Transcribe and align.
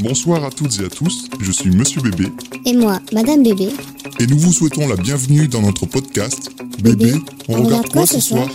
Bonsoir 0.00 0.42
à 0.44 0.50
toutes 0.50 0.80
et 0.80 0.86
à 0.86 0.88
tous, 0.88 1.28
je 1.40 1.52
suis 1.52 1.70
Monsieur 1.70 2.00
Bébé. 2.00 2.26
Et 2.66 2.72
moi, 2.72 2.98
Madame 3.12 3.44
Bébé. 3.44 3.68
Et 4.18 4.26
nous 4.26 4.36
vous 4.36 4.52
souhaitons 4.52 4.88
la 4.88 4.96
bienvenue 4.96 5.46
dans 5.46 5.62
notre 5.62 5.86
podcast. 5.86 6.50
Bébé, 6.80 7.14
on, 7.48 7.62
regarde, 7.62 7.88
quoi 7.90 8.04
ce 8.04 8.20
soir? 8.20 8.48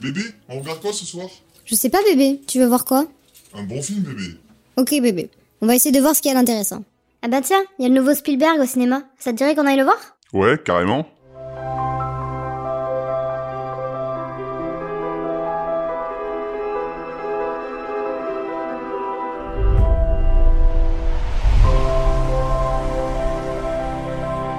Bébé, 0.00 0.22
on 0.48 0.58
regarde 0.58 0.80
quoi 0.80 0.92
ce 0.92 1.06
soir? 1.06 1.28
Je 1.72 1.76
sais 1.78 1.88
pas, 1.88 2.02
bébé. 2.04 2.38
Tu 2.46 2.58
veux 2.58 2.66
voir 2.66 2.84
quoi? 2.84 3.06
Un 3.54 3.62
bon 3.62 3.80
film, 3.80 4.00
bébé. 4.00 4.38
Ok, 4.76 4.90
bébé. 4.90 5.30
On 5.62 5.66
va 5.66 5.74
essayer 5.74 5.90
de 5.90 6.02
voir 6.02 6.14
ce 6.14 6.20
qu'il 6.20 6.30
y 6.30 6.34
a 6.34 6.38
d'intéressant. 6.38 6.84
Ah 7.22 7.28
bah 7.28 7.40
tiens, 7.40 7.62
il 7.78 7.82
y 7.82 7.86
a 7.86 7.88
le 7.88 7.94
nouveau 7.94 8.12
Spielberg 8.12 8.60
au 8.60 8.66
cinéma. 8.66 9.04
Ça 9.18 9.32
te 9.32 9.38
dirait 9.38 9.54
qu'on 9.54 9.66
aille 9.66 9.78
le 9.78 9.84
voir? 9.84 9.96
Ouais, 10.34 10.58
carrément. 10.62 11.06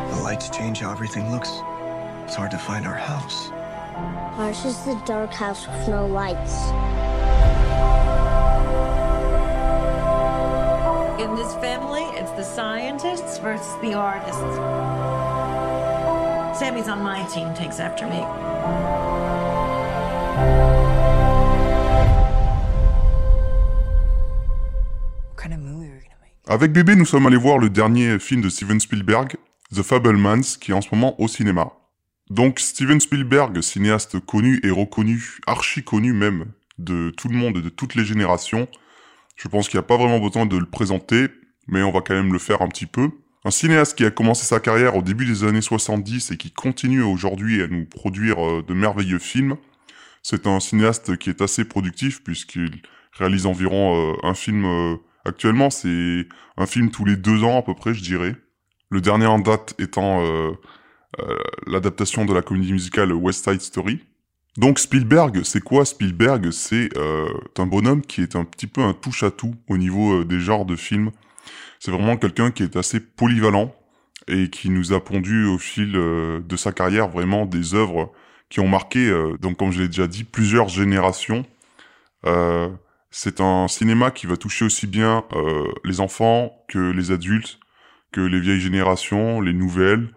The 0.10 0.24
lights 0.24 0.52
change 0.52 0.82
how 0.82 0.92
everything 0.92 1.32
looks. 1.32 1.52
It's 2.26 2.36
hard 2.36 2.50
to 2.50 2.58
find 2.58 2.88
our 2.88 2.98
house. 2.98 3.52
Ours 4.40 4.66
is 4.66 4.84
the 4.86 4.96
dark 5.06 5.32
house 5.32 5.68
with 5.68 5.88
no 5.88 6.08
lights. 6.08 6.74
The 12.44 12.56
scientists 12.56 13.40
versus 13.40 13.74
the 13.82 13.94
artists. 13.94 14.58
Sammy's 16.58 16.90
on 16.90 17.02
my 17.02 17.24
team, 17.34 17.54
takes 17.54 17.80
after 17.80 18.06
me. 18.06 18.20
What 25.30 25.38
kind 25.38 25.54
of 25.54 25.60
movie 25.60 25.88
are 25.88 25.96
we 25.96 26.02
gonna 26.02 26.20
make? 26.22 26.34
Avec 26.48 26.74
bébé, 26.74 26.96
nous 26.96 27.06
sommes 27.06 27.26
allés 27.28 27.38
voir 27.38 27.58
le 27.60 27.70
dernier 27.70 28.20
film 28.20 28.42
de 28.42 28.50
Steven 28.50 28.80
Spielberg, 28.80 29.38
The 29.74 29.82
Fablemans, 29.82 30.58
qui 30.60 30.72
est 30.72 30.76
en 30.76 30.82
ce 30.82 30.90
moment 30.92 31.20
au 31.22 31.28
cinéma. 31.28 31.72
Donc 32.30 32.60
Steven 32.60 33.00
Spielberg, 33.00 33.62
cinéaste 33.62 34.20
connu 34.20 34.60
et 34.64 34.70
reconnu, 34.70 35.40
archi 35.48 35.84
connu 35.84 36.14
même, 36.14 36.52
de 36.78 37.12
tout 37.12 37.30
le 37.30 37.36
monde 37.36 37.58
et 37.58 37.62
de 37.62 37.70
toutes 37.70 37.96
les 37.96 38.04
générations. 38.04 38.68
Je 39.36 39.48
pense 39.48 39.70
qu'il 39.70 39.78
n'y 39.78 39.84
a 39.84 39.88
pas 39.88 39.98
vraiment 39.98 40.20
besoin 40.20 40.46
de 40.46 40.58
le 40.58 40.66
présenter, 40.66 41.30
mais 41.68 41.84
on 41.84 41.92
va 41.92 42.02
quand 42.02 42.14
même 42.14 42.34
le 42.34 42.40
faire 42.40 42.62
un 42.62 42.68
petit 42.68 42.86
peu. 42.86 43.10
Un 43.46 43.52
cinéaste 43.52 43.98
qui 43.98 44.06
a 44.06 44.12
commencé 44.12 44.46
sa 44.46 44.62
carrière 44.62 44.96
au 44.96 45.02
début 45.02 45.26
des 45.26 45.44
années 45.44 45.62
70 45.62 46.32
et 46.32 46.38
qui 46.38 46.52
continue 46.52 47.02
aujourd'hui 47.02 47.62
à 47.62 47.68
nous 47.68 47.86
produire 47.86 48.40
euh, 48.40 48.64
de 48.66 48.74
merveilleux 48.74 49.20
films. 49.20 49.58
C'est 50.22 50.48
un 50.48 50.62
cinéaste 50.62 51.18
qui 51.18 51.30
est 51.30 51.42
assez 51.42 51.66
productif 51.66 52.24
puisqu'il 52.24 52.82
réalise 53.12 53.46
environ 53.46 54.14
euh, 54.14 54.16
un 54.24 54.34
film 54.34 54.64
euh, 54.64 54.96
actuellement. 55.26 55.70
C'est 55.70 56.26
un 56.56 56.66
film 56.66 56.90
tous 56.90 57.04
les 57.04 57.18
deux 57.18 57.44
ans 57.44 57.60
à 57.60 57.64
peu 57.64 57.76
près, 57.76 57.94
je 57.94 58.02
dirais. 58.02 58.36
Le 58.90 59.02
dernier 59.02 59.26
en 59.26 59.40
date 59.40 59.74
étant 59.80 60.22
l'adaptation 61.66 62.26
de 62.26 62.34
la 62.34 62.44
comédie 62.44 62.74
musicale 62.74 63.12
West 63.12 63.44
Side 63.44 63.62
Story. 63.62 64.04
Donc 64.56 64.78
Spielberg, 64.78 65.42
c'est 65.44 65.64
quoi 65.64 65.84
Spielberg? 65.84 66.52
C'est 66.52 66.90
un 67.58 67.66
bonhomme 67.66 68.04
qui 68.04 68.22
est 68.22 68.36
un 68.36 68.46
petit 68.46 68.68
peu 68.68 68.82
un 68.82 68.94
touche-à-tout 68.94 69.56
au 69.68 69.78
niveau 69.80 70.24
des 70.24 70.40
genres 70.40 70.66
de 70.66 70.76
films. 70.76 71.10
C'est 71.84 71.92
vraiment 71.92 72.16
quelqu'un 72.16 72.50
qui 72.50 72.64
est 72.64 72.78
assez 72.78 73.02
polyvalent 73.02 73.76
et 74.30 74.50
qui 74.50 74.70
nous 74.70 74.94
a 74.94 75.04
pondu 75.04 75.48
au 75.48 75.58
fil 75.58 75.98
euh, 75.98 76.40
de 76.40 76.56
sa 76.56 76.72
carrière 76.72 77.10
vraiment 77.10 77.46
des 77.46 77.76
œuvres 77.76 78.14
qui 78.48 78.62
ont 78.62 78.70
marqué, 78.70 79.06
euh, 79.10 79.36
donc 79.42 79.58
comme 79.58 79.72
je 79.72 79.82
l'ai 79.82 79.90
déjà 79.90 80.08
dit, 80.08 80.24
plusieurs 80.24 80.70
générations. 80.70 81.46
Euh, 82.26 82.70
c'est 83.12 83.42
un 83.42 83.68
cinéma 83.68 84.12
qui 84.12 84.28
va 84.28 84.38
toucher 84.38 84.64
aussi 84.64 84.88
bien 84.88 85.26
euh, 85.34 85.66
les 85.84 86.00
enfants 86.00 86.54
que 86.70 86.80
les 86.80 87.12
adultes, 87.12 87.60
que 88.14 88.22
les 88.22 88.40
vieilles 88.40 88.62
générations, 88.62 89.42
les 89.42 89.54
nouvelles. 89.54 90.16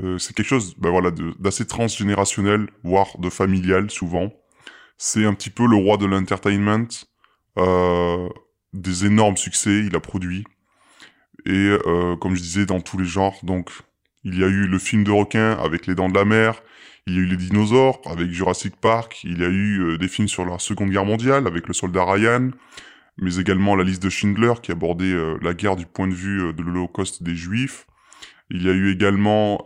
Euh, 0.00 0.18
c'est 0.18 0.34
quelque 0.34 0.46
chose 0.46 0.76
ben 0.78 0.90
voilà, 0.90 1.10
d'assez 1.40 1.66
transgénérationnel, 1.66 2.68
voire 2.84 3.18
de 3.18 3.28
familial 3.28 3.90
souvent. 3.90 4.32
C'est 4.98 5.24
un 5.24 5.34
petit 5.34 5.50
peu 5.50 5.66
le 5.66 5.74
roi 5.74 5.96
de 5.96 6.06
l'entertainment, 6.06 6.86
euh, 7.58 8.28
des 8.72 9.04
énormes 9.04 9.36
succès 9.36 9.80
il 9.84 9.96
a 9.96 10.00
produit. 10.00 10.44
Et 11.48 11.74
euh, 11.86 12.14
comme 12.16 12.36
je 12.36 12.42
disais, 12.42 12.66
dans 12.66 12.80
tous 12.80 12.98
les 12.98 13.06
genres, 13.06 13.38
donc 13.42 13.70
il 14.22 14.38
y 14.38 14.44
a 14.44 14.48
eu 14.48 14.66
le 14.66 14.78
film 14.78 15.02
de 15.02 15.10
requin 15.10 15.52
avec 15.52 15.86
les 15.86 15.94
dents 15.94 16.10
de 16.10 16.14
la 16.14 16.26
mer, 16.26 16.62
il 17.06 17.14
y 17.14 17.16
a 17.16 17.20
eu 17.20 17.24
les 17.24 17.38
dinosaures 17.38 18.02
avec 18.04 18.30
Jurassic 18.30 18.76
Park, 18.76 19.20
il 19.24 19.40
y 19.40 19.44
a 19.44 19.48
eu 19.48 19.80
euh, 19.80 19.98
des 19.98 20.08
films 20.08 20.28
sur 20.28 20.44
la 20.44 20.58
Seconde 20.58 20.90
Guerre 20.90 21.06
mondiale 21.06 21.46
avec 21.46 21.66
le 21.66 21.72
soldat 21.72 22.04
Ryan, 22.04 22.50
mais 23.16 23.36
également 23.36 23.76
la 23.76 23.84
liste 23.84 24.02
de 24.02 24.10
Schindler 24.10 24.52
qui 24.62 24.72
abordait 24.72 25.06
euh, 25.06 25.38
la 25.40 25.54
guerre 25.54 25.76
du 25.76 25.86
point 25.86 26.06
de 26.06 26.12
vue 26.12 26.52
de 26.52 26.62
l'Holocauste 26.62 27.22
des 27.22 27.34
Juifs. 27.34 27.86
Il 28.50 28.62
y 28.62 28.68
a 28.68 28.72
eu 28.72 28.90
également 28.90 29.62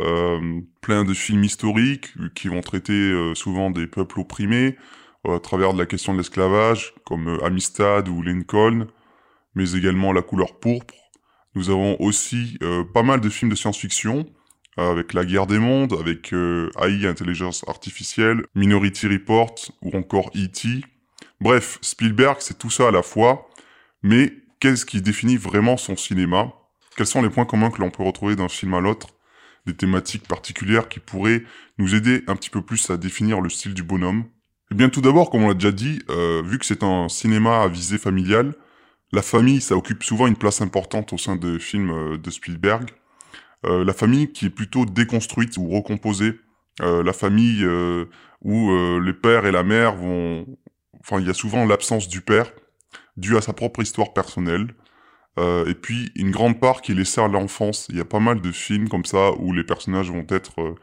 plein 0.81 1.05
de 1.05 1.15
films 1.15 1.45
historiques 1.45 2.15
qui 2.35 2.49
vont 2.49 2.63
traiter 2.63 3.15
souvent 3.37 3.71
des 3.71 3.87
peuples 3.87 4.19
opprimés 4.19 4.77
à 5.25 5.39
travers 5.39 5.73
de 5.73 5.79
la 5.79 5.87
question 5.87 6.15
de 6.15 6.19
l'esclavage, 6.19 6.93
comme 7.05 7.39
Amistad 7.45 8.09
ou 8.09 8.23
Lincoln, 8.23 8.89
mais 9.55 9.75
également 9.75 10.13
La 10.13 10.23
couleur 10.23 10.59
pourpre. 10.59 11.02
Nous 11.55 11.71
avons 11.71 12.01
aussi 12.01 12.59
euh, 12.63 12.85
pas 12.85 13.03
mal 13.03 13.21
de 13.21 13.29
films 13.29 13.51
de 13.51 13.57
science-fiction, 13.57 14.27
euh, 14.79 14.91
avec 14.91 15.13
La 15.13 15.25
guerre 15.25 15.47
des 15.47 15.59
mondes, 15.59 15.93
avec 15.93 16.33
euh, 16.33 16.71
AI, 16.81 17.07
intelligence 17.07 17.65
artificielle, 17.69 18.45
Minority 18.55 19.09
Report 19.09 19.55
ou 19.83 19.97
encore 19.97 20.31
E.T. 20.35 20.83
Bref, 21.41 21.79
Spielberg, 21.83 22.37
c'est 22.41 22.57
tout 22.57 22.71
ça 22.71 22.89
à 22.89 22.91
la 22.91 23.03
fois, 23.03 23.49
mais 24.03 24.33
qu'est-ce 24.61 24.87
qui 24.87 25.03
définit 25.03 25.37
vraiment 25.37 25.77
son 25.77 25.97
cinéma? 25.97 26.53
Quels 26.97 27.07
sont 27.07 27.23
les 27.23 27.31
points 27.31 27.45
communs 27.45 27.71
que 27.71 27.81
l'on 27.81 27.91
peut 27.91 28.03
retrouver 28.03 28.37
d'un 28.37 28.49
film 28.49 28.75
à 28.75 28.81
l'autre? 28.81 29.09
Des 29.67 29.75
thématiques 29.75 30.27
particulières 30.27 30.89
qui 30.89 31.01
pourraient 31.01 31.43
nous 31.79 31.95
aider 31.95 32.25
un 32.27 32.37
petit 32.37 32.51
peu 32.51 32.63
plus 32.63 32.91
à 32.91 32.97
définir 32.97 33.41
le 33.41 33.51
style 33.51 33.75
du 33.75 33.83
bonhomme? 33.83 34.25
Eh 34.71 34.75
bien 34.75 34.89
tout 34.89 35.03
d'abord, 35.03 35.31
comme 35.31 35.43
on 35.43 35.49
l'a 35.49 35.55
déjà 35.55 35.71
dit, 35.71 36.01
euh, 36.09 36.43
vu 36.45 36.59
que 36.59 36.65
c'est 36.65 36.83
un 36.83 37.09
cinéma 37.11 37.63
à 37.63 37.69
visée 37.69 37.99
familiale, 37.99 38.55
la 39.13 39.23
famille, 39.23 39.61
ça 39.61 39.77
occupe 39.77 40.03
souvent 40.03 40.27
une 40.27 40.37
place 40.37 40.61
importante 40.61 41.13
au 41.13 41.19
sein 41.19 41.37
des 41.37 41.59
films 41.59 41.91
euh, 41.91 42.19
de 42.19 42.31
Spielberg. 42.31 42.91
Euh, 43.65 43.85
la 43.85 43.93
famille 43.93 44.33
qui 44.33 44.47
est 44.47 44.51
plutôt 44.51 44.87
déconstruite 44.87 45.57
ou 45.59 45.69
recomposée. 45.69 46.41
Euh, 46.81 47.03
la 47.03 47.13
famille 47.13 47.63
euh, 47.63 48.07
où 48.41 48.71
euh, 48.71 49.01
les 49.05 49.13
pères 49.13 49.47
et 49.47 49.53
la 49.53 49.63
mère 49.63 49.95
vont... 49.95 50.47
Enfin, 51.01 51.21
il 51.21 51.27
y 51.27 51.31
a 51.31 51.35
souvent 51.35 51.67
l'absence 51.67 52.09
du 52.09 52.21
père, 52.21 52.51
due 53.17 53.37
à 53.37 53.41
sa 53.41 53.53
propre 53.53 53.83
histoire 53.83 54.13
personnelle. 54.15 54.75
Euh, 55.39 55.67
et 55.67 55.75
puis, 55.75 56.11
une 56.15 56.31
grande 56.31 56.59
part 56.61 56.81
qui 56.81 56.93
est 56.93 56.95
laissée 56.95 57.21
à 57.21 57.29
l'enfance. 57.29 57.87
Il 57.91 57.97
y 57.97 58.01
a 58.01 58.05
pas 58.05 58.21
mal 58.21 58.41
de 58.41 58.53
films 58.53 58.89
comme 58.89 59.05
ça 59.05 59.33
où 59.39 59.53
les 59.53 59.65
personnages 59.65 60.11
vont 60.11 60.27
être 60.29 60.77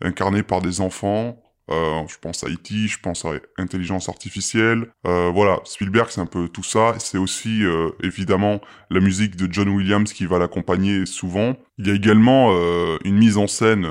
incarnés 0.00 0.42
par 0.42 0.60
des 0.60 0.80
enfants. 0.80 1.41
Euh, 1.70 2.02
je 2.08 2.16
pense 2.18 2.44
à 2.44 2.48
E.T., 2.48 2.88
je 2.88 2.98
pense 2.98 3.24
à 3.24 3.32
Intelligence 3.56 4.08
Artificielle. 4.08 4.88
Euh, 5.06 5.30
voilà, 5.32 5.60
Spielberg, 5.64 6.08
c'est 6.10 6.20
un 6.20 6.26
peu 6.26 6.48
tout 6.48 6.62
ça. 6.62 6.94
C'est 6.98 7.18
aussi, 7.18 7.64
euh, 7.64 7.90
évidemment, 8.02 8.60
la 8.90 9.00
musique 9.00 9.36
de 9.36 9.52
John 9.52 9.68
Williams 9.68 10.12
qui 10.12 10.26
va 10.26 10.38
l'accompagner 10.38 11.06
souvent. 11.06 11.56
Il 11.78 11.86
y 11.86 11.90
a 11.90 11.94
également 11.94 12.50
euh, 12.52 12.98
une 13.04 13.16
mise 13.16 13.38
en 13.38 13.46
scène, 13.46 13.86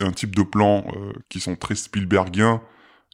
un 0.00 0.12
type 0.12 0.36
de 0.36 0.42
plan 0.42 0.84
euh, 0.94 1.12
qui 1.28 1.40
sont 1.40 1.56
très 1.56 1.74
Spielbergiens. 1.74 2.60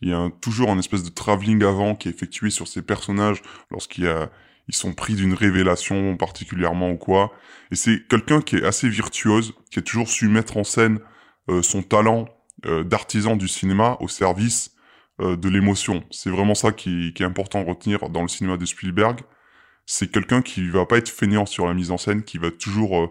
Il 0.02 0.08
y 0.08 0.12
a 0.12 0.30
toujours 0.40 0.70
un 0.70 0.78
espèce 0.78 1.04
de 1.04 1.10
travelling 1.10 1.62
avant 1.62 1.94
qui 1.94 2.08
est 2.08 2.12
effectué 2.12 2.50
sur 2.50 2.66
ces 2.66 2.82
personnages 2.82 3.42
lorsqu'il 3.70 4.04
y 4.04 4.08
a 4.08 4.30
ils 4.70 4.74
sont 4.74 4.92
pris 4.92 5.14
d'une 5.14 5.34
révélation 5.34 6.16
particulièrement 6.16 6.90
ou 6.92 6.96
quoi. 6.96 7.32
Et 7.72 7.74
c'est 7.74 8.06
quelqu'un 8.06 8.40
qui 8.40 8.54
est 8.54 8.64
assez 8.64 8.88
virtuose, 8.88 9.52
qui 9.68 9.80
a 9.80 9.82
toujours 9.82 10.08
su 10.08 10.28
mettre 10.28 10.56
en 10.56 10.62
scène 10.62 11.00
euh, 11.48 11.60
son 11.60 11.82
talent 11.82 12.28
euh, 12.66 12.84
d'artisan 12.84 13.36
du 13.36 13.48
cinéma 13.48 13.96
au 14.00 14.08
service 14.08 14.74
euh, 15.20 15.34
de 15.34 15.48
l'émotion. 15.48 16.04
C'est 16.10 16.28
vraiment 16.28 16.54
ça 16.54 16.72
qui, 16.72 17.14
est 17.18 17.22
important 17.22 17.60
à 17.60 17.64
retenir 17.64 18.10
dans 18.10 18.20
le 18.20 18.28
cinéma 18.28 18.58
de 18.58 18.66
Spielberg. 18.66 19.20
C'est 19.86 20.10
quelqu'un 20.10 20.42
qui 20.42 20.68
va 20.68 20.84
pas 20.84 20.98
être 20.98 21.08
feignant 21.08 21.46
sur 21.46 21.66
la 21.66 21.72
mise 21.72 21.90
en 21.90 21.96
scène, 21.96 22.22
qui 22.22 22.36
va 22.36 22.50
toujours 22.50 23.10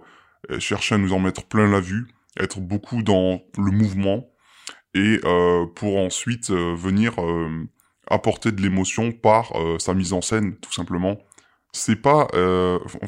euh, 0.51 0.60
chercher 0.60 0.96
à 0.96 0.98
nous 1.00 1.13
en 1.13 1.19
mettre 1.19 1.46
plein 1.46 1.68
la 1.68 1.80
vue, 1.80 2.07
être 2.40 2.60
beaucoup 2.60 3.01
dans 3.01 3.42
le 3.57 3.72
mouvement, 3.72 4.30
et 4.94 5.19
pour 5.75 5.98
ensuite 5.98 6.50
venir 6.50 7.13
apporter 8.10 8.51
de 8.51 8.60
l'émotion 8.60 9.12
par 9.12 9.54
sa 9.78 9.94
mise 9.94 10.13
en 10.13 10.22
scène, 10.22 10.56
tout 10.56 10.74
simplement. 10.74 11.19
C'est 11.74 11.98
pas... 11.98 12.28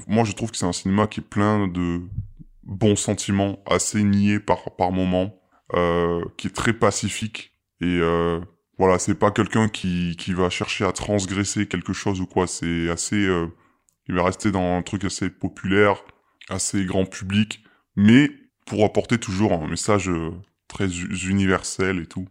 moi, 0.08 0.24
je 0.24 0.34
trouve 0.34 0.52
que 0.52 0.58
c'est 0.58 0.66
un 0.66 0.74
cinéma 0.74 1.08
qui 1.08 1.22
est 1.22 1.24
plein 1.24 1.68
de 1.68 2.02
bons 2.64 2.96
sentiments, 2.96 3.64
assez 3.66 4.04
niais 4.04 4.40
par, 4.40 4.76
par 4.76 4.92
moments, 4.92 5.41
euh, 5.74 6.24
qui 6.38 6.48
est 6.48 6.56
très 6.56 6.74
pacifique. 6.74 7.54
Et 7.80 8.00
euh, 8.02 8.40
voilà, 8.78 9.00
c'est 9.00 9.16
pas 9.16 9.32
quelqu'un 9.32 9.70
qui, 9.70 10.16
qui 10.18 10.34
va 10.34 10.50
chercher 10.50 10.86
à 10.86 10.92
transgresser 10.92 11.68
quelque 11.68 11.94
chose 11.94 12.20
ou 12.22 12.26
quoi. 12.26 12.48
C'est 12.48 12.90
assez, 12.90 13.26
euh, 13.26 13.48
il 14.08 14.16
va 14.16 14.24
rester 14.24 14.52
dans 14.52 14.78
un 14.78 14.82
truc 14.82 15.06
assez 15.06 15.30
populaire, 15.30 16.04
assez 16.50 16.84
grand 16.86 17.06
public, 17.06 17.64
mais 17.96 18.32
pour 18.66 18.84
apporter 18.84 19.18
toujours 19.18 19.54
un 19.54 19.68
message 19.68 20.12
très 20.68 20.88
universel 20.88 22.00
et 22.00 22.06
tout. 22.06 22.28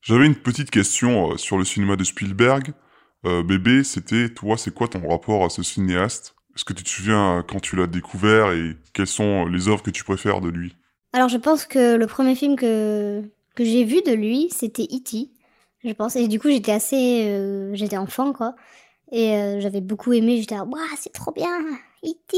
J'avais 0.00 0.26
une 0.26 0.34
petite 0.34 0.70
question 0.70 1.36
sur 1.36 1.58
le 1.58 1.64
cinéma 1.64 1.96
de 1.96 2.04
Spielberg. 2.04 2.72
Bébé, 3.24 3.84
c'était 3.84 4.28
toi, 4.28 4.56
c'est 4.56 4.72
quoi 4.72 4.88
ton 4.88 5.06
rapport 5.08 5.44
à 5.44 5.50
ce 5.50 5.62
cinéaste? 5.62 6.34
Est-ce 6.54 6.64
que 6.64 6.72
tu 6.72 6.84
te 6.84 6.88
souviens 6.88 7.44
quand 7.46 7.60
tu 7.60 7.76
l'as 7.76 7.86
découvert 7.86 8.52
et 8.52 8.76
quelles 8.92 9.06
sont 9.06 9.46
les 9.46 9.68
œuvres 9.68 9.82
que 9.82 9.90
tu 9.90 10.04
préfères 10.04 10.40
de 10.40 10.48
lui? 10.48 10.74
Alors 11.12 11.28
je 11.28 11.36
pense 11.36 11.66
que 11.66 11.96
le 11.96 12.06
premier 12.06 12.34
film 12.34 12.56
que, 12.56 13.22
que 13.54 13.64
j'ai 13.64 13.84
vu 13.84 14.02
de 14.02 14.12
lui, 14.12 14.48
c'était 14.50 14.84
E.T 14.84 15.30
je 15.84 15.92
pense. 15.92 16.16
Et 16.16 16.28
du 16.28 16.40
coup, 16.40 16.48
j'étais 16.48 16.72
assez. 16.72 17.26
Euh, 17.26 17.70
j'étais 17.74 17.96
enfant, 17.96 18.32
quoi. 18.32 18.54
Et 19.12 19.36
euh, 19.36 19.60
j'avais 19.60 19.80
beaucoup 19.80 20.12
aimé. 20.12 20.38
J'étais 20.40 20.56
là, 20.56 20.64
waouh, 20.64 20.80
c'est 20.98 21.12
trop 21.12 21.32
bien! 21.32 21.58
E.T., 22.04 22.36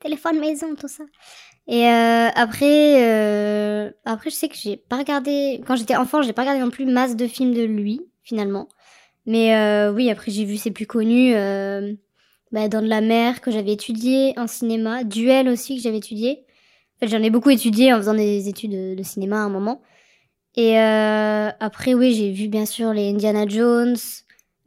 téléphone 0.00 0.38
maison, 0.38 0.74
tout 0.74 0.88
ça. 0.88 1.04
Et 1.68 1.86
euh, 1.88 2.28
après, 2.34 3.94
après, 4.04 4.30
je 4.30 4.34
sais 4.34 4.48
que 4.48 4.56
j'ai 4.56 4.76
pas 4.76 4.98
regardé. 4.98 5.60
Quand 5.66 5.76
j'étais 5.76 5.96
enfant, 5.96 6.22
j'ai 6.22 6.32
pas 6.32 6.42
regardé 6.42 6.60
non 6.60 6.70
plus 6.70 6.86
masse 6.86 7.16
de 7.16 7.26
films 7.26 7.54
de 7.54 7.62
lui, 7.62 8.00
finalement. 8.22 8.68
Mais 9.26 9.88
oui, 9.90 10.10
après, 10.10 10.32
j'ai 10.32 10.44
vu 10.44 10.56
ses 10.56 10.72
plus 10.72 10.86
connus. 10.86 11.34
Bah, 12.50 12.68
dans 12.68 12.82
de 12.82 12.88
la 12.88 13.00
mer, 13.00 13.40
que 13.40 13.50
j'avais 13.50 13.72
étudié 13.72 14.34
en 14.36 14.46
cinéma. 14.46 15.04
Duel 15.04 15.48
aussi, 15.48 15.76
que 15.76 15.82
j'avais 15.82 15.98
étudié. 15.98 16.44
J'en 17.02 17.22
ai 17.22 17.30
beaucoup 17.30 17.50
étudié 17.50 17.92
en 17.92 17.96
faisant 17.96 18.14
des 18.14 18.48
études 18.48 18.96
de 18.96 19.02
cinéma 19.02 19.38
à 19.38 19.44
un 19.44 19.48
moment. 19.48 19.82
Et 20.54 20.78
euh, 20.78 21.50
après, 21.60 21.94
oui, 21.94 22.14
j'ai 22.14 22.30
vu 22.30 22.48
bien 22.48 22.66
sûr 22.66 22.92
les 22.92 23.10
Indiana 23.10 23.44
Jones, 23.46 23.96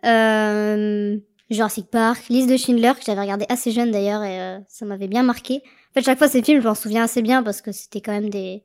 euh, 0.04 1.18
Jurassic 1.50 1.90
Park, 1.90 2.28
Liste 2.30 2.50
de 2.50 2.58
Schindler, 2.58 2.94
que 2.98 3.06
j'avais 3.06 3.22
regardé 3.22 3.46
assez 3.50 3.72
jeune 3.72 3.92
d'ailleurs, 3.92 4.24
et 4.24 4.42
euh, 4.42 4.60
ça 4.68 4.86
m'avait 4.86 5.08
bien 5.08 5.24
marqué. 5.24 5.62
En 5.64 5.94
fait, 5.94 6.02
chaque 6.02 6.18
fois, 6.18 6.28
ces 6.28 6.42
films, 6.42 6.62
je 6.62 6.68
m'en 6.68 6.76
souviens 6.76 7.04
assez 7.04 7.22
bien 7.22 7.44
parce 7.44 7.62
que 7.62 7.72
c'était 7.72 8.02
quand 8.02 8.12
même 8.12 8.30
des, 8.30 8.64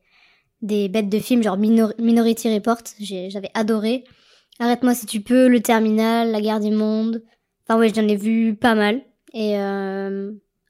des 0.61 0.89
bêtes 0.89 1.09
de 1.09 1.19
films, 1.19 1.43
genre 1.43 1.57
Minority 1.57 2.53
Report, 2.53 2.81
j'avais 2.99 3.51
adoré. 3.53 4.03
Arrête-moi 4.59 4.95
si 4.95 5.05
tu 5.05 5.21
peux, 5.21 5.47
Le 5.47 5.61
Terminal, 5.61 6.31
La 6.31 6.41
Guerre 6.41 6.59
du 6.59 6.71
Monde. 6.71 7.23
Enfin, 7.67 7.79
oui, 7.79 7.91
j'en 7.95 8.07
ai 8.07 8.15
vu 8.15 8.55
pas 8.55 8.75
mal. 8.75 9.01
Et 9.33 9.55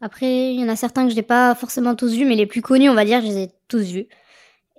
après, 0.01 0.53
il 0.53 0.59
y 0.59 0.63
en 0.63 0.69
a 0.69 0.75
certains 0.75 1.05
que 1.05 1.11
je 1.11 1.15
n'ai 1.15 1.21
pas 1.21 1.53
forcément 1.55 1.95
tous 1.95 2.13
vus, 2.13 2.25
mais 2.25 2.35
les 2.35 2.47
plus 2.47 2.61
connus, 2.61 2.89
on 2.89 2.95
va 2.95 3.05
dire, 3.05 3.21
je 3.21 3.27
les 3.27 3.37
ai 3.43 3.49
tous 3.67 3.83
vus. 3.83 4.07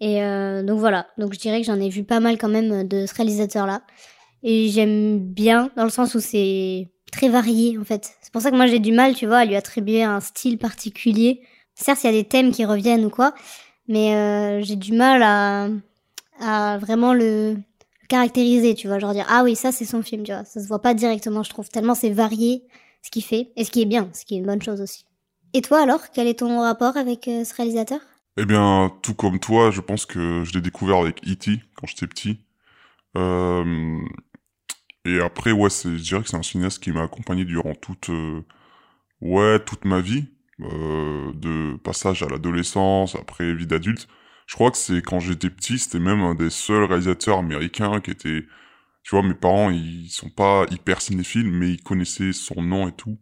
Et 0.01 0.21
euh, 0.23 0.65
donc 0.65 0.81
voilà, 0.81 1.07
donc 1.17 1.33
je 1.33 1.39
dirais 1.39 1.61
que 1.61 1.67
j'en 1.67 1.79
ai 1.79 1.89
vu 1.89 2.03
pas 2.03 2.19
mal 2.19 2.37
quand 2.37 2.49
même 2.49 2.89
de 2.89 3.07
ce 3.07 3.15
réalisateur-là. 3.15 3.83
Et 4.43 4.69
j'aime 4.69 5.21
bien 5.21 5.71
dans 5.77 5.85
le 5.85 5.91
sens 5.91 6.17
où 6.17 6.21
c'est 6.21 6.89
très 7.13 7.29
varié 7.29 7.79
en 7.79 7.85
fait. 7.85 8.11
C'est 8.21 8.33
pour 8.33 8.43
ça 8.43 8.51
que 8.51 8.57
moi 8.57 8.67
j'ai 8.67 8.81
du 8.81 8.91
mal, 8.91 9.15
tu 9.15 9.27
vois, 9.27 9.39
à 9.39 9.45
lui 9.45 9.55
attribuer 9.55 10.03
un 10.03 10.19
style 10.21 10.59
particulier. 10.59 11.43
Certes, 11.77 12.03
il 12.03 12.07
y 12.07 12.11
a 12.11 12.13
des 12.13 12.25
thèmes 12.25 12.51
qui 12.51 12.65
reviennent 12.65 13.05
ou 13.05 13.11
quoi, 13.11 13.33
mais 13.87 14.17
euh, 14.17 14.61
j'ai 14.63 14.77
du 14.77 14.93
mal 14.93 15.23
à, 15.23 15.69
à 16.41 16.79
vraiment 16.79 17.15
le 17.15 17.57
caractériser, 18.09 18.75
tu 18.75 18.89
vois, 18.89 18.99
genre 18.99 19.13
dire 19.13 19.27
ah 19.29 19.43
oui, 19.45 19.55
ça 19.55 19.71
c'est 19.71 19.85
son 19.85 20.03
film, 20.03 20.25
tu 20.25 20.33
vois. 20.33 20.45
Ça 20.45 20.61
se 20.61 20.67
voit 20.67 20.83
pas 20.83 20.95
directement, 20.95 21.45
je 21.45 21.51
trouve, 21.51 21.69
tellement 21.69 21.95
c'est 21.95 22.11
varié 22.11 22.65
ce 23.03 23.11
qu'il 23.11 23.23
fait 23.23 23.53
et 23.57 23.65
ce 23.65 23.71
qui 23.71 23.83
est 23.83 23.87
bien, 23.87 24.11
ce 24.15 24.25
qui 24.25 24.35
est 24.35 24.39
une 24.39 24.47
bonne 24.47 24.63
chose 24.63 24.81
aussi. 24.81 25.05
Et 25.55 25.63
toi 25.63 25.83
alors, 25.83 26.11
quel 26.15 26.27
est 26.29 26.39
ton 26.39 26.61
rapport 26.61 26.97
avec 26.97 27.29
euh, 27.29 27.45
ce 27.45 27.55
réalisateur? 27.55 28.01
Eh 28.39 28.47
bien, 28.47 28.91
tout 29.03 29.15
comme 29.15 29.39
toi, 29.39 29.71
je 29.71 29.81
pense 29.81 30.07
que 30.07 30.43
je 30.45 30.53
l'ai 30.55 30.63
découvert 30.63 30.99
avec 30.99 31.21
E.T. 31.29 31.61
quand 31.77 31.87
j'étais 31.87 32.07
petit. 32.07 32.39
Euh, 33.17 33.99
et 35.05 35.21
après, 35.21 35.53
ouais, 35.53 35.69
je 35.71 35.91
dirais 35.91 36.23
que 36.23 36.29
c'est 36.29 36.37
un 36.37 36.43
cinéaste 36.43 36.83
qui 36.83 36.93
m'a 36.93 37.03
accompagné 37.03 37.45
durant 37.45 37.75
toute, 37.75 38.09
euh, 38.11 38.43
ouais, 39.21 39.59
toute 39.61 39.85
ma 39.85 40.01
vie, 40.01 40.27
euh, 40.61 41.33
de 41.35 41.77
passage 41.79 42.23
à 42.23 42.29
l'adolescence, 42.29 43.15
après 43.17 43.55
vie 43.55 43.67
d'adulte. 43.67 44.09
Je 44.47 44.55
crois 44.55 44.71
que 44.71 44.79
c'est 44.79 45.03
quand 45.03 45.21
j'étais 45.21 45.51
petit, 45.51 45.79
c'était 45.79 45.99
même 46.01 46.21
un 46.23 46.35
des 46.35 46.51
seuls 46.51 46.85
réalisateurs 46.85 47.39
américains 47.39 48.01
qui 48.01 48.13
était, 48.13 48.47
tu 49.03 49.11
vois, 49.11 49.23
mes 49.23 49.35
parents, 49.35 49.71
ils 49.71 50.09
sont 50.11 50.31
pas 50.31 50.67
hyper 50.71 51.01
cinéphiles, 51.03 51.51
mais 51.51 51.71
ils 51.73 51.83
connaissaient 51.83 52.33
son 52.33 52.63
nom 52.63 52.89
et 52.89 52.93
tout. 52.93 53.19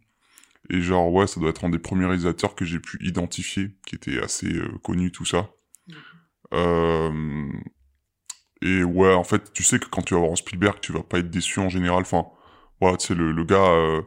Et 0.70 0.80
genre, 0.80 1.12
ouais, 1.12 1.26
ça 1.26 1.40
doit 1.40 1.50
être 1.50 1.64
un 1.64 1.68
des 1.68 1.80
premiers 1.80 2.06
réalisateurs 2.06 2.54
que 2.54 2.64
j'ai 2.64 2.78
pu 2.78 2.96
identifier, 3.04 3.72
qui 3.86 3.96
était 3.96 4.22
assez 4.22 4.46
euh, 4.46 4.68
connu, 4.84 5.10
tout 5.10 5.24
ça. 5.24 5.50
Euh... 6.54 7.48
Et 8.62 8.84
ouais, 8.84 9.12
en 9.12 9.24
fait, 9.24 9.52
tu 9.52 9.64
sais 9.64 9.80
que 9.80 9.86
quand 9.86 10.02
tu 10.02 10.14
vas 10.14 10.20
voir 10.20 10.32
un 10.32 10.36
Spielberg, 10.36 10.78
tu 10.80 10.92
vas 10.92 11.02
pas 11.02 11.18
être 11.18 11.30
déçu 11.30 11.58
en 11.58 11.68
général. 11.68 12.02
Enfin, 12.02 12.26
voilà, 12.80 12.96
tu 12.98 13.08
sais, 13.08 13.14
le, 13.14 13.32
le 13.32 13.44
gars... 13.44 13.70
Euh, 13.72 14.02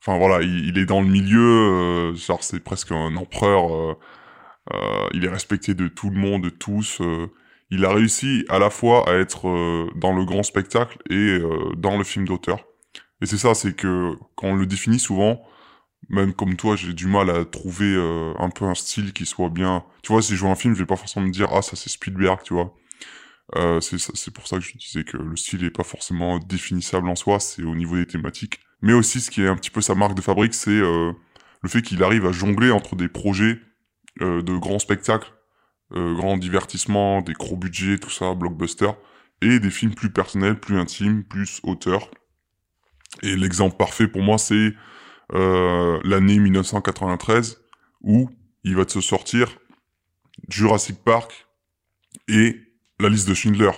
enfin, 0.00 0.18
voilà, 0.18 0.42
il, 0.42 0.68
il, 0.68 0.78
est 0.78 0.86
dans 0.86 1.00
le 1.00 1.08
milieu, 1.08 2.14
genre, 2.14 2.44
c'est 2.44 2.62
presque 2.62 2.92
un 2.92 3.16
empereur. 3.16 3.96
il 5.14 5.24
est 5.24 5.28
respecté 5.28 5.74
de 5.74 5.88
tout 5.88 6.10
le 6.10 6.16
monde, 6.16 6.42
de 6.42 6.50
tous. 6.50 7.02
il 7.70 7.84
a 7.84 7.92
réussi 7.92 8.44
à 8.48 8.60
la 8.60 8.70
fois 8.70 9.08
à 9.08 9.14
être 9.14 9.88
dans 9.96 10.12
le 10.14 10.24
grand 10.24 10.42
spectacle 10.44 10.98
et 11.10 11.40
dans 11.76 11.96
le 11.96 12.04
film 12.04 12.26
d'auteur. 12.26 12.64
Et 13.20 13.26
c'est 13.26 13.38
ça, 13.38 13.54
c'est 13.54 13.74
que 13.74 14.14
quand 14.36 14.48
on 14.48 14.54
le 14.54 14.66
définit 14.66 15.00
souvent, 15.00 15.42
même 16.08 16.32
comme 16.32 16.56
toi, 16.56 16.76
j'ai 16.76 16.94
du 16.94 17.06
mal 17.06 17.30
à 17.30 17.44
trouver 17.44 17.94
euh, 17.94 18.32
un 18.38 18.50
peu 18.50 18.64
un 18.64 18.74
style 18.74 19.12
qui 19.12 19.26
soit 19.26 19.50
bien. 19.50 19.84
Tu 20.02 20.12
vois, 20.12 20.22
si 20.22 20.36
je 20.36 20.40
vois 20.40 20.50
un 20.50 20.56
film, 20.56 20.74
je 20.74 20.80
vais 20.80 20.86
pas 20.86 20.96
forcément 20.96 21.26
me 21.26 21.32
dire 21.32 21.48
ah 21.52 21.62
ça 21.62 21.76
c'est 21.76 21.90
Spielberg, 21.90 22.40
tu 22.42 22.54
vois. 22.54 22.74
Euh, 23.56 23.80
c'est 23.80 24.32
pour 24.32 24.46
ça 24.46 24.56
que 24.56 24.62
je 24.62 24.76
disais 24.76 25.04
que 25.04 25.16
le 25.16 25.36
style 25.36 25.64
est 25.64 25.70
pas 25.70 25.84
forcément 25.84 26.38
définissable 26.38 27.08
en 27.08 27.16
soi, 27.16 27.40
c'est 27.40 27.62
au 27.62 27.74
niveau 27.74 27.96
des 27.96 28.06
thématiques. 28.06 28.60
Mais 28.82 28.92
aussi, 28.92 29.20
ce 29.20 29.30
qui 29.30 29.42
est 29.42 29.48
un 29.48 29.56
petit 29.56 29.70
peu 29.70 29.80
sa 29.80 29.94
marque 29.94 30.14
de 30.14 30.20
fabrique, 30.20 30.54
c'est 30.54 30.70
euh, 30.70 31.12
le 31.62 31.68
fait 31.68 31.82
qu'il 31.82 32.02
arrive 32.02 32.26
à 32.26 32.32
jongler 32.32 32.70
entre 32.70 32.96
des 32.96 33.08
projets 33.08 33.60
de 34.20 34.58
grands 34.58 34.80
spectacles, 34.80 35.32
grands 35.92 36.36
divertissements, 36.36 37.22
des 37.22 37.34
gros 37.34 37.56
budgets, 37.56 37.98
tout 37.98 38.10
ça, 38.10 38.34
blockbuster, 38.34 38.90
et 39.42 39.60
des 39.60 39.70
films 39.70 39.94
plus 39.94 40.10
personnels, 40.10 40.58
plus 40.58 40.76
intimes, 40.76 41.22
plus 41.22 41.60
auteurs. 41.62 42.10
Et 43.22 43.36
l'exemple 43.36 43.76
parfait 43.76 44.08
pour 44.08 44.22
moi, 44.22 44.38
c'est 44.38 44.74
euh, 45.34 46.00
l'année 46.04 46.38
1993 46.38 47.60
où 48.02 48.30
il 48.64 48.76
va 48.76 48.88
se 48.88 49.00
sortir 49.00 49.58
Jurassic 50.48 51.02
Park 51.02 51.46
et 52.28 52.56
la 53.00 53.08
liste 53.08 53.28
de 53.28 53.34
Schindler, 53.34 53.72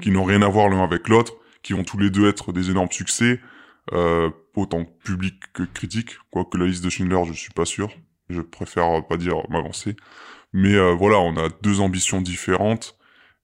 qui 0.00 0.10
n'ont 0.10 0.24
rien 0.24 0.42
à 0.42 0.48
voir 0.48 0.68
l'un 0.68 0.82
avec 0.82 1.08
l'autre, 1.08 1.34
qui 1.62 1.72
vont 1.72 1.84
tous 1.84 1.98
les 1.98 2.10
deux 2.10 2.28
être 2.28 2.52
des 2.52 2.70
énormes 2.70 2.90
succès, 2.90 3.40
euh, 3.92 4.30
autant 4.54 4.84
public 4.84 5.34
que 5.52 5.62
critique, 5.62 6.16
quoique 6.30 6.56
la 6.56 6.66
liste 6.66 6.84
de 6.84 6.90
Schindler, 6.90 7.24
je 7.26 7.32
suis 7.32 7.52
pas 7.52 7.64
sûr, 7.64 7.92
je 8.28 8.40
préfère 8.40 9.06
pas 9.06 9.16
dire 9.16 9.36
m'avancer. 9.48 9.96
Mais 10.52 10.74
euh, 10.74 10.92
voilà, 10.92 11.18
on 11.18 11.36
a 11.36 11.48
deux 11.62 11.80
ambitions 11.80 12.20
différentes, 12.20 12.96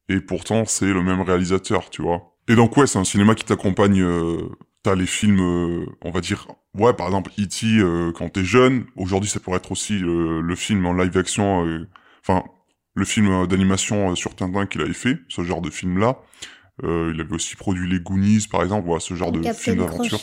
et 0.09 0.21
pourtant 0.21 0.65
c'est 0.65 0.93
le 0.93 1.03
même 1.03 1.21
réalisateur, 1.21 1.91
tu 1.91 2.03
vois. 2.03 2.37
Et 2.49 2.57
donc 2.57 2.77
ouais, 2.77 2.87
c'est 2.87 2.99
un 2.99 3.05
cinéma 3.05 3.35
qui 3.35 3.45
t'accompagne 3.45 4.03
euh, 4.03 4.49
T'as 4.83 4.95
les 4.97 5.07
films, 5.07 5.41
euh, 5.41 5.87
on 6.03 6.11
va 6.11 6.21
dire, 6.21 6.49
ouais, 6.75 6.93
par 6.93 7.07
exemple, 7.07 7.31
E.T. 7.39 7.67
Euh, 7.79 8.13
quand 8.13 8.29
t'es 8.31 8.45
jeune. 8.45 8.85
Aujourd'hui, 8.97 9.31
ça 9.31 9.39
pourrait 9.39 9.59
être 9.59 9.71
aussi 9.71 9.99
le 9.99 10.55
film 10.57 10.85
en 10.87 10.93
live 10.93 11.17
action, 11.17 11.65
euh, 11.67 11.89
enfin, 12.21 12.43
le 12.95 13.05
film 13.05 13.47
d'animation 13.47 14.15
sur 14.17 14.35
Tintin 14.35 14.67
qu'il 14.67 14.81
avait 14.81 14.93
fait, 14.93 15.19
ce 15.29 15.43
genre 15.43 15.61
de 15.61 15.71
film-là. 15.71 16.19
il 16.83 17.21
avait 17.21 17.35
aussi 17.35 17.57
produit 17.57 17.89
Les 17.89 18.01
Goonies, 18.01 18.49
par 18.51 18.63
exemple, 18.63 18.87
voilà, 18.87 19.01
ce 19.01 19.15
genre 19.15 19.33
de 19.33 19.43
film 19.53 19.79
d'aventure. 19.79 20.19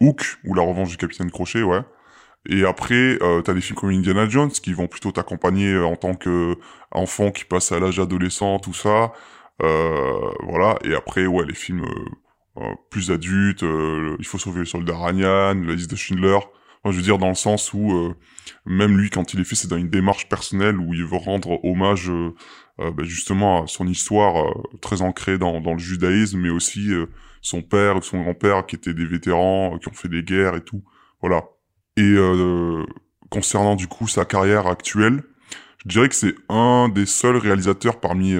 Hook, 0.00 0.38
ou 0.44 0.54
La 0.54 0.62
Revanche 0.62 0.90
du 0.90 0.96
Capitaine 0.96 1.30
Crochet, 1.30 1.62
ouais. 1.62 1.80
Et 2.48 2.64
après, 2.64 3.18
euh, 3.22 3.42
t'as 3.42 3.52
des 3.52 3.60
films 3.60 3.78
comme 3.78 3.90
Indiana 3.90 4.28
Jones 4.28 4.50
qui 4.50 4.72
vont 4.72 4.86
plutôt 4.86 5.12
t'accompagner 5.12 5.76
en 5.78 5.96
tant 5.96 6.14
que 6.14 6.56
enfant 6.92 7.30
qui 7.30 7.44
passe 7.44 7.72
à 7.72 7.80
l'âge 7.80 7.98
adolescent, 7.98 8.58
tout 8.58 8.74
ça. 8.74 9.12
voilà. 9.60 10.78
Et 10.84 10.94
après, 10.94 11.26
ouais, 11.26 11.44
les 11.46 11.54
films 11.54 11.84
euh, 11.84 12.04
plus 12.90 13.10
adulte, 13.10 13.62
euh, 13.62 14.16
il 14.18 14.26
faut 14.26 14.38
sauver 14.38 14.60
le 14.60 14.64
soldat 14.64 14.96
Ryan, 14.96 15.54
la 15.54 15.74
liste 15.74 15.90
de 15.90 15.96
Schindler. 15.96 16.38
je 16.84 16.90
veux 16.90 17.02
dire 17.02 17.18
dans 17.18 17.28
le 17.28 17.34
sens 17.34 17.72
où 17.72 17.92
euh, 17.92 18.14
même 18.66 18.96
lui, 18.96 19.10
quand 19.10 19.34
il 19.34 19.40
est 19.40 19.44
fait, 19.44 19.54
c'est 19.54 19.68
dans 19.68 19.76
une 19.76 19.90
démarche 19.90 20.28
personnelle 20.28 20.78
où 20.78 20.94
il 20.94 21.04
veut 21.04 21.16
rendre 21.16 21.64
hommage 21.64 22.10
bah, 22.78 23.02
justement 23.02 23.64
à 23.64 23.66
son 23.66 23.88
histoire 23.88 24.54
très 24.80 25.02
ancrée 25.02 25.36
dans, 25.36 25.60
dans, 25.60 25.72
le 25.72 25.78
judaïsme, 25.78 26.38
mais 26.38 26.48
aussi 26.48 26.90
son 27.42 27.60
père 27.60 27.96
ou 27.96 28.02
son 28.02 28.22
grand-père 28.22 28.66
qui 28.66 28.76
étaient 28.76 28.94
des 28.94 29.04
vétérans, 29.04 29.78
qui 29.78 29.88
ont 29.88 29.92
fait 29.92 30.08
des 30.08 30.22
guerres 30.22 30.54
et 30.54 30.62
tout. 30.62 30.82
Voilà. 31.20 31.44
Et 31.96 32.14
concernant 33.30 33.74
du 33.74 33.88
coup 33.88 34.06
sa 34.06 34.24
carrière 34.24 34.66
actuelle, 34.66 35.22
je 35.84 35.88
dirais 35.88 36.08
que 36.08 36.14
c'est 36.14 36.36
un 36.48 36.88
des 36.88 37.06
seuls 37.06 37.36
réalisateurs 37.36 38.00
parmi 38.00 38.34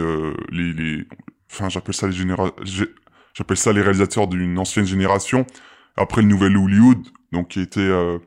les, 0.52 0.72
les, 0.72 1.04
enfin 1.50 1.68
j'appelle 1.68 1.94
ça 1.94 2.06
les 2.06 2.12
générations 2.14 2.54
j'appelle 3.38 3.56
ça 3.56 3.72
les 3.72 3.82
réalisateurs 3.82 4.26
d'une 4.26 4.58
ancienne 4.58 4.84
génération, 4.84 5.46
après 5.96 6.22
le 6.22 6.28
nouvel 6.28 6.56
Hollywood, 6.56 6.98
donc 7.32 7.48
qui 7.48 7.60
était 7.60 7.80
euh, 7.80 8.18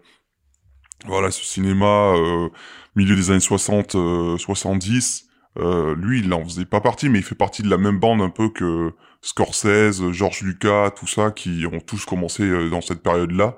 voilà 1.06 1.32
ce 1.32 1.44
cinéma 1.44 2.14
euh, 2.16 2.50
milieu 2.96 3.16
des 3.16 3.30
années 3.30 3.40
60 3.40 3.92
70 4.38 5.28
Euh, 5.60 5.96
lui, 5.98 6.20
il 6.22 6.34
en 6.34 6.46
faisait 6.46 6.64
pas 6.66 6.80
partie, 6.80 7.10
mais 7.10 7.20
il 7.20 7.26
fait 7.26 7.36
partie 7.36 7.62
de 7.62 7.70
la 7.70 7.78
même 7.78 8.00
bande 8.00 8.22
un 8.22 8.30
peu 8.30 8.50
que 8.50 8.94
Scorsese, 9.22 10.12
George 10.14 10.44
Lucas, 10.44 10.92
tout 10.92 11.08
ça, 11.08 11.32
qui 11.32 11.66
ont 11.72 11.82
tous 11.82 12.06
commencé 12.06 12.44
euh, 12.44 12.70
dans 12.70 12.80
cette 12.82 13.04
période-là 13.04 13.58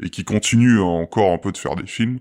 et 0.00 0.08
qui 0.10 0.24
continuent 0.24 0.80
encore 0.80 1.32
un 1.32 1.38
peu 1.38 1.50
de 1.52 1.58
faire 1.58 1.74
des 1.74 1.86
films. 1.86 2.20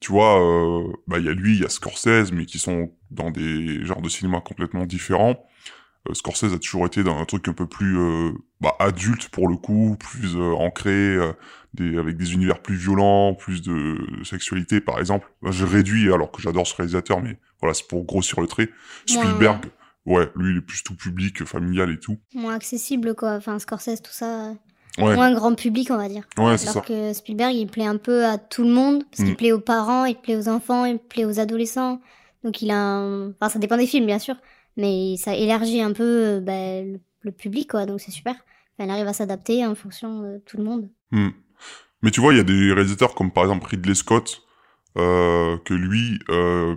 Tu 0.00 0.12
vois, 0.12 0.40
euh, 0.40 0.92
bah 1.06 1.18
il 1.18 1.26
y 1.26 1.28
a 1.28 1.32
lui, 1.32 1.56
il 1.56 1.62
y 1.62 1.64
a 1.66 1.68
Scorsese, 1.68 2.32
mais 2.32 2.46
qui 2.46 2.58
sont 2.58 2.90
dans 3.10 3.30
des 3.30 3.84
genres 3.84 4.02
de 4.02 4.08
cinéma 4.08 4.40
complètement 4.40 4.86
différents. 4.86 5.36
Euh, 6.08 6.14
Scorsese 6.14 6.52
a 6.52 6.58
toujours 6.58 6.86
été 6.86 7.02
dans 7.02 7.18
un 7.18 7.24
truc 7.24 7.48
un 7.48 7.52
peu 7.52 7.66
plus 7.66 7.98
euh, 7.98 8.32
bah, 8.60 8.74
adulte 8.78 9.28
pour 9.30 9.48
le 9.48 9.56
coup, 9.56 9.96
plus 9.98 10.36
euh, 10.36 10.52
ancré, 10.52 10.90
euh, 10.92 11.32
des, 11.72 11.96
avec 11.98 12.16
des 12.16 12.34
univers 12.34 12.60
plus 12.60 12.76
violents, 12.76 13.34
plus 13.34 13.62
de 13.62 13.98
sexualité 14.24 14.80
par 14.80 14.98
exemple. 15.00 15.30
Moi, 15.42 15.50
je 15.50 15.64
réduis 15.64 16.12
alors 16.12 16.30
que 16.30 16.40
j'adore 16.42 16.66
ce 16.66 16.74
réalisateur, 16.76 17.22
mais 17.22 17.38
voilà, 17.60 17.74
c'est 17.74 17.86
pour 17.88 18.04
grossir 18.04 18.40
le 18.40 18.46
trait. 18.46 18.68
Spielberg, 19.06 19.64
ouais, 20.06 20.28
lui 20.36 20.52
il 20.52 20.58
est 20.58 20.60
plus 20.60 20.82
tout 20.82 20.94
public, 20.94 21.44
familial 21.44 21.90
et 21.90 21.98
tout. 21.98 22.18
Moins 22.34 22.54
accessible, 22.54 23.14
quoi. 23.14 23.32
Enfin, 23.36 23.58
Scorsese, 23.58 24.02
tout 24.02 24.12
ça. 24.12 24.52
Ouais, 24.98 25.16
Moins 25.16 25.32
grand 25.34 25.54
public, 25.56 25.88
on 25.90 25.96
va 25.96 26.08
dire. 26.08 26.22
ouais, 26.38 26.56
c'est 26.56 26.68
Alors 26.68 26.84
ça. 26.86 26.88
que 26.88 27.12
Spielberg, 27.14 27.52
il 27.54 27.66
plaît 27.66 27.86
un 27.86 27.96
peu 27.96 28.24
à 28.26 28.38
tout 28.38 28.62
le 28.62 28.70
monde. 28.70 29.02
Parce 29.10 29.22
Mm. 29.22 29.24
qu'il 29.24 29.36
plaît 29.36 29.50
aux 29.52 29.58
parents, 29.58 30.04
il 30.04 30.14
plaît 30.14 30.36
aux 30.36 30.48
enfants, 30.48 30.84
il 30.84 30.98
plaît 30.98 31.24
aux 31.24 31.40
adolescents. 31.40 32.00
Donc 32.44 32.62
il 32.62 32.70
a 32.70 32.76
un... 32.78 33.30
Enfin, 33.30 33.48
ça 33.48 33.58
dépend 33.58 33.76
des 33.76 33.86
films, 33.88 34.06
bien 34.06 34.20
sûr. 34.20 34.36
Mais 34.76 35.16
ça 35.16 35.34
élargit 35.34 35.80
un 35.80 35.92
peu 35.92 36.02
euh, 36.02 36.40
bah, 36.40 36.82
le, 37.22 37.32
public, 37.32 37.70
quoi. 37.70 37.86
Donc 37.86 38.00
c'est 38.00 38.10
super. 38.10 38.34
Il 38.78 38.90
arrive 38.90 39.06
à 39.06 39.12
s'adapter 39.12 39.64
en 39.64 39.74
fonction 39.74 40.20
de 40.22 40.38
tout 40.38 40.56
le 40.56 40.64
monde. 40.64 40.90
Hmm. 41.12 41.30
Mais 42.02 42.10
tu 42.10 42.20
vois, 42.20 42.34
il 42.34 42.36
y 42.36 42.40
a 42.40 42.44
des 42.44 42.72
réalisateurs 42.72 43.14
comme 43.14 43.30
par 43.30 43.44
exemple 43.44 43.66
Ridley 43.66 43.94
Scott, 43.94 44.42
euh, 44.98 45.56
que 45.64 45.74
lui, 45.74 46.18
euh, 46.28 46.76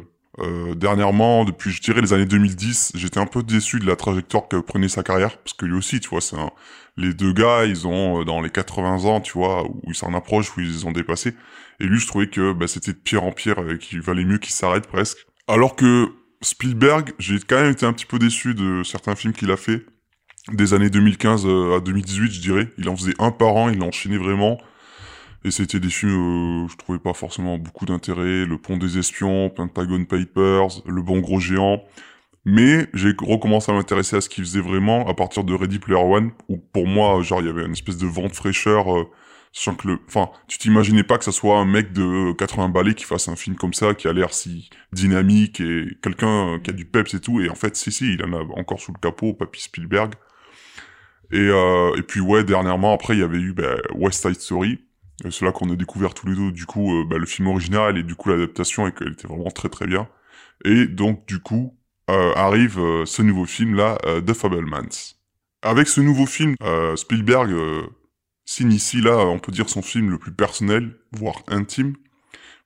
dernièrement, 0.75 1.43
depuis 1.43 1.71
je 1.71 1.81
dirais 1.81 1.99
les 2.01 2.13
années 2.13 2.27
2010, 2.27 2.91
j'étais 2.95 3.19
un 3.19 3.25
peu 3.25 3.41
déçu 3.43 3.79
de 3.79 3.87
la 3.87 3.95
trajectoire 3.95 4.47
que 4.47 4.57
prenait 4.57 4.87
sa 4.87 5.03
carrière, 5.03 5.37
parce 5.39 5.53
que 5.53 5.65
lui 5.65 5.75
aussi, 5.75 5.99
tu 5.99 6.09
vois, 6.09 6.21
c'est 6.21 6.37
un... 6.37 6.51
les 6.95 7.13
deux 7.13 7.33
gars, 7.33 7.65
ils 7.65 7.87
ont 7.87 8.23
dans 8.23 8.41
les 8.41 8.51
80 8.51 9.05
ans, 9.05 9.19
tu 9.19 9.33
vois, 9.33 9.65
où 9.67 9.81
ils 9.87 9.95
s'en 9.95 10.13
approchent, 10.13 10.55
où 10.55 10.61
ils 10.61 10.85
ont 10.85 10.91
dépassé, 10.91 11.35
et 11.79 11.85
lui, 11.85 11.99
je 11.99 12.07
trouvais 12.07 12.29
que 12.29 12.53
bah, 12.53 12.67
c'était 12.67 12.93
de 12.93 12.97
pire 12.97 13.23
en 13.23 13.31
pire, 13.31 13.57
et 13.69 13.79
qu'il 13.79 14.01
valait 14.01 14.25
mieux 14.25 14.37
qu'il 14.37 14.53
s'arrête 14.53 14.87
presque. 14.87 15.17
Alors 15.47 15.75
que 15.75 16.13
Spielberg, 16.41 17.13
j'ai 17.19 17.39
quand 17.39 17.61
même 17.61 17.71
été 17.71 17.85
un 17.85 17.93
petit 17.93 18.05
peu 18.05 18.19
déçu 18.19 18.53
de 18.53 18.83
certains 18.83 19.15
films 19.15 19.33
qu'il 19.33 19.51
a 19.51 19.57
fait, 19.57 19.85
des 20.53 20.73
années 20.73 20.89
2015 20.89 21.45
euh, 21.45 21.77
à 21.77 21.79
2018, 21.79 22.31
je 22.31 22.41
dirais. 22.41 22.67
Il 22.77 22.87
en 22.89 22.95
faisait 22.95 23.15
un 23.19 23.31
par 23.31 23.55
an, 23.55 23.69
il 23.69 23.81
enchaînait 23.83 24.17
vraiment. 24.17 24.57
Et 25.43 25.51
c'était 25.51 25.79
des 25.79 25.89
films, 25.89 26.65
euh, 26.65 26.67
je 26.69 26.77
trouvais 26.77 26.99
pas 26.99 27.13
forcément 27.13 27.57
beaucoup 27.57 27.85
d'intérêt. 27.85 28.45
Le 28.45 28.57
Pont 28.57 28.77
des 28.77 28.97
Espions, 28.97 29.49
Pentagon 29.49 30.05
Papers, 30.05 30.81
Le 30.85 31.01
Bon 31.01 31.19
Gros 31.19 31.39
Géant. 31.39 31.83
Mais 32.45 32.87
j'ai 32.93 33.13
recommencé 33.19 33.71
à 33.71 33.75
m'intéresser 33.75 34.15
à 34.15 34.21
ce 34.21 34.29
qu'il 34.29 34.45
faisait 34.45 34.61
vraiment 34.61 35.07
à 35.09 35.13
partir 35.13 35.43
de 35.43 35.53
Ready 35.53 35.79
Player 35.79 36.01
One, 36.01 36.31
où 36.47 36.57
pour 36.57 36.87
moi, 36.87 37.21
genre, 37.21 37.41
il 37.41 37.47
y 37.47 37.49
avait 37.49 37.65
une 37.65 37.73
espèce 37.73 37.97
de 37.97 38.07
vent 38.07 38.27
de 38.27 38.33
fraîcheur, 38.33 38.97
euh, 38.97 39.09
sachant 39.57 39.75
que 39.75 39.87
le, 39.87 39.99
enfin, 40.07 40.29
tu 40.47 40.59
t'imaginais 40.59 41.03
pas 41.03 41.17
que 41.17 41.23
ça 41.23 41.31
soit 41.31 41.57
un 41.57 41.65
mec 41.65 41.91
de 41.91 42.31
80 42.33 42.69
balais 42.69 42.93
qui 42.93 43.05
fasse 43.05 43.27
un 43.27 43.35
film 43.35 43.55
comme 43.55 43.73
ça, 43.73 43.95
qui 43.95 44.07
a 44.07 44.13
l'air 44.13 44.33
si 44.33 44.69
dynamique 44.93 45.59
et 45.59 45.87
quelqu'un 46.03 46.55
euh, 46.55 46.59
qui 46.59 46.69
a 46.69 46.73
du 46.73 46.85
peps 46.85 47.13
et 47.15 47.19
tout. 47.19 47.41
Et 47.41 47.49
en 47.49 47.55
fait, 47.55 47.75
si, 47.75 47.91
si, 47.91 48.13
il 48.13 48.23
en 48.23 48.33
a 48.33 48.41
encore 48.59 48.79
sous 48.79 48.93
le 48.93 48.99
capot, 48.99 49.33
Papy 49.33 49.61
Spielberg. 49.61 50.13
Et, 51.31 51.39
euh, 51.39 51.95
et 51.97 52.03
puis 52.03 52.19
ouais, 52.19 52.43
dernièrement, 52.43 52.93
après, 52.93 53.15
il 53.15 53.19
y 53.19 53.23
avait 53.23 53.39
eu 53.39 53.53
bah, 53.53 53.77
West 53.95 54.21
Side 54.21 54.39
Story. 54.39 54.79
Là 55.41 55.51
qu'on 55.51 55.71
a 55.71 55.75
découvert 55.75 56.13
tous 56.13 56.27
les 56.27 56.35
deux, 56.35 56.51
du 56.51 56.67
coup, 56.67 56.93
euh, 56.93 57.03
bah, 57.03 57.17
le 57.17 57.25
film 57.25 57.47
original 57.47 57.97
et 57.97 58.03
du 58.03 58.13
coup 58.13 58.29
l'adaptation 58.29 58.87
et 58.87 58.91
qu'elle 58.91 59.13
était 59.13 59.27
vraiment 59.27 59.49
très 59.49 59.69
très 59.69 59.87
bien. 59.87 60.07
Et 60.63 60.85
donc, 60.85 61.25
du 61.27 61.39
coup, 61.39 61.75
euh, 62.11 62.33
arrive 62.35 62.79
euh, 62.79 63.05
ce 63.05 63.23
nouveau 63.23 63.45
film-là, 63.45 63.97
euh, 64.05 64.21
The 64.21 64.33
Fablemans. 64.33 65.15
Avec 65.63 65.87
ce 65.87 66.01
nouveau 66.01 66.27
film, 66.27 66.55
euh, 66.61 66.95
Spielberg 66.95 67.51
euh, 67.51 67.87
signe 68.47 68.71
ici, 68.71 69.01
là, 69.01 69.17
on 69.17 69.37
peut 69.37 69.51
dire 69.51 69.69
son 69.69 69.83
film 69.83 70.09
le 70.09 70.17
plus 70.17 70.33
personnel, 70.33 70.95
voire 71.11 71.43
intime, 71.47 71.95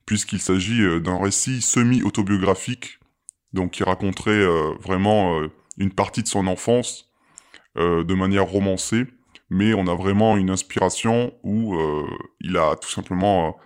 puisqu'il 0.05 0.39
s'agit 0.39 0.81
euh, 0.81 0.99
d'un 1.01 1.17
récit 1.17 1.61
semi-autobiographique, 1.61 2.99
donc 3.51 3.71
qui 3.71 3.83
raconterait 3.83 4.31
euh, 4.31 4.73
vraiment 4.79 5.39
euh, 5.39 5.51
une 5.77 5.91
partie 5.91 6.23
de 6.23 6.27
son 6.27 6.47
enfance 6.47 7.09
de 7.77 8.13
manière 8.13 8.47
romancée, 8.47 9.07
mais 9.49 9.73
on 9.73 9.87
a 9.87 9.95
vraiment 9.95 10.35
une 10.35 10.49
inspiration 10.49 11.33
où 11.41 11.73
il 12.41 12.57
a 12.57 12.75
tout 12.75 12.89
simplement 12.89 13.57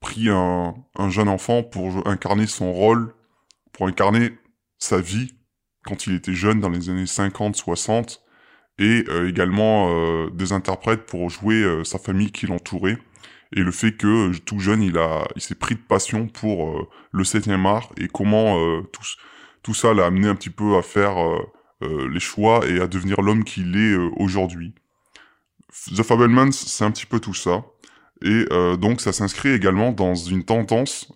pris 0.00 0.28
un, 0.28 0.74
un 0.96 1.08
jeune 1.08 1.28
enfant 1.28 1.62
pour 1.62 2.04
incarner 2.08 2.48
son 2.48 2.72
rôle, 2.72 3.14
pour 3.72 3.86
incarner 3.86 4.36
sa 4.78 5.00
vie 5.00 5.34
quand 5.84 6.08
il 6.08 6.16
était 6.16 6.34
jeune 6.34 6.58
dans 6.58 6.68
les 6.68 6.90
années 6.90 7.06
50, 7.06 7.54
60, 7.54 8.24
et 8.80 9.04
euh, 9.08 9.28
également 9.28 9.90
euh, 9.90 10.30
des 10.30 10.52
interprètes 10.52 11.04
pour 11.04 11.28
jouer 11.28 11.62
euh, 11.62 11.84
sa 11.84 11.98
famille 11.98 12.32
qui 12.32 12.46
l'entourait, 12.46 12.98
et 13.52 13.60
le 13.60 13.70
fait 13.70 13.92
que 13.92 14.36
tout 14.38 14.58
jeune 14.58 14.82
il 14.82 14.96
a, 14.96 15.28
il 15.36 15.42
s'est 15.42 15.54
pris 15.54 15.74
de 15.74 15.80
passion 15.80 16.26
pour 16.26 16.88
le 17.10 17.24
7e 17.24 17.66
art 17.66 17.90
et 17.96 18.06
comment 18.06 18.80
tout, 18.92 19.02
tout 19.64 19.74
ça 19.74 19.92
l'a 19.92 20.06
amené 20.06 20.28
un 20.28 20.36
petit 20.36 20.50
peu 20.50 20.76
à 20.76 20.82
faire 20.82 21.16
les 21.80 22.20
choix 22.20 22.64
et 22.68 22.80
à 22.80 22.86
devenir 22.86 23.22
l'homme 23.22 23.42
qu'il 23.42 23.76
est 23.76 23.96
aujourd'hui. 24.18 24.72
The 25.96 26.04
Fablemans, 26.04 26.52
c'est 26.52 26.84
un 26.84 26.92
petit 26.92 27.06
peu 27.06 27.18
tout 27.18 27.34
ça. 27.34 27.64
Et 28.22 28.44
donc 28.78 29.00
ça 29.00 29.12
s'inscrit 29.12 29.48
également 29.48 29.90
dans 29.90 30.14
une 30.14 30.44
tendance 30.44 31.12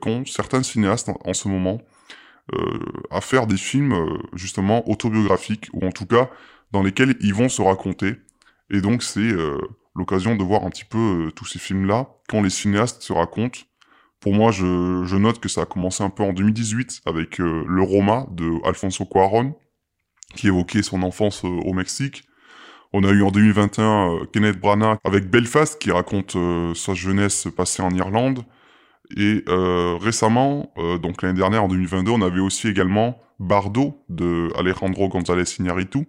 qu'ont 0.00 0.24
certains 0.24 0.62
cinéastes 0.62 1.10
en, 1.26 1.34
ce 1.34 1.46
moment 1.46 1.82
à 3.10 3.20
faire 3.20 3.46
des 3.46 3.58
films 3.58 3.94
justement 4.32 4.88
autobiographiques, 4.88 5.68
ou 5.74 5.86
en 5.86 5.92
tout 5.92 6.06
cas 6.06 6.30
dans 6.76 6.82
lesquels 6.82 7.16
ils 7.20 7.34
vont 7.34 7.48
se 7.48 7.62
raconter. 7.62 8.16
Et 8.70 8.82
donc 8.82 9.02
c'est 9.02 9.20
euh, 9.20 9.58
l'occasion 9.96 10.36
de 10.36 10.44
voir 10.44 10.64
un 10.64 10.70
petit 10.70 10.84
peu 10.84 11.26
euh, 11.26 11.30
tous 11.30 11.46
ces 11.46 11.58
films-là 11.58 12.08
quand 12.28 12.42
les 12.42 12.50
cinéastes 12.50 13.02
se 13.02 13.12
racontent. 13.12 13.60
Pour 14.20 14.34
moi, 14.34 14.50
je, 14.50 15.16
note 15.16 15.40
que 15.40 15.48
ça 15.48 15.62
a 15.62 15.66
commencé 15.66 16.02
un 16.02 16.10
peu 16.10 16.22
en 16.22 16.32
2018 16.32 17.02
avec 17.06 17.40
euh, 17.40 17.64
Le 17.66 17.82
Roma 17.82 18.26
de 18.30 18.50
Alfonso 18.66 19.04
Cuarón, 19.04 19.54
qui 20.34 20.48
évoquait 20.48 20.82
son 20.82 21.02
enfance 21.02 21.44
au 21.44 21.72
Mexique. 21.72 22.24
On 22.92 23.04
a 23.04 23.10
eu 23.10 23.22
en 23.22 23.30
2021 23.30 23.84
euh, 23.84 24.24
Kenneth 24.32 24.58
Branagh 24.58 24.98
avec 25.04 25.30
Belfast 25.30 25.78
qui 25.80 25.90
raconte 25.90 26.36
sa 26.74 26.94
jeunesse 26.94 27.48
passée 27.56 27.82
en 27.82 27.90
Irlande. 27.90 28.44
Et 29.16 29.44
récemment, 29.46 30.72
donc 31.00 31.22
l'année 31.22 31.38
dernière 31.38 31.62
en 31.62 31.68
2022, 31.68 32.10
on 32.10 32.22
avait 32.22 32.40
aussi 32.40 32.66
également 32.66 33.20
Bardo 33.38 34.02
de 34.08 34.48
Alejandro 34.58 35.08
González 35.08 35.44
Iñárritu, 35.60 36.08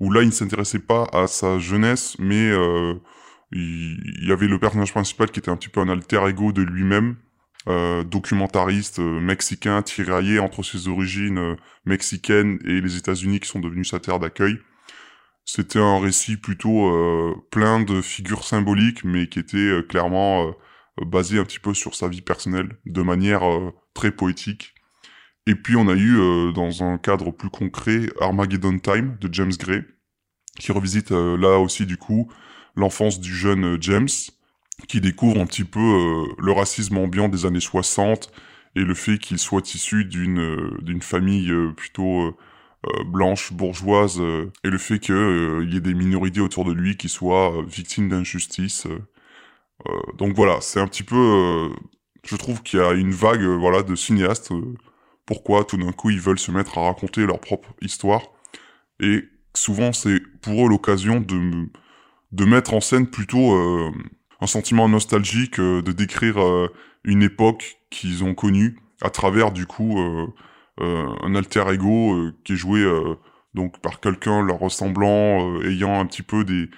où 0.00 0.10
là 0.10 0.22
il 0.22 0.26
ne 0.26 0.32
s'intéressait 0.32 0.80
pas 0.80 1.06
à 1.12 1.26
sa 1.26 1.58
jeunesse, 1.58 2.16
mais 2.18 2.50
euh, 2.50 2.94
il, 3.52 4.26
y 4.26 4.32
avait 4.32 4.48
le 4.48 4.58
personnage 4.58 4.92
principal 4.92 5.30
qui 5.30 5.38
était 5.38 5.50
un 5.50 5.56
petit 5.56 5.68
peu 5.68 5.80
un 5.80 5.88
alter 5.88 6.26
ego 6.26 6.52
de 6.52 6.62
lui-même, 6.62 7.16
euh, 7.68 8.02
documentariste 8.02 9.00
euh, 9.00 9.20
mexicain 9.20 9.82
tiraillé 9.82 10.38
entre 10.38 10.62
ses 10.62 10.88
origines 10.88 11.56
mexicaines 11.84 12.58
et 12.64 12.80
les 12.80 12.96
États-Unis 12.96 13.40
qui 13.40 13.48
sont 13.48 13.60
devenus 13.60 13.90
sa 13.90 14.00
terre 14.00 14.18
d'accueil. 14.18 14.58
C'était 15.44 15.78
un 15.78 16.00
récit 16.00 16.36
plutôt 16.36 16.92
plein 17.50 17.80
de 17.80 18.00
figures 18.02 18.44
symboliques, 18.44 19.02
mais 19.04 19.26
qui 19.26 19.40
était 19.40 19.82
clairement 19.88 20.54
basé 20.98 21.40
un 21.40 21.44
petit 21.44 21.58
peu 21.58 21.74
sur 21.74 21.96
sa 21.96 22.06
vie 22.06 22.20
personnelle, 22.20 22.76
de 22.86 23.02
manière 23.02 23.42
très 23.94 24.12
poétique. 24.12 24.74
Et 25.46 25.54
puis 25.54 25.76
on 25.76 25.88
a 25.88 25.94
eu, 25.94 26.18
euh, 26.18 26.52
dans 26.52 26.82
un 26.82 26.98
cadre 26.98 27.30
plus 27.30 27.50
concret, 27.50 28.10
Armageddon 28.20 28.78
Time 28.78 29.16
de 29.20 29.32
James 29.32 29.52
Gray, 29.58 29.82
qui 30.58 30.72
revisite 30.72 31.12
euh, 31.12 31.36
là 31.36 31.58
aussi 31.58 31.86
du 31.86 31.96
coup 31.96 32.30
l'enfance 32.76 33.20
du 33.20 33.34
jeune 33.34 33.64
euh, 33.64 33.78
James, 33.80 34.08
qui 34.88 35.00
découvre 35.00 35.40
un 35.40 35.46
petit 35.46 35.64
peu 35.64 36.24
le 36.38 36.52
racisme 36.52 36.96
ambiant 36.96 37.28
des 37.28 37.44
années 37.44 37.60
60 37.60 38.32
et 38.76 38.80
le 38.80 38.94
fait 38.94 39.18
qu'il 39.18 39.38
soit 39.38 39.74
issu 39.74 40.06
d'une 40.06 40.78
d'une 40.80 41.02
famille 41.02 41.52
plutôt 41.76 42.34
blanche, 43.04 43.52
bourgeoise, 43.52 44.22
et 44.64 44.70
le 44.70 44.78
fait 44.78 44.98
qu'il 44.98 45.68
y 45.70 45.76
ait 45.76 45.80
des 45.80 45.92
minorités 45.92 46.40
autour 46.40 46.64
de 46.64 46.72
lui 46.72 46.96
qui 46.96 47.10
soient 47.10 47.62
victimes 47.66 48.08
d'injustice. 48.08 48.86
donc 50.16 50.34
voilà, 50.34 50.62
c'est 50.62 50.80
un 50.80 50.86
petit 50.86 51.02
peu... 51.02 51.70
je 52.24 52.36
trouve 52.36 52.62
qu'il 52.62 52.78
y 52.78 52.82
a 52.82 52.92
une 52.92 53.12
vague 53.12 53.44
voilà, 53.44 53.82
de 53.82 53.94
cinéastes. 53.94 54.50
Pourquoi 55.30 55.62
tout 55.62 55.76
d'un 55.76 55.92
coup 55.92 56.10
ils 56.10 56.18
veulent 56.18 56.40
se 56.40 56.50
mettre 56.50 56.76
à 56.76 56.82
raconter 56.82 57.24
leur 57.24 57.38
propre 57.38 57.72
histoire. 57.80 58.22
Et 58.98 59.28
souvent 59.54 59.92
c'est 59.92 60.18
pour 60.42 60.66
eux 60.66 60.68
l'occasion 60.68 61.20
de, 61.20 61.68
de 62.32 62.44
mettre 62.44 62.74
en 62.74 62.80
scène 62.80 63.06
plutôt 63.06 63.54
euh, 63.54 63.92
un 64.40 64.48
sentiment 64.48 64.88
nostalgique, 64.88 65.60
euh, 65.60 65.82
de 65.82 65.92
décrire 65.92 66.42
euh, 66.42 66.66
une 67.04 67.22
époque 67.22 67.76
qu'ils 67.90 68.24
ont 68.24 68.34
connue 68.34 68.80
à 69.02 69.10
travers 69.10 69.52
du 69.52 69.66
coup 69.66 69.98
un 70.78 71.34
alter 71.34 71.64
ego 71.72 72.30
qui 72.44 72.52
est 72.52 72.56
joué 72.56 72.84
donc 73.54 73.80
par 73.80 74.00
quelqu'un 74.00 74.42
leur 74.42 74.58
ressemblant, 74.58 75.62
ayant 75.62 75.98
un 75.98 76.04
petit 76.04 76.22
peu 76.22 76.44
des, 76.44 76.68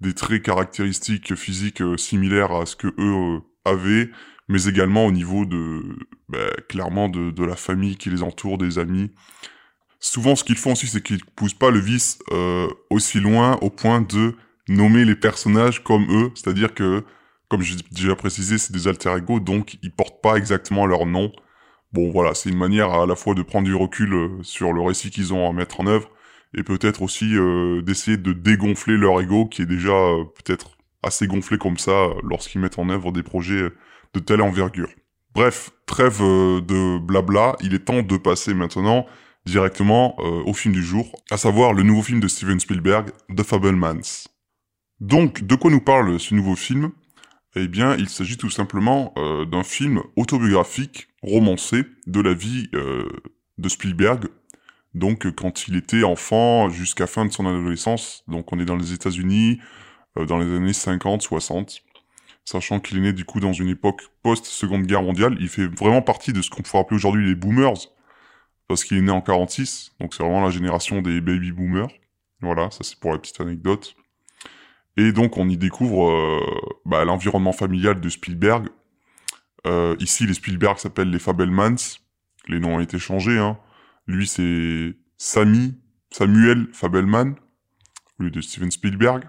des 0.00 0.14
traits 0.14 0.44
caractéristiques 0.44 1.34
physiques 1.34 1.82
similaires 1.96 2.52
à 2.52 2.66
ce 2.66 2.76
que 2.76 2.94
eux 2.98 3.40
avaient, 3.64 4.10
mais 4.48 4.64
également 4.66 5.06
au 5.06 5.12
niveau 5.12 5.44
de, 5.44 5.82
bah, 6.28 6.50
clairement, 6.68 7.08
de, 7.08 7.44
la 7.44 7.56
famille 7.56 7.96
qui 7.96 8.10
les 8.10 8.22
entoure, 8.22 8.58
des 8.58 8.78
amis. 8.78 9.10
Souvent, 10.00 10.34
ce 10.34 10.44
qu'ils 10.44 10.56
font 10.56 10.72
aussi, 10.72 10.86
c'est 10.86 11.02
qu'ils 11.02 11.24
poussent 11.24 11.54
pas 11.54 11.70
le 11.70 11.78
vice 11.78 12.18
euh, 12.32 12.68
aussi 12.90 13.20
loin 13.20 13.56
au 13.62 13.70
point 13.70 14.00
de 14.00 14.34
nommer 14.68 15.04
les 15.04 15.14
personnages 15.14 15.82
comme 15.82 16.06
eux, 16.10 16.30
c'est-à-dire 16.34 16.74
que, 16.74 17.04
comme 17.48 17.62
j'ai 17.62 17.76
déjà 17.92 18.16
précisé, 18.16 18.58
c'est 18.58 18.72
des 18.72 18.88
alter 18.88 19.16
ego, 19.16 19.40
donc 19.40 19.78
ils 19.82 19.92
portent 19.92 20.20
pas 20.22 20.36
exactement 20.36 20.86
leur 20.86 21.06
nom. 21.06 21.32
Bon, 21.92 22.10
voilà, 22.10 22.34
c'est 22.34 22.48
une 22.48 22.56
manière 22.58 22.90
à 22.90 23.06
la 23.06 23.14
fois 23.14 23.34
de 23.34 23.42
prendre 23.42 23.66
du 23.66 23.74
recul 23.74 24.12
euh, 24.12 24.42
sur 24.42 24.72
le 24.72 24.80
récit 24.80 25.10
qu'ils 25.10 25.32
ont 25.34 25.48
à 25.48 25.52
mettre 25.52 25.80
en 25.80 25.86
œuvre, 25.86 26.10
et 26.54 26.62
peut-être 26.62 27.02
aussi 27.02 27.36
euh, 27.36 27.80
d'essayer 27.82 28.16
de 28.16 28.32
dégonfler 28.32 28.96
leur 28.96 29.20
ego, 29.20 29.46
qui 29.46 29.62
est 29.62 29.66
déjà 29.66 29.92
peut-être 30.34 30.76
assez 31.02 31.26
gonflé 31.26 31.58
comme 31.58 31.78
ça 31.78 32.08
lorsqu'ils 32.22 32.60
mettent 32.60 32.78
en 32.78 32.88
œuvre 32.88 33.12
des 33.12 33.22
projets 33.22 33.70
de 34.14 34.20
telle 34.20 34.42
envergure. 34.42 34.90
Bref, 35.34 35.70
trêve 35.86 36.20
de 36.20 36.98
blabla, 36.98 37.56
il 37.60 37.74
est 37.74 37.86
temps 37.86 38.02
de 38.02 38.16
passer 38.16 38.54
maintenant 38.54 39.06
directement 39.46 40.16
au 40.18 40.52
film 40.52 40.74
du 40.74 40.84
jour, 40.84 41.10
à 41.30 41.36
savoir 41.36 41.72
le 41.72 41.82
nouveau 41.82 42.02
film 42.02 42.20
de 42.20 42.28
Steven 42.28 42.60
Spielberg, 42.60 43.10
The 43.34 43.42
Fablemans. 43.42 44.28
Donc, 45.00 45.42
de 45.42 45.56
quoi 45.56 45.70
nous 45.70 45.80
parle 45.80 46.20
ce 46.20 46.34
nouveau 46.34 46.54
film? 46.54 46.92
Eh 47.56 47.66
bien, 47.66 47.96
il 47.96 48.08
s'agit 48.08 48.36
tout 48.36 48.50
simplement 48.50 49.12
euh, 49.18 49.44
d'un 49.44 49.62
film 49.62 50.00
autobiographique, 50.16 51.08
romancé, 51.22 51.84
de 52.06 52.20
la 52.20 52.34
vie 52.34 52.68
euh, 52.74 53.08
de 53.58 53.68
Spielberg, 53.68 54.28
donc 54.94 55.30
quand 55.34 55.68
il 55.68 55.76
était 55.76 56.04
enfant 56.04 56.70
jusqu'à 56.70 57.06
fin 57.06 57.26
de 57.26 57.32
son 57.32 57.46
adolescence, 57.46 58.24
donc 58.28 58.52
on 58.52 58.58
est 58.58 58.64
dans 58.64 58.76
les 58.76 58.92
États-Unis, 58.92 59.58
euh, 60.18 60.24
dans 60.24 60.38
les 60.38 60.46
années 60.46 60.72
50-60, 60.72 61.80
sachant 62.44 62.80
qu'il 62.80 62.98
est 62.98 63.00
né 63.00 63.12
du 63.12 63.24
coup 63.24 63.40
dans 63.40 63.52
une 63.52 63.68
époque 63.68 64.02
post-seconde 64.22 64.86
guerre 64.86 65.02
mondiale, 65.02 65.36
il 65.40 65.48
fait 65.48 65.66
vraiment 65.66 66.02
partie 66.02 66.32
de 66.32 66.42
ce 66.42 66.50
qu'on 66.50 66.62
pourrait 66.62 66.82
appeler 66.82 66.96
aujourd'hui 66.96 67.26
les 67.26 67.34
boomers, 67.34 67.88
parce 68.68 68.84
qu'il 68.84 68.98
est 68.98 69.02
né 69.02 69.12
en 69.12 69.20
46, 69.20 69.92
donc 70.00 70.14
c'est 70.14 70.22
vraiment 70.22 70.42
la 70.42 70.50
génération 70.50 71.02
des 71.02 71.20
baby 71.20 71.52
boomers. 71.52 71.90
Voilà, 72.40 72.70
ça 72.70 72.78
c'est 72.82 72.98
pour 72.98 73.12
la 73.12 73.18
petite 73.18 73.40
anecdote. 73.40 73.94
Et 74.96 75.12
donc 75.12 75.38
on 75.38 75.48
y 75.48 75.56
découvre 75.56 76.10
euh, 76.10 76.40
bah, 76.84 77.04
l'environnement 77.04 77.52
familial 77.52 78.00
de 78.00 78.08
Spielberg. 78.08 78.68
Euh, 79.66 79.96
ici, 80.00 80.26
les 80.26 80.34
Spielberg 80.34 80.78
s'appellent 80.78 81.10
les 81.10 81.18
Fabelmans. 81.18 81.76
Les 82.48 82.58
noms 82.58 82.76
ont 82.76 82.80
été 82.80 82.98
changés. 82.98 83.38
Hein. 83.38 83.58
Lui, 84.06 84.26
c'est 84.26 84.96
Sammy, 85.16 85.78
Samuel 86.10 86.68
Fabelman, 86.72 87.36
au 88.18 88.24
lieu 88.24 88.30
de 88.30 88.40
Steven 88.40 88.70
Spielberg. 88.70 89.24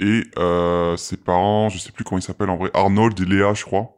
Et 0.00 0.24
euh, 0.38 0.96
ses 0.96 1.16
parents, 1.16 1.68
je 1.68 1.78
sais 1.78 1.92
plus 1.92 2.04
comment 2.04 2.18
ils 2.18 2.22
s'appellent 2.22 2.50
en 2.50 2.56
vrai, 2.56 2.70
Arnold 2.74 3.20
et 3.20 3.24
Léa, 3.24 3.54
je 3.54 3.64
crois. 3.64 3.96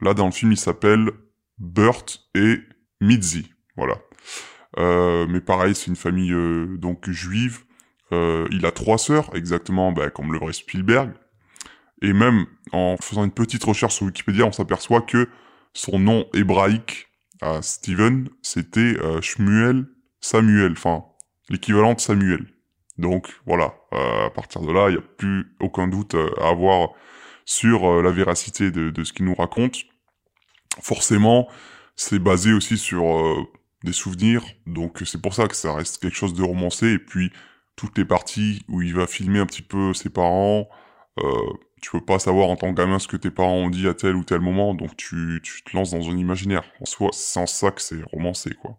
Là, 0.00 0.14
dans 0.14 0.26
le 0.26 0.32
film, 0.32 0.50
ils 0.52 0.58
s'appellent 0.58 1.10
Burt 1.58 2.20
et 2.34 2.58
Mitzi. 3.00 3.52
Voilà. 3.76 3.98
Euh, 4.78 5.26
mais 5.28 5.40
pareil, 5.40 5.74
c'est 5.74 5.88
une 5.88 5.96
famille 5.96 6.32
euh, 6.32 6.76
donc 6.78 7.08
juive. 7.10 7.60
Il 8.50 8.66
a 8.66 8.72
trois 8.72 8.98
sœurs, 8.98 9.34
exactement 9.34 9.90
bah, 9.90 10.10
comme 10.10 10.34
le 10.34 10.38
vrai 10.38 10.52
Spielberg. 10.52 11.12
Et 12.02 12.12
même 12.12 12.44
en 12.72 12.98
faisant 12.98 13.24
une 13.24 13.30
petite 13.30 13.64
recherche 13.64 13.94
sur 13.94 14.04
Wikipédia, 14.04 14.44
on 14.44 14.52
s'aperçoit 14.52 15.00
que 15.00 15.30
son 15.72 15.98
nom 15.98 16.26
hébraïque 16.34 17.06
à 17.40 17.62
Steven, 17.62 18.28
c'était 18.42 18.98
Shmuel 19.22 19.86
Samuel, 20.22 20.72
enfin 20.72 21.04
l'équivalent 21.50 21.94
de 21.94 22.00
Samuel. 22.00 22.46
Donc 22.98 23.34
voilà, 23.46 23.74
euh, 23.92 24.26
à 24.26 24.30
partir 24.30 24.60
de 24.60 24.72
là, 24.72 24.88
il 24.88 24.92
n'y 24.92 24.98
a 24.98 25.02
plus 25.02 25.56
aucun 25.60 25.88
doute 25.88 26.14
euh, 26.14 26.30
à 26.40 26.48
avoir 26.48 26.90
sur 27.44 27.90
euh, 27.90 28.02
la 28.02 28.10
véracité 28.10 28.70
de, 28.70 28.90
de 28.90 29.04
ce 29.04 29.12
qu'il 29.12 29.24
nous 29.24 29.34
raconte. 29.34 29.84
Forcément, 30.80 31.48
c'est 31.96 32.18
basé 32.18 32.52
aussi 32.52 32.78
sur 32.78 33.04
euh, 33.04 33.42
des 33.84 33.92
souvenirs, 33.92 34.44
donc 34.66 35.02
c'est 35.04 35.20
pour 35.20 35.34
ça 35.34 35.48
que 35.48 35.56
ça 35.56 35.74
reste 35.74 36.00
quelque 36.00 36.16
chose 36.16 36.34
de 36.34 36.42
romancé. 36.42 36.92
Et 36.92 36.98
puis 36.98 37.32
toutes 37.76 37.98
les 37.98 38.04
parties 38.04 38.62
où 38.68 38.82
il 38.82 38.94
va 38.94 39.06
filmer 39.06 39.38
un 39.38 39.46
petit 39.46 39.62
peu 39.62 39.94
ses 39.94 40.10
parents, 40.10 40.68
euh, 41.18 41.52
tu 41.80 41.90
peux 41.90 42.04
pas 42.04 42.18
savoir 42.18 42.48
en 42.48 42.56
tant 42.56 42.72
que 42.72 42.80
gamin 42.80 42.98
ce 42.98 43.08
que 43.08 43.16
tes 43.16 43.30
parents 43.30 43.56
ont 43.56 43.70
dit 43.70 43.88
à 43.88 43.94
tel 43.94 44.14
ou 44.14 44.24
tel 44.24 44.40
moment, 44.40 44.74
donc 44.74 44.96
tu, 44.96 45.40
tu 45.42 45.62
te 45.64 45.76
lances 45.76 45.90
dans 45.90 46.08
un 46.08 46.16
imaginaire. 46.16 46.62
En 46.80 46.84
soi, 46.84 47.08
c'est 47.12 47.40
en 47.40 47.46
ça 47.46 47.70
que 47.72 47.82
c'est 47.82 48.02
romancé, 48.12 48.54
quoi. 48.54 48.78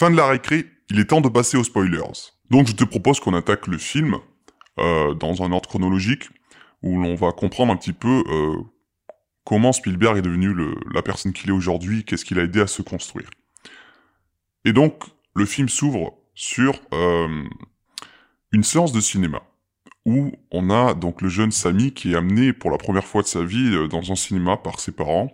Fin 0.00 0.10
de 0.10 0.16
la 0.16 0.28
récré, 0.28 0.64
il 0.88 0.98
est 0.98 1.04
temps 1.04 1.20
de 1.20 1.28
passer 1.28 1.58
aux 1.58 1.62
spoilers. 1.62 2.32
Donc 2.48 2.68
je 2.68 2.72
te 2.72 2.84
propose 2.84 3.20
qu'on 3.20 3.34
attaque 3.34 3.66
le 3.66 3.76
film 3.76 4.16
euh, 4.78 5.12
dans 5.12 5.42
un 5.42 5.52
ordre 5.52 5.68
chronologique, 5.68 6.30
où 6.82 7.02
l'on 7.02 7.14
va 7.16 7.32
comprendre 7.32 7.70
un 7.70 7.76
petit 7.76 7.92
peu 7.92 8.24
euh, 8.26 8.56
comment 9.44 9.74
Spielberg 9.74 10.16
est 10.16 10.22
devenu 10.22 10.54
la 10.94 11.02
personne 11.02 11.34
qu'il 11.34 11.50
est 11.50 11.52
aujourd'hui, 11.52 12.06
qu'est-ce 12.06 12.24
qu'il 12.24 12.38
a 12.38 12.44
aidé 12.44 12.62
à 12.62 12.66
se 12.66 12.80
construire. 12.80 13.28
Et 14.64 14.72
donc, 14.72 15.04
le 15.34 15.44
film 15.44 15.68
s'ouvre 15.68 16.16
sur 16.32 16.80
euh, 16.94 17.44
une 18.52 18.64
séance 18.64 18.92
de 18.92 19.00
cinéma 19.02 19.42
où 20.06 20.32
on 20.50 20.70
a 20.70 20.94
donc 20.94 21.20
le 21.20 21.28
jeune 21.28 21.50
Samy 21.50 21.92
qui 21.92 22.14
est 22.14 22.16
amené 22.16 22.54
pour 22.54 22.70
la 22.70 22.78
première 22.78 23.04
fois 23.04 23.20
de 23.20 23.26
sa 23.26 23.44
vie 23.44 23.86
dans 23.90 24.10
un 24.10 24.16
cinéma 24.16 24.56
par 24.56 24.80
ses 24.80 24.92
parents 24.92 25.30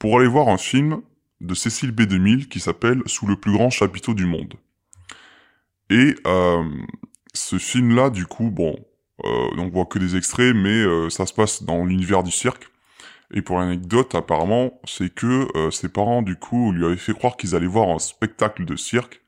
pour 0.00 0.18
aller 0.18 0.26
voir 0.26 0.48
un 0.48 0.58
film 0.58 1.02
de 1.42 1.54
Cécile 1.54 1.92
B2000 1.92 2.48
qui 2.48 2.60
s'appelle 2.60 3.02
Sous 3.06 3.26
le 3.26 3.36
plus 3.36 3.52
grand 3.52 3.70
chapiteau 3.70 4.14
du 4.14 4.26
monde. 4.26 4.54
Et 5.90 6.14
euh, 6.26 6.64
ce 7.34 7.58
film-là, 7.58 8.10
du 8.10 8.26
coup, 8.26 8.50
bon, 8.50 8.76
euh, 9.24 9.48
on 9.58 9.68
voit 9.68 9.86
que 9.86 9.98
des 9.98 10.16
extraits, 10.16 10.54
mais 10.54 10.70
euh, 10.70 11.10
ça 11.10 11.26
se 11.26 11.34
passe 11.34 11.62
dans 11.62 11.84
l'univers 11.84 12.22
du 12.22 12.30
cirque. 12.30 12.68
Et 13.34 13.42
pour 13.42 13.58
l'anecdote, 13.58 14.14
apparemment, 14.14 14.80
c'est 14.84 15.12
que 15.12 15.48
euh, 15.56 15.70
ses 15.70 15.88
parents, 15.88 16.22
du 16.22 16.36
coup, 16.36 16.72
lui 16.72 16.84
avaient 16.84 16.96
fait 16.96 17.14
croire 17.14 17.36
qu'ils 17.36 17.54
allaient 17.54 17.66
voir 17.66 17.88
un 17.88 17.98
spectacle 17.98 18.64
de 18.64 18.76
cirque. 18.76 19.20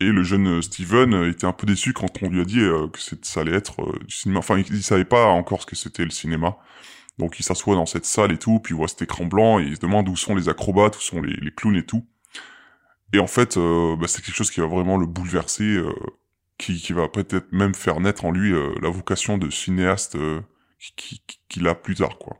Et 0.00 0.06
le 0.06 0.22
jeune 0.22 0.62
Steven 0.62 1.24
était 1.24 1.46
un 1.46 1.52
peu 1.52 1.66
déçu 1.66 1.92
quand 1.92 2.22
on 2.22 2.28
lui 2.28 2.40
a 2.40 2.44
dit 2.44 2.60
que 2.92 3.00
ça 3.22 3.40
allait 3.40 3.56
être 3.56 3.98
du 4.06 4.14
cinéma. 4.14 4.38
Enfin, 4.38 4.56
il 4.56 4.82
savait 4.82 5.04
pas 5.04 5.26
encore 5.26 5.62
ce 5.62 5.66
que 5.66 5.74
c'était 5.74 6.04
le 6.04 6.10
cinéma. 6.10 6.56
Donc 7.18 7.40
il 7.40 7.42
s'assoit 7.42 7.74
dans 7.74 7.86
cette 7.86 8.04
salle 8.04 8.32
et 8.32 8.38
tout, 8.38 8.60
puis 8.60 8.74
il 8.74 8.76
voit 8.76 8.88
cet 8.88 9.02
écran 9.02 9.26
blanc 9.26 9.58
et 9.58 9.64
il 9.64 9.76
se 9.76 9.80
demande 9.80 10.08
où 10.08 10.16
sont 10.16 10.34
les 10.34 10.48
acrobates, 10.48 10.96
où 10.96 11.00
sont 11.00 11.20
les, 11.20 11.50
clowns 11.50 11.76
et 11.76 11.84
tout. 11.84 12.06
Et 13.12 13.18
en 13.18 13.26
fait, 13.26 13.56
euh, 13.56 13.96
bah, 13.96 14.06
c'est 14.06 14.22
quelque 14.22 14.34
chose 14.36 14.50
qui 14.50 14.60
va 14.60 14.66
vraiment 14.66 14.96
le 14.96 15.06
bouleverser, 15.06 15.64
euh, 15.64 15.92
qui, 16.58 16.92
va 16.92 17.08
peut-être 17.08 17.50
même 17.52 17.74
faire 17.74 18.00
naître 18.00 18.24
en 18.24 18.30
lui 18.30 18.52
euh, 18.52 18.72
la 18.82 18.90
vocation 18.90 19.38
de 19.38 19.50
cinéaste 19.50 20.16
qui- 20.96 21.22
qui- 21.26 21.40
qu'il 21.48 21.66
a 21.68 21.74
plus 21.74 21.94
tard, 21.96 22.18
quoi. 22.18 22.36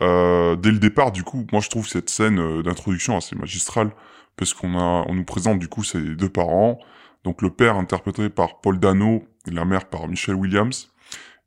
Dès 0.00 0.70
le 0.70 0.78
départ, 0.78 1.12
du 1.12 1.24
coup, 1.24 1.46
moi 1.52 1.60
je 1.60 1.68
trouve 1.68 1.86
cette 1.86 2.08
scène 2.08 2.62
d'introduction 2.62 3.16
assez 3.18 3.36
magistrale 3.36 3.90
parce 4.36 4.54
qu'on 4.54 4.78
a, 4.78 5.04
on 5.06 5.14
nous 5.14 5.24
présente 5.24 5.58
du 5.58 5.68
coup 5.68 5.84
ses 5.84 6.00
deux 6.00 6.30
parents, 6.30 6.78
donc 7.22 7.42
le 7.42 7.50
père 7.50 7.76
interprété 7.76 8.30
par 8.30 8.60
Paul 8.62 8.78
Dano 8.78 9.24
et 9.46 9.50
la 9.50 9.66
mère 9.66 9.84
par 9.90 10.08
Michelle 10.08 10.36
Williams, 10.36 10.90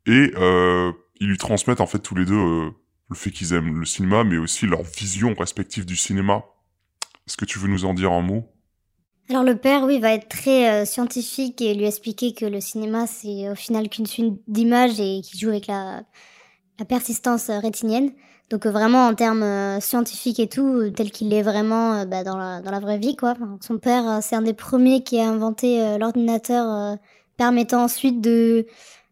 et 0.06 0.32
ils 1.20 1.28
lui 1.28 1.38
transmettent 1.38 1.82
en 1.82 1.88
fait 1.88 2.00
tous 2.00 2.16
les 2.16 2.26
deux 2.26 2.34
euh, 2.34 2.72
le 3.10 3.16
fait 3.16 3.32
qu'ils 3.32 3.54
aiment 3.54 3.80
le 3.80 3.86
cinéma, 3.86 4.24
mais 4.24 4.38
aussi 4.38 4.66
leur 4.66 4.84
vision 4.84 5.34
respective 5.38 5.86
du 5.86 5.96
cinéma. 5.96 6.44
Est-ce 7.28 7.38
que 7.38 7.46
tu 7.46 7.60
veux 7.60 7.68
nous 7.68 7.86
en 7.86 7.94
dire 7.94 8.12
un 8.12 8.22
mot? 8.22 8.46
Alors 9.30 9.44
le 9.44 9.56
père, 9.56 9.84
oui, 9.84 10.00
va 10.00 10.14
être 10.14 10.28
très 10.28 10.70
euh, 10.70 10.86
scientifique 10.86 11.62
et 11.62 11.74
lui 11.74 11.86
expliquer 11.86 12.34
que 12.34 12.46
le 12.46 12.60
cinéma, 12.60 13.08
c'est 13.08 13.50
au 13.50 13.56
final 13.56 13.88
qu'une 13.90 14.06
suite 14.06 14.42
d'images 14.48 15.00
et 15.00 15.22
qu'il 15.22 15.40
joue 15.40 15.50
avec 15.50 15.68
la, 15.68 16.04
la 16.80 16.86
persistance 16.86 17.50
euh, 17.50 17.60
rétinienne. 17.60 18.12
Donc 18.50 18.68
vraiment 18.68 19.08
en 19.08 19.16
termes 19.16 19.80
scientifiques 19.80 20.40
et 20.40 20.50
tout, 20.50 20.92
tel 20.92 21.10
qu'il 21.12 21.34
est 21.34 21.42
vraiment 21.42 22.06
bah, 22.06 22.24
dans, 22.24 22.38
la, 22.38 22.62
dans 22.62 22.72
la 22.72 22.82
vraie 22.82 23.00
vie, 23.00 23.16
quoi. 23.16 23.36
Son 23.62 23.80
père, 23.80 24.20
c'est 24.22 24.36
un 24.36 24.42
des 24.42 24.54
premiers 24.54 25.02
qui 25.02 25.20
a 25.20 25.28
inventé 25.28 25.98
l'ordinateur 25.98 26.98
permettant 27.38 27.86
ensuite 27.86 28.22
de 28.22 28.68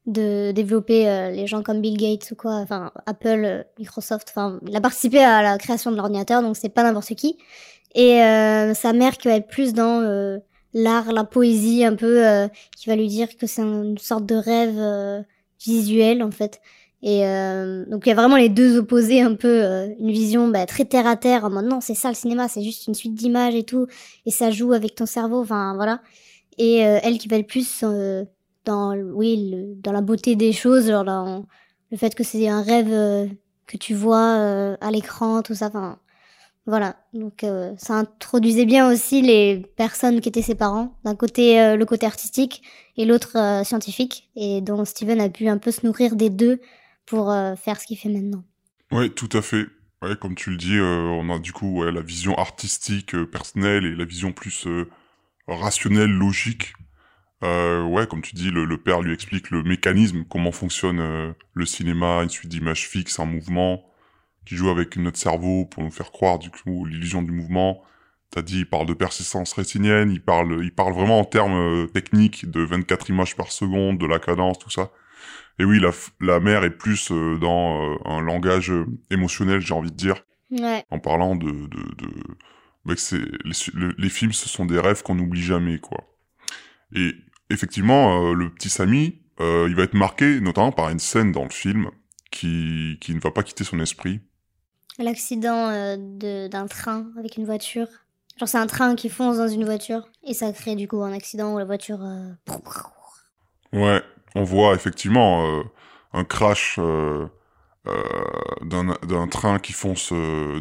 de 0.07 0.51
développer 0.51 1.07
euh, 1.07 1.29
les 1.29 1.45
gens 1.45 1.61
comme 1.61 1.81
Bill 1.81 1.97
Gates 1.97 2.31
ou 2.31 2.35
quoi, 2.35 2.53
enfin 2.53 2.91
Apple, 3.05 3.43
euh, 3.45 3.63
Microsoft, 3.77 4.29
enfin 4.31 4.59
il 4.67 4.75
a 4.75 4.81
participé 4.81 5.19
à 5.23 5.43
la 5.43 5.57
création 5.57 5.91
de 5.91 5.95
l'ordinateur, 5.95 6.41
donc 6.41 6.57
c'est 6.57 6.69
pas 6.69 6.83
n'importe 6.83 7.13
qui. 7.15 7.37
Et 7.93 8.21
euh, 8.23 8.73
sa 8.73 8.93
mère 8.93 9.17
qui 9.17 9.27
va 9.27 9.35
être 9.35 9.47
plus 9.47 9.73
dans 9.73 10.01
euh, 10.01 10.39
l'art, 10.73 11.11
la 11.11 11.23
poésie 11.23 11.83
un 11.83 11.95
peu, 11.95 12.25
euh, 12.25 12.47
qui 12.77 12.89
va 12.89 12.95
lui 12.95 13.07
dire 13.07 13.37
que 13.37 13.45
c'est 13.47 13.61
une 13.61 13.97
sorte 13.97 14.25
de 14.25 14.35
rêve 14.35 15.25
visuel 15.63 16.23
en 16.23 16.31
fait. 16.31 16.61
Et 17.03 17.21
donc 17.87 18.05
il 18.05 18.09
y 18.09 18.11
a 18.11 18.15
vraiment 18.15 18.35
les 18.37 18.49
deux 18.49 18.77
opposés 18.77 19.21
un 19.21 19.33
peu, 19.33 19.63
une 19.99 20.11
vision 20.11 20.47
bah, 20.49 20.67
très 20.67 20.85
terre 20.85 21.07
à 21.07 21.15
terre 21.15 21.45
en 21.45 21.49
mode 21.49 21.65
non 21.65 21.81
c'est 21.81 21.95
ça 21.95 22.09
le 22.09 22.15
cinéma, 22.15 22.47
c'est 22.47 22.61
juste 22.61 22.85
une 22.85 22.93
suite 22.93 23.15
d'images 23.15 23.55
et 23.55 23.63
tout, 23.63 23.87
et 24.27 24.31
ça 24.31 24.51
joue 24.51 24.71
avec 24.73 24.93
ton 24.93 25.07
cerveau, 25.07 25.41
enfin 25.41 25.73
voilà. 25.75 26.01
Et 26.59 26.77
elle 26.77 27.17
qui 27.17 27.27
va 27.27 27.37
être 27.37 27.47
plus 27.47 27.83
dans 28.65 28.95
oui 28.95 29.75
dans 29.83 29.91
la 29.91 30.01
beauté 30.01 30.35
des 30.35 30.53
choses, 30.53 30.87
genre 30.87 31.03
dans 31.03 31.45
le 31.91 31.97
fait 31.97 32.15
que 32.15 32.23
c'est 32.23 32.47
un 32.47 32.61
rêve 32.61 32.91
euh, 32.91 33.27
que 33.67 33.77
tu 33.77 33.93
vois 33.93 34.37
euh, 34.37 34.77
à 34.81 34.91
l'écran, 34.91 35.41
tout 35.41 35.55
ça, 35.55 35.69
voilà, 36.67 36.95
donc 37.13 37.43
euh, 37.43 37.73
ça 37.77 37.95
introduisait 37.95 38.65
bien 38.65 38.89
aussi 38.91 39.21
les 39.21 39.57
personnes 39.75 40.21
qui 40.21 40.29
étaient 40.29 40.41
ses 40.41 40.55
parents. 40.55 40.95
D'un 41.03 41.15
côté 41.15 41.75
le 41.75 41.85
côté 41.85 42.05
artistique 42.05 42.61
et 42.97 43.05
l'autre 43.05 43.61
scientifique, 43.65 44.29
et 44.35 44.61
dont 44.61 44.85
Steven 44.85 45.19
a 45.19 45.29
pu 45.29 45.47
un 45.47 45.57
peu 45.57 45.71
se 45.71 45.85
nourrir 45.85 46.15
des 46.15 46.29
deux 46.29 46.61
pour 47.05 47.33
faire 47.57 47.81
ce 47.81 47.87
qu'il 47.87 47.97
fait 47.97 48.09
maintenant. 48.09 48.43
Ouais, 48.91 49.09
tout 49.09 49.29
à 49.33 49.41
fait. 49.41 49.65
Ouais, 50.03 50.15
comme 50.15 50.35
tu 50.35 50.51
le 50.51 50.57
dis, 50.57 50.79
on 50.79 51.29
a 51.31 51.39
du 51.39 51.51
coup 51.51 51.83
la 51.83 52.01
vision 52.01 52.37
artistique, 52.37 53.15
personnelle 53.31 53.85
et 53.85 53.95
la 53.95 54.05
vision 54.05 54.31
plus 54.31 54.67
rationnelle, 55.47 56.11
logique. 56.11 56.73
Euh, 57.43 57.83
ouais, 57.83 58.05
comme 58.07 58.21
tu 58.21 58.35
dis, 58.35 58.51
le, 58.51 58.65
le 58.65 58.77
père 58.77 59.01
lui 59.01 59.13
explique 59.13 59.49
le 59.49 59.63
mécanisme, 59.63 60.23
comment 60.29 60.51
fonctionne 60.51 60.99
euh, 60.99 61.31
le 61.53 61.65
cinéma, 61.65 62.21
une 62.23 62.29
suite 62.29 62.49
d'images 62.51 62.87
fixes, 62.87 63.19
un 63.19 63.25
mouvement, 63.25 63.83
qui 64.45 64.55
joue 64.55 64.69
avec 64.69 64.95
notre 64.97 65.17
cerveau 65.17 65.65
pour 65.65 65.83
nous 65.83 65.91
faire 65.91 66.11
croire 66.11 66.37
du 66.39 66.49
coup 66.51 66.85
l'illusion 66.85 67.21
du 67.23 67.31
mouvement. 67.31 67.81
T'as 68.29 68.41
dit, 68.43 68.59
il 68.59 68.65
parle 68.69 68.85
de 68.85 68.93
persistance 68.93 69.53
rétinienne, 69.53 70.11
il 70.11 70.21
parle, 70.21 70.63
il 70.63 70.73
parle 70.73 70.93
vraiment 70.93 71.19
en 71.19 71.25
termes 71.25 71.55
euh, 71.55 71.87
techniques 71.87 72.49
de 72.49 72.61
24 72.61 73.09
images 73.09 73.35
par 73.35 73.51
seconde, 73.51 73.97
de 73.97 74.05
la 74.05 74.19
cadence, 74.19 74.57
tout 74.59 74.69
ça. 74.69 74.91
Et 75.59 75.65
oui, 75.65 75.79
la, 75.79 75.91
la 76.21 76.39
mère 76.39 76.63
est 76.63 76.69
plus 76.77 77.11
dans 77.11 77.97
un 78.05 78.21
langage 78.21 78.71
émotionnel, 79.09 79.61
j'ai 79.61 79.73
envie 79.73 79.91
de 79.91 79.95
dire, 79.97 80.23
Ouais. 80.49 80.83
en 80.89 80.99
parlant 80.99 81.35
de... 81.35 81.49
de, 81.49 81.67
de... 81.67 82.07
bah, 82.85 82.93
les, 83.11 83.51
le- 83.73 83.95
les 83.97 84.09
films, 84.09 84.31
ce 84.33 84.47
sont 84.49 84.65
des 84.65 84.79
rêves 84.79 85.01
qu'on 85.03 85.15
n'oublie 85.15 85.41
jamais, 85.41 85.79
quoi. 85.79 85.97
Et 86.95 87.13
effectivement, 87.51 88.29
euh, 88.29 88.33
le 88.33 88.49
petit 88.49 88.69
Samy, 88.69 89.19
euh, 89.39 89.67
il 89.69 89.75
va 89.75 89.83
être 89.83 89.93
marqué 89.93 90.39
notamment 90.39 90.71
par 90.71 90.89
une 90.89 90.99
scène 90.99 91.31
dans 91.31 91.43
le 91.43 91.49
film 91.49 91.89
qui, 92.31 92.97
qui 93.01 93.13
ne 93.13 93.19
va 93.19 93.31
pas 93.31 93.43
quitter 93.43 93.63
son 93.63 93.79
esprit. 93.79 94.21
L'accident 94.99 95.69
euh, 95.69 96.47
d'un 96.47 96.67
train 96.67 97.07
avec 97.17 97.37
une 97.37 97.45
voiture. 97.45 97.87
Genre, 98.37 98.47
c'est 98.47 98.57
un 98.57 98.67
train 98.67 98.95
qui 98.95 99.09
fonce 99.09 99.37
dans 99.37 99.47
une 99.47 99.65
voiture 99.65 100.07
et 100.25 100.33
ça 100.33 100.51
crée 100.51 100.75
du 100.75 100.87
coup 100.87 101.01
un 101.03 101.13
accident 101.13 101.53
où 101.53 101.57
la 101.57 101.65
voiture. 101.65 101.99
Ouais, 103.73 104.01
on 104.35 104.43
voit 104.43 104.73
effectivement 104.73 105.45
euh, 105.45 105.63
un 106.13 106.23
crash 106.23 106.77
euh, 106.79 107.27
euh, 107.87 108.95
d'un 109.05 109.27
train 109.27 109.59
qui 109.59 109.73
fonce 109.73 110.13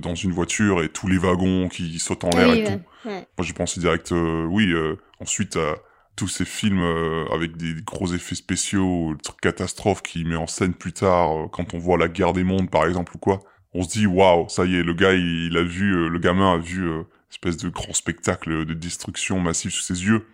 dans 0.02 0.14
une 0.14 0.32
voiture 0.32 0.82
et 0.82 0.88
tous 0.88 1.06
les 1.08 1.18
wagons 1.18 1.68
qui 1.68 1.98
sautent 1.98 2.24
en 2.24 2.30
l'air 2.30 2.50
Oui, 2.50 2.58
et 2.58 2.64
ouais, 2.64 2.76
tout. 2.76 3.08
ouais. 3.08 3.26
Moi, 3.38 3.46
j'ai 3.46 3.52
pensé 3.52 3.80
direct, 3.80 4.10
oui, 4.12 4.72
ensuite 5.20 5.56
à 5.56 5.76
tous 6.20 6.28
ces 6.28 6.44
films 6.44 6.82
euh, 6.82 7.24
avec 7.32 7.56
des 7.56 7.72
gros 7.80 8.12
effets 8.12 8.34
spéciaux, 8.34 9.12
le 9.12 9.18
truc 9.18 9.40
catastrophe 9.40 10.02
qui 10.02 10.26
met 10.26 10.36
en 10.36 10.46
scène 10.46 10.74
plus 10.74 10.92
tard, 10.92 11.32
euh, 11.32 11.48
quand 11.48 11.72
on 11.72 11.78
voit 11.78 11.96
la 11.96 12.08
guerre 12.08 12.34
des 12.34 12.44
mondes, 12.44 12.68
par 12.68 12.84
exemple, 12.86 13.16
ou 13.16 13.18
quoi. 13.18 13.40
On 13.72 13.82
se 13.82 13.88
dit, 13.88 14.06
waouh, 14.06 14.46
ça 14.50 14.66
y 14.66 14.76
est, 14.76 14.82
le 14.82 14.92
gars, 14.92 15.14
il, 15.14 15.56
a 15.56 15.62
vu, 15.62 15.96
euh, 15.96 16.08
le 16.08 16.18
gamin 16.18 16.52
a 16.52 16.58
vu 16.58 16.86
espèce 17.30 17.56
de 17.56 17.70
grand 17.70 17.94
spectacle 17.94 18.66
de 18.66 18.74
destruction 18.74 19.40
massive 19.40 19.70
sous 19.70 19.80
ses 19.80 20.04
yeux, 20.04 20.26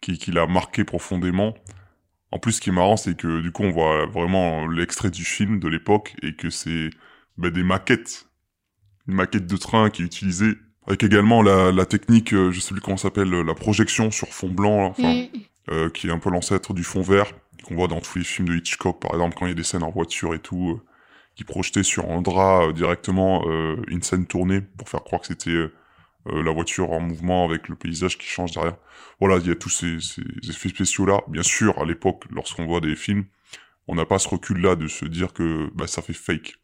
qui, 0.00 0.18
qui 0.18 0.32
l'a 0.32 0.48
marqué 0.48 0.82
profondément. 0.82 1.54
En 2.32 2.40
plus, 2.40 2.54
ce 2.54 2.60
qui 2.60 2.70
est 2.70 2.72
marrant, 2.72 2.96
c'est 2.96 3.16
que 3.16 3.40
du 3.40 3.52
coup, 3.52 3.62
on 3.62 3.70
voit 3.70 4.06
vraiment 4.06 4.66
l'extrait 4.66 5.12
du 5.12 5.24
film 5.24 5.60
de 5.60 5.68
l'époque 5.68 6.16
et 6.22 6.34
que 6.34 6.50
c'est 6.50 6.90
bah, 7.38 7.50
des 7.50 7.62
maquettes, 7.62 8.26
une 9.06 9.14
maquette 9.14 9.46
de 9.46 9.56
train 9.56 9.90
qui 9.90 10.02
est 10.02 10.06
utilisée 10.06 10.54
avec 10.90 11.04
également 11.04 11.40
la, 11.40 11.70
la 11.70 11.86
technique, 11.86 12.34
euh, 12.34 12.50
je 12.50 12.58
sais 12.58 12.72
plus 12.74 12.80
comment 12.80 12.96
ça 12.96 13.04
s'appelle, 13.04 13.32
euh, 13.32 13.44
la 13.44 13.54
projection 13.54 14.10
sur 14.10 14.28
fond 14.28 14.48
blanc, 14.48 14.92
là, 14.98 15.08
Mm. 15.14 15.28
euh, 15.70 15.88
qui 15.88 16.08
est 16.08 16.10
un 16.10 16.18
peu 16.18 16.30
l'ancêtre 16.30 16.74
du 16.74 16.82
fond 16.82 17.00
vert, 17.00 17.30
qu'on 17.62 17.76
voit 17.76 17.86
dans 17.86 18.00
tous 18.00 18.18
les 18.18 18.24
films 18.24 18.48
de 18.48 18.56
Hitchcock, 18.56 19.00
par 19.00 19.12
exemple, 19.12 19.36
quand 19.38 19.46
il 19.46 19.50
y 19.50 19.52
a 19.52 19.54
des 19.54 19.62
scènes 19.62 19.84
en 19.84 19.90
voiture 19.90 20.34
et 20.34 20.40
tout, 20.40 20.70
euh, 20.70 20.80
qui 21.36 21.44
projetaient 21.44 21.84
sur 21.84 22.10
un 22.10 22.22
drap 22.22 22.64
euh, 22.64 22.72
directement 22.72 23.44
euh, 23.46 23.76
une 23.86 24.02
scène 24.02 24.26
tournée 24.26 24.60
pour 24.62 24.88
faire 24.88 25.04
croire 25.04 25.20
que 25.20 25.28
c'était 25.28 25.68
la 26.26 26.52
voiture 26.52 26.90
en 26.92 27.00
mouvement 27.00 27.46
avec 27.46 27.68
le 27.68 27.76
paysage 27.76 28.18
qui 28.18 28.26
change 28.26 28.52
derrière. 28.52 28.76
Voilà, 29.20 29.38
il 29.38 29.46
y 29.46 29.50
a 29.50 29.54
tous 29.54 29.70
ces, 29.70 30.00
ces 30.00 30.22
effets 30.50 30.68
spéciaux-là. 30.68 31.22
Bien 31.28 31.42
sûr, 31.42 31.78
à 31.78 31.86
l'époque, 31.86 32.24
lorsqu'on 32.30 32.66
voit 32.66 32.80
des 32.82 32.94
films, 32.94 33.24
on 33.88 33.94
n'a 33.94 34.04
pas 34.04 34.18
ce 34.18 34.28
recul-là 34.28 34.76
de 34.76 34.86
se 34.86 35.06
dire 35.06 35.32
que 35.32 35.70
bah, 35.74 35.86
ça 35.86 36.02
fait 36.02 36.12
fake. 36.12 36.56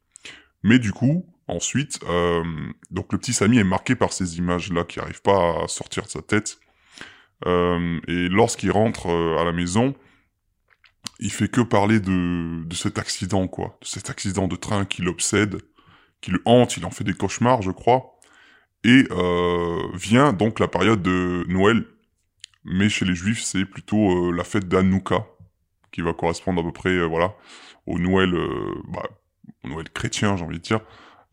Mais 0.62 0.78
du 0.78 0.92
coup, 0.92 1.24
ensuite, 1.48 2.00
euh, 2.08 2.42
donc 2.90 3.12
le 3.12 3.18
petit 3.18 3.32
Samy 3.32 3.58
est 3.58 3.64
marqué 3.64 3.94
par 3.94 4.12
ces 4.12 4.38
images-là 4.38 4.84
qui 4.84 4.98
n'arrivent 4.98 5.22
pas 5.22 5.64
à 5.64 5.68
sortir 5.68 6.04
de 6.04 6.08
sa 6.08 6.22
tête. 6.22 6.58
Euh, 7.46 8.00
et 8.08 8.28
lorsqu'il 8.28 8.70
rentre 8.70 9.08
euh, 9.08 9.38
à 9.38 9.44
la 9.44 9.52
maison, 9.52 9.94
il 11.18 11.32
fait 11.32 11.48
que 11.48 11.60
parler 11.60 12.00
de, 12.00 12.64
de 12.64 12.74
cet 12.74 12.98
accident, 12.98 13.46
quoi. 13.48 13.78
De 13.80 13.86
cet 13.86 14.10
accident 14.10 14.48
de 14.48 14.56
train 14.56 14.84
qui 14.84 15.02
l'obsède, 15.02 15.60
qui 16.20 16.30
le 16.30 16.42
hante, 16.44 16.76
il 16.76 16.84
en 16.84 16.90
fait 16.90 17.04
des 17.04 17.14
cauchemars, 17.14 17.62
je 17.62 17.70
crois. 17.70 18.18
Et 18.84 19.06
euh, 19.10 19.82
vient 19.94 20.32
donc 20.32 20.60
la 20.60 20.68
période 20.68 21.02
de 21.02 21.44
Noël. 21.48 21.84
Mais 22.64 22.88
chez 22.88 23.04
les 23.04 23.14
Juifs, 23.14 23.42
c'est 23.42 23.64
plutôt 23.64 24.28
euh, 24.28 24.32
la 24.32 24.44
fête 24.44 24.68
d'Hanouka, 24.68 25.26
qui 25.92 26.02
va 26.02 26.12
correspondre 26.12 26.60
à 26.60 26.64
peu 26.64 26.72
près, 26.72 26.90
euh, 26.90 27.06
voilà, 27.06 27.34
au 27.86 27.98
Noël, 27.98 28.32
bah, 28.88 29.04
au 29.64 29.68
Noël 29.68 29.88
chrétien, 29.90 30.36
j'ai 30.36 30.44
envie 30.44 30.58
de 30.58 30.62
dire. 30.62 30.80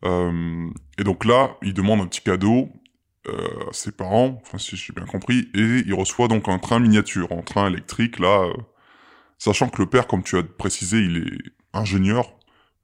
Euh, 0.04 0.70
et 0.98 1.04
donc 1.04 1.24
là, 1.24 1.56
il 1.62 1.74
demande 1.74 2.00
un 2.00 2.06
petit 2.06 2.20
cadeau 2.20 2.68
euh, 3.26 3.68
à 3.70 3.72
ses 3.72 3.92
parents, 3.92 4.38
enfin 4.42 4.58
si 4.58 4.76
j'ai 4.76 4.92
bien 4.92 5.06
compris, 5.06 5.48
et 5.54 5.82
il 5.86 5.94
reçoit 5.94 6.28
donc 6.28 6.48
un 6.48 6.58
train 6.58 6.78
miniature, 6.78 7.32
un 7.32 7.42
train 7.42 7.68
électrique, 7.68 8.18
là, 8.18 8.44
euh, 8.44 8.52
sachant 9.38 9.68
que 9.68 9.80
le 9.80 9.88
père, 9.88 10.06
comme 10.06 10.22
tu 10.22 10.36
as 10.36 10.42
précisé, 10.42 10.98
il 10.98 11.16
est 11.16 11.52
ingénieur. 11.72 12.34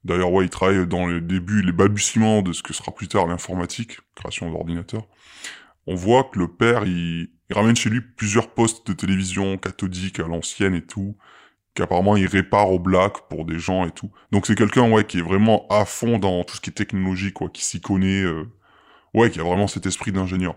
D'ailleurs, 0.05 0.33
ouais, 0.33 0.45
il 0.47 0.51
travaille 0.51 0.87
dans 0.87 1.07
les 1.07 1.21
débuts, 1.21 1.63
les 1.63 1.73
balbutiements 1.73 2.41
de 2.41 2.53
ce 2.53 2.63
que 2.63 2.73
sera 2.73 2.93
plus 2.93 3.09
tard 3.09 3.27
l'informatique, 3.27 3.99
création 4.15 4.51
d'ordinateurs. 4.51 5.07
On 5.87 5.95
voit 5.95 6.25
que 6.25 6.39
le 6.39 6.49
père, 6.49 6.85
il, 6.85 7.29
ramène 7.51 7.77
chez 7.77 7.91
lui 7.91 8.01
plusieurs 8.01 8.55
postes 8.55 8.87
de 8.87 8.93
télévision 8.93 9.59
cathodique 9.59 10.21
à 10.21 10.29
l'ancienne 10.29 10.75
et 10.75 10.87
tout, 10.87 11.17
qu'apparemment 11.75 12.17
il 12.17 12.27
répare 12.27 12.71
au 12.71 12.79
black 12.79 13.29
pour 13.29 13.45
des 13.45 13.59
gens 13.59 13.87
et 13.87 13.91
tout. 13.91 14.11
Donc 14.33 14.47
c'est 14.47 14.57
quelqu'un, 14.57 14.91
ouais, 14.91 15.05
qui 15.05 15.19
est 15.19 15.23
vraiment 15.23 15.67
à 15.71 15.85
fond 15.85 16.19
dans 16.19 16.45
tout 16.45 16.57
ce 16.57 16.61
qui 16.61 16.71
est 16.71 16.75
technologie, 16.75 17.33
quoi, 17.33 17.49
qui 17.49 17.65
s'y 17.65 17.81
connaît, 17.81 18.23
euh, 18.23 18.45
ouais, 19.15 19.31
qui 19.31 19.41
a 19.41 19.45
vraiment 19.45 19.67
cet 19.67 19.87
esprit 19.87 20.13
d'ingénieur. 20.13 20.57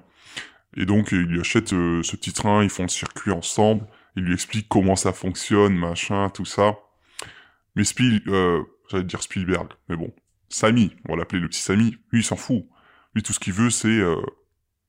Et 0.76 0.86
donc 0.86 1.12
il 1.12 1.22
lui 1.22 1.40
achète 1.40 1.74
euh, 1.74 2.02
ce 2.04 2.16
petit 2.16 2.34
train, 2.34 2.64
ils 2.64 2.70
font 2.70 2.84
le 2.84 2.90
circuit 2.90 3.32
ensemble, 3.32 3.86
il 4.16 4.24
lui 4.24 4.34
explique 4.34 4.68
comment 4.68 4.96
ça 4.96 5.14
fonctionne, 5.14 5.76
machin, 5.76 6.30
tout 6.30 6.46
ça. 6.46 6.76
Mais 7.76 7.84
Spiel, 7.84 8.22
euh, 8.28 8.64
j'allais 8.90 9.04
dire 9.04 9.22
Spielberg, 9.22 9.70
mais 9.90 9.96
bon, 9.96 10.14
Samy, 10.50 10.96
on 11.08 11.14
va 11.14 11.20
l'appeler 11.20 11.42
le 11.42 11.48
petit 11.48 11.62
Samy, 11.62 11.98
lui 12.12 12.22
il 12.22 12.24
s'en 12.24 12.36
fout. 12.36 12.66
Lui 13.16 13.22
tout 13.22 13.34
ce 13.34 13.40
qu'il 13.40 13.54
veut 13.54 13.70
c'est 13.70 13.88
euh, 13.88 14.22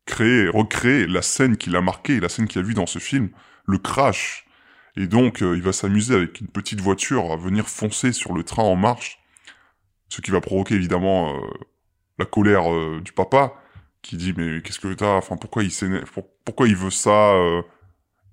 créer, 0.07 0.49
recréer 0.49 1.07
la 1.07 1.23
scène 1.23 1.57
qu'il 1.57 1.77
a 1.77 1.81
marquée, 1.81 2.21
la 2.21 2.29
scène 2.29 2.49
qu'il 2.49 2.61
a 2.61 2.65
vue 2.65 2.75
dans 2.75 2.87
ce 2.87 2.99
film, 2.99 3.31
le 3.67 3.79
crash. 3.79 4.44
Et 4.97 5.07
donc 5.07 5.43
euh, 5.43 5.57
il 5.57 5.63
va 5.63 5.73
s'amuser 5.73 6.15
avec 6.15 6.41
une 6.41 6.49
petite 6.49 6.81
voiture 6.81 7.33
à 7.33 7.37
venir 7.37 7.69
foncer 7.69 8.13
sur 8.13 8.33
le 8.33 8.45
train 8.45 8.63
en 8.63 8.77
marche, 8.77 9.19
ce 10.09 10.21
qui 10.21 10.31
va 10.31 10.41
provoquer 10.41 10.75
évidemment 10.75 11.35
euh, 11.35 11.41
la 12.19 12.25
colère 12.25 12.73
euh, 12.73 13.01
du 13.05 13.13
papa, 13.13 13.55
qui 14.03 14.17
dit 14.17 14.35
mais 14.37 14.63
qu'est-ce 14.63 14.79
que 14.79 14.93
t'as, 14.95 15.17
enfin 15.17 15.37
pourquoi 15.37 15.65
il 15.65 15.73
pour- 16.13 16.29
pourquoi 16.45 16.69
il 16.69 16.77
veut 16.77 16.91
ça, 16.91 17.35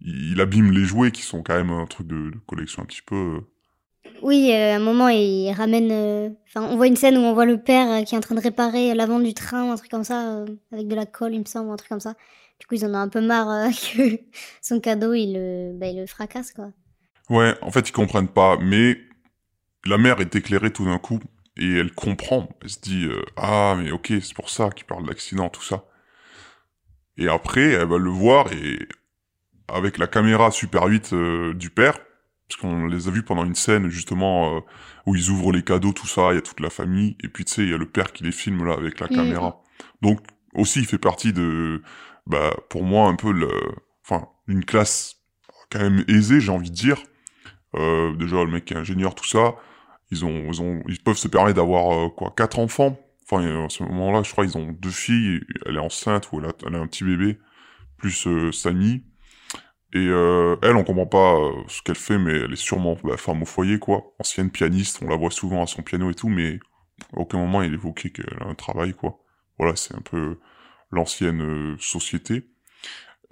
il, 0.01 0.39
abîme 0.41 0.71
les 0.71 0.85
jouets 0.85 1.11
qui 1.11 1.21
sont 1.23 1.41
quand 1.43 1.55
même 1.55 1.71
un 1.71 1.85
truc 1.87 2.07
de, 2.07 2.31
collection 2.47 2.83
un 2.83 2.85
petit 2.85 3.01
peu. 3.01 3.41
Oui, 4.21 4.51
à 4.51 4.75
un 4.75 4.79
moment, 4.79 5.07
il 5.07 5.51
ramène. 5.53 6.35
Enfin, 6.47 6.67
on 6.69 6.75
voit 6.75 6.87
une 6.87 6.95
scène 6.95 7.17
où 7.17 7.21
on 7.21 7.33
voit 7.33 7.45
le 7.45 7.57
père 7.57 8.03
qui 8.03 8.13
est 8.13 8.17
en 8.17 8.21
train 8.21 8.35
de 8.35 8.41
réparer 8.41 8.93
l'avant 8.93 9.19
du 9.19 9.33
train, 9.33 9.71
un 9.71 9.75
truc 9.77 9.89
comme 9.89 10.03
ça, 10.03 10.43
avec 10.71 10.87
de 10.87 10.95
la 10.95 11.05
colle, 11.05 11.33
il 11.33 11.39
me 11.39 11.45
semble, 11.45 11.71
un 11.71 11.75
truc 11.77 11.89
comme 11.89 11.99
ça. 11.99 12.15
Du 12.61 12.67
coup, 12.67 12.75
ils 12.75 12.85
en 12.85 12.93
ont 12.93 12.97
un 12.97 13.09
peu 13.09 13.21
marre 13.21 13.49
euh, 13.49 13.69
que 13.95 14.19
son 14.61 14.79
cadeau, 14.79 15.13
il 15.13 15.33
le, 15.33 15.73
bah, 15.73 15.87
il 15.87 15.99
le 15.99 16.05
fracasse, 16.05 16.53
quoi. 16.53 16.71
Ouais, 17.29 17.55
en 17.61 17.71
fait, 17.71 17.89
ils 17.89 17.91
comprennent 17.91 18.27
pas, 18.27 18.57
mais 18.61 18.99
la 19.85 19.97
mère 19.97 20.21
est 20.21 20.35
éclairée 20.35 20.71
tout 20.71 20.85
d'un 20.85 20.99
coup, 20.99 21.19
et 21.57 21.77
elle 21.77 21.91
comprend. 21.91 22.49
Elle 22.61 22.69
se 22.69 22.79
dit, 22.79 23.05
euh, 23.05 23.23
ah, 23.35 23.75
mais 23.81 23.89
ok, 23.91 24.13
c'est 24.21 24.35
pour 24.35 24.51
ça 24.51 24.69
qu'il 24.69 24.85
parle 24.85 25.07
d'accident, 25.07 25.49
tout 25.49 25.63
ça. 25.63 25.85
Et 27.17 27.27
après, 27.27 27.71
elle 27.71 27.87
va 27.87 27.97
le 27.97 28.09
voir, 28.11 28.53
et 28.53 28.87
avec 29.67 29.97
la 29.97 30.05
caméra 30.05 30.51
Super 30.51 30.83
8 30.83 31.13
euh, 31.13 31.53
du 31.55 31.71
père, 31.71 31.97
parce 32.47 32.61
qu'on 32.61 32.85
les 32.85 33.07
a 33.07 33.11
vus 33.11 33.23
pendant 33.23 33.45
une 33.45 33.55
scène, 33.55 33.89
justement, 33.89 34.57
euh, 34.57 34.59
où 35.07 35.15
ils 35.15 35.29
ouvrent 35.31 35.51
les 35.51 35.63
cadeaux, 35.63 35.93
tout 35.93 36.07
ça, 36.07 36.31
il 36.31 36.35
y 36.35 36.37
a 36.37 36.41
toute 36.41 36.59
la 36.59 36.69
famille, 36.69 37.17
et 37.23 37.27
puis 37.27 37.43
tu 37.43 37.53
sais, 37.53 37.63
il 37.63 37.69
y 37.69 37.73
a 37.73 37.77
le 37.77 37.89
père 37.89 38.11
qui 38.13 38.23
les 38.23 38.31
filme, 38.31 38.65
là, 38.65 38.73
avec 38.73 38.99
la 38.99 39.07
caméra. 39.07 39.63
Donc, 40.03 40.19
aussi, 40.53 40.79
il 40.79 40.85
fait 40.85 40.97
partie 40.97 41.33
de, 41.33 41.81
bah, 42.27 42.55
pour 42.69 42.83
moi, 42.83 43.07
un 43.07 43.15
peu 43.15 43.31
le, 43.31 43.49
enfin, 44.05 44.27
une 44.47 44.65
classe 44.65 45.17
quand 45.71 45.79
même 45.79 46.03
aisée, 46.07 46.39
j'ai 46.39 46.51
envie 46.51 46.69
de 46.69 46.75
dire. 46.75 46.97
Euh, 47.75 48.15
déjà, 48.15 48.43
le 48.43 48.51
mec 48.51 48.71
est 48.71 48.75
ingénieur, 48.75 49.15
tout 49.15 49.25
ça, 49.25 49.55
ils 50.11 50.25
ont, 50.25 50.51
ils 50.51 50.61
ont, 50.61 50.83
ils 50.87 51.01
peuvent 51.01 51.17
se 51.17 51.27
permettre 51.27 51.55
d'avoir 51.55 51.93
euh, 51.93 52.09
quoi, 52.09 52.33
quatre 52.35 52.59
enfants. 52.59 52.99
Enfin, 53.23 53.43
euh, 53.43 53.65
à 53.65 53.69
ce 53.69 53.83
moment-là, 53.83 54.23
je 54.23 54.31
crois, 54.31 54.45
ils 54.45 54.57
ont 54.57 54.71
deux 54.71 54.89
filles. 54.89 55.41
Elle 55.65 55.77
est 55.77 55.79
enceinte 55.79 56.31
ou 56.31 56.39
elle 56.39 56.75
a, 56.75 56.79
un 56.79 56.87
petit 56.87 57.03
bébé, 57.03 57.39
plus 57.97 58.27
euh. 58.27 58.51
Et 59.93 60.05
elle, 60.05 60.77
on 60.77 60.83
comprend 60.85 61.05
pas 61.05 61.37
ce 61.67 61.81
qu'elle 61.81 61.95
fait, 61.95 62.17
mais 62.17 62.31
elle 62.31 62.53
est 62.53 62.55
sûrement 62.55 62.97
bah, 63.03 63.17
femme 63.17 63.41
au 63.41 63.45
foyer, 63.45 63.77
quoi. 63.79 64.13
Ancienne 64.19 64.49
pianiste, 64.49 64.99
on 65.01 65.09
la 65.09 65.17
voit 65.17 65.31
souvent 65.31 65.63
à 65.63 65.67
son 65.67 65.81
piano 65.81 66.09
et 66.09 66.13
tout, 66.13 66.29
mais 66.29 66.59
aucun 67.13 67.37
moment 67.39 67.61
il 67.61 67.73
évoqué 67.73 68.09
qu'elle 68.09 68.37
a 68.41 68.47
un 68.47 68.55
travail, 68.55 68.93
quoi. 68.93 69.19
Voilà, 69.57 69.75
c'est 69.75 69.93
un 69.95 70.01
peu 70.01 70.39
l'ancienne 70.91 71.41
euh, 71.41 71.75
société. 71.79 72.45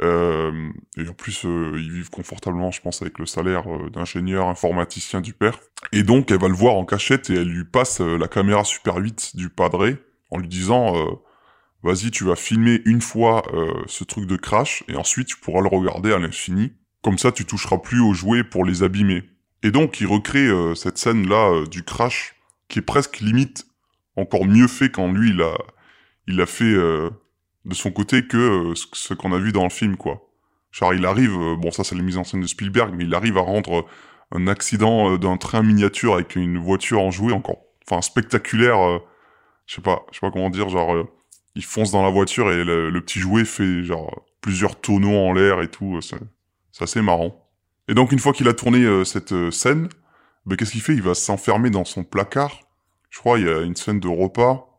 Euh, 0.02 0.72
et 0.98 1.08
en 1.08 1.14
plus, 1.14 1.46
euh, 1.46 1.74
ils 1.76 1.92
vivent 1.92 2.10
confortablement, 2.10 2.72
je 2.72 2.82
pense, 2.82 3.02
avec 3.02 3.20
le 3.20 3.26
salaire 3.26 3.64
euh, 3.68 3.90
d'ingénieur 3.90 4.48
informaticien 4.48 5.20
du 5.20 5.34
père. 5.34 5.60
Et 5.92 6.04
donc, 6.04 6.32
elle 6.32 6.40
va 6.40 6.48
le 6.48 6.54
voir 6.54 6.76
en 6.76 6.86
cachette 6.86 7.30
et 7.30 7.36
elle 7.36 7.50
lui 7.50 7.66
passe 7.66 8.00
la 8.00 8.28
caméra 8.28 8.64
Super 8.64 8.98
8 8.98 9.36
du 9.36 9.50
padré 9.50 9.98
en 10.30 10.38
lui 10.38 10.48
disant 10.48 10.94
Vas-y, 11.84 12.12
tu 12.12 12.26
vas 12.26 12.36
filmer 12.36 12.82
une 12.86 13.02
fois 13.02 13.44
ce 13.88 14.04
truc 14.04 14.26
de 14.26 14.36
crash 14.36 14.84
et 14.90 14.98
ensuite 14.98 15.30
tu 15.30 15.38
pourras 15.38 15.62
le 15.62 15.70
regarder 15.70 16.12
à 16.12 16.20
l'infini. 16.20 16.74
Comme 17.02 17.18
ça, 17.18 17.32
tu 17.32 17.46
toucheras 17.46 17.78
plus 17.78 18.02
aux 18.02 18.14
jouets 18.14 18.44
pour 18.44 18.66
les 18.66 18.84
abîmer. 18.84 19.24
Et 19.64 19.72
donc, 19.72 20.02
il 20.02 20.08
recrée 20.08 20.50
cette 20.76 20.98
scène-là 20.98 21.66
du 21.72 21.84
crash 21.84 22.36
qui 22.68 22.80
est 22.80 22.84
presque 22.84 23.22
limite 23.22 23.66
encore 24.18 24.46
mieux 24.46 24.68
fait 24.68 24.92
quand 24.92 25.10
lui, 25.10 25.30
il 25.30 25.42
a, 25.42 25.58
il 26.28 26.42
a 26.42 26.46
fait 26.46 26.76
de 27.70 27.76
son 27.76 27.92
côté 27.92 28.28
que 28.28 28.72
euh, 28.72 28.74
ce, 28.94 29.14
qu'on 29.14 29.32
a 29.32 29.38
vu 29.38 29.52
dans 29.52 29.64
le 29.64 29.70
film, 29.70 29.96
quoi. 29.96 30.28
Genre, 30.72 30.94
il 30.94 31.06
arrive, 31.06 31.34
euh, 31.34 31.56
bon, 31.56 31.72
ça, 31.72 31.84
c'est 31.84 31.96
la 31.96 32.02
mise 32.02 32.18
en 32.18 32.24
scène 32.24 32.42
de 32.42 32.48
Spielberg, 32.48 32.94
mais 32.96 33.06
il 33.06 33.16
arrive 33.16 33.38
à 33.38 33.42
rendre 33.42 33.80
euh, 33.80 34.38
un 34.38 34.48
accident 34.48 35.18
d'un 35.18 35.38
train 35.38 35.64
miniature 35.64 36.16
avec 36.16 36.36
une 36.36 36.58
voiture 36.58 37.02
en 37.02 37.12
jouet 37.12 37.34
encore, 37.34 37.60
enfin, 37.88 38.02
spectaculaire, 38.02 38.78
je 39.66 39.74
sais 39.74 39.82
pas, 39.82 40.06
je 40.12 40.18
sais 40.18 40.22
pas 40.22 40.30
comment 40.30 40.52
dire, 40.52 40.70
genre, 40.70 41.08
il 41.56 41.64
fonce 41.64 41.92
dans 41.92 42.04
la 42.04 42.12
voiture 42.12 42.52
et 42.52 42.64
le, 42.64 43.02
petit 43.02 43.18
jouet 43.18 43.44
fait, 43.44 43.84
genre, 43.84 44.24
plusieurs 44.42 44.80
tonneaux 44.80 45.18
en 45.18 45.34
l'air 45.34 45.62
et 45.62 45.68
tout, 45.68 46.00
c'est 46.02 46.20
assez 46.80 47.02
marrant. 47.02 47.44
Et 47.88 47.96
donc, 47.96 48.12
une 48.12 48.20
fois 48.20 48.32
qu'il 48.32 48.48
a 48.48 48.54
tourné 48.54 49.04
cette 49.04 49.34
scène, 49.50 49.90
ben, 50.46 50.56
qu'est-ce 50.56 50.74
qu'il 50.74 50.82
fait? 50.82 50.94
Il 50.94 51.02
va 51.02 51.16
s'enfermer 51.16 51.72
dans 51.72 51.86
son 51.86 52.04
placard. 52.04 52.60
Je 53.10 53.18
crois 53.18 53.40
il 53.40 53.48
y 53.48 53.50
a 53.50 53.62
une 53.62 53.76
scène 53.76 54.00
de 54.00 54.08
repas. 54.08 54.70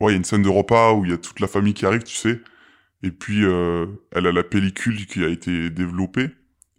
Euh... 0.00 0.04
Ouais, 0.04 0.12
il 0.12 0.14
y 0.14 0.16
a 0.16 0.18
une 0.18 0.24
scène 0.24 0.42
de 0.42 0.48
repas 0.48 0.92
où 0.94 1.04
il 1.04 1.10
y 1.10 1.14
a 1.14 1.18
toute 1.18 1.40
la 1.40 1.48
famille 1.48 1.74
qui 1.74 1.86
arrive, 1.86 2.02
tu 2.04 2.14
sais. 2.14 2.40
Et 3.02 3.12
puis, 3.12 3.44
euh, 3.44 3.86
elle 4.12 4.26
a 4.26 4.32
la 4.32 4.44
pellicule 4.44 5.06
qui 5.06 5.24
a 5.24 5.28
été 5.28 5.70
développée. 5.70 6.30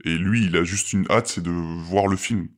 Et 0.05 0.17
lui, 0.17 0.45
il 0.45 0.57
a 0.57 0.63
juste 0.63 0.93
une 0.93 1.05
hâte, 1.11 1.27
c'est 1.27 1.43
de 1.43 1.51
voir 1.51 2.07
le 2.07 2.17
film. 2.17 2.49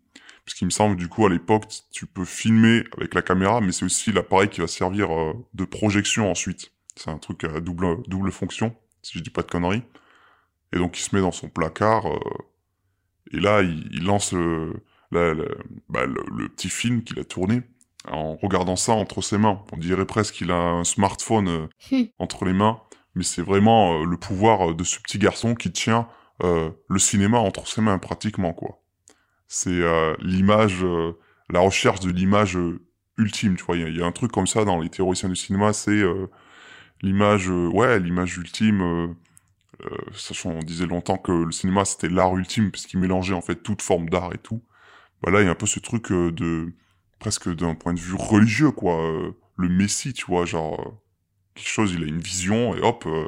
Parce 0.45 0.55
qu'il 0.57 0.65
me 0.67 0.71
semble, 0.71 0.97
du 0.97 1.07
coup, 1.09 1.25
à 1.25 1.29
l'époque, 1.29 1.65
tu 1.91 2.05
peux 2.07 2.25
filmer 2.25 2.83
avec 2.97 3.15
la 3.15 3.21
caméra, 3.23 3.61
mais 3.61 3.71
c'est 3.71 3.85
aussi 3.85 4.11
l'appareil 4.11 4.49
qui 4.49 4.61
va 4.61 4.67
servir 4.67 5.11
euh, 5.13 5.33
de 5.53 5.65
projection 5.65 6.31
ensuite. 6.31 6.73
C'est 6.95 7.09
un 7.11 7.19
truc 7.19 7.45
à 7.45 7.61
double, 7.61 8.03
double 8.07 8.31
fonction, 8.31 8.75
si 9.03 9.19
je 9.19 9.23
dis 9.23 9.29
pas 9.31 9.43
de 9.43 9.51
conneries. 9.51 9.83
Et 10.73 10.77
donc, 10.77 10.99
il 10.99 11.03
se 11.03 11.15
met 11.15 11.21
dans 11.21 11.31
son 11.31 11.49
placard. 11.49 12.07
euh, 12.07 12.19
et 13.31 13.39
là, 13.39 13.61
il, 13.61 14.03
lance 14.03 14.33
le, 14.33 14.73
la- 15.11 15.33
bah, 15.89 16.05
le 16.05 16.49
petit 16.49 16.69
film 16.69 17.03
qu'il 17.03 17.19
a 17.19 17.23
tourné 17.23 17.61
en 18.09 18.35
regardant 18.37 18.75
ça 18.75 18.93
entre 18.93 19.21
ses 19.21 19.37
mains. 19.37 19.61
On 19.73 19.77
dirait 19.77 20.05
presque 20.05 20.35
qu'il 20.35 20.51
a 20.51 20.55
un 20.57 20.83
smartphone 20.83 21.47
euh, 21.49 21.67
Hmm. 21.91 22.05
entre 22.19 22.45
les 22.45 22.53
mains, 22.53 22.81
mais 23.15 23.23
c'est 23.23 23.41
vraiment 23.41 24.01
euh, 24.01 24.05
le 24.05 24.17
pouvoir 24.17 24.71
euh, 24.71 24.73
de 24.75 24.83
ce 24.83 24.99
petit 24.99 25.19
garçon 25.19 25.55
qui 25.55 25.71
tient 25.71 26.07
euh, 26.43 26.71
le 26.89 26.99
cinéma 26.99 27.37
entre 27.39 27.67
ses 27.67 27.81
mains 27.81 27.97
pratiquement 27.99 28.53
quoi. 28.53 28.79
C'est 29.47 29.81
l'image, 30.21 30.85
la 31.49 31.59
recherche 31.59 31.99
de 31.99 32.09
l'image 32.11 32.57
ultime. 33.17 33.57
Tu 33.57 33.63
vois, 33.65 33.75
il 33.77 33.81
y, 33.81 33.85
a- 33.85 33.89
il 33.89 33.97
y 33.97 34.01
a 34.01 34.05
un 34.05 34.11
truc 34.13 34.31
comme 34.31 34.47
ça 34.47 34.63
dans 34.65 34.79
les 34.79 34.89
théoriciens 34.89 35.29
du 35.29 35.35
cinéma, 35.35 35.73
c'est 35.73 36.01
l'image, 37.01 37.49
ouais, 37.49 37.99
l'image 37.99 38.37
ultime. 38.37 39.15
sachant, 40.15 40.51
on 40.51 40.59
disait 40.59 40.85
longtemps 40.85 41.17
que 41.17 41.31
le 41.31 41.51
cinéma 41.51 41.85
c'était 41.85 42.09
l'art 42.09 42.35
ultime 42.37 42.71
puisqu'il 42.71 42.99
mélangeait 42.99 43.33
en 43.33 43.41
fait 43.41 43.55
toute 43.63 43.81
forme 43.81 44.09
d'art 44.09 44.33
et 44.33 44.37
tout. 44.37 44.61
Bah 45.21 45.31
là, 45.31 45.41
il 45.41 45.45
y 45.45 45.47
a 45.47 45.51
un 45.51 45.55
peu 45.55 45.67
ce 45.67 45.79
truc 45.79 46.11
de 46.11 46.73
presque 47.21 47.55
d'un 47.55 47.75
point 47.75 47.93
de 47.93 47.99
vue 47.99 48.15
religieux 48.15 48.71
quoi, 48.71 48.99
euh, 48.99 49.31
le 49.55 49.69
Messie, 49.69 50.11
tu 50.11 50.25
vois, 50.25 50.45
genre 50.45 50.81
euh, 50.81 50.91
quelque 51.53 51.69
chose, 51.69 51.93
il 51.93 52.03
a 52.03 52.07
une 52.07 52.19
vision 52.19 52.75
et 52.75 52.81
hop, 52.81 53.05
euh, 53.05 53.27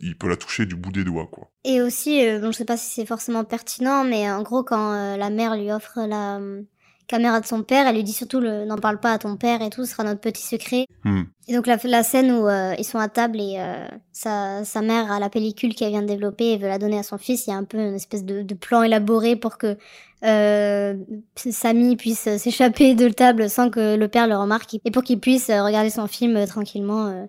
il, 0.00 0.18
peut 0.18 0.28
la 0.28 0.36
toucher 0.36 0.66
du 0.66 0.74
bout 0.74 0.90
des 0.90 1.04
doigts 1.04 1.28
quoi. 1.30 1.50
Et 1.64 1.80
aussi, 1.80 2.20
je 2.20 2.50
sais 2.52 2.64
pas 2.64 2.76
si 2.76 2.90
c'est 2.90 3.06
forcément 3.06 3.44
pertinent, 3.44 4.04
mais 4.04 4.30
en 4.30 4.42
gros, 4.42 4.64
quand 4.64 5.16
la 5.16 5.30
mère 5.30 5.56
lui 5.56 5.70
offre 5.70 6.00
la 6.06 6.38
euh, 6.38 6.62
caméra 7.08 7.40
de 7.40 7.46
son 7.46 7.62
père, 7.64 7.88
elle 7.88 7.96
lui 7.96 8.04
dit 8.04 8.12
surtout 8.12 8.40
n'en 8.40 8.76
parle 8.76 9.00
pas 9.00 9.12
à 9.12 9.18
ton 9.18 9.36
père 9.36 9.60
et 9.62 9.70
tout, 9.70 9.84
ce 9.84 9.92
sera 9.92 10.04
notre 10.04 10.20
petit 10.20 10.46
secret. 10.46 10.86
Hmm. 11.04 11.22
Et 11.48 11.54
donc 11.54 11.66
la, 11.66 11.78
la 11.82 12.02
scène 12.04 12.30
où 12.30 12.46
euh, 12.46 12.74
ils 12.78 12.84
sont 12.84 12.98
à 12.98 13.08
table 13.08 13.40
et 13.40 13.56
euh, 13.58 13.88
sa, 14.12 14.62
sa 14.64 14.82
mère 14.82 15.10
a 15.10 15.18
la 15.18 15.28
pellicule 15.28 15.74
qu'elle 15.74 15.88
vient 15.90 16.02
de 16.02 16.06
développer 16.06 16.52
et 16.52 16.58
veut 16.58 16.68
la 16.68 16.78
donner 16.78 16.98
à 16.98 17.02
son 17.02 17.18
fils, 17.18 17.46
il 17.46 17.50
y 17.50 17.52
a 17.52 17.56
un 17.56 17.64
peu 17.64 17.78
une 17.78 17.94
espèce 17.94 18.24
de, 18.24 18.42
de 18.42 18.54
plan 18.54 18.82
élaboré 18.82 19.34
pour 19.34 19.58
que 19.58 19.76
euh, 20.24 20.94
Samy 21.36 21.96
puisse 21.96 22.28
s'échapper 22.36 22.94
de 22.94 23.06
la 23.06 23.12
table 23.14 23.48
sans 23.50 23.70
que 23.70 23.96
le 23.96 24.08
père 24.08 24.26
le 24.26 24.36
remarque 24.36 24.76
et 24.84 24.90
pour 24.90 25.02
qu'il 25.02 25.18
puisse 25.18 25.48
euh, 25.50 25.64
regarder 25.64 25.90
son 25.90 26.06
film 26.06 26.36
euh, 26.36 26.46
tranquillement. 26.46 27.06
euh. 27.06 27.24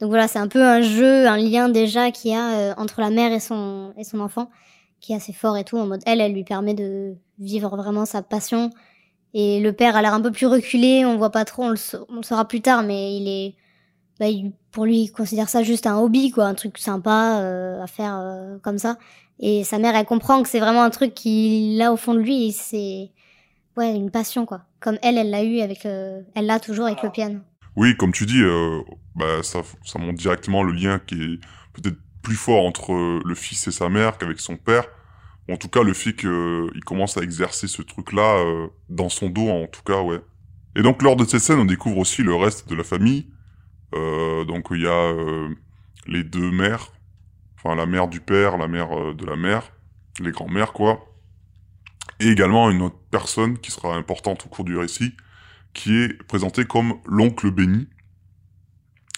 Donc 0.00 0.10
voilà, 0.10 0.28
c'est 0.28 0.40
un 0.40 0.48
peu 0.48 0.62
un 0.62 0.82
jeu, 0.82 1.26
un 1.26 1.36
lien 1.38 1.68
déjà 1.68 2.10
qu'il 2.10 2.32
y 2.32 2.34
a 2.34 2.50
euh, 2.56 2.74
entre 2.76 3.00
la 3.00 3.10
mère 3.10 3.32
et 3.32 3.40
son, 3.40 3.94
et 3.96 4.04
son 4.04 4.20
enfant 4.20 4.50
qui 5.00 5.12
est 5.12 5.16
assez 5.16 5.32
fort 5.32 5.56
et 5.56 5.64
tout. 5.64 5.78
En 5.78 5.86
mode, 5.86 6.02
elle, 6.06 6.20
elle 6.20 6.32
lui 6.32 6.44
permet 6.44 6.74
de 6.74 7.14
vivre 7.38 7.76
vraiment 7.76 8.04
sa 8.04 8.20
passion. 8.22 8.70
Et 9.34 9.60
le 9.60 9.72
père 9.72 9.96
a 9.96 10.02
l'air 10.02 10.14
un 10.14 10.20
peu 10.20 10.30
plus 10.32 10.46
reculé, 10.46 11.04
on 11.04 11.16
voit 11.18 11.30
pas 11.30 11.44
trop, 11.44 11.64
on 11.64 11.70
le, 11.70 11.76
sa- 11.76 11.98
on 12.08 12.16
le 12.16 12.22
saura 12.22 12.46
plus 12.46 12.60
tard, 12.60 12.82
mais 12.84 13.16
il 13.16 13.28
est, 13.28 13.54
bah, 14.20 14.28
il- 14.28 14.52
pour 14.72 14.84
lui, 14.86 15.02
il 15.02 15.10
considère 15.12 15.48
ça 15.48 15.62
juste 15.62 15.86
un 15.86 15.98
hobby, 15.98 16.30
quoi, 16.30 16.46
un 16.46 16.54
truc 16.54 16.78
sympa 16.78 17.40
euh, 17.42 17.82
à 17.82 17.86
faire 17.86 18.16
euh, 18.18 18.58
comme 18.62 18.78
ça. 18.78 18.96
Et 19.40 19.64
sa 19.64 19.78
mère, 19.78 19.96
elle 19.96 20.06
comprend 20.06 20.42
que 20.42 20.48
c'est 20.48 20.60
vraiment 20.60 20.82
un 20.84 20.90
truc 20.90 21.14
qui, 21.14 21.76
là, 21.76 21.92
au 21.92 21.96
fond 21.96 22.14
de 22.14 22.20
lui, 22.20 22.52
c'est, 22.52 23.10
ouais, 23.76 23.94
une 23.94 24.10
passion, 24.10 24.46
quoi. 24.46 24.62
Comme 24.80 24.98
elle, 25.02 25.18
elle 25.18 25.30
l'a 25.30 25.42
eu 25.44 25.60
avec, 25.60 25.86
euh, 25.86 26.22
elle 26.34 26.46
l'a 26.46 26.60
toujours 26.60 26.86
avec 26.86 27.02
le 27.02 27.10
piano. 27.10 27.40
Oui, 27.76 27.96
comme 27.96 28.12
tu 28.12 28.26
dis, 28.26 28.40
euh, 28.40 28.80
bah, 29.16 29.42
ça, 29.42 29.60
ça 29.84 29.98
montre 29.98 30.18
directement 30.18 30.62
le 30.62 30.72
lien 30.72 31.00
qui 31.00 31.14
est 31.16 31.38
peut-être 31.72 31.98
plus 32.22 32.36
fort 32.36 32.64
entre 32.64 32.92
euh, 32.92 33.20
le 33.24 33.34
fils 33.34 33.66
et 33.66 33.72
sa 33.72 33.88
mère 33.88 34.16
qu'avec 34.16 34.38
son 34.38 34.56
père. 34.56 34.84
En 35.50 35.56
tout 35.56 35.68
cas, 35.68 35.82
le 35.82 35.92
fait 35.92 36.14
qu'il 36.14 36.84
commence 36.86 37.18
à 37.18 37.22
exercer 37.22 37.68
ce 37.68 37.82
truc-là 37.82 38.38
euh, 38.38 38.68
dans 38.88 39.10
son 39.10 39.28
dos, 39.28 39.48
en 39.48 39.66
tout 39.66 39.82
cas, 39.82 40.00
ouais. 40.00 40.20
Et 40.74 40.82
donc, 40.82 41.02
lors 41.02 41.16
de 41.16 41.24
cette 41.24 41.40
scène, 41.40 41.58
on 41.58 41.64
découvre 41.66 41.98
aussi 41.98 42.22
le 42.22 42.34
reste 42.34 42.68
de 42.68 42.74
la 42.74 42.84
famille. 42.84 43.30
Euh, 43.94 44.44
donc, 44.44 44.68
il 44.70 44.80
y 44.80 44.86
a 44.86 44.90
euh, 44.90 45.54
les 46.06 46.24
deux 46.24 46.50
mères, 46.50 46.92
enfin 47.56 47.74
la 47.76 47.86
mère 47.86 48.08
du 48.08 48.20
père, 48.20 48.56
la 48.56 48.68
mère 48.68 48.98
euh, 48.98 49.14
de 49.14 49.26
la 49.26 49.36
mère, 49.36 49.70
les 50.18 50.32
grands-mères, 50.32 50.72
quoi. 50.72 51.04
Et 52.20 52.28
également 52.28 52.70
une 52.70 52.80
autre 52.80 52.98
personne 53.10 53.58
qui 53.58 53.70
sera 53.70 53.94
importante 53.94 54.46
au 54.46 54.48
cours 54.48 54.64
du 54.64 54.76
récit, 54.76 55.12
qui 55.74 55.94
est 55.94 56.22
présenté 56.22 56.64
comme 56.64 56.94
l'oncle 57.06 57.50
Benny, 57.50 57.86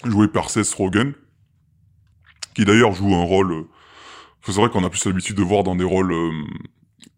joué 0.05 0.27
par 0.27 0.51
Seth 0.51 0.73
Rogen, 0.75 1.15
qui 2.55 2.65
d'ailleurs 2.65 2.93
joue 2.93 3.15
un 3.15 3.25
rôle... 3.25 3.67
C'est 4.47 4.53
vrai 4.53 4.71
qu'on 4.71 4.85
a 4.85 4.91
plus 4.91 5.05
l'habitude 5.07 5.37
de 5.37 5.43
voir 5.43 5.65
dans 5.65 5.75
des 5.75 5.85
rôles 5.85 6.13
euh, 6.13 6.31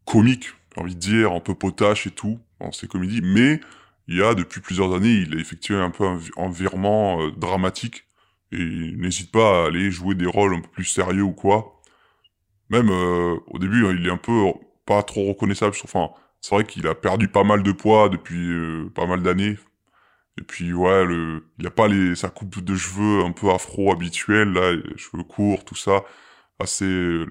comiques, 0.07 0.49
j'ai 0.75 0.81
envie 0.81 0.95
de 0.95 1.01
dire, 1.01 1.33
un 1.33 1.41
peu 1.41 1.55
potache 1.55 2.07
et 2.07 2.11
tout, 2.11 2.41
dans 2.59 2.73
ces 2.73 2.89
comédies, 2.89 3.21
mais 3.23 3.61
il 4.09 4.17
y 4.17 4.23
a 4.23 4.35
depuis 4.35 4.61
plusieurs 4.63 4.95
années, 4.95 5.27
il 5.29 5.37
a 5.37 5.41
effectué 5.41 5.75
un 5.75 5.91
peu 5.91 6.05
un, 6.05 6.17
vi- 6.17 6.31
un 6.39 6.49
virement 6.49 7.21
euh, 7.21 7.31
dramatique, 7.33 8.07
et 8.51 8.57
il 8.57 8.99
n'hésite 8.99 9.31
pas 9.31 9.65
à 9.65 9.67
aller 9.67 9.91
jouer 9.91 10.15
des 10.15 10.27
rôles 10.27 10.55
un 10.55 10.61
peu 10.61 10.69
plus 10.69 10.85
sérieux 10.85 11.23
ou 11.23 11.33
quoi. 11.33 11.83
Même 12.71 12.91
euh, 12.91 13.37
au 13.49 13.59
début, 13.59 13.87
il 13.95 14.07
est 14.07 14.11
un 14.11 14.17
peu 14.17 14.53
pas 14.87 15.03
trop 15.03 15.29
reconnaissable. 15.29 15.77
Enfin, 15.85 16.11
c'est 16.41 16.55
vrai 16.55 16.65
qu'il 16.65 16.87
a 16.87 16.95
perdu 16.95 17.29
pas 17.29 17.45
mal 17.45 17.63
de 17.63 17.73
poids 17.73 18.09
depuis 18.09 18.91
pas 18.95 19.07
mal 19.07 19.23
d'années. 19.23 19.59
Et 20.39 20.43
puis 20.43 20.73
ouais, 20.73 21.05
le, 21.05 21.45
il 21.59 21.67
a 21.67 21.71
pas 21.71 21.89
les, 21.89 22.15
sa 22.17 22.31
coupe 22.31 22.63
de 22.63 22.77
cheveux 22.77 23.25
un 23.25 23.33
peu 23.33 23.51
afro 23.51 23.93
habituelle, 23.93 24.53
là, 24.53 24.73
cheveux 24.97 25.25
courts, 25.25 25.65
tout 25.65 25.75
ça, 25.75 26.05
assez 26.61 26.85
euh, 26.85 27.27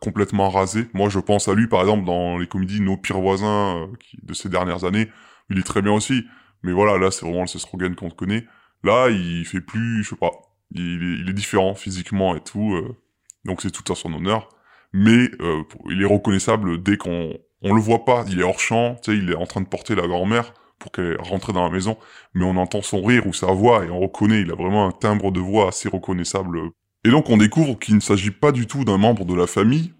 complètement 0.00 0.50
rasé. 0.50 0.86
Moi, 0.94 1.08
je 1.08 1.18
pense 1.18 1.48
à 1.48 1.54
lui, 1.54 1.68
par 1.68 1.80
exemple, 1.82 2.04
dans 2.04 2.38
les 2.38 2.46
comédies 2.46 2.80
Nos 2.80 2.96
pires 2.96 3.20
voisins 3.20 3.76
euh, 3.82 3.86
de 4.22 4.34
ces 4.34 4.48
dernières 4.48 4.84
années. 4.84 5.08
Il 5.50 5.58
est 5.58 5.62
très 5.62 5.82
bien 5.82 5.92
aussi. 5.92 6.24
Mais 6.62 6.72
voilà, 6.72 6.98
là, 6.98 7.10
c'est 7.10 7.24
vraiment 7.26 7.42
le 7.42 7.46
Seth 7.46 7.64
Rogen 7.64 7.94
qu'on 7.94 8.10
connaît. 8.10 8.46
Là, 8.84 9.08
il 9.10 9.44
fait 9.44 9.60
plus, 9.60 10.02
je 10.04 10.10
sais 10.10 10.16
pas, 10.16 10.30
il 10.72 11.02
est, 11.02 11.20
il 11.22 11.28
est 11.28 11.32
différent 11.32 11.74
physiquement 11.74 12.34
et 12.36 12.40
tout. 12.40 12.74
euh, 12.74 12.96
donc 13.44 13.62
c'est 13.62 13.70
tout 13.70 13.90
à 13.92 13.96
son 13.96 14.12
honneur. 14.14 14.48
Mais 14.92 15.30
euh, 15.40 15.62
il 15.90 16.02
est 16.02 16.06
reconnaissable 16.06 16.82
dès 16.82 16.96
qu'on 16.96 17.32
on 17.62 17.74
le 17.74 17.80
voit 17.80 18.04
pas. 18.04 18.24
Il 18.28 18.40
est 18.40 18.42
hors 18.44 18.60
champ, 18.60 18.96
tu 19.02 19.12
sais, 19.12 19.18
il 19.18 19.30
est 19.30 19.34
en 19.36 19.46
train 19.46 19.60
de 19.60 19.66
porter 19.66 19.94
la 19.94 20.06
grand-mère 20.06 20.52
pour 20.78 20.92
qu'elle 20.92 21.20
rentre 21.20 21.52
dans 21.52 21.64
la 21.64 21.70
maison, 21.70 21.96
mais 22.34 22.44
on 22.44 22.56
entend 22.56 22.82
son 22.82 23.02
rire 23.02 23.26
ou 23.26 23.32
sa 23.32 23.46
voix 23.52 23.84
et 23.84 23.90
on 23.90 24.00
reconnaît. 24.00 24.40
Il 24.42 24.50
a 24.50 24.54
vraiment 24.56 24.86
un 24.88 24.92
timbre 24.92 25.30
de 25.30 25.40
voix 25.40 25.68
assez 25.68 25.88
reconnaissable. 25.88 26.58
Et 27.04 27.10
donc 27.10 27.30
on 27.30 27.36
découvre 27.36 27.78
qu'il 27.78 27.94
ne 27.94 28.00
s'agit 28.00 28.30
pas 28.30 28.52
du 28.52 28.66
tout 28.66 28.84
d'un 28.84 28.98
membre 28.98 29.24
de 29.24 29.34
la 29.34 29.46
famille. 29.46 29.92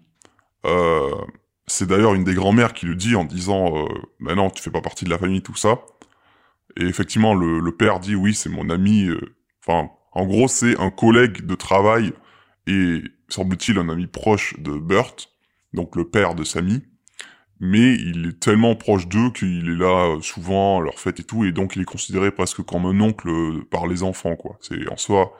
Euh, 0.65 1.11
c'est 1.67 1.87
d'ailleurs 1.87 2.13
une 2.13 2.23
des 2.23 2.33
grand-mères 2.35 2.73
qui 2.73 2.85
le 2.85 2.95
dit 2.95 3.15
en 3.15 3.25
disant 3.25 3.77
euh, 3.77 3.87
"Mais 4.19 4.35
non, 4.35 4.49
tu 4.49 4.63
fais 4.63 4.71
pas 4.71 4.81
partie 4.81 5.05
de 5.05 5.09
la 5.09 5.17
famille, 5.17 5.41
tout 5.41 5.55
ça." 5.55 5.79
Et 6.77 6.83
effectivement, 6.85 7.35
le, 7.35 7.59
le 7.59 7.71
père 7.75 7.99
dit 7.99 8.15
"Oui, 8.15 8.33
c'est 8.33 8.49
mon 8.49 8.69
ami." 8.69 9.07
euh, 9.07 9.19
Enfin, 9.65 9.89
en 10.13 10.25
gros, 10.25 10.47
c'est 10.49 10.79
un 10.79 10.89
collègue 10.91 11.45
de 11.45 11.55
travail 11.55 12.13
et 12.67 13.01
semble-t-il 13.29 13.77
un 13.79 13.89
ami 13.89 14.07
proche 14.07 14.59
de 14.59 14.71
Burt, 14.77 15.29
donc 15.73 15.95
le 15.95 16.05
père 16.09 16.35
de 16.35 16.43
Sammy. 16.43 16.83
mais 17.59 17.93
il 17.95 18.27
est 18.27 18.39
tellement 18.39 18.75
proche 18.75 19.07
d'eux 19.07 19.31
qu'il 19.31 19.69
est 19.69 19.75
là 19.77 20.15
euh, 20.17 20.21
souvent 20.21 20.79
à 20.79 20.83
leur 20.83 20.99
fête 20.99 21.19
et 21.19 21.23
tout, 21.23 21.45
et 21.45 21.51
donc 21.51 21.75
il 21.75 21.81
est 21.81 21.85
considéré 21.85 22.31
presque 22.31 22.61
comme 22.63 22.85
un 22.85 22.99
oncle 23.01 23.29
euh, 23.29 23.63
par 23.71 23.87
les 23.87 24.03
enfants, 24.03 24.35
quoi. 24.35 24.57
C'est 24.61 24.89
en 24.91 24.97
soi 24.97 25.33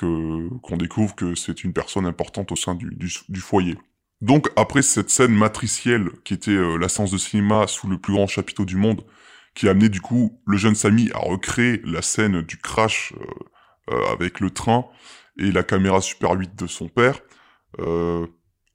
qu'on 0.00 0.76
découvre 0.76 1.14
que 1.14 1.34
c'est 1.34 1.64
une 1.64 1.72
personne 1.72 2.06
importante 2.06 2.52
au 2.52 2.56
sein 2.56 2.74
du, 2.74 3.40
foyer. 3.40 3.76
Donc 4.20 4.50
après 4.56 4.82
cette 4.82 5.10
scène 5.10 5.34
matricielle 5.34 6.10
qui 6.24 6.34
était 6.34 6.50
euh, 6.50 6.76
la 6.76 6.88
séance 6.88 7.10
de 7.10 7.18
cinéma 7.18 7.66
sous 7.66 7.88
le 7.88 7.98
plus 7.98 8.12
grand 8.12 8.26
chapiteau 8.26 8.64
du 8.64 8.76
monde, 8.76 9.04
qui 9.54 9.68
a 9.68 9.72
amené 9.72 9.88
du 9.88 10.00
coup 10.00 10.40
le 10.46 10.56
jeune 10.56 10.74
Samy 10.74 11.10
à 11.14 11.18
recréer 11.18 11.80
la 11.84 12.02
scène 12.02 12.42
du 12.42 12.56
crash 12.56 13.12
avec 14.12 14.38
le 14.38 14.50
train 14.50 14.86
et 15.36 15.50
la 15.50 15.64
caméra 15.64 16.00
Super 16.00 16.32
8 16.32 16.54
de 16.54 16.68
son 16.68 16.88
père, 16.88 17.18
euh, 17.78 18.26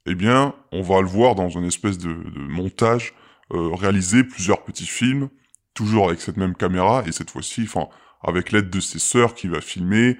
eh 0.06 0.14
bien, 0.14 0.54
on 0.72 0.82
va 0.82 1.00
le 1.00 1.06
voir 1.06 1.34
dans 1.34 1.48
une 1.48 1.64
espèce 1.64 1.98
de, 1.98 2.14
montage, 2.36 3.14
euh, 3.52 3.74
réaliser 3.74 4.24
plusieurs 4.24 4.64
petits 4.64 4.86
films, 4.86 5.28
toujours 5.74 6.08
avec 6.08 6.20
cette 6.20 6.36
même 6.36 6.54
caméra, 6.54 7.02
et 7.06 7.12
cette 7.12 7.30
fois-ci, 7.30 7.62
enfin, 7.64 7.88
avec 8.22 8.52
l'aide 8.52 8.70
de 8.70 8.80
ses 8.80 8.98
sœurs 8.98 9.34
qui 9.34 9.48
va 9.48 9.60
filmer. 9.60 10.16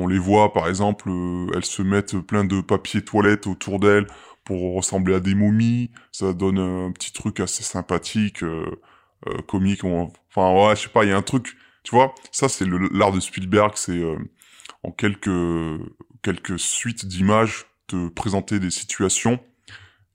On 0.00 0.06
les 0.06 0.18
voit, 0.18 0.52
par 0.52 0.68
exemple, 0.68 1.10
euh, 1.10 1.48
elles 1.54 1.64
se 1.64 1.82
mettent 1.82 2.16
plein 2.20 2.44
de 2.44 2.60
papier 2.60 3.02
toilette 3.02 3.48
autour 3.48 3.80
d'elles 3.80 4.06
pour 4.44 4.76
ressembler 4.76 5.14
à 5.14 5.20
des 5.20 5.34
momies. 5.34 5.90
Ça 6.12 6.32
donne 6.32 6.58
un 6.58 6.92
petit 6.92 7.12
truc 7.12 7.40
assez 7.40 7.64
sympathique, 7.64 8.44
euh, 8.44 8.80
euh 9.26 9.42
comique. 9.48 9.82
Enfin, 9.82 10.54
ouais, 10.54 10.76
je 10.76 10.82
sais 10.82 10.88
pas, 10.88 11.04
il 11.04 11.10
y 11.10 11.12
a 11.12 11.16
un 11.16 11.22
truc, 11.22 11.56
tu 11.82 11.96
vois. 11.96 12.14
Ça, 12.30 12.48
c'est 12.48 12.64
l'art 12.92 13.10
de 13.10 13.18
Spielberg, 13.18 13.72
c'est 13.74 14.00
en 14.84 14.92
quelques 14.92 15.30
quelques 16.22 16.58
suites 16.58 17.06
d'images 17.06 17.66
te 17.88 18.08
présenter 18.08 18.60
des 18.60 18.70
situations 18.70 19.40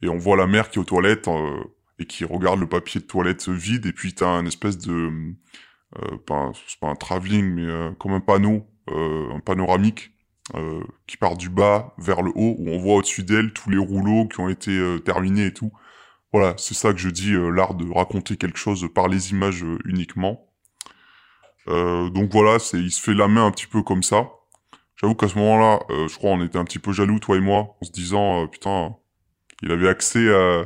et 0.01 0.09
on 0.09 0.17
voit 0.17 0.37
la 0.37 0.47
mère 0.47 0.69
qui 0.69 0.79
est 0.79 0.81
aux 0.81 0.85
toilettes 0.85 1.29
et 1.99 2.05
qui 2.05 2.23
regarde 2.25 2.59
le 2.59 2.67
papier 2.67 3.01
de 3.01 3.05
toilette 3.05 3.49
vide 3.49 3.85
et 3.85 3.93
puis 3.93 4.13
t'as 4.13 4.27
un 4.27 4.45
espèce 4.45 4.77
de 4.77 5.33
pas 6.25 6.51
c'est 6.67 6.79
pas 6.79 6.87
un 6.87 6.95
travelling 6.95 7.45
mais 7.45 7.95
comme 7.97 8.13
un 8.13 8.19
panneau 8.19 8.67
un 8.87 9.39
panoramique 9.39 10.11
euh, 10.55 10.83
qui 11.07 11.17
part 11.17 11.37
du 11.37 11.49
bas 11.49 11.93
vers 11.97 12.21
le 12.21 12.31
haut 12.35 12.55
où 12.57 12.69
on 12.69 12.77
voit 12.77 12.95
au-dessus 12.95 13.23
d'elle 13.23 13.53
tous 13.53 13.69
les 13.69 13.77
rouleaux 13.77 14.27
qui 14.27 14.39
ont 14.39 14.49
été 14.49 14.97
terminés 15.05 15.47
et 15.47 15.53
tout. 15.53 15.71
Voilà 16.31 16.55
c'est 16.57 16.73
ça 16.73 16.91
que 16.91 16.99
je 16.99 17.09
dis 17.09 17.33
l'art 17.33 17.75
de 17.75 17.89
raconter 17.91 18.37
quelque 18.37 18.57
chose 18.57 18.87
par 18.93 19.07
les 19.07 19.31
images 19.31 19.63
uniquement. 19.85 20.49
Donc 21.67 22.31
voilà 22.31 22.59
c'est 22.59 22.77
il 22.77 22.91
se 22.91 23.01
fait 23.01 23.13
la 23.13 23.27
main 23.27 23.45
un 23.45 23.51
petit 23.51 23.67
peu 23.67 23.83
comme 23.83 24.03
ça. 24.03 24.27
J'avoue 25.03 25.15
qu'à 25.15 25.27
ce 25.27 25.37
moment-là, 25.37 25.81
euh, 25.89 26.07
je 26.07 26.15
crois 26.15 26.31
on 26.31 26.41
était 26.45 26.57
un 26.57 26.63
petit 26.63 26.79
peu 26.79 26.93
jaloux, 26.93 27.19
toi 27.19 27.35
et 27.35 27.41
moi, 27.41 27.75
en 27.81 27.85
se 27.85 27.91
disant, 27.91 28.43
euh, 28.43 28.47
putain, 28.47 28.95
il 29.61 29.69
avait 29.69 29.89
accès 29.89 30.33
à... 30.33 30.63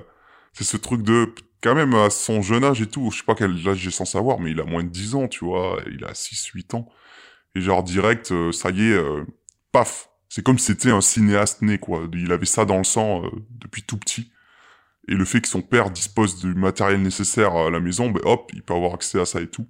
C'est 0.53 0.63
ce 0.63 0.77
truc 0.77 1.01
de... 1.01 1.33
Quand 1.63 1.73
même, 1.73 1.95
à 1.95 2.11
son 2.11 2.43
jeune 2.43 2.63
âge 2.63 2.79
et 2.81 2.85
tout, 2.85 3.09
je 3.09 3.17
sais 3.17 3.23
pas 3.23 3.33
quel 3.33 3.67
âge 3.67 3.77
j'ai 3.77 3.89
sans 3.89 4.05
savoir, 4.05 4.39
mais 4.39 4.51
il 4.51 4.59
a 4.59 4.63
moins 4.63 4.83
de 4.83 4.89
10 4.89 5.15
ans, 5.15 5.27
tu 5.27 5.43
vois, 5.43 5.79
il 5.91 6.05
a 6.05 6.13
6-8 6.13 6.75
ans. 6.75 6.87
Et 7.57 7.61
genre, 7.61 7.83
direct, 7.83 8.31
euh, 8.31 8.51
ça 8.51 8.69
y 8.69 8.91
est, 8.91 9.01
paf 9.71 10.09
C'est 10.29 10.43
comme 10.43 10.59
si 10.59 10.67
c'était 10.67 10.91
un 10.91 11.01
cinéaste 11.01 11.61
né, 11.61 11.77
quoi. 11.77 12.07
Il 12.13 12.31
avait 12.31 12.45
ça 12.45 12.65
dans 12.65 12.77
le 12.77 12.83
sang 12.83 13.23
depuis 13.49 13.83
tout 13.83 13.97
petit. 13.97 14.31
Et 15.09 15.13
le 15.13 15.25
fait 15.25 15.41
que 15.41 15.47
son 15.47 15.61
père 15.61 15.89
dispose 15.89 16.39
du 16.39 16.53
matériel 16.53 17.01
nécessaire 17.01 17.55
à 17.55 17.69
la 17.69 17.79
maison, 17.79 18.09
ben 18.09 18.21
hop, 18.25 18.51
il 18.53 18.61
peut 18.61 18.73
avoir 18.73 18.93
accès 18.93 19.19
à 19.19 19.25
ça 19.25 19.41
et 19.41 19.47
tout. 19.47 19.65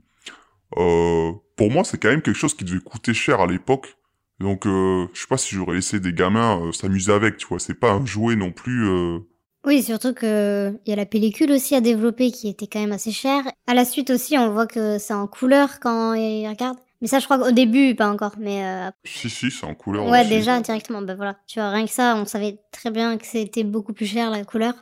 pour 0.72 1.72
moi, 1.72 1.84
c'est 1.84 1.98
quand 1.98 2.10
même 2.10 2.22
quelque 2.22 2.38
chose 2.38 2.56
qui 2.56 2.66
devait 2.66 2.80
coûter 2.80 3.14
cher 3.14 3.40
à 3.42 3.48
l'époque 3.48 3.98
donc, 4.40 4.68
euh, 4.68 5.08
je 5.14 5.22
sais 5.22 5.28
pas 5.28 5.38
si 5.38 5.56
j'aurais 5.56 5.76
laissé 5.76 6.00
des 6.00 6.14
gamins 6.14 6.62
euh, 6.62 6.72
s'amuser 6.72 7.12
avec, 7.12 7.38
tu 7.38 7.48
vois. 7.48 7.60
C'est 7.60 7.74
pas 7.74 7.92
un 7.92 8.06
jouet 8.06 8.36
non 8.36 8.52
plus. 8.52 8.88
Euh... 8.88 9.20
Oui, 9.66 9.82
surtout 9.82 10.14
que 10.14 10.78
il 10.86 10.90
y 10.90 10.94
a 10.94 10.96
la 10.96 11.06
pellicule 11.06 11.52
aussi 11.52 11.76
à 11.76 11.82
développer 11.82 12.32
qui 12.32 12.48
était 12.48 12.68
quand 12.68 12.80
même 12.80 12.92
assez 12.92 13.12
chère. 13.12 13.44
À 13.66 13.74
la 13.74 13.84
suite 13.84 14.12
aussi, 14.12 14.38
on 14.38 14.52
voit 14.52 14.68
que 14.68 15.00
c'est 15.00 15.14
en 15.14 15.28
couleur 15.28 15.80
quand 15.80 16.14
il 16.14 16.48
regarde. 16.48 16.78
Mais 17.02 17.08
ça, 17.08 17.20
je 17.20 17.26
crois 17.26 17.38
qu'au 17.38 17.52
début, 17.52 17.94
pas 17.96 18.10
encore. 18.10 18.34
Mais 18.40 18.66
euh... 18.66 18.90
si, 19.04 19.30
si, 19.30 19.52
c'est 19.52 19.66
en 19.66 19.76
couleur. 19.76 20.06
Ouais, 20.08 20.22
aussi. 20.22 20.30
déjà 20.30 20.60
directement. 20.60 21.02
Ben 21.02 21.16
voilà, 21.16 21.38
tu 21.48 21.60
vois, 21.60 21.70
rien 21.70 21.86
que 21.86 21.92
ça, 21.92 22.16
on 22.16 22.26
savait 22.26 22.60
très 22.72 22.92
bien 22.92 23.18
que 23.18 23.26
c'était 23.26 23.64
beaucoup 23.64 23.94
plus 23.94 24.08
cher 24.08 24.30
la 24.32 24.44
couleur. 24.44 24.74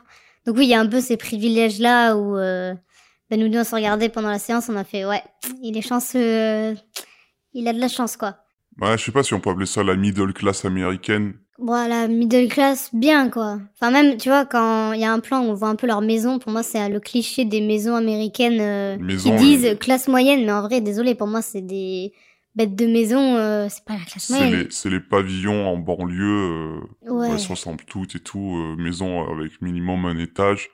Donc 0.46 0.56
oui, 0.56 0.66
il 0.66 0.70
y 0.70 0.74
a 0.74 0.80
un 0.80 0.86
peu 0.86 1.00
ces 1.00 1.16
privilèges 1.16 1.80
là 1.80 2.16
où 2.16 2.38
euh, 2.38 2.72
ben 3.28 3.40
nous 3.40 3.48
deux 3.48 3.60
on 3.60 3.64
se 3.64 3.74
regardait 3.74 4.08
pendant 4.08 4.30
la 4.30 4.38
séance, 4.38 4.68
on 4.68 4.76
a 4.76 4.84
fait 4.84 5.04
ouais, 5.04 5.22
il 5.60 5.76
est 5.76 5.82
chanceux, 5.82 6.20
euh, 6.20 6.74
il 7.52 7.66
a 7.66 7.72
de 7.72 7.80
la 7.80 7.88
chance 7.88 8.16
quoi. 8.16 8.36
Ouais, 8.80 8.96
je 8.96 9.04
sais 9.04 9.12
pas 9.12 9.24
si 9.24 9.34
on 9.34 9.40
peut 9.40 9.50
appeler 9.50 9.66
ça 9.66 9.82
la 9.82 9.96
middle 9.96 10.32
class 10.32 10.64
américaine. 10.64 11.34
Bon, 11.58 11.88
la 11.88 12.06
middle 12.06 12.48
class, 12.48 12.90
bien 12.92 13.30
quoi. 13.30 13.58
Enfin, 13.74 13.90
même, 13.90 14.18
tu 14.18 14.28
vois, 14.28 14.44
quand 14.44 14.92
il 14.92 15.00
y 15.00 15.04
a 15.04 15.12
un 15.12 15.20
plan 15.20 15.40
où 15.40 15.50
on 15.50 15.54
voit 15.54 15.68
un 15.68 15.74
peu 15.76 15.86
leur 15.86 16.02
maison, 16.02 16.38
pour 16.38 16.52
moi, 16.52 16.62
c'est 16.62 16.88
le 16.88 17.00
cliché 17.00 17.44
des 17.44 17.60
maisons 17.62 17.94
américaines 17.94 18.60
euh, 18.60 18.98
Maison, 18.98 19.30
qui 19.30 19.36
disent 19.38 19.78
classe 19.78 20.06
moyenne, 20.08 20.44
mais 20.44 20.52
en 20.52 20.62
vrai, 20.62 20.80
désolé, 20.82 21.14
pour 21.14 21.26
moi, 21.26 21.40
c'est 21.40 21.62
des 21.62 22.12
bêtes 22.54 22.74
de 22.76 22.86
maison, 22.86 23.36
euh, 23.36 23.68
c'est 23.70 23.84
pas 23.84 23.94
la 23.94 24.04
classe 24.04 24.28
moyenne. 24.30 24.64
les, 24.64 24.66
c'est 24.70 24.90
les 24.90 25.00
pavillons 25.00 25.66
en 25.66 25.78
banlieue, 25.78 26.80
euh, 27.04 27.10
Ouais. 27.10 27.30
elles 27.30 27.38
se 27.38 27.48
ressemblent 27.48 27.84
toutes 27.84 28.14
et 28.16 28.20
tout, 28.20 28.56
euh, 28.56 28.76
maison 28.82 29.26
avec 29.30 29.60
minimum 29.62 30.04
un 30.06 30.18
étage. 30.18 30.68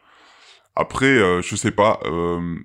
Après, 0.74 1.42
je 1.42 1.54
sais 1.54 1.70
pas, 1.70 2.00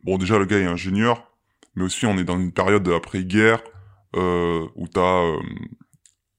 bon 0.03 0.17
déjà 0.17 0.39
le 0.39 0.45
gars 0.45 0.59
est 0.59 0.65
ingénieur, 0.65 1.29
mais 1.75 1.83
aussi 1.83 2.05
on 2.05 2.17
est 2.17 2.23
dans 2.23 2.39
une 2.39 2.53
période 2.53 2.87
après-guerre, 2.87 3.61
euh, 4.15 4.65
où 4.75 4.87
t'as 4.87 5.23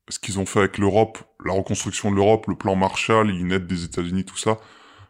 ce 0.09 0.19
qu'ils 0.19 0.39
ont 0.39 0.47
fait 0.47 0.61
avec 0.61 0.79
l'Europe, 0.79 1.19
la 1.45 1.53
reconstruction 1.53 2.11
de 2.11 2.17
l'Europe, 2.17 2.47
le 2.47 2.57
plan 2.57 2.75
Marshall, 2.77 3.31
une 3.31 3.53
aide 3.53 3.67
des 3.67 3.85
États-Unis, 3.85 4.25
tout 4.25 4.37
ça. 4.37 4.59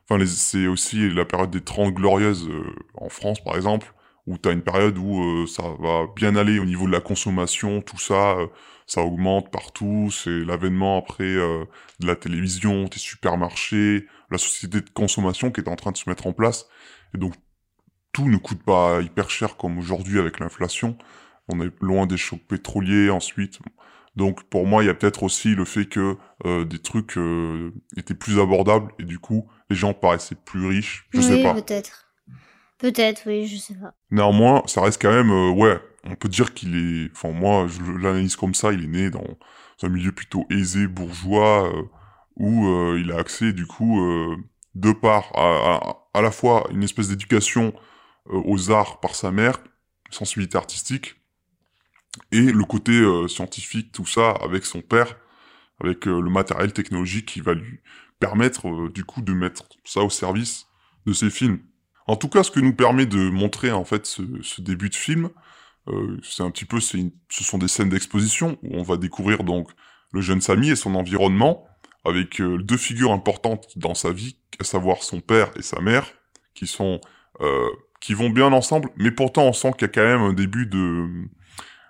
Enfin, 0.08 0.24
c'est 0.26 0.66
aussi 0.66 1.10
la 1.10 1.24
période 1.24 1.50
des 1.50 1.60
30 1.60 1.94
glorieuses 1.94 2.48
euh, 2.48 2.74
en 2.94 3.08
France, 3.08 3.42
par 3.44 3.56
exemple, 3.56 3.92
où 4.28 4.36
t'as 4.36 4.52
une 4.52 4.62
période 4.62 4.98
où 4.98 5.22
euh, 5.22 5.46
ça 5.46 5.62
va 5.80 6.06
bien 6.14 6.36
aller 6.36 6.58
au 6.58 6.66
niveau 6.66 6.86
de 6.86 6.92
la 6.92 7.00
consommation, 7.00 7.80
tout 7.80 7.98
ça, 7.98 8.36
euh, 8.38 8.46
ça 8.86 9.02
augmente 9.02 9.50
partout, 9.50 10.10
c'est 10.10 10.44
l'avènement 10.44 10.98
après 10.98 11.24
euh, 11.24 11.64
de 12.00 12.06
la 12.06 12.14
télévision, 12.14 12.84
des 12.84 12.98
supermarchés, 12.98 14.06
la 14.30 14.36
société 14.36 14.82
de 14.82 14.90
consommation 14.90 15.50
qui 15.50 15.62
est 15.62 15.68
en 15.68 15.76
train 15.76 15.92
de 15.92 15.96
se 15.96 16.08
mettre 16.10 16.26
en 16.26 16.34
place. 16.34 16.68
Et 17.14 17.18
donc, 17.18 17.34
tout 18.12 18.28
ne 18.28 18.36
coûte 18.36 18.62
pas 18.62 19.00
hyper 19.00 19.30
cher 19.30 19.56
comme 19.56 19.78
aujourd'hui 19.78 20.18
avec 20.18 20.40
l'inflation. 20.40 20.98
On 21.48 21.60
est 21.62 21.70
loin 21.80 22.06
des 22.06 22.18
chocs 22.18 22.46
pétroliers 22.46 23.08
ensuite. 23.08 23.60
Donc 24.18 24.42
pour 24.50 24.66
moi, 24.66 24.82
il 24.82 24.88
y 24.88 24.90
a 24.90 24.94
peut-être 24.94 25.22
aussi 25.22 25.54
le 25.54 25.64
fait 25.64 25.86
que 25.86 26.16
euh, 26.44 26.64
des 26.64 26.80
trucs 26.80 27.16
euh, 27.16 27.72
étaient 27.96 28.14
plus 28.16 28.40
abordables 28.40 28.90
et 28.98 29.04
du 29.04 29.20
coup, 29.20 29.48
les 29.70 29.76
gens 29.76 29.94
paraissaient 29.94 30.34
plus 30.34 30.66
riches. 30.66 31.06
Je 31.10 31.20
sais 31.20 31.34
oui, 31.34 31.42
pas. 31.44 31.54
peut-être. 31.54 32.08
Peut-être, 32.78 33.22
oui, 33.26 33.46
je 33.46 33.56
sais 33.56 33.76
pas. 33.76 33.94
Néanmoins, 34.10 34.64
ça 34.66 34.82
reste 34.82 35.00
quand 35.00 35.12
même, 35.12 35.30
euh, 35.30 35.50
ouais, 35.50 35.78
on 36.02 36.16
peut 36.16 36.28
dire 36.28 36.52
qu'il 36.52 36.74
est, 36.74 37.12
enfin 37.12 37.30
moi, 37.30 37.68
je 37.68 37.80
l'analyse 37.80 38.34
comme 38.34 38.54
ça, 38.54 38.72
il 38.72 38.84
est 38.84 38.88
né 38.88 39.10
dans 39.10 39.24
un 39.84 39.88
milieu 39.88 40.10
plutôt 40.10 40.46
aisé, 40.50 40.88
bourgeois, 40.88 41.72
où 42.34 42.96
il 42.96 43.12
a 43.12 43.18
accès 43.18 43.52
du 43.52 43.66
coup, 43.66 44.00
de 44.74 44.92
part 44.92 45.30
à, 45.36 45.76
à, 45.76 46.18
à 46.18 46.22
la 46.22 46.32
fois 46.32 46.66
une 46.72 46.82
espèce 46.82 47.08
d'éducation 47.08 47.72
aux 48.26 48.70
arts 48.72 48.98
par 48.98 49.14
sa 49.14 49.30
mère, 49.30 49.58
sensibilité 50.10 50.56
artistique, 50.56 51.17
et 52.32 52.40
le 52.40 52.64
côté 52.64 52.92
euh, 52.92 53.28
scientifique, 53.28 53.92
tout 53.92 54.06
ça, 54.06 54.30
avec 54.42 54.64
son 54.64 54.80
père, 54.80 55.16
avec 55.80 56.06
euh, 56.06 56.20
le 56.20 56.30
matériel 56.30 56.72
technologique 56.72 57.26
qui 57.26 57.40
va 57.40 57.54
lui 57.54 57.80
permettre 58.20 58.68
euh, 58.68 58.90
du 58.90 59.04
coup 59.04 59.22
de 59.22 59.32
mettre 59.32 59.64
ça 59.84 60.00
au 60.02 60.10
service 60.10 60.66
de 61.06 61.12
ses 61.12 61.30
films. 61.30 61.60
En 62.06 62.16
tout 62.16 62.28
cas, 62.28 62.42
ce 62.42 62.50
que 62.50 62.60
nous 62.60 62.74
permet 62.74 63.06
de 63.06 63.30
montrer 63.30 63.70
en 63.70 63.84
fait 63.84 64.06
ce, 64.06 64.60
début 64.60 64.88
de 64.88 64.94
film, 64.94 65.30
c'est 66.22 66.42
un 66.42 66.50
petit 66.50 66.66
peu, 66.66 66.78
une- 66.94 67.12
ce 67.30 67.44
sont 67.44 67.56
des 67.56 67.68
scènes 67.68 67.88
d'exposition 67.88 68.58
où 68.62 68.76
on 68.76 68.82
va 68.82 68.98
découvrir 68.98 69.42
donc 69.42 69.70
le 70.12 70.20
jeune 70.20 70.42
Samy 70.42 70.70
et 70.70 70.76
son 70.76 70.94
environnement, 70.94 71.66
avec 72.04 72.40
deux 72.42 72.76
figures 72.76 73.12
importantes 73.12 73.68
dans 73.76 73.94
sa 73.94 74.10
vie, 74.10 74.36
à 74.60 74.64
savoir 74.64 75.02
son 75.02 75.20
père 75.20 75.50
et 75.56 75.62
sa 75.62 75.80
mère, 75.80 76.06
qui 76.54 76.66
sont 76.66 77.00
qui 78.00 78.14
vont 78.14 78.30
bien 78.30 78.52
ensemble, 78.52 78.90
mais 78.96 79.10
pourtant 79.10 79.44
on 79.44 79.52
sent 79.52 79.72
qu'il 79.72 79.82
y 79.82 79.84
a 79.84 79.88
quand 79.88 80.04
même 80.04 80.20
un 80.20 80.32
début 80.32 80.66
de 80.66 81.08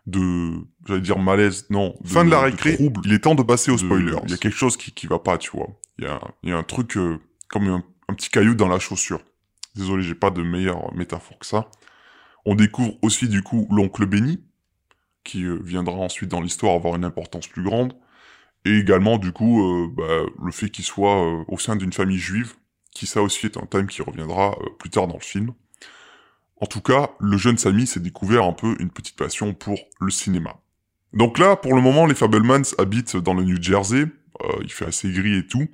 de 0.08 0.52
j'allais 0.86 1.00
dire 1.00 1.18
malaise, 1.18 1.66
non, 1.70 1.94
fin 2.04 2.24
de 2.24 2.30
la 2.30 2.40
récré. 2.40 2.74
trouble. 2.74 3.00
Il 3.04 3.12
est 3.12 3.20
temps 3.20 3.34
de 3.34 3.42
passer 3.42 3.70
aux 3.70 3.78
spoilers. 3.78 4.16
Il 4.24 4.30
y 4.30 4.34
a 4.34 4.38
quelque 4.38 4.56
chose 4.56 4.76
qui 4.76 4.92
qui 4.92 5.06
va 5.06 5.18
pas, 5.18 5.38
tu 5.38 5.50
vois. 5.50 5.68
Il 5.98 6.04
y 6.04 6.08
a 6.08 6.20
il 6.42 6.50
y 6.50 6.52
a 6.52 6.56
un 6.56 6.62
truc 6.62 6.96
euh, 6.96 7.18
comme 7.48 7.68
un, 7.68 7.84
un 8.08 8.14
petit 8.14 8.30
caillou 8.30 8.54
dans 8.54 8.68
la 8.68 8.78
chaussure. 8.78 9.20
Désolé, 9.76 10.02
j'ai 10.02 10.14
pas 10.14 10.30
de 10.30 10.42
meilleure 10.42 10.92
métaphore 10.94 11.38
que 11.38 11.46
ça. 11.46 11.70
On 12.46 12.54
découvre 12.54 12.94
aussi 13.02 13.28
du 13.28 13.42
coup 13.42 13.68
l'oncle 13.70 14.06
Benny, 14.06 14.40
qui 15.24 15.44
euh, 15.44 15.60
viendra 15.62 15.96
ensuite 15.96 16.30
dans 16.30 16.40
l'histoire 16.40 16.74
avoir 16.74 16.96
une 16.96 17.04
importance 17.04 17.46
plus 17.46 17.62
grande, 17.62 17.92
et 18.64 18.78
également 18.78 19.18
du 19.18 19.32
coup 19.32 19.62
euh, 19.62 19.88
bah, 19.94 20.30
le 20.42 20.52
fait 20.52 20.70
qu'il 20.70 20.84
soit 20.84 21.44
au 21.48 21.58
sein 21.58 21.76
d'une 21.76 21.92
famille 21.92 22.18
juive, 22.18 22.54
qui 22.92 23.06
ça 23.06 23.22
aussi 23.22 23.46
est 23.46 23.58
un 23.58 23.66
thème 23.66 23.86
qui 23.88 24.00
reviendra 24.00 24.56
plus 24.78 24.88
tard 24.88 25.06
dans 25.06 25.14
le 25.14 25.20
film. 25.20 25.52
En 26.60 26.66
tout 26.66 26.80
cas, 26.80 27.10
le 27.20 27.36
jeune 27.36 27.56
Samy 27.56 27.86
s'est 27.86 28.00
découvert 28.00 28.44
un 28.44 28.52
peu 28.52 28.76
une 28.80 28.90
petite 28.90 29.16
passion 29.16 29.54
pour 29.54 29.78
le 30.00 30.10
cinéma. 30.10 30.60
Donc 31.12 31.38
là, 31.38 31.56
pour 31.56 31.74
le 31.74 31.80
moment, 31.80 32.04
les 32.04 32.14
Fablemans 32.14 32.74
habitent 32.78 33.16
dans 33.16 33.34
le 33.34 33.44
New 33.44 33.62
Jersey, 33.62 34.06
euh, 34.42 34.52
il 34.62 34.72
fait 34.72 34.86
assez 34.86 35.10
gris 35.10 35.38
et 35.38 35.46
tout, 35.46 35.68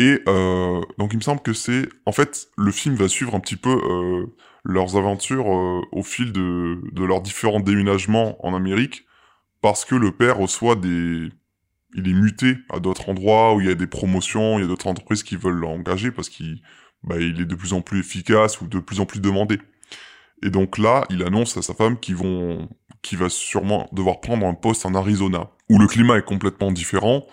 Et 0.00 0.22
euh, 0.28 0.80
donc 0.96 1.12
il 1.12 1.16
me 1.18 1.22
semble 1.22 1.42
que 1.42 1.52
c'est... 1.52 1.86
En 2.06 2.12
fait, 2.12 2.48
le 2.56 2.72
film 2.72 2.94
va 2.94 3.06
suivre 3.06 3.34
un 3.34 3.40
petit 3.40 3.56
peu 3.56 3.70
euh, 3.70 4.26
leurs 4.64 4.96
aventures 4.96 5.46
au 5.46 6.02
fil 6.02 6.32
de, 6.32 6.80
de 6.92 7.04
leurs 7.04 7.20
différents 7.20 7.60
déménagements 7.60 8.44
en 8.44 8.54
Amérique, 8.54 9.04
parce 9.60 9.84
que 9.84 9.94
le 9.94 10.12
père 10.12 10.38
reçoit 10.38 10.74
des... 10.74 11.28
Il 11.94 12.08
est 12.08 12.14
muté 12.14 12.56
à 12.70 12.78
d'autres 12.78 13.08
endroits 13.08 13.54
où 13.54 13.60
il 13.60 13.66
y 13.66 13.70
a 13.70 13.74
des 13.74 13.88
promotions, 13.88 14.58
il 14.58 14.62
y 14.62 14.64
a 14.64 14.68
d'autres 14.68 14.86
entreprises 14.86 15.22
qui 15.22 15.36
veulent 15.36 15.58
l'engager 15.58 16.12
parce 16.12 16.28
qu'il 16.28 16.62
bah, 17.02 17.16
il 17.18 17.40
est 17.40 17.46
de 17.46 17.54
plus 17.56 17.72
en 17.72 17.80
plus 17.80 18.00
efficace 18.00 18.60
ou 18.60 18.68
de 18.68 18.78
plus 18.78 19.00
en 19.00 19.06
plus 19.06 19.20
demandé. 19.20 19.58
Et 20.42 20.50
donc 20.50 20.78
là, 20.78 21.04
il 21.10 21.22
annonce 21.22 21.56
à 21.56 21.62
sa 21.62 21.74
femme 21.74 21.98
qu'ils 21.98 22.16
vont, 22.16 22.68
qu'il 23.02 23.18
va 23.18 23.28
sûrement 23.28 23.88
devoir 23.92 24.20
prendre 24.20 24.46
un 24.46 24.54
poste 24.54 24.86
en 24.86 24.94
Arizona, 24.94 25.50
où 25.68 25.78
le 25.78 25.86
climat 25.86 26.16
est 26.18 26.24
complètement 26.24 26.72
différent. 26.72 27.26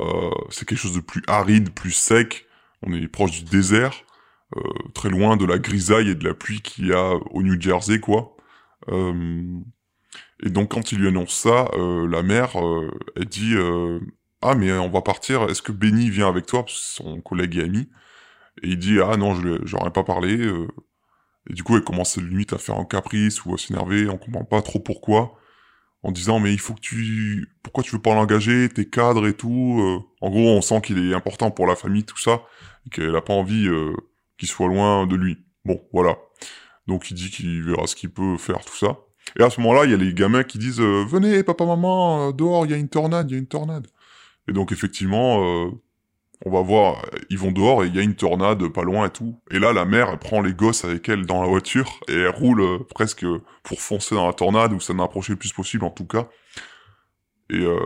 Euh, 0.00 0.30
c'est 0.50 0.66
quelque 0.66 0.78
chose 0.78 0.94
de 0.94 1.00
plus 1.00 1.22
aride, 1.26 1.70
plus 1.70 1.92
sec. 1.92 2.46
On 2.82 2.92
est 2.92 3.08
proche 3.08 3.32
du 3.32 3.44
désert, 3.44 3.92
euh, 4.56 4.60
très 4.94 5.10
loin 5.10 5.36
de 5.36 5.44
la 5.44 5.58
grisaille 5.58 6.10
et 6.10 6.14
de 6.14 6.24
la 6.24 6.34
pluie 6.34 6.60
qu'il 6.62 6.88
y 6.88 6.92
a 6.92 7.14
au 7.30 7.42
New 7.42 7.60
Jersey, 7.60 8.00
quoi. 8.00 8.36
Euh, 8.88 9.42
et 10.42 10.50
donc 10.50 10.70
quand 10.72 10.92
il 10.92 10.98
lui 10.98 11.08
annonce 11.08 11.34
ça, 11.34 11.68
euh, 11.74 12.06
la 12.08 12.22
mère, 12.22 12.58
euh, 12.64 12.90
elle 13.16 13.26
dit 13.26 13.54
euh, 13.54 14.00
ah 14.42 14.54
mais 14.54 14.72
on 14.72 14.88
va 14.88 15.02
partir. 15.02 15.44
Est-ce 15.44 15.62
que 15.62 15.72
Benny 15.72 16.10
vient 16.10 16.28
avec 16.28 16.46
toi? 16.46 16.64
Parce 16.64 16.74
que 16.74 17.04
son 17.04 17.20
collègue 17.20 17.56
et 17.56 17.62
ami. 17.64 17.88
Et 18.62 18.68
il 18.68 18.78
dit 18.78 19.00
ah 19.00 19.16
non, 19.16 19.34
je 19.34 19.58
j'aurais 19.64 19.92
pas 19.92 20.04
parlé. 20.04 20.38
Et 21.50 21.52
du 21.52 21.64
coup, 21.64 21.76
elle 21.76 21.82
commence 21.82 22.16
limite 22.16 22.52
à 22.52 22.58
faire 22.58 22.76
un 22.76 22.84
caprice 22.84 23.44
ou 23.44 23.52
à 23.52 23.58
s'énerver. 23.58 24.08
On 24.08 24.18
comprend 24.18 24.44
pas 24.44 24.62
trop 24.62 24.78
pourquoi. 24.78 25.34
En 26.02 26.12
disant 26.12 26.40
mais 26.40 26.52
il 26.52 26.60
faut 26.60 26.72
que 26.72 26.80
tu, 26.80 27.52
pourquoi 27.62 27.82
tu 27.82 27.90
veux 27.90 28.00
pas 28.00 28.14
l'engager 28.14 28.68
T'es 28.70 28.86
cadre 28.86 29.26
et 29.26 29.34
tout. 29.34 29.80
euh. 29.80 29.98
En 30.22 30.30
gros, 30.30 30.48
on 30.48 30.62
sent 30.62 30.80
qu'il 30.80 31.10
est 31.10 31.14
important 31.14 31.50
pour 31.50 31.66
la 31.66 31.76
famille, 31.76 32.04
tout 32.04 32.16
ça, 32.16 32.42
et 32.86 32.90
qu'elle 32.90 33.14
a 33.14 33.20
pas 33.20 33.34
envie 33.34 33.66
euh, 33.66 33.92
qu'il 34.38 34.48
soit 34.48 34.68
loin 34.68 35.06
de 35.06 35.16
lui. 35.16 35.38
Bon, 35.64 35.82
voilà. 35.92 36.16
Donc 36.86 37.10
il 37.10 37.14
dit 37.14 37.30
qu'il 37.30 37.62
verra 37.64 37.86
ce 37.86 37.94
qu'il 37.96 38.10
peut 38.10 38.38
faire, 38.38 38.64
tout 38.64 38.76
ça. 38.76 39.00
Et 39.38 39.42
à 39.42 39.50
ce 39.50 39.60
moment-là, 39.60 39.84
il 39.84 39.90
y 39.90 39.94
a 39.94 39.98
les 39.98 40.14
gamins 40.14 40.42
qui 40.44 40.58
disent 40.58 40.80
euh, 40.80 41.04
Venez, 41.06 41.42
papa, 41.42 41.66
maman, 41.66 42.32
dehors, 42.32 42.64
il 42.64 42.70
y 42.70 42.74
a 42.74 42.78
une 42.78 42.88
tornade, 42.88 43.30
il 43.30 43.34
y 43.34 43.36
a 43.36 43.38
une 43.40 43.46
tornade. 43.46 43.86
Et 44.48 44.52
donc, 44.52 44.72
effectivement, 44.72 45.70
on 46.46 46.50
va 46.50 46.62
voir, 46.62 47.04
ils 47.28 47.38
vont 47.38 47.52
dehors 47.52 47.84
et 47.84 47.88
il 47.88 47.94
y 47.94 47.98
a 47.98 48.02
une 48.02 48.14
tornade 48.14 48.66
pas 48.68 48.82
loin 48.82 49.06
et 49.06 49.10
tout. 49.10 49.38
Et 49.50 49.58
là, 49.58 49.72
la 49.72 49.84
mère, 49.84 50.18
prend 50.18 50.40
les 50.40 50.54
gosses 50.54 50.84
avec 50.84 51.08
elle 51.08 51.26
dans 51.26 51.42
la 51.42 51.48
voiture 51.48 52.00
et 52.08 52.14
elle 52.14 52.30
roule 52.30 52.62
euh, 52.62 52.78
presque 52.88 53.26
pour 53.62 53.80
foncer 53.80 54.14
dans 54.14 54.26
la 54.26 54.32
tornade 54.32 54.72
ou 54.72 54.80
s'en 54.80 54.98
approcher 55.00 55.34
le 55.34 55.38
plus 55.38 55.52
possible, 55.52 55.84
en 55.84 55.90
tout 55.90 56.06
cas. 56.06 56.28
Et 57.50 57.58
euh, 57.58 57.78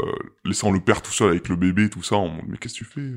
laissant 0.45 0.71
le 0.71 0.79
père 0.81 1.03
tout 1.03 1.11
seul 1.11 1.31
avec 1.31 1.49
le 1.49 1.57
bébé, 1.57 1.91
tout 1.91 2.03
ça, 2.03 2.17
on 2.17 2.43
mais 2.47 2.59
qu'est-ce 2.59 2.75
que 2.75 2.79
tu 2.79 2.85
fais? 2.85 3.11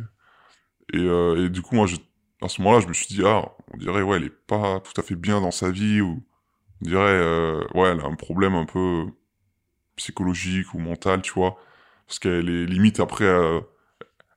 Et, 0.93 1.03
euh, 1.03 1.45
et 1.45 1.49
du 1.49 1.61
coup, 1.61 1.75
moi, 1.75 1.87
à 2.41 2.47
ce 2.47 2.61
moment-là, 2.61 2.79
je 2.79 2.87
me 2.87 2.93
suis 2.93 3.07
dit, 3.07 3.21
ah, 3.23 3.51
on 3.73 3.77
dirait, 3.77 4.01
ouais, 4.01 4.17
elle 4.17 4.23
est 4.23 4.47
pas 4.47 4.79
tout 4.79 4.99
à 4.99 5.03
fait 5.03 5.15
bien 5.15 5.41
dans 5.41 5.51
sa 5.51 5.69
vie 5.69 6.01
ou 6.01 6.23
on 6.81 6.85
dirait, 6.87 7.01
euh, 7.01 7.61
ouais, 7.75 7.89
elle 7.89 7.99
a 7.99 8.05
un 8.05 8.15
problème 8.15 8.55
un 8.55 8.65
peu 8.65 9.05
psychologique 9.97 10.73
ou 10.73 10.79
mental, 10.79 11.21
tu 11.21 11.33
vois. 11.33 11.57
Parce 12.07 12.19
qu'elle 12.19 12.49
est 12.49 12.65
limite 12.65 12.99
après, 12.99 13.25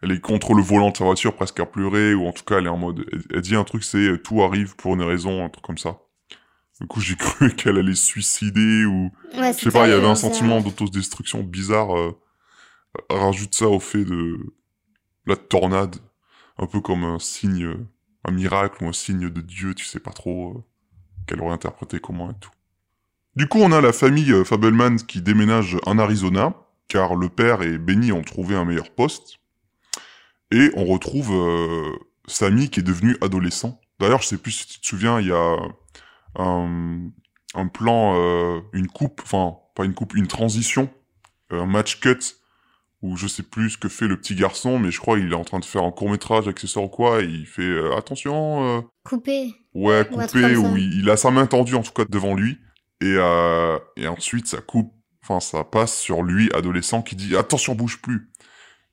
elle 0.03 0.13
est 0.13 0.21
contre 0.21 0.55
le 0.55 0.63
volant 0.63 0.91
de 0.91 0.97
sa 0.97 1.05
voiture, 1.05 1.35
presque 1.35 1.61
à 1.61 1.67
pleurer, 1.67 2.15
ou 2.15 2.27
en 2.27 2.33
tout 2.33 2.45
cas, 2.45 2.59
elle 2.59 2.67
est 2.67 2.71
en 2.71 2.79
mode, 2.79 3.05
elle, 3.13 3.23
elle 3.35 3.41
dit 3.41 3.57
un 3.57 3.65
truc, 3.65 3.85
c'est 3.85 3.99
euh, 3.99 4.19
tout 4.19 4.43
arrive 4.43 4.77
pour 4.77 4.95
une 4.95 5.03
raison, 5.03 5.45
un 5.45 5.49
truc 5.49 5.65
comme 5.65 5.79
ça. 5.79 5.99
Du 6.81 6.87
coup, 6.87 7.01
j'ai 7.01 7.17
cru 7.17 7.55
qu'elle 7.55 7.79
allait 7.79 7.95
se 7.95 8.05
suicider 8.05 8.85
ou, 8.85 9.13
Ouais, 9.37 9.53
je 9.53 9.59
sais 9.59 9.71
pas, 9.71 9.87
il 9.87 9.91
y 9.91 9.95
avait 9.95 10.07
un 10.07 10.15
sentiment 10.15 10.61
d'autodestruction 10.61 11.43
bizarre. 11.43 11.97
Euh, 11.97 12.19
rajoute 13.09 13.55
ça 13.55 13.69
au 13.69 13.81
fait 13.81 14.05
de 14.05 14.39
la 15.27 15.37
tornade, 15.37 15.97
un 16.59 16.67
peu 16.67 16.81
comme 16.81 17.05
un 17.05 17.19
signe, 17.19 17.65
euh, 17.65 17.89
un 18.25 18.33
miracle 18.33 18.83
ou 18.83 18.89
un 18.89 18.93
signe 18.93 19.29
de 19.29 19.41
Dieu, 19.41 19.75
tu 19.75 19.85
sais 19.85 20.01
pas 20.01 20.11
trop 20.11 20.57
euh, 20.57 20.65
qu'elle 21.27 21.41
aurait 21.41 21.55
interprété 21.55 22.01
comment 22.01 22.31
et 22.31 22.35
tout. 22.41 22.51
Du 23.37 23.47
coup, 23.47 23.59
on 23.61 23.71
a 23.71 23.81
la 23.81 23.93
famille 23.93 24.45
Fabelman 24.45 24.97
qui 24.97 25.23
déménage 25.23 25.77
en 25.87 25.99
Arizona, 25.99 26.55
car 26.89 27.15
le 27.15 27.29
père 27.29 27.63
et 27.63 27.79
Benny 27.79 28.11
ont 28.11 28.23
trouvé 28.23 28.57
un 28.57 28.65
meilleur 28.65 28.91
poste. 28.91 29.39
Et 30.51 30.71
on 30.75 30.85
retrouve 30.85 31.33
euh, 31.33 31.97
Sammy 32.27 32.71
qui 32.71 32.81
est 32.81 32.85
devenu 32.85 33.17
adolescent. 33.21 33.81
D'ailleurs, 33.99 34.23
je 34.23 34.29
sais 34.29 34.39
plus 34.39 34.53
si 34.53 34.67
tu 34.67 34.81
te 34.81 34.87
souviens, 34.87 35.21
il 35.21 35.29
y 35.29 35.33
a 35.33 35.57
un, 36.37 37.11
un 37.55 37.67
plan, 37.67 38.15
euh, 38.17 38.61
une 38.73 38.89
coupe, 38.89 39.21
enfin, 39.23 39.57
pas 39.75 39.85
une 39.85 39.95
coupe, 39.95 40.15
une 40.15 40.27
transition, 40.27 40.89
un 41.51 41.67
match 41.67 42.01
cut, 42.01 42.19
où 43.03 43.17
je 43.17 43.27
sais 43.27 43.43
plus 43.43 43.71
ce 43.71 43.79
que 43.79 43.89
fait 43.89 44.07
le 44.07 44.17
petit 44.17 44.35
garçon, 44.35 44.79
mais 44.79 44.91
je 44.91 45.01
crois 45.01 45.19
qu'il 45.19 45.31
est 45.33 45.37
en 45.37 45.45
train 45.45 45.59
de 45.59 45.65
faire 45.65 45.85
un 45.85 45.91
court-métrage 45.91 46.49
accessoire 46.49 46.85
ou 46.85 46.89
quoi, 46.89 47.23
et 47.23 47.27
il 47.27 47.47
fait 47.47 47.63
euh, 47.63 47.97
attention, 47.97 48.79
euh, 48.79 48.81
Coupé. 49.05 49.55
Ouais, 49.75 50.07
Ou 50.11 50.17
coupé, 50.17 50.57
où 50.57 50.77
il, 50.77 51.01
il 51.01 51.11
a 51.11 51.17
sa 51.17 51.31
main 51.31 51.47
tendue 51.47 51.75
en 51.75 51.83
tout 51.83 51.93
cas 51.93 52.05
devant 52.09 52.35
lui, 52.35 52.59
et, 53.01 53.15
euh, 53.17 53.79
et 53.97 54.07
ensuite 54.07 54.47
ça 54.47 54.61
coupe, 54.61 54.93
enfin 55.23 55.41
ça 55.41 55.65
passe 55.65 55.99
sur 55.99 56.23
lui, 56.23 56.51
adolescent, 56.55 57.03
qui 57.03 57.17
dit 57.17 57.37
attention 57.37 57.75
bouge 57.75 58.03
plus. 58.03 58.30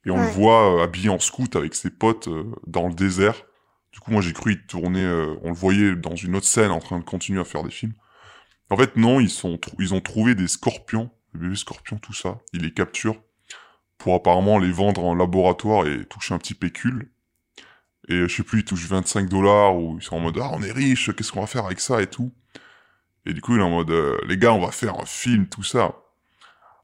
Et 0.07 0.11
on 0.11 0.17
le 0.19 0.25
voit 0.27 0.79
euh, 0.79 0.83
habillé 0.83 1.09
en 1.09 1.19
scout 1.19 1.55
avec 1.55 1.75
ses 1.75 1.91
potes 1.91 2.29
euh, 2.29 2.45
dans 2.65 2.87
le 2.87 2.95
désert. 2.95 3.35
Du 3.91 3.99
coup 3.99 4.11
moi 4.11 4.21
j'ai 4.21 4.33
cru 4.33 4.53
il 4.53 4.65
tournait, 4.65 5.03
euh, 5.03 5.35
on 5.43 5.49
le 5.49 5.55
voyait 5.55 5.95
dans 5.95 6.15
une 6.15 6.35
autre 6.35 6.47
scène 6.47 6.71
en 6.71 6.79
train 6.79 6.99
de 6.99 7.05
continuer 7.05 7.41
à 7.41 7.45
faire 7.45 7.63
des 7.63 7.71
films. 7.71 7.93
En 8.69 8.77
fait 8.77 8.95
non, 8.97 9.19
ils 9.19 9.29
sont, 9.29 9.57
trou- 9.57 9.77
ils 9.79 9.93
ont 9.93 10.01
trouvé 10.01 10.35
des 10.35 10.47
scorpions, 10.47 11.11
des 11.33 11.41
bébés 11.41 11.55
scorpions, 11.57 11.99
tout 11.99 12.13
ça? 12.13 12.39
Ils 12.53 12.63
les 12.63 12.73
capturent 12.73 13.21
pour 13.99 14.15
apparemment 14.15 14.59
les 14.59 14.71
vendre 14.71 15.03
en 15.05 15.15
laboratoire 15.15 15.87
et 15.87 16.05
toucher 16.05 16.33
un 16.35 16.39
petit 16.39 16.55
pécule. 16.55 17.11
Et 18.09 18.15
je 18.15 18.27
sais 18.27 18.43
plus, 18.43 18.59
ils 18.61 18.65
touchent 18.65 18.87
25 18.87 19.29
dollars 19.29 19.77
ou 19.77 19.97
ils 19.99 20.03
sont 20.03 20.15
en 20.17 20.19
mode 20.21 20.39
ah 20.41 20.51
on 20.53 20.63
est 20.63 20.71
riche, 20.71 21.13
qu'est-ce 21.15 21.31
qu'on 21.31 21.41
va 21.41 21.47
faire 21.47 21.65
avec 21.65 21.79
ça 21.79 22.01
et 22.01 22.07
tout. 22.07 22.33
Et 23.25 23.33
du 23.33 23.41
coup 23.41 23.55
il 23.55 23.59
est 23.59 23.63
en 23.63 23.71
mode 23.71 23.93
les 24.27 24.37
gars 24.37 24.53
on 24.53 24.61
va 24.61 24.71
faire 24.71 24.99
un 24.99 25.05
film 25.05 25.47
tout 25.47 25.63
ça. 25.63 25.95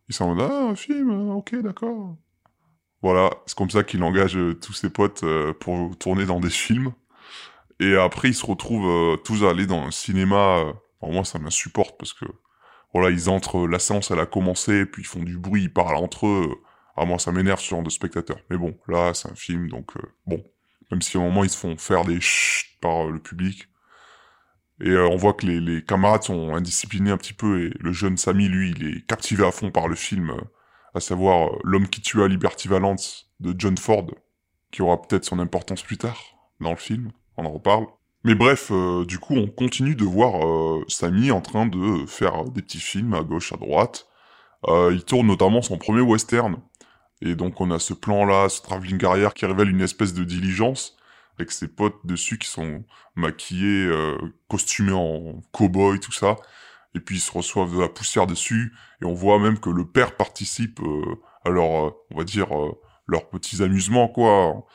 Ils 0.10 0.16
sont 0.16 0.26
en 0.26 0.36
mode 0.36 0.50
ah 0.52 0.64
un 0.72 0.76
film, 0.76 1.32
ok 1.32 1.56
d'accord. 1.62 2.18
Voilà, 3.04 3.32
c'est 3.46 3.58
comme 3.58 3.70
ça 3.70 3.84
qu'il 3.84 4.02
engage 4.02 4.38
euh, 4.38 4.56
tous 4.56 4.72
ses 4.72 4.90
potes 4.90 5.24
euh, 5.24 5.54
pour 5.54 5.98
tourner 5.98 6.26
dans 6.26 6.40
des 6.40 6.50
films. 6.50 6.94
Et 7.82 7.98
après 7.98 8.30
ils 8.30 8.34
se 8.34 8.46
retrouvent 8.46 8.88
euh, 8.88 9.18
tous 9.18 9.44
à 9.44 9.50
aller 9.50 9.66
dans 9.68 9.84
un 9.84 9.92
cinéma. 9.92 10.64
moi 11.02 11.26
ça 11.26 11.38
m'insupporte 11.38 11.98
parce 12.00 12.14
que 12.14 12.26
voilà 12.94 13.10
ils 13.10 13.30
entrent, 13.30 13.68
la 13.68 13.80
séance 13.80 14.12
elle 14.12 14.20
a 14.22 14.26
commencé, 14.26 14.86
puis 14.86 15.02
ils 15.04 15.06
font 15.06 15.22
du 15.22 15.38
bruit, 15.38 15.64
ils 15.64 15.74
parlent 15.74 15.98
entre 15.98 16.28
eux. 16.28 16.56
Ah 16.96 17.06
moi 17.06 17.20
ça 17.20 17.34
m'énerve 17.34 17.60
ce 17.60 17.70
genre 17.70 17.84
de 17.84 17.90
spectateur. 17.90 18.38
Mais 18.50 18.58
bon 18.58 18.78
là 18.88 19.14
c'est 19.14 19.30
un 19.30 19.36
film 19.36 19.68
donc 19.70 19.92
bon 20.26 20.42
même 20.92 21.02
si 21.02 21.18
à 21.18 21.22
un 21.22 21.24
moment 21.26 21.44
ils 21.44 21.50
se 21.50 21.58
font 21.58 21.78
faire 21.78 22.06
des 22.06 22.22
chut 22.22 22.80
par 22.80 23.08
le 23.08 23.20
public. 23.20 23.68
Et 24.82 24.96
on 24.98 25.18
voit 25.18 25.34
que 25.34 25.46
les, 25.46 25.60
les 25.60 25.84
camarades 25.84 26.24
sont 26.24 26.56
indisciplinés 26.56 27.12
un 27.12 27.18
petit 27.18 27.34
peu, 27.34 27.66
et 27.66 27.72
le 27.80 27.94
jeune 27.94 28.18
Samy, 28.18 28.50
lui, 28.50 28.72
il 28.72 28.88
est 28.88 29.06
captivé 29.06 29.46
à 29.46 29.52
fond 29.52 29.72
par 29.72 29.88
le 29.88 29.96
film, 29.96 30.34
à 30.94 31.00
savoir 31.00 31.48
euh, 31.48 31.60
L'homme 31.64 31.88
qui 31.88 32.02
tua 32.02 32.28
Liberty 32.28 32.68
Valance 32.68 33.32
de 33.40 33.54
John 33.58 33.78
Ford, 33.78 34.08
qui 34.72 34.82
aura 34.82 35.02
peut-être 35.02 35.26
son 35.26 35.40
importance 35.40 35.84
plus 35.84 35.98
tard 35.98 36.20
dans 36.60 36.72
le 36.72 36.78
film, 36.78 37.12
on 37.38 37.46
en 37.46 37.52
reparle. 37.52 37.86
Mais 38.24 38.36
bref, 38.36 38.70
euh, 38.72 39.06
du 39.06 39.20
coup, 39.20 39.36
on 39.36 39.48
continue 39.48 39.96
de 39.96 40.06
voir 40.06 40.46
euh, 40.48 40.84
Samy 40.88 41.32
en 41.32 41.42
train 41.42 41.66
de 41.66 42.06
faire 42.08 42.46
des 42.46 42.62
petits 42.62 42.80
films 42.80 43.14
à 43.14 43.22
gauche, 43.22 43.52
à 43.52 43.58
droite. 43.58 44.08
Euh, 44.68 44.92
il 44.94 45.04
tourne 45.04 45.28
notamment 45.28 45.62
son 45.62 45.78
premier 45.78 46.02
western, 46.02 46.58
et 47.22 47.36
donc 47.36 47.60
on 47.60 47.70
a 47.70 47.80
ce 47.80 47.94
plan-là, 47.94 48.48
ce 48.48 48.62
travelling 48.62 49.04
arrière 49.04 49.34
qui 49.34 49.46
révèle 49.46 49.70
une 49.70 49.82
espèce 49.82 50.14
de 50.14 50.24
diligence, 50.24 50.96
avec 51.38 51.52
ses 51.52 51.68
potes 51.68 52.06
dessus 52.06 52.38
qui 52.38 52.48
sont 52.48 52.86
maquillés, 53.16 53.90
costumés 54.48 54.94
en 54.94 55.42
cow-boy, 55.52 56.00
tout 56.00 56.12
ça. 56.12 56.38
Et 56.96 57.00
puis 57.00 57.18
ils 57.18 57.22
se 57.22 57.32
reçoivent 57.32 57.76
de 57.76 57.82
la 57.82 57.90
poussière 57.90 58.28
dessus, 58.28 58.74
et 59.02 59.06
on 59.06 59.14
voit 59.14 59.40
même 59.40 59.60
que 59.60 59.70
le 59.70 59.86
père 59.86 60.16
participe 60.16 60.80
euh, 60.82 61.16
à 61.44 61.50
leur, 61.50 61.88
euh, 61.88 61.92
on 62.12 62.18
va 62.18 62.24
dire, 62.24 62.56
euh, 62.58 62.72
leurs 63.08 63.30
petits 63.30 63.64
amusements, 63.64 64.08
quoi. 64.08 64.66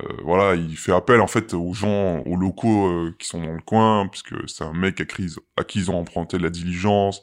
Euh, 0.00 0.12
voilà, 0.22 0.54
il 0.54 0.76
fait 0.76 0.92
appel 0.92 1.20
en 1.20 1.26
fait 1.26 1.54
aux 1.54 1.72
gens, 1.72 2.20
aux 2.20 2.36
locaux 2.36 2.86
euh, 2.86 3.16
qui 3.18 3.26
sont 3.26 3.42
dans 3.42 3.52
le 3.52 3.62
coin, 3.62 4.06
puisque 4.08 4.34
c'est 4.48 4.62
un 4.62 4.72
mec 4.72 5.00
à 5.00 5.04
qui, 5.04 5.34
à 5.56 5.64
qui 5.64 5.80
ils 5.80 5.90
ont 5.90 5.98
emprunté 5.98 6.38
la 6.38 6.50
diligence. 6.50 7.22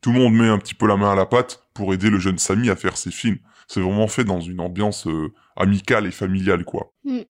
Tout 0.00 0.12
le 0.12 0.18
monde 0.18 0.34
met 0.34 0.48
un 0.48 0.58
petit 0.58 0.74
peu 0.74 0.86
la 0.86 0.96
main 0.96 1.12
à 1.12 1.14
la 1.14 1.26
pâte 1.26 1.64
pour 1.72 1.94
aider 1.94 2.10
le 2.10 2.18
jeune 2.18 2.38
Samy 2.38 2.68
à 2.70 2.76
faire 2.76 2.96
ses 2.96 3.10
films. 3.10 3.38
C'est 3.68 3.80
vraiment 3.80 4.08
fait 4.08 4.24
dans 4.24 4.40
une 4.40 4.60
ambiance 4.60 5.06
euh, 5.06 5.32
amicale 5.56 6.06
et 6.06 6.10
familiale, 6.10 6.64
quoi. 6.64 6.92
Mm. 7.04 7.20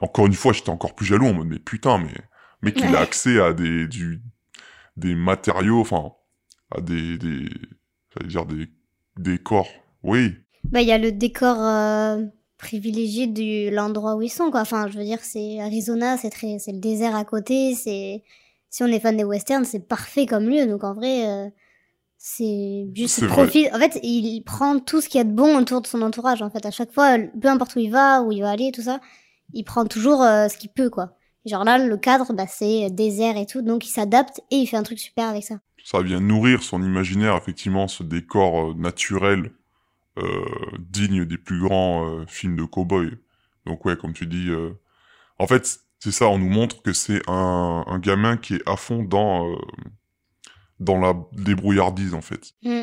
Encore 0.00 0.26
une 0.26 0.34
fois, 0.34 0.52
j'étais 0.52 0.70
encore 0.70 0.94
plus 0.94 1.06
jaloux 1.06 1.26
en 1.26 1.34
mode, 1.34 1.48
mais 1.48 1.58
putain, 1.58 1.98
mais 1.98 2.14
mec, 2.62 2.78
il 2.78 2.94
a 2.94 3.00
accès 3.00 3.40
à 3.40 3.52
des, 3.52 3.86
du, 3.86 4.22
des 4.96 5.14
matériaux, 5.14 5.80
enfin, 5.80 6.12
à 6.76 6.80
des, 6.80 7.18
des, 7.18 7.48
j'allais 8.14 8.28
dire 8.28 8.46
des, 9.16 9.38
corps. 9.38 9.68
Oui, 10.02 10.34
Bah, 10.64 10.82
il 10.82 10.88
y 10.88 10.92
a 10.92 10.98
le 10.98 11.12
décor 11.12 11.56
euh, 11.60 12.24
privilégié 12.58 13.26
de 13.26 13.70
l'endroit 13.74 14.16
où 14.16 14.22
ils 14.22 14.30
sont, 14.30 14.50
quoi. 14.50 14.60
Enfin, 14.60 14.88
je 14.88 14.98
veux 14.98 15.04
dire, 15.04 15.20
c'est 15.22 15.60
Arizona, 15.60 16.16
c'est 16.16 16.30
très, 16.30 16.58
c'est 16.58 16.72
le 16.72 16.80
désert 16.80 17.14
à 17.14 17.24
côté, 17.24 17.74
c'est, 17.74 18.22
si 18.70 18.82
on 18.82 18.86
est 18.86 19.00
fan 19.00 19.16
des 19.16 19.24
westerns, 19.24 19.64
c'est 19.64 19.86
parfait 19.86 20.26
comme 20.26 20.48
lieu. 20.48 20.66
Donc, 20.66 20.84
en 20.84 20.94
vrai, 20.94 21.28
euh, 21.28 21.48
c'est 22.18 22.88
juste, 22.94 23.18
il 23.18 23.28
profite. 23.28 23.68
En 23.74 23.78
fait, 23.78 23.98
il 24.02 24.42
prend 24.42 24.78
tout 24.78 25.00
ce 25.00 25.08
qu'il 25.08 25.18
y 25.18 25.20
a 25.20 25.24
de 25.24 25.32
bon 25.32 25.58
autour 25.58 25.82
de 25.82 25.86
son 25.86 26.02
entourage, 26.02 26.42
en 26.42 26.50
fait. 26.50 26.64
À 26.64 26.70
chaque 26.70 26.92
fois, 26.92 27.18
peu 27.18 27.48
importe 27.48 27.76
où 27.76 27.80
il 27.80 27.90
va, 27.90 28.22
où 28.22 28.32
il 28.32 28.42
va 28.42 28.50
aller, 28.50 28.72
tout 28.72 28.82
ça, 28.82 29.00
il 29.52 29.64
prend 29.64 29.84
toujours 29.84 30.22
euh, 30.22 30.48
ce 30.48 30.56
qu'il 30.56 30.70
peut, 30.70 30.90
quoi. 30.90 31.16
Genre 31.44 31.64
là, 31.64 31.78
le 31.78 31.96
cadre, 31.96 32.32
bah, 32.32 32.46
c'est 32.48 32.88
désert 32.90 33.36
et 33.36 33.46
tout, 33.46 33.62
donc 33.62 33.86
il 33.86 33.90
s'adapte 33.90 34.40
et 34.50 34.56
il 34.56 34.66
fait 34.66 34.76
un 34.76 34.84
truc 34.84 35.00
super 35.00 35.28
avec 35.28 35.42
ça. 35.42 35.58
Ça 35.84 36.00
vient 36.02 36.20
nourrir 36.20 36.62
son 36.62 36.82
imaginaire, 36.82 37.36
effectivement, 37.36 37.88
ce 37.88 38.02
décor 38.02 38.70
euh, 38.70 38.74
naturel 38.74 39.52
euh, 40.18 40.44
digne 40.78 41.24
des 41.24 41.38
plus 41.38 41.58
grands 41.58 42.06
euh, 42.06 42.26
films 42.26 42.54
de 42.54 42.64
cow-boy. 42.64 43.16
Donc 43.64 43.86
ouais, 43.86 43.96
comme 43.96 44.12
tu 44.12 44.26
dis, 44.26 44.50
euh, 44.50 44.70
en 45.38 45.46
fait, 45.46 45.80
c'est 46.00 46.12
ça, 46.12 46.28
on 46.28 46.38
nous 46.38 46.50
montre 46.50 46.82
que 46.82 46.92
c'est 46.92 47.22
un, 47.30 47.82
un 47.86 47.98
gamin 47.98 48.36
qui 48.36 48.56
est 48.56 48.68
à 48.68 48.76
fond 48.76 49.02
dans 49.02 49.56
dans 50.80 50.98
la 50.98 51.14
débrouillardise 51.32 52.12
en 52.12 52.20
fait. 52.20 52.52
Mm. 52.62 52.82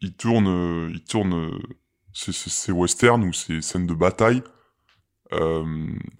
Il 0.00 0.14
tourne, 0.14 0.90
il 0.92 1.04
tourne 1.04 1.50
ces 2.12 2.72
westerns 2.72 3.22
ou 3.24 3.32
ces 3.32 3.62
scènes 3.62 3.86
de 3.86 3.94
bataille 3.94 4.42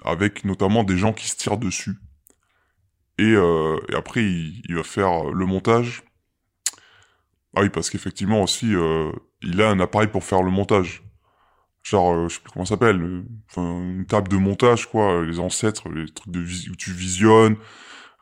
avec 0.04 0.44
notamment 0.44 0.84
des 0.84 0.96
gens 0.96 1.12
qui 1.12 1.28
se 1.28 1.36
tirent 1.36 1.58
dessus. 1.58 1.96
Et, 3.18 3.32
euh, 3.34 3.76
et 3.88 3.94
après, 3.94 4.22
il, 4.24 4.74
va 4.74 4.82
faire 4.84 5.24
le 5.24 5.46
montage. 5.46 6.04
Ah 7.56 7.62
oui, 7.62 7.70
parce 7.70 7.90
qu'effectivement 7.90 8.42
aussi, 8.42 8.74
euh, 8.74 9.10
il 9.42 9.60
a 9.60 9.70
un 9.70 9.80
appareil 9.80 10.08
pour 10.08 10.24
faire 10.24 10.42
le 10.42 10.50
montage. 10.50 11.02
Genre, 11.82 12.12
euh, 12.14 12.28
je 12.28 12.34
sais 12.34 12.40
plus 12.40 12.52
comment 12.52 12.64
ça 12.64 12.74
s'appelle, 12.74 13.00
euh, 13.02 13.22
une 13.56 14.06
table 14.06 14.28
de 14.28 14.36
montage, 14.36 14.86
quoi, 14.86 15.24
les 15.24 15.40
ancêtres, 15.40 15.88
les 15.88 16.06
trucs 16.06 16.34
où 16.36 16.76
tu 16.76 16.92
visionnes, 16.92 17.56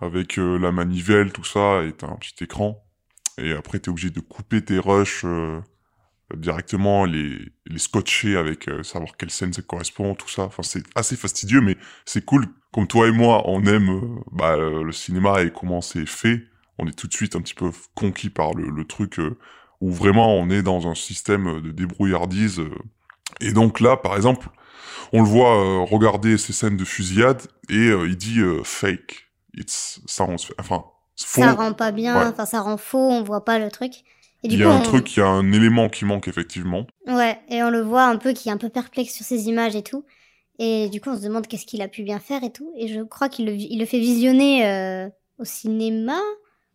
avec 0.01 0.39
euh, 0.39 0.59
la 0.59 0.73
manivelle, 0.73 1.33
tout 1.33 1.45
ça, 1.45 1.83
et 1.85 1.93
t'as 1.93 2.09
un 2.09 2.17
petit 2.17 2.45
écran. 2.45 2.85
Et 3.39 3.53
après, 3.53 3.79
t'es 3.79 3.91
obligé 3.91 4.11
de 4.11 4.21
couper 4.21 4.65
tes 4.65 4.79
rushs 4.79 5.25
euh, 5.25 5.61
directement, 6.35 7.05
les, 7.05 7.39
les 7.67 7.79
scotcher 7.79 8.37
avec 8.37 8.69
euh, 8.69 8.83
savoir 8.83 9.17
quelle 9.17 9.31
scène 9.31 9.53
ça 9.53 9.63
correspond, 9.63 10.15
tout 10.15 10.29
ça. 10.29 10.43
Enfin, 10.45 10.63
c'est 10.63 10.83
assez 10.95 11.17
fastidieux, 11.17 11.61
mais 11.61 11.77
c'est 12.05 12.25
cool. 12.25 12.47
Comme 12.73 12.87
toi 12.87 13.09
et 13.09 13.13
moi, 13.13 13.43
on 13.49 13.65
aime 13.65 13.91
euh, 13.91 14.21
bah, 14.33 14.57
le 14.57 14.93
cinéma 14.93 15.43
et 15.43 15.51
comment 15.53 15.81
c'est 15.81 16.07
fait. 16.07 16.43
On 16.79 16.87
est 16.87 16.97
tout 16.99 17.07
de 17.07 17.13
suite 17.13 17.37
un 17.37 17.41
petit 17.41 17.55
peu 17.55 17.71
conquis 17.95 18.29
par 18.31 18.55
le, 18.55 18.69
le 18.69 18.85
truc 18.85 19.19
euh, 19.19 19.39
où 19.81 19.91
vraiment 19.93 20.35
on 20.37 20.51
est 20.51 20.63
dans 20.63 20.89
un 20.89 20.95
système 20.95 21.61
de 21.63 21.71
débrouillardise. 21.71 22.61
Et 23.41 23.53
donc 23.53 23.81
là, 23.81 23.97
par 23.97 24.17
exemple, 24.17 24.49
on 25.13 25.23
le 25.23 25.29
voit 25.29 25.85
regarder 25.85 26.39
ces 26.39 26.53
scènes 26.53 26.77
de 26.77 26.85
fusillade 26.85 27.43
et 27.69 27.89
il 27.89 28.17
dit 28.17 28.41
fake. 28.65 29.29
It's 29.55 30.01
sounds, 30.07 30.51
enfin, 30.59 30.85
faux. 31.17 31.41
Ça 31.43 31.53
rend 31.53 31.73
pas 31.73 31.93
bien, 31.93 32.31
Ouais. 32.31 32.47
ça 32.47 32.61
rend 32.61 32.77
faux, 32.77 33.11
on 33.11 33.23
voit 33.23 33.45
pas 33.45 33.59
le 33.59 33.71
truc. 33.71 33.93
Et 34.45 34.49
du 34.49 34.55
Il 34.55 34.61
y 34.61 34.63
coup, 34.63 34.69
a 34.69 34.73
un 34.75 34.79
on- 34.79 34.83
truc, 34.83 35.17
il 35.17 35.21
y 35.21 35.23
a 35.23 35.27
un 35.29 35.53
élément 35.53 35.89
qui 35.89 36.05
manque 36.05 36.29
effectivement. 36.29 36.87
Ouais, 37.07 37.39
et 37.49 37.63
on 37.63 37.71
le 37.71 37.81
voit 37.81 38.05
un 38.05 38.17
peu 38.17 38.33
qui 38.33 38.49
est 38.49 38.53
un 38.53 38.57
peu 38.59 38.69
perplexe 38.69 39.15
sur 39.15 39.25
ces 39.25 39.49
images 39.49 39.77
et 39.77 39.83
tout. 39.83 40.05
Et 40.59 40.89
du 40.89 41.01
coup, 41.01 41.11
on 41.11 41.17
se 41.17 41.23
demande 41.23 41.47
qu'est-ce 41.47 41.67
qu'il 41.67 41.83
a 41.83 41.89
pu 41.89 42.03
bien 42.03 42.19
faire 42.19 42.43
et 42.43 42.51
tout. 42.53 42.73
Et 42.79 42.89
je 42.89 43.01
crois 43.03 43.29
qu'il 43.29 43.47
le, 43.47 43.53
il 43.55 43.79
le 43.79 43.85
fait 43.87 43.99
visionner 44.01 44.67
euh, 44.67 45.09
au 45.39 45.45
cinéma? 45.45 46.19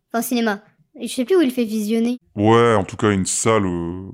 Enfin, 0.08 0.20
au 0.20 0.22
cinéma. 0.22 0.62
Je 1.00 1.06
sais 1.08 1.24
plus 1.24 1.36
où 1.36 1.40
il 1.40 1.48
le 1.48 1.52
fait 1.52 1.64
visionner. 1.64 2.18
Ouais, 2.36 2.74
en 2.74 2.84
tout 2.84 2.96
cas 2.96 3.10
une 3.10 3.26
salle. 3.26 3.66
euh, 3.66 4.10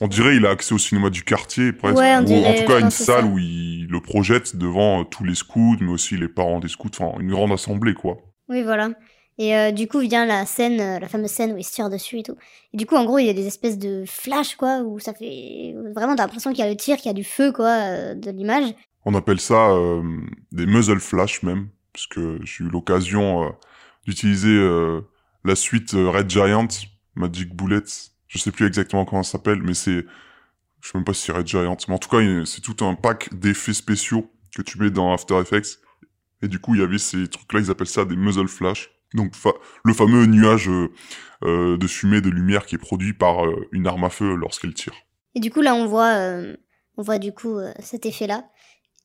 On 0.00 0.08
dirait 0.08 0.36
il 0.36 0.46
a 0.46 0.50
accès 0.50 0.74
au 0.74 0.78
cinéma 0.78 1.10
du 1.10 1.22
quartier 1.22 1.72
presque. 1.72 1.96
Ouais, 1.98 2.14
on 2.16 2.22
Ou 2.22 2.26
dirait, 2.26 2.48
en 2.48 2.54
tout 2.54 2.64
cas 2.64 2.80
une 2.80 2.90
salle 2.90 3.24
ça. 3.24 3.26
où 3.26 3.38
il 3.38 3.86
le 3.86 4.00
projette 4.00 4.56
devant 4.56 5.00
euh, 5.00 5.04
tous 5.04 5.24
les 5.24 5.34
scouts, 5.34 5.76
mais 5.80 5.90
aussi 5.90 6.16
les 6.16 6.28
parents 6.28 6.60
des 6.60 6.68
scouts. 6.68 6.90
Enfin, 6.98 7.18
une 7.20 7.30
grande 7.30 7.52
assemblée 7.52 7.94
quoi. 7.94 8.18
Oui, 8.48 8.62
voilà. 8.62 8.90
Et 9.40 9.56
euh, 9.56 9.70
du 9.72 9.88
coup 9.88 10.00
vient 10.00 10.26
la 10.26 10.44
scène, 10.44 10.78
euh, 10.82 10.98
la 10.98 11.08
fameuse 11.08 11.30
scène 11.30 11.54
où 11.54 11.56
il 11.56 11.64
se 11.64 11.72
tire 11.72 11.88
dessus 11.88 12.18
et 12.18 12.22
tout. 12.22 12.36
Et 12.74 12.76
du 12.76 12.84
coup, 12.84 12.96
en 12.96 13.06
gros, 13.06 13.18
il 13.18 13.24
y 13.24 13.30
a 13.30 13.32
des 13.32 13.46
espèces 13.46 13.78
de 13.78 14.04
flash, 14.06 14.54
quoi, 14.54 14.80
où 14.82 14.98
ça 14.98 15.14
fait 15.14 15.74
vraiment, 15.94 16.14
t'as 16.14 16.24
l'impression 16.24 16.50
qu'il 16.50 16.62
y 16.62 16.68
a 16.68 16.68
le 16.68 16.76
tir, 16.76 16.98
qu'il 16.98 17.06
y 17.06 17.08
a 17.08 17.14
du 17.14 17.24
feu, 17.24 17.50
quoi, 17.50 17.70
euh, 17.70 18.14
de 18.14 18.30
l'image. 18.30 18.74
On 19.06 19.14
appelle 19.14 19.40
ça 19.40 19.70
des 20.52 20.66
muzzle 20.66 21.00
flash 21.00 21.42
même, 21.42 21.70
puisque 21.94 22.20
j'ai 22.44 22.64
eu 22.64 22.68
l'occasion 22.68 23.50
d'utiliser 24.06 24.60
la 25.42 25.54
suite 25.54 25.92
Red 25.92 26.28
Giant, 26.28 26.68
Magic 27.14 27.56
Bullets. 27.56 28.10
Je 28.28 28.38
sais 28.38 28.50
plus 28.50 28.66
exactement 28.66 29.06
comment 29.06 29.22
ça 29.22 29.32
s'appelle, 29.32 29.62
mais 29.62 29.72
c'est, 29.72 30.04
je 30.82 30.86
sais 30.86 30.98
même 30.98 31.04
pas 31.06 31.14
si 31.14 31.32
Red 31.32 31.46
Giant, 31.46 31.78
mais 31.88 31.94
en 31.94 31.98
tout 31.98 32.10
cas 32.10 32.18
c'est 32.44 32.60
tout 32.60 32.84
un 32.84 32.94
pack 32.94 33.32
d'effets 33.32 33.72
spéciaux 33.72 34.30
que 34.54 34.60
tu 34.60 34.78
mets 34.78 34.90
dans 34.90 35.14
After 35.14 35.40
Effects. 35.40 35.80
Et 36.42 36.48
du 36.48 36.58
coup 36.58 36.74
il 36.74 36.82
y 36.82 36.84
avait 36.84 36.98
ces 36.98 37.26
trucs-là, 37.26 37.60
ils 37.60 37.70
appellent 37.70 37.86
ça 37.86 38.04
des 38.04 38.16
muzzle 38.16 38.48
flash. 38.48 38.90
Donc 39.14 39.34
le 39.84 39.92
fameux 39.92 40.26
nuage 40.26 40.68
euh, 40.68 40.92
euh, 41.44 41.76
de 41.76 41.86
fumée, 41.86 42.20
de 42.20 42.30
lumière 42.30 42.66
qui 42.66 42.76
est 42.76 42.78
produit 42.78 43.12
par 43.12 43.44
euh, 43.44 43.66
une 43.72 43.86
arme 43.86 44.04
à 44.04 44.10
feu 44.10 44.34
lorsqu'elle 44.34 44.74
tire. 44.74 44.94
Et 45.34 45.40
du 45.40 45.50
coup, 45.50 45.60
là, 45.60 45.74
on 45.74 45.86
voit, 45.86 46.16
on 46.96 47.02
voit 47.02 47.18
du 47.18 47.32
coup 47.32 47.58
cet 47.78 48.04
effet-là. 48.04 48.44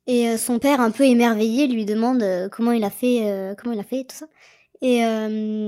Et 0.07 0.37
son 0.37 0.57
père, 0.57 0.81
un 0.81 0.89
peu 0.89 1.03
émerveillé, 1.03 1.67
lui 1.67 1.85
demande 1.85 2.23
comment 2.51 2.71
il 2.71 2.83
a 2.83 2.89
fait, 2.89 3.53
comment 3.57 3.75
il 3.75 3.79
a 3.79 3.83
fait 3.83 4.05
tout 4.05 4.15
ça. 4.15 4.25
Et 4.81 5.03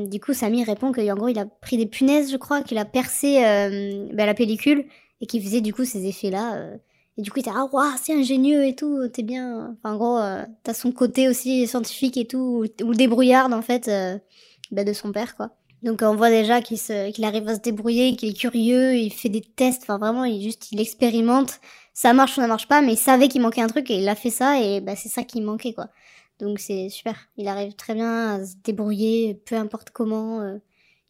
du 0.07 0.19
coup, 0.19 0.33
Samy 0.33 0.63
répond 0.63 0.91
qu'en 0.91 1.15
gros, 1.15 1.27
il 1.27 1.37
a 1.37 1.45
pris 1.45 1.77
des 1.77 1.85
punaises, 1.85 2.31
je 2.31 2.37
crois, 2.37 2.63
qu'il 2.63 2.79
a 2.79 2.85
percé 2.85 3.39
bah, 4.13 4.25
la 4.25 4.33
pellicule 4.33 4.85
et 5.21 5.27
qu'il 5.27 5.43
faisait 5.43 5.61
du 5.61 5.75
coup 5.75 5.85
ces 5.85 6.07
effets-là. 6.07 6.71
Euh. 7.17 7.21
Et 7.21 7.23
du 7.23 7.31
coup, 7.31 7.39
il 7.39 7.41
était 7.41 7.51
ah 7.53 7.67
waouh, 7.71 7.91
c'est 8.01 8.13
ingénieux 8.13 8.65
et 8.65 8.75
tout, 8.75 9.07
t'es 9.09 9.23
bien. 9.23 9.75
Enfin, 9.83 9.95
en 9.95 9.97
gros, 9.97 10.17
euh, 10.19 10.43
t'as 10.63 10.73
son 10.73 10.91
côté 10.91 11.27
aussi 11.29 11.67
scientifique 11.67 12.17
et 12.17 12.27
tout, 12.27 12.65
ou, 12.81 12.85
ou 12.85 12.93
débrouillard 12.93 13.51
en 13.51 13.61
fait 13.61 13.87
euh, 13.87 14.17
bah, 14.71 14.83
de 14.83 14.93
son 14.93 15.11
père, 15.11 15.35
quoi. 15.35 15.51
Donc 15.83 16.01
on 16.01 16.15
voit 16.15 16.29
déjà 16.29 16.61
qu'il 16.61 16.79
qu'il 17.13 17.23
arrive 17.25 17.47
à 17.47 17.55
se 17.55 17.61
débrouiller, 17.61 18.15
qu'il 18.15 18.29
est 18.29 18.33
curieux, 18.37 18.95
il 18.95 19.11
fait 19.13 19.29
des 19.29 19.41
tests, 19.41 19.83
enfin 19.83 19.97
vraiment, 19.99 20.25
il 20.25 20.41
juste 20.41 20.71
il 20.71 20.81
expérimente. 20.81 21.59
Ça 21.93 22.13
marche 22.13 22.33
ou 22.37 22.41
ça 22.41 22.47
marche 22.47 22.67
pas, 22.67 22.81
mais 22.81 22.93
il 22.93 22.97
savait 22.97 23.27
qu'il 23.27 23.41
manquait 23.41 23.61
un 23.61 23.67
truc 23.67 23.89
et 23.91 23.97
il 23.99 24.09
a 24.09 24.15
fait 24.15 24.29
ça 24.31 24.59
et 24.61 24.81
bah 24.81 24.95
c'est 24.95 25.09
ça 25.09 25.23
qui 25.23 25.41
manquait 25.41 25.73
quoi. 25.73 25.87
Donc 26.39 26.59
c'est 26.59 26.89
super. 26.89 27.15
Il 27.37 27.47
arrive 27.47 27.73
très 27.75 27.93
bien 27.95 28.35
à 28.35 28.45
se 28.45 28.55
débrouiller, 28.63 29.35
peu 29.45 29.55
importe 29.55 29.89
comment. 29.91 30.41
euh, 30.41 30.57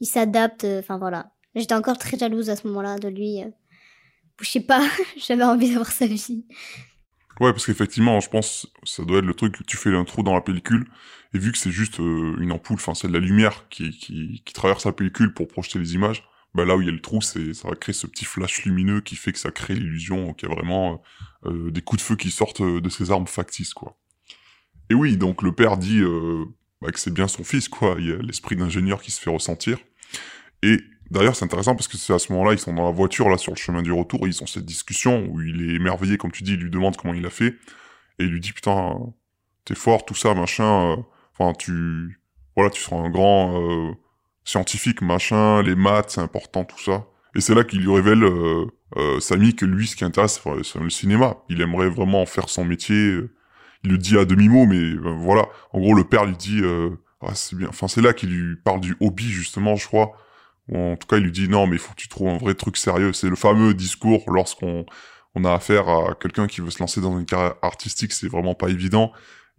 il 0.01 0.05
s'adapte. 0.08 0.64
euh, 0.66 0.80
Enfin 0.80 0.97
voilà. 0.97 1.32
J'étais 1.55 1.74
encore 1.76 1.97
très 1.97 2.18
jalouse 2.18 2.49
à 2.49 2.55
ce 2.55 2.68
moment-là 2.68 2.97
de 2.99 3.08
lui. 3.10 3.41
Je 4.42 4.50
sais 4.50 4.62
pas, 4.62 4.88
j'avais 5.18 5.44
envie 5.44 5.70
d'avoir 5.70 5.92
sa 5.92 6.08
vie. 6.08 6.46
Ouais, 7.40 7.52
parce 7.52 7.66
qu'effectivement, 7.66 8.20
je 8.20 8.30
pense, 8.30 8.68
ça 8.84 9.04
doit 9.04 9.20
être 9.20 9.26
le 9.26 9.34
truc 9.34 9.58
que 9.58 9.64
tu 9.64 9.78
fais 9.78 9.96
un 9.96 10.06
trou 10.06 10.24
dans 10.24 10.34
la 10.34 10.42
pellicule, 10.42 10.88
et 11.34 11.40
vu 11.40 11.52
que 11.52 11.58
c'est 11.58 11.72
juste 11.72 12.00
euh, 12.00 12.36
une 12.40 12.52
ampoule, 12.52 12.76
enfin 12.76 12.96
c'est 12.96 13.08
de 13.08 13.14
la 13.14 13.20
lumière 13.20 13.68
qui, 13.70 14.42
traverse 14.54 14.86
la 14.86 14.92
pellicule 14.92 15.34
pour 15.34 15.48
projeter 15.48 15.78
les 15.78 15.94
images, 15.94 16.24
bah 16.56 16.66
là 16.66 16.76
où 16.76 16.82
il 16.82 16.88
y 16.88 16.90
a 16.90 16.94
le 16.94 17.02
trou, 17.02 17.22
ça 17.22 17.40
va 17.66 17.76
créer 17.76 17.94
ce 17.94 18.08
petit 18.08 18.26
flash 18.26 18.66
lumineux 18.66 19.02
qui 19.02 19.16
fait 19.16 19.34
que 19.34 19.40
ça 19.40 19.52
crée 19.52 19.76
l'illusion 19.76 20.34
qu'il 20.34 20.50
y 20.50 20.52
a 20.52 20.56
vraiment 20.56 21.04
euh, 21.46 21.52
euh, 21.52 21.72
des 21.72 21.82
coups 21.82 22.02
de 22.02 22.08
feu 22.08 22.16
qui 22.16 22.32
sortent 22.32 22.64
de 22.64 22.90
ces 22.90 23.12
armes 23.12 23.28
factices, 23.28 23.74
quoi. 23.74 24.00
Et 24.90 24.96
oui, 24.96 25.18
donc 25.18 25.44
le 25.44 25.52
père 25.52 25.78
dit 25.78 26.02
bah, 26.82 26.92
que 26.92 27.00
c'est 27.00 27.14
bien 27.14 27.28
son 27.28 27.44
fils, 27.44 27.68
quoi. 27.68 27.98
Il 28.00 28.08
y 28.08 28.12
a 28.14 28.18
l'esprit 28.18 28.56
d'ingénieur 28.56 29.02
qui 29.02 29.12
se 29.12 29.20
fait 29.20 29.30
ressentir. 29.30 29.78
Et 30.64 30.80
d'ailleurs, 31.12 31.36
c'est 31.36 31.45
intéressant 31.45 31.76
parce 31.76 31.88
que 31.88 31.97
c'est 31.97 32.14
à 32.14 32.20
ce 32.20 32.32
moment-là, 32.34 32.53
ils 32.53 32.60
sont 32.60 32.74
dans 32.74 32.86
la 32.86 32.91
voiture, 32.91 33.30
là, 33.30 33.38
sur 33.38 33.51
le 33.51 33.58
chemin 33.58 33.82
du 33.82 33.91
retour, 33.91 34.26
et 34.26 34.30
ils 34.30 34.43
ont 34.43 34.47
cette 34.47 34.66
discussion 34.66 35.26
où 35.30 35.41
il 35.41 35.70
est 35.70 35.76
émerveillé, 35.76 36.18
comme 36.18 36.32
tu 36.32 36.43
dis, 36.43 36.53
il 36.53 36.60
lui 36.60 36.72
demande 36.72 36.97
comment 36.97 37.14
il 37.14 37.26
a 37.26 37.30
fait, 37.30 37.55
et 38.20 38.24
il 38.24 38.30
lui 38.30 38.39
dit, 38.39 38.53
putain, 38.53 38.97
t'es 39.66 39.76
fort, 39.76 40.05
tout 40.05 40.16
ça, 40.16 40.34
machin, 40.34 40.91
euh, 40.91 40.95
enfin, 41.38 41.53
tu, 41.58 42.20
voilà, 42.55 42.70
tu 42.72 42.82
seras 42.82 42.97
un 42.97 43.10
grand 43.10 43.62
euh, 43.62 43.91
scientifique, 44.43 45.01
machin, 45.01 45.62
les 45.62 45.76
maths, 45.76 46.12
c'est 46.12 46.22
important, 46.22 46.64
tout 46.64 46.80
ça. 46.80 47.05
Et 47.36 47.41
c'est 47.41 47.53
là 47.53 47.64
qu'il 47.64 47.82
lui 47.82 47.93
révèle, 47.93 48.24
euh, 48.24 48.66
euh, 48.97 49.20
Samy, 49.20 49.55
que 49.55 49.66
lui, 49.66 49.86
ce 49.86 49.95
qui 49.95 50.03
intéresse, 50.03 50.41
c'est 50.64 50.80
le 50.80 50.89
cinéma. 50.89 51.38
Il 51.49 51.62
aimerait 51.62 51.89
vraiment 51.89 52.26
faire 52.26 52.49
son 52.49 52.66
métier. 52.66 53.20
Il 53.84 53.91
le 53.91 53.97
dit 53.97 54.18
à 54.18 54.26
demi-mot, 54.26 54.66
mais 54.66 54.76
euh, 54.76 55.16
voilà. 55.20 55.45
En 55.72 55.80
gros, 55.80 55.93
le 55.93 56.03
père 56.03 56.26
lui 56.26 56.36
dit, 56.36 56.62
ah, 57.22 57.36
c'est 57.36 57.55
bien. 57.55 57.68
Enfin, 57.70 57.88
c'est 57.88 58.01
là 58.01 58.14
qu'il 58.14 58.30
lui 58.30 58.55
parle 58.55 58.80
du 58.80 58.95
hobby, 58.99 59.26
justement, 59.26 59.76
je 59.76 59.86
crois. 59.86 60.14
En 60.74 60.97
tout 60.97 61.07
cas, 61.07 61.18
il 61.18 61.24
lui 61.24 61.32
dit, 61.32 61.47
non, 61.49 61.68
mais 61.68 61.76
il 61.78 61.80
faut 61.80 61.91
que 61.93 62.01
tu 62.01 62.09
trouves 62.09 62.30
un 62.30 62.38
vrai 62.38 62.53
truc 62.55 62.78
sérieux. 62.78 63.13
C'est 63.13 63.30
le 63.30 63.36
fameux 63.36 63.74
discours 63.74 64.24
lorsqu'on 64.32 64.86
on 65.36 65.45
a 65.45 65.53
affaire 65.53 65.88
à 65.89 66.15
quelqu'un 66.20 66.47
qui 66.47 66.61
veut 66.61 66.72
se 66.72 66.80
lancer 66.80 66.99
dans 67.01 67.18
une 67.20 67.26
carrière 67.26 67.55
artistique, 67.61 68.11
c'est 68.13 68.28
vraiment 68.28 68.55
pas 68.55 68.70
évident. 68.70 69.11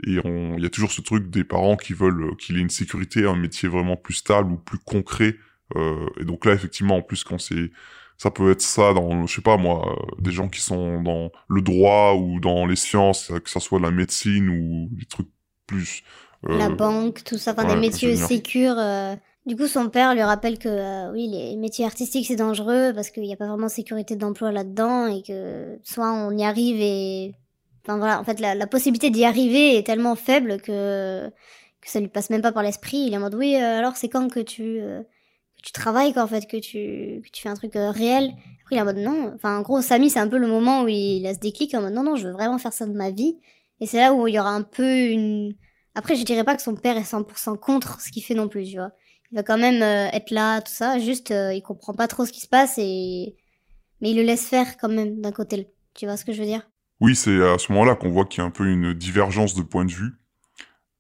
Et 0.07 0.19
on- 0.25 0.57
il 0.57 0.63
y 0.63 0.67
a 0.67 0.71
toujours 0.71 0.93
ce 0.93 1.01
truc 1.01 1.31
des 1.31 1.45
parents 1.45 1.77
qui 1.77 1.93
veulent 1.93 2.25
euh, 2.33 2.35
qu'il 2.37 2.57
ait 2.59 2.61
une 2.61 2.71
sécurité, 2.71 3.27
un 3.27 3.37
métier 3.37 3.69
vraiment 3.69 3.97
plus 3.97 4.15
stable 4.15 4.53
ou 4.53 4.57
plus 4.59 4.79
concret. 4.79 5.37
Euh, 5.77 6.07
et 6.21 6.25
donc 6.25 6.45
là, 6.47 6.53
effectivement, 6.55 6.97
en 6.97 7.03
plus, 7.03 7.25
quand 7.25 7.39
c'est, 7.39 7.71
ça 8.17 8.31
peut 8.31 8.51
être 8.51 8.63
ça 8.63 8.93
dans, 8.95 9.27
je 9.27 9.35
sais 9.37 9.43
pas 9.43 9.57
moi, 9.57 9.97
euh, 10.19 10.21
des 10.23 10.33
gens 10.33 10.49
qui 10.49 10.61
sont 10.61 11.01
dans 11.03 11.31
le 11.49 11.63
droit 11.63 12.15
ou 12.15 12.41
dans 12.41 12.67
les 12.67 12.77
sciences, 12.77 13.31
euh, 13.31 13.39
que 13.41 13.51
ça 13.51 13.61
soit 13.61 13.81
la 13.81 13.91
médecine 13.91 14.49
ou 14.49 14.89
des 14.93 15.07
trucs 15.07 15.29
plus. 15.67 16.03
euh, 16.49 16.59
La 16.59 16.69
banque, 16.71 17.23
tout 17.25 17.39
ça, 17.39 17.53
enfin 17.53 17.65
ouais, 17.65 17.75
des 17.75 17.81
métiers 17.81 18.17
sécures. 18.17 18.79
euh. 18.79 19.17
Du 19.49 19.57
coup, 19.57 19.67
son 19.67 19.89
père 19.89 20.15
lui 20.15 20.23
rappelle 20.23 20.59
que 20.59 20.69
euh, 20.69 21.11
oui, 21.11 21.27
les 21.27 21.57
métiers 21.57 21.87
artistiques 21.87 22.27
c'est 22.27 22.37
dangereux 22.37 22.93
parce 22.95 23.09
qu'il 23.09 23.23
n'y 23.23 23.33
a 23.33 23.37
pas 23.37 23.47
vraiment 23.49 23.71
sécurité 23.71 24.15
d'emploi 24.15 24.53
là-dedans 24.53 25.07
et 25.07 25.23
que 25.23 25.79
soit 25.83 26.13
on 26.13 26.37
y 26.37 26.45
arrive 26.45 26.77
et 26.79 27.35
enfin 27.83 27.97
voilà, 27.97 28.21
en 28.21 28.25
fait 28.25 28.41
la, 28.41 28.67
possibilité 28.67 29.09
d'y 29.09 29.25
arriver 29.25 29.79
est 29.79 29.87
tellement 29.87 30.17
faible 30.17 30.61
que 30.61 31.31
que 31.81 31.91
ça 31.91 31.99
lui 31.99 32.09
passe 32.09 32.29
même 32.29 32.43
pas 32.43 32.53
par 32.53 32.63
l'esprit. 32.63 32.99
Il 32.99 33.15
est 33.15 33.17
en 33.17 33.21
mode 33.21 33.37
oui, 33.37 33.57
euh, 33.57 33.79
alors 33.79 33.97
c'est 33.97 34.11
quand 34.11 34.29
que 34.31 34.41
tu 34.41 34.81
euh, 34.83 35.03
tu 35.63 35.73
travailles, 35.73 36.13
quoi, 36.13 36.23
en 36.25 36.29
fait, 36.29 36.47
que 36.47 36.57
tu, 36.59 37.23
que 37.25 37.31
tu 37.33 37.43
fais 37.43 37.49
un 37.49 37.55
truc 37.55 37.73
réel? 37.75 38.33
Après, 38.63 38.77
il 38.77 38.79
est 38.79 38.83
en 38.83 38.85
mode 38.85 38.99
non. 38.99 39.33
Enfin, 39.35 39.59
en 39.59 39.63
gros, 39.63 39.81
Samy, 39.83 40.11
c'est 40.11 40.21
un 40.21 40.29
peu 40.29 40.39
le 40.39 40.47
moment 40.47 40.83
où 40.83 40.89
il 40.89 41.27
a 41.27 41.35
ce 41.35 41.41
déclic 41.41 41.75
en 41.75 41.83
mode 41.83 41.95
non, 41.95 42.03
non, 42.05 42.17
je 42.17 42.29
veux 42.29 42.33
vraiment 42.33 42.59
faire 42.59 42.73
ça 42.73 42.87
de 42.87 42.93
ma 42.93 43.11
vie. 43.11 43.39
Et 43.81 43.87
c'est 43.87 43.99
là 43.99 44.13
où 44.15 44.29
il 44.29 44.35
y 44.35 44.39
aura 44.39 44.51
un 44.51 44.63
peu 44.63 45.09
une. 45.09 45.55
Après, 45.95 46.17
je 46.17 46.25
dirais 46.25 46.45
pas 46.45 46.55
que 46.57 46.63
son 46.63 46.77
père 46.77 46.97
est 46.97 47.03
100% 47.03 47.59
contre 47.59 48.01
ce 48.01 48.13
qu'il 48.13 48.23
fait 48.23 48.35
non 48.35 48.49
plus, 48.49 48.65
tu 48.67 48.77
vois. 48.77 48.93
Il 49.31 49.37
va 49.37 49.43
quand 49.43 49.59
même 49.59 49.83
euh, 49.83 50.09
être 50.13 50.31
là, 50.31 50.61
tout 50.61 50.73
ça. 50.73 50.99
Juste, 50.99 51.31
euh, 51.31 51.53
il 51.53 51.63
comprend 51.63 51.95
pas 51.95 52.09
trop 52.09 52.25
ce 52.25 52.33
qui 52.33 52.41
se 52.41 52.49
passe 52.49 52.79
et. 52.79 53.37
Mais 54.01 54.13
il 54.13 54.17
le 54.17 54.23
laisse 54.23 54.47
faire 54.47 54.77
quand 54.77 54.89
même 54.89 55.21
d'un 55.21 55.33
côté. 55.33 55.69
Tu 55.95 56.07
vois 56.07 56.17
ce 56.17 56.25
que 56.25 56.33
je 56.33 56.41
veux 56.41 56.47
dire? 56.47 56.69
Oui, 57.01 57.17
c'est 57.17 57.43
à 57.43 57.59
ce 57.59 57.73
moment-là 57.73 57.97
qu'on 57.97 58.11
voit 58.11 58.27
qu'il 58.27 58.41
y 58.41 58.45
a 58.45 58.47
un 58.47 58.51
peu 58.51 58.67
une 58.67 58.95
divergence 58.95 59.55
de 59.55 59.63
point 59.63 59.85
de 59.85 59.93
vue. 59.93 60.13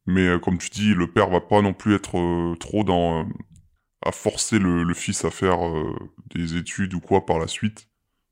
Mais 0.06 0.26
euh, 0.26 0.38
comme 0.38 0.58
tu 0.58 0.68
dis, 0.70 0.94
le 0.94 1.10
père 1.10 1.30
va 1.30 1.40
pas 1.40 1.62
non 1.62 1.72
plus 1.72 1.94
être 1.94 2.56
trop 2.56 2.82
dans 2.82 3.26
à 4.04 4.12
forcer 4.12 4.58
le, 4.58 4.94
fils 4.94 5.24
à 5.24 5.30
faire 5.30 5.58
des 6.34 6.56
études 6.56 6.94
ou 6.94 7.00
quoi 7.00 7.26
par 7.26 7.38
la 7.38 7.48
suite. 7.48 7.88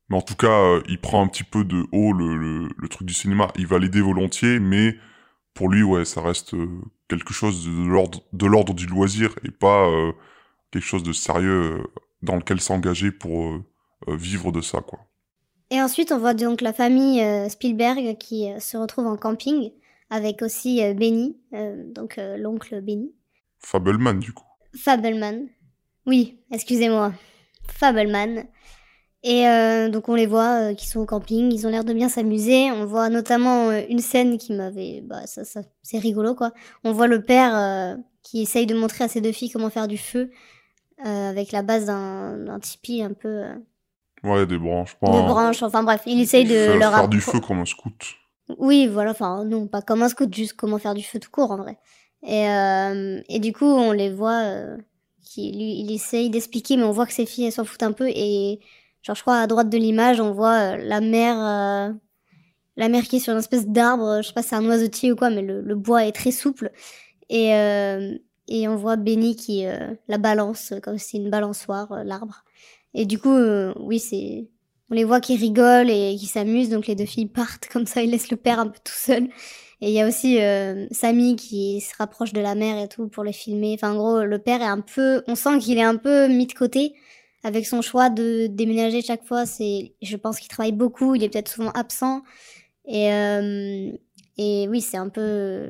Mais 0.09 0.15
en 0.15 0.21
tout 0.21 0.35
cas, 0.35 0.79
il 0.87 0.99
prend 0.99 1.21
un 1.21 1.27
petit 1.27 1.43
peu 1.43 1.65
de 1.65 1.85
haut 1.91 2.13
le, 2.13 2.69
le 2.75 2.87
truc 2.89 3.05
du 3.05 3.13
cinéma. 3.13 3.49
Il 3.57 3.67
va 3.67 3.77
l'aider 3.77 4.01
volontiers, 4.01 4.59
mais 4.59 4.97
pour 5.57 5.69
lui, 5.69 5.81
ouais, 5.81 6.05
ça 6.05 6.21
reste 6.21 6.53
euh, 6.53 6.67
quelque 7.09 7.33
chose 7.33 7.65
de 7.65 8.45
l'ordre 8.45 8.73
du 8.75 8.85
loisir 8.85 9.33
et 9.43 9.49
pas 9.49 9.87
euh, 9.89 10.11
quelque 10.69 10.85
chose 10.85 11.01
de 11.01 11.13
sérieux 11.13 11.79
euh, 11.79 11.83
dans 12.21 12.35
lequel 12.35 12.61
s'engager 12.61 13.11
pour 13.11 13.45
euh, 13.45 13.63
vivre 14.07 14.51
de 14.51 14.61
ça, 14.61 14.81
quoi. 14.81 14.99
Et 15.71 15.81
ensuite, 15.81 16.11
on 16.11 16.19
voit 16.19 16.35
donc 16.35 16.61
la 16.61 16.71
famille 16.71 17.21
Spielberg 17.49 18.17
qui 18.17 18.47
se 18.59 18.77
retrouve 18.77 19.07
en 19.07 19.17
camping 19.17 19.71
avec 20.09 20.41
aussi 20.41 20.81
Benny, 20.93 21.35
donc 21.93 22.17
l'oncle 22.37 22.79
Benny. 22.81 23.11
Fableman, 23.59 24.17
du 24.17 24.31
coup. 24.31 24.45
Fableman. 24.77 25.49
Oui, 26.05 26.39
excusez-moi. 26.51 27.11
Fableman. 27.67 28.45
Et 29.29 29.45
euh, 29.45 29.89
donc 29.89 30.07
on 30.07 30.15
les 30.15 30.25
voit 30.25 30.69
euh, 30.69 30.73
qui 30.73 30.87
sont 30.87 31.01
au 31.01 31.05
camping, 31.05 31.51
ils 31.51 31.67
ont 31.67 31.69
l'air 31.69 31.83
de 31.83 31.91
bien 31.91 32.07
s'amuser. 32.07 32.71
On 32.71 32.85
voit 32.85 33.09
notamment 33.09 33.69
euh, 33.71 33.81
une 33.89 33.99
scène 33.99 34.37
qui 34.37 34.53
m'avait... 34.53 35.01
Bah 35.01 35.27
ça, 35.27 35.43
ça 35.43 35.63
c'est 35.83 35.97
rigolo 35.97 36.33
quoi. 36.33 36.53
On 36.85 36.93
voit 36.93 37.07
le 37.07 37.21
père 37.21 37.53
euh, 37.53 37.95
qui 38.23 38.41
essaye 38.41 38.65
de 38.65 38.73
montrer 38.73 39.03
à 39.03 39.09
ses 39.09 39.19
deux 39.19 39.33
filles 39.33 39.49
comment 39.49 39.69
faire 39.69 39.89
du 39.89 39.97
feu 39.97 40.31
avec 41.03 41.51
la 41.51 41.61
base 41.61 41.87
d'un 41.87 42.59
tipi 42.61 43.03
un 43.03 43.11
peu... 43.11 43.43
Ouais, 44.23 44.45
des 44.45 44.57
branches. 44.57 44.95
Pas 44.95 45.09
branche. 45.09 45.61
Enfin 45.61 45.83
bref, 45.83 46.03
il 46.05 46.21
essaye 46.21 46.45
de 46.45 46.49
faire, 46.49 46.77
leur 46.77 46.93
faire 46.93 47.09
du 47.09 47.19
feu 47.19 47.41
comme 47.41 47.59
un 47.59 47.65
scout. 47.65 48.15
Oui, 48.57 48.87
voilà, 48.87 49.11
enfin 49.11 49.43
non, 49.43 49.67
pas 49.67 49.81
comme 49.81 50.03
un 50.03 50.09
scout, 50.09 50.33
juste 50.33 50.53
comment 50.53 50.79
faire 50.79 50.95
du 50.95 51.03
feu 51.03 51.19
tout 51.19 51.29
court 51.29 51.51
en 51.51 51.57
vrai. 51.57 51.77
Et, 52.23 52.45
et 53.27 53.39
du 53.39 53.51
coup, 53.51 53.65
on 53.65 53.91
les 53.91 54.09
voit, 54.09 54.41
qui, 55.21 55.51
lui, 55.51 55.81
il 55.81 55.91
essaye 55.91 56.29
d'expliquer, 56.29 56.77
mais 56.77 56.83
on 56.83 56.91
voit 56.91 57.05
que 57.05 57.13
ses 57.13 57.25
filles, 57.25 57.45
elles 57.45 57.51
s'en 57.51 57.65
foutent 57.65 57.83
un 57.83 57.91
peu. 57.91 58.07
Et 58.07 58.59
genre, 59.01 59.15
je 59.15 59.21
crois 59.21 59.37
à 59.39 59.47
droite 59.47 59.69
de 59.69 59.77
l'image, 59.77 60.19
on 60.19 60.31
voit 60.31 60.73
euh, 60.73 60.77
la 60.77 61.01
mère, 61.01 61.37
euh, 61.39 61.93
la 62.75 62.89
mère 62.89 63.03
qui 63.03 63.17
est 63.17 63.19
sur 63.19 63.33
une 63.33 63.39
espèce 63.39 63.67
d'arbre, 63.67 64.21
je 64.21 64.27
sais 64.27 64.33
pas 64.33 64.43
si 64.43 64.49
c'est 64.49 64.55
un 64.55 64.65
oiseautier 64.65 65.11
ou 65.11 65.15
quoi, 65.15 65.29
mais 65.29 65.41
le, 65.41 65.61
le 65.61 65.75
bois 65.75 66.05
est 66.05 66.11
très 66.11 66.31
souple. 66.31 66.71
Et, 67.29 67.55
euh, 67.55 68.17
et 68.47 68.67
on 68.67 68.75
voit 68.75 68.95
Benny 68.95 69.35
qui 69.35 69.65
la 70.07 70.17
balance, 70.17 70.73
comme 70.81 70.97
si 70.97 71.09
c'est 71.11 71.17
une 71.17 71.29
balançoire, 71.29 72.03
l'arbre. 72.05 72.45
Et 72.93 73.05
du 73.05 73.19
coup, 73.19 73.35
oui, 73.77 73.99
c'est 73.99 74.47
on 74.89 74.95
les 74.95 75.03
voit 75.03 75.19
qui 75.19 75.35
rigolent 75.35 75.89
et 75.89 76.15
qui 76.17 76.27
s'amusent, 76.27 76.69
donc 76.69 76.87
les 76.87 76.95
deux 76.95 77.05
filles 77.05 77.27
partent 77.27 77.67
comme 77.67 77.85
ça, 77.85 78.01
ils 78.01 78.09
laissent 78.09 78.31
le 78.31 78.37
père 78.37 78.59
un 78.59 78.67
peu 78.67 78.79
tout 78.83 78.93
seul. 78.93 79.27
Et 79.81 79.89
il 79.89 79.93
y 79.93 80.01
a 80.01 80.07
aussi 80.07 80.41
euh, 80.41 80.87
Samy 80.91 81.35
qui 81.35 81.81
se 81.81 81.95
rapproche 81.97 82.33
de 82.33 82.41
la 82.41 82.55
mère 82.55 82.81
et 82.81 82.87
tout 82.87 83.07
pour 83.07 83.23
les 83.23 83.33
filmer. 83.33 83.73
Enfin, 83.75 83.91
en 83.91 83.97
gros, 83.97 84.23
le 84.23 84.39
père 84.39 84.61
est 84.61 84.65
un 84.65 84.79
peu, 84.79 85.23
on 85.27 85.35
sent 85.35 85.59
qu'il 85.59 85.77
est 85.77 85.83
un 85.83 85.97
peu 85.97 86.27
mis 86.27 86.47
de 86.47 86.53
côté 86.53 86.93
avec 87.47 87.65
son 87.65 87.81
choix 87.81 88.09
de 88.09 88.47
déménager 88.47 89.01
chaque 89.01 89.25
fois. 89.25 89.45
C'est, 89.45 89.93
je 90.01 90.17
pense 90.17 90.39
qu'il 90.39 90.49
travaille 90.49 90.73
beaucoup, 90.73 91.15
il 91.15 91.23
est 91.23 91.29
peut-être 91.29 91.49
souvent 91.49 91.71
absent. 91.71 92.21
Et 92.85 93.11
euh, 93.11 93.91
oui, 94.37 94.81
c'est 94.81 94.97
un 94.97 95.09
peu, 95.09 95.65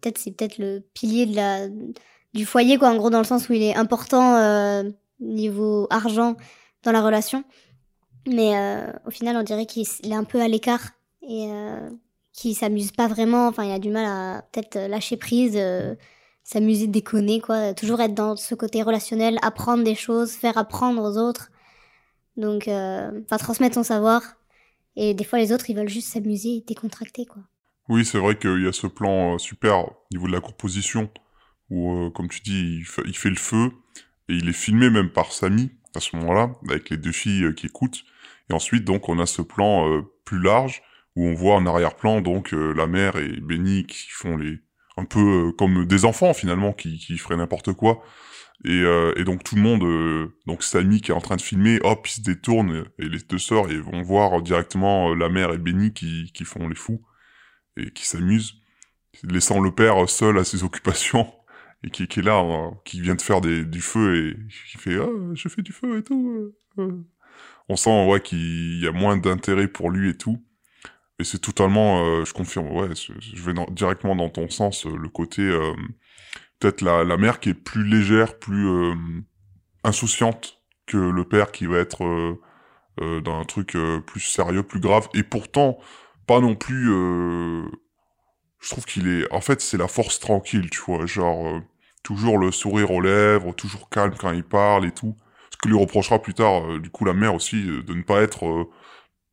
peut-être 0.00 0.18
c'est 0.18 0.32
peut-être 0.32 0.58
le 0.58 0.82
pilier 0.94 1.26
du 2.34 2.44
foyer 2.44 2.76
quoi, 2.76 2.90
en 2.90 2.96
gros 2.96 3.10
dans 3.10 3.18
le 3.18 3.24
sens 3.24 3.48
où 3.48 3.52
il 3.52 3.62
est 3.62 3.74
important 3.74 4.36
euh, 4.36 4.82
niveau 5.20 5.86
argent 5.90 6.36
dans 6.82 6.92
la 6.92 7.02
relation. 7.02 7.44
Mais 8.26 8.56
euh, 8.56 8.92
au 9.06 9.10
final, 9.10 9.36
on 9.36 9.42
dirait 9.42 9.66
qu'il 9.66 9.86
est 10.04 10.14
un 10.14 10.24
peu 10.24 10.40
à 10.40 10.48
l'écart 10.48 10.90
et 11.22 11.48
qu'il 12.32 12.56
s'amuse 12.56 12.90
pas 12.90 13.06
vraiment. 13.06 13.46
Enfin, 13.46 13.64
il 13.64 13.70
a 13.70 13.78
du 13.78 13.90
mal 13.90 14.04
à 14.04 14.42
peut-être 14.50 14.76
lâcher 14.88 15.16
prise, 15.16 15.56
s'amuser, 16.44 16.86
déconner, 16.86 17.40
quoi. 17.40 17.74
Toujours 17.74 18.00
être 18.00 18.14
dans 18.14 18.36
ce 18.36 18.54
côté 18.54 18.82
relationnel, 18.82 19.38
apprendre 19.42 19.84
des 19.84 19.94
choses, 19.94 20.32
faire 20.32 20.58
apprendre 20.58 21.02
aux 21.02 21.16
autres. 21.16 21.50
Donc, 22.36 22.68
euh, 22.68 23.20
transmettre 23.28 23.74
son 23.74 23.82
savoir. 23.82 24.22
Et 24.96 25.14
des 25.14 25.24
fois, 25.24 25.38
les 25.38 25.52
autres, 25.52 25.70
ils 25.70 25.76
veulent 25.76 25.88
juste 25.88 26.08
s'amuser 26.08 26.56
et 26.56 26.64
décontracter, 26.66 27.26
quoi. 27.26 27.42
Oui, 27.88 28.04
c'est 28.04 28.18
vrai 28.18 28.38
qu'il 28.38 28.62
y 28.62 28.68
a 28.68 28.72
ce 28.72 28.86
plan 28.86 29.34
euh, 29.34 29.38
super 29.38 29.88
au 29.88 29.92
niveau 30.12 30.26
de 30.28 30.32
la 30.32 30.40
composition 30.40 31.10
où, 31.68 31.92
euh, 31.92 32.10
comme 32.10 32.28
tu 32.28 32.40
dis, 32.40 32.78
il, 32.78 32.84
fa- 32.84 33.02
il 33.06 33.16
fait 33.16 33.30
le 33.30 33.36
feu 33.36 33.72
et 34.28 34.34
il 34.34 34.48
est 34.48 34.52
filmé 34.52 34.88
même 34.88 35.10
par 35.10 35.32
Samy 35.32 35.70
à 35.94 36.00
ce 36.00 36.14
moment-là 36.16 36.54
avec 36.68 36.90
les 36.90 36.96
deux 36.96 37.12
filles 37.12 37.44
euh, 37.44 37.52
qui 37.52 37.66
écoutent. 37.66 38.04
Et 38.50 38.54
ensuite, 38.54 38.84
donc, 38.84 39.08
on 39.08 39.18
a 39.18 39.26
ce 39.26 39.42
plan 39.42 40.02
plus 40.24 40.40
large 40.40 40.82
où 41.16 41.26
on 41.26 41.34
voit 41.34 41.56
en 41.56 41.66
arrière-plan 41.66 42.20
donc 42.20 42.52
la 42.52 42.86
mère 42.86 43.16
et 43.16 43.40
Benny 43.40 43.84
qui 43.86 44.08
font 44.10 44.36
les 44.36 44.60
un 45.02 45.04
peu 45.04 45.48
euh, 45.48 45.52
comme 45.52 45.86
des 45.86 46.04
enfants 46.04 46.34
finalement 46.34 46.72
qui, 46.72 46.98
qui 46.98 47.18
feraient 47.18 47.36
n'importe 47.36 47.72
quoi. 47.72 48.02
Et, 48.64 48.82
euh, 48.82 49.12
donc 49.24 49.42
tout 49.42 49.56
le 49.56 49.62
monde, 49.62 49.82
euh, 49.82 50.28
donc 50.46 50.62
Samy 50.62 51.00
qui 51.00 51.10
est 51.10 51.14
en 51.14 51.20
train 51.20 51.36
de 51.36 51.42
filmer, 51.42 51.80
hop, 51.82 52.06
il 52.06 52.10
se 52.12 52.20
détourne 52.20 52.84
et 52.98 53.08
les 53.08 53.18
deux 53.18 53.38
sœurs 53.38 53.70
et 53.70 53.78
vont 53.78 54.02
voir 54.02 54.40
directement 54.40 55.14
la 55.14 55.28
mère 55.28 55.52
et 55.52 55.58
Benny 55.58 55.92
qui, 55.92 56.30
qui 56.32 56.44
font 56.44 56.68
les 56.68 56.76
fous 56.76 57.02
et 57.76 57.90
qui 57.90 58.06
s'amusent, 58.06 58.54
laissant 59.24 59.60
le 59.60 59.74
père 59.74 60.08
seul 60.08 60.38
à 60.38 60.44
ses 60.44 60.62
occupations 60.64 61.26
et 61.84 61.90
qui, 61.90 62.04
est 62.04 62.22
là, 62.22 62.40
euh, 62.40 62.70
qui 62.84 63.00
vient 63.00 63.16
de 63.16 63.22
faire 63.22 63.40
du 63.40 63.80
feu 63.80 64.28
et 64.28 64.36
qui 64.70 64.78
fait 64.78 64.96
ah 64.96 65.08
je 65.34 65.48
fais 65.48 65.62
du 65.62 65.72
feu 65.72 65.98
et 65.98 66.02
tout. 66.02 66.54
On 67.68 67.76
sent 67.76 68.06
ouais 68.06 68.20
qu'il 68.20 68.80
y 68.80 68.86
a 68.86 68.92
moins 68.92 69.16
d'intérêt 69.16 69.66
pour 69.66 69.90
lui 69.90 70.10
et 70.10 70.16
tout. 70.16 70.38
Et 71.22 71.24
c'est 71.24 71.38
totalement, 71.38 72.04
euh, 72.04 72.24
je 72.24 72.32
confirme, 72.32 72.72
ouais, 72.72 72.88
je, 72.96 73.42
vais 73.44 73.54
directement 73.70 74.16
dans 74.16 74.28
ton 74.28 74.50
sens, 74.50 74.86
euh, 74.86 74.96
le 74.96 75.08
côté 75.08 75.42
euh, 75.42 75.72
peut-être 76.58 76.80
la, 76.80 77.16
mère 77.16 77.38
qui 77.38 77.50
est 77.50 77.54
plus 77.54 77.84
légère, 77.84 78.40
plus 78.40 78.66
insouciante 79.84 80.60
que 80.84 80.96
le 80.96 81.24
père 81.24 81.52
qui 81.52 81.66
va 81.66 81.78
être 81.78 82.36
dans 82.98 83.38
un 83.38 83.44
truc 83.44 83.76
plus 84.06 84.20
sérieux, 84.20 84.64
plus 84.64 84.80
grave, 84.80 85.08
et 85.14 85.22
pourtant 85.22 85.78
pas 86.26 86.40
non 86.40 86.56
plus. 86.56 86.86
je 86.86 88.68
trouve 88.70 88.84
qu'il 88.84 89.06
est, 89.06 89.32
en 89.32 89.40
fait, 89.40 89.60
c'est 89.60 89.78
la 89.78 89.88
force 89.88 90.18
tranquille, 90.18 90.70
tu 90.70 90.80
vois, 90.80 91.06
genre 91.06 91.60
toujours 92.02 92.38
le 92.38 92.50
sourire 92.50 92.90
aux 92.90 93.00
lèvres, 93.00 93.54
toujours 93.54 93.88
calme 93.90 94.14
quand 94.18 94.32
il 94.32 94.44
parle 94.44 94.86
et 94.86 94.92
tout. 94.92 95.16
Ce 95.50 95.56
que 95.56 95.68
lui 95.68 95.78
reprochera 95.78 96.20
plus 96.20 96.34
tard, 96.34 96.80
du 96.80 96.90
coup, 96.90 97.04
la 97.04 97.14
mère 97.14 97.34
aussi, 97.34 97.62
de 97.62 97.94
ne 97.94 98.02
pas 98.02 98.22
être, 98.22 98.68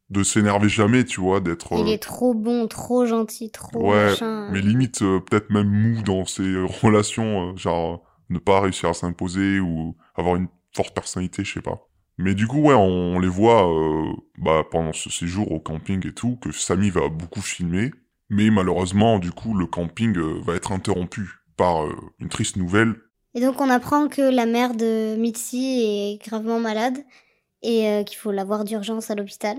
de 0.10 0.24
s'énerver 0.24 0.70
jamais, 0.70 1.06
tu 1.06 1.22
vois, 1.22 1.40
d'être. 1.40 1.74
Il 1.78 1.88
euh, 1.88 1.94
est 1.94 2.02
trop 2.02 2.34
bon, 2.34 2.68
trop 2.68 3.06
gentil, 3.06 3.52
trop 3.52 3.92
Ouais, 3.92 4.10
machin. 4.10 4.50
mais 4.52 4.62
limite 4.62 5.02
euh, 5.02 5.20
peut-être 5.20 5.50
même 5.52 5.68
mou 5.70 6.02
dans 6.02 6.26
ses 6.26 6.44
euh, 6.44 6.66
relations, 6.82 7.52
euh, 7.52 7.56
genre 7.58 8.04
ne 8.30 8.40
pas 8.40 8.60
réussir 8.62 8.90
à 8.90 8.94
s'imposer 8.94 9.60
ou 9.60 9.96
avoir 10.16 10.36
une 10.36 10.48
forte 10.76 10.94
personnalité, 10.94 11.44
je 11.44 11.54
sais 11.54 11.62
pas. 11.62 11.88
Mais 12.18 12.34
du 12.36 12.48
coup, 12.48 12.60
ouais, 12.60 12.74
on, 12.76 13.16
on 13.16 13.20
les 13.20 13.28
voit 13.28 13.66
bah, 14.38 14.64
pendant 14.70 14.92
ce 14.92 15.10
séjour 15.10 15.52
au 15.54 15.60
camping 15.60 16.06
et 16.06 16.14
tout, 16.14 16.36
que 16.36 16.52
Samy 16.52 16.90
va 16.90 17.08
beaucoup 17.08 17.42
filmer, 17.42 17.92
mais 18.30 18.50
malheureusement, 18.50 19.20
du 19.20 19.32
coup, 19.32 19.56
le 19.56 19.66
camping 19.66 20.18
va 20.44 20.56
être 20.56 20.74
interrompu 20.74 21.30
par 21.56 21.88
une 22.20 22.28
triste 22.28 22.58
nouvelle. 22.58 22.96
Et 23.36 23.42
donc 23.42 23.62
on 23.62 23.70
apprend 23.70 24.10
que 24.10 24.22
la 24.22 24.46
mère 24.46 24.76
de 24.76 25.16
Mitzi 25.18 25.82
est 25.82 26.22
gravement 26.28 26.60
malade 26.60 26.98
et 27.64 28.04
qu'il 28.06 28.18
faut 28.18 28.32
la 28.32 28.44
voir 28.44 28.66
d'urgence 28.66 29.10
à 29.10 29.16
l'hôpital. 29.16 29.58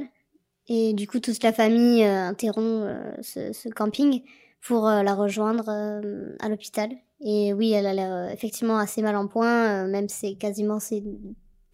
Et 0.72 0.94
du 0.94 1.08
coup 1.08 1.18
toute 1.18 1.42
la 1.42 1.52
famille 1.52 2.04
euh, 2.04 2.28
interrompt 2.28 2.84
euh, 2.84 3.12
ce, 3.22 3.52
ce 3.52 3.68
camping 3.68 4.22
pour 4.62 4.88
euh, 4.88 5.02
la 5.02 5.14
rejoindre 5.14 5.68
à 5.68 6.48
l'hôpital. 6.48 6.90
Et 7.20 7.52
oui, 7.52 7.72
elle 7.72 7.86
a 7.86 7.92
l'air 7.92 8.30
effectivement 8.30 8.78
assez 8.78 9.02
mal 9.02 9.16
en 9.16 9.26
point, 9.26 9.86
même 9.86 10.08
c'est 10.08 10.36
quasiment 10.36 10.78
ses 10.78 11.04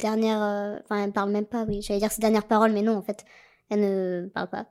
dernières... 0.01 0.81
Enfin, 0.83 1.05
elle 1.05 1.13
parle 1.13 1.31
même 1.31 1.45
pas, 1.45 1.65
oui, 1.69 1.83
j'allais 1.83 2.01
dire 2.01 2.11
ses 2.11 2.21
dernières 2.21 2.49
paroles, 2.49 2.73
mais 2.73 2.83
non, 2.83 2.97
en 2.97 3.03
fait, 3.03 3.25
elle 3.71 3.81
ne 3.81 4.27
parle 4.35 4.49
pas. 4.49 4.67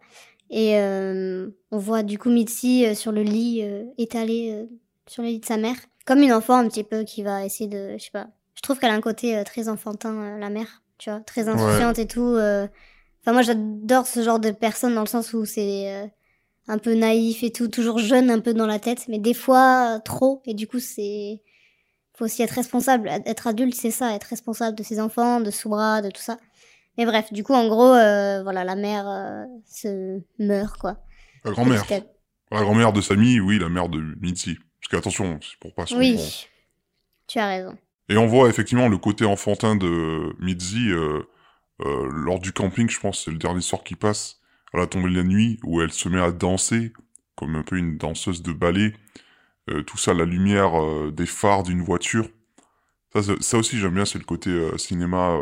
Et 0.49 0.77
euh, 0.79 1.49
on 1.71 1.77
voit 1.77 2.03
du 2.03 2.17
coup 2.17 2.29
Mitzi 2.29 2.93
sur 2.95 3.11
le 3.11 3.23
lit, 3.23 3.61
euh, 3.63 3.85
étalée 3.97 4.51
euh, 4.53 4.65
sur 5.07 5.23
le 5.23 5.29
lit 5.29 5.39
de 5.39 5.45
sa 5.45 5.57
mère, 5.57 5.77
comme 6.05 6.19
une 6.19 6.33
enfant 6.33 6.55
un 6.55 6.67
petit 6.67 6.83
peu 6.83 7.03
qui 7.03 7.23
va 7.23 7.45
essayer 7.45 7.69
de, 7.69 7.97
je 7.97 8.03
sais 8.03 8.11
pas. 8.11 8.27
Je 8.55 8.61
trouve 8.61 8.79
qu'elle 8.79 8.91
a 8.91 8.95
un 8.95 9.01
côté 9.01 9.41
très 9.45 9.69
enfantin, 9.69 10.37
la 10.37 10.49
mère, 10.49 10.83
tu 10.97 11.09
vois, 11.09 11.19
très 11.21 11.47
insouciante 11.49 11.99
et 11.99 12.07
tout. 12.07 12.37
Enfin, 13.25 13.33
moi, 13.33 13.41
j'adore 13.41 14.05
ce 14.05 14.21
genre 14.21 14.39
de 14.39 14.51
personne 14.51 14.93
dans 14.93 15.01
le 15.01 15.07
sens 15.07 15.33
où 15.33 15.45
c'est 15.45 15.91
euh, 15.91 16.05
un 16.67 16.77
peu 16.77 16.93
naïf 16.93 17.41
et 17.41 17.51
tout, 17.51 17.67
toujours 17.67 17.97
jeune 17.97 18.29
un 18.29 18.39
peu 18.39 18.53
dans 18.53 18.67
la 18.67 18.77
tête, 18.77 19.07
mais 19.07 19.17
des 19.17 19.33
fois 19.33 19.95
euh, 19.95 19.99
trop. 19.99 20.43
Et 20.45 20.53
du 20.53 20.67
coup, 20.67 20.79
c'est, 20.79 21.41
faut 22.15 22.25
aussi 22.25 22.43
être 22.43 22.51
responsable. 22.51 23.09
Être 23.25 23.47
adulte, 23.47 23.73
c'est 23.73 23.89
ça, 23.89 24.13
être 24.13 24.25
responsable 24.25 24.77
de 24.77 24.83
ses 24.83 24.99
enfants, 24.99 25.41
de 25.41 25.49
Soubra, 25.49 26.03
de 26.03 26.11
tout 26.11 26.21
ça. 26.21 26.37
Mais 26.97 27.05
bref, 27.05 27.33
du 27.33 27.43
coup, 27.43 27.53
en 27.53 27.67
gros, 27.67 27.93
euh, 27.93 28.41
voilà, 28.43 28.63
la 28.63 28.75
mère 28.75 29.07
euh, 29.07 29.43
se 29.65 30.21
meurt, 30.39 30.77
quoi. 30.77 30.97
La 31.43 31.51
grand-mère. 31.51 31.83
La 32.51 32.61
grand-mère 32.61 32.93
de 32.93 33.01
Samy, 33.01 33.39
oui, 33.39 33.59
la 33.59 33.69
mère 33.69 33.89
de 33.89 33.99
Mitzi. 34.21 34.55
Parce 34.79 34.91
que 34.91 34.97
attention, 34.97 35.39
c'est 35.41 35.59
pour 35.59 35.73
pas 35.73 35.85
se 35.85 35.95
Oui, 35.95 36.47
tu 37.27 37.39
as 37.39 37.47
raison. 37.47 37.75
Et 38.07 38.17
on 38.17 38.27
voit 38.27 38.49
effectivement 38.49 38.87
le 38.87 38.97
côté 38.97 39.25
enfantin 39.25 39.75
de 39.75 40.33
Mitzi 40.39 40.89
euh, 40.91 41.23
euh, 41.81 42.09
lors 42.11 42.39
du 42.39 42.53
camping, 42.53 42.89
je 42.89 42.99
pense, 42.99 43.25
c'est 43.25 43.31
le 43.31 43.37
dernier 43.37 43.61
soir 43.61 43.83
qui 43.83 43.95
passe, 43.95 44.39
à 44.73 44.77
la 44.77 44.87
tombée 44.87 45.09
de 45.09 45.15
la 45.17 45.23
nuit, 45.23 45.59
où 45.63 45.81
elle 45.81 45.91
se 45.91 46.09
met 46.09 46.21
à 46.21 46.31
danser, 46.31 46.93
comme 47.35 47.55
un 47.55 47.63
peu 47.63 47.77
une 47.77 47.97
danseuse 47.97 48.41
de 48.43 48.53
ballet. 48.53 48.93
Euh, 49.69 49.83
tout 49.83 49.97
ça, 49.97 50.13
la 50.13 50.25
lumière 50.25 50.81
euh, 50.81 51.11
des 51.11 51.25
phares 51.25 51.63
d'une 51.63 51.81
voiture. 51.83 52.29
Ça, 53.13 53.21
ça 53.39 53.57
aussi, 53.57 53.77
j'aime 53.79 53.95
bien, 53.95 54.05
c'est 54.05 54.19
le 54.19 54.25
côté 54.25 54.51
cinéma 54.77 55.37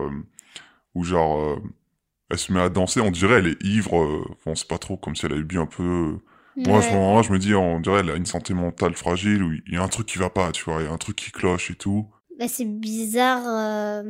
où 0.95 1.03
genre, 1.03 1.59
elle 2.29 2.37
se 2.37 2.53
met 2.53 2.61
à 2.61 2.69
danser, 2.69 3.01
on 3.01 3.11
dirait 3.11 3.39
elle 3.39 3.47
est 3.47 3.63
ivre, 3.63 4.25
bon, 4.45 4.55
c'est 4.55 4.67
pas 4.67 4.77
trop 4.77 4.97
comme 4.97 5.15
si 5.15 5.25
elle 5.25 5.33
avait 5.33 5.43
bu 5.43 5.59
un 5.59 5.65
peu... 5.65 6.19
Moi, 6.65 6.79
à 6.79 6.81
ce 6.83 6.89
Ouais. 6.89 6.93
moment-là, 6.93 7.23
je 7.23 7.31
me 7.33 7.39
dis, 7.39 7.55
on 7.55 7.79
dirait 7.79 8.01
elle 8.01 8.11
a 8.11 8.15
une 8.15 8.25
santé 8.27 8.53
mentale 8.53 8.93
fragile, 8.95 9.43
où 9.43 9.53
il 9.53 9.73
y 9.73 9.77
a 9.77 9.83
un 9.83 9.87
truc 9.87 10.05
qui 10.07 10.19
va 10.19 10.29
pas, 10.29 10.51
tu 10.51 10.63
vois, 10.65 10.81
il 10.81 10.85
y 10.85 10.87
a 10.87 10.91
un 10.93 10.97
truc 10.97 11.15
qui 11.15 11.31
cloche 11.31 11.71
et 11.71 11.75
tout. 11.75 12.07
Bah, 12.37 12.47
c'est 12.47 12.65
bizarre. 12.65 14.03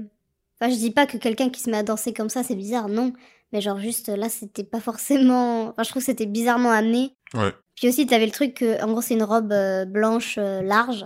Enfin, 0.59 0.71
je 0.71 0.77
dis 0.77 0.91
pas 0.91 1.05
que 1.05 1.17
quelqu'un 1.17 1.49
qui 1.49 1.61
se 1.61 1.69
met 1.69 1.77
à 1.77 1.83
danser 1.83 2.13
comme 2.13 2.29
ça, 2.29 2.43
c'est 2.43 2.55
bizarre, 2.55 2.89
non. 2.89 3.13
Mais 3.53 3.61
genre, 3.61 3.79
juste 3.79 4.09
là, 4.09 4.29
c'était 4.29 4.63
pas 4.63 4.79
forcément. 4.79 5.69
Enfin, 5.69 5.83
je 5.83 5.89
trouve 5.89 6.01
que 6.01 6.05
c'était 6.07 6.25
bizarrement 6.25 6.71
amené. 6.71 7.15
Ouais. 7.35 7.51
Puis 7.75 7.87
aussi, 7.87 8.05
t'avais 8.05 8.25
le 8.25 8.31
truc 8.31 8.55
que, 8.55 8.83
en 8.83 8.91
gros, 8.91 9.01
c'est 9.01 9.13
une 9.13 9.23
robe 9.23 9.51
euh, 9.51 9.85
blanche 9.85 10.35
euh, 10.39 10.61
large. 10.61 11.05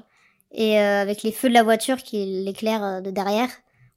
Et 0.54 0.80
euh, 0.80 1.02
avec 1.02 1.24
les 1.24 1.34
feux 1.34 1.50
de 1.50 1.54
la 1.54 1.64
voiture 1.64 1.98
qui 1.98 2.44
l'éclairent 2.46 3.02
de 3.02 3.12
derrière, 3.12 3.50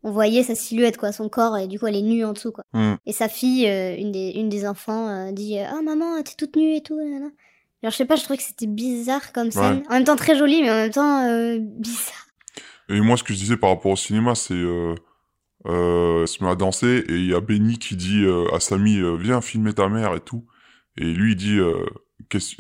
on 0.03 0.11
voyait 0.11 0.43
sa 0.43 0.57
silhouette, 0.57 0.97
quoi, 0.97 1.13
son 1.13 1.29
corps. 1.29 1.57
Et 1.59 1.69
du 1.69 1.79
coup, 1.79 1.87
elle 1.87 1.97
est 1.97 2.03
nue 2.03 2.25
en 2.25 2.33
dessous, 2.33 2.51
quoi. 2.51 2.65
Hmm. 2.73 2.95
Et 3.07 3.13
sa 3.13 3.29
fille, 3.29 3.67
une, 3.67 4.11
des, 4.11 4.31
une 4.31 4.49
des 4.49 4.67
enfants, 4.67 5.31
dit 5.33 5.59
Ah, 5.59 5.81
maman, 5.83 6.21
t'es 6.23 6.35
toute 6.37 6.57
nue 6.57 6.75
et 6.75 6.83
tout. 6.83 6.99
Genre, 6.99 7.93
je 7.93 7.97
sais 7.97 8.05
pas, 8.05 8.17
je 8.17 8.25
trouvais 8.25 8.37
que 8.37 8.43
c'était 8.43 8.67
bizarre 8.67 9.33
comme 9.33 9.53
scène. 9.53 9.85
En 9.89 9.95
même 9.95 10.05
temps, 10.05 10.17
très 10.17 10.37
joli, 10.37 10.63
mais 10.63 10.71
en 10.71 10.75
même 10.75 10.91
temps, 10.91 11.57
bizarre. 11.59 12.27
Et 12.89 13.01
moi, 13.01 13.17
ce 13.17 13.23
que 13.23 13.33
je 13.33 13.39
disais 13.39 13.57
par 13.57 13.71
rapport 13.71 13.93
au 13.93 13.97
cinéma, 13.97 14.35
c'est 14.35 14.61
euh, 15.67 16.23
elle 16.23 16.29
se 16.29 16.43
met 16.43 16.51
à 16.51 16.55
danser 16.55 17.05
et 17.09 17.15
il 17.15 17.27
y 17.27 17.35
a 17.35 17.41
Benny 17.41 17.79
qui 17.79 17.97
dit 17.97 18.25
euh, 18.25 18.47
à 18.55 18.61
Samy 18.61 18.99
euh, 18.99 19.17
viens 19.17 19.41
filmer 19.41 19.73
ta 19.75 19.89
mère 19.89 20.15
et 20.15 20.21
tout. 20.21 20.47
Et 20.97 21.05
lui 21.05 21.33
il 21.33 21.37
dit, 21.37 21.59
euh, 21.59 21.85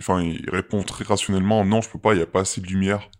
enfin 0.00 0.20
il 0.22 0.48
répond 0.50 0.82
très 0.82 1.04
rationnellement 1.04 1.64
non 1.64 1.80
je 1.80 1.88
peux 1.90 1.98
pas, 1.98 2.14
il 2.14 2.18
y 2.20 2.22
a 2.22 2.26
pas 2.26 2.40
assez 2.40 2.60
de 2.60 2.66
lumière. 2.66 3.10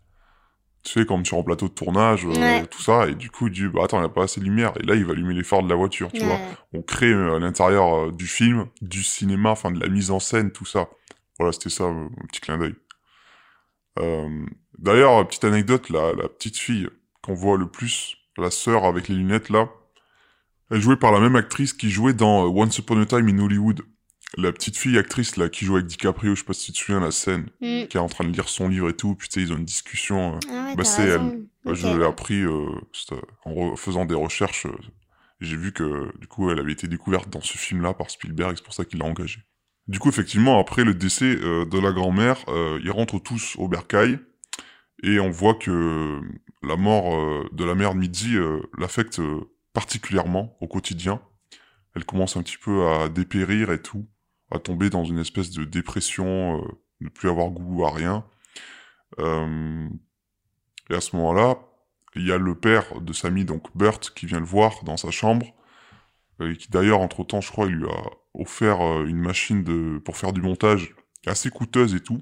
Tu 0.83 0.93
sais 0.93 1.05
comme 1.05 1.23
sur 1.25 1.37
un 1.37 1.43
plateau 1.43 1.67
de 1.67 1.73
tournage, 1.73 2.25
Ouais. 2.25 2.65
tout 2.67 2.81
ça. 2.81 3.07
Et 3.07 3.15
du 3.15 3.29
coup 3.29 3.47
il 3.47 3.53
dit 3.53 3.67
bah 3.67 3.81
attends 3.83 3.99
il 3.99 4.03
y 4.03 4.05
a 4.05 4.09
pas 4.09 4.23
assez 4.23 4.39
de 4.39 4.45
lumière. 4.45 4.73
Et 4.79 4.83
là 4.83 4.95
il 4.95 5.05
va 5.05 5.13
allumer 5.13 5.33
les 5.33 5.43
phares 5.43 5.63
de 5.63 5.69
la 5.69 5.75
voiture, 5.75 6.11
tu 6.11 6.23
vois. 6.23 6.39
On 6.73 6.81
crée 6.81 7.13
à 7.13 7.39
l'intérieur 7.39 8.11
du 8.11 8.25
film, 8.27 8.67
du 8.81 9.03
cinéma, 9.03 9.51
enfin 9.51 9.71
de 9.71 9.79
la 9.79 9.87
mise 9.89 10.11
en 10.11 10.19
scène, 10.19 10.51
tout 10.51 10.65
ça. 10.65 10.89
Voilà 11.39 11.51
c'était 11.53 11.69
ça, 11.69 11.85
un 11.85 12.09
petit 12.31 12.41
clin 12.41 12.57
d'œil. 12.57 12.75
Euh, 13.99 14.45
D'ailleurs, 14.77 15.27
petite 15.27 15.43
anecdote, 15.43 15.89
la, 15.89 16.13
la 16.13 16.27
petite 16.27 16.57
fille 16.57 16.89
qu'on 17.21 17.35
voit 17.35 17.57
le 17.57 17.67
plus, 17.69 18.15
la 18.37 18.51
sœur 18.51 18.85
avec 18.85 19.07
les 19.07 19.15
lunettes 19.15 19.49
là, 19.49 19.69
elle 20.69 20.81
jouée 20.81 20.95
par 20.95 21.11
la 21.11 21.19
même 21.19 21.35
actrice 21.35 21.73
qui 21.73 21.89
jouait 21.89 22.13
dans 22.13 22.45
euh, 22.45 22.49
Once 22.49 22.77
Upon 22.77 23.01
a 23.01 23.05
Time 23.05 23.27
in 23.27 23.39
Hollywood. 23.39 23.81
La 24.37 24.53
petite 24.53 24.77
fille 24.77 24.97
actrice 24.97 25.35
là 25.35 25.49
qui 25.49 25.65
joue 25.65 25.75
avec 25.75 25.87
DiCaprio, 25.87 26.33
je 26.35 26.39
sais 26.39 26.45
pas 26.45 26.53
si 26.53 26.71
tu 26.71 26.79
te 26.79 26.85
souviens 26.85 27.01
la 27.01 27.11
scène, 27.11 27.49
Mm. 27.59 27.87
qui 27.87 27.97
est 27.97 27.99
en 27.99 28.07
train 28.07 28.23
de 28.23 28.29
lire 28.31 28.47
son 28.47 28.69
livre 28.69 28.87
et 28.89 28.95
tout, 28.95 29.15
puis 29.15 29.27
tu 29.27 29.33
sais, 29.41 29.45
ils 29.45 29.51
ont 29.51 29.57
une 29.57 29.65
discussion. 29.65 30.35
euh, 30.35 30.39
Ah 30.49 30.67
ouais, 30.69 30.75
Bah, 30.77 30.83
c'est 30.85 31.03
raison. 31.17 31.45
bah, 31.65 31.73
Je 31.73 31.87
l'ai 31.87 32.05
appris 32.05 32.41
euh, 32.41 32.69
en 33.43 33.75
faisant 33.75 34.05
des 34.05 34.15
recherches. 34.15 34.65
euh, 34.67 34.77
J'ai 35.41 35.57
vu 35.57 35.73
que 35.73 36.17
du 36.19 36.27
coup 36.27 36.49
elle 36.51 36.59
avait 36.59 36.71
été 36.71 36.87
découverte 36.87 37.29
dans 37.29 37.41
ce 37.41 37.57
film-là 37.57 37.93
par 37.93 38.09
Spielberg, 38.09 38.53
c'est 38.55 38.63
pour 38.63 38.73
ça 38.73 38.85
qu'il 38.85 38.99
l'a 38.99 39.05
engagée. 39.05 39.41
Du 39.87 39.99
coup, 39.99 40.07
effectivement, 40.07 40.57
après 40.59 40.85
le 40.85 40.93
décès 40.93 41.35
euh, 41.41 41.65
de 41.65 41.79
la 41.79 41.91
grand-mère, 41.91 42.37
euh, 42.47 42.79
ils 42.83 42.91
rentrent 42.91 43.19
tous 43.19 43.55
au 43.57 43.67
bercail 43.67 44.19
et 45.03 45.19
on 45.19 45.31
voit 45.31 45.55
que 45.55 46.21
la 46.63 46.75
mort 46.75 47.15
euh, 47.15 47.49
de 47.51 47.63
la 47.63 47.75
mère 47.75 47.93
de 47.93 47.99
Mitzi 47.99 48.35
euh, 48.35 48.61
l'affecte 48.77 49.19
euh, 49.19 49.41
particulièrement 49.73 50.57
au 50.61 50.67
quotidien. 50.67 51.21
Elle 51.95 52.05
commence 52.05 52.37
un 52.37 52.43
petit 52.43 52.57
peu 52.57 52.87
à 52.87 53.09
dépérir 53.09 53.71
et 53.71 53.81
tout, 53.81 54.07
à 54.51 54.59
tomber 54.59 54.89
dans 54.89 55.03
une 55.03 55.19
espèce 55.19 55.51
de 55.51 55.63
dépression, 55.63 56.61
euh, 56.61 56.67
ne 57.01 57.09
plus 57.09 57.29
avoir 57.29 57.49
goût 57.49 57.85
à 57.85 57.91
rien. 57.91 58.25
Et 59.19 60.93
à 60.95 61.01
ce 61.01 61.15
moment-là, 61.17 61.57
il 62.15 62.25
y 62.25 62.31
a 62.31 62.37
le 62.37 62.55
père 62.55 63.01
de 63.01 63.11
Sammy, 63.11 63.43
donc 63.43 63.75
Burt, 63.75 64.13
qui 64.15 64.25
vient 64.25 64.39
le 64.39 64.45
voir 64.45 64.83
dans 64.83 64.95
sa 64.95 65.11
chambre, 65.11 65.47
et 66.39 66.55
qui 66.55 66.69
d'ailleurs, 66.69 67.01
entre-temps, 67.01 67.41
je 67.41 67.51
crois, 67.51 67.65
il 67.65 67.73
lui 67.73 67.89
a 67.89 68.03
offert 68.33 68.79
une 69.03 69.19
machine 69.19 69.65
de 69.65 69.99
pour 69.99 70.15
faire 70.15 70.31
du 70.31 70.41
montage 70.41 70.95
assez 71.25 71.49
coûteuse 71.49 71.93
et 71.93 71.99
tout. 71.99 72.21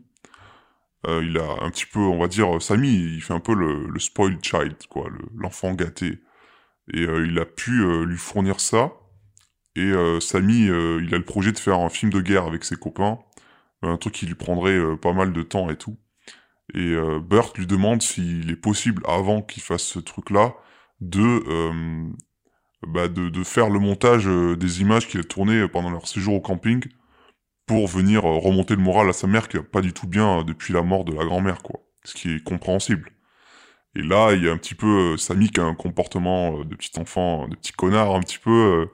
Euh, 1.08 1.24
il 1.24 1.38
a 1.38 1.64
un 1.64 1.70
petit 1.72 1.86
peu, 1.86 2.00
on 2.00 2.20
va 2.20 2.28
dire, 2.28 2.56
euh, 2.58 2.60
Sammy, 2.60 2.90
il 2.90 3.22
fait 3.22 3.34
un 3.34 3.40
peu 3.40 3.54
le, 3.54 3.88
le 3.88 4.00
spoiled 4.00 4.44
child, 4.44 4.76
quoi, 4.90 5.10
le- 5.10 5.30
l'enfant 5.38 5.74
gâté. 5.74 6.20
Et 6.94 7.02
euh, 7.04 7.26
il 7.28 7.40
a 7.40 7.46
pu 7.46 7.84
lui 8.06 8.18
fournir 8.18 8.60
ça. 8.60 8.94
Et 9.76 9.82
euh, 9.82 10.20
il 11.02 11.16
a 11.16 11.18
le 11.18 11.26
projet 11.26 11.52
de 11.52 11.60
faire 11.60 11.80
un 11.80 11.90
film 11.90 12.12
de 12.12 12.22
guerre 12.22 12.46
avec 12.46 12.66
ses 12.66 12.76
copains, 12.76 13.20
un 13.82 13.98
truc 13.98 14.14
qui 14.14 14.26
lui 14.26 14.36
prendrait 14.36 14.98
pas 14.98 15.14
mal 15.14 15.32
de 15.34 15.44
temps 15.44 15.70
et 15.70 15.78
tout. 15.78 15.98
Et 16.76 16.96
Burt 17.22 17.58
lui 17.58 17.66
demande 17.66 18.02
s'il 18.02 18.52
est 18.52 18.56
possible, 18.56 19.04
avant 19.08 19.42
qu'il 19.42 19.64
fasse 19.64 19.84
ce 19.84 20.00
truc-là, 20.00 20.56
de, 21.02 21.44
bah, 22.88 23.08
de, 23.08 23.44
faire 23.44 23.70
le 23.70 23.80
montage 23.80 24.26
des 24.26 24.82
images 24.82 25.08
qu'il 25.08 25.20
a 25.20 25.24
tournées 25.24 25.68
pendant 25.68 25.90
leur 25.92 26.08
séjour 26.08 26.36
au 26.36 26.42
camping 26.42 26.84
pour 27.70 27.86
venir 27.88 28.26
euh, 28.26 28.40
remonter 28.40 28.76
le 28.76 28.82
moral 28.82 29.08
à 29.10 29.14
sa 29.14 29.28
mère 29.28 29.48
qui 29.48 29.58
va 29.58 29.64
pas 29.64 29.82
du 29.82 29.94
tout 29.94 30.08
bien 30.08 30.40
euh, 30.40 30.44
depuis 30.44 30.74
la 30.74 30.82
mort 30.82 31.06
de 31.06 31.14
la 31.14 31.24
grand-mère, 31.24 31.62
quoi. 31.62 31.82
Ce 32.04 32.16
qui 32.16 32.34
est 32.34 32.44
compréhensible. 32.44 33.12
Et 33.96 34.02
là, 34.02 34.34
il 34.34 34.44
y 34.44 34.50
a 34.50 34.52
un 34.52 34.58
petit 34.58 34.74
peu 34.74 35.14
euh, 35.14 35.18
Samy 35.18 35.52
qui 35.52 35.60
a 35.60 35.66
un 35.66 35.76
comportement 35.76 36.64
de 36.64 36.76
petit 36.76 37.00
enfant, 37.00 37.48
de 37.48 37.56
petit 37.56 37.72
connard, 37.72 38.16
un 38.16 38.22
petit 38.22 38.40
peu, 38.40 38.88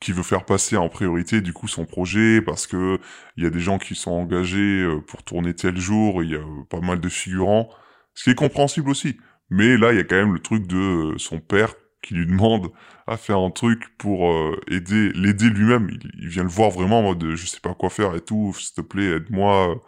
qui 0.00 0.12
veut 0.12 0.22
faire 0.22 0.44
passer 0.44 0.76
en 0.76 0.88
priorité 0.88 1.40
du 1.40 1.52
coup 1.52 1.66
son 1.66 1.86
projet 1.86 2.40
parce 2.40 2.68
que 2.68 3.00
il 3.36 3.42
y 3.42 3.46
a 3.46 3.50
des 3.50 3.60
gens 3.60 3.78
qui 3.78 3.96
sont 3.96 4.12
engagés 4.12 4.88
pour 5.08 5.24
tourner 5.24 5.54
tel 5.54 5.76
jour, 5.76 6.22
il 6.22 6.30
y 6.30 6.36
a 6.36 6.44
pas 6.68 6.80
mal 6.80 7.00
de 7.00 7.08
figurants, 7.08 7.68
ce 8.14 8.24
qui 8.24 8.30
est 8.30 8.34
compréhensible 8.34 8.90
aussi. 8.90 9.18
Mais 9.50 9.76
là, 9.76 9.92
il 9.92 9.96
y 9.96 10.00
a 10.00 10.04
quand 10.04 10.16
même 10.16 10.34
le 10.34 10.40
truc 10.40 10.68
de 10.68 11.14
son 11.18 11.40
père 11.40 11.74
qui 12.02 12.14
lui 12.14 12.26
demande 12.26 12.70
à 13.10 13.16
faire 13.16 13.40
un 13.40 13.50
truc 13.50 13.96
pour 13.98 14.30
euh, 14.30 14.60
aider, 14.68 15.10
l'aider 15.14 15.50
lui-même. 15.50 15.90
Il, 16.14 16.28
vient 16.28 16.44
le 16.44 16.48
voir 16.48 16.70
vraiment 16.70 17.00
en 17.00 17.02
mode 17.02 17.34
je 17.34 17.44
sais 17.46 17.58
pas 17.60 17.74
quoi 17.74 17.90
faire 17.90 18.14
et 18.14 18.20
tout, 18.20 18.54
s'il 18.56 18.72
te 18.72 18.80
plaît, 18.82 19.16
aide-moi. 19.16 19.82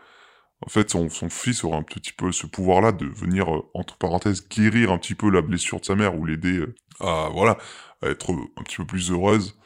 En 0.67 0.69
fait, 0.69 0.91
son, 0.91 1.09
son 1.09 1.31
fils 1.31 1.63
aura 1.65 1.77
un 1.77 1.83
petit 1.85 2.13
peu 2.13 2.33
ce 2.33 2.47
pouvoir-là 2.49 2.91
de 2.91 3.07
venir, 3.07 3.55
euh, 3.55 3.63
entre 3.75 3.97
parenthèses, 3.97 4.49
guérir 4.49 4.91
un 4.91 4.99
petit 4.99 5.15
peu 5.15 5.31
la 5.31 5.41
blessure 5.41 5.81
de 5.81 5.85
sa 5.85 5.95
mère 5.95 6.19
ou 6.19 6.27
l'aider 6.27 6.59
euh, 6.59 6.75
à, 7.01 7.29
voilà, 7.33 7.59
à 8.03 8.09
être 8.09 8.33
un 8.33 8.63
petit 8.65 8.77
peu 8.77 8.87
plus 8.87 9.11
heureuse. 9.13 9.57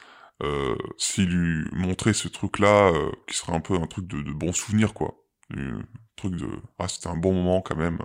S'il 0.97 1.29
lui 1.29 1.65
montrait 1.73 2.13
ce 2.13 2.27
truc-là, 2.27 2.91
qui 3.27 3.35
serait 3.35 3.53
un 3.53 3.59
peu 3.59 3.73
un 3.75 3.87
truc 3.87 4.05
de, 4.07 4.31
bon 4.33 4.53
souvenir, 4.53 4.93
quoi. 4.93 5.15
Un 5.55 5.81
truc 6.15 6.35
de, 6.35 6.47
ah, 6.77 6.87
c'était 6.87 7.07
un 7.07 7.17
bon 7.17 7.33
moment 7.33 7.61
quand 7.61 7.75
même. 7.75 7.97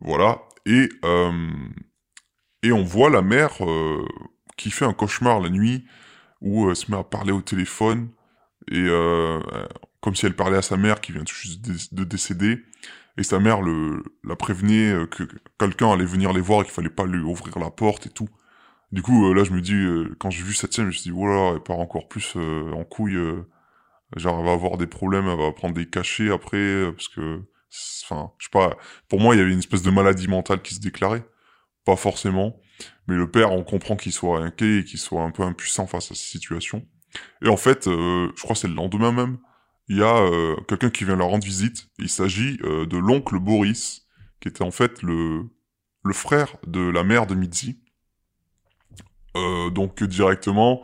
Voilà. 0.00 0.42
Et, 0.64 0.88
et 2.62 2.72
on 2.72 2.82
voit 2.84 3.10
la 3.10 3.22
mère 3.22 3.64
euh, 3.64 4.04
qui 4.56 4.70
fait 4.70 4.84
un 4.84 4.92
cauchemar 4.94 5.40
la 5.40 5.48
nuit 5.50 5.84
où 6.40 6.68
elle 6.70 6.76
se 6.76 6.90
met 6.90 6.98
à 6.98 7.04
parler 7.04 7.32
au 7.32 7.42
téléphone 7.42 8.10
et 8.70 8.78
euh, 8.78 9.40
comme 10.00 10.14
si 10.16 10.26
elle 10.26 10.36
parlait 10.36 10.58
à 10.58 10.62
sa 10.62 10.76
mère 10.76 11.00
qui 11.00 11.12
vient 11.12 11.24
tout 11.24 11.34
juste 11.34 11.62
de, 11.62 11.74
de 11.92 12.04
décéder 12.04 12.60
et 13.18 13.22
sa 13.24 13.40
mère 13.40 13.62
le, 13.62 14.04
la 14.24 14.36
prévenait 14.36 14.92
euh, 14.92 15.06
que 15.06 15.24
quelqu'un 15.58 15.92
allait 15.92 16.04
venir 16.06 16.32
les 16.32 16.40
voir 16.40 16.62
et 16.62 16.64
qu'il 16.64 16.72
fallait 16.74 16.90
pas 16.90 17.06
lui 17.06 17.20
ouvrir 17.20 17.58
la 17.58 17.70
porte 17.70 18.06
et 18.06 18.10
tout. 18.10 18.28
Du 18.92 19.02
coup, 19.02 19.26
euh, 19.30 19.34
là, 19.34 19.44
je 19.44 19.52
me 19.52 19.60
dis, 19.62 19.74
euh, 19.74 20.14
quand 20.18 20.30
j'ai 20.30 20.42
vu 20.44 20.54
cette 20.54 20.74
scène, 20.74 20.84
je 20.86 20.88
me 20.88 20.92
suis 20.92 21.02
dit, 21.04 21.10
voilà, 21.10 21.54
elle 21.54 21.60
part 21.62 21.78
encore 21.78 22.08
plus 22.08 22.34
euh, 22.36 22.72
en 22.72 22.84
couille. 22.84 23.16
euh, 23.16 23.42
genre, 24.16 24.38
elle 24.40 24.46
va 24.46 24.52
avoir 24.52 24.78
des 24.78 24.86
problèmes, 24.86 25.26
elle 25.28 25.38
va 25.38 25.52
prendre 25.52 25.74
des 25.74 25.86
cachets 25.88 26.30
après, 26.30 26.58
euh, 26.58 26.92
parce 26.92 27.08
que, 27.08 27.42
enfin, 28.04 28.32
je 28.38 28.46
sais 28.46 28.50
pas. 28.52 28.76
Pour 29.08 29.20
moi, 29.20 29.34
il 29.34 29.38
y 29.38 29.42
avait 29.42 29.52
une 29.52 29.58
espèce 29.60 29.82
de 29.82 29.90
maladie 29.90 30.28
mentale 30.28 30.62
qui 30.62 30.74
se 30.74 30.80
déclarait. 30.80 31.24
Pas 31.84 31.96
forcément. 31.96 32.60
Mais 33.06 33.16
le 33.16 33.30
père, 33.30 33.52
on 33.52 33.64
comprend 33.64 33.96
qu'il 33.96 34.12
soit 34.12 34.38
inquiet 34.40 34.78
et 34.78 34.84
qu'il 34.84 34.98
soit 34.98 35.22
un 35.22 35.30
peu 35.30 35.42
impuissant 35.42 35.86
face 35.86 36.10
à 36.10 36.14
cette 36.14 36.16
situation. 36.16 36.86
Et 37.44 37.48
en 37.48 37.56
fait, 37.56 37.86
euh, 37.86 38.30
je 38.36 38.42
crois 38.42 38.54
que 38.54 38.60
c'est 38.60 38.68
le 38.68 38.74
lendemain 38.74 39.12
même, 39.12 39.38
il 39.88 39.98
y 39.98 40.02
a 40.02 40.16
euh, 40.16 40.56
quelqu'un 40.68 40.90
qui 40.90 41.04
vient 41.04 41.16
leur 41.16 41.28
rendre 41.28 41.44
visite. 41.44 41.88
Il 41.98 42.08
s'agit 42.08 42.58
euh, 42.62 42.86
de 42.86 42.96
l'oncle 42.96 43.38
Boris, 43.38 44.06
qui 44.40 44.48
était 44.48 44.62
en 44.62 44.70
fait 44.70 45.02
le, 45.02 45.50
le 46.04 46.12
frère 46.12 46.56
de 46.66 46.80
la 46.80 47.04
mère 47.04 47.26
de 47.26 47.34
Mitzi. 47.34 47.80
Euh, 49.36 49.70
donc 49.70 50.02
directement, 50.02 50.82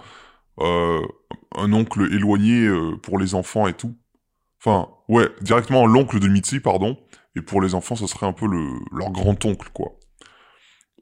un 0.61 1.73
oncle 1.73 2.13
éloigné 2.13 2.69
pour 3.03 3.19
les 3.19 3.35
enfants 3.35 3.69
et 3.69 3.75
tout. 3.75 3.97
Enfin, 4.61 4.91
ouais, 5.09 5.29
directement 5.41 5.87
l'oncle 5.87 6.19
de 6.19 6.27
Mitzi, 6.29 6.59
pardon. 6.59 6.99
Et 7.37 7.43
pour 7.43 7.61
les 7.61 7.75
enfants, 7.75 7.95
ce 7.95 8.09
serait 8.09 8.27
un 8.27 8.33
peu 8.33 8.47
le, 8.47 8.73
leur 8.91 9.11
grand-oncle, 9.11 9.71
quoi. 9.73 9.98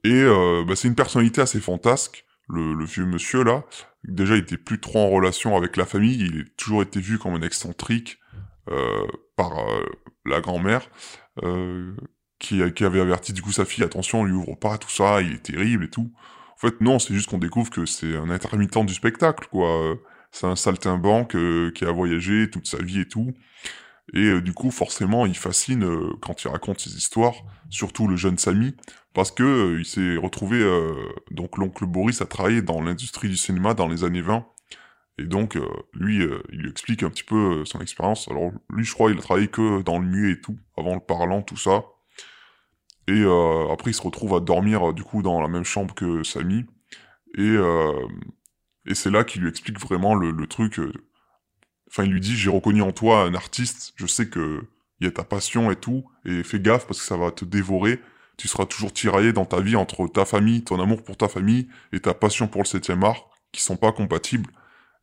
Et 0.07 0.22
euh, 0.22 0.62
bah, 0.64 0.76
c'est 0.76 0.86
une 0.86 0.94
personnalité 0.94 1.40
assez 1.40 1.59
fantasque, 1.59 2.24
le, 2.48 2.84
vieux 2.84 3.07
monsieur 3.07 3.42
là. 3.42 3.64
Déjà, 4.04 4.36
il 4.36 4.42
était 4.42 4.57
plus 4.57 4.78
trop 4.78 5.00
en 5.00 5.11
relation 5.11 5.57
avec 5.57 5.76
la 5.76 5.84
famille, 5.84 6.20
il 6.20 6.42
a 6.42 6.44
toujours 6.57 6.82
été 6.82 7.00
vu 7.00 7.18
comme 7.18 7.34
un 7.34 7.42
excentrique 7.42 8.20
euh, 8.70 9.04
par 9.34 9.59
euh, 9.59 9.84
la 10.24 10.40
grand-mère, 10.40 10.88
qui, 12.38 12.62
avait 12.62 13.00
averti 13.00 13.32
du 13.32 13.42
coup 13.42 13.50
sa 13.50 13.64
fille, 13.64 13.82
attention, 13.82 14.20
on 14.20 14.24
lui 14.24 14.32
ouvre 14.32 14.54
pas 14.54 14.78
tout 14.78 14.90
ça, 14.90 15.20
il 15.22 15.32
est 15.32 15.42
terrible 15.42 15.86
et 15.86 15.90
tout. 15.90 16.12
En 16.54 16.59
fait, 16.59 16.80
non, 16.80 17.00
c'est 17.00 17.12
juste 17.12 17.28
qu'on 17.28 17.38
découvre 17.38 17.70
que 17.70 17.84
c'est 17.84 18.16
un 18.16 18.30
intermittent 18.30 18.86
du 18.86 18.94
spectacle, 18.94 19.48
quoi. 19.50 19.96
C'est 20.30 20.46
un 20.46 20.57
saltimbanque 20.57 21.36
qui 21.74 21.84
a 21.84 21.90
voyagé 21.90 22.48
toute 22.48 22.68
sa 22.68 22.78
vie 22.78 23.00
et 23.00 23.09
tout. 23.09 23.34
Et 24.14 24.26
euh, 24.26 24.40
du 24.40 24.52
coup, 24.52 24.70
forcément, 24.70 25.26
il 25.26 25.36
fascine 25.36 25.84
euh, 25.84 26.12
quand 26.20 26.44
il 26.44 26.48
raconte 26.48 26.80
ses 26.80 26.96
histoires, 26.96 27.34
surtout 27.70 28.07
le 28.09 28.16
jeune 28.16 28.38
Samy, 28.38 28.76
parce 29.14 29.30
que 29.30 29.78
il 29.78 29.84
s'est 29.86 30.16
retrouvé, 30.16 30.62
donc 31.30 31.57
l'oncle 31.57 31.86
Boris 31.86 32.20
a 32.20 32.26
travaillé 32.26 32.61
dans 32.61 32.82
l'industrie 32.82 33.30
du 33.30 33.36
cinéma 33.36 33.72
dans 33.72 33.88
les 33.88 34.04
années 34.04 34.20
20. 34.20 34.46
Et 35.18 35.24
donc, 35.24 35.59
lui, 35.94 36.22
il 36.52 36.59
lui 36.59 36.68
explique 36.68 37.02
un 37.02 37.09
petit 37.09 37.24
peu 37.24 37.64
son 37.64 37.80
expérience. 37.80 38.28
Alors, 38.28 38.52
lui, 38.68 38.84
je 38.84 38.92
crois, 38.92 39.11
il 39.11 39.16
a 39.16 39.22
travaillé 39.22 39.48
que 39.48 39.80
dans 39.80 39.98
le 39.98 40.07
muet 40.07 40.32
et 40.32 40.40
tout, 40.42 40.59
avant 40.76 40.92
le 40.92 41.00
parlant, 41.00 41.40
tout 41.40 41.57
ça. 41.57 41.82
Et 43.09 43.22
euh, 43.22 43.72
après, 43.72 43.90
il 43.90 43.94
se 43.94 44.02
retrouve 44.02 44.34
à 44.34 44.40
dormir 44.40 44.92
du 44.92 45.04
coup 45.04 45.22
dans 45.22 45.40
la 45.40 45.48
même 45.48 45.64
chambre 45.64 45.94
que 45.94 46.22
Samy. 46.24 46.66
Et, 47.36 47.42
euh, 47.42 48.07
et 48.86 48.94
c'est 48.94 49.11
là 49.11 49.24
qu'il 49.24 49.42
lui 49.42 49.48
explique 49.48 49.80
vraiment 49.80 50.14
le 50.14 50.46
truc. 50.46 50.80
Enfin, 51.89 52.05
il 52.05 52.12
lui 52.12 52.20
dit 52.20 52.37
J'ai 52.37 52.51
reconnu 52.51 52.82
en 52.82 52.93
toi 52.93 53.22
un 53.22 53.34
artiste, 53.34 53.93
je 53.97 54.07
sais 54.07 54.28
que 54.28 54.68
il 55.01 55.05
y 55.05 55.09
a 55.09 55.11
ta 55.11 55.24
passion 55.24 55.70
et 55.70 55.76
tout, 55.76 56.05
et 56.24 56.43
fais 56.43 56.59
gaffe 56.59 56.87
parce 56.87 57.01
que 57.01 57.07
ça 57.07 57.16
va 57.16 57.30
te 57.30 57.45
dévorer. 57.45 58.01
Tu 58.39 58.49
seras 58.49 58.64
toujours 58.64 58.93
tiraillé 58.93 59.32
dans 59.32 59.45
ta 59.45 59.61
vie 59.61 59.76
entre 59.76 60.09
ta 60.09 60.24
famille, 60.24 60.64
ton 60.64 60.80
amour 60.80 61.03
pour 61.03 61.16
ta 61.16 61.28
famille 61.28 61.68
et 61.93 62.01
ta 62.01 62.14
passion 62.14 62.49
pour 62.49 62.62
le 62.62 62.66
7 62.66 62.91
art, 63.03 63.28
qui 63.53 63.62
sont 63.62 63.76
pas 63.76 63.93
compatibles. 63.93 64.51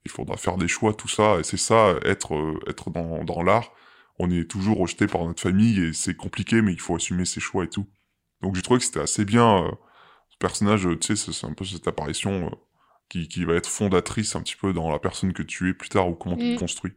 Il 0.06 0.12
faudra 0.12 0.38
faire 0.38 0.58
des 0.58 0.68
choix, 0.68 0.94
tout 0.94 1.08
ça, 1.08 1.40
et 1.40 1.44
c'est 1.44 1.58
ça, 1.58 1.96
être, 2.04 2.34
être 2.68 2.90
dans, 2.90 3.24
dans 3.24 3.44
l'art 3.44 3.72
on 4.20 4.30
est 4.30 4.50
toujours 4.50 4.78
rejeté 4.78 5.08
par 5.08 5.26
notre 5.26 5.42
famille 5.42 5.80
et 5.80 5.94
c'est 5.94 6.16
compliqué, 6.16 6.62
mais 6.62 6.74
il 6.74 6.80
faut 6.80 6.96
assumer 6.96 7.26
ses 7.26 7.40
choix 7.40 7.64
et 7.64 7.70
tout. 7.70 7.88
Donc 8.42 8.56
j'ai 8.56 8.62
trouvé 8.62 8.80
que 8.80 8.86
c'était 8.86 9.00
assez 9.00 9.26
bien. 9.26 9.66
Euh, 9.66 9.72
ce 10.30 10.38
personnage, 10.38 10.88
tu 11.00 11.16
sais, 11.16 11.32
c'est 11.32 11.48
un 11.48 11.54
peu 11.54 11.66
cette 11.66 11.88
apparition 11.88 12.48
euh, 12.48 12.56
qui, 13.14 13.28
qui, 13.28 13.45
va 13.45 13.53
être 13.53 13.70
fondatrice 13.70 14.36
un 14.36 14.41
petit 14.41 14.55
peu 14.55 14.74
dans 14.74 14.91
la 14.91 14.99
personne 14.99 15.34
que 15.34 15.43
tu 15.43 15.70
es 15.70 15.74
plus 15.74 15.89
tard 15.89 16.09
ou 16.09 16.16
comment 16.16 16.36
tu 16.36 16.49
te 16.49 16.55
mm. 16.55 16.59
construis. 16.59 16.93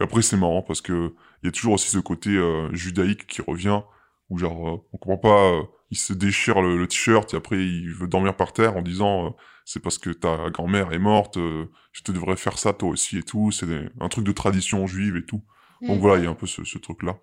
Et 0.00 0.04
après 0.04 0.22
c'est 0.22 0.36
marrant 0.36 0.62
parce 0.62 0.80
que 0.80 1.14
il 1.42 1.46
y 1.46 1.48
a 1.48 1.52
toujours 1.52 1.74
aussi 1.74 1.90
ce 1.90 1.98
côté 1.98 2.30
euh, 2.30 2.72
judaïque 2.72 3.26
qui 3.26 3.42
revient 3.42 3.82
où 4.30 4.38
genre 4.38 4.84
on 4.92 4.96
comprend 4.96 5.18
pas, 5.18 5.62
il 5.90 5.98
se 5.98 6.14
déchire 6.14 6.62
le, 6.62 6.78
le 6.78 6.88
t-shirt 6.88 7.34
et 7.34 7.36
après 7.36 7.56
il 7.56 7.92
veut 7.92 8.08
dormir 8.08 8.36
par 8.36 8.54
terre 8.54 8.76
en 8.76 8.82
disant 8.82 9.36
c'est 9.66 9.80
parce 9.80 9.98
que 9.98 10.10
ta 10.10 10.50
grand-mère 10.50 10.92
est 10.92 10.98
morte, 10.98 11.36
je 11.36 12.02
te 12.02 12.12
devrais 12.12 12.36
faire 12.36 12.58
ça 12.58 12.72
toi 12.72 12.88
aussi 12.88 13.18
et 13.18 13.22
tout. 13.22 13.50
C'est 13.50 13.66
un 14.00 14.08
truc 14.08 14.24
de 14.24 14.32
tradition 14.32 14.86
juive 14.86 15.16
et 15.16 15.24
tout. 15.24 15.42
Donc 15.82 16.00
voilà, 16.00 16.20
il 16.20 16.24
y 16.24 16.26
a 16.26 16.30
un 16.30 16.34
peu 16.34 16.46
ce, 16.46 16.64
ce 16.64 16.78
truc-là. 16.78 17.18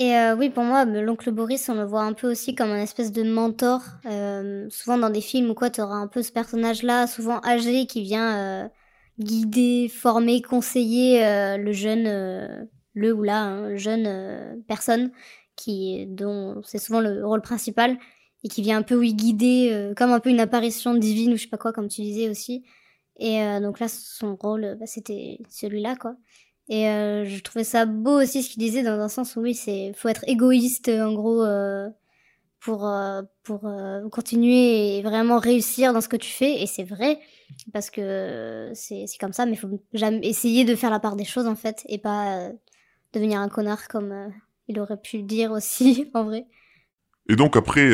Euh... 0.00 0.04
Et 0.04 0.16
euh, 0.16 0.36
oui, 0.36 0.50
pour 0.50 0.64
moi, 0.64 0.84
l'oncle 0.84 1.30
Boris, 1.32 1.68
on 1.68 1.74
le 1.74 1.84
voit 1.84 2.02
un 2.02 2.12
peu 2.12 2.30
aussi 2.30 2.54
comme 2.54 2.70
un 2.70 2.82
espèce 2.82 3.12
de 3.12 3.22
mentor. 3.22 3.80
Euh, 4.06 4.66
souvent 4.70 4.98
dans 4.98 5.10
des 5.10 5.20
films 5.20 5.50
ou 5.50 5.54
quoi, 5.54 5.70
tu 5.70 5.80
auras 5.80 5.96
un 5.96 6.08
peu 6.08 6.22
ce 6.22 6.32
personnage-là, 6.32 7.06
souvent 7.06 7.40
âgé, 7.44 7.86
qui 7.86 8.02
vient 8.02 8.64
euh, 8.64 8.68
guider, 9.18 9.88
former, 9.88 10.42
conseiller 10.42 11.24
euh, 11.24 11.56
le 11.56 11.72
jeune, 11.72 12.06
euh, 12.06 12.64
le 12.94 13.12
ou 13.12 13.22
la 13.22 13.42
hein, 13.42 13.76
jeune 13.76 14.62
personne, 14.68 15.12
qui 15.56 16.06
dont 16.06 16.62
c'est 16.64 16.78
souvent 16.78 17.00
le 17.00 17.24
rôle 17.26 17.42
principal, 17.42 17.98
et 18.44 18.48
qui 18.48 18.62
vient 18.62 18.78
un 18.78 18.82
peu, 18.82 18.96
oui, 18.96 19.14
guider, 19.14 19.92
comme 19.96 20.12
un 20.12 20.20
peu 20.20 20.30
une 20.30 20.40
apparition 20.40 20.94
divine 20.94 21.32
ou 21.32 21.36
je 21.36 21.42
sais 21.42 21.48
pas 21.48 21.56
quoi, 21.58 21.72
comme 21.72 21.88
tu 21.88 22.02
disais 22.02 22.28
aussi. 22.28 22.64
Et 23.18 23.40
donc 23.60 23.80
là, 23.80 23.88
son 23.88 24.36
rôle, 24.36 24.76
bah, 24.78 24.86
c'était 24.86 25.38
celui-là, 25.48 25.96
quoi. 25.96 26.16
Et 26.68 26.88
euh, 26.88 27.24
je 27.24 27.40
trouvais 27.42 27.64
ça 27.64 27.86
beau 27.86 28.20
aussi 28.20 28.42
ce 28.42 28.50
qu'il 28.50 28.60
disait 28.60 28.82
dans 28.82 28.98
un 29.00 29.08
sens 29.08 29.36
où 29.36 29.40
oui, 29.40 29.54
c'est 29.54 29.92
faut 29.94 30.08
être 30.08 30.24
égoïste 30.26 30.88
en 30.88 31.12
gros 31.12 31.44
euh, 31.44 31.88
pour 32.58 32.88
euh, 32.88 33.22
pour 33.44 33.70
continuer 34.10 34.98
et 34.98 35.02
vraiment 35.02 35.38
réussir 35.38 35.92
dans 35.92 36.00
ce 36.00 36.08
que 36.08 36.16
tu 36.16 36.30
fais 36.30 36.62
et 36.62 36.66
c'est 36.66 36.82
vrai 36.82 37.20
parce 37.72 37.90
que 37.90 38.72
c'est 38.74 39.04
c'est 39.06 39.18
comme 39.18 39.32
ça 39.32 39.46
mais 39.46 39.54
faut 39.54 39.80
jamais 39.92 40.26
essayer 40.26 40.64
de 40.64 40.74
faire 40.74 40.90
la 40.90 40.98
part 40.98 41.14
des 41.14 41.24
choses 41.24 41.46
en 41.46 41.54
fait 41.54 41.84
et 41.88 41.98
pas 41.98 42.50
devenir 43.12 43.40
un 43.40 43.48
connard 43.48 43.86
comme 43.86 44.32
il 44.66 44.80
aurait 44.80 45.00
pu 45.00 45.18
le 45.18 45.22
dire 45.22 45.52
aussi 45.52 46.10
en 46.14 46.24
vrai. 46.24 46.46
Et 47.28 47.36
donc 47.36 47.56
après 47.56 47.88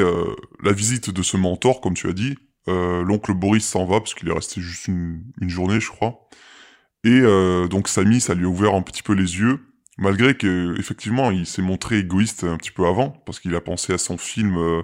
la 0.63 0.73
visite 0.73 1.11
de 1.11 1.23
ce 1.23 1.37
mentor 1.37 1.83
comme 1.83 1.95
tu 1.95 2.09
as 2.09 2.15
dit, 2.15 2.37
l'oncle 2.67 3.35
Boris 3.35 3.67
s'en 3.67 3.85
va 3.85 4.01
parce 4.01 4.15
qu'il 4.15 4.31
est 4.31 4.33
resté 4.33 4.63
juste 4.63 4.89
une 4.89 5.23
journée 5.49 5.81
je 5.81 5.91
crois. 5.91 6.31
Et 7.05 7.21
euh, 7.21 7.67
donc 7.69 7.89
Samy, 7.89 8.21
ça 8.21 8.35
lui 8.35 8.45
a 8.45 8.49
ouvert 8.49 8.75
un 8.75 8.83
petit 8.83 9.03
peu 9.03 9.13
les 9.13 9.39
yeux, 9.39 9.61
malgré 9.99 10.37
que 10.37 10.79
effectivement 10.79 11.31
il 11.31 11.47
s'est 11.47 11.63
montré 11.63 11.99
égoïste 11.99 12.45
un 12.45 12.57
petit 12.57 12.71
peu 12.71 12.87
avant, 12.87 13.11
parce 13.11 13.41
qu'il 13.41 13.55
a 13.55 13.61
pensé 13.61 13.93
à 13.93 13.99
son 13.99 14.19
film. 14.19 14.57
Euh, 14.57 14.83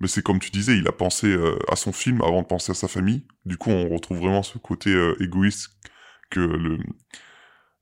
mais 0.00 0.08
c'est 0.08 0.22
comme 0.22 0.40
tu 0.40 0.50
disais, 0.50 0.76
il 0.76 0.88
a 0.88 0.92
pensé 0.92 1.28
euh, 1.28 1.56
à 1.70 1.76
son 1.76 1.92
film 1.92 2.22
avant 2.22 2.42
de 2.42 2.46
penser 2.46 2.72
à 2.72 2.74
sa 2.74 2.88
famille. 2.88 3.24
Du 3.46 3.56
coup, 3.56 3.70
on 3.70 3.88
retrouve 3.88 4.18
vraiment 4.18 4.42
ce 4.42 4.58
côté 4.58 4.92
égoïste 5.20 5.70
que 6.30 6.40
le 6.40 6.78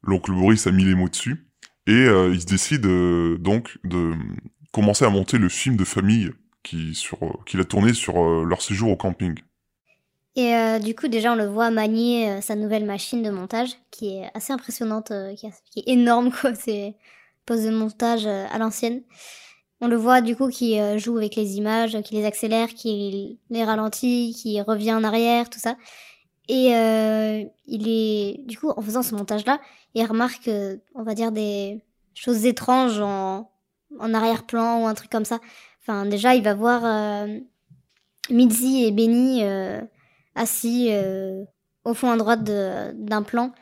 l'oncle 0.03 0.33
Boris 0.33 0.67
a 0.67 0.73
mis 0.73 0.85
les 0.85 0.95
mots 0.95 1.09
dessus. 1.09 1.47
Et 1.87 2.07
il 2.07 2.41
se 2.41 2.47
décide 2.47 2.87
donc 3.43 3.79
de 3.85 4.13
commencer 4.73 5.05
à 5.05 5.11
monter 5.11 5.39
le 5.39 5.49
film 5.49 5.77
de 5.77 5.85
famille 5.85 6.31
qui 6.63 6.95
sur 6.95 7.19
qu'il 7.47 7.61
a 7.61 7.65
tourné 7.65 7.95
sur 7.95 8.45
leur 8.45 8.63
séjour 8.63 8.91
au 8.91 8.97
camping. 8.97 9.35
Et 10.37 10.55
euh, 10.55 10.79
du 10.79 10.95
coup, 10.95 11.09
déjà, 11.09 11.33
on 11.33 11.37
le 11.37 11.47
voit 11.47 11.71
manier 11.71 12.31
euh, 12.31 12.41
sa 12.41 12.55
nouvelle 12.55 12.85
machine 12.85 13.23
de 13.23 13.31
montage, 13.31 13.71
qui 13.91 14.17
est 14.17 14.31
assez 14.35 14.53
impressionnante, 14.53 15.11
euh, 15.11 15.35
qui, 15.35 15.47
est 15.81 15.89
énorme, 15.89 16.31
quoi. 16.41 16.55
C'est 16.55 16.95
pose 17.47 17.65
de 17.65 17.71
montage 17.71 18.27
à 18.27 18.59
l'ancienne. 18.59 19.03
On 19.81 19.89
le 19.89 19.97
voit, 19.97 20.21
du 20.21 20.37
coup, 20.37 20.49
qui 20.51 20.79
joue 20.99 21.17
avec 21.17 21.35
les 21.37 21.57
images, 21.57 22.01
qui 22.03 22.15
les 22.15 22.25
accélère, 22.25 22.69
qui 22.69 23.41
les 23.49 23.65
ralentit, 23.65 24.37
qui 24.39 24.61
revient 24.61 24.93
en 24.93 25.03
arrière, 25.03 25.51
tout 25.51 25.59
ça. 25.59 25.77
Et 26.49 26.67
il 27.67 27.89
est, 27.89 28.47
du 28.47 28.59
coup, 28.59 28.71
en 28.71 28.83
faisant 28.83 29.03
ce 29.03 29.15
montage-là, 29.15 29.59
il 29.95 30.05
remarque, 30.05 30.51
on 30.95 31.03
va 31.03 31.15
dire, 31.15 31.33
des 31.33 31.83
choses 32.15 32.45
étranges 32.45 33.01
en, 33.01 33.51
en 33.99 34.15
arrière-plan 34.15 34.83
ou 34.83 34.87
un 34.87 34.95
truc 34.95 35.11
comme 35.11 35.25
ça. 35.25 35.41
Enfin, 35.83 36.05
déjà, 36.07 36.35
il 36.37 36.45
va 36.45 36.55
voir 36.55 37.27
Mitzi 38.31 38.85
et 38.85 38.93
Benny 38.93 39.43
assis 40.35 40.89
euh, 40.91 41.45
au 41.85 41.95
fond 41.95 42.11
à 42.11 42.17
droite 42.17 42.43
d'un 42.45 43.23
plan 43.23 43.53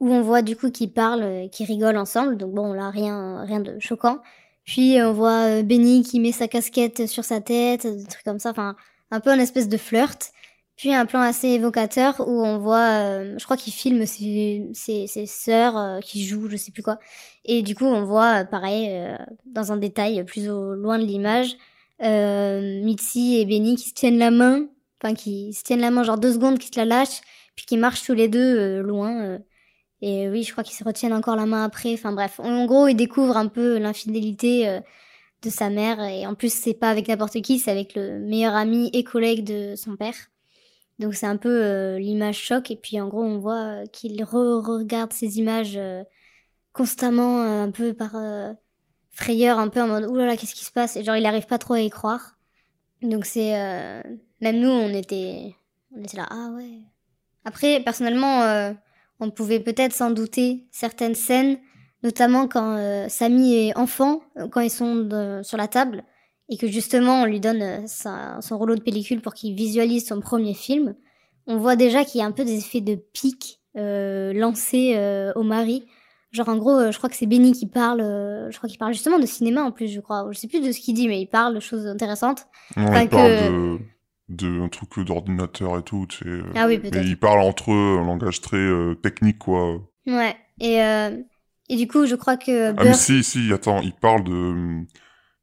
où 0.00 0.12
on 0.12 0.22
voit 0.22 0.42
du 0.42 0.56
coup 0.56 0.70
qu'ils 0.70 0.92
parlent, 0.92 1.22
euh, 1.22 1.48
qu'ils 1.48 1.66
rigolent 1.66 1.96
ensemble. 1.98 2.36
Donc 2.36 2.52
bon, 2.52 2.72
là 2.72 2.90
rien, 2.90 3.44
rien 3.44 3.60
de 3.60 3.78
choquant. 3.78 4.18
Puis 4.64 4.96
on 5.00 5.12
voit 5.12 5.60
euh, 5.60 5.62
Benny 5.62 6.02
qui 6.02 6.20
met 6.20 6.32
sa 6.32 6.48
casquette 6.48 7.06
sur 7.06 7.24
sa 7.24 7.40
tête, 7.40 7.86
des 7.86 8.04
trucs 8.04 8.24
comme 8.24 8.38
ça. 8.38 8.50
Enfin, 8.50 8.76
un 9.10 9.20
peu 9.20 9.30
un 9.30 9.38
espèce 9.38 9.68
de 9.68 9.76
flirt. 9.76 10.32
Puis 10.76 10.92
un 10.92 11.06
plan 11.06 11.20
assez 11.20 11.48
évocateur 11.48 12.20
où 12.26 12.44
on 12.44 12.58
voit, 12.58 13.22
je 13.38 13.44
crois 13.44 13.56
qu'il 13.56 13.72
filme 13.72 14.06
ses, 14.06 14.68
ses, 14.74 15.26
sœurs 15.26 16.00
qui 16.02 16.26
jouent, 16.26 16.48
je 16.50 16.56
sais 16.56 16.72
plus 16.72 16.82
quoi. 16.82 16.98
Et 17.44 17.62
du 17.62 17.76
coup, 17.76 17.84
on 17.84 18.04
voit, 18.04 18.44
pareil, 18.44 18.90
dans 19.46 19.70
un 19.70 19.76
détail 19.76 20.24
plus 20.24 20.50
au 20.50 20.74
loin 20.74 20.98
de 20.98 21.04
l'image, 21.04 21.56
Mitzi 22.00 23.38
et 23.38 23.46
Benny 23.46 23.76
qui 23.76 23.90
se 23.90 23.94
tiennent 23.94 24.18
la 24.18 24.32
main 24.32 24.66
enfin 25.04 25.14
qui 25.14 25.52
se 25.52 25.62
tiennent 25.62 25.80
la 25.80 25.90
main 25.90 26.02
genre 26.02 26.18
deux 26.18 26.32
secondes, 26.32 26.58
qui 26.58 26.68
se 26.68 26.76
la 26.78 26.84
lâchent, 26.84 27.20
puis 27.56 27.66
qui 27.66 27.76
marchent 27.76 28.04
tous 28.04 28.14
les 28.14 28.28
deux 28.28 28.58
euh, 28.58 28.82
loin. 28.82 29.22
Euh. 29.22 29.38
et 30.00 30.28
oui, 30.28 30.42
je 30.44 30.52
crois 30.52 30.64
qu'ils 30.64 30.76
se 30.76 30.84
retiennent 30.84 31.12
encore 31.12 31.36
la 31.36 31.46
main 31.46 31.64
après. 31.64 31.92
Enfin 31.94 32.12
bref, 32.12 32.40
en 32.40 32.66
gros, 32.66 32.88
ils 32.88 32.96
découvrent 32.96 33.36
un 33.36 33.48
peu 33.48 33.78
l'infidélité 33.78 34.68
euh, 34.68 34.80
de 35.42 35.50
sa 35.50 35.70
mère. 35.70 36.00
Et 36.02 36.26
en 36.26 36.34
plus, 36.34 36.52
c'est 36.52 36.74
pas 36.74 36.90
avec 36.90 37.08
n'importe 37.08 37.40
qui, 37.42 37.58
c'est 37.58 37.70
avec 37.70 37.94
le 37.94 38.18
meilleur 38.20 38.54
ami 38.54 38.90
et 38.94 39.04
collègue 39.04 39.44
de 39.44 39.74
son 39.76 39.96
père. 39.96 40.14
Donc 40.98 41.14
c'est 41.14 41.26
un 41.26 41.36
peu 41.36 41.96
l'image 41.98 42.38
choc. 42.38 42.70
Et 42.70 42.76
puis 42.76 43.00
en 43.00 43.08
gros, 43.08 43.22
on 43.22 43.38
voit 43.38 43.86
qu'il 43.92 44.22
re-regarde 44.24 45.12
ces 45.12 45.38
images 45.38 45.78
constamment, 46.72 47.42
un 47.42 47.70
peu 47.70 47.94
par 47.94 48.16
frayeur, 49.12 49.58
un 49.58 49.68
peu 49.68 49.82
en 49.82 49.88
mode 49.88 50.04
oulala, 50.06 50.36
qu'est-ce 50.36 50.54
qui 50.54 50.64
se 50.64 50.72
passe? 50.72 50.96
Et 50.96 51.04
genre, 51.04 51.16
il 51.16 51.26
arrive 51.26 51.46
pas 51.46 51.58
trop 51.58 51.74
à 51.74 51.80
y 51.80 51.90
croire. 51.90 52.38
Donc 53.02 53.26
c'est 53.26 53.54
même 54.40 54.60
nous, 54.60 54.68
on 54.70 54.88
était, 54.92 55.54
on 55.96 56.02
était 56.02 56.16
là, 56.16 56.26
ah 56.30 56.50
ouais. 56.56 56.80
Après, 57.44 57.80
personnellement, 57.80 58.42
euh, 58.42 58.72
on 59.20 59.30
pouvait 59.30 59.60
peut-être 59.60 59.92
s'en 59.92 60.10
douter 60.10 60.64
certaines 60.70 61.14
scènes, 61.14 61.58
notamment 62.02 62.48
quand 62.48 62.76
euh, 62.76 63.06
Samy 63.08 63.54
est 63.54 63.76
enfant, 63.78 64.20
euh, 64.38 64.48
quand 64.48 64.60
ils 64.60 64.70
sont 64.70 65.08
sur 65.42 65.56
la 65.58 65.68
table, 65.68 66.04
et 66.48 66.56
que 66.58 66.66
justement 66.66 67.22
on 67.22 67.24
lui 67.24 67.40
donne 67.40 67.86
son 67.88 68.58
rouleau 68.58 68.74
de 68.74 68.82
pellicule 68.82 69.22
pour 69.22 69.32
qu'il 69.34 69.54
visualise 69.54 70.06
son 70.06 70.20
premier 70.20 70.52
film. 70.54 70.94
On 71.46 71.56
voit 71.58 71.76
déjà 71.76 72.04
qu'il 72.04 72.20
y 72.20 72.22
a 72.22 72.26
un 72.26 72.32
peu 72.32 72.44
des 72.44 72.58
effets 72.58 72.80
de 72.82 72.94
pic 72.96 73.60
lancés 73.74 75.32
au 75.36 75.42
mari. 75.42 75.86
Genre 76.32 76.48
en 76.48 76.56
gros, 76.56 76.72
euh, 76.72 76.90
je 76.90 76.98
crois 76.98 77.08
que 77.08 77.14
c'est 77.16 77.26
Benny 77.26 77.52
qui 77.52 77.66
parle, 77.66 78.00
euh, 78.00 78.50
je 78.50 78.56
crois 78.56 78.68
qu'il 78.68 78.78
parle 78.78 78.92
justement 78.92 79.20
de 79.20 79.26
cinéma 79.26 79.62
en 79.62 79.70
plus, 79.70 79.86
je 79.86 80.00
crois. 80.00 80.26
Je 80.32 80.38
sais 80.38 80.48
plus 80.48 80.60
de 80.60 80.72
ce 80.72 80.80
qu'il 80.80 80.94
dit, 80.94 81.06
mais 81.06 81.20
il 81.20 81.26
parle 81.28 81.54
de 81.54 81.60
choses 81.60 81.86
intéressantes. 81.86 82.46
Non, 82.76 82.88
Enfin, 82.88 83.02
il 83.02 83.08
parle 83.08 83.28
que- 83.30 83.76
de, 83.76 83.78
de 84.28 84.60
un 84.62 84.68
truc 84.68 84.98
d'ordinateur 85.06 85.78
et 85.78 85.82
tout, 85.82 86.06
tu 86.08 86.18
sais. 86.24 86.28
euh, 86.28 86.42
Ah 86.54 86.66
oui, 86.66 86.80
Mais 86.92 87.04
ils 87.04 87.18
parlent 87.18 87.40
entre 87.42 87.72
eux 87.72 87.98
un 88.00 88.04
langage 88.06 88.40
très 88.40 88.56
euh, 88.56 88.94
technique, 88.94 89.38
quoi. 89.38 89.80
Ouais. 90.06 90.36
Et, 90.60 90.82
euh, 90.82 91.16
et 91.68 91.76
du 91.76 91.86
coup, 91.88 92.06
je 92.06 92.14
crois 92.14 92.36
que 92.36 92.74
Ah 92.76 92.84
mais 92.84 92.94
si, 92.94 93.22
si, 93.24 93.52
attends, 93.52 93.80
il 93.80 93.92
parle 93.92 94.24
de... 94.24 94.84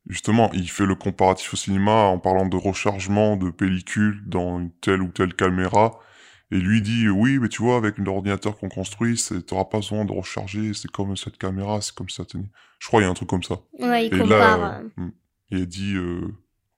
Justement, 0.08 0.50
il 0.54 0.70
fait 0.70 0.86
le 0.88 0.96
comparatif 0.96 1.54
au 1.54 1.58
cinéma 1.58 1.92
en 2.06 2.18
parlant 2.18 2.48
de 2.48 2.58
rechargement 2.58 3.38
de 3.38 3.52
pellicule 3.52 4.24
dans 4.26 4.60
une 4.60 4.72
telle 4.82 5.02
ou 5.02 5.10
telle 5.10 5.36
caméra. 5.36 6.00
Et 6.52 6.58
lui 6.58 6.82
dit, 6.82 7.08
oui, 7.08 7.40
mais 7.40 7.48
tu 7.48 7.62
vois, 7.62 7.78
avec 7.78 7.98
l'ordinateur 7.98 8.58
qu'on 8.58 8.68
construit, 8.68 9.24
t'auras 9.48 9.66
pas 9.66 9.78
besoin 9.78 10.04
de 10.04 10.12
recharger, 10.12 10.74
c'est 10.74 10.92
comme 10.92 11.16
cette 11.16 11.38
caméra, 11.38 11.80
c'est 11.82 11.96
comme 11.96 12.10
ça. 12.10 12.24
Je 12.80 12.88
crois 12.88 13.00
qu'il 13.00 13.06
y 13.06 13.08
a 13.08 13.12
un 13.12 13.14
truc 13.14 13.30
comme 13.30 13.44
ça. 13.44 13.60
ouais, 13.80 14.08
il 14.08 14.14
Et 14.14 14.20
compare. 14.20 14.60
là, 14.60 14.80
euh, 14.80 14.90
hmm, 14.98 15.12
il 15.52 15.68
dit, 15.68 15.94
euh, 15.96 16.22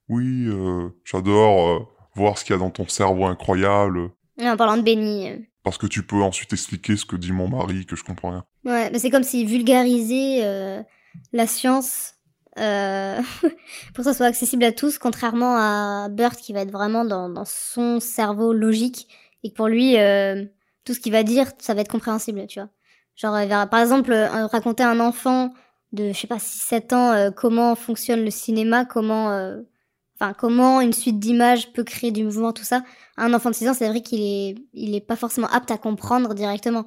oui, 0.09 0.45
euh, 0.47 0.89
j'adore 1.05 1.67
euh, 1.69 1.79
voir 2.15 2.37
ce 2.37 2.43
qu'il 2.45 2.53
y 2.53 2.55
a 2.55 2.59
dans 2.59 2.69
ton 2.69 2.87
cerveau 2.87 3.25
incroyable, 3.25 4.09
En 4.41 4.57
parlant 4.57 4.77
de 4.77 4.81
Benny. 4.83 5.29
euh. 5.31 5.37
parce 5.63 5.77
que 5.77 5.87
tu 5.87 6.03
peux 6.05 6.21
ensuite 6.21 6.51
expliquer 6.53 6.95
ce 6.97 7.05
que 7.05 7.15
dit 7.15 7.31
mon 7.31 7.47
mari, 7.47 7.85
que 7.85 7.95
je 7.95 8.03
comprends 8.03 8.31
rien. 8.31 8.45
Ouais, 8.65 8.89
mais 8.91 8.99
c'est 8.99 9.09
comme 9.09 9.23
s'il 9.23 9.47
vulgarisait 9.47 10.41
euh, 10.43 10.81
la 11.31 11.47
science 11.47 12.15
euh, 12.59 13.19
pour 13.41 13.97
que 13.97 14.03
ça 14.03 14.13
soit 14.13 14.27
accessible 14.27 14.63
à 14.63 14.71
tous, 14.71 14.97
contrairement 14.99 15.55
à 15.57 16.07
Burt 16.09 16.35
qui 16.37 16.53
va 16.53 16.61
être 16.61 16.71
vraiment 16.71 17.05
dans, 17.05 17.29
dans 17.29 17.45
son 17.45 17.99
cerveau 17.99 18.53
logique 18.53 19.07
et 19.43 19.49
que 19.49 19.55
pour 19.55 19.67
lui, 19.67 19.97
euh, 19.97 20.45
tout 20.85 20.93
ce 20.93 20.99
qu'il 20.99 21.11
va 21.11 21.23
dire, 21.23 21.47
ça 21.59 21.73
va 21.73 21.81
être 21.81 21.91
compréhensible, 21.91 22.45
tu 22.47 22.59
vois. 22.59 22.69
Genre, 23.15 23.39
il 23.41 23.49
va, 23.49 23.67
par 23.67 23.79
exemple, 23.81 24.11
euh, 24.11 24.45
raconter 24.47 24.83
à 24.83 24.89
un 24.89 24.99
enfant 24.99 25.53
de, 25.91 26.09
je 26.11 26.17
sais 26.17 26.27
pas, 26.27 26.37
6-7 26.39 26.93
ans 26.93 27.11
euh, 27.11 27.31
comment 27.31 27.75
fonctionne 27.75 28.23
le 28.23 28.31
cinéma, 28.31 28.85
comment, 28.85 29.31
euh, 29.31 29.61
enfin, 30.19 30.33
comment 30.33 30.81
une 30.81 30.93
suite 30.93 31.19
d'images 31.19 31.71
peut 31.73 31.83
créer 31.83 32.11
du 32.11 32.23
mouvement, 32.23 32.53
tout 32.53 32.63
ça. 32.63 32.83
Un 33.17 33.33
enfant 33.33 33.49
de 33.49 33.55
6 33.55 33.69
ans, 33.69 33.73
c'est 33.73 33.87
vrai 33.87 34.01
qu'il 34.01 34.21
est, 34.21 34.55
il 34.73 34.95
est 34.95 35.01
pas 35.01 35.15
forcément 35.15 35.47
apte 35.47 35.71
à 35.71 35.77
comprendre 35.77 36.33
directement. 36.33 36.85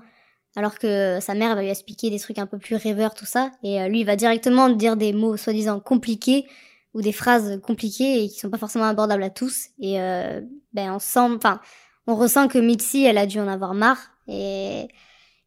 Alors 0.57 0.79
que 0.79 1.19
sa 1.21 1.35
mère 1.35 1.55
va 1.55 1.63
lui 1.63 1.69
expliquer 1.69 2.09
des 2.09 2.19
trucs 2.19 2.39
un 2.39 2.47
peu 2.47 2.59
plus 2.59 2.77
rêveurs, 2.77 3.15
tout 3.15 3.27
ça. 3.27 3.51
Et 3.63 3.81
euh, 3.81 3.89
lui, 3.89 4.01
il 4.01 4.07
va 4.07 4.17
directement 4.17 4.71
dire 4.71 4.97
des 4.97 5.13
mots 5.13 5.37
soi-disant 5.37 5.81
compliqués 5.81 6.47
ou 6.95 7.03
des 7.03 7.13
phrases 7.13 7.61
compliquées 7.63 8.25
et 8.25 8.29
qui 8.29 8.39
sont 8.39 8.49
pas 8.49 8.57
forcément 8.57 8.87
abordables 8.87 9.23
à 9.23 9.31
tous. 9.31 9.67
Et 9.79 10.01
euh, 10.01 10.41
ben 10.73 10.95
on 10.95 10.99
sent, 10.99 11.21
enfin, 11.37 11.61
on 12.07 12.17
ressent 12.17 12.49
que 12.49 12.59
Mitzi, 12.59 13.05
elle 13.05 13.19
a 13.19 13.27
dû 13.27 13.39
en 13.39 13.49
avoir 13.49 13.75
marre. 13.75 14.13
Et, 14.29 14.89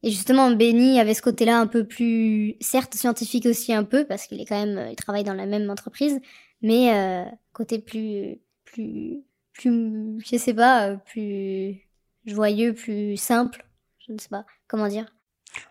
et 0.03 0.11
justement, 0.11 0.51
Benny 0.51 0.99
avait 0.99 1.15
ce 1.15 1.23
côté-là 1.23 1.59
un 1.59 1.67
peu 1.67 1.86
plus, 1.86 2.55
certes 2.61 2.93
scientifique 2.93 3.47
aussi 3.47 3.73
un 3.73 3.84
peu 3.84 4.05
parce 4.05 4.27
qu'il 4.27 4.39
est 4.39 4.45
quand 4.45 4.63
même, 4.63 4.89
il 4.91 4.95
travaille 4.95 5.23
dans 5.23 5.34
la 5.34 5.47
même 5.47 5.69
entreprise, 5.71 6.19
mais 6.62 6.93
euh, 6.93 7.26
côté 7.53 7.80
plus, 7.80 8.38
plus, 8.66 9.24
plus, 9.53 10.20
je 10.20 10.38
sais 10.38 10.53
pas, 10.53 10.89
euh, 10.89 10.97
plus 10.97 11.88
joyeux, 12.26 12.74
plus 12.74 13.18
simple. 13.18 13.66
Je 14.05 14.14
ne 14.14 14.18
sais 14.18 14.30
pas 14.30 14.45
comment 14.68 14.88
dire. 14.88 15.05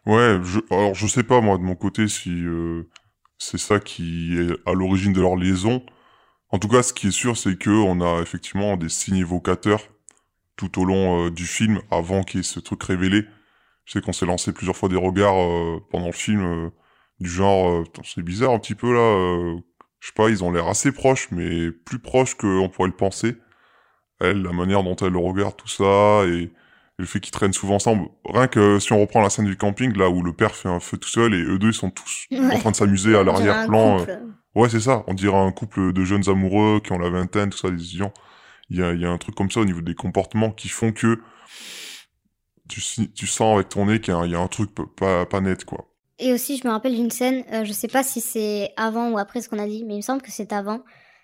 Ouais, 0.06 0.40
alors 0.70 0.94
je 0.94 1.06
sais 1.06 1.22
pas 1.22 1.40
moi 1.40 1.56
de 1.56 1.62
mon 1.62 1.76
côté 1.76 2.08
si 2.08 2.30
euh, 2.30 2.88
c'est 3.38 3.58
ça 3.58 3.78
qui 3.78 4.36
est 4.36 4.68
à 4.68 4.72
l'origine 4.72 5.12
de 5.12 5.20
leur 5.20 5.36
liaison. 5.36 5.84
En 6.50 6.58
tout 6.58 6.68
cas, 6.68 6.82
ce 6.82 6.92
qui 6.92 7.08
est 7.08 7.12
sûr, 7.12 7.36
c'est 7.36 7.58
que 7.58 7.70
on 7.70 8.00
a 8.00 8.22
effectivement 8.22 8.76
des 8.76 8.88
signes 8.88 9.16
évocateurs 9.16 9.82
tout 10.56 10.80
au 10.80 10.84
long 10.84 11.30
du 11.30 11.46
film, 11.46 11.80
avant 11.90 12.24
qu'il 12.24 12.38
y 12.38 12.40
ait 12.40 12.42
ce 12.42 12.58
truc 12.58 12.82
révélé. 12.82 13.24
Je 13.84 13.92
sais 13.92 14.00
qu'on 14.00 14.12
s'est 14.12 14.26
lancé 14.26 14.52
plusieurs 14.52 14.76
fois 14.76 14.88
des 14.88 14.96
regards 14.96 15.36
pendant 15.90 16.06
le 16.06 16.12
film 16.12 16.72
du 17.20 17.28
genre, 17.28 17.84
c'est 18.02 18.22
bizarre 18.22 18.50
un 18.52 18.58
petit 18.58 18.74
peu 18.74 18.92
là. 18.92 19.60
Je 20.00 20.08
sais 20.08 20.12
pas, 20.14 20.28
ils 20.30 20.44
ont 20.44 20.52
l'air 20.52 20.68
assez 20.68 20.92
proches, 20.92 21.28
mais 21.30 21.70
plus 21.70 21.98
proches 21.98 22.34
qu'on 22.36 22.68
pourrait 22.68 22.88
le 22.88 22.96
penser. 22.96 23.36
Elle, 24.20 24.42
la 24.42 24.52
manière 24.52 24.82
dont 24.82 24.96
elle 24.96 25.12
le 25.12 25.18
regarde, 25.18 25.56
tout 25.56 25.68
ça, 25.68 26.24
et 26.26 26.50
et 27.00 27.02
le 27.04 27.06
fait 27.06 27.20
qu'ils 27.20 27.30
traînent 27.32 27.52
souvent 27.52 27.76
ensemble. 27.76 28.08
Rien 28.24 28.48
que 28.48 28.80
si 28.80 28.92
on 28.92 29.00
reprend 29.00 29.22
la 29.22 29.30
scène 29.30 29.44
du 29.46 29.56
camping, 29.56 29.96
là 29.96 30.08
où 30.10 30.20
le 30.22 30.32
père 30.32 30.56
fait 30.56 30.68
un 30.68 30.80
feu 30.80 30.96
tout 30.98 31.08
seul 31.08 31.32
et 31.32 31.42
eux 31.44 31.58
deux 31.58 31.68
ils 31.68 31.74
sont 31.74 31.90
tous 31.90 32.26
en 32.54 32.58
train 32.58 32.70
de 32.72 32.76
s'amuser 32.76 33.14
à 33.16 33.22
l'arrière-plan. 33.24 34.00
euh, 34.00 34.04
Ouais, 34.56 34.68
c'est 34.68 34.80
ça. 34.80 35.04
On 35.06 35.14
dirait 35.14 35.36
un 35.36 35.52
couple 35.52 35.92
de 35.92 36.04
jeunes 36.04 36.28
amoureux 36.28 36.80
qui 36.82 36.90
ont 36.92 36.98
la 36.98 37.08
vingtaine, 37.10 37.50
tout 37.50 37.58
ça, 37.58 37.70
des 37.70 37.80
étudiants. 37.84 38.12
Il 38.70 38.78
y 38.78 38.82
a, 38.82 38.92
il 38.94 39.00
y 39.00 39.04
a 39.06 39.10
un 39.10 39.18
truc 39.18 39.36
comme 39.36 39.50
ça 39.50 39.60
au 39.60 39.64
niveau 39.64 39.80
des 39.80 39.94
comportements 39.94 40.50
qui 40.50 40.68
font 40.68 40.90
que 40.92 41.20
tu, 42.68 42.80
sens 43.26 43.54
avec 43.54 43.68
ton 43.68 43.86
nez 43.86 44.00
qu'il 44.00 44.12
y, 44.12 44.16
a 44.16 44.20
un- 44.20 44.26
il 44.26 44.32
y 44.32 44.34
a 44.34 44.40
un 44.40 44.48
truc 44.48 44.70
pas, 44.96 45.24
pas 45.26 45.40
net, 45.40 45.64
quoi. 45.64 45.86
Et 46.18 46.32
aussi, 46.32 46.56
je 46.56 46.66
me 46.66 46.72
rappelle 46.72 46.94
d'une 46.94 47.10
scène, 47.10 47.44
euh, 47.52 47.64
je 47.64 47.72
sais 47.72 47.88
pas 47.88 48.02
si 48.02 48.20
c'est 48.20 48.72
avant 48.76 49.10
ou 49.10 49.18
après 49.18 49.40
ce 49.40 49.48
qu'on 49.48 49.58
a 49.58 49.66
dit, 49.66 49.84
mais 49.84 49.94
il 49.94 49.98
me 49.98 50.02
semble 50.02 50.20
que 50.22 50.30
c'est 50.32 50.52
avant. 50.52 50.80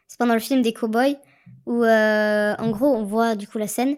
C'est 0.07 0.19
pendant 0.19 0.35
le 0.35 0.41
film 0.41 0.63
des 0.63 0.73
cowboys, 0.73 1.17
où 1.67 1.83
euh, 1.83 2.55
en 2.59 2.71
gros, 2.71 2.95
on 2.95 3.03
voit 3.05 3.35
du 3.35 3.49
coup 3.49 3.59
la 3.59 3.67
scène, 3.67 3.97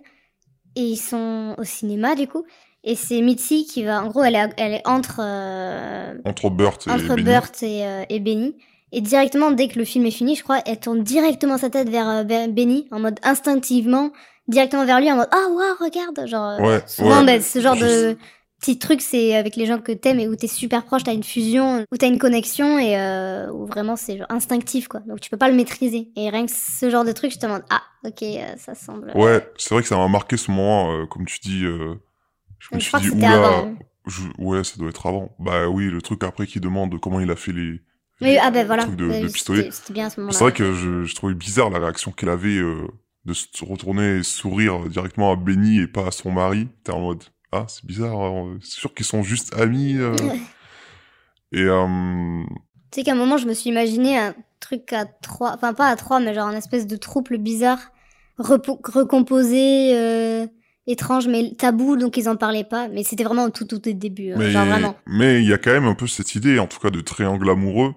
et 0.74 0.82
ils 0.82 0.96
sont 0.96 1.54
au 1.58 1.64
cinéma 1.64 2.14
du 2.14 2.26
coup, 2.28 2.44
et 2.84 2.94
c'est 2.94 3.20
Mitzi 3.20 3.66
qui 3.66 3.82
va, 3.84 4.02
en 4.02 4.08
gros, 4.08 4.22
elle 4.22 4.36
est, 4.36 4.48
elle 4.56 4.72
est 4.74 4.86
entre, 4.86 5.20
euh, 5.20 6.14
Entre 6.24 6.48
Burt 6.50 6.86
et 6.86 6.90
entre 6.90 7.08
Benny. 7.08 7.22
Burt 7.24 7.62
et, 7.62 7.84
euh, 7.86 8.04
et 8.08 8.20
Benny. 8.20 8.56
Et 8.92 9.00
directement, 9.00 9.50
dès 9.50 9.68
que 9.68 9.78
le 9.78 9.84
film 9.84 10.06
est 10.06 10.10
fini, 10.12 10.36
je 10.36 10.44
crois, 10.44 10.60
elle 10.64 10.78
tourne 10.78 11.02
directement 11.02 11.58
sa 11.58 11.68
tête 11.68 11.88
vers 11.90 12.08
euh, 12.08 12.22
Be- 12.22 12.50
Benny, 12.52 12.86
en 12.92 13.00
mode 13.00 13.18
instinctivement, 13.24 14.12
directement 14.48 14.84
vers 14.86 15.00
lui, 15.00 15.10
en 15.10 15.16
mode 15.16 15.28
Ah, 15.32 15.48
waouh, 15.50 15.74
regarde 15.80 16.26
Genre, 16.28 16.50
euh, 16.50 16.60
Ouais, 16.60 16.82
souvent, 16.86 17.18
ouais. 17.20 17.26
ben, 17.26 17.42
ce 17.42 17.60
genre 17.60 17.74
Je 17.74 18.12
de 18.12 18.18
petit 18.60 18.78
truc, 18.78 19.00
c'est 19.00 19.34
avec 19.36 19.56
les 19.56 19.66
gens 19.66 19.78
que 19.78 19.92
t'aimes 19.92 20.20
et 20.20 20.28
où 20.28 20.36
t'es 20.36 20.46
super 20.46 20.84
proche, 20.84 21.04
t'as 21.04 21.12
une 21.14 21.22
fusion, 21.22 21.84
où 21.92 21.96
t'as 21.96 22.08
une 22.08 22.18
connexion, 22.18 22.78
et 22.78 22.98
euh, 22.98 23.50
où 23.52 23.66
vraiment 23.66 23.96
c'est 23.96 24.20
instinctif, 24.28 24.88
quoi. 24.88 25.00
Donc 25.00 25.20
tu 25.20 25.30
peux 25.30 25.36
pas 25.36 25.48
le 25.48 25.54
maîtriser. 25.54 26.08
Et 26.16 26.30
rien 26.30 26.46
que 26.46 26.52
ce 26.52 26.90
genre 26.90 27.04
de 27.04 27.12
truc, 27.12 27.32
je 27.32 27.38
te 27.38 27.46
demande 27.46 27.62
Ah, 27.70 27.82
ok, 28.04 28.22
euh, 28.22 28.54
ça 28.56 28.74
semble. 28.74 29.12
Ouais, 29.14 29.46
c'est 29.56 29.74
vrai 29.74 29.82
que 29.82 29.88
ça 29.88 29.96
m'a 29.96 30.08
marqué 30.08 30.36
ce 30.36 30.50
moment, 30.50 30.92
euh, 30.92 31.06
comme 31.06 31.26
tu 31.26 31.38
dis. 31.40 31.64
euh, 31.64 31.94
je 32.58 32.76
dit, 32.78 32.84
c'était 32.84 33.10
oula, 33.10 33.46
avant. 33.58 33.74
je- 34.06 34.22
ouais, 34.38 34.64
ça 34.64 34.76
doit 34.78 34.88
être 34.88 35.06
avant. 35.06 35.34
Bah 35.38 35.68
oui, 35.68 35.90
le 35.90 36.00
truc 36.02 36.24
après 36.24 36.46
qui 36.46 36.58
demande 36.60 36.98
comment 37.00 37.20
il 37.20 37.30
a 37.30 37.36
fait 37.36 37.52
les, 37.52 37.80
ah 38.38 38.50
ben 38.50 38.66
voilà, 38.66 38.84
truc 38.84 38.96
de, 38.96 39.28
pistolet. 39.28 39.70
c'était 39.70 39.92
bien 39.92 40.06
à 40.06 40.10
ce 40.10 40.20
moment-là. 40.20 40.36
C'est 40.36 40.44
vrai 40.44 40.52
que 40.52 40.72
je, 40.72 41.04
je 41.04 41.14
trouvais 41.14 41.34
bizarre 41.34 41.70
la 41.70 41.78
réaction 41.78 42.12
qu'elle 42.12 42.30
avait 42.30 42.56
euh, 42.56 42.86
de 43.24 43.34
se 43.34 43.46
retourner 43.64 44.18
et 44.18 44.22
sourire 44.22 44.88
directement 44.88 45.32
à 45.32 45.36
Benny 45.36 45.80
et 45.80 45.86
pas 45.86 46.06
à 46.06 46.10
son 46.10 46.30
mari. 46.32 46.68
T'es 46.84 46.92
en 46.92 47.00
mode 47.00 47.24
ah 47.62 47.66
c'est 47.68 47.84
bizarre, 47.84 48.20
hein, 48.20 48.58
c'est 48.62 48.78
sûr 48.80 48.94
qu'ils 48.94 49.06
sont 49.06 49.22
juste 49.22 49.54
amis. 49.54 49.96
euh. 49.98 50.14
et 51.52 51.62
euh, 51.62 52.42
Tu 52.92 53.00
sais 53.00 53.02
qu'à 53.04 53.12
un 53.12 53.16
moment, 53.16 53.36
je 53.38 53.46
me 53.46 53.54
suis 53.54 53.70
imaginé 53.70 54.18
un 54.18 54.34
truc 54.60 54.92
à 54.92 55.04
trois, 55.04 55.52
enfin 55.54 55.74
pas 55.74 55.88
à 55.88 55.96
trois, 55.96 56.20
mais 56.20 56.34
genre 56.34 56.46
un 56.48 56.56
espèce 56.56 56.86
de 56.86 56.96
trouble 56.96 57.38
bizarre, 57.38 57.80
repo- 58.38 58.80
recomposé, 58.90 59.96
euh, 59.96 60.46
étrange, 60.86 61.28
mais 61.28 61.52
tabou, 61.56 61.96
donc 61.96 62.16
ils 62.16 62.28
en 62.28 62.36
parlaient 62.36 62.64
pas. 62.64 62.88
Mais 62.88 63.02
c'était 63.04 63.24
vraiment 63.24 63.44
au 63.44 63.50
tout, 63.50 63.64
tout 63.64 63.86
au 63.88 63.92
début, 63.92 64.32
hein, 64.32 64.36
mais 64.38 64.50
genre 64.50 64.66
vraiment. 64.66 64.96
mais 65.06 65.42
il 65.42 65.48
y 65.48 65.52
a 65.52 65.58
quand 65.58 65.72
même 65.72 65.86
un 65.86 65.94
peu 65.94 66.06
cette 66.06 66.34
idée, 66.34 66.58
en 66.58 66.66
tout 66.66 66.78
cas 66.80 66.90
de 66.90 67.00
triangle 67.00 67.48
amoureux. 67.50 67.94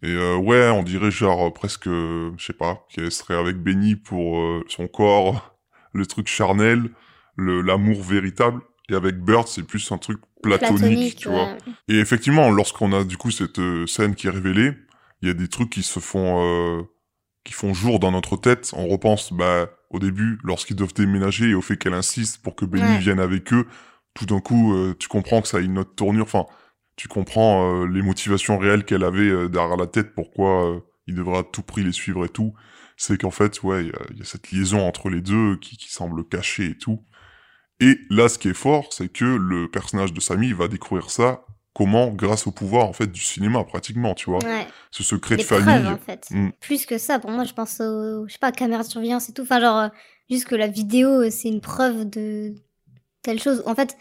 Et 0.00 0.12
euh, 0.12 0.36
ouais, 0.36 0.68
on 0.70 0.84
dirait 0.84 1.10
genre 1.10 1.52
presque, 1.52 1.88
euh, 1.88 2.30
je 2.36 2.44
sais 2.46 2.52
pas, 2.52 2.86
qu'elle 2.88 3.10
serait 3.10 3.34
avec 3.34 3.56
Benny 3.56 3.96
pour 3.96 4.38
euh, 4.38 4.64
son 4.68 4.86
corps, 4.86 5.56
le 5.92 6.06
truc 6.06 6.28
charnel, 6.28 6.90
le 7.34 7.62
l'amour 7.62 8.00
véritable. 8.02 8.60
Et 8.90 8.94
avec 8.94 9.18
Burt, 9.18 9.48
c'est 9.48 9.62
plus 9.64 9.90
un 9.92 9.98
truc 9.98 10.18
platonique, 10.42 11.16
tu 11.16 11.28
vois. 11.28 11.56
Et 11.88 11.98
effectivement, 11.98 12.50
lorsqu'on 12.50 12.92
a 12.92 13.04
du 13.04 13.16
coup 13.16 13.30
cette 13.30 13.58
euh, 13.58 13.86
scène 13.86 14.14
qui 14.14 14.26
est 14.28 14.30
révélée, 14.30 14.72
il 15.20 15.28
y 15.28 15.30
a 15.30 15.34
des 15.34 15.48
trucs 15.48 15.70
qui 15.70 15.82
se 15.82 16.00
font 16.00 16.42
euh, 16.42 16.82
qui 17.44 17.52
font 17.52 17.74
jour 17.74 17.98
dans 18.00 18.10
notre 18.12 18.36
tête. 18.36 18.70
On 18.74 18.86
repense 18.88 19.32
bah 19.32 19.68
au 19.90 19.98
début 19.98 20.38
lorsqu'ils 20.44 20.76
doivent 20.76 20.94
déménager 20.94 21.50
et 21.50 21.54
au 21.54 21.62
fait 21.62 21.76
qu'elle 21.76 21.94
insiste 21.94 22.42
pour 22.42 22.54
que 22.56 22.64
Benny 22.64 22.84
Ouais. 22.94 22.98
vienne 22.98 23.20
avec 23.20 23.52
eux. 23.52 23.66
Tout 24.14 24.26
d'un 24.26 24.40
coup, 24.40 24.74
euh, 24.74 24.94
tu 24.98 25.08
comprends 25.08 25.42
que 25.42 25.48
ça 25.48 25.58
a 25.58 25.60
une 25.60 25.78
autre 25.78 25.94
tournure. 25.94 26.24
Enfin, 26.24 26.46
tu 26.96 27.08
comprends 27.08 27.82
euh, 27.82 27.86
les 27.86 28.02
motivations 28.02 28.58
réelles 28.58 28.84
qu'elle 28.84 29.04
avait 29.04 29.48
derrière 29.48 29.76
la 29.76 29.86
tête. 29.86 30.14
Pourquoi 30.14 30.82
il 31.06 31.14
devrait 31.14 31.38
à 31.38 31.42
tout 31.42 31.62
prix 31.62 31.84
les 31.84 31.92
suivre 31.92 32.24
et 32.24 32.28
tout. 32.28 32.54
C'est 32.96 33.18
qu'en 33.20 33.30
fait, 33.30 33.62
ouais, 33.62 33.84
il 33.84 33.88
y, 33.88 33.92
a- 33.92 34.06
il 34.12 34.18
y 34.18 34.22
a 34.22 34.24
cette 34.24 34.50
liaison 34.50 34.80
entre 34.86 35.08
les 35.08 35.20
deux 35.20 35.56
qui, 35.56 35.76
qui 35.76 35.90
semble 35.90 36.26
cachée 36.26 36.66
et 36.70 36.76
tout. 36.78 37.04
Et 37.80 37.98
là, 38.10 38.28
ce 38.28 38.38
qui 38.38 38.48
est 38.48 38.54
fort, 38.54 38.92
c'est 38.92 39.08
que 39.08 39.24
le 39.24 39.70
personnage 39.70 40.12
de 40.12 40.20
Samy 40.20 40.52
va 40.52 40.68
découvrir 40.68 41.10
ça 41.10 41.44
comment 41.74 42.08
grâce 42.08 42.48
au 42.48 42.50
pouvoir 42.50 42.86
en 42.86 42.92
fait 42.92 43.06
du 43.06 43.20
cinéma 43.20 43.62
pratiquement, 43.62 44.14
tu 44.14 44.30
vois. 44.30 44.42
Ouais. 44.44 44.66
Ce 44.90 45.04
secret 45.04 45.36
de 45.36 45.42
famille. 45.42 45.64
preuves, 45.64 45.86
en 45.86 45.98
fait. 45.98 46.26
Mm. 46.30 46.50
Plus 46.60 46.86
que 46.86 46.98
ça, 46.98 47.20
pour 47.20 47.30
moi, 47.30 47.44
je 47.44 47.52
pense 47.52 47.80
aux, 47.80 48.26
je 48.26 48.32
sais 48.32 48.38
pas, 48.40 48.50
caméras 48.50 48.82
de 48.82 48.88
surveillance 48.88 49.28
et 49.28 49.32
tout. 49.32 49.42
Enfin, 49.42 49.60
genre, 49.60 49.78
euh, 49.78 49.88
juste 50.28 50.46
que 50.46 50.56
la 50.56 50.66
vidéo, 50.66 51.22
euh, 51.22 51.30
c'est 51.30 51.48
une 51.48 51.60
preuve 51.60 52.08
de 52.10 52.54
telle 53.22 53.40
chose. 53.40 53.62
En 53.64 53.76
fait, 53.76 53.96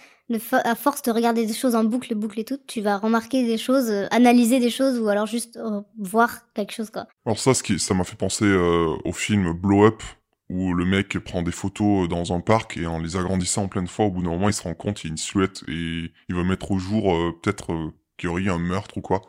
à 0.52 0.76
force 0.76 1.02
de 1.04 1.12
regarder 1.12 1.46
des 1.46 1.54
choses 1.54 1.76
en 1.76 1.84
boucle, 1.84 2.14
boucle 2.16 2.40
et 2.40 2.44
tout, 2.44 2.60
tu 2.68 2.82
vas 2.82 2.98
remarquer 2.98 3.46
des 3.46 3.58
choses, 3.58 3.90
euh, 3.90 4.08
analyser 4.12 4.60
des 4.60 4.70
choses 4.70 5.00
ou 5.00 5.08
alors 5.08 5.26
juste 5.26 5.58
euh, 5.58 5.82
voir 5.98 6.52
quelque 6.54 6.74
chose, 6.74 6.90
quoi. 6.90 7.08
Alors 7.26 7.40
ça, 7.40 7.54
ce 7.54 7.64
qui, 7.64 7.80
ça 7.80 7.94
m'a 7.94 8.04
fait 8.04 8.18
penser 8.18 8.46
euh, 8.46 8.96
au 9.06 9.14
film 9.14 9.54
Blow 9.54 9.86
Up, 9.86 10.02
où 10.50 10.74
le 10.74 10.86
mec 10.86 11.20
prend 11.20 11.42
des 11.42 11.52
photos 11.52 12.08
dans 12.08 12.34
un 12.34 12.40
parc 12.40 12.78
et 12.78 12.88
en 12.88 13.00
les 13.00 13.18
agrandissant 13.18 13.64
en 13.64 13.68
pleine 13.68 13.88
fois, 13.88 14.06
au 14.06 14.12
bout 14.12 14.24
d'un 14.24 14.30
moment, 14.30 14.50
il 14.50 14.54
se 14.54 14.64
rend 14.64 14.74
compte 14.74 14.98
qu'il 14.98 15.10
y 15.10 15.12
a 15.12 15.14
une 15.14 15.18
silhouette 15.18 15.64
et 15.68 16.12
il 16.30 16.36
va 16.36 16.44
mettre 16.44 16.72
au 16.72 16.80
jour 16.80 17.14
euh, 17.14 17.38
peut-être 17.42 17.74
euh, 17.74 17.94
qu'il 18.18 18.30
y 18.30 18.32
aurait 18.32 18.44
eu 18.44 18.50
un 18.50 18.58
meurtre 18.58 18.98
ou 18.98 19.02
quoi. 19.02 19.22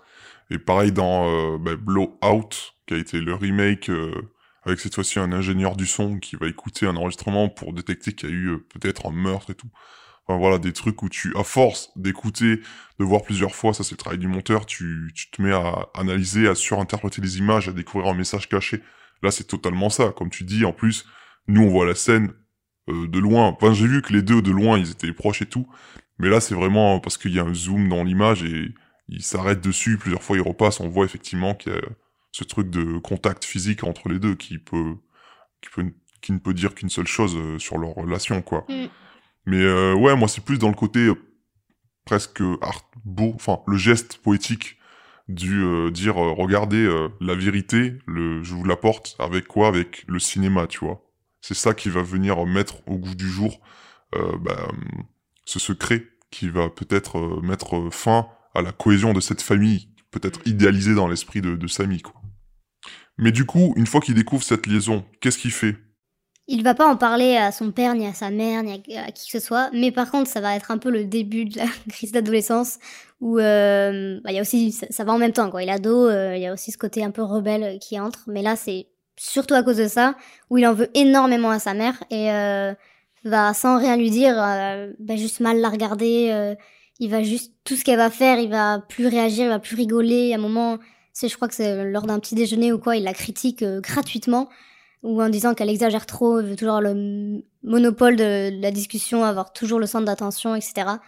Et 0.51 0.59
pareil 0.59 0.93
dans 0.93 1.29
euh, 1.29 1.59
bah, 1.59 1.77
Blowout, 1.77 2.49
qui 2.87 2.95
a 2.95 2.97
été 2.97 3.21
le 3.21 3.35
remake 3.35 3.91
euh, 3.91 4.14
avec 4.64 4.81
cette 4.81 4.95
fois-ci 4.95 5.19
un 5.19 5.33
ingénieur 5.33 5.77
du 5.77 5.87
son 5.87 6.19
qui 6.19 6.37
va 6.37 6.49
écouter 6.49 6.87
un 6.87 6.97
enregistrement 6.97 7.49
pour 7.49 7.73
détecter 7.73 8.12
qu'il 8.12 8.29
y 8.31 8.33
a 8.33 8.35
eu 8.35 8.49
euh, 8.49 8.66
peut-être 8.73 9.07
un 9.07 9.12
meurtre 9.12 9.51
et 9.51 9.55
tout. 9.55 9.69
Enfin 10.27 10.39
voilà, 10.39 10.59
des 10.59 10.73
trucs 10.73 11.03
où 11.03 11.09
tu, 11.09 11.35
à 11.37 11.43
force 11.43 11.91
d'écouter, 11.97 12.61
de 12.99 13.05
voir 13.05 13.23
plusieurs 13.23 13.55
fois, 13.55 13.73
ça 13.73 13.83
c'est 13.83 13.93
le 13.93 13.97
travail 13.97 14.19
du 14.19 14.29
monteur, 14.29 14.66
tu 14.66 15.11
te 15.33 15.41
mets 15.41 15.53
à 15.53 15.89
analyser, 15.95 16.49
à 16.49 16.55
surinterpréter 16.55 17.23
les 17.23 17.39
images, 17.39 17.69
à 17.69 17.73
découvrir 17.73 18.11
un 18.11 18.14
message 18.14 18.47
caché. 18.49 18.83
Là 19.23 19.31
c'est 19.31 19.45
totalement 19.45 19.91
ça, 19.91 20.12
comme 20.16 20.31
tu 20.31 20.45
dis, 20.45 20.64
en 20.64 20.73
plus, 20.73 21.07
nous 21.47 21.62
on 21.62 21.69
voit 21.69 21.87
la 21.87 21.95
scène 21.95 22.33
euh, 22.89 23.09
de 23.09 23.19
loin. 23.19 23.47
Enfin 23.47 23.73
j'ai 23.73 23.87
vu 23.87 24.03
que 24.03 24.12
les 24.12 24.23
deux 24.23 24.43
de 24.43 24.51
loin 24.51 24.79
ils 24.79 24.91
étaient 24.91 25.12
proches 25.12 25.43
et 25.43 25.47
tout, 25.47 25.66
mais 26.19 26.29
là 26.29 26.41
c'est 26.41 26.55
vraiment 26.55 27.01
parce 27.01 27.19
qu'il 27.19 27.35
y 27.35 27.39
a 27.39 27.45
un 27.45 27.55
zoom 27.55 27.89
dans 27.89 28.05
l'image 28.05 28.45
et 28.45 28.75
il 29.09 29.23
s'arrête 29.23 29.61
dessus, 29.61 29.99
plusieurs 29.99 30.23
fois 30.23 30.37
il 30.37 30.43
repasse, 30.43 30.81
on 30.81 30.89
voit 30.89 31.05
effectivement 31.05 31.55
qu'il 31.55 31.73
y 31.73 31.77
a 31.77 31.81
ce 32.33 32.45
truc 32.45 32.71
de 32.71 32.99
contact 32.99 33.45
physique 33.45 33.85
entre 33.85 34.09
les 34.09 34.19
deux 34.19 34.35
qui 34.35 34.59
peut, 34.59 34.97
qui 35.61 35.71
peut, 35.71 35.93
qui 36.21 36.33
ne 36.33 36.39
peut 36.39 36.55
dire 36.55 36.75
qu'une 36.75 36.91
seule 36.91 37.07
chose 37.07 37.37
euh, 37.37 37.59
sur 37.59 37.79
leur 37.79 37.91
relation, 37.91 38.43
quoi. 38.43 38.64
Mm. 38.69 38.87
Mais 39.47 39.62
euh, 39.62 39.95
ouais, 39.95 40.14
moi 40.14 40.29
c'est 40.29 40.45
plus 40.45 40.59
dans 40.59 40.69
le 40.69 40.75
côté 40.75 41.11
presque 42.05 42.43
art 42.61 42.91
beau, 43.05 43.33
enfin 43.35 43.61
le 43.66 43.77
geste 43.77 44.19
poétique 44.19 44.78
du 45.29 45.62
euh, 45.62 45.91
dire 45.91 46.22
euh, 46.22 46.33
regardez 46.33 46.85
euh, 46.85 47.09
la 47.20 47.35
vérité, 47.35 47.95
le 48.07 48.43
je 48.43 48.55
vous 48.55 48.64
l'apporte 48.64 49.16
avec 49.18 49.47
quoi 49.47 49.68
Avec 49.68 50.05
le 50.09 50.18
cinéma, 50.18 50.66
tu 50.66 50.81
vois. 50.81 51.03
C'est 51.41 51.55
ça 51.55 51.74
qui 51.74 51.91
va 51.91 52.03
venir 52.03 52.45
mettre 52.47 52.87
au 52.89 52.97
goût 52.97 53.14
du 53.14 53.29
jour 53.29 53.61
euh, 54.14 54.37
bah, 54.39 54.68
ce 55.45 55.59
secret 55.59 56.07
qui 56.31 56.49
va 56.49 56.68
peut-être 56.70 57.18
euh, 57.18 57.41
mettre 57.43 57.89
fin 57.91 58.29
à 58.55 58.62
la 58.62 58.72
cohésion 58.72 59.12
de 59.12 59.20
cette 59.20 59.43
famille, 59.43 59.89
peut-être 60.11 60.41
idéalisée 60.47 60.95
dans 60.95 61.09
l'esprit 61.09 61.41
de, 61.41 61.55
de 61.55 61.66
Samy, 61.66 62.01
quoi. 62.01 62.14
Mais 63.18 63.33
du 63.33 63.45
coup, 63.45 63.74
une 63.76 63.87
fois 63.87 64.01
qu'il 64.01 64.14
découvre 64.14 64.45
cette 64.45 64.66
liaison, 64.66 65.05
qu'est-ce 65.20 65.39
qu'il 65.39 65.51
fait? 65.51 65.76
Il 66.51 66.63
va 66.65 66.75
pas 66.75 66.87
en 66.87 66.97
parler 66.97 67.37
à 67.37 67.53
son 67.53 67.73
père, 67.73 67.95
ni 67.95 68.07
à 68.07 68.15
sa 68.15 68.31
mère, 68.31 68.63
ni 68.63 68.73
à, 68.97 69.13
qui 69.13 69.31
que 69.31 69.39
ce 69.39 69.39
soit, 69.39 69.69
mais 69.75 69.93
par 69.93 70.11
contre, 70.11 70.31
ça 70.31 70.41
va 70.41 70.57
être 70.57 70.71
un 70.71 70.79
peu 70.79 70.89
le 70.91 71.05
début 71.05 71.45
de 71.45 71.59
la 71.59 71.67
crise 71.91 72.11
d'adolescence, 72.11 72.79
où 73.21 73.39
euh, 73.39 74.19
bah, 74.25 74.31
il 74.33 74.37
y 74.37 74.39
a 74.39 74.41
aussi, 74.41 74.73
ça, 74.73 75.05
va 75.05 75.13
en 75.13 75.19
même 75.19 75.33
temps, 75.33 75.51
quoi. 75.51 75.63
Il 75.63 75.69
ado, 75.69 76.09
euh, 76.09 76.35
il 76.37 76.41
y 76.41 76.47
a 76.47 76.53
aussi 76.55 76.73
ce 76.73 76.79
côté 76.79 77.05
un 77.05 77.11
peu 77.11 77.23
rebelle 77.23 77.63
euh, 77.65 77.79
qui 77.79 78.01
entre, 78.01 78.21
mais 78.29 78.41
là, 78.41 78.57
c'est 78.57 78.87
surtout 79.19 79.53
à 79.53 79.63
cause 79.63 79.77
de 79.77 79.89
ça, 79.89 80.15
où 80.49 80.57
il 80.57 80.67
en 80.67 80.73
veut 80.73 80.89
énormément 80.95 81.51
à 81.51 81.59
sa 81.59 81.75
mère, 81.75 82.03
et 82.11 82.33
euh, 82.33 82.73
va, 83.25 83.53
sans 83.53 83.79
rien 83.79 83.99
lui 83.99 84.11
dire, 84.11 84.37
bah, 85.01 85.17
juste 85.17 85.41
mal 85.41 85.61
la 85.61 85.69
regarder, 85.69 86.57
il 86.99 87.11
va 87.11 87.23
juste, 87.23 87.53
tout 87.65 87.77
ce 87.77 87.85
qu'elle 87.85 87.99
va 87.99 88.11
faire, 88.11 88.39
il 88.39 88.49
va 88.49 88.79
plus 88.89 89.07
réagir, 89.07 89.45
il 89.45 89.51
va 89.51 89.59
plus 89.59 89.77
rigoler, 89.77 90.33
à 90.33 90.37
un 90.37 90.41
moment, 90.41 90.79
c'est, 91.13 91.29
je 91.29 91.37
crois 91.37 91.49
que 91.49 91.55
c'est 91.55 91.85
lors 91.91 92.07
d'un 92.07 92.21
petit 92.21 92.37
déjeuner 92.37 92.73
ou 92.73 92.79
quoi, 92.79 92.97
il 92.97 93.03
la 93.03 93.13
critique 93.13 93.65
gratuitement, 93.65 94.49
ou 95.03 95.23
en 95.23 95.29
disant 95.29 95.55
qu'elle 95.55 95.71
exagère 95.71 96.07
trop, 96.07 96.41
veut 96.43 96.57
toujours 96.57 96.81
le 96.81 97.43
monopole 97.63 98.17
de, 98.17 98.57
de 98.57 98.63
la 98.63 98.71
discussion, 98.71 99.25
avoir 99.25 99.53
toujours 99.53 99.79
le 99.79 99.87
centre 99.87 100.05
d'attention, 100.05 100.55
etc. 100.55 100.99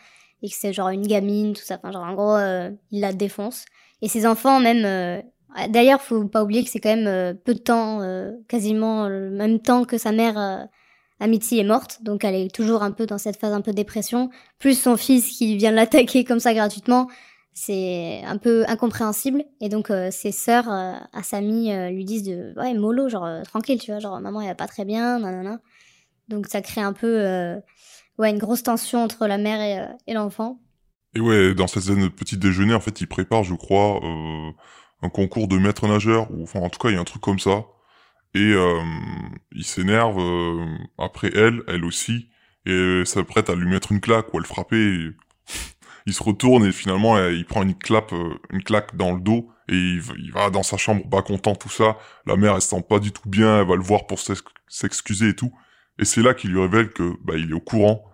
Et 0.43 0.49
que 0.49 0.55
c'est 0.57 0.72
genre 0.72 0.88
une 0.88 1.07
gamine, 1.07 1.53
tout 1.55 1.62
ça. 1.62 1.76
Enfin, 1.76 1.93
genre 1.93 2.05
en 2.05 2.14
gros, 2.14 2.34
euh, 2.36 2.70
il 2.91 3.01
la 3.01 3.12
défonce. 3.12 3.64
Et 4.03 4.09
ses 4.09 4.26
enfants, 4.26 4.61
même. 4.61 4.84
euh, 4.84 5.20
D'ailleurs, 5.68 6.01
faut 6.01 6.24
pas 6.28 6.45
oublier 6.45 6.62
que 6.62 6.70
c'est 6.70 6.78
quand 6.78 6.95
même 6.95 7.09
euh, 7.09 7.34
peu 7.34 7.55
de 7.55 7.59
temps, 7.59 8.01
euh, 8.03 8.32
quasiment 8.49 9.09
le 9.09 9.30
même 9.30 9.59
temps 9.61 9.84
que 9.84 9.99
sa 9.99 10.12
mère. 10.12 10.68
Amity 11.22 11.59
est 11.59 11.64
morte, 11.64 12.03
donc 12.03 12.24
elle 12.24 12.34
est 12.34 12.55
toujours 12.55 12.82
un 12.82 12.93
peu 12.93 13.05
dans 13.05 13.18
cette 13.18 13.36
phase 13.36 13.53
un 13.53 13.61
peu 13.61 13.72
dépression. 13.72 14.30
Plus 14.59 14.80
son 14.80 14.97
fils 14.97 15.28
qui 15.36 15.57
vient 15.57 15.70
l'attaquer 15.70 16.24
comme 16.24 16.41
ça 16.41 16.55
gratuitement, 16.55 17.09
c'est 17.53 18.22
un 18.24 18.38
peu 18.38 18.64
incompréhensible. 18.68 19.44
Et 19.61 19.68
donc 19.68 19.90
euh, 19.90 20.11
ses 20.11 20.32
sœurs 20.32 20.70
euh, 20.70 20.94
à 21.12 21.22
Samy 21.22 21.72
euh, 21.72 21.90
lui 21.90 22.05
disent 22.05 22.24
de 22.24 22.55
ouais 22.57 22.74
mollo, 22.74 23.09
genre 23.09 23.42
tranquille, 23.44 23.80
tu 23.80 23.90
vois, 23.90 24.01
genre 24.01 24.20
maman 24.20 24.40
elle 24.40 24.48
va 24.48 24.55
pas 24.55 24.66
très 24.66 24.84
bien, 24.84 25.18
nanana. 25.18 25.61
Donc 26.28 26.46
ça 26.46 26.62
crée 26.62 26.80
un 26.80 26.92
peu 26.92 27.61
ouais 28.18 28.30
une 28.30 28.38
grosse 28.38 28.62
tension 28.62 29.03
entre 29.03 29.26
la 29.26 29.38
mère 29.38 29.96
et, 30.07 30.14
l'enfant. 30.14 30.61
Et 31.14 31.20
ouais, 31.20 31.55
dans 31.55 31.66
cette 31.66 31.82
scène 31.82 32.03
de 32.03 32.09
petit 32.09 32.36
déjeuner, 32.36 32.72
en 32.72 32.80
fait, 32.80 33.01
il 33.01 33.09
prépare, 33.09 33.42
je 33.42 33.55
crois, 33.55 34.01
un 35.03 35.09
concours 35.09 35.48
de 35.48 35.59
maître 35.59 35.88
nageur, 35.88 36.30
ou 36.30 36.44
enfin, 36.44 36.61
en 36.61 36.68
tout 36.68 36.78
cas, 36.78 36.90
il 36.90 36.94
y 36.94 36.96
a 36.96 37.01
un 37.01 37.05
truc 37.05 37.20
comme 37.20 37.40
ça. 37.40 37.64
Et 38.34 38.55
il 39.51 39.64
s'énerve 39.64 40.20
après 40.98 41.32
elle, 41.34 41.64
elle 41.66 41.84
aussi, 41.84 42.28
et 42.64 43.03
s'apprête 43.05 43.51
à 43.51 43.57
lui 43.57 43.68
mettre 43.68 43.90
une 43.90 44.01
claque 44.01 44.32
ou 44.32 44.36
à 44.36 44.40
le 44.40 44.46
frapper. 44.46 45.11
Il 46.11 46.14
se 46.14 46.22
retourne 46.22 46.64
et 46.66 46.72
finalement, 46.72 47.16
euh, 47.16 47.32
il 47.32 47.44
prend 47.44 47.62
une 47.62 47.74
claque, 47.74 48.12
une 48.50 48.62
claque 48.62 48.96
dans 48.96 49.12
le 49.12 49.20
dos 49.20 49.48
et 49.68 49.74
il, 49.74 50.02
il 50.18 50.32
va 50.32 50.50
dans 50.50 50.62
sa 50.62 50.76
chambre 50.76 51.08
pas 51.08 51.22
content, 51.22 51.54
tout 51.54 51.68
ça. 51.68 51.96
La 52.26 52.36
mère, 52.36 52.54
elle 52.54 52.61
se 52.61 52.68
sent 52.68 52.84
pas 52.88 52.98
du 52.98 53.12
tout 53.12 53.28
bien, 53.28 53.61
elle 53.61 53.68
va 53.68 53.76
le 53.76 53.82
voir 53.82 54.06
pour 54.06 54.18
s'ex- 54.18 54.42
s'excuser 54.68 55.28
et 55.30 55.36
tout. 55.36 55.52
Et 55.98 56.04
c'est 56.04 56.22
là 56.22 56.34
qu'il 56.34 56.50
lui 56.50 56.61
révèle 56.61 56.90
que 56.90 57.14
bah, 57.24 57.34
il 57.36 57.50
est 57.50 57.54
au 57.54 57.61
courant 57.61 58.04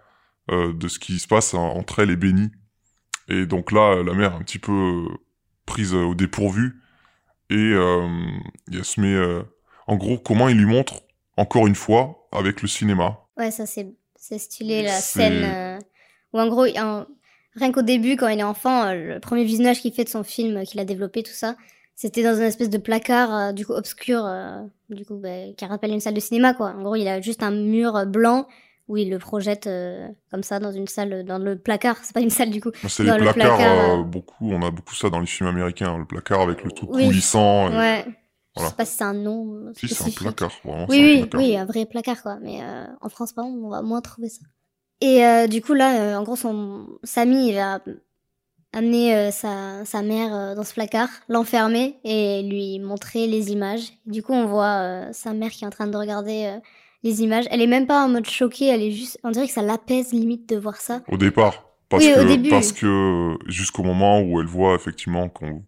euh, 0.51 0.73
de 0.73 0.89
ce 0.89 0.99
qui 0.99 1.19
se 1.19 1.27
passe 1.27 1.55
entre 1.55 2.01
elle 2.01 2.11
et 2.11 2.17
Benny. 2.17 2.51
Et 3.29 3.47
donc 3.47 3.73
là, 3.73 4.03
la 4.03 4.13
mère 4.13 4.33
est 4.33 4.37
un 4.37 4.43
petit 4.43 4.59
peu 4.59 4.73
euh, 4.73 5.09
prise 5.65 5.95
euh, 5.95 6.05
au 6.05 6.15
dépourvu. 6.15 6.81
Et 7.51 7.55
euh, 7.57 8.09
elle 8.73 8.85
se 8.85 9.01
met... 9.01 9.15
euh, 9.15 9.43
en 9.87 9.97
gros, 9.97 10.19
comment 10.19 10.49
il 10.49 10.59
lui 10.59 10.67
montre, 10.67 11.03
encore 11.37 11.67
une 11.67 11.77
fois, 11.77 12.29
avec 12.33 12.61
le 12.61 12.69
cinéma. 12.69 13.21
Ouais, 13.37 13.53
ça 13.53 13.67
c'est 13.67 14.39
stylé 14.39 14.83
la 14.83 14.91
scène 14.91 15.45
euh, 15.45 15.79
où 16.33 16.41
en 16.41 16.49
gros, 16.49 16.67
en- 16.77 17.07
rien 17.57 17.73
qu'au 17.73 17.83
début 17.83 18.17
quand 18.17 18.29
il 18.29 18.39
est 18.39 18.43
enfant, 18.45 18.85
euh, 18.87 19.15
le 19.15 19.21
premier 19.21 19.45
visionnage 19.45 19.81
qu'il 19.81 19.93
fait 19.93 20.05
de 20.05 20.09
son 20.09 20.23
film 20.23 20.59
euh, 20.59 20.63
qu'il 20.65 20.79
a 20.81 20.85
développé 20.85 21.23
tout 21.23 21.33
ça, 21.33 21.57
c'était 21.95 22.23
dans 22.23 22.35
une 22.37 22.43
espèce 22.43 22.71
de 22.71 22.79
placard 22.79 23.35
euh, 23.35 23.53
du 23.53 23.65
coup 23.67 23.73
obscur, 23.73 24.25
euh, 24.25 24.61
du 24.91 25.05
coup 25.05 25.17
bah, 25.17 25.53
qui 25.57 25.65
rappelle 25.65 25.93
une 25.93 26.01
salle 26.01 26.15
de 26.15 26.21
cinéma 26.21 26.55
quoi. 26.55 26.75
En 26.77 26.83
gros, 26.83 26.97
il 26.97 27.09
a 27.09 27.21
juste 27.21 27.43
un 27.43 27.51
mur 27.51 28.07
blanc 28.07 28.47
où 28.89 28.97
il 28.97 29.11
le 29.11 29.19
projette 29.19 29.67
euh, 29.67 30.07
comme 30.31 30.43
ça 30.45 30.61
dans 30.61 30.71
une 30.71 30.87
salle, 30.87 31.25
dans 31.25 31.39
le 31.39 31.59
placard. 31.59 31.97
C'est 32.05 32.13
pas 32.15 32.21
une 32.21 32.31
salle 32.31 32.51
du 32.51 32.61
coup. 32.61 32.71
C'est 32.89 33.03
les 33.03 33.11
le 33.11 33.17
placards, 33.33 33.57
placard, 33.57 34.05
beaucoup, 34.05 34.49
on 34.53 34.63
a 34.63 34.71
beaucoup 34.71 34.95
ça 34.95 35.11
dans 35.11 35.19
les 35.19 35.27
films 35.27 35.49
américains, 35.49 35.93
hein, 35.95 35.99
le 35.99 36.05
placard 36.05 36.41
avec 36.43 36.63
le 36.63 36.71
truc 36.71 36.91
Oui. 36.93 37.07
coulissant. 37.07 37.71
et- 37.73 37.77
Ouais. 37.77 38.05
Je 38.59 38.63
sais 38.65 38.75
pas 38.75 38.87
si 38.87 38.97
c'est 38.97 39.05
un 39.05 39.13
nom 39.13 39.71
Si, 39.75 39.87
c'est 39.87 40.03
un 40.03 40.11
placard, 40.11 40.51
vraiment. 40.65 40.87
Oui, 40.89 40.97
c'est 40.97 41.03
un 41.03 41.05
oui, 41.05 41.19
placard. 41.27 41.41
oui, 41.41 41.57
un 41.59 41.65
vrai 41.67 41.85
placard, 41.85 42.23
quoi. 42.23 42.39
Mais 42.41 42.61
en 43.03 43.09
France, 43.11 43.35
par 43.35 43.45
exemple, 43.45 43.63
on 43.65 43.69
va 43.69 43.83
moins 43.83 44.01
trouver 44.01 44.31
ça. 44.31 44.41
Et 45.01 45.25
euh, 45.25 45.47
du 45.47 45.61
coup, 45.61 45.75
là, 45.75 46.01
euh, 46.01 46.17
en 46.17 46.23
gros, 46.23 46.37
son 46.37 46.87
Samy 47.03 47.51
il 47.51 47.55
va 47.55 47.81
amener 48.73 49.15
euh, 49.15 49.31
sa, 49.31 49.85
sa 49.85 50.03
mère 50.03 50.55
dans 50.55 50.65
ce 50.65 50.75
placard, 50.75 51.09
l'enfermer 51.29 51.99
et 52.05 52.43
lui 52.43 52.79
montrer 52.79 53.27
les 53.27 53.51
images. 53.53 53.93
Du 54.07 54.23
coup, 54.23 54.33
on 54.33 54.47
voit 54.47 55.13
sa 55.13 55.33
mère 55.33 55.51
qui 55.51 55.65
est 55.65 55.67
en 55.67 55.71
train 55.71 55.87
de 55.87 55.97
regarder 55.97 56.59
les 57.03 57.23
images. 57.23 57.45
Elle 57.51 57.63
est 57.63 57.67
même 57.67 57.87
pas 57.87 58.05
en 58.05 58.09
mode 58.09 58.27
choquée, 58.27 58.67
elle 58.67 58.83
est 58.83 58.91
juste... 58.91 59.19
On 59.23 59.31
dirait 59.31 59.47
que 59.47 59.53
ça 59.53 59.63
l'apaise 59.63 60.13
limite 60.13 60.49
de 60.49 60.57
voir 60.57 60.77
ça. 60.77 61.03
Au 61.09 61.17
départ. 61.17 61.65
Parce 61.89 62.05
Oui, 62.05 62.13
au 62.13 62.23
que, 62.23 62.29
début. 62.29 62.51
parce 62.51 62.73
que 62.73 63.37
jusqu'au 63.47 63.85
moment 63.85 64.21
où 64.21 64.41
elle 64.41 64.47
voit 64.47 64.75
effectivement 64.75 65.29
qu'on 65.29 65.63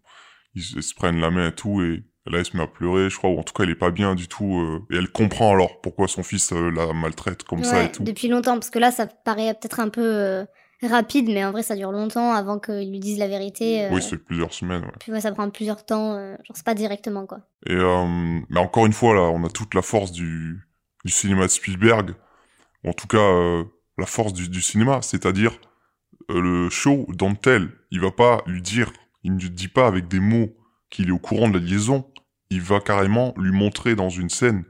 ils 0.55 0.83
se 0.83 0.93
prennent 0.93 1.21
la 1.21 1.31
main 1.31 1.47
et 1.47 1.55
tout, 1.55 1.81
et 1.81 2.03
là 2.29 2.39
elle 2.39 2.45
se 2.45 2.55
met 2.55 2.63
à 2.63 2.67
pleurer, 2.67 3.09
je 3.09 3.17
crois, 3.17 3.29
ou 3.29 3.39
en 3.39 3.43
tout 3.43 3.53
cas 3.53 3.63
elle 3.63 3.69
est 3.71 3.75
pas 3.75 3.91
bien 3.91 4.15
du 4.15 4.27
tout, 4.27 4.59
euh, 4.59 4.85
et 4.91 4.97
elle 4.97 5.09
comprend 5.09 5.53
alors 5.53 5.81
pourquoi 5.81 6.07
son 6.07 6.23
fils 6.23 6.51
euh, 6.53 6.71
la 6.71 6.93
maltraite 6.93 7.43
comme 7.43 7.63
ça 7.63 7.83
et 7.83 7.91
tout. 7.91 8.03
depuis 8.03 8.27
longtemps, 8.27 8.53
parce 8.53 8.69
que 8.69 8.79
là, 8.79 8.91
ça 8.91 9.07
paraît 9.07 9.53
peut-être 9.53 9.79
un 9.79 9.89
peu 9.89 10.01
euh, 10.03 10.45
rapide, 10.83 11.27
mais 11.27 11.43
en 11.43 11.51
vrai, 11.51 11.63
ça 11.63 11.75
dure 11.75 11.91
longtemps 11.91 12.31
avant 12.31 12.59
qu'ils 12.59 12.89
lui 12.89 12.99
disent 12.99 13.19
la 13.19 13.27
vérité. 13.27 13.87
Oui, 13.91 14.01
c'est 14.01 14.17
plusieurs 14.17 14.53
semaines, 14.53 14.83
ouais. 14.83 14.91
Puis 14.99 15.11
ouais, 15.11 15.21
ça 15.21 15.31
prend 15.31 15.49
plusieurs 15.49 15.85
temps, 15.85 16.13
genre 16.13 16.55
c'est 16.55 16.65
pas 16.65 16.75
directement 16.75 17.25
quoi. 17.25 17.39
Et 17.67 17.75
mais 17.75 18.59
encore 18.59 18.85
une 18.85 18.93
fois 18.93 19.13
là, 19.13 19.21
on 19.21 19.43
a 19.43 19.49
toute 19.49 19.73
la 19.73 19.81
force 19.81 20.11
du, 20.11 20.59
du 21.05 21.11
cinéma 21.11 21.43
de 21.43 21.51
Spielberg, 21.51 22.11
ou 22.83 22.89
en 22.89 22.93
tout 22.93 23.07
cas 23.07 23.63
la 23.97 24.05
force 24.05 24.33
du, 24.33 24.47
du 24.49 24.61
cinéma, 24.61 25.01
c'est-à-dire 25.01 25.59
le 26.29 26.69
show 26.69 27.05
don't 27.09 27.35
tell. 27.35 27.69
Il 27.91 28.01
va 28.01 28.11
pas 28.11 28.43
lui 28.45 28.61
dire, 28.61 28.91
il 29.23 29.35
ne 29.35 29.39
lui 29.39 29.49
dit 29.49 29.67
pas 29.67 29.87
avec 29.87 30.07
des 30.07 30.19
mots 30.19 30.55
qu'il 30.89 31.09
est 31.09 31.11
au 31.11 31.19
courant 31.19 31.49
de 31.49 31.59
la 31.59 31.65
liaison. 31.65 32.05
Il 32.49 32.61
va 32.61 32.79
carrément 32.79 33.33
lui 33.37 33.51
montrer 33.51 33.95
dans 33.95 34.09
une 34.09 34.29
scène, 34.29 34.63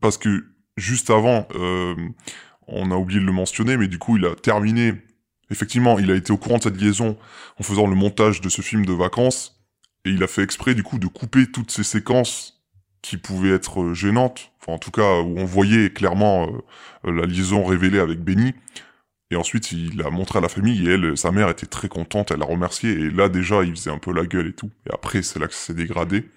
parce 0.00 0.18
que 0.18 0.46
juste 0.76 1.10
avant, 1.10 1.46
euh, 1.54 1.94
on 2.66 2.90
a 2.90 2.96
oublié 2.96 3.20
de 3.20 3.26
le 3.26 3.32
mentionner, 3.32 3.76
mais 3.76 3.88
du 3.88 3.98
coup 3.98 4.16
il 4.16 4.24
a 4.24 4.34
terminé. 4.34 4.94
Effectivement, 5.50 5.98
il 5.98 6.10
a 6.10 6.14
été 6.14 6.32
au 6.32 6.38
courant 6.38 6.56
de 6.56 6.62
cette 6.62 6.80
liaison 6.80 7.18
en 7.60 7.62
faisant 7.62 7.86
le 7.86 7.94
montage 7.94 8.40
de 8.40 8.48
ce 8.48 8.62
film 8.62 8.86
de 8.86 8.92
vacances. 8.92 9.62
Et 10.04 10.10
il 10.10 10.22
a 10.22 10.26
fait 10.26 10.42
exprès, 10.42 10.74
du 10.74 10.82
coup, 10.82 10.98
de 10.98 11.06
couper 11.06 11.46
toutes 11.46 11.70
ces 11.70 11.84
séquences 11.84 12.64
qui 13.02 13.18
pouvaient 13.18 13.50
être 13.50 13.82
euh, 13.82 13.94
gênantes. 13.94 14.52
Enfin, 14.60 14.72
en 14.72 14.78
tout 14.78 14.90
cas, 14.90 15.20
où 15.20 15.38
on 15.38 15.44
voyait 15.44 15.90
clairement 15.90 16.48
euh, 17.04 17.12
la 17.12 17.26
liaison 17.26 17.64
révélée 17.64 17.98
avec 17.98 18.20
Benny. 18.20 18.54
Et 19.32 19.36
ensuite, 19.36 19.72
il 19.72 20.02
a 20.02 20.10
montré 20.10 20.38
à 20.38 20.42
la 20.42 20.48
famille, 20.50 20.86
et 20.86 20.92
elle, 20.92 21.16
sa 21.16 21.32
mère 21.32 21.48
était 21.48 21.64
très 21.66 21.88
contente, 21.88 22.30
elle 22.30 22.40
l'a 22.40 22.44
remercié. 22.44 22.90
Et 22.90 23.10
là, 23.10 23.30
déjà, 23.30 23.62
il 23.62 23.70
faisait 23.70 23.90
un 23.90 23.96
peu 23.96 24.12
la 24.12 24.26
gueule 24.26 24.48
et 24.48 24.52
tout. 24.52 24.70
Et 24.86 24.92
après, 24.92 25.22
c'est 25.22 25.38
là 25.40 25.48
que 25.48 25.54
ça 25.54 25.68
s'est 25.68 25.74
dégradé. 25.74 26.28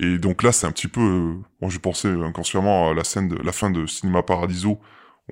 Et 0.00 0.18
donc 0.18 0.42
là, 0.42 0.50
c'est 0.50 0.66
un 0.66 0.72
petit 0.72 0.88
peu... 0.88 1.00
euh, 1.00 1.34
moi, 1.60 1.70
je 1.70 1.78
pensais 1.78 2.08
inconsciemment 2.08 2.90
à 2.90 2.94
la 2.94 3.04
scène 3.04 3.28
de 3.28 3.36
la 3.36 3.52
fin 3.52 3.70
de 3.70 3.86
Cinéma 3.86 4.24
Paradiso, 4.24 4.80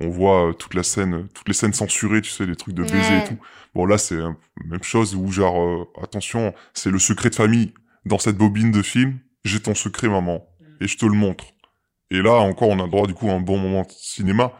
on 0.01 0.09
voit 0.09 0.51
euh, 0.51 0.53
toute 0.53 0.75
la 0.75 0.85
scène, 0.85 1.27
toutes 1.35 1.49
les 1.49 1.55
scènes 1.55 1.73
censurées, 1.73 2.23
tu 2.23 2.31
sais, 2.31 2.47
les 2.47 2.55
trucs 2.57 2.75
de 2.75 2.83
baiser 2.85 2.97
Ouais. 2.97 3.25
et 3.25 3.29
tout. 3.29 3.39
Bon 3.75 3.87
là, 3.87 3.99
c'est 3.99 4.16
la 4.16 4.33
même 4.65 4.83
chose 4.83 5.16
où 5.16 5.31
genre, 5.33 5.61
euh, 5.61 5.85
attention, 6.01 6.55
c'est 6.75 6.91
le 6.91 6.99
secret 7.01 7.31
de 7.31 7.35
famille. 7.35 7.75
Dans 8.07 8.19
cette 8.19 8.37
bobine 8.37 8.71
de 8.71 8.83
film, 8.83 9.19
j'ai 9.45 9.61
ton 9.61 9.75
secret, 9.75 10.09
maman, 10.09 10.47
et 10.81 10.87
je 10.87 10.97
te 10.97 11.07
le 11.07 11.12
montre. 11.12 11.45
Et 12.11 12.23
là, 12.23 12.35
encore, 12.35 12.69
on 12.69 12.79
a 12.85 12.87
droit 12.87 13.07
du 13.09 13.15
coup 13.15 13.29
à 13.31 13.33
un 13.33 13.41
bon 13.41 13.59
moment 13.59 13.83
de 13.83 13.91
cinéma 13.91 14.53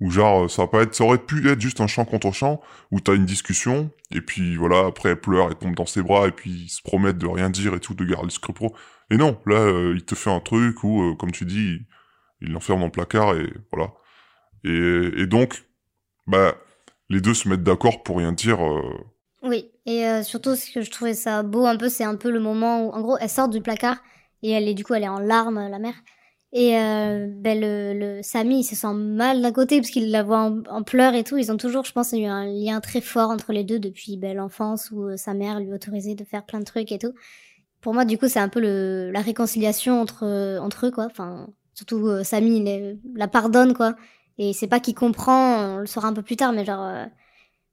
où 0.00 0.10
genre, 0.10 0.44
euh, 0.44 0.48
ça 0.48 0.62
va 0.62 0.68
pas 0.68 0.82
être, 0.82 0.94
ça 0.94 1.04
aurait 1.04 1.18
pu 1.18 1.48
être 1.48 1.60
juste 1.60 1.80
un 1.80 1.86
chant 1.86 2.04
contre 2.04 2.30
chant 2.32 2.60
où 2.90 3.00
t'as 3.00 3.14
une 3.14 3.24
discussion 3.26 3.90
et 4.10 4.20
puis 4.20 4.56
voilà, 4.56 4.86
après 4.86 5.10
elle 5.10 5.20
pleure, 5.20 5.48
elle 5.48 5.56
tombe 5.56 5.74
dans 5.74 5.86
ses 5.86 6.02
bras 6.02 6.28
et 6.28 6.32
puis 6.32 6.50
ils 6.50 6.68
se 6.68 6.82
promettent 6.82 7.18
de 7.18 7.26
rien 7.26 7.48
dire 7.50 7.74
et 7.74 7.80
tout, 7.80 7.94
de 7.94 8.04
garder 8.04 8.26
le 8.26 8.30
secret 8.30 8.52
pro. 8.52 8.74
Et 9.10 9.16
non, 9.16 9.38
là, 9.46 9.56
euh, 9.56 9.94
il 9.96 10.04
te 10.04 10.14
fait 10.14 10.30
un 10.30 10.40
truc 10.40 10.84
où, 10.84 11.02
euh, 11.02 11.14
comme 11.14 11.32
tu 11.32 11.44
dis, 11.46 11.78
il- 12.42 12.52
l'enferme 12.52 12.80
dans 12.80 12.86
le 12.86 12.92
placard 12.92 13.34
et 13.36 13.50
voilà. 13.72 13.92
Et, 14.64 15.22
et 15.22 15.26
donc, 15.26 15.64
bah, 16.26 16.54
les 17.08 17.20
deux 17.20 17.34
se 17.34 17.48
mettent 17.48 17.62
d'accord 17.62 18.02
pour 18.02 18.18
rien 18.18 18.32
dire. 18.32 18.58
Oui, 19.42 19.70
et 19.86 20.22
surtout 20.24 20.56
ce 20.56 20.70
que 20.72 20.82
je 20.82 20.90
trouvais 20.90 21.14
ça 21.14 21.42
beau 21.42 21.64
un 21.66 21.76
peu, 21.76 21.88
c'est 21.88 22.04
un 22.04 22.16
peu 22.16 22.30
le 22.30 22.40
moment 22.40 22.84
où, 22.84 22.90
en 22.90 23.00
gros, 23.00 23.16
elle 23.18 23.30
sort 23.30 23.48
du 23.48 23.60
placard 23.62 23.96
et 24.42 24.50
elle 24.50 24.68
est 24.68 24.74
du 24.74 24.84
coup, 24.84 24.94
elle 24.94 25.04
est 25.04 25.08
en 25.08 25.20
larmes, 25.20 25.68
la 25.70 25.78
mère. 25.78 25.94
Et 26.52 26.78
euh, 26.78 27.26
ben, 27.28 27.60
le, 27.60 27.92
le 27.92 28.22
Samy, 28.22 28.60
il 28.60 28.64
se 28.64 28.74
sent 28.76 28.94
mal 28.94 29.42
d'un 29.42 29.52
côté 29.52 29.78
parce 29.80 29.90
qu'il 29.90 30.10
la 30.10 30.22
voit 30.22 30.52
en, 30.68 30.82
pleurs 30.82 31.14
et 31.14 31.24
tout. 31.24 31.36
Ils 31.36 31.52
ont 31.52 31.56
toujours, 31.56 31.84
je 31.84 31.92
pense, 31.92 32.12
eu 32.12 32.24
un 32.24 32.46
lien 32.46 32.80
très 32.80 33.00
fort 33.00 33.30
entre 33.30 33.52
les 33.52 33.64
deux 33.64 33.78
depuis 33.78 34.16
ben, 34.16 34.36
l'enfance 34.36 34.90
où 34.90 35.04
euh, 35.08 35.16
sa 35.16 35.34
mère 35.34 35.60
lui 35.60 35.72
autorisait 35.72 36.14
de 36.14 36.24
faire 36.24 36.46
plein 36.46 36.60
de 36.60 36.64
trucs 36.64 36.92
et 36.92 36.98
tout. 36.98 37.12
Pour 37.80 37.94
moi, 37.94 38.04
du 38.04 38.18
coup, 38.18 38.28
c'est 38.28 38.40
un 38.40 38.48
peu 38.48 38.60
le, 38.60 39.10
la 39.12 39.20
réconciliation 39.20 40.00
entre, 40.00 40.24
euh, 40.24 40.58
entre 40.60 40.86
eux, 40.86 40.90
quoi. 40.90 41.06
Enfin, 41.06 41.48
surtout 41.74 42.06
euh, 42.08 42.24
Samy, 42.24 42.58
il 42.58 42.98
la 43.14 43.28
pardonne, 43.28 43.74
quoi. 43.74 43.94
Et 44.38 44.52
c'est 44.52 44.68
pas 44.68 44.80
qu'il 44.80 44.94
comprend, 44.94 45.76
on 45.76 45.78
le 45.78 45.86
saura 45.86 46.08
un 46.08 46.12
peu 46.14 46.22
plus 46.22 46.36
tard, 46.36 46.52
mais 46.52 46.64
genre, 46.64 46.82
euh, 46.84 47.06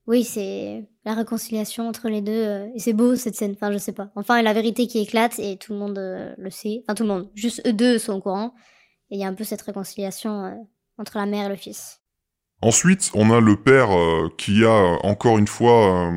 oui, 0.05 0.25
c'est 0.25 0.85
la 1.05 1.13
réconciliation 1.13 1.87
entre 1.87 2.09
les 2.09 2.21
deux. 2.21 2.31
euh, 2.31 2.67
c'est 2.77 2.93
beau 2.93 3.15
cette 3.15 3.35
scène. 3.35 3.53
Enfin, 3.55 3.71
je 3.71 3.77
sais 3.77 3.93
pas. 3.93 4.11
Enfin, 4.15 4.41
la 4.41 4.53
vérité 4.53 4.85
qui 4.87 4.99
éclate 4.99 5.39
et 5.39 5.57
tout 5.57 5.71
le 5.73 5.79
monde 5.79 5.97
euh, 5.97 6.33
le 6.37 6.49
sait. 6.49 6.83
Enfin, 6.83 6.93
tout 6.93 7.03
le 7.03 7.09
monde. 7.09 7.29
Juste 7.35 7.65
eux 7.65 7.73
deux 7.73 7.97
sont 7.97 8.13
au 8.13 8.21
courant. 8.21 8.53
Et 9.09 9.15
il 9.15 9.19
y 9.21 9.23
a 9.23 9.27
un 9.27 9.33
peu 9.33 9.45
cette 9.45 9.61
réconciliation 9.61 10.45
euh, 10.45 10.51
entre 10.97 11.17
la 11.17 11.25
mère 11.25 11.45
et 11.45 11.49
le 11.49 11.55
fils. 11.55 12.01
Ensuite, 12.61 13.11
on 13.13 13.31
a 13.31 13.39
le 13.39 13.57
père 13.57 13.89
qui 14.37 14.63
a 14.63 14.97
encore 15.03 15.37
une 15.37 15.47
fois 15.47 16.13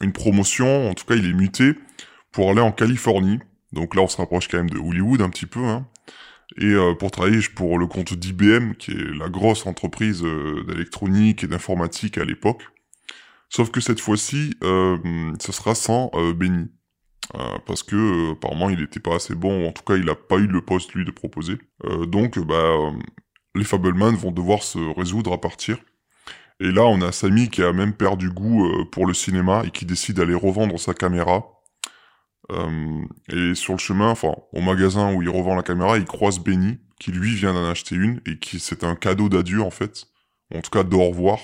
une 0.00 0.12
promotion, 0.12 0.90
en 0.90 0.94
tout 0.94 1.04
cas 1.04 1.14
il 1.14 1.24
est 1.24 1.32
muté, 1.32 1.74
pour 2.32 2.50
aller 2.50 2.60
en 2.60 2.72
Californie. 2.72 3.38
Donc 3.72 3.94
là 3.94 4.02
on 4.02 4.08
se 4.08 4.16
rapproche 4.16 4.48
quand 4.48 4.56
même 4.56 4.70
de 4.70 4.78
Hollywood 4.78 5.22
un 5.22 5.30
petit 5.30 5.46
peu. 5.46 5.64
Hein. 5.64 5.86
Et 6.60 6.74
pour 6.98 7.12
travailler 7.12 7.38
pour 7.54 7.78
le 7.78 7.86
compte 7.86 8.12
d'IBM, 8.12 8.72
qui 8.72 8.90
est 8.90 9.16
la 9.16 9.28
grosse 9.28 9.66
entreprise 9.66 10.24
d'électronique 10.66 11.44
et 11.44 11.46
d'informatique 11.46 12.18
à 12.18 12.24
l'époque. 12.24 12.64
Sauf 13.54 13.70
que 13.70 13.80
cette 13.80 14.00
fois-ci, 14.00 14.52
euh, 14.64 14.98
ce 15.38 15.52
sera 15.52 15.76
sans 15.76 16.10
euh, 16.14 16.32
Benny. 16.32 16.72
Euh, 17.36 17.58
parce 17.66 17.84
que 17.84 18.32
apparemment 18.32 18.68
il 18.68 18.80
n'était 18.80 18.98
pas 18.98 19.14
assez 19.14 19.36
bon, 19.36 19.68
en 19.68 19.72
tout 19.72 19.84
cas 19.84 19.94
il 19.94 20.06
n'a 20.06 20.16
pas 20.16 20.36
eu 20.36 20.48
le 20.48 20.60
poste 20.60 20.92
lui 20.92 21.04
de 21.04 21.12
proposer. 21.12 21.58
Donc 22.08 22.38
bah 22.40 22.74
les 23.54 23.64
Fableman 23.64 24.16
vont 24.16 24.32
devoir 24.32 24.64
se 24.64 24.78
résoudre 24.98 25.32
à 25.32 25.40
partir. 25.40 25.78
Et 26.60 26.70
là, 26.72 26.84
on 26.84 27.00
a 27.00 27.12
Samy 27.12 27.48
qui 27.48 27.62
a 27.62 27.72
même 27.72 27.94
perdu 27.94 28.28
goût 28.28 28.68
pour 28.90 29.06
le 29.06 29.14
cinéma 29.14 29.62
et 29.64 29.70
qui 29.70 29.86
décide 29.86 30.16
d'aller 30.16 30.34
revendre 30.34 30.78
sa 30.78 30.92
caméra. 30.92 31.44
Et 32.50 33.54
sur 33.54 33.72
le 33.72 33.78
chemin, 33.78 34.10
enfin, 34.10 34.34
au 34.52 34.60
magasin 34.60 35.14
où 35.14 35.22
il 35.22 35.30
revend 35.30 35.54
la 35.54 35.62
caméra, 35.62 35.96
il 35.96 36.04
croise 36.04 36.40
Benny, 36.40 36.78
qui 37.00 37.12
lui 37.12 37.34
vient 37.34 37.54
d'en 37.54 37.70
acheter 37.70 37.94
une 37.94 38.20
et 38.26 38.38
qui 38.38 38.58
c'est 38.58 38.84
un 38.84 38.96
cadeau 38.96 39.28
d'adieu 39.28 39.62
en 39.62 39.70
fait, 39.70 40.06
en 40.54 40.60
tout 40.60 40.70
cas 40.70 40.82
d'au 40.82 41.02
revoir, 41.04 41.38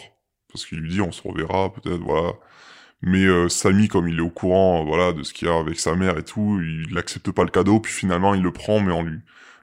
parce 0.52 0.66
qu'il 0.66 0.78
lui 0.78 0.90
dit 0.90 1.00
on 1.00 1.12
se 1.12 1.26
reverra 1.26 1.72
peut-être, 1.72 2.00
voilà. 2.00 2.32
Mais 3.02 3.24
euh, 3.24 3.48
Samy, 3.48 3.88
comme 3.88 4.08
il 4.08 4.18
est 4.18 4.22
au 4.22 4.28
courant, 4.30 4.82
euh, 4.82 4.84
voilà, 4.86 5.12
de 5.12 5.22
ce 5.22 5.32
qu'il 5.32 5.48
y 5.48 5.50
a 5.50 5.58
avec 5.58 5.80
sa 5.80 5.94
mère 5.96 6.18
et 6.18 6.22
tout, 6.24 6.60
il 6.62 6.92
n'accepte 6.94 7.30
pas 7.30 7.44
le 7.44 7.50
cadeau, 7.50 7.80
puis 7.80 7.92
finalement 7.92 8.34
il 8.34 8.42
le 8.42 8.52
prend, 8.52 8.80
mais 8.80 8.92
en 8.92 9.02
lui 9.02 9.18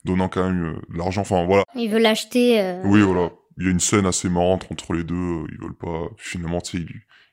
donnant 0.06 0.28
quand 0.30 0.46
même 0.46 0.66
euh, 0.76 0.82
de 0.94 0.98
l'argent. 0.98 1.22
Enfin 1.22 1.46
voilà. 1.46 1.64
Il 1.76 1.90
veut 1.90 2.00
l'acheter. 2.00 2.60
euh, 2.62 2.82
Oui, 2.86 3.02
voilà. 3.02 3.30
Il 3.60 3.66
y 3.66 3.68
a 3.68 3.72
une 3.72 3.80
scène 3.80 4.06
assez 4.06 4.30
marrante 4.30 4.66
entre 4.72 4.94
les 4.94 5.04
deux. 5.04 5.16
euh, 5.16 5.48
Ils 5.52 5.60
veulent 5.62 5.76
pas. 5.78 6.08
Finalement, 6.18 6.62
tu 6.62 6.78
sais, 6.80 6.86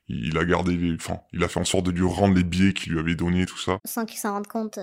il, 0.09 0.29
il 0.29 0.37
a 0.39 0.45
gardé 0.45 0.77
les. 0.77 0.95
Enfin, 0.95 1.19
il 1.33 1.43
a 1.45 1.49
fait 1.49 1.61
en 1.61 1.65
sorte 1.65 1.87
de 1.87 1.91
lui 1.91 2.07
rendre 2.07 2.35
les 2.35 2.45
billets 2.45 2.73
qu'il 2.75 2.93
lui 2.93 2.99
avait 3.01 3.15
donnés, 3.15 3.47
tout 3.47 3.59
ça. 3.59 3.79
Sans 3.87 4.05
qu'il 4.05 4.19
s'en 4.19 4.33
rende 4.33 4.47
compte. 4.47 4.79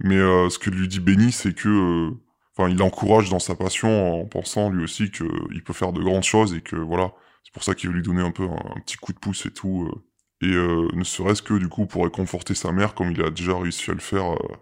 Mais 0.00 0.16
euh, 0.16 0.48
ce 0.48 0.58
que 0.58 0.70
lui 0.70 0.88
dit 0.88 1.00
Benny, 1.00 1.30
c'est 1.32 1.54
que. 1.54 1.68
euh, 1.68 2.10
Enfin, 2.56 2.68
il 2.68 2.76
l'encourage 2.76 3.30
dans 3.30 3.38
sa 3.38 3.54
passion 3.54 4.20
en 4.20 4.26
pensant 4.26 4.68
lui 4.70 4.82
aussi 4.82 5.10
qu'il 5.12 5.62
peut 5.64 5.72
faire 5.72 5.92
de 5.92 6.02
grandes 6.02 6.24
choses 6.24 6.52
et 6.54 6.60
que 6.60 6.74
voilà. 6.76 7.12
C'est 7.42 7.52
pour 7.52 7.64
ça 7.64 7.74
qu'il 7.74 7.88
veut 7.90 7.96
lui 7.96 8.02
donner 8.02 8.22
un 8.22 8.30
peu 8.30 8.44
un, 8.44 8.80
petit 8.84 8.96
coup 8.96 9.12
de 9.12 9.18
pouce 9.18 9.46
et 9.46 9.50
tout. 9.50 9.88
euh. 9.90 10.46
et 10.46 10.52
euh, 10.52 10.88
ne 10.94 11.04
serait-ce 11.04 11.42
que 11.42 11.54
du 11.54 11.68
coup 11.68 11.86
pour 11.86 12.04
réconforter 12.04 12.54
sa 12.54 12.72
mère 12.72 12.94
comme 12.94 13.10
il 13.10 13.22
a 13.22 13.30
déjà 13.30 13.58
réussi 13.58 13.90
à 13.90 13.94
le 13.94 14.00
faire 14.00 14.32
euh, 14.32 14.56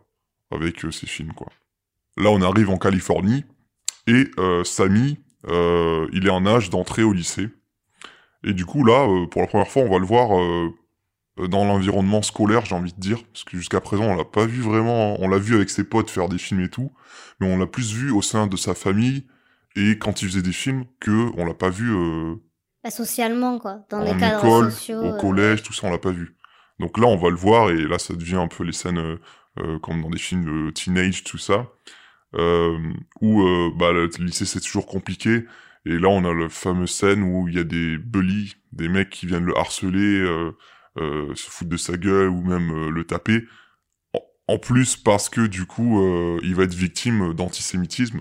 avec 0.50 0.80
ses 0.90 1.06
films, 1.06 1.32
quoi. 1.34 1.48
Là, 2.16 2.30
on 2.30 2.42
arrive 2.42 2.70
en 2.70 2.78
Californie 2.78 3.44
et 4.06 4.30
euh, 4.38 4.64
il 6.12 6.26
est 6.26 6.30
en 6.30 6.46
âge 6.46 6.70
d'entrer 6.70 7.02
au 7.02 7.12
lycée. 7.12 7.48
Et 8.42 8.54
du 8.54 8.64
coup, 8.64 8.84
là, 8.84 9.06
pour 9.30 9.42
la 9.42 9.46
première 9.46 9.68
fois, 9.68 9.82
on 9.82 9.90
va 9.90 9.98
le 9.98 10.06
voir 10.06 10.30
dans 11.48 11.64
l'environnement 11.64 12.22
scolaire, 12.22 12.64
j'ai 12.64 12.74
envie 12.74 12.92
de 12.92 12.98
dire, 12.98 13.22
parce 13.24 13.44
que 13.44 13.56
jusqu'à 13.56 13.80
présent, 13.80 14.04
on 14.04 14.16
l'a 14.16 14.24
pas 14.24 14.46
vu 14.46 14.62
vraiment. 14.62 15.20
On 15.20 15.28
l'a 15.28 15.38
vu 15.38 15.54
avec 15.54 15.70
ses 15.70 15.84
potes 15.84 16.10
faire 16.10 16.28
des 16.28 16.38
films 16.38 16.60
et 16.60 16.68
tout, 16.68 16.90
mais 17.38 17.52
on 17.52 17.56
l'a 17.56 17.66
plus 17.66 17.92
vu 17.92 18.10
au 18.10 18.22
sein 18.22 18.48
de 18.48 18.56
sa 18.56 18.74
famille 18.74 19.26
et 19.76 19.98
quand 19.98 20.22
il 20.22 20.28
faisait 20.28 20.42
des 20.42 20.52
films 20.52 20.86
que 20.98 21.30
on 21.36 21.44
l'a 21.44 21.54
pas 21.54 21.70
vu 21.70 21.92
Bah, 22.84 22.90
socialement, 22.90 23.58
quoi. 23.58 23.84
Dans 23.90 23.98
en 24.00 24.04
les 24.04 24.18
cadres 24.18 24.44
école, 24.44 24.70
sociaux. 24.70 25.00
au 25.00 25.14
euh, 25.14 25.20
collège, 25.20 25.62
tout 25.62 25.72
ça, 25.72 25.86
on 25.86 25.90
l'a 25.90 25.98
pas 25.98 26.10
vu. 26.10 26.36
Donc 26.78 26.98
là, 26.98 27.06
on 27.06 27.16
va 27.16 27.30
le 27.30 27.36
voir 27.36 27.70
et 27.70 27.82
là, 27.82 27.98
ça 27.98 28.14
devient 28.14 28.36
un 28.36 28.46
peu 28.46 28.62
les 28.62 28.72
scènes 28.72 28.98
euh, 28.98 29.16
euh, 29.60 29.78
comme 29.78 30.02
dans 30.02 30.10
des 30.10 30.18
films 30.18 30.68
euh, 30.68 30.72
teenage, 30.72 31.24
tout 31.24 31.38
ça, 31.38 31.66
euh, 32.34 32.78
où 33.20 33.42
bah, 33.76 33.92
le 33.92 34.08
lycée 34.18 34.44
c'est 34.44 34.60
toujours 34.60 34.86
compliqué. 34.86 35.46
Et 35.86 35.98
là, 35.98 36.08
on 36.08 36.24
a 36.24 36.34
la 36.34 36.48
fameuse 36.48 36.90
scène 36.90 37.22
où 37.22 37.48
il 37.48 37.54
y 37.54 37.58
a 37.58 37.64
des 37.64 37.96
bullies, 37.98 38.56
des 38.72 38.88
mecs 38.88 39.10
qui 39.10 39.26
viennent 39.26 39.44
le 39.44 39.56
harceler, 39.56 40.26
se 40.96 41.50
foutre 41.50 41.70
de 41.70 41.76
sa 41.76 41.96
gueule 41.96 42.28
ou 42.28 42.42
même 42.42 42.90
le 42.90 43.04
taper. 43.04 43.44
En, 44.48 44.58
plus, 44.58 44.96
parce 44.96 45.28
que 45.28 45.46
du 45.46 45.66
coup, 45.66 46.02
il 46.42 46.54
va 46.54 46.64
être 46.64 46.74
victime 46.74 47.32
d'antisémitisme. 47.32 48.20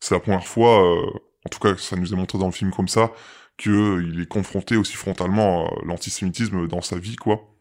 C'est 0.00 0.14
la 0.14 0.20
première 0.20 0.46
fois, 0.46 0.82
en 1.44 1.48
tout 1.50 1.60
cas, 1.60 1.76
ça 1.76 1.94
nous 1.94 2.12
est 2.12 2.16
montré 2.16 2.38
dans 2.38 2.46
le 2.46 2.52
film 2.52 2.72
comme 2.72 2.88
ça, 2.88 3.12
qu'il 3.58 4.20
est 4.22 4.28
confronté 4.28 4.76
aussi 4.76 4.94
frontalement 4.94 5.66
à 5.66 5.84
l'antisémitisme 5.84 6.68
dans 6.68 6.80
sa 6.80 6.98
vie, 6.98 7.16
quoi. 7.16 7.54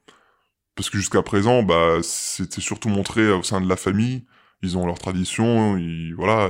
Parce 0.75 0.89
que 0.89 0.97
jusqu'à 0.97 1.23
présent, 1.23 1.63
bah, 1.63 1.97
c'était 2.03 2.61
surtout 2.61 2.89
montré 2.89 3.31
au 3.31 3.43
sein 3.43 3.59
de 3.59 3.67
la 3.67 3.75
famille. 3.75 4.25
Ils 4.61 4.77
ont 4.77 4.85
leurs 4.85 4.99
traditions, 4.99 5.77
ils, 5.77 6.13
voilà, 6.15 6.49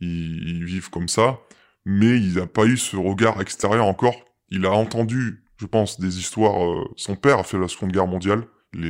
ils, 0.00 0.64
vivent 0.64 0.90
comme 0.90 1.08
ça. 1.08 1.40
Mais 1.84 2.18
il 2.18 2.34
n'a 2.34 2.46
pas 2.46 2.66
eu 2.66 2.76
ce 2.76 2.96
regard 2.96 3.40
extérieur 3.40 3.86
encore. 3.86 4.16
Il 4.50 4.66
a 4.66 4.72
entendu, 4.72 5.44
je 5.58 5.66
pense, 5.66 6.00
des 6.00 6.18
histoires. 6.18 6.64
euh, 6.64 6.84
son 6.96 7.16
père 7.16 7.38
a 7.38 7.44
fait 7.44 7.58
la 7.58 7.68
Seconde 7.68 7.92
Guerre 7.92 8.06
mondiale. 8.08 8.44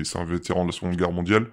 C'est 0.05 0.18
un 0.18 0.24
vétéran 0.24 0.62
de 0.62 0.70
la 0.70 0.72
Seconde 0.72 0.97
Guerre 0.97 1.12
mondiale. 1.12 1.51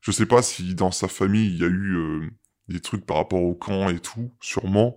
Je 0.00 0.10
sais 0.10 0.26
pas 0.26 0.42
si 0.42 0.74
dans 0.74 0.90
sa 0.90 1.08
famille 1.08 1.48
il 1.54 1.60
y 1.60 1.64
a 1.64 1.68
eu 1.68 1.96
euh, 1.96 2.30
des 2.68 2.80
trucs 2.80 3.06
par 3.06 3.18
rapport 3.18 3.42
au 3.42 3.54
camp 3.54 3.88
et 3.88 4.00
tout, 4.00 4.32
sûrement. 4.40 4.96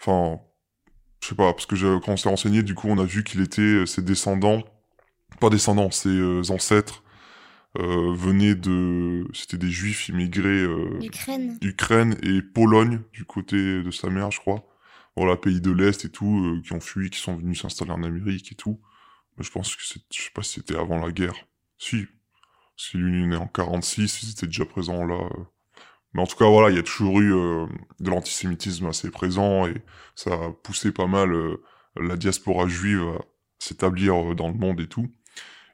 Enfin, 0.00 0.40
je 1.20 1.28
sais 1.28 1.34
pas, 1.34 1.52
parce 1.52 1.66
que 1.66 1.76
je- 1.76 1.98
quand 2.00 2.12
on 2.12 2.16
s'est 2.16 2.28
renseigné, 2.28 2.62
du 2.62 2.74
coup, 2.74 2.88
on 2.88 2.98
a 2.98 3.04
vu 3.04 3.24
qu'il 3.24 3.40
était 3.40 3.60
euh, 3.62 3.86
ses 3.86 4.02
descendants, 4.02 4.62
pas 5.40 5.50
descendants, 5.50 5.90
ses 5.90 6.08
euh, 6.10 6.42
ancêtres 6.50 7.02
euh, 7.78 8.12
venaient 8.14 8.54
de, 8.54 9.26
c'était 9.34 9.58
des 9.58 9.70
juifs 9.70 10.08
immigrés 10.08 10.48
euh, 10.62 10.98
D'Ukraine. 10.98 11.58
Ukraine 11.62 12.16
et 12.22 12.42
Pologne 12.42 13.02
du 13.12 13.24
côté 13.24 13.82
de 13.82 13.90
sa 13.90 14.08
mère, 14.10 14.30
je 14.30 14.40
crois. 14.40 14.64
Voilà, 15.16 15.36
pays 15.36 15.60
de 15.60 15.70
l'Est 15.72 16.04
et 16.04 16.10
tout, 16.10 16.44
euh, 16.44 16.62
qui 16.62 16.72
ont 16.72 16.80
fui, 16.80 17.10
qui 17.10 17.18
sont 17.18 17.36
venus 17.36 17.60
s'installer 17.62 17.90
en 17.90 18.02
Amérique 18.04 18.52
et 18.52 18.54
tout. 18.54 18.80
Mais 19.36 19.44
je 19.44 19.50
pense 19.50 19.74
que 19.76 19.82
c'est, 19.84 20.00
je 20.12 20.22
sais 20.22 20.30
pas 20.34 20.42
si 20.42 20.54
c'était 20.54 20.76
avant 20.76 20.98
la 21.04 21.12
guerre. 21.12 21.34
Si. 21.78 22.06
Si 22.76 22.96
lui 22.96 23.24
est 23.24 23.26
né 23.26 23.36
en 23.36 23.48
46, 23.48 24.22
ils 24.22 24.30
étaient 24.30 24.46
déjà 24.46 24.64
présents 24.64 25.04
là. 25.04 25.28
Mais 26.18 26.24
en 26.24 26.26
tout 26.26 26.36
cas, 26.36 26.48
voilà, 26.48 26.70
il 26.70 26.74
y 26.74 26.80
a 26.80 26.82
toujours 26.82 27.20
eu 27.20 27.32
euh, 27.32 27.66
de 28.00 28.10
l'antisémitisme 28.10 28.86
assez 28.86 29.08
présent 29.08 29.68
et 29.68 29.74
ça 30.16 30.34
a 30.34 30.50
poussé 30.64 30.90
pas 30.90 31.06
mal 31.06 31.32
euh, 31.32 31.62
la 31.94 32.16
diaspora 32.16 32.66
juive 32.66 33.02
à 33.02 33.22
s'établir 33.60 34.32
euh, 34.32 34.34
dans 34.34 34.48
le 34.48 34.54
monde 34.54 34.80
et 34.80 34.88
tout. 34.88 35.06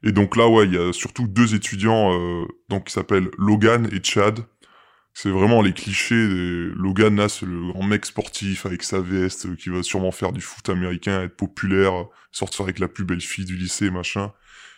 Et 0.02 0.12
donc 0.12 0.36
là, 0.36 0.46
ouais, 0.46 0.66
il 0.66 0.74
y 0.74 0.76
a 0.76 0.92
surtout 0.92 1.26
deux 1.26 1.54
étudiants 1.54 2.10
donc 2.68 2.88
qui 2.88 2.92
s'appellent 2.92 3.30
Logan 3.38 3.88
et 3.90 4.04
Chad. 4.04 4.40
C'est 5.14 5.30
vraiment 5.30 5.62
les 5.62 5.72
clichés. 5.72 6.28
Logan, 6.76 7.16
là, 7.16 7.30
c'est 7.30 7.46
le 7.46 7.72
grand 7.72 7.82
mec 7.82 8.04
sportif 8.04 8.66
avec 8.66 8.82
sa 8.82 9.00
veste 9.00 9.56
qui 9.56 9.70
va 9.70 9.82
sûrement 9.82 10.10
faire 10.10 10.32
du 10.32 10.42
foot 10.42 10.68
américain, 10.68 11.22
être 11.22 11.36
populaire, 11.36 12.04
sortir 12.32 12.64
avec 12.64 12.80
la 12.80 12.88
plus 12.88 13.06
belle 13.06 13.22
fille 13.22 13.46
du 13.46 13.56
lycée, 13.56 13.88
machin. 13.88 14.34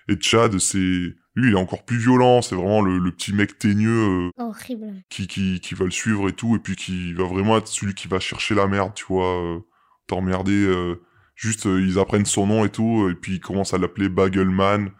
Et 0.08 0.14
Chad, 0.20 0.60
c'est... 0.60 1.16
Lui, 1.36 1.50
il 1.50 1.54
est 1.54 1.58
encore 1.58 1.84
plus 1.84 1.98
violent. 1.98 2.42
C'est 2.42 2.56
vraiment 2.56 2.80
le, 2.82 2.98
le 2.98 3.12
petit 3.12 3.32
mec 3.32 3.58
teigneux 3.58 4.28
euh, 4.28 4.30
Horrible. 4.38 4.94
qui, 5.10 5.28
qui, 5.28 5.60
qui 5.60 5.74
va 5.74 5.84
le 5.84 5.90
suivre 5.92 6.28
et 6.28 6.32
tout, 6.32 6.56
et 6.56 6.58
puis 6.58 6.74
qui 6.76 7.12
va 7.12 7.24
vraiment 7.24 7.56
être 7.58 7.68
celui 7.68 7.94
qui 7.94 8.08
va 8.08 8.18
chercher 8.18 8.54
la 8.54 8.66
merde, 8.66 8.92
tu 8.94 9.04
vois, 9.08 9.40
euh, 9.42 9.60
t'emmerder. 10.08 10.64
euh, 10.66 10.96
juste, 11.34 11.66
ils 11.66 11.98
apprennent 11.98 12.24
son 12.26 12.46
nom 12.46 12.64
et 12.64 12.70
tout, 12.70 13.08
et 13.10 13.14
puis 13.14 13.34
ils 13.34 13.40
commencent 13.40 13.74
à 13.74 13.78
l'appeler 13.78 14.08
Bagelman, 14.08 14.90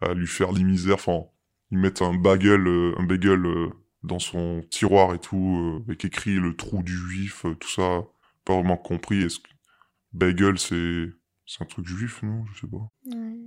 à 0.00 0.12
lui 0.14 0.26
faire 0.26 0.52
les 0.52 0.64
misères. 0.64 0.94
Enfin, 0.96 1.20
ils 1.70 1.78
mettent 1.78 2.02
un 2.02 2.14
bagel, 2.14 2.66
un 2.98 3.04
bagel 3.04 3.42
dans 4.02 4.18
son 4.18 4.62
tiroir 4.70 5.14
et 5.14 5.18
tout, 5.18 5.80
euh, 5.80 5.84
avec 5.86 6.04
écrit 6.04 6.34
le 6.34 6.54
trou 6.54 6.82
du 6.82 6.92
juif, 6.96 7.46
euh, 7.46 7.54
tout 7.54 7.68
ça. 7.70 8.02
Pas 8.44 8.54
vraiment 8.54 8.76
compris. 8.76 9.22
Est-ce 9.22 9.38
que 9.38 9.48
bagel, 10.12 10.58
c'est 10.58 11.06
c'est 11.46 11.62
un 11.62 11.66
truc 11.66 11.86
juif, 11.86 12.22
non? 12.22 12.44
Je 12.52 12.60
sais 12.60 12.66
pas. 12.66 12.90
Ouais. 13.06 13.38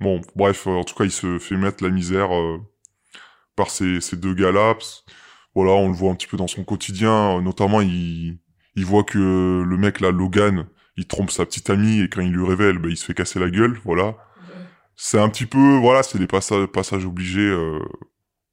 Bon, 0.00 0.20
bref, 0.34 0.66
euh, 0.66 0.70
en 0.72 0.84
tout 0.84 0.94
cas, 0.94 1.04
il 1.04 1.10
se 1.10 1.38
fait 1.38 1.56
mettre 1.56 1.82
la 1.82 1.90
misère 1.90 2.34
euh, 2.34 2.58
par 3.56 3.70
ces, 3.70 4.00
ces 4.00 4.16
deux 4.16 4.34
gars-là. 4.34 4.74
Voilà, 5.54 5.72
on 5.72 5.88
le 5.88 5.94
voit 5.94 6.10
un 6.10 6.14
petit 6.14 6.26
peu 6.26 6.36
dans 6.36 6.46
son 6.48 6.64
quotidien. 6.64 7.40
notamment, 7.40 7.80
il, 7.80 8.38
il 8.74 8.84
voit 8.84 9.04
que 9.04 9.62
le 9.66 9.76
mec, 9.78 10.00
là, 10.00 10.10
Logan, 10.10 10.66
il 10.96 11.06
trompe 11.06 11.30
sa 11.30 11.46
petite 11.46 11.70
amie 11.70 12.00
et 12.02 12.08
quand 12.08 12.20
il 12.20 12.32
lui 12.32 12.46
révèle, 12.46 12.78
bah, 12.78 12.88
il 12.90 12.96
se 12.96 13.04
fait 13.06 13.14
casser 13.14 13.38
la 13.38 13.48
gueule, 13.50 13.78
voilà. 13.84 14.16
C'est 14.96 15.18
un 15.18 15.28
petit 15.28 15.46
peu, 15.46 15.76
voilà, 15.78 16.02
c'est 16.02 16.18
des 16.18 16.26
passages, 16.26 16.66
passages 16.66 17.04
obligés. 17.04 17.40
euh, 17.40 17.78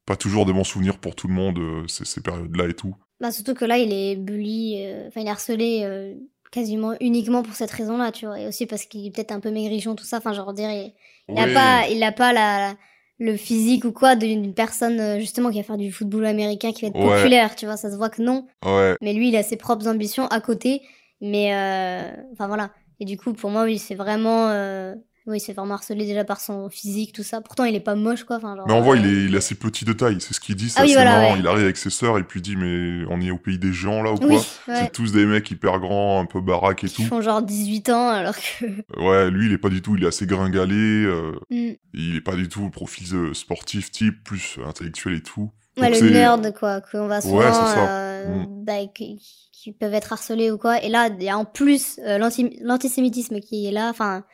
pas 0.06 0.16
toujours 0.16 0.44
des 0.44 0.52
bons 0.52 0.64
souvenirs 0.64 0.98
pour 0.98 1.14
tout 1.14 1.28
le 1.28 1.34
monde, 1.34 1.58
euh, 1.58 1.86
ces, 1.88 2.04
ces 2.04 2.20
périodes-là 2.20 2.68
et 2.68 2.74
tout. 2.74 2.94
Bah, 3.20 3.32
surtout 3.32 3.54
que 3.54 3.64
là, 3.64 3.78
il 3.78 3.92
est 3.92 4.16
bully, 4.16 4.84
euh, 4.84 5.08
enfin, 5.08 5.20
il 5.22 5.26
est 5.26 5.30
harcelé 5.30 6.16
quasiment 6.54 6.94
uniquement 7.00 7.42
pour 7.42 7.54
cette 7.54 7.70
raison-là, 7.72 8.12
tu 8.12 8.26
vois. 8.26 8.38
Et 8.40 8.46
aussi 8.46 8.66
parce 8.66 8.84
qu'il 8.86 9.06
est 9.06 9.10
peut-être 9.10 9.32
un 9.32 9.40
peu 9.40 9.50
maigrichon, 9.50 9.94
tout 9.96 10.04
ça. 10.04 10.18
Enfin, 10.18 10.32
genre, 10.32 10.52
dirait, 10.54 10.94
il 11.28 11.38
a 11.38 11.46
Ouais. 11.46 11.52
pas, 11.54 11.88
il 11.88 12.02
a 12.02 12.12
pas 12.12 12.32
la, 12.32 12.76
le 13.18 13.36
physique 13.36 13.84
ou 13.84 13.92
quoi 13.92 14.16
d'une 14.16 14.54
personne, 14.54 15.00
euh, 15.00 15.18
justement, 15.20 15.50
qui 15.50 15.58
va 15.58 15.64
faire 15.64 15.76
du 15.76 15.90
football 15.92 16.26
américain, 16.26 16.72
qui 16.72 16.82
va 16.82 16.88
être 16.88 16.94
Ouais. 16.98 17.16
populaire, 17.16 17.56
tu 17.56 17.66
vois. 17.66 17.76
Ça 17.76 17.90
se 17.90 17.96
voit 17.96 18.10
que 18.10 18.22
non. 18.22 18.46
Ouais, 18.64 18.96
Mais 19.00 19.12
lui, 19.12 19.28
il 19.28 19.36
a 19.36 19.42
ses 19.42 19.56
propres 19.56 19.88
ambitions 19.88 20.26
à 20.28 20.40
côté. 20.40 20.82
Mais, 21.20 21.54
euh, 21.54 22.12
enfin, 22.32 22.46
voilà. 22.48 22.70
Et 23.00 23.04
du 23.04 23.16
coup, 23.16 23.32
pour 23.32 23.50
moi, 23.50 23.64
oui, 23.64 23.78
c'est 23.78 23.94
vraiment, 23.96 24.48
euh, 24.48 24.94
oui, 25.26 25.40
c'est 25.40 25.52
vraiment 25.54 25.74
harcelé 25.74 26.04
déjà 26.06 26.24
par 26.24 26.40
son 26.40 26.68
physique, 26.68 27.12
tout 27.12 27.22
ça. 27.22 27.40
Pourtant, 27.40 27.64
il 27.64 27.74
est 27.74 27.80
pas 27.80 27.94
moche, 27.94 28.24
quoi. 28.24 28.36
Enfin, 28.36 28.56
genre, 28.56 28.66
mais 28.68 28.74
on 28.74 28.82
voit, 28.82 28.94
euh, 28.94 28.98
il 28.98 29.06
est, 29.06 29.24
il 29.24 29.34
est 29.34 29.38
assez 29.38 29.54
petit 29.54 29.84
de 29.84 29.92
taille, 29.92 30.20
c'est 30.20 30.34
ce 30.34 30.40
qu'il 30.40 30.54
dit, 30.54 30.68
c'est 30.68 30.80
Ah 30.80 30.82
oui, 30.82 30.90
assez 30.94 30.94
voilà, 31.02 31.18
marrant. 31.18 31.32
ouais. 31.34 31.38
Il 31.40 31.46
arrive 31.46 31.64
avec 31.64 31.76
ses 31.76 31.90
sœurs 31.90 32.18
et 32.18 32.24
puis 32.24 32.40
il 32.40 32.42
dit, 32.42 32.56
mais 32.56 33.04
on 33.08 33.20
est 33.20 33.30
au 33.30 33.38
pays 33.38 33.58
des 33.58 33.72
géants, 33.72 34.02
là, 34.02 34.12
ou 34.12 34.16
quoi 34.18 34.28
Oui, 34.28 34.38
C'est 34.66 34.92
tous 34.92 35.12
des 35.12 35.24
mecs 35.26 35.50
hyper 35.50 35.80
grands, 35.80 36.20
un 36.20 36.26
peu 36.26 36.40
baraques 36.40 36.84
et 36.84 36.88
Qui 36.88 36.96
tout. 36.96 37.08
font 37.08 37.20
genre 37.22 37.40
18 37.42 37.88
ans, 37.90 38.08
alors 38.10 38.34
que. 38.36 38.66
Ouais, 39.00 39.30
lui, 39.30 39.46
il 39.46 39.52
est 39.52 39.58
pas 39.58 39.70
du 39.70 39.80
tout, 39.82 39.96
il 39.96 40.04
est 40.04 40.08
assez 40.08 40.26
gringalé, 40.26 40.74
euh, 41.04 41.32
Hmm. 41.50 41.72
il 41.94 42.16
est 42.16 42.20
pas 42.20 42.36
du 42.36 42.48
tout 42.48 42.68
profil 42.70 43.06
euh, 43.14 43.34
sportif 43.34 43.90
type, 43.90 44.22
plus 44.24 44.56
euh, 44.58 44.66
intellectuel 44.68 45.14
et 45.14 45.22
tout. 45.22 45.50
Ouais, 45.76 45.90
Donc 45.90 46.00
le 46.02 46.10
nerd, 46.10 46.54
quoi, 46.54 46.80
qu'on 46.80 47.08
va 47.08 47.20
souvent, 47.20 47.38
Ouais, 47.38 47.46
c'est 47.52 47.74
ça. 47.74 47.90
euh, 47.90 48.44
Mm. 48.44 48.64
bah, 48.64 48.86
qui, 48.94 49.20
qui 49.52 49.72
peuvent 49.72 49.92
être 49.94 50.12
harcelés 50.12 50.50
ou 50.52 50.56
quoi. 50.58 50.80
Et 50.84 50.88
là, 50.88 51.08
il 51.08 51.20
y 51.22 51.28
a 51.28 51.36
en 51.36 51.44
plus 51.44 51.98
euh, 52.06 52.16
l'anti- 52.18 52.56
l'antisémitisme 52.62 53.40
qui 53.40 53.66
est 53.66 53.72
là. 53.72 53.88
Enfin, 53.90 54.18
il 54.18 54.24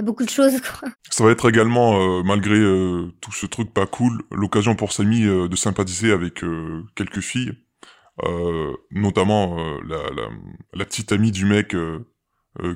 y 0.00 0.02
a 0.02 0.06
beaucoup 0.06 0.24
de 0.24 0.30
choses, 0.30 0.60
quoi. 0.60 0.88
Ça 1.10 1.24
va 1.24 1.30
être 1.30 1.48
également, 1.48 2.00
euh, 2.00 2.22
malgré 2.22 2.56
euh, 2.56 3.12
tout 3.20 3.32
ce 3.32 3.46
truc 3.46 3.72
pas 3.72 3.86
cool, 3.86 4.22
l'occasion 4.30 4.74
pour 4.74 4.92
Samy 4.92 5.24
euh, 5.24 5.48
de 5.48 5.56
sympathiser 5.56 6.12
avec 6.12 6.42
quelques 6.94 7.20
filles, 7.20 7.52
notamment 8.90 9.56
la, 9.80 9.96
la, 9.96 10.28
la 10.74 10.84
petite 10.84 11.10
amie 11.12 11.30
du 11.30 11.46
mec 11.46 11.74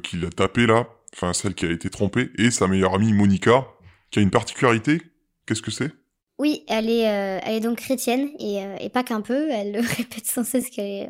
qui 0.03 0.17
l'a 0.17 0.31
tapé 0.31 0.67
là, 0.67 0.87
enfin 1.13 1.35
celle 1.35 1.55
qui 1.55 1.67
a 1.67 1.71
été 1.71 1.91
trompée, 1.91 2.31
et 2.39 2.51
sa 2.51 2.67
meilleure 2.67 2.95
amie 2.95 3.13
Monica, 3.13 3.67
qui 4.11 4.21
a 4.21 4.23
une 4.23 4.31
particularité. 4.31 5.03
Qu'est-ce 5.47 5.61
que 5.61 5.71
c'est? 5.71 5.93
Oui, 6.39 6.65
elle 6.67 6.89
est, 6.89 7.03
elle 7.03 7.57
est 7.57 7.61
donc 7.61 7.77
chrétienne 7.77 8.31
et, 8.39 8.63
et 8.81 8.89
pas 8.89 9.03
qu'un 9.03 9.21
peu. 9.21 9.51
Elle 9.51 9.73
le 9.75 9.81
répète 9.81 10.25
sans 10.25 10.45
cesse 10.45 10.71
qu'elle 10.71 10.87
est 10.87 11.09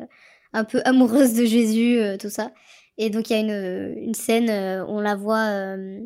un 0.51 0.65
peu 0.65 0.81
amoureuse 0.83 1.33
de 1.33 1.45
Jésus, 1.45 1.97
tout 2.19 2.29
ça. 2.29 2.51
Et 2.97 3.09
donc 3.09 3.29
il 3.29 3.33
y 3.33 3.35
a 3.35 3.39
une, 3.39 3.97
une 3.97 4.13
scène, 4.13 4.49
euh, 4.49 4.85
on 4.87 4.99
la 4.99 5.15
voit, 5.15 5.47
euh, 5.49 5.99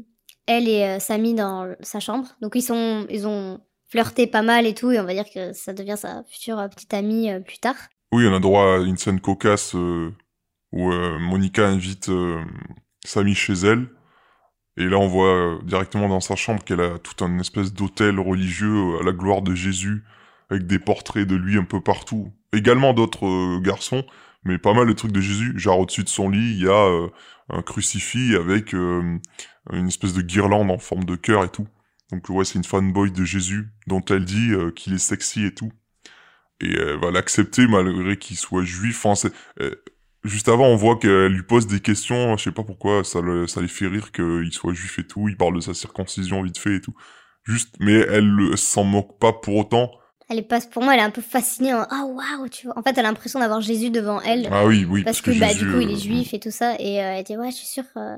elle 0.47 0.67
et 0.67 0.83
euh, 0.83 0.99
Samy 0.99 1.33
dans 1.33 1.73
sa 1.81 1.99
chambre. 1.99 2.27
Donc 2.41 2.53
ils 2.55 2.61
sont, 2.61 3.05
ils 3.09 3.27
ont 3.27 3.59
flirté 3.87 4.27
pas 4.27 4.41
mal 4.41 4.65
et 4.65 4.73
tout, 4.73 4.91
et 4.91 4.99
on 4.99 5.05
va 5.05 5.13
dire 5.13 5.29
que 5.31 5.53
ça 5.53 5.73
devient 5.73 5.97
sa 5.97 6.23
future 6.23 6.67
petite 6.69 6.93
amie 6.93 7.29
plus 7.45 7.59
tard. 7.59 7.75
Oui, 8.11 8.25
on 8.27 8.35
a 8.35 8.39
droit 8.39 8.75
à 8.75 8.77
une 8.79 8.97
scène 8.97 9.19
cocasse 9.19 9.73
où 9.73 10.11
Monica 10.71 11.67
invite 11.67 12.11
Samy 13.03 13.33
chez 13.33 13.53
elle. 13.53 13.87
Et 14.77 14.85
là, 14.85 14.97
on 14.97 15.07
voit 15.07 15.59
directement 15.63 16.07
dans 16.07 16.19
sa 16.19 16.35
chambre 16.35 16.63
qu'elle 16.63 16.81
a 16.81 16.99
tout 16.99 17.23
un 17.23 17.39
espèce 17.39 17.73
d'hôtel 17.73 18.19
religieux 18.19 18.99
à 18.99 19.03
la 19.03 19.11
gloire 19.11 19.41
de 19.41 19.53
Jésus, 19.55 20.03
avec 20.49 20.67
des 20.67 20.79
portraits 20.79 21.27
de 21.27 21.35
lui 21.35 21.57
un 21.57 21.63
peu 21.63 21.81
partout. 21.81 22.31
Également 22.53 22.93
d'autres 22.93 23.59
garçons, 23.61 24.03
mais 24.43 24.57
pas 24.57 24.73
mal 24.73 24.87
de 24.87 24.93
trucs 24.93 25.11
de 25.11 25.21
Jésus. 25.21 25.53
Genre 25.57 25.79
au-dessus 25.79 26.03
de 26.03 26.09
son 26.09 26.29
lit, 26.29 26.53
il 26.53 26.63
y 26.63 26.67
a 26.67 26.85
euh, 26.87 27.09
un 27.49 27.61
crucifix 27.61 28.35
avec 28.35 28.73
euh, 28.75 29.17
une 29.71 29.87
espèce 29.87 30.13
de 30.13 30.21
guirlande 30.21 30.71
en 30.71 30.77
forme 30.79 31.05
de 31.05 31.15
cœur 31.15 31.43
et 31.43 31.49
tout. 31.49 31.67
Donc 32.11 32.29
ouais, 32.29 32.45
c'est 32.45 32.55
une 32.59 32.63
fanboy 32.65 33.11
de 33.11 33.23
Jésus, 33.23 33.69
dont 33.87 34.03
elle 34.09 34.25
dit 34.25 34.51
euh, 34.51 34.71
qu'il 34.71 34.93
est 34.93 34.97
sexy 34.97 35.45
et 35.45 35.53
tout 35.53 35.71
et 36.61 36.73
elle 36.73 36.99
va 36.99 37.11
l'accepter 37.11 37.67
malgré 37.67 38.17
qu'il 38.17 38.37
soit 38.37 38.63
juif. 38.63 39.05
Enfin, 39.05 39.29
euh, 39.61 39.75
juste 40.23 40.49
avant, 40.49 40.67
on 40.67 40.75
voit 40.75 40.97
qu'elle 40.97 41.31
lui 41.31 41.43
pose 41.43 41.67
des 41.67 41.79
questions. 41.79 42.35
Je 42.37 42.43
sais 42.43 42.51
pas 42.51 42.63
pourquoi 42.63 43.03
ça, 43.03 43.19
ça 43.47 43.61
les 43.61 43.67
fait 43.67 43.87
rire 43.87 44.11
qu'il 44.11 44.51
soit 44.53 44.73
juif 44.73 44.99
et 44.99 45.07
tout. 45.07 45.29
Il 45.29 45.37
parle 45.37 45.55
de 45.55 45.61
sa 45.61 45.73
circoncision 45.73 46.41
vite 46.43 46.57
fait 46.57 46.75
et 46.75 46.81
tout. 46.81 46.95
Juste, 47.43 47.75
mais 47.79 47.93
elle 47.93 48.27
le- 48.27 48.55
s'en 48.57 48.83
moque 48.83 49.17
pas 49.19 49.33
pour 49.33 49.55
autant. 49.55 49.91
Elle 50.29 50.37
est 50.39 50.43
pas, 50.43 50.61
pour 50.61 50.83
moi, 50.83 50.93
elle 50.93 50.99
est 50.99 51.03
un 51.03 51.09
peu 51.09 51.21
fascinée. 51.21 51.73
En, 51.73 51.85
ah 51.89 52.05
waouh, 52.05 52.47
tu 52.49 52.67
vois. 52.67 52.77
En 52.77 52.83
fait, 52.83 52.91
elle 52.91 52.99
a 53.05 53.09
l'impression 53.09 53.39
d'avoir 53.39 53.61
Jésus 53.61 53.89
devant 53.89 54.21
elle. 54.21 54.47
Ah 54.51 54.65
oui, 54.65 54.85
oui, 54.87 55.03
parce, 55.03 55.21
parce, 55.21 55.35
que, 55.35 55.39
bah, 55.39 55.47
Jésus, 55.47 55.65
du 55.65 55.71
coup, 55.71 55.79
il 55.79 55.89
euh, 55.89 55.93
est 55.93 55.99
juif 55.99 56.33
et 56.33 56.39
tout 56.39 56.51
ça. 56.51 56.75
Et 56.79 57.01
euh, 57.03 57.13
elle 57.17 57.23
dit, 57.23 57.35
ouais, 57.35 57.49
je 57.51 57.55
suis 57.55 57.65
sûre, 57.67 57.83
euh, 57.97 58.15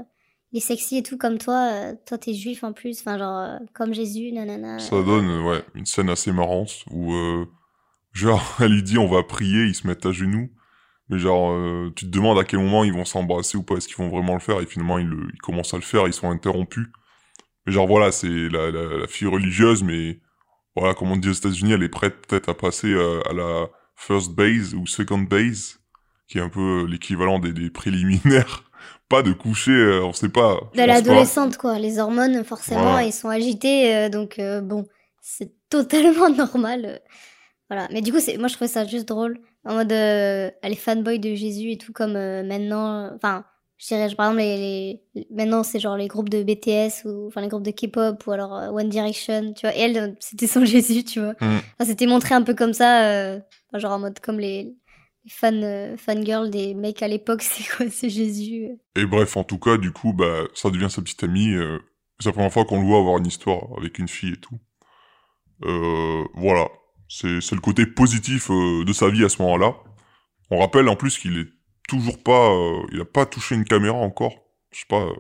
il 0.52 0.58
est 0.58 0.62
sexy 0.62 0.98
et 0.98 1.04
tout 1.04 1.18
comme 1.18 1.38
toi. 1.38 1.70
euh, 1.72 1.94
toi, 2.06 2.18
t'es 2.18 2.34
juif 2.34 2.64
en 2.66 2.74
plus. 2.74 3.00
Enfin, 3.00 3.18
genre, 3.18 3.40
euh, 3.40 3.58
comme 3.74 3.94
Jésus, 3.94 4.32
nanana. 4.34 4.78
Ça 4.80 5.02
donne, 5.02 5.26
euh, 5.30 5.42
ouais, 5.42 5.64
une 5.74 5.86
scène 5.86 6.10
assez 6.10 6.34
marrante 6.34 6.84
où, 6.92 7.14
euh, 7.14 7.46
genre, 8.12 8.58
elle 8.60 8.74
lui 8.74 8.84
dit 8.84 8.98
on 8.98 9.08
va 9.08 9.24
prier, 9.24 9.64
ils 9.66 9.76
se 9.76 9.88
mettent 9.88 10.06
à 10.06 10.12
genoux. 10.12 10.50
Mais 11.08 11.18
genre, 11.18 11.52
euh, 11.52 11.92
tu 11.96 12.06
te 12.06 12.10
demandes 12.12 12.40
à 12.40 12.44
quel 12.46 12.60
moment 12.60 12.84
ils 12.84 12.94
vont 12.94 13.04
s'embrasser 13.06 13.58
ou 13.58 13.64
pas, 13.64 13.76
est-ce 13.76 13.88
qu'ils 13.88 13.98
vont 13.98 14.10
vraiment 14.10 14.34
le 14.34 14.40
faire? 14.40 14.60
Et 14.62 14.66
finalement, 14.66 14.98
ils, 14.98 15.08
le- 15.08 15.28
ils 15.34 15.40
commencent 15.42 15.74
à 15.74 15.78
le 15.78 15.84
faire, 15.84 16.08
ils 16.08 16.14
sont 16.14 16.30
interrompus. 16.30 16.88
Mais 17.66 17.74
genre, 17.74 17.88
voilà, 17.88 18.12
c'est 18.12 18.28
la, 18.28 18.72
la, 18.72 18.98
la 18.98 19.08
fille 19.08 19.28
religieuse, 19.28 19.84
mais 19.84 20.20
voilà, 20.76 20.94
comme 20.94 21.12
on 21.12 21.18
dit 21.18 21.30
aux 21.30 21.34
États-Unis, 21.34 21.74
elle 21.74 21.84
est 21.84 21.90
prête 21.90 22.26
peut-être 22.28 22.50
à 22.50 22.54
passer 22.54 22.88
euh, 22.94 23.22
à 23.30 23.34
la 23.34 23.68
first 23.96 24.32
base 24.34 24.74
ou 24.74 24.88
second 24.88 25.20
base, 25.20 25.80
qui 26.28 26.38
est 26.38 26.42
un 26.42 26.50
peu 26.50 26.86
l'équivalent 26.86 27.40
des, 27.40 27.52
des 27.54 27.70
préliminaires. 27.70 28.64
Pas 29.10 29.22
de 29.24 29.34
coucher, 29.34 29.72
euh, 29.74 30.04
on 30.06 30.14
sait 30.14 30.30
pas. 30.30 30.56
De 30.74 30.78
pas. 30.78 30.86
l'adolescente, 30.88 31.58
quoi. 31.58 31.78
Les 31.78 32.00
hormones, 32.00 32.44
forcément, 32.46 32.82
Voilà. 32.82 33.04
ils 33.04 33.12
sont 33.12 33.28
agités. 33.28 33.94
euh, 33.96 34.10
donc, 34.10 34.40
euh, 34.40 34.62
bon, 34.62 34.88
c'est 35.22 35.52
totalement 35.70 36.30
normal. 36.36 36.86
euh. 36.86 36.98
Voilà. 37.70 37.88
Mais 37.92 38.02
du 38.02 38.14
coup, 38.14 38.20
c'est, 38.22 38.38
moi, 38.38 38.48
je 38.48 38.54
trouvais 38.56 38.70
ça 38.70 38.86
juste 38.86 39.08
drôle. 39.10 39.40
En 39.66 39.76
mode, 39.76 39.92
euh, 39.92 40.50
elle 40.62 40.72
est 40.72 40.76
fanboy 40.78 41.20
de 41.20 41.36
Jésus 41.36 41.72
et 41.72 41.78
tout, 41.78 41.92
comme 41.92 42.16
euh, 42.16 42.42
maintenant. 42.44 43.06
euh, 43.06 43.10
Enfin, 43.18 43.44
je 43.82 43.88
dirais, 43.88 44.14
par 44.16 44.28
exemple, 44.28 44.42
les, 44.44 45.02
les- 45.16 45.28
maintenant, 45.32 45.64
c'est 45.64 45.80
genre 45.80 45.98
les 45.98 46.08
groupes 46.08 46.30
de 46.30 46.44
BTS 46.44 47.04
ou 47.06 47.28
enfin 47.28 47.42
les 47.42 47.48
groupes 47.48 47.64
de 47.64 47.72
K-pop 47.72 48.24
ou 48.28 48.32
alors 48.32 48.56
euh, 48.56 48.70
One 48.70 48.90
Direction, 48.90 49.54
tu 49.54 49.66
vois. 49.66 49.76
Et 49.76 49.80
elle, 49.80 49.98
euh, 49.98 50.12
c'était 50.20 50.46
son 50.46 50.64
Jésus, 50.66 51.04
tu 51.04 51.20
vois. 51.20 51.34
Mm. 51.42 51.58
Enfin, 51.80 51.86
c'était 51.86 52.06
montré 52.06 52.36
un 52.36 52.44
peu 52.44 52.54
comme 52.54 52.74
ça, 52.74 53.06
euh, 53.06 53.40
enfin, 53.70 53.80
genre 53.80 53.94
en 53.94 54.00
mode 54.00 54.20
comme 54.20 54.40
les, 54.40 54.66
les 55.26 55.30
fans, 55.32 55.52
euh, 55.54 55.98
fangirls 55.98 56.52
des 56.52 56.76
mecs 56.76 57.02
à 57.02 57.08
l'époque, 57.08 57.42
c'est 57.44 57.68
quoi, 57.76 57.88
c'est 57.90 58.10
Jésus. 58.10 58.68
Et 58.96 59.06
bref, 59.08 59.36
en 59.36 59.44
tout 59.44 59.58
cas, 59.58 59.78
du 59.78 59.92
coup, 59.92 60.14
bah, 60.14 60.44
ça 60.54 60.70
devient 60.70 60.90
sa 60.90 61.02
petite 61.02 61.24
amie. 61.24 61.50
euh, 61.50 61.80
c'est 62.20 62.30
la 62.30 62.34
première 62.34 62.54
fois 62.54 62.66
qu'on 62.66 62.80
le 62.80 62.86
voit 62.86 63.00
avoir 63.00 63.18
une 63.18 63.26
histoire 63.26 63.64
avec 63.80 63.98
une 63.98 64.08
fille 64.08 64.34
et 64.34 64.38
tout. 64.38 64.60
Voilà. 66.36 66.68
C'est, 67.10 67.28
le 67.52 67.60
côté 67.60 67.88
positif 67.88 68.52
de 68.52 68.94
sa 68.94 69.10
vie 69.10 69.26
à 69.26 69.30
ce 69.30 69.42
moment-là. 69.42 69.74
On 70.52 70.60
rappelle 70.60 70.88
en 70.88 70.96
plus 70.96 71.18
qu'il 71.18 71.38
est 71.40 71.48
toujours 71.98 72.22
pas... 72.24 72.50
euh, 72.52 72.82
il 72.92 73.02
a 73.02 73.06
pas 73.06 73.26
touché 73.26 73.56
une 73.56 73.66
caméra 73.66 73.98
encore. 73.98 74.34
Je 74.72 74.80
sais 74.80 74.86
pas... 74.90 75.02
euh, 75.02 75.14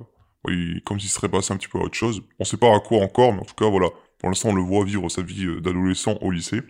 il- 0.49 0.81
comme 0.85 0.99
s'il 0.99 1.10
serait 1.10 1.30
passé 1.30 1.53
un 1.53 1.57
petit 1.57 1.68
peu 1.68 1.77
à 1.80 1.84
autre 1.84 1.95
chose. 1.98 2.22
On 2.39 2.43
sait 2.45 2.57
pas 2.57 2.73
à 2.76 2.80
quoi 2.80 2.99
encore, 3.03 3.34
mais 3.34 3.41
en 3.41 3.45
tout 3.45 3.56
cas, 3.56 3.69
voilà. 3.69 3.89
Pour 4.19 4.30
l'instant, 4.30 4.49
on 4.49 4.56
le 4.56 4.61
voit 4.61 4.85
vivre 4.85 5.07
sa 5.10 5.22
vie 5.22 5.45
euh, 5.45 5.61
d'adolescent 5.61 6.18
au 6.22 6.31
lycée. 6.31 6.61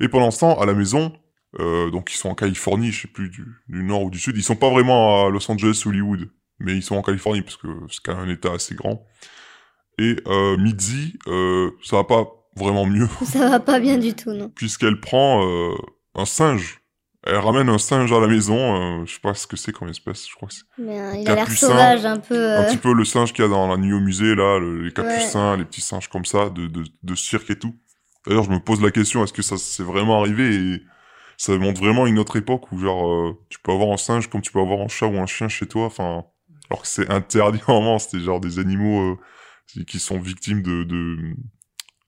Et 0.00 0.08
pendant 0.08 0.30
ce 0.30 0.40
temps, 0.40 0.58
à 0.60 0.66
la 0.66 0.74
maison, 0.74 1.12
euh, 1.60 1.90
donc 1.90 2.12
ils 2.12 2.16
sont 2.16 2.30
en 2.30 2.34
Californie, 2.34 2.90
je 2.92 3.02
sais 3.02 3.08
plus 3.08 3.28
du, 3.28 3.44
du 3.68 3.82
nord 3.82 4.04
ou 4.04 4.10
du 4.10 4.18
sud. 4.18 4.36
Ils 4.36 4.42
sont 4.42 4.56
pas 4.56 4.70
vraiment 4.70 5.26
à 5.26 5.30
Los 5.30 5.50
Angeles, 5.50 5.82
Hollywood, 5.84 6.30
mais 6.58 6.74
ils 6.74 6.82
sont 6.82 6.96
en 6.96 7.02
Californie 7.02 7.42
parce 7.42 7.56
que 7.56 7.68
c'est 7.90 8.00
quand 8.02 8.16
même 8.16 8.28
un 8.28 8.32
état 8.32 8.52
assez 8.52 8.74
grand. 8.74 9.04
Et 9.98 10.16
euh, 10.26 10.56
euh, 11.28 11.70
ça 11.82 11.96
va 11.96 12.04
pas 12.04 12.26
vraiment 12.56 12.86
mieux 12.86 13.08
Ça 13.24 13.48
va 13.50 13.60
pas 13.60 13.78
bien 13.78 13.98
du 13.98 14.14
tout, 14.14 14.32
non. 14.32 14.48
puisqu'elle 14.48 15.00
prend 15.00 15.44
un 16.14 16.24
singe. 16.24 16.79
Elle 17.24 17.36
ramène 17.36 17.68
un 17.68 17.78
singe 17.78 18.12
à 18.12 18.20
la 18.20 18.26
maison. 18.26 19.00
euh, 19.02 19.04
je 19.06 19.14
sais 19.14 19.20
pas 19.20 19.34
ce 19.34 19.46
que 19.46 19.56
c'est 19.56 19.72
comme 19.72 19.88
espèce. 19.88 20.28
Je 20.28 20.34
crois 20.34 20.48
que 20.48 20.54
c'est 20.54 20.62
Mais 20.78 20.98
euh, 21.00 21.14
il 21.16 21.28
a 21.28 21.34
l'air 21.34 21.50
sauvage 21.50 22.04
un 22.06 22.18
peu. 22.18 22.34
un 22.34 22.62
euh, 22.62 22.66
petit 22.66 22.78
peu 22.78 22.94
le 22.94 23.04
singe 23.04 23.32
qu'il 23.32 23.44
y 23.44 23.46
a 23.46 23.50
dans 23.50 23.68
la 23.68 23.76
nuit 23.76 23.92
au 23.92 24.00
musée 24.00 24.34
là, 24.34 24.58
le- 24.58 24.82
les 24.82 24.92
capucins, 24.92 25.56
les 25.56 25.64
petits 25.64 25.82
singes 25.82 26.08
comme 26.08 26.24
ça 26.24 26.48
de, 26.50 26.66
de, 26.66 26.84
de 27.02 27.14
cirque 27.14 27.50
et 27.50 27.58
tout. 27.58 27.74
D'ailleurs, 28.26 28.44
je 28.44 28.50
me 28.50 28.58
pose 28.60 28.80
la 28.82 28.90
question 28.90 29.22
est-ce 29.24 29.32
que 29.32 29.42
ça 29.42 29.58
s'est 29.58 29.82
vraiment 29.82 30.20
arrivé 30.20 30.54
et 30.54 30.82
ça 31.36 31.56
montre 31.58 31.80
vraiment 31.80 32.06
une 32.06 32.18
autre 32.18 32.36
époque 32.36 32.70
où 32.72 32.78
genre 32.78 33.06
euh, 33.10 33.38
tu 33.50 33.58
peux 33.60 33.72
avoir 33.72 33.90
un 33.92 33.96
singe 33.98 34.28
comme 34.28 34.42
tu 34.42 34.52
peux 34.52 34.60
avoir 34.60 34.80
un 34.80 34.88
chat 34.88 35.06
ou 35.06 35.18
un 35.18 35.26
chien 35.26 35.48
chez 35.48 35.66
toi. 35.66 35.86
Enfin, 35.86 36.24
alors 36.70 36.82
que 36.82 36.88
c'est 36.88 37.10
interdit 37.10 37.58
vraiment, 37.66 37.98
c'était 37.98 38.20
genre 38.24 38.40
des 38.40 38.58
animaux 38.58 39.12
euh, 39.76 39.84
qui 39.86 39.98
sont 40.00 40.18
victimes 40.18 40.62
de 40.62 40.84
de 40.84 41.34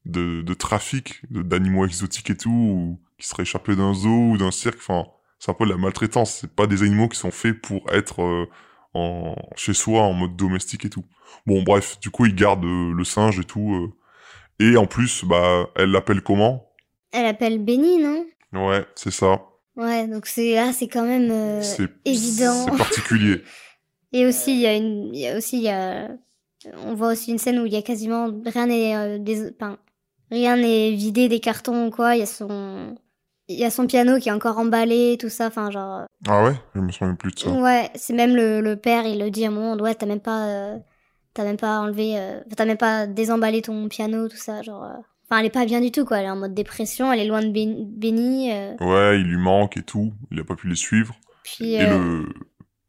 de, 0.05 0.43
de 0.43 0.55
trafic 0.55 1.23
d'animaux 1.31 1.87
exotiques 1.87 2.31
et 2.31 2.37
tout, 2.37 2.51
ou 2.51 3.01
qui 3.23 3.29
seraient 3.29 3.45
échappés 3.45 3.77
d'un 3.77 3.95
zoo 3.95 4.33
ou 4.33 4.37
d'un 4.37 4.51
cirque. 4.51 4.79
Enfin, 4.79 5.07
c'est 5.39 5.51
un 5.51 5.55
peu 5.55 5.65
de 5.65 5.71
la 5.71 5.77
maltraitance. 5.77 6.33
C'est 6.41 6.55
pas 6.55 6.67
des 6.67 6.83
animaux 6.83 7.09
qui 7.09 7.19
sont 7.19 7.31
faits 7.31 7.61
pour 7.63 7.81
être 7.93 8.23
euh, 8.23 8.47
en 8.95 9.37
chez 9.57 9.75
soi 9.75 10.03
en 10.03 10.13
mode 10.13 10.37
domestique 10.37 10.85
et 10.85 10.91
tout. 10.91 11.05
Bon, 11.47 11.63
bref, 11.63 11.99
du 12.01 12.11
coup, 12.11 12.27
ils 12.27 12.35
gardent 12.35 12.65
euh, 12.65 12.93
le 12.93 13.05
singe 13.05 13.39
et 13.39 13.45
tout. 13.45 13.75
euh. 13.75 14.65
et 14.65 14.77
en 14.77 14.87
plus, 14.87 15.25
bah, 15.25 15.69
elle 15.77 15.91
l'appelle 15.91 16.21
comment? 16.23 16.69
Elle 17.13 17.27
appelle 17.27 17.59
Benny, 17.65 17.99
non? 17.99 18.25
Ouais, 18.53 18.85
c'est 18.95 19.11
ça. 19.13 19.41
Ouais, 19.77 20.07
donc 20.07 20.27
c'est 20.27 20.59
ah, 20.59 20.73
c'est 20.73 20.89
quand 20.89 21.07
même 21.07 21.63
c'est 21.63 21.89
évident. 22.05 22.67
C'est 22.71 22.77
particulier. 22.77 23.43
Et 24.15 24.27
aussi, 24.27 24.53
il 24.53 24.61
y 24.61 24.67
a 24.67 24.75
une, 24.77 25.15
il 25.15 25.21
y 25.21 25.27
a 25.27 25.39
aussi, 25.39 25.57
il 25.57 25.63
y 25.63 25.71
a, 25.71 26.11
on 26.85 26.95
voit 26.95 27.13
aussi 27.13 27.31
une 27.31 27.39
scène 27.39 27.59
où 27.61 27.65
il 27.65 27.73
y 27.73 27.77
a 27.77 27.83
quasiment 27.83 28.29
rien 28.45 28.67
n'est, 28.67 29.19
des, 29.19 29.51
enfin, 29.55 29.79
rien 30.31 30.57
n'est 30.57 30.91
vidé 30.91 31.31
des 31.31 31.41
cartons 31.41 31.87
ou 31.87 31.91
quoi. 31.91 32.15
Il 32.15 32.19
y 32.19 32.23
a 32.23 32.27
son, 32.27 32.95
il 33.53 33.59
y 33.59 33.65
a 33.65 33.71
son 33.71 33.87
piano 33.87 34.19
qui 34.19 34.29
est 34.29 34.33
encore 34.33 34.59
emballé, 34.59 35.17
tout 35.21 35.29
ça. 35.29 35.47
Enfin, 35.47 35.71
genre, 35.71 36.03
ah 36.29 36.45
ouais, 36.45 36.55
je 36.75 36.81
me 36.81 36.91
souviens 36.93 37.15
plus 37.15 37.33
de 37.33 37.39
ça. 37.39 37.51
ouais, 37.51 37.91
c'est 37.95 38.13
même 38.15 38.35
le, 38.37 38.61
le 38.61 38.77
père, 38.77 39.05
il 39.07 39.19
le 39.19 39.31
dit 39.31 39.45
à 39.45 39.49
un 39.49 39.51
moment, 39.53 39.75
ouais, 39.83 39.95
t'as 39.95 40.07
même 40.07 40.21
pas, 40.21 40.47
euh, 40.49 40.79
t'as 41.35 41.45
même 41.45 41.57
pas 41.57 41.81
enlevé, 41.81 42.15
euh, 42.19 42.41
t'as 42.57 42.65
même 42.65 42.77
pas 42.79 43.07
désemballé 43.07 43.63
ton 43.63 43.89
piano, 43.89 44.29
tout 44.29 44.37
ça, 44.37 44.63
genre. 44.63 44.85
euh, 44.85 44.95
Enfin, 45.31 45.41
elle 45.41 45.47
est 45.47 45.51
pas 45.51 45.65
bien 45.65 45.81
du 45.81 45.91
tout, 45.91 46.05
quoi. 46.05 46.19
Elle 46.19 46.27
est 46.27 46.31
en 46.31 46.37
mode 46.37 46.53
dépression, 46.53 47.11
elle 47.11 47.21
est 47.21 47.27
loin 47.27 47.41
de 47.43 47.51
Ben- 47.51 47.87
Benny. 47.89 48.53
euh, 48.53 48.75
Ouais, 48.81 49.19
il 49.19 49.27
lui 49.27 49.39
manque 49.39 49.79
et 49.79 49.83
tout. 49.83 50.13
Il 50.31 50.39
a 50.41 50.45
pas 50.45 50.57
pu 50.57 50.69
les 50.69 50.75
suivre. 50.77 51.15
puis, 51.43 51.77
Et 51.77 51.85
euh, 51.85 52.23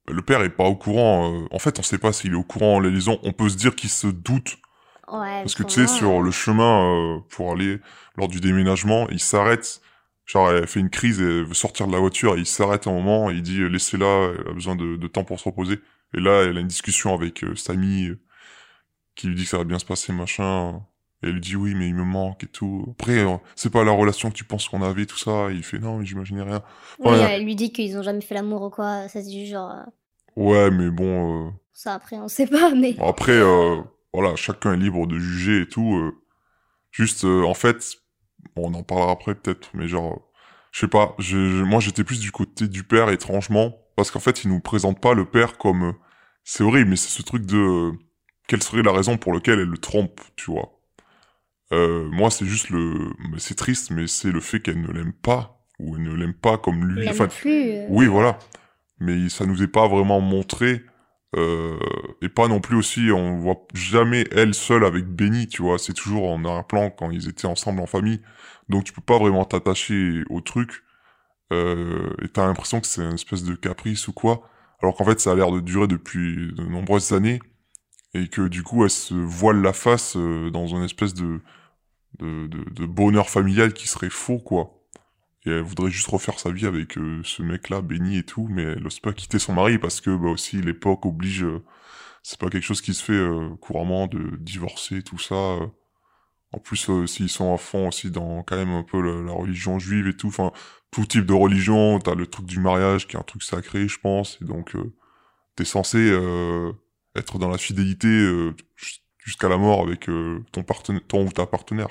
le, 0.07 0.14
le 0.14 0.22
père 0.23 0.41
est 0.44 0.49
pas 0.49 0.65
au 0.65 0.76
courant. 0.76 1.31
euh, 1.34 1.45
En 1.52 1.60
fait, 1.60 1.80
on 1.80 1.84
sait 1.84 1.99
pas 1.99 2.11
s'il 2.11 2.34
est 2.34 2.35
au 2.35 2.44
courant 2.44 2.76
en 2.76 2.80
les 2.81 2.91
lisant. 2.91 3.18
On 3.23 3.31
peut 3.31 3.48
se 3.48 3.56
dire 3.56 3.76
qu'il 3.76 3.90
se 3.90 4.07
doute. 4.07 4.57
ouais, 5.07 5.41
Parce 5.44 5.56
que 5.56 5.64
tu 5.64 5.88
sais, 5.88 5.88
sur 5.88 6.19
euh, 6.19 6.22
le 6.22 6.31
chemin 6.31 7.15
euh, 7.15 7.19
pour 7.30 7.53
aller 7.53 7.80
lors 8.18 8.27
du 8.27 8.41
déménagement, 8.41 9.07
il 9.10 9.19
s'arrête. 9.22 9.80
Genre, 10.26 10.52
elle 10.52 10.68
fait 10.68 10.80
une 10.80 10.90
crise 10.90 11.20
et 11.22 11.26
elle 11.26 11.44
veut 11.45 11.54
sortir 11.54 11.88
de 11.88 11.91
la 11.91 12.00
voiture. 12.00 12.36
Et 12.36 12.40
il 12.40 12.45
s'arrête 12.45 12.88
un 12.88 12.94
moment. 12.94 13.30
Et 13.30 13.36
il 13.36 13.41
dit, 13.41 13.68
laissez-la, 13.70 14.34
elle 14.40 14.48
a 14.50 14.54
besoin 14.54 14.76
de, 14.76 14.95
de 14.95 15.08
temps 15.08 15.24
pour 15.24 15.40
se 15.40 15.45
reposer. 15.45 15.80
Et 16.16 16.20
là, 16.20 16.44
elle 16.44 16.58
a 16.58 16.62
une 16.62 16.68
discussion 16.68 17.14
avec 17.14 17.44
euh, 17.44 17.56
Samy 17.56 18.08
euh, 18.10 18.20
qui 19.16 19.28
lui 19.28 19.36
dit 19.36 19.44
que 19.44 19.50
ça 19.50 19.58
va 19.58 19.64
bien 19.64 19.80
se 19.80 19.86
passer, 19.86 20.14
machin. 20.14 20.82
Et 21.22 21.28
elle 21.28 21.34
lui 21.34 21.41
dit, 21.41 21.56
oui, 21.56 21.74
mais 21.76 21.88
il 21.88 21.95
me 21.95 22.04
manque 22.04 22.44
et 22.44 22.48
tout. 22.48 22.86
Après, 23.00 23.20
euh, 23.20 23.38
c'est 23.56 23.70
pas 23.72 23.84
la 23.84 23.91
relation 23.91 24.30
que 24.30 24.36
tu 24.36 24.44
penses 24.44 24.68
qu'on 24.70 24.82
avait, 24.82 25.06
tout 25.06 25.18
ça. 25.18 25.50
Et 25.52 25.56
il 25.56 25.64
fait, 25.64 25.80
non, 25.80 25.98
mais 26.00 26.06
j'imaginais 26.06 26.44
rien. 26.44 26.62
oui, 27.00 27.18
elle 27.18 27.44
lui 27.44 27.56
dit 27.56 27.72
qu'ils 27.72 27.98
ont 27.98 28.04
jamais 28.04 28.22
fait 28.22 28.36
l'amour 28.36 28.62
ou 28.64 28.70
quoi. 28.70 29.08
Ça 29.10 29.22
se 29.22 29.28
dit 29.28 29.48
genre, 29.48 29.72
euh, 29.72 29.84
Ouais, 30.36 30.72
mais 30.72 30.90
bon... 30.90 31.54
ça 31.74 31.94
après, 31.94 32.18
on 32.18 32.28
sait 32.28 32.48
pas, 32.48 32.74
mais. 32.74 32.94
Bon, 32.94 33.08
Après, 33.08 33.40
voilà, 34.14 34.36
chacun 34.36 34.74
est 34.74 34.78
libre 34.78 35.06
de 35.08 35.18
juger 35.20 35.62
et 35.62 35.68
tout. 35.68 36.12
juste, 36.91 37.24
en 37.24 37.54
fait, 37.54 37.98
bon, 38.56 38.70
on 38.72 38.74
en 38.74 38.84
parlera 38.84 39.11
après 39.11 39.36
peut-être, 39.36 39.70
mais 39.74 39.88
genre, 39.88 40.22
je 40.72 40.82
sais 40.82 40.88
pas, 40.88 41.15
je, 41.20 41.49
je- 41.49 41.64
moi 41.64 41.80
j'étais 41.80 42.03
plus 42.03 42.20
du 42.20 42.32
côté 42.32 42.68
du 42.68 42.84
père, 42.84 43.10
étrangement, 43.10 43.78
parce 43.95 44.11
qu'en 44.11 44.20
fait, 44.20 44.44
il 44.44 44.49
nous 44.52 44.60
présente 44.60 44.99
pas 45.02 45.14
le 45.14 45.26
père 45.26 45.57
comme... 45.57 45.84
euh, 45.84 45.94
c'est 46.44 46.64
horrible, 46.64 46.90
mais 46.91 46.95
c'est 46.95 47.10
ce 47.10 47.22
truc 47.24 47.45
de... 47.45 47.57
euh, 47.57 47.91
quelle 48.48 48.61
serait 48.64 48.82
la 48.84 48.91
raison 48.91 49.18
pour 49.18 49.34
laquelle 49.34 49.60
elle 49.60 49.70
le 49.70 49.78
trompe, 49.78 50.20
tu 50.36 50.52
vois 50.52 50.80
euh, 51.72 52.10
Moi, 52.11 52.30
c'est 52.32 52.45
juste 52.45 52.70
le... 52.70 53.11
mais 53.32 53.40
C'est 53.40 53.56
triste, 53.56 53.91
mais 53.91 54.07
c'est 54.07 54.32
le 54.32 54.40
fait 54.41 54.60
qu'elle 54.60 54.82
ne 54.82 54.91
l'aime 54.91 55.14
pas, 55.14 55.65
ou 55.80 55.95
elle 55.95 56.03
ne 56.03 56.14
l'aime 56.14 56.34
pas 56.34 56.57
comme 56.57 56.86
lui. 56.86 57.07
Enfin, 57.10 57.28
plus. 57.28 57.72
euh, 57.72 57.86
oui, 57.90 58.06
voilà. 58.07 58.38
Mais 58.99 59.30
ça 59.30 59.45
nous 59.45 59.64
est 59.64 59.68
pas 59.68 59.88
vraiment 59.88 60.22
montré. 60.22 60.84
Euh, 61.36 61.78
et 62.22 62.30
pas 62.30 62.48
non 62.48 62.60
plus 62.60 62.78
aussi, 62.78 63.12
on 63.12 63.38
voit 63.38 63.66
jamais 63.74 64.26
elle 64.32 64.54
seule 64.54 64.86
avec 64.86 65.06
Benny, 65.06 65.48
tu 65.48 65.62
vois. 65.62 65.80
C'est 65.80 65.94
toujours 65.94 66.30
en 66.30 66.44
arrière-plan 66.46 66.92
quand 66.92 67.12
ils 67.12 67.28
étaient 67.30 67.48
ensemble 67.48 67.82
en 67.82 67.88
famille. 67.88 68.22
Donc 68.70 68.84
tu 68.84 68.94
peux 68.94 69.02
pas 69.02 69.18
vraiment 69.18 69.46
t'attacher 69.46 70.24
au 70.30 70.42
truc. 70.42 70.84
Euh, 71.52 72.10
et 72.22 72.30
t'as 72.30 72.46
l'impression 72.46 72.82
que 72.82 72.88
c'est 72.88 73.04
une 73.04 73.14
espèce 73.14 73.44
de 73.44 73.56
caprice 73.56 74.08
ou 74.08 74.14
quoi. 74.14 74.50
Alors 74.82 74.96
qu'en 74.96 75.06
fait, 75.06 75.20
ça 75.20 75.32
a 75.32 75.36
l'air 75.36 75.52
de 75.52 75.60
durer 75.60 75.88
depuis 75.88 76.54
de 76.54 76.64
nombreuses 76.64 77.14
années. 77.14 77.40
Et 78.14 78.28
que 78.28 78.48
du 78.48 78.64
coup, 78.64 78.84
elle 78.84 78.92
se 78.92 79.16
voile 79.16 79.62
la 79.62 79.74
face 79.74 80.16
euh, 80.18 80.52
dans 80.52 80.68
une 80.68 80.84
espèce 80.84 81.14
de, 81.16 81.42
de, 82.20 82.48
de, 82.48 82.64
de 82.70 82.86
bonheur 82.86 83.30
familial 83.30 83.74
qui 83.74 83.88
serait 83.88 84.10
faux, 84.12 84.40
quoi. 84.40 84.83
Et 85.45 85.52
elle 85.52 85.61
voudrait 85.61 85.91
juste 85.91 86.07
refaire 86.07 86.40
sa 86.40 86.52
vie 86.52 86.65
avec 86.65 86.98
euh, 86.98 87.22
ce 87.24 87.44
mec-là, 87.44 87.82
Benny 87.82 88.18
et 88.18 88.24
tout, 88.24 88.48
mais 88.49 88.64
elle 88.64 88.84
n'ose 88.84 88.99
pas 88.99 89.14
quitter 89.14 89.40
son 89.40 89.53
mari 89.53 89.78
parce 89.78 90.02
que 90.02 90.15
bah 90.15 90.30
aussi 90.30 90.61
l'époque 90.61 91.06
oblige. 91.06 91.44
euh, 91.44 91.64
c'est 92.24 92.40
pas 92.40 92.49
quelque 92.49 92.64
chose 92.64 92.82
qui 92.82 92.94
se 92.94 93.03
fait 93.03 93.14
euh, 93.14 93.49
couramment 93.61 94.07
de 94.07 94.38
divorcer 94.38 95.03
tout 95.03 95.20
ça. 95.20 95.36
euh. 95.36 95.68
En 96.53 96.60
plus, 96.60 96.90
euh, 96.90 97.07
s'ils 97.07 97.30
sont 97.30 97.53
à 97.53 97.57
fond 97.57 97.88
aussi 97.90 98.11
dans 98.11 98.44
quand 98.44 98.56
même 98.57 98.72
un 98.74 98.84
peu 98.84 99.02
la, 99.02 99.32
religion 99.34 99.80
juive 99.80 100.07
et 100.07 100.15
tout, 100.15 100.28
enfin 100.28 100.52
tout 100.91 101.06
type 101.06 101.26
de 101.26 101.34
religion, 101.34 101.99
t'as 101.99 102.15
le 102.15 102.28
truc 102.28 102.45
du 102.45 102.60
mariage 102.60 103.07
qui 103.07 103.15
est 103.18 103.20
un 103.20 103.24
truc 103.24 103.44
sacré, 103.44 103.88
je 103.88 103.99
pense, 103.99 104.38
et 104.41 104.45
donc 104.45 104.76
euh, 104.76 104.94
t'es 105.56 105.65
censé 105.65 105.99
être 107.15 107.40
dans 107.40 107.49
la 107.49 107.57
fidélité 107.57 108.07
jus- 108.76 108.99
jusqu'à 109.20 109.49
la 109.49 109.57
mort 109.57 109.82
avec 109.82 110.10
ton 110.52 110.64
partenaire, 110.64 111.02
ton 111.07 111.28
ou 111.28 111.32
ta 111.32 111.45
partenaire. 111.45 111.90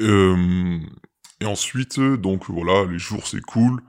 Euh, 0.00 0.78
et 1.40 1.46
ensuite, 1.46 1.98
euh, 1.98 2.16
donc 2.16 2.50
voilà, 2.50 2.84
les 2.90 2.98
jours 2.98 3.26
c'est 3.26 3.40
cool. 3.42 3.82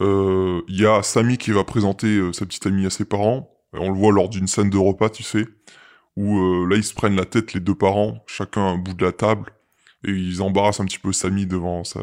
Euh, 0.00 0.62
Il 0.68 0.80
y 0.80 0.86
a 0.86 1.02
Samy 1.02 1.38
qui 1.38 1.50
va 1.52 1.64
présenter 1.64 2.08
euh, 2.18 2.32
sa 2.32 2.46
petite 2.46 2.66
amie 2.66 2.86
à 2.86 2.90
ses 2.90 3.04
parents. 3.04 3.50
Euh, 3.74 3.78
On 3.80 3.90
le 3.90 3.98
voit 3.98 4.12
lors 4.12 4.28
d'une 4.28 4.46
scène 4.48 4.70
de 4.70 4.78
repas, 4.78 5.10
tu 5.10 5.22
sais, 5.22 5.46
où 6.16 6.38
euh, 6.38 6.66
là 6.68 6.76
ils 6.76 6.84
se 6.84 6.94
prennent 6.94 7.16
la 7.16 7.24
tête 7.26 7.54
les 7.54 7.60
deux 7.60 7.74
parents, 7.74 8.22
chacun 8.26 8.62
à 8.62 8.70
un 8.70 8.78
bout 8.78 8.94
de 8.94 9.04
la 9.04 9.12
table, 9.12 9.52
et 10.06 10.12
ils 10.12 10.42
embarrassent 10.42 10.80
un 10.80 10.86
petit 10.86 10.98
peu 10.98 11.12
Samy 11.12 11.46
devant 11.46 11.84
sa, 11.84 12.00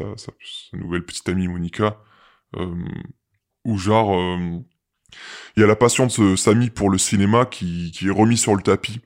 nouvelle 0.74 1.04
petite 1.04 1.28
amie 1.28 1.48
Monica. 1.48 1.98
Euh, 2.56 2.74
où 3.64 3.76
genre, 3.78 4.14
euh, 4.14 4.60
il 5.56 5.60
y 5.60 5.64
a 5.64 5.66
la 5.66 5.76
passion 5.76 6.06
de 6.06 6.36
Samy 6.36 6.70
pour 6.70 6.90
le 6.90 6.98
cinéma 6.98 7.46
qui, 7.46 7.92
qui 7.92 8.08
est 8.08 8.10
remis 8.10 8.38
sur 8.38 8.54
le 8.56 8.62
tapis. 8.62 9.00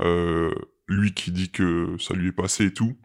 Euh, 0.00 0.52
lui 0.88 1.14
qui 1.14 1.32
dit 1.32 1.50
que 1.50 1.96
ça 1.98 2.14
lui 2.14 2.28
est 2.28 2.32
passé 2.32 2.66
et 2.66 2.72
tout. 2.72 2.96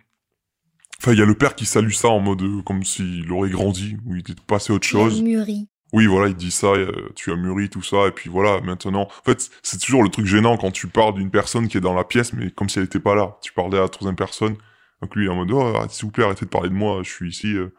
Enfin, 1.02 1.14
il 1.14 1.18
y 1.20 1.22
a 1.24 1.26
le 1.26 1.34
père 1.34 1.56
qui 1.56 1.66
salue 1.66 1.94
ça 1.94 2.10
en 2.10 2.20
mode 2.20 2.44
euh, 2.44 2.62
comme 2.62 2.84
s'il 2.84 3.32
aurait 3.32 3.50
grandi, 3.50 3.98
ou 4.06 4.14
il 4.14 4.20
était 4.20 4.36
passé 4.46 4.72
à 4.72 4.76
autre 4.76 4.88
il 4.94 4.98
a 4.98 5.00
chose. 5.00 5.24
mûri. 5.24 5.68
Oui, 5.94 6.06
voilà, 6.06 6.28
il 6.28 6.36
dit 6.36 6.52
ça, 6.52 6.68
euh, 6.68 6.92
tu 7.16 7.32
as 7.32 7.36
mûri, 7.36 7.70
tout 7.70 7.82
ça, 7.82 8.06
et 8.08 8.12
puis 8.12 8.30
voilà, 8.30 8.62
maintenant... 8.62 9.08
En 9.10 9.24
fait, 9.26 9.50
c'est 9.64 9.82
toujours 9.82 10.04
le 10.04 10.10
truc 10.10 10.28
gênant 10.28 10.58
quand 10.58 10.70
tu 10.70 10.86
parles 10.86 11.16
d'une 11.16 11.32
personne 11.32 11.68
qui 11.68 11.78
est 11.78 11.82
dans 11.82 11.96
la 11.96 12.04
pièce, 12.04 12.34
mais 12.34 12.52
comme 12.52 12.70
si 12.70 12.78
elle 12.78 12.86
était 12.86 13.00
pas 13.00 13.16
là. 13.16 13.40
Tu 13.42 13.52
parlais 13.52 13.80
à 13.80 13.82
la 13.82 13.90
troisième 13.90 14.16
personne, 14.16 14.58
donc 15.02 15.16
lui, 15.16 15.26
il 15.26 15.28
est 15.28 15.32
en 15.32 15.38
mode, 15.44 15.52
oh, 15.52 15.74
s'il 15.90 16.06
vous 16.06 16.12
plaît, 16.12 16.24
arrêtez 16.24 16.46
de 16.46 16.52
parler 16.52 16.70
de 16.70 16.76
moi, 16.76 17.02
je 17.04 17.10
suis 17.10 17.30
ici. 17.30 17.48
euh. 17.56 17.74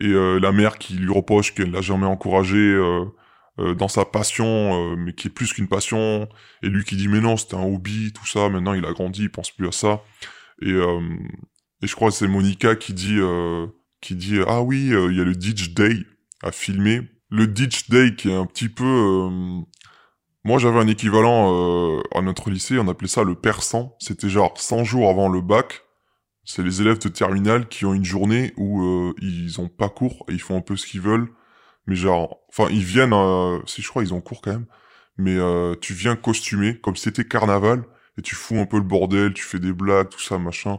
Et 0.00 0.06
la 0.40 0.52
mère 0.52 0.78
qui 0.78 0.92
lui 0.92 1.12
reproche 1.12 1.54
qu'elle 1.54 1.72
l'a 1.72 1.80
jamais 1.80 2.06
encouragé 2.06 2.80
dans 3.58 3.88
sa 3.88 4.04
passion, 4.04 4.94
mais 4.96 5.12
qui 5.12 5.26
est 5.26 5.30
plus 5.32 5.52
qu'une 5.52 5.66
passion, 5.66 6.28
et 6.62 6.68
lui 6.68 6.84
qui 6.84 6.94
dit, 6.94 7.08
mais 7.08 7.20
non, 7.20 7.36
c'était 7.36 7.56
un 7.56 7.64
hobby, 7.64 8.12
tout 8.12 8.24
ça, 8.24 8.48
maintenant 8.48 8.74
il 8.74 8.84
a 8.84 8.92
grandi, 8.92 9.22
il 9.22 9.30
pense 9.30 9.50
plus 9.50 9.66
à 9.66 9.72
ça. 9.72 10.04
Et, 10.62 10.70
euh, 10.70 11.00
et 11.82 11.86
je 11.86 11.94
crois 11.94 12.10
que 12.10 12.16
c'est 12.16 12.28
Monica 12.28 12.76
qui 12.76 12.92
dit, 12.94 13.18
euh, 13.18 13.66
qui 14.00 14.14
dit, 14.16 14.38
ah 14.46 14.62
oui, 14.62 14.92
euh, 14.92 15.10
il 15.12 15.18
y 15.18 15.20
a 15.20 15.24
le 15.24 15.34
Ditch 15.34 15.74
Day 15.74 15.96
à 16.42 16.52
filmer. 16.52 17.02
Le 17.30 17.46
Ditch 17.46 17.88
Day 17.90 18.14
qui 18.16 18.30
est 18.30 18.34
un 18.34 18.46
petit 18.46 18.68
peu... 18.68 18.84
euh, 18.84 19.60
Moi 20.44 20.58
j'avais 20.58 20.78
un 20.78 20.88
équivalent 20.88 21.52
euh, 21.98 22.02
à 22.14 22.22
notre 22.22 22.50
lycée, 22.50 22.78
on 22.78 22.88
appelait 22.88 23.08
ça 23.08 23.24
le 23.24 23.34
persan. 23.34 23.94
C'était 24.00 24.28
genre 24.30 24.58
100 24.58 24.84
jours 24.84 25.10
avant 25.10 25.28
le 25.28 25.40
bac. 25.40 25.82
C'est 26.44 26.62
les 26.62 26.80
élèves 26.80 26.98
de 26.98 27.08
terminale 27.08 27.68
qui 27.68 27.84
ont 27.84 27.94
une 27.94 28.04
journée 28.04 28.54
où 28.56 28.82
euh, 28.82 29.14
ils 29.20 29.60
ont 29.60 29.68
pas 29.68 29.88
cours 29.90 30.24
et 30.28 30.32
ils 30.32 30.40
font 30.40 30.56
un 30.56 30.62
peu 30.62 30.76
ce 30.76 30.86
qu'ils 30.86 31.00
veulent. 31.02 31.28
Mais 31.86 31.96
genre, 31.96 32.40
enfin 32.50 32.68
ils 32.70 32.84
viennent, 32.84 33.12
euh, 33.14 33.60
si 33.66 33.82
je 33.82 33.88
crois 33.88 34.02
ils 34.02 34.14
ont 34.14 34.20
cours 34.20 34.42
quand 34.42 34.52
même. 34.52 34.66
Mais 35.18 35.36
euh, 35.36 35.74
tu 35.80 35.94
viens 35.94 36.16
costumé 36.16 36.78
comme 36.80 36.96
c'était 36.96 37.24
carnaval 37.26 37.84
et 38.18 38.22
tu 38.22 38.34
fous 38.36 38.56
un 38.58 38.66
peu 38.66 38.78
le 38.78 38.82
bordel, 38.84 39.34
tu 39.34 39.44
fais 39.44 39.58
des 39.60 39.72
blagues, 39.72 40.08
tout 40.10 40.20
ça, 40.20 40.38
machin. 40.38 40.78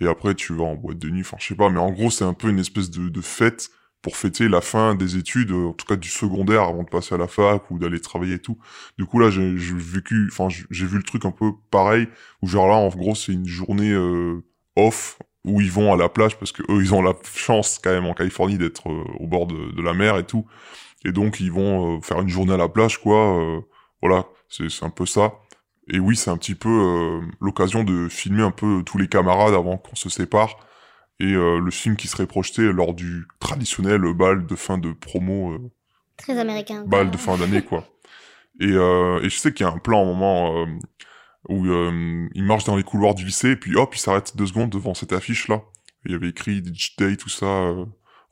Et 0.00 0.06
après 0.06 0.34
tu 0.34 0.54
vas 0.54 0.64
en 0.64 0.74
boîte 0.76 0.98
de 0.98 1.10
nuit, 1.10 1.22
enfin 1.22 1.36
je 1.40 1.46
sais 1.48 1.54
pas, 1.56 1.70
mais 1.70 1.80
en 1.80 1.90
gros 1.90 2.10
c'est 2.10 2.24
un 2.24 2.34
peu 2.34 2.48
une 2.50 2.58
espèce 2.60 2.90
de, 2.90 3.08
de 3.08 3.20
fête 3.20 3.68
pour 4.00 4.16
fêter 4.16 4.48
la 4.48 4.60
fin 4.60 4.94
des 4.94 5.16
études, 5.16 5.50
euh, 5.50 5.66
en 5.68 5.72
tout 5.72 5.84
cas 5.86 5.96
du 5.96 6.08
secondaire 6.08 6.62
avant 6.62 6.84
de 6.84 6.88
passer 6.88 7.16
à 7.16 7.18
la 7.18 7.26
fac 7.26 7.68
ou 7.70 7.78
d'aller 7.80 8.00
travailler 8.00 8.34
et 8.34 8.38
tout. 8.38 8.56
Du 8.96 9.06
coup 9.06 9.18
là 9.18 9.28
j'ai 9.30 9.52
vécu, 9.56 10.28
enfin 10.32 10.48
j'ai 10.70 10.86
vu 10.86 10.98
le 10.98 11.02
truc 11.02 11.24
un 11.24 11.32
peu 11.32 11.50
pareil 11.70 12.06
où 12.42 12.46
genre 12.46 12.68
là 12.68 12.74
en 12.76 12.88
gros 12.90 13.14
c'est 13.16 13.32
une 13.32 13.46
journée 13.46 13.90
euh, 13.90 14.44
off 14.76 15.18
où 15.44 15.60
ils 15.60 15.70
vont 15.70 15.92
à 15.92 15.96
la 15.96 16.08
plage 16.08 16.38
parce 16.38 16.52
que 16.52 16.62
eux 16.70 16.80
ils 16.82 16.94
ont 16.94 17.02
la 17.02 17.14
chance 17.34 17.80
quand 17.82 17.90
même 17.90 18.06
en 18.06 18.14
Californie 18.14 18.56
d'être 18.58 18.88
euh, 18.88 19.04
au 19.18 19.26
bord 19.26 19.46
de, 19.46 19.72
de 19.76 19.82
la 19.82 19.94
mer 19.94 20.16
et 20.18 20.24
tout 20.26 20.46
et 21.04 21.12
donc 21.12 21.40
ils 21.40 21.52
vont 21.52 21.98
euh, 21.98 22.00
faire 22.00 22.20
une 22.20 22.28
journée 22.28 22.54
à 22.54 22.56
la 22.56 22.68
plage 22.68 22.98
quoi. 22.98 23.38
euh, 23.40 23.60
voilà 24.02 24.26
c'est 24.48 24.84
un 24.84 24.90
peu 24.90 25.06
ça. 25.06 25.34
Et 25.90 25.98
oui, 25.98 26.16
c'est 26.16 26.30
un 26.30 26.36
petit 26.36 26.54
peu 26.54 26.68
euh, 26.68 27.20
l'occasion 27.40 27.82
de 27.84 28.08
filmer 28.08 28.42
un 28.42 28.50
peu 28.50 28.82
tous 28.84 28.98
les 28.98 29.08
camarades 29.08 29.54
avant 29.54 29.78
qu'on 29.78 29.96
se 29.96 30.08
sépare. 30.08 30.56
Et 31.20 31.32
euh, 31.32 31.58
le 31.58 31.70
film 31.70 31.96
qui 31.96 32.06
serait 32.08 32.26
projeté 32.26 32.62
lors 32.72 32.94
du 32.94 33.26
traditionnel 33.40 34.00
bal 34.14 34.46
de 34.46 34.54
fin 34.54 34.78
de 34.78 34.92
promo, 34.92 35.52
euh, 35.52 35.70
Très 36.16 36.38
américain. 36.38 36.80
quoi. 36.82 36.88
bal 36.88 37.10
de 37.10 37.16
fin 37.16 37.36
d'année, 37.36 37.62
quoi. 37.62 37.84
Et, 38.60 38.66
euh, 38.70 39.20
et 39.22 39.28
je 39.30 39.36
sais 39.36 39.52
qu'il 39.52 39.64
y 39.66 39.68
a 39.68 39.72
un 39.72 39.78
plan, 39.78 40.02
un 40.02 40.06
moment, 40.06 40.62
euh, 40.62 40.66
où 41.48 41.66
euh, 41.66 42.28
il 42.34 42.44
marche 42.44 42.64
dans 42.64 42.76
les 42.76 42.82
couloirs 42.84 43.14
du 43.14 43.24
lycée, 43.24 43.50
et 43.52 43.56
puis 43.56 43.76
hop, 43.76 43.94
il 43.94 43.98
s'arrête 43.98 44.36
deux 44.36 44.46
secondes 44.46 44.70
devant 44.70 44.94
cette 44.94 45.12
affiche-là. 45.12 45.62
Il 46.04 46.12
y 46.12 46.14
avait 46.14 46.28
écrit 46.28 46.62
Day, 46.98 47.16
tout 47.16 47.28
ça, 47.28 47.46
euh, 47.46 47.84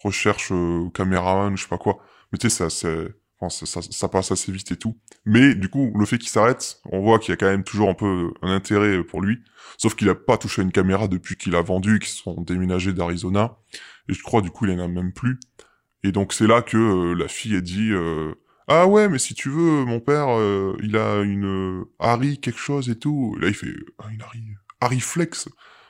recherche 0.03 0.51
euh, 0.53 0.89
caméraman, 0.95 1.57
je 1.57 1.63
sais 1.63 1.69
pas 1.69 1.79
quoi. 1.79 1.99
Mais 2.33 2.39
tu 2.39 2.49
sais, 2.51 2.57
ça, 2.57 2.71
c'est... 2.71 3.09
Ça, 3.49 3.67
ça, 3.67 3.83
ça 3.83 4.09
passe 4.09 4.33
assez 4.33 4.51
vite 4.51 4.73
et 4.73 4.77
tout. 4.77 4.99
Mais 5.27 5.55
du 5.55 5.69
coup, 5.69 5.93
le 5.95 6.07
fait 6.07 6.19
qu'il 6.19 6.31
s'arrête, 6.31 6.81
on 6.91 7.01
voit 7.01 7.19
qu'il 7.19 7.31
y 7.31 7.33
a 7.35 7.37
quand 7.37 7.47
même 7.47 7.65
toujours 7.65 7.91
un 7.91 7.95
peu 7.95 8.33
un 8.43 8.53
intérêt 8.55 9.05
pour 9.05 9.21
lui. 9.21 9.39
Sauf 9.77 9.95
qu'il 9.95 10.09
a 10.09 10.15
pas 10.15 10.39
touché 10.39 10.63
une 10.63 10.73
caméra 10.73 11.07
depuis 11.07 11.37
qu'il 11.37 11.55
a 11.55 11.61
vendu, 11.61 11.99
qu'ils 11.99 12.09
sont 12.09 12.41
déménagés 12.41 12.93
d'Arizona. 12.93 13.59
Et 14.09 14.15
je 14.15 14.23
crois, 14.23 14.41
du 14.41 14.51
coup, 14.51 14.65
il 14.67 14.73
en 14.73 14.85
a 14.85 14.89
même 14.89 15.13
plus. 15.13 15.39
Et 16.03 16.13
donc, 16.13 16.33
c'est 16.33 16.47
là 16.47 16.63
que 16.63 16.77
euh, 16.77 17.15
la 17.15 17.29
fille 17.29 17.57
a 17.57 17.61
dit 17.61 17.91
euh, 17.93 18.35
Ah 18.69 18.87
ouais, 18.87 19.09
mais 19.09 19.19
si 19.19 19.35
tu 19.35 19.51
veux, 19.51 19.85
mon 19.85 20.01
père, 20.01 20.29
euh, 20.31 20.77
il 20.83 20.97
a 20.97 21.21
une 21.21 21.81
euh, 21.81 21.85
Harry 21.99 22.39
quelque 22.41 22.59
chose 22.59 22.89
et 22.89 22.99
tout. 22.99 23.37
Et 23.37 23.43
là, 23.43 23.49
il 23.49 23.55
fait 23.55 23.75
Une 24.11 24.23
Harry, 24.23 24.43
Harry 24.81 25.01
Flex. 25.01 25.49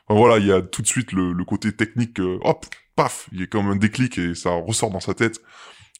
Enfin, 0.09 0.19
voilà, 0.19 0.39
il 0.39 0.47
y 0.47 0.53
a 0.53 0.63
tout 0.63 0.83
de 0.83 0.87
suite 0.89 1.13
le, 1.13 1.33
le 1.33 1.45
côté 1.45 1.73
technique. 1.73 2.19
hop, 2.19 2.67
paf, 2.97 3.29
il 3.33 3.41
y 3.41 3.43
a 3.45 3.47
comme 3.47 3.69
un 3.69 3.77
déclic 3.77 4.19
et 4.19 4.35
ça 4.35 4.51
ressort 4.51 4.91
dans 4.91 5.01
sa 5.01 5.15
tête. 5.15 5.41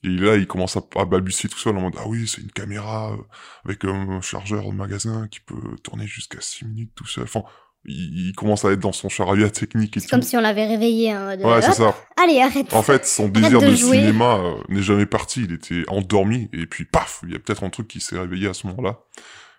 Et 0.05 0.09
là, 0.09 0.37
il 0.37 0.47
commence 0.47 0.77
à, 0.77 0.83
à 0.97 1.05
balbutier 1.05 1.49
tout 1.49 1.59
seul 1.59 1.77
en 1.77 1.81
mode 1.81 1.95
Ah 1.99 2.07
oui, 2.07 2.29
c'est 2.29 2.41
une 2.43 2.53
caméra 2.53 3.13
euh, 3.13 3.17
avec 3.65 3.85
un 3.85 4.21
chargeur 4.21 4.65
de 4.71 4.75
magasin 4.77 5.27
qui 5.29 5.41
peut 5.41 5.77
tourner 5.83 6.07
jusqu'à 6.07 6.39
6 6.41 6.67
minutes 6.67 6.93
tout 6.95 7.07
seul. 7.07 7.25
Enfin, 7.25 7.43
il, 7.85 8.29
il 8.29 8.33
commence 8.35 8.65
à 8.65 8.73
être 8.73 8.81
dans 8.81 8.93
son 8.93 9.09
chariot 9.09 9.49
technique 9.49 9.97
C'est 9.99 10.09
comme 10.11 10.23
si 10.23 10.37
on 10.37 10.41
l'avait 10.41 10.67
réveillé. 10.67 11.13
hein, 11.13 11.37
mode, 11.37 11.43
Ouais, 11.45 11.63
c'est 11.63 11.73
ça. 11.73 11.97
Allez, 12.23 12.41
arrête. 12.41 12.73
En 12.75 12.83
fait, 12.83 13.07
son 13.07 13.29
désir 13.29 13.61
de 13.61 13.67
de, 13.69 13.75
cinéma 13.75 14.37
euh, 14.37 14.55
n'est 14.69 14.83
jamais 14.83 15.07
parti. 15.07 15.45
Il 15.45 15.53
était 15.53 15.85
endormi 15.89 16.49
et 16.53 16.67
puis 16.67 16.85
paf, 16.85 17.21
il 17.25 17.33
y 17.33 17.37
a 17.37 17.39
peut-être 17.39 17.65
un 17.65 17.71
truc 17.71 17.89
qui 17.89 18.01
s'est 18.01 18.19
réveillé 18.19 18.49
à 18.49 18.55
ce 18.55 18.67
moment-là. 18.67 19.01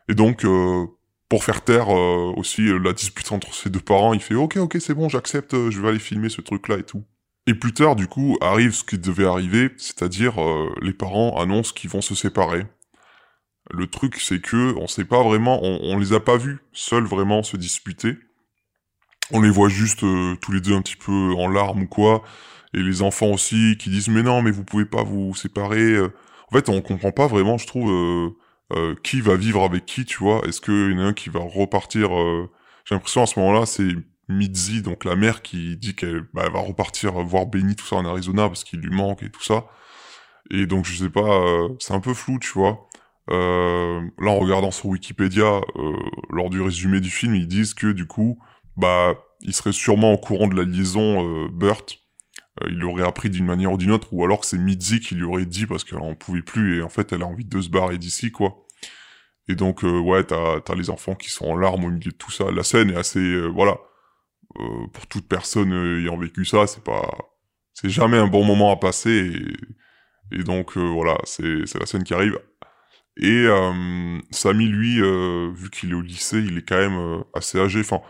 Et 0.10 0.14
donc, 0.14 0.46
euh, 0.46 0.86
pour 1.30 1.44
faire 1.44 1.62
taire 1.64 1.90
euh, 1.90 2.34
aussi 2.38 2.62
euh, 2.68 2.78
la 2.78 2.94
dispute 2.94 3.30
entre 3.32 3.54
ses 3.54 3.70
deux 3.70 3.80
parents, 3.82 4.14
il 4.14 4.22
fait 4.22 4.36
OK, 4.36 4.58
OK, 4.58 4.78
c'est 4.80 4.94
bon, 4.94 5.10
j'accepte, 5.10 5.54
euh, 5.56 5.72
je 5.72 5.82
vais 5.82 5.90
aller 5.90 6.00
filmer 6.00 6.30
ce 6.30 6.40
truc-là 6.42 6.78
et 6.78 6.84
tout. 6.84 7.04
Et 7.48 7.56
plus 7.56 7.74
tard, 7.74 7.96
du 7.96 8.08
coup, 8.08 8.38
arrive 8.42 8.74
ce 8.74 8.84
qui 8.84 8.98
devait 8.98 9.26
arriver, 9.26 9.72
c'est-à-dire 9.78 10.42
euh, 10.42 10.70
les 10.82 10.94
parents 10.94 11.40
annoncent 11.40 11.74
qu'ils 11.74 11.90
vont 11.90 12.02
se 12.02 12.14
séparer. 12.14 12.66
Le 13.72 13.88
truc, 13.88 14.18
c'est 14.20 14.42
que 14.42 14.76
on 14.78 14.88
sait 14.88 15.06
pas 15.06 15.24
vraiment, 15.24 15.60
on, 15.64 15.80
on 15.82 15.98
les 15.98 16.14
a 16.14 16.20
pas 16.20 16.38
vus 16.38 16.60
seuls 16.74 17.06
vraiment 17.06 17.44
se 17.44 17.58
disputer. 17.58 18.18
On 19.32 19.42
les 19.42 19.50
voit 19.50 19.70
juste 19.70 20.04
euh, 20.04 20.36
tous 20.42 20.52
les 20.52 20.62
deux 20.62 20.74
un 20.76 20.82
petit 20.82 20.96
peu 20.96 21.34
en 21.38 21.48
larmes 21.50 21.84
ou 21.84 21.88
quoi, 21.88 22.24
et 22.74 22.80
les 22.82 23.02
enfants 23.02 23.32
aussi 23.32 23.76
qui 23.80 23.90
disent 23.90 24.08
mais 24.10 24.24
non, 24.24 24.42
mais 24.42 24.52
vous 24.52 24.64
pouvez 24.64 24.86
pas 24.86 25.04
vous 25.04 25.36
séparer. 25.36 25.94
euh. 25.94 26.14
En 26.50 26.56
fait, 26.56 26.70
on 26.70 26.82
comprend 26.82 27.12
pas 27.12 27.28
vraiment, 27.28 27.58
je 27.58 27.68
trouve, 27.68 27.90
euh, 27.92 28.30
euh, 28.74 28.96
qui 29.04 29.22
va 29.22 29.36
vivre 29.36 29.64
avec 29.64 29.86
qui, 29.86 30.06
tu 30.06 30.18
vois. 30.20 30.42
Est-ce 30.48 30.62
qu'il 30.62 30.92
y 30.92 30.96
en 30.96 31.00
a 31.00 31.04
un 31.08 31.14
qui 31.14 31.30
va 31.30 31.40
repartir 31.42 32.18
euh, 32.18 32.50
J'ai 32.86 32.96
l'impression 32.96 33.22
à 33.24 33.26
ce 33.26 33.40
moment-là, 33.40 33.66
c'est 33.66 33.90
Mitzi, 34.30 34.82
donc 34.82 35.06
la 35.06 35.16
mère, 35.16 35.42
qui 35.42 35.78
dit 35.78 35.96
qu'elle 35.96 36.28
bah, 36.34 36.50
va 36.50 36.60
repartir 36.60 37.14
voir 37.14 37.46
Benny 37.48 37.76
tout 37.76 37.86
ça 37.86 37.96
en 37.98 38.06
Arizona 38.06 38.48
parce 38.48 38.64
qu'il 38.64 38.80
lui 38.80 38.96
manque 38.96 39.24
et 39.24 39.30
tout 39.30 39.44
ça. 39.44 39.66
Et 40.52 40.66
donc 40.66 40.86
je 40.86 40.96
sais 41.04 41.10
pas, 41.10 41.42
euh, 41.42 41.70
c'est 41.80 41.94
un 41.94 42.00
peu 42.00 42.14
flou, 42.14 42.40
tu 42.40 42.52
vois. 42.54 42.88
Euh, 43.30 44.02
là, 44.20 44.32
en 44.32 44.40
regardant 44.40 44.72
sur 44.72 44.88
Wikipédia, 44.88 45.62
euh, 45.76 45.98
lors 46.30 46.50
du 46.50 46.62
résumé 46.62 47.02
du 47.02 47.10
film, 47.10 47.36
ils 47.36 47.48
disent 47.48 47.74
que 47.74 47.92
du 47.92 48.08
coup, 48.08 48.40
bah, 48.78 49.16
il 49.42 49.54
serait 49.54 49.74
sûrement 49.74 50.14
au 50.14 50.18
courant 50.18 50.48
de 50.48 50.56
la 50.56 50.64
liaison 50.64 51.26
euh, 51.26 51.50
Burt. 51.50 52.00
Euh, 52.64 52.68
il 52.70 52.80
l'aurait 52.80 53.06
appris 53.06 53.30
d'une 53.30 53.46
manière 53.46 53.74
ou 53.74 53.78
d'une 53.78 53.92
autre, 53.92 54.14
ou 54.14 54.24
alors 54.24 54.40
que 54.42 54.46
c'est 54.46 54.58
Mitzi 54.58 55.00
qui 55.00 55.16
lui 55.16 55.24
aurait 55.24 55.46
dit 55.46 55.66
parce 55.66 55.84
qu'elle 55.84 56.00
en 56.00 56.16
pouvait 56.16 56.42
plus 56.42 56.80
et 56.80 56.82
en 56.82 56.90
fait 56.90 57.12
elle 57.14 57.22
a 57.24 57.28
envie 57.28 57.46
de 57.46 57.62
se 57.62 57.70
barrer 57.70 57.98
d'ici, 57.98 58.32
quoi. 58.32 58.66
Et 59.50 59.56
donc, 59.56 59.84
euh, 59.84 60.00
ouais, 60.00 60.24
t'as 60.26 60.60
as 60.68 60.76
les 60.76 60.90
enfants 60.90 61.16
qui 61.16 61.30
sont 61.30 61.46
en 61.46 61.56
larmes 61.56 61.86
au 61.86 61.90
milieu 61.90 62.12
de 62.12 62.18
tout 62.18 62.32
ça. 62.32 62.52
La 62.52 62.64
scène 62.64 62.90
est 62.92 62.98
assez, 62.98 63.48
voilà, 63.50 63.78
euh, 64.60 64.88
pour 64.94 65.08
toute 65.08 65.28
personne 65.28 65.74
euh, 65.74 66.00
ayant 66.02 66.18
vécu 66.18 66.46
ça, 66.46 66.68
c'est 66.68 66.84
pas, 66.84 67.10
c'est 67.74 67.90
jamais 67.90 68.18
un 68.18 68.28
bon 68.28 68.44
moment 68.44 68.72
à 68.72 68.78
passer. 68.78 69.34
Et, 70.32 70.44
donc, 70.44 70.78
euh, 70.78 70.82
voilà, 70.82 71.18
c'est 71.24 71.64
la 71.80 71.86
scène 71.86 72.04
qui 72.04 72.14
arrive. 72.14 72.40
Et 73.18 73.46
euh, 73.46 74.20
Samy, 74.32 74.68
lui, 74.68 75.02
vu 75.54 75.70
qu'il 75.72 75.92
est 75.92 75.96
au 75.96 76.02
lycée, 76.02 76.40
il 76.40 76.58
est 76.58 76.68
quand 76.68 76.78
même 76.78 77.24
assez 77.34 77.60
âgé. 77.60 77.80
Enfin, 77.80 78.02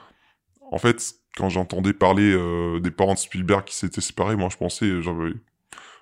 en 0.71 0.77
fait, 0.77 1.13
quand 1.35 1.49
j'entendais 1.49 1.93
parler 1.93 2.35
des 2.81 2.91
parents 2.91 3.13
de 3.13 3.19
Spielberg 3.19 3.63
qui 3.65 3.75
s'étaient 3.75 4.01
séparés, 4.01 4.35
moi, 4.35 4.49
je 4.51 4.57
pensais, 4.57 5.01
j'avais 5.01 5.33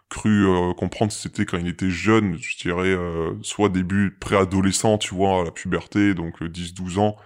cru 0.09 0.45
comprendre 0.75 1.11
que 1.11 1.17
c'était 1.17 1.45
quand 1.45 1.57
il 1.57 1.67
était 1.67 1.89
jeune, 1.89 2.37
je 2.39 2.57
dirais, 2.57 2.95
soit 3.43 3.69
début 3.69 4.11
préadolescent, 4.19 4.97
tu 4.97 5.13
vois, 5.13 5.41
à 5.41 5.43
la 5.43 5.51
puberté, 5.51 6.13
donc 6.15 6.41
euh, 6.41 6.49
10-12 6.49 6.99
ans. 6.99 7.17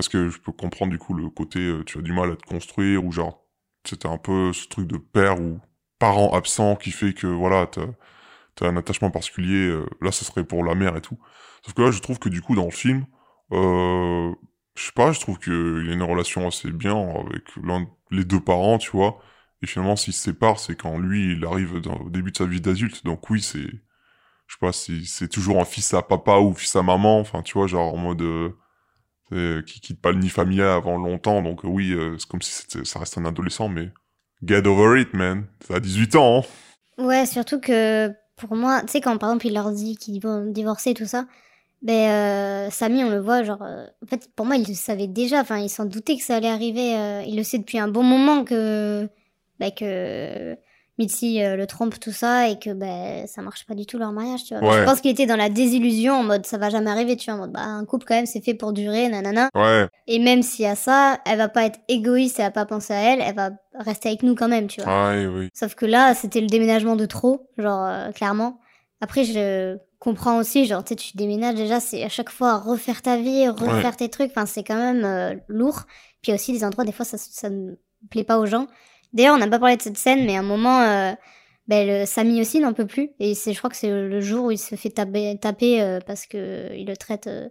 Parce 0.00 0.08
que 0.08 0.30
je 0.30 0.38
peux 0.38 0.52
comprendre, 0.52 0.92
du 0.92 0.98
coup, 0.98 1.12
le 1.12 1.28
côté, 1.28 1.58
euh, 1.58 1.84
tu 1.84 1.98
as 1.98 2.00
du 2.00 2.14
mal 2.14 2.32
à 2.32 2.36
te 2.36 2.46
construire, 2.46 3.04
ou 3.04 3.12
genre, 3.12 3.44
c'était 3.84 4.08
un 4.08 4.16
peu 4.16 4.50
ce 4.54 4.66
truc 4.66 4.86
de 4.86 4.96
père 4.96 5.38
ou 5.42 5.60
parent 5.98 6.32
absent 6.32 6.74
qui 6.76 6.90
fait 6.90 7.12
que, 7.12 7.26
voilà, 7.26 7.66
t'as 7.66 7.84
t'as 8.54 8.68
un 8.68 8.78
attachement 8.78 9.10
particulier, 9.10 9.68
euh, 9.68 9.86
là, 10.00 10.12
ça 10.12 10.24
serait 10.24 10.44
pour 10.44 10.64
la 10.64 10.74
mère 10.74 10.96
et 10.96 11.02
tout. 11.02 11.18
Sauf 11.62 11.74
que 11.74 11.82
là, 11.82 11.90
je 11.90 12.00
trouve 12.00 12.18
que, 12.18 12.30
du 12.30 12.40
coup, 12.40 12.54
dans 12.54 12.64
le 12.64 12.70
film, 12.70 13.04
euh, 13.52 14.32
je 14.74 14.84
sais 14.84 14.92
pas, 14.94 15.12
je 15.12 15.20
trouve 15.20 15.38
qu'il 15.38 15.84
y 15.86 15.90
a 15.90 15.94
une 15.94 16.02
relation 16.02 16.46
assez 16.48 16.72
bien 16.72 16.96
avec 16.96 17.54
l'un, 17.62 17.86
les 18.10 18.24
deux 18.24 18.40
parents, 18.40 18.78
tu 18.78 18.90
vois. 18.92 19.20
Et 19.62 19.66
finalement, 19.66 19.96
s'ils 19.96 20.14
se 20.14 20.22
séparent, 20.22 20.60
c'est 20.60 20.76
quand 20.76 20.98
lui, 20.98 21.34
il 21.34 21.44
arrive 21.44 21.74
au 21.74 22.10
début 22.10 22.32
de 22.32 22.38
sa 22.38 22.46
vie 22.46 22.62
d'adulte. 22.62 23.04
Donc 23.04 23.28
oui, 23.30 23.42
c'est, 23.42 23.58
je 24.46 24.54
sais 24.54 24.58
pas, 24.60 24.72
si 24.72 25.06
c'est 25.06 25.28
toujours 25.28 25.60
un 25.60 25.66
fils 25.66 25.94
à 25.94 26.02
papa 26.02 26.38
ou 26.38 26.54
fils 26.54 26.74
à 26.76 26.82
maman. 26.82 27.20
Enfin, 27.20 27.42
tu 27.42 27.54
vois, 27.58 27.66
genre 27.66 27.94
en 27.94 27.98
mode 27.98 28.22
qui 29.66 29.80
quitte 29.80 30.00
pas 30.00 30.12
le 30.12 30.18
nid 30.18 30.28
familial 30.28 30.68
avant 30.68 30.96
longtemps. 30.96 31.42
Donc 31.42 31.64
euh, 31.64 31.68
oui, 31.68 31.92
euh, 31.92 32.16
c'est 32.18 32.28
comme 32.28 32.42
si 32.42 32.64
ça 32.84 32.98
reste 32.98 33.18
un 33.18 33.24
adolescent, 33.24 33.68
mais 33.68 33.90
get 34.44 34.66
over 34.66 35.00
it, 35.00 35.12
man. 35.14 35.46
Ça 35.66 35.76
a 35.76 35.80
18 35.80 36.16
ans. 36.16 36.44
Hein. 36.98 37.04
Ouais, 37.04 37.26
surtout 37.26 37.60
que 37.60 38.10
pour 38.36 38.56
moi, 38.56 38.82
tu 38.82 38.88
sais, 38.88 39.00
quand 39.00 39.16
par 39.18 39.30
exemple 39.30 39.46
il 39.46 39.54
leur 39.54 39.72
dit 39.72 39.96
qu'ils 39.96 40.20
vont 40.20 40.46
divorcer, 40.46 40.94
tout 40.94 41.06
ça, 41.06 41.26
ben 41.82 42.10
euh, 42.10 42.70
Samy, 42.70 43.04
on 43.04 43.10
le 43.10 43.20
voit, 43.20 43.42
genre, 43.42 43.62
euh, 43.62 43.86
en 44.04 44.06
fait, 44.06 44.28
pour 44.36 44.44
moi, 44.44 44.56
il 44.56 44.66
le 44.68 44.74
savait 44.74 45.06
déjà, 45.06 45.40
enfin, 45.40 45.58
il 45.58 45.70
s'en 45.70 45.86
doutait 45.86 46.16
que 46.16 46.22
ça 46.22 46.36
allait 46.36 46.48
arriver, 46.48 46.94
euh, 46.96 47.22
il 47.26 47.36
le 47.36 47.42
sait 47.42 47.58
depuis 47.58 47.78
un 47.78 47.88
bon 47.88 48.02
moment 48.02 48.44
que, 48.44 49.08
ben, 49.58 49.70
que 49.72 50.56
Mitzi 51.00 51.42
euh, 51.42 51.56
le 51.56 51.66
trompe, 51.66 51.98
tout 51.98 52.12
ça, 52.12 52.48
et 52.50 52.58
que 52.58 52.74
ben 52.74 53.26
ça 53.26 53.40
marche 53.40 53.64
pas 53.64 53.74
du 53.74 53.86
tout 53.86 53.96
leur 53.98 54.12
mariage, 54.12 54.44
tu 54.44 54.54
vois. 54.54 54.68
Ouais. 54.68 54.78
Je 54.80 54.84
pense 54.84 55.00
qu'il 55.00 55.10
était 55.10 55.24
dans 55.24 55.36
la 55.36 55.48
désillusion, 55.48 56.12
en 56.12 56.22
mode 56.22 56.44
ça 56.44 56.58
va 56.58 56.68
jamais 56.68 56.90
arriver, 56.90 57.16
tu 57.16 57.30
vois, 57.30 57.34
en 57.34 57.38
mode 57.38 57.52
bah 57.52 57.62
un 57.62 57.86
couple 57.86 58.04
quand 58.06 58.14
même 58.14 58.26
c'est 58.26 58.42
fait 58.44 58.52
pour 58.52 58.74
durer, 58.74 59.08
nanana. 59.08 59.48
Ouais, 59.54 59.88
Et 60.06 60.18
même 60.18 60.42
s'il 60.42 60.66
y 60.66 60.68
a 60.68 60.76
ça, 60.76 61.18
elle 61.24 61.38
va 61.38 61.48
pas 61.48 61.64
être 61.64 61.80
égoïste, 61.88 62.38
elle 62.38 62.44
va 62.44 62.50
pas 62.50 62.66
penser 62.66 62.92
à 62.92 63.00
elle, 63.00 63.20
elle 63.22 63.34
va 63.34 63.50
rester 63.74 64.10
avec 64.10 64.22
nous 64.22 64.34
quand 64.34 64.48
même, 64.48 64.66
tu 64.66 64.82
vois. 64.82 65.14
oui. 65.14 65.48
Sauf 65.54 65.74
que 65.74 65.86
là, 65.86 66.14
c'était 66.14 66.42
le 66.42 66.48
déménagement 66.48 66.96
de 66.96 67.06
trop, 67.06 67.48
genre, 67.56 67.86
euh, 67.86 68.10
clairement. 68.12 68.60
Après, 69.00 69.24
je 69.24 69.78
comprends 69.98 70.38
aussi, 70.38 70.66
genre, 70.66 70.84
tu 70.84 70.90
sais, 70.90 70.96
tu 70.96 71.16
déménages 71.16 71.54
déjà, 71.54 71.80
c'est 71.80 72.04
à 72.04 72.10
chaque 72.10 72.28
fois 72.30 72.58
refaire 72.58 73.00
ta 73.00 73.16
vie, 73.16 73.48
refaire 73.48 73.96
tes 73.96 74.10
trucs, 74.10 74.30
enfin, 74.30 74.44
c'est 74.44 74.62
quand 74.64 74.76
même 74.76 75.04
euh, 75.04 75.34
lourd. 75.48 75.84
Puis 76.22 76.34
aussi 76.34 76.52
des 76.52 76.62
endroits, 76.64 76.84
des 76.84 76.92
fois, 76.92 77.06
ça, 77.06 77.16
ça 77.16 77.48
ne 77.48 77.72
plaît 78.10 78.24
pas 78.24 78.38
aux 78.38 78.44
gens. 78.46 78.66
D'ailleurs, 79.12 79.34
on 79.34 79.38
n'a 79.38 79.48
pas 79.48 79.58
parlé 79.58 79.76
de 79.76 79.82
cette 79.82 79.98
scène, 79.98 80.24
mais 80.26 80.36
à 80.36 80.40
un 80.40 80.42
moment, 80.42 80.80
euh, 80.82 81.12
ben, 81.68 81.86
le 81.86 82.06
Samy 82.06 82.40
aussi 82.40 82.60
n'en 82.60 82.72
peut 82.72 82.86
plus. 82.86 83.10
Et 83.20 83.34
c'est, 83.34 83.52
je 83.52 83.58
crois 83.58 83.70
que 83.70 83.76
c'est 83.76 83.90
le 83.90 84.20
jour 84.20 84.46
où 84.46 84.50
il 84.50 84.58
se 84.58 84.74
fait 84.76 84.90
taper, 84.90 85.82
euh, 85.82 86.00
parce 86.06 86.26
que 86.26 86.72
il 86.76 86.86
le 86.86 86.96
traite. 86.96 87.26
euh, 87.26 87.48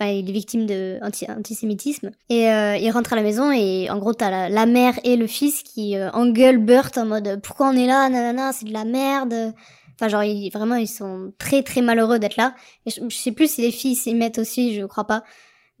Enfin, 0.00 0.10
il 0.10 0.28
est 0.28 0.32
victime 0.32 0.64
de 0.66 0.98
anti- 1.02 1.30
antisémitisme. 1.30 2.10
Et 2.30 2.50
euh, 2.50 2.76
il 2.78 2.90
rentre 2.90 3.12
à 3.12 3.16
la 3.16 3.22
maison 3.22 3.52
et 3.52 3.90
en 3.90 3.98
gros, 3.98 4.14
t'as 4.14 4.30
la, 4.30 4.48
la 4.48 4.64
mère 4.64 4.98
et 5.04 5.16
le 5.16 5.26
fils 5.26 5.62
qui 5.62 5.96
euh, 5.96 6.10
engueulent 6.12 6.56
Burt 6.58 6.96
en 6.96 7.04
mode 7.04 7.40
pourquoi 7.42 7.68
on 7.68 7.76
est 7.76 7.86
là, 7.86 8.08
nanana, 8.08 8.52
c'est 8.54 8.64
de 8.66 8.72
la 8.72 8.84
merde. 8.86 9.52
Enfin, 9.94 10.08
genre, 10.08 10.24
ils, 10.24 10.50
vraiment, 10.50 10.76
ils 10.76 10.88
sont 10.88 11.32
très 11.38 11.62
très 11.62 11.82
malheureux 11.82 12.18
d'être 12.18 12.36
là. 12.36 12.54
Et 12.86 12.90
je, 12.90 13.00
je 13.08 13.16
sais 13.16 13.32
plus 13.32 13.52
si 13.52 13.60
les 13.62 13.70
filles 13.70 13.94
s'y 13.94 14.14
mettent 14.14 14.38
aussi, 14.38 14.74
je 14.74 14.84
crois 14.86 15.06
pas. 15.06 15.24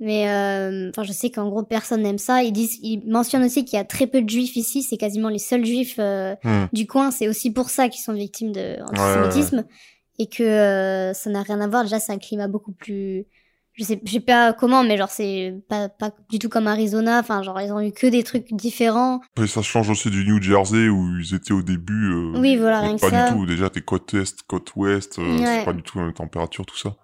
Mais 0.04 0.28
euh, 0.28 0.90
enfin, 0.90 1.04
je 1.04 1.12
sais 1.12 1.30
qu'en 1.30 1.48
gros, 1.48 1.62
personne 1.62 2.02
n'aime 2.02 2.18
ça. 2.18 2.42
Ils 2.42 2.50
disent, 2.52 2.78
ils 2.82 3.02
mentionnent 3.08 3.44
aussi 3.44 3.64
qu'il 3.64 3.76
y 3.76 3.80
a 3.80 3.84
très 3.84 4.08
peu 4.08 4.20
de 4.20 4.28
juifs 4.28 4.56
ici. 4.56 4.82
C'est 4.82 4.96
quasiment 4.96 5.28
les 5.28 5.38
seuls 5.38 5.64
juifs 5.64 5.96
euh, 6.00 6.34
Hmm. 6.42 6.64
du 6.72 6.88
coin. 6.88 7.12
C'est 7.12 7.28
aussi 7.28 7.52
pour 7.52 7.70
ça 7.70 7.88
qu'ils 7.88 8.02
sont 8.02 8.12
victimes 8.12 8.50
de 8.50 8.78
antisémitisme 8.82 9.64
et 10.18 10.26
que 10.26 10.42
euh, 10.42 11.12
ça 11.14 11.30
n'a 11.30 11.42
rien 11.42 11.60
à 11.60 11.68
voir. 11.68 11.84
Déjà, 11.84 12.00
c'est 12.00 12.10
un 12.12 12.18
climat 12.18 12.48
beaucoup 12.48 12.72
plus. 12.72 13.26
Je 13.74 13.84
sais, 13.84 14.00
je 14.04 14.10
sais 14.12 14.20
pas 14.20 14.52
comment, 14.52 14.82
mais 14.82 14.98
genre 14.98 15.08
c'est 15.08 15.54
pas 15.68 15.88
pas 15.88 16.10
du 16.28 16.38
tout 16.38 16.48
comme 16.50 16.66
Arizona. 16.66 17.20
Enfin, 17.20 17.42
genre 17.42 17.58
ils 17.60 17.72
ont 17.72 17.80
eu 17.80 17.90
que 17.92 18.06
des 18.08 18.22
trucs 18.24 18.52
différents. 18.52 19.20
Et 19.40 19.46
ça 19.46 19.62
change 19.62 19.88
aussi 19.88 20.10
du 20.10 20.26
New 20.26 20.42
Jersey 20.42 20.88
où 20.88 21.16
ils 21.18 21.34
étaient 21.34 21.54
au 21.54 21.62
début. 21.62 22.10
euh, 22.12 22.38
Oui, 22.38 22.56
voilà, 22.56 22.80
rien 22.80 22.96
que 22.96 23.00
Pas 23.00 23.08
ça. 23.10 23.30
du 23.30 23.34
tout. 23.36 23.46
Déjà, 23.46 23.70
t'es 23.70 23.80
côte 23.80 24.12
est, 24.14 24.42
côte 24.46 24.74
ouest, 24.76 25.18
euh, 25.20 25.38
c'est 25.38 25.64
pas 25.64 25.72
du 25.72 25.82
tout 25.82 25.96
la 25.98 26.04
même 26.04 26.12
température, 26.12 26.66
tout 26.66 26.76
ça. 26.76 26.96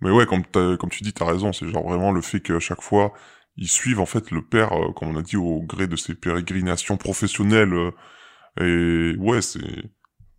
Mais 0.00 0.10
ouais, 0.10 0.26
comme, 0.26 0.44
comme 0.52 0.90
tu 0.90 1.02
dis, 1.02 1.12
t'as 1.12 1.24
raison. 1.26 1.52
C'est 1.52 1.68
genre 1.68 1.84
vraiment 1.88 2.12
le 2.12 2.20
fait 2.20 2.40
qu'à 2.40 2.58
chaque 2.60 2.82
fois, 2.82 3.12
ils 3.56 3.68
suivent 3.68 4.00
en 4.00 4.06
fait 4.06 4.30
le 4.30 4.42
père, 4.42 4.72
euh, 4.72 4.92
comme 4.92 5.08
on 5.08 5.16
a 5.18 5.22
dit, 5.22 5.36
au 5.36 5.62
gré 5.62 5.86
de 5.86 5.96
ses 5.96 6.14
pérégrinations 6.14 6.96
professionnelles. 6.96 7.72
euh, 7.74 7.92
et 8.60 9.16
ouais, 9.18 9.42
c'est 9.42 9.60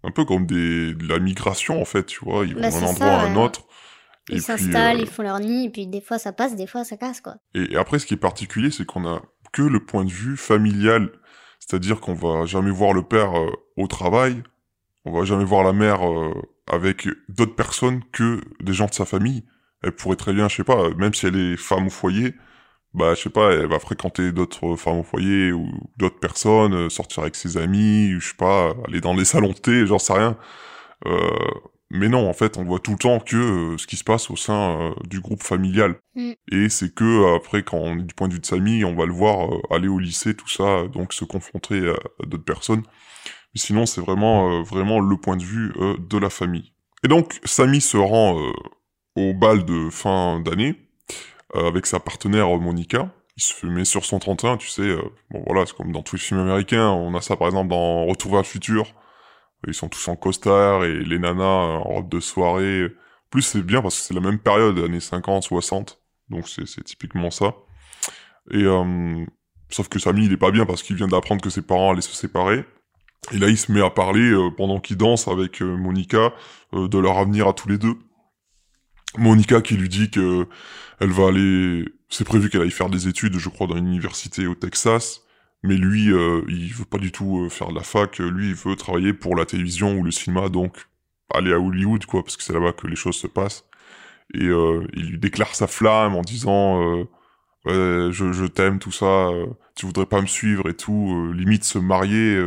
un 0.04 0.12
peu 0.12 0.26
comme 0.26 0.46
des, 0.46 0.94
de 0.94 1.08
la 1.08 1.20
migration 1.20 1.82
en 1.82 1.86
fait, 1.86 2.06
tu 2.06 2.24
vois. 2.24 2.46
Ils 2.46 2.56
vont 2.56 2.62
Bah, 2.62 2.70
d'un 2.70 2.84
endroit 2.84 3.08
à 3.08 3.26
un 3.28 3.36
ouais. 3.36 3.44
autre. 3.44 3.68
Ils 4.30 4.38
Et 4.38 4.40
s'installent, 4.40 4.98
euh, 4.98 5.02
ils 5.02 5.08
font 5.08 5.24
leur 5.24 5.40
nid, 5.40 5.66
et 5.66 5.70
puis 5.70 5.88
des 5.88 6.02
fois 6.02 6.20
ça 6.20 6.34
passe, 6.34 6.56
des 6.56 6.68
fois 6.68 6.84
ça 6.84 6.98
casse, 6.98 7.22
quoi. 7.22 7.36
Et 7.56 7.76
après, 7.78 8.00
ce 8.00 8.06
qui 8.06 8.14
est 8.14 8.18
particulier, 8.18 8.72
c'est 8.72 8.86
qu'on 8.86 9.08
a 9.08 9.22
que 9.54 9.62
le 9.62 9.86
point 9.86 10.06
de 10.06 10.12
vue 10.12 10.38
familial. 10.38 11.12
C'est-à-dire 11.60 12.00
qu'on 12.00 12.14
va 12.14 12.46
jamais 12.46 12.72
voir 12.72 12.94
le 12.94 13.04
père 13.04 13.32
au 13.78 13.88
travail, 13.88 14.44
on 15.06 15.12
va 15.18 15.26
jamais 15.26 15.44
voir 15.46 15.64
la 15.64 15.74
mère 15.74 16.08
euh, 16.08 16.34
avec 16.68 17.08
d'autres 17.30 17.56
personnes 17.56 18.02
que 18.12 18.42
des 18.62 18.74
gens 18.74 18.88
de 18.88 18.94
sa 18.94 19.06
famille. 19.06 19.44
Elle 19.84 19.94
pourrait 19.94 20.16
très 20.16 20.34
bien, 20.34 20.50
je 20.50 20.58
sais 20.58 20.64
pas, 20.64 20.90
même 20.98 21.14
si 21.14 21.28
elle 21.28 21.36
est 21.36 21.58
femme 21.58 21.88
au 21.88 21.90
foyer, 21.90 22.34
bah 22.94 23.14
je 23.16 23.22
sais 23.22 23.30
pas, 23.30 23.52
elle 23.54 23.68
va 23.68 23.80
fréquenter 23.80 24.32
d'autres 24.32 24.76
femmes 24.76 25.00
au 25.00 25.04
foyer 25.04 25.52
ou 25.52 25.68
d'autres 25.98 26.20
personnes, 26.20 26.74
euh, 26.74 26.90
sortir 26.90 27.24
avec 27.24 27.36
ses 27.36 27.58
amis, 27.58 28.14
ou 28.16 28.20
je 28.20 28.30
sais 28.30 28.38
pas, 28.38 28.74
aller 28.88 29.02
dans 29.02 29.14
les 29.14 29.26
salons 29.34 29.52
de 29.52 29.54
thé, 29.54 29.86
j'en 29.86 30.00
sais 30.00 30.14
rien. 30.14 30.38
Euh, 31.06 31.30
mais 31.90 32.10
non, 32.10 32.28
en 32.30 32.34
fait, 32.34 32.58
on 32.58 32.64
voit 32.64 32.80
tout 32.80 32.92
le 32.92 32.98
temps 32.98 33.20
que 33.20 33.38
euh, 33.74 33.78
ce 33.78 33.88
qui 33.88 33.96
se 33.96 34.04
passe 34.04 34.30
au 34.30 34.36
sein 34.36 34.82
euh, 34.82 34.92
du 35.06 35.22
groupe 35.22 35.44
familial. 35.44 35.96
Mm. 36.16 36.32
Et 36.52 36.70
c'est 36.70 36.94
que 36.94 37.36
après, 37.36 37.64
quand 37.64 37.78
on 37.78 38.00
est 38.00 38.04
du 38.04 38.14
point 38.14 38.28
de 38.28 38.34
vue 38.34 38.40
de 38.40 38.46
Samy, 38.46 38.84
on 38.84 38.96
va 38.96 39.06
le 39.06 39.14
voir 39.14 39.50
aller 39.72 39.88
au 39.88 40.00
lycée, 40.00 40.36
tout 40.36 40.50
ça, 40.50 40.88
donc 40.88 41.14
se 41.14 41.24
confronter 41.24 41.90
à, 41.90 41.94
à 41.94 42.26
d'autres 42.26 42.44
personnes. 42.44 42.84
Sinon, 43.58 43.86
c'est 43.86 44.02
vraiment, 44.02 44.52
euh, 44.52 44.62
vraiment 44.64 45.00
le 45.00 45.18
point 45.18 45.38
de 45.38 45.44
vue 45.44 45.74
euh, 45.78 45.96
de 45.98 46.18
la 46.18 46.30
famille. 46.30 46.74
Et 47.04 47.08
donc, 47.08 47.40
Samy 47.44 47.82
se 47.82 47.98
rend 47.98 48.40
euh, 48.40 48.52
au 49.16 49.34
bal 49.34 49.66
de 49.66 49.90
fin 49.90 50.40
d'année 50.40 50.76
avec 51.54 51.86
sa 51.86 52.00
partenaire 52.00 52.50
Monica. 52.58 53.10
Il 53.38 53.42
se 53.42 53.66
met 53.66 53.86
sur 53.86 54.04
son 54.04 54.20
31, 54.20 54.58
tu 54.58 54.68
sais. 54.68 54.96
bon, 55.32 55.44
voilà, 55.48 55.66
c'est 55.66 55.76
comme 55.76 55.92
dans 55.92 56.02
tous 56.02 56.18
les 56.18 56.22
films 56.22 56.42
américains. 56.42 56.90
On 56.90 57.16
a 57.16 57.22
ça, 57.22 57.36
par 57.36 57.48
exemple, 57.48 57.70
dans 57.70 58.06
Retour 58.06 58.32
vers 58.32 58.42
le 58.42 58.46
futur. 58.46 58.94
Ils 59.66 59.74
sont 59.74 59.88
tous 59.88 60.08
en 60.08 60.16
costard 60.16 60.84
et 60.84 60.94
les 60.94 61.18
nanas 61.18 61.44
en 61.44 61.84
robe 61.84 62.10
de 62.10 62.20
soirée. 62.20 62.88
Plus, 63.32 63.44
c'est 63.44 63.62
bien 63.62 63.82
parce 63.82 63.98
que 63.98 64.02
c'est 64.02 64.14
la 64.14 64.20
même 64.20 64.40
période, 64.40 64.78
années 64.80 65.00
50, 65.00 65.44
60. 65.44 66.00
Donc, 66.30 66.50
c'est 66.50 66.84
typiquement 66.84 67.32
ça. 67.32 67.56
Et 68.52 68.66
sauf 69.70 69.88
que 69.88 70.00
Samy, 70.00 70.26
il 70.26 70.34
est 70.34 70.38
pas 70.38 70.52
bien 70.52 70.66
parce 70.66 70.84
qu'il 70.84 70.98
vient 70.98 71.08
d'apprendre 71.08 71.42
que 71.42 71.50
ses 71.50 71.62
parents 71.62 71.92
allaient 71.92 72.02
se 72.02 72.14
séparer. 72.14 72.66
Et 73.34 73.40
là, 73.40 73.50
il 73.50 73.58
se 73.58 73.72
met 73.72 73.82
à 73.82 73.90
parler 73.90 74.32
euh, 74.32 74.50
pendant 74.56 74.80
qu'il 74.80 74.98
danse 74.98 75.28
avec 75.28 75.62
euh, 75.62 75.76
Monica 75.76 76.34
euh, 76.74 76.88
de 76.88 76.98
leur 76.98 77.18
avenir 77.18 77.48
à 77.48 77.54
tous 77.54 77.68
les 77.68 77.78
deux. 77.78 77.96
Monica 79.18 79.62
qui 79.62 79.76
lui 79.76 79.90
dit 79.90 80.10
que 80.10 80.48
elle 81.00 81.12
va 81.12 81.28
aller, 81.28 81.86
c'est 82.10 82.26
prévu 82.26 82.50
qu'elle 82.50 82.62
aille 82.62 82.72
faire 82.72 82.90
des 82.90 83.08
études, 83.08 83.38
je 83.38 83.50
crois, 83.50 83.68
dans 83.68 83.76
une 83.76 83.88
université 83.88 84.48
au 84.48 84.56
Texas. 84.56 85.24
Mais 85.64 85.76
lui, 85.76 86.06
il 86.06 86.74
veut 86.74 86.86
pas 86.86 87.00
du 87.00 87.12
tout 87.12 87.50
faire 87.50 87.70
de 87.70 87.76
la 87.76 87.84
fac. 87.84 88.20
Lui, 88.20 88.50
il 88.50 88.56
veut 88.56 88.76
travailler 88.76 89.14
pour 89.14 89.36
la 89.36 89.46
télévision 89.46 89.98
ou 89.98 90.04
le 90.04 90.12
cinéma, 90.12 90.50
donc 90.50 90.88
aller 91.34 91.52
à 91.52 91.60
Hollywood, 91.60 92.06
quoi, 92.06 92.24
parce 92.24 92.38
que 92.38 92.44
c'est 92.44 92.54
là-bas 92.54 92.74
que 92.74 92.88
les 92.88 92.96
choses 92.96 93.16
se 93.16 93.28
passent. 93.28 93.66
Et 94.34 94.46
il 94.46 95.10
lui 95.10 95.18
déclare 95.18 95.56
sa 95.56 95.68
flamme 95.68 96.16
en 96.16 96.22
disant 96.22 96.82
Ouais, 97.66 98.10
je, 98.12 98.32
je 98.32 98.46
t'aime, 98.46 98.78
tout 98.80 98.92
ça, 98.92 99.30
tu 99.76 99.88
voudrais 99.88 100.06
pas 100.06 100.22
me 100.22 100.28
suivre 100.28 100.70
et 100.70 100.76
tout, 100.76 101.32
limite 101.34 101.64
se 101.64 101.80
marier. 101.80 102.40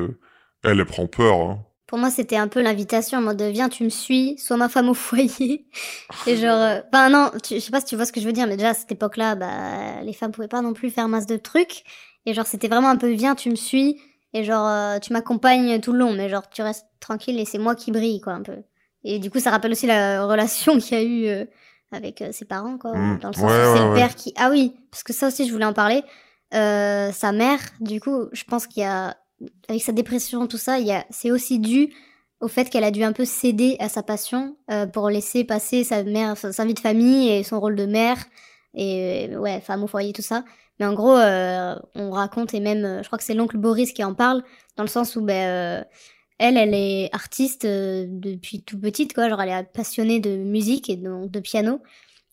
Elle, 0.62 0.78
elle 0.80 0.86
prend 0.86 1.06
peur. 1.06 1.34
Hein. 1.40 1.58
Pour 1.86 1.98
moi, 1.98 2.10
c'était 2.10 2.36
un 2.36 2.46
peu 2.48 2.62
l'invitation 2.62 3.18
en 3.18 3.22
mode 3.22 3.42
viens, 3.42 3.68
tu 3.68 3.82
me 3.82 3.88
suis, 3.88 4.38
sois 4.38 4.56
ma 4.56 4.68
femme 4.68 4.88
au 4.88 4.94
foyer. 4.94 5.66
Et 6.26 6.36
genre, 6.36 6.56
euh, 6.60 6.80
enfin 6.92 7.08
non, 7.10 7.30
tu- 7.42 7.54
je 7.56 7.60
sais 7.60 7.70
pas 7.72 7.80
si 7.80 7.86
tu 7.86 7.96
vois 7.96 8.04
ce 8.06 8.12
que 8.12 8.20
je 8.20 8.26
veux 8.26 8.32
dire, 8.32 8.46
mais 8.46 8.56
déjà 8.56 8.70
à 8.70 8.74
cette 8.74 8.92
époque-là, 8.92 9.34
bah, 9.34 10.00
les 10.02 10.12
femmes 10.12 10.30
pouvaient 10.30 10.46
pas 10.48 10.62
non 10.62 10.72
plus 10.72 10.90
faire 10.90 11.08
masse 11.08 11.26
de 11.26 11.36
trucs. 11.36 11.82
Et 12.26 12.34
genre, 12.34 12.46
c'était 12.46 12.68
vraiment 12.68 12.90
un 12.90 12.96
peu 12.96 13.08
viens, 13.10 13.34
tu 13.34 13.50
me 13.50 13.56
suis, 13.56 14.00
et 14.34 14.44
genre, 14.44 14.66
euh, 14.68 14.98
tu 15.00 15.12
m'accompagnes 15.12 15.80
tout 15.80 15.92
le 15.92 15.98
long, 15.98 16.12
mais 16.12 16.28
genre, 16.28 16.48
tu 16.50 16.62
restes 16.62 16.86
tranquille 17.00 17.40
et 17.40 17.44
c'est 17.44 17.58
moi 17.58 17.74
qui 17.74 17.90
brille, 17.90 18.20
quoi, 18.20 18.34
un 18.34 18.42
peu. 18.42 18.56
Et 19.02 19.18
du 19.18 19.30
coup, 19.30 19.40
ça 19.40 19.50
rappelle 19.50 19.72
aussi 19.72 19.86
la 19.86 20.24
relation 20.26 20.78
qu'il 20.78 20.98
y 20.98 21.00
a 21.00 21.02
eu 21.02 21.26
euh, 21.26 21.44
avec 21.90 22.20
euh, 22.22 22.30
ses 22.30 22.44
parents, 22.44 22.78
quoi, 22.78 22.94
Mm. 22.94 23.18
dans 23.20 23.28
le 23.28 23.34
sens 23.34 23.44
Ouais, 23.44 23.48
où 23.50 23.74
c'est 23.74 23.80
ouais, 23.80 23.84
le 23.86 23.90
ouais. 23.92 23.96
père 23.96 24.14
qui. 24.14 24.32
Ah 24.36 24.50
oui, 24.50 24.74
parce 24.92 25.02
que 25.02 25.12
ça 25.12 25.26
aussi, 25.28 25.48
je 25.48 25.52
voulais 25.52 25.64
en 25.64 25.72
parler. 25.72 26.04
Euh, 26.54 27.10
sa 27.10 27.32
mère, 27.32 27.58
du 27.80 28.00
coup, 28.00 28.26
je 28.32 28.44
pense 28.44 28.66
qu'il 28.68 28.82
y 28.82 28.86
a 28.86 29.16
avec 29.68 29.82
sa 29.82 29.92
dépression, 29.92 30.46
tout 30.46 30.58
ça, 30.58 30.78
c'est 31.10 31.30
aussi 31.30 31.58
dû 31.58 31.90
au 32.40 32.48
fait 32.48 32.70
qu'elle 32.70 32.84
a 32.84 32.90
dû 32.90 33.02
un 33.02 33.12
peu 33.12 33.24
céder 33.24 33.76
à 33.80 33.88
sa 33.88 34.02
passion 34.02 34.56
euh, 34.70 34.86
pour 34.86 35.10
laisser 35.10 35.44
passer 35.44 35.84
sa 35.84 36.02
mère, 36.02 36.36
sa, 36.36 36.64
vie 36.64 36.74
de 36.74 36.80
famille 36.80 37.30
et 37.30 37.42
son 37.42 37.60
rôle 37.60 37.76
de 37.76 37.86
mère 37.86 38.16
et 38.74 39.28
euh, 39.30 39.38
ouais, 39.38 39.60
femme 39.60 39.84
au 39.84 39.86
foyer, 39.86 40.12
tout 40.12 40.22
ça. 40.22 40.44
Mais 40.78 40.86
en 40.86 40.94
gros, 40.94 41.16
euh, 41.16 41.74
on 41.94 42.10
raconte 42.10 42.54
et 42.54 42.60
même, 42.60 43.00
je 43.02 43.06
crois 43.06 43.18
que 43.18 43.24
c'est 43.24 43.34
l'oncle 43.34 43.58
Boris 43.58 43.92
qui 43.92 44.02
en 44.02 44.14
parle 44.14 44.42
dans 44.76 44.84
le 44.84 44.88
sens 44.88 45.16
où 45.16 45.20
ben 45.20 45.84
elle, 46.38 46.56
elle 46.56 46.72
est 46.72 47.10
artiste 47.12 47.66
depuis 47.66 48.62
tout 48.62 48.80
petite, 48.80 49.12
quoi. 49.12 49.28
Genre, 49.28 49.42
elle 49.42 49.50
est 49.50 49.72
passionnée 49.74 50.20
de 50.20 50.36
musique 50.36 50.88
et 50.88 50.96
donc 50.96 51.30
de 51.30 51.40
piano 51.40 51.80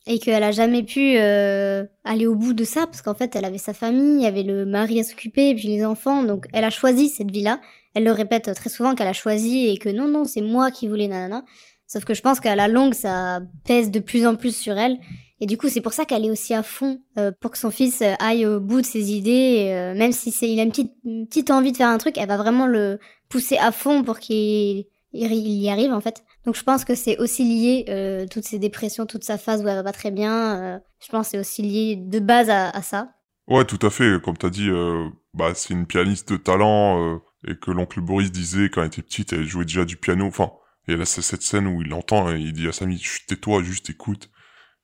et 0.07 0.19
qu'elle 0.19 0.43
a 0.43 0.51
jamais 0.51 0.83
pu 0.83 1.17
euh, 1.17 1.83
aller 2.03 2.25
au 2.27 2.35
bout 2.35 2.53
de 2.53 2.63
ça 2.63 2.85
parce 2.85 3.01
qu'en 3.01 3.13
fait 3.13 3.35
elle 3.35 3.45
avait 3.45 3.57
sa 3.57 3.73
famille, 3.73 4.15
il 4.15 4.23
y 4.23 4.25
avait 4.25 4.43
le 4.43 4.65
mari 4.65 4.99
à 4.99 5.03
s'occuper 5.03 5.49
et 5.49 5.55
puis 5.55 5.67
les 5.67 5.85
enfants 5.85 6.23
donc 6.23 6.47
elle 6.53 6.63
a 6.63 6.69
choisi 6.69 7.09
cette 7.09 7.29
vie-là. 7.29 7.59
Elle 7.93 8.05
le 8.05 8.11
répète 8.11 8.53
très 8.55 8.69
souvent 8.69 8.95
qu'elle 8.95 9.07
a 9.07 9.13
choisi 9.13 9.67
et 9.67 9.77
que 9.77 9.89
non 9.89 10.07
non 10.07 10.23
c'est 10.23 10.41
moi 10.41 10.71
qui 10.71 10.87
voulais 10.87 11.07
nanana. 11.07 11.43
Sauf 11.87 12.05
que 12.05 12.13
je 12.13 12.21
pense 12.21 12.39
qu'à 12.39 12.55
la 12.55 12.67
longue 12.67 12.93
ça 12.93 13.41
pèse 13.65 13.91
de 13.91 13.99
plus 13.99 14.25
en 14.25 14.35
plus 14.35 14.55
sur 14.55 14.77
elle 14.77 14.97
et 15.41 15.45
du 15.45 15.57
coup 15.57 15.67
c'est 15.67 15.81
pour 15.81 15.93
ça 15.93 16.05
qu'elle 16.05 16.25
est 16.25 16.31
aussi 16.31 16.53
à 16.53 16.63
fond 16.63 16.99
euh, 17.17 17.31
pour 17.39 17.51
que 17.51 17.57
son 17.57 17.69
fils 17.69 18.01
euh, 18.01 18.13
aille 18.19 18.45
au 18.45 18.59
bout 18.59 18.81
de 18.81 18.85
ses 18.85 19.11
idées 19.11 19.67
euh, 19.71 19.93
même 19.93 20.13
si 20.13 20.31
c'est 20.31 20.49
il 20.49 20.59
a 20.59 20.63
une 20.63 20.71
petite 20.71 20.93
une 21.03 21.27
petite 21.27 21.51
envie 21.51 21.73
de 21.73 21.77
faire 21.77 21.89
un 21.89 21.97
truc, 21.97 22.17
elle 22.17 22.29
va 22.29 22.37
vraiment 22.37 22.65
le 22.65 22.99
pousser 23.27 23.57
à 23.57 23.73
fond 23.73 24.03
pour 24.03 24.19
qu'il 24.19 24.85
il 25.13 25.61
y 25.61 25.69
arrive 25.69 25.91
en 25.91 26.01
fait. 26.01 26.23
Donc 26.47 26.55
je 26.55 26.63
pense 26.63 26.85
que 26.85 26.95
c'est 26.95 27.17
aussi 27.17 27.43
lié, 27.43 27.83
euh, 27.89 28.25
toutes 28.25 28.45
ces 28.45 28.57
dépressions, 28.57 29.05
toute 29.05 29.25
sa 29.25 29.37
phase 29.37 29.61
où 29.61 29.67
elle 29.67 29.75
va 29.75 29.83
pas 29.83 29.91
très 29.91 30.11
bien, 30.11 30.55
euh, 30.55 30.79
je 31.05 31.09
pense 31.09 31.27
que 31.27 31.31
c'est 31.31 31.39
aussi 31.39 31.61
lié 31.61 31.97
de 31.97 32.19
base 32.19 32.49
à, 32.49 32.81
ça. 32.81 33.11
Ouais, 33.47 33.65
tout 33.65 33.85
à 33.85 33.89
fait. 33.89 34.21
Comme 34.23 34.37
t'as 34.37 34.49
dit, 34.49 34.69
euh, 34.69 35.09
bah, 35.33 35.53
c'est 35.53 35.73
une 35.73 35.85
pianiste 35.85 36.31
de 36.31 36.37
talent 36.37 37.19
et 37.45 37.57
que 37.57 37.69
l'oncle 37.69 37.99
Boris 37.99 38.31
disait 38.31 38.69
quand 38.69 38.79
elle 38.79 38.87
était 38.87 39.01
petite, 39.01 39.33
elle 39.33 39.45
jouait 39.45 39.65
déjà 39.65 39.83
du 39.83 39.97
piano. 39.97 40.25
Enfin, 40.25 40.51
et 40.87 40.93
elle 40.93 41.01
a 41.01 41.05
c- 41.05 41.21
cette 41.21 41.41
scène 41.41 41.67
où 41.67 41.81
il 41.81 41.89
l'entend 41.89 42.33
et 42.33 42.39
il 42.39 42.53
dit 42.53 42.69
à 42.69 42.71
Samy, 42.71 43.03
tais-toi, 43.27 43.61
juste 43.61 43.89
écoute. 43.89 44.29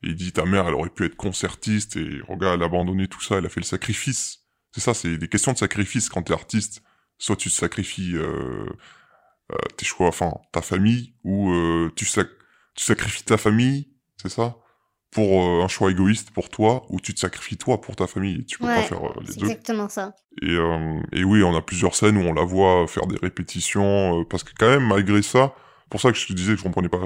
Et 0.03 0.10
il 0.10 0.15
dit, 0.15 0.34
ta 0.34 0.44
mère, 0.44 0.68
elle 0.68 0.73
aurait 0.73 0.90
pu 0.90 1.06
être 1.06 1.15
concertiste 1.15 1.95
et 1.95 2.19
regarde, 2.27 2.56
elle 2.56 2.64
a 2.64 2.65
abandonné 2.65 3.07
tout 3.07 3.22
ça, 3.22 3.38
elle 3.38 3.45
a 3.45 3.49
fait 3.49 3.61
le 3.61 3.65
sacrifice. 3.65 4.40
C'est 4.73 4.81
ça, 4.81 4.94
c'est 4.94 5.18
des 5.18 5.30
questions 5.30 5.53
de 5.53 5.57
sacrifice 5.57 6.10
quand 6.10 6.23
t'es 6.23 6.34
artiste. 6.34 6.84
Soit 7.19 7.38
tu 7.38 7.49
sacrifies 7.49 8.18
tes 9.77 9.85
choix, 9.85 10.07
enfin, 10.07 10.34
ta 10.51 10.61
famille, 10.61 11.13
ou 11.23 11.51
euh, 11.51 11.91
tu, 11.95 12.05
sac 12.05 12.27
tu 12.75 12.84
sacrifies 12.84 13.23
ta 13.23 13.38
famille, 13.38 13.89
c'est 14.17 14.30
ça? 14.30 14.57
Pour 15.11 15.43
euh, 15.43 15.63
un 15.63 15.67
choix 15.67 15.91
égoïste 15.91 16.31
pour 16.31 16.49
toi, 16.49 16.85
ou 16.89 16.99
tu 16.99 17.13
te 17.13 17.19
sacrifies 17.19 17.57
toi 17.57 17.80
pour 17.80 17.95
ta 17.95 18.07
famille? 18.07 18.45
Tu 18.45 18.57
peux 18.57 18.65
pas 18.65 18.81
faire 18.81 19.03
euh, 19.03 19.13
les 19.27 19.35
deux. 19.35 19.45
exactement 19.45 19.88
ça. 19.88 20.15
Et, 20.41 20.49
euh, 20.49 20.99
et 21.11 21.23
oui, 21.23 21.43
on 21.43 21.55
a 21.55 21.61
plusieurs 21.61 21.93
scènes 21.93 22.17
où 22.17 22.21
on 22.21 22.34
la 22.34 22.43
voit 22.43 22.88
faire 22.88 23.05
des 23.05 23.17
répétitions, 23.21 24.21
euh, 24.21 24.23
parce 24.25 24.43
que 24.43 24.51
quand 24.57 24.69
même, 24.69 24.88
malgré 24.88 25.21
ça, 25.21 25.53
pour 25.91 26.01
ça 26.01 26.11
que 26.11 26.17
je 26.17 26.25
te 26.25 26.34
disais 26.34 26.53
que 26.53 26.57
je 26.57 26.63
comprenais 26.63 26.89
pas, 26.89 26.99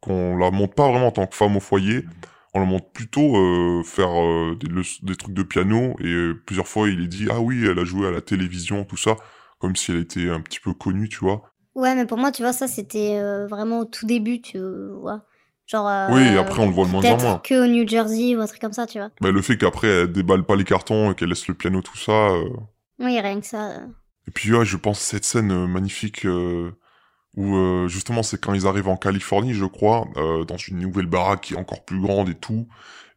qu'on 0.00 0.36
la 0.36 0.50
montre 0.50 0.74
pas 0.74 0.90
vraiment 0.90 1.06
en 1.06 1.12
tant 1.12 1.26
que 1.26 1.34
femme 1.34 1.56
au 1.56 1.60
foyer, 1.60 2.04
on 2.52 2.60
la 2.60 2.66
montre 2.66 2.90
plutôt 2.92 3.36
euh, 3.38 3.82
faire 3.82 4.10
euh, 4.22 4.56
des, 4.60 4.68
des 5.02 5.16
trucs 5.16 5.34
de 5.34 5.42
piano, 5.42 5.96
et 6.00 6.06
euh, 6.06 6.42
plusieurs 6.44 6.68
fois 6.68 6.90
il 6.90 7.02
est 7.02 7.08
dit, 7.08 7.28
ah 7.30 7.40
oui, 7.40 7.64
elle 7.66 7.78
a 7.78 7.84
joué 7.84 8.06
à 8.06 8.10
la 8.10 8.20
télévision, 8.20 8.84
tout 8.84 8.98
ça, 8.98 9.16
comme 9.58 9.74
si 9.74 9.90
elle 9.90 10.00
était 10.00 10.28
un 10.28 10.42
petit 10.42 10.60
peu 10.60 10.74
connue, 10.74 11.08
tu 11.08 11.20
vois. 11.20 11.50
Ouais, 11.74 11.94
mais 11.94 12.06
pour 12.06 12.18
moi, 12.18 12.30
tu 12.32 12.42
vois, 12.42 12.52
ça 12.52 12.68
c'était 12.68 13.18
euh, 13.18 13.46
vraiment 13.46 13.80
au 13.80 13.84
tout 13.84 14.06
début, 14.06 14.40
tu 14.40 14.58
vois. 15.00 15.22
Genre. 15.66 15.88
euh, 15.88 16.08
Oui, 16.12 16.36
après, 16.38 16.62
on 16.62 16.66
le 16.66 16.72
voit 16.72 16.86
de 16.86 16.90
moins 16.90 17.04
en 17.10 17.16
moins. 17.20 17.38
que 17.42 17.64
au 17.64 17.66
New 17.66 17.86
Jersey 17.88 18.36
ou 18.36 18.40
un 18.40 18.46
truc 18.46 18.60
comme 18.60 18.72
ça, 18.72 18.86
tu 18.86 18.98
vois. 18.98 19.10
Mais 19.22 19.32
le 19.32 19.42
fait 19.42 19.56
qu'après 19.56 19.88
elle 19.88 20.12
déballe 20.12 20.44
pas 20.44 20.56
les 20.56 20.64
cartons 20.64 21.10
et 21.10 21.14
qu'elle 21.14 21.30
laisse 21.30 21.48
le 21.48 21.54
piano, 21.54 21.80
tout 21.82 21.96
ça, 21.96 22.12
euh, 22.12 22.48
Oui, 23.00 23.18
rien 23.20 23.40
que 23.40 23.46
ça. 23.46 23.70
Et 24.28 24.30
puis 24.30 24.52
ouais, 24.54 24.64
je 24.64 24.76
pense 24.76 25.00
cette 25.00 25.24
scène 25.24 25.66
magnifique 25.66 26.26
où 27.36 27.88
justement 27.88 28.22
c'est 28.22 28.40
quand 28.40 28.54
ils 28.54 28.66
arrivent 28.66 28.88
en 28.88 28.96
Californie, 28.96 29.54
je 29.54 29.64
crois, 29.64 30.06
dans 30.46 30.56
une 30.56 30.78
nouvelle 30.78 31.06
baraque 31.06 31.42
qui 31.42 31.54
est 31.54 31.58
encore 31.58 31.84
plus 31.84 32.00
grande 32.00 32.28
et 32.28 32.34
tout, 32.34 32.68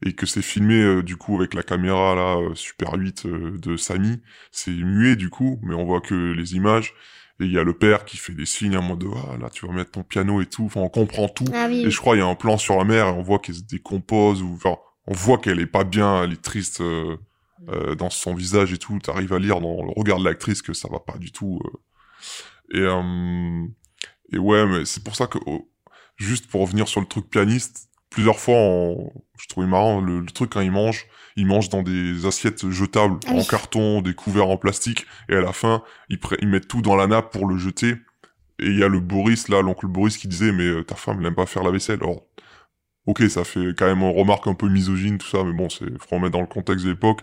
et 0.06 0.14
que 0.14 0.26
c'est 0.26 0.42
filmé 0.42 1.02
du 1.04 1.16
coup 1.18 1.36
avec 1.38 1.54
la 1.54 1.64
caméra 1.64 2.16
là 2.16 2.38
Super 2.56 2.94
8 2.94 3.26
euh, 3.26 3.58
de 3.58 3.78
Samy. 3.78 4.22
C'est 4.52 4.72
muet 4.72 5.16
du 5.16 5.30
coup, 5.30 5.60
mais 5.64 5.76
on 5.76 5.86
voit 5.86 6.02
que 6.02 6.14
les 6.34 6.56
images. 6.56 6.94
Et 7.40 7.46
il 7.46 7.52
y 7.52 7.60
a 7.60 7.64
le 7.64 7.74
père 7.78 8.04
qui 8.06 8.18
fait 8.18 8.34
des 8.34 8.46
signes 8.48 8.78
en 8.78 8.82
mode 8.82 9.06
ah 9.28 9.38
là 9.38 9.50
tu 9.52 9.68
vas 9.68 9.74
mettre 9.74 9.92
ton 9.92 10.04
piano 10.04 10.42
et 10.42 10.48
tout. 10.48 10.66
Enfin 10.66 10.82
on 10.82 10.90
comprend 10.90 11.28
tout. 11.30 11.46
Ah 11.54 11.68
oui. 11.70 11.86
Et 11.86 11.92
je 11.92 12.00
crois 12.00 12.16
il 12.16 12.20
y 12.20 12.22
a 12.22 12.26
un 12.28 12.36
plan 12.36 12.58
sur 12.58 12.78
la 12.78 12.84
mère 12.84 13.08
et 13.08 13.12
on 13.12 13.22
voit 13.22 13.40
qu'elle 13.40 13.56
se 13.56 13.62
décompose 13.62 14.42
ou 14.42 14.54
enfin 14.56 14.78
on 15.06 15.14
voit 15.14 15.38
qu'elle 15.38 15.60
est 15.60 15.68
pas 15.68 15.84
bien, 15.84 16.24
elle 16.24 16.34
est 16.34 16.42
triste 16.42 16.82
euh, 16.82 17.16
euh, 17.70 17.96
dans 17.96 18.10
son 18.10 18.34
visage 18.34 18.74
et 18.74 18.78
tout. 18.78 18.98
T'arrives 19.00 19.34
à 19.34 19.40
lire 19.40 19.62
dans 19.62 19.84
le 19.84 19.92
regard 19.96 20.20
de 20.20 20.26
l'actrice 20.26 20.62
que 20.62 20.74
ça 20.74 20.88
va 20.92 21.00
pas 21.00 21.18
du 21.18 21.32
tout. 21.32 21.60
euh. 21.64 21.78
Et 22.74 22.82
euh, 22.82 23.68
et 24.34 24.38
ouais, 24.38 24.66
mais 24.66 24.86
c'est 24.86 25.04
pour 25.04 25.16
ça 25.16 25.28
que 25.28 25.38
oh, 25.46 25.70
juste 26.18 26.48
pour 26.48 26.62
revenir 26.62 26.88
sur 26.88 27.00
le 27.00 27.08
truc 27.08 27.30
pianiste, 27.30 27.90
plusieurs 28.10 28.40
fois 28.40 28.58
je 29.40 29.48
trouvais 29.48 29.68
marrant 29.68 30.02
le, 30.02 30.20
le 30.20 30.26
truc 30.28 30.52
quand 30.54 30.62
il 30.62 30.72
mange, 30.72 31.06
il 31.36 31.46
mange 31.46 31.70
dans 31.70 31.84
des 31.84 32.26
assiettes 32.26 32.70
jetables 32.70 33.20
Ah 33.28 33.34
en 33.34 33.44
carton, 33.44 34.02
des 34.02 34.14
couverts 34.14 34.50
en 34.50 34.58
plastique 34.58 35.06
et 35.30 35.36
à 35.36 35.42
la 35.42 35.54
fin 35.54 35.84
ils, 36.10 36.20
ils 36.42 36.48
mettent 36.48 36.68
tout 36.68 36.82
dans 36.82 36.96
la 36.96 37.08
nappe 37.08 37.32
pour 37.32 37.48
le 37.48 37.58
jeter. 37.58 37.96
Et 38.60 38.66
il 38.66 38.80
y 38.80 38.84
a 38.84 38.88
le 38.88 39.00
Boris 39.00 39.50
là, 39.50 39.62
l'oncle 39.62 39.88
Boris 39.88 40.18
qui 40.18 40.28
disait 40.28 40.52
mais 40.52 40.66
euh, 40.66 40.84
ta 40.84 40.96
femme 40.96 41.20
elle 41.20 41.28
aime 41.28 41.36
pas 41.36 41.46
faire 41.46 41.64
la 41.64 41.72
vaisselle. 41.72 42.00
Or 42.02 42.24
ok, 43.08 43.24
ça 43.30 43.44
fait 43.44 43.74
quand 43.78 43.86
même 43.88 44.02
une 44.02 44.18
remarque 44.18 44.48
un 44.48 44.54
peu 44.54 44.68
misogyne, 44.70 45.18
tout 45.18 45.28
ça, 45.28 45.44
mais 45.44 45.54
bon, 45.54 45.70
c'est 45.70 45.86
faut 46.00 46.16
remettre 46.16 46.34
dans 46.34 46.42
le 46.42 46.48
contexte 46.48 46.86
de 46.86 46.92
l'époque. 46.92 47.22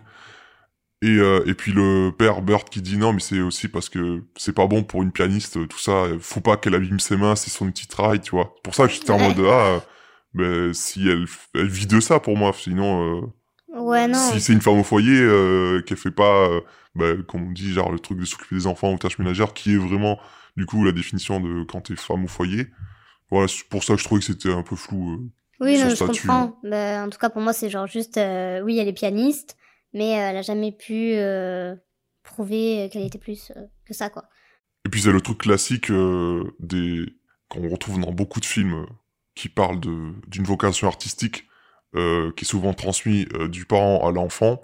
Et, 1.03 1.19
euh, 1.19 1.45
et 1.47 1.55
puis 1.55 1.73
le 1.73 2.13
père 2.17 2.41
Burt 2.41 2.71
qui 2.71 2.81
dit 2.81 2.97
non, 2.97 3.13
mais 3.13 3.21
c'est 3.21 3.41
aussi 3.41 3.69
parce 3.69 3.91
que 3.91 4.25
c'est 4.37 4.55
pas 4.55 4.67
bon 4.67 4.83
pour 4.85 5.03
une 5.03 5.13
pianiste, 5.13 5.69
tout 5.69 5.79
ça. 5.79 6.07
Faut 6.21 6.41
pas 6.41 6.57
qu'elle 6.57 6.75
abîme 6.75 6.99
ses 6.99 7.17
mains, 7.17 7.37
c'est 7.37 7.51
son 7.51 7.71
petit 7.71 7.87
travail, 7.87 8.21
tu 8.21 8.31
vois. 8.31 8.55
Pour 8.63 8.75
ça 8.75 8.87
que 8.87 8.93
j'étais 8.95 9.11
en 9.11 9.19
mode 9.19 9.39
ah, 9.47 9.83
ben 10.35 10.73
si 10.75 11.09
elle, 11.09 11.27
elle 11.55 11.69
vit 11.69 11.87
de 11.87 12.01
ça 12.01 12.21
pour 12.21 12.37
moi, 12.37 12.53
sinon. 12.53 13.23
Euh, 13.23 13.27
Ouais, 13.77 14.07
non. 14.07 14.15
si 14.19 14.41
c'est 14.41 14.53
une 14.53 14.61
femme 14.61 14.79
au 14.79 14.85
foyer 14.85 15.19
euh, 15.21 15.83
qu'elle 15.83 15.97
fait 15.99 16.13
pas, 16.13 16.49
euh, 16.49 16.61
bah, 16.95 17.07
comme 17.27 17.49
on 17.49 17.51
dit, 17.51 17.73
genre 17.73 17.91
le 17.91 17.99
truc 17.99 18.19
de 18.21 18.25
s'occuper 18.25 18.55
des 18.55 18.69
enfants 18.69 18.93
ou 18.93 18.99
tâches 18.99 19.19
ménagères, 19.19 19.53
qui 19.53 19.73
est 19.75 19.77
vraiment 19.79 20.21
du 20.57 20.65
coup 20.65 20.85
la 20.85 20.93
définition 20.93 21.41
de 21.41 21.65
quand 21.65 21.81
t'es 21.81 21.97
femme 21.97 22.25
au 22.25 22.29
foyer. 22.29 22.69
Voilà, 23.31 23.49
c'est 23.49 23.65
pour 23.69 23.83
ça 23.83 23.95
que 23.95 23.99
je 24.01 24.05
trouvais 24.05 24.21
que 24.21 24.27
c'était 24.27 24.53
un 24.53 24.63
peu 24.63 24.77
flou. 24.77 25.15
euh. 25.15 25.29
Oui, 25.59 25.77
non, 25.83 25.89
je 25.89 25.97
statut. 25.97 26.29
comprends. 26.29 26.57
Bah, 26.63 27.05
en 27.05 27.11
tout 27.11 27.19
cas, 27.19 27.31
pour 27.31 27.43
moi, 27.43 27.53
c'est 27.53 27.69
genre 27.69 27.89
juste, 27.89 28.15
oui, 28.63 28.79
elle 28.79 28.87
est 28.87 28.93
pianiste, 28.93 29.57
mais 29.93 30.11
elle 30.11 30.37
a 30.37 30.43
jamais 30.43 30.71
pu 30.71 31.15
prouver 32.23 32.89
qu'elle 32.93 33.03
était 33.05 33.19
plus 33.19 33.51
que 33.87 33.95
ça, 33.95 34.09
quoi. 34.09 34.25
Et 34.87 34.89
puis 34.89 35.01
c'est 35.03 35.13
le 35.13 35.21
truc 35.21 35.39
classique 35.39 35.91
des 36.61 37.07
qu'on 37.49 37.69
retrouve 37.69 38.01
dans 38.01 38.13
beaucoup 38.13 38.39
de 38.41 38.45
films 38.47 38.87
qui 39.35 39.49
parlent 39.49 39.81
de 39.81 40.13
d'une 40.29 40.45
vocation 40.45 40.87
artistique 40.87 41.47
euh, 41.97 42.33
qui 42.33 42.45
est 42.45 42.49
souvent 42.49 42.75
transmis 42.75 43.29
euh, 43.35 43.47
du 43.47 43.67
parent 43.67 44.05
à 44.05 44.11
l'enfant 44.11 44.61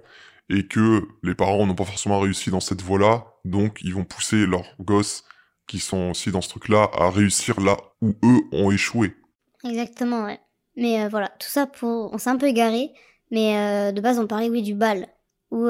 et 0.49 0.67
que 0.67 1.07
les 1.23 1.37
parents 1.37 1.65
n'ont 1.65 1.77
pas 1.77 1.85
forcément 1.85 2.19
réussi 2.19 2.51
dans 2.51 2.59
cette 2.59 2.83
voie-là, 2.83 3.25
donc 3.45 3.79
ils 3.85 3.95
vont 3.95 4.03
pousser 4.03 4.47
leurs 4.47 4.75
gosses 4.81 5.23
qui 5.69 5.79
sont 5.79 6.11
aussi 6.11 6.33
dans 6.33 6.41
ce 6.41 6.49
truc-là 6.49 6.91
à 6.93 7.09
réussir 7.09 7.61
là 7.61 7.77
où 8.01 8.17
eux 8.25 8.41
ont 8.51 8.73
échoué. 8.73 9.15
Exactement, 9.63 10.25
ouais. 10.25 10.41
Mais 10.77 11.05
euh, 11.05 11.09
voilà, 11.09 11.29
tout 11.39 11.49
ça 11.49 11.69
pour. 11.69 12.13
On 12.13 12.19
s'est 12.19 12.31
un 12.31 12.37
peu 12.37 12.49
égaré, 12.49 12.91
mais 13.31 13.93
de 13.93 14.01
base, 14.01 14.19
on 14.19 14.27
parlait, 14.27 14.51
oui, 14.51 14.63
du 14.63 14.75
bal. 14.75 15.07
Où 15.53 15.69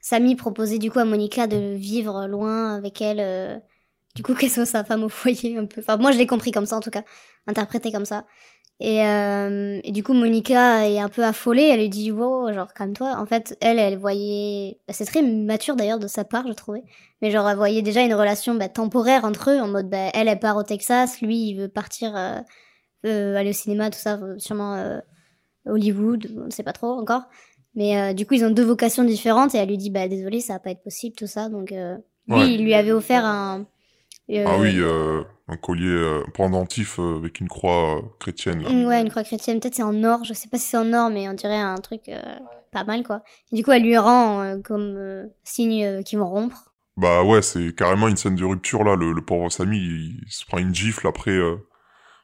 Samy 0.00 0.36
proposait 0.36 0.78
du 0.78 0.90
coup 0.90 0.98
à 0.98 1.06
Monica 1.06 1.46
de 1.46 1.74
vivre 1.74 2.26
loin 2.26 2.74
avec 2.74 3.00
elle. 3.00 3.62
Du 4.14 4.22
coup, 4.22 4.34
qu'elle 4.38 4.50
soit 4.50 4.66
sa 4.66 4.84
femme 4.84 5.04
au 5.04 5.08
foyer, 5.08 5.56
un 5.58 5.66
peu. 5.66 5.80
Enfin, 5.80 5.96
moi, 5.96 6.12
je 6.12 6.18
l'ai 6.18 6.26
compris 6.26 6.50
comme 6.52 6.66
ça, 6.66 6.76
en 6.76 6.80
tout 6.80 6.90
cas. 6.90 7.02
Interprété 7.46 7.92
comme 7.92 8.04
ça. 8.06 8.24
Et, 8.80 9.06
euh, 9.06 9.78
et 9.84 9.92
du 9.92 10.02
coup, 10.02 10.14
Monica 10.14 10.88
est 10.88 10.98
un 10.98 11.08
peu 11.08 11.22
affolée. 11.24 11.62
Elle 11.62 11.80
lui 11.80 11.88
dit, 11.88 12.10
wow, 12.10 12.52
genre, 12.52 12.72
calme-toi. 12.74 13.14
En 13.18 13.26
fait, 13.26 13.56
elle, 13.60 13.78
elle 13.78 13.96
voyait. 13.98 14.80
bah, 14.88 14.94
C'est 14.94 15.04
très 15.04 15.22
mature 15.22 15.76
d'ailleurs 15.76 15.98
de 16.00 16.08
sa 16.08 16.24
part, 16.24 16.46
je 16.48 16.52
trouvais. 16.54 16.82
Mais 17.22 17.30
genre, 17.30 17.48
elle 17.48 17.56
voyait 17.56 17.82
déjà 17.82 18.02
une 18.02 18.14
relation 18.14 18.54
bah, 18.56 18.68
temporaire 18.68 19.24
entre 19.24 19.50
eux, 19.50 19.60
en 19.60 19.68
mode, 19.68 19.88
bah, 19.88 20.10
elle, 20.14 20.26
elle 20.28 20.40
part 20.40 20.56
au 20.56 20.62
Texas, 20.64 21.20
lui, 21.20 21.50
il 21.50 21.54
veut 21.56 21.68
partir. 21.68 22.16
euh, 22.16 22.40
euh, 23.06 23.36
aller 23.36 23.50
au 23.50 23.54
cinéma, 23.54 23.90
tout 23.90 23.98
ça, 23.98 24.14
euh, 24.22 24.34
sûrement 24.38 24.74
euh, 24.76 24.98
Hollywood, 25.66 26.26
on 26.36 26.46
ne 26.46 26.50
sait 26.50 26.62
pas 26.62 26.72
trop 26.72 26.88
encore. 26.92 27.22
Mais 27.74 27.98
euh, 28.00 28.12
du 28.14 28.26
coup, 28.26 28.34
ils 28.34 28.44
ont 28.44 28.50
deux 28.50 28.64
vocations 28.64 29.04
différentes 29.04 29.54
et 29.54 29.58
elle 29.58 29.68
lui 29.68 29.78
dit 29.78 29.90
bah 29.90 30.08
désolé, 30.08 30.40
ça 30.40 30.54
va 30.54 30.58
pas 30.58 30.70
être 30.70 30.82
possible, 30.82 31.14
tout 31.16 31.26
ça. 31.26 31.48
Donc 31.48 31.72
euh, 31.72 31.96
lui, 32.28 32.34
Ouais. 32.36 32.52
il 32.54 32.64
lui 32.64 32.74
avait 32.74 32.92
offert 32.92 33.24
un. 33.24 33.66
Euh, 34.30 34.44
Ah 34.46 34.58
oui, 34.58 34.76
euh, 34.78 35.22
un 35.48 35.56
collier 35.56 35.86
euh, 35.86 36.22
pendentif 36.34 36.98
euh, 36.98 37.16
avec 37.18 37.40
une 37.40 37.48
croix 37.48 37.98
euh, 37.98 38.02
chrétienne. 38.20 38.62
Là. 38.62 38.70
Ouais, 38.86 39.00
une 39.02 39.10
croix 39.10 39.24
chrétienne. 39.24 39.60
Peut-être 39.60 39.74
c'est 39.74 39.82
en 39.82 40.02
or. 40.04 40.24
Je 40.24 40.32
sais 40.32 40.48
pas 40.48 40.58
si 40.58 40.66
c'est 40.68 40.76
en 40.78 40.92
or, 40.92 41.10
mais 41.10 41.28
on 41.28 41.34
dirait 41.34 41.56
un 41.60 41.76
truc 41.76 42.02
euh, 42.08 42.20
pas 42.72 42.84
mal 42.84 43.02
quoi. 43.04 43.22
Et 43.52 43.56
du 43.56 43.62
coup, 43.64 43.72
elle 43.72 43.82
lui 43.82 43.98
rend 43.98 44.40
euh, 44.42 44.58
comme 44.62 44.94
euh, 44.96 45.24
signe 45.44 45.84
euh, 45.84 46.02
qu'ils 46.02 46.18
vont 46.18 46.28
rompre. 46.28 46.72
Bah 46.96 47.22
ouais, 47.24 47.42
c'est 47.42 47.74
carrément 47.74 48.08
une 48.08 48.16
scène 48.16 48.36
de 48.36 48.44
rupture 48.44 48.84
là. 48.84 48.96
Le, 48.96 49.12
le 49.12 49.20
pauvre 49.24 49.50
Samy, 49.50 49.78
il, 49.78 50.20
il 50.26 50.32
se 50.32 50.46
prend 50.46 50.58
une 50.58 50.74
gifle 50.74 51.06
après. 51.06 51.32
euh. 51.32 51.56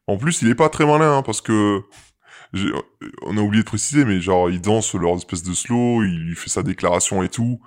En 0.06 0.16
plus, 0.16 0.43
il 0.43 0.48
est 0.48 0.55
pas 0.55 0.68
très 0.68 0.86
malin 0.86 1.18
hein, 1.18 1.22
parce 1.22 1.40
que 1.40 1.82
on 3.22 3.36
a 3.36 3.40
oublié 3.40 3.62
de 3.62 3.68
préciser, 3.68 4.05
mais 4.05 4.20
genre 4.20 4.51
il 4.51 4.60
danse 4.60 4.94
leur 4.94 5.14
espèce 5.14 5.43
de 5.44 5.52
slow, 5.52 6.02
il 6.02 6.24
lui 6.27 6.35
fait 6.35 6.51
sa 6.51 6.62
déclaration 6.62 7.22
et 7.22 7.28
tout. 7.28 7.60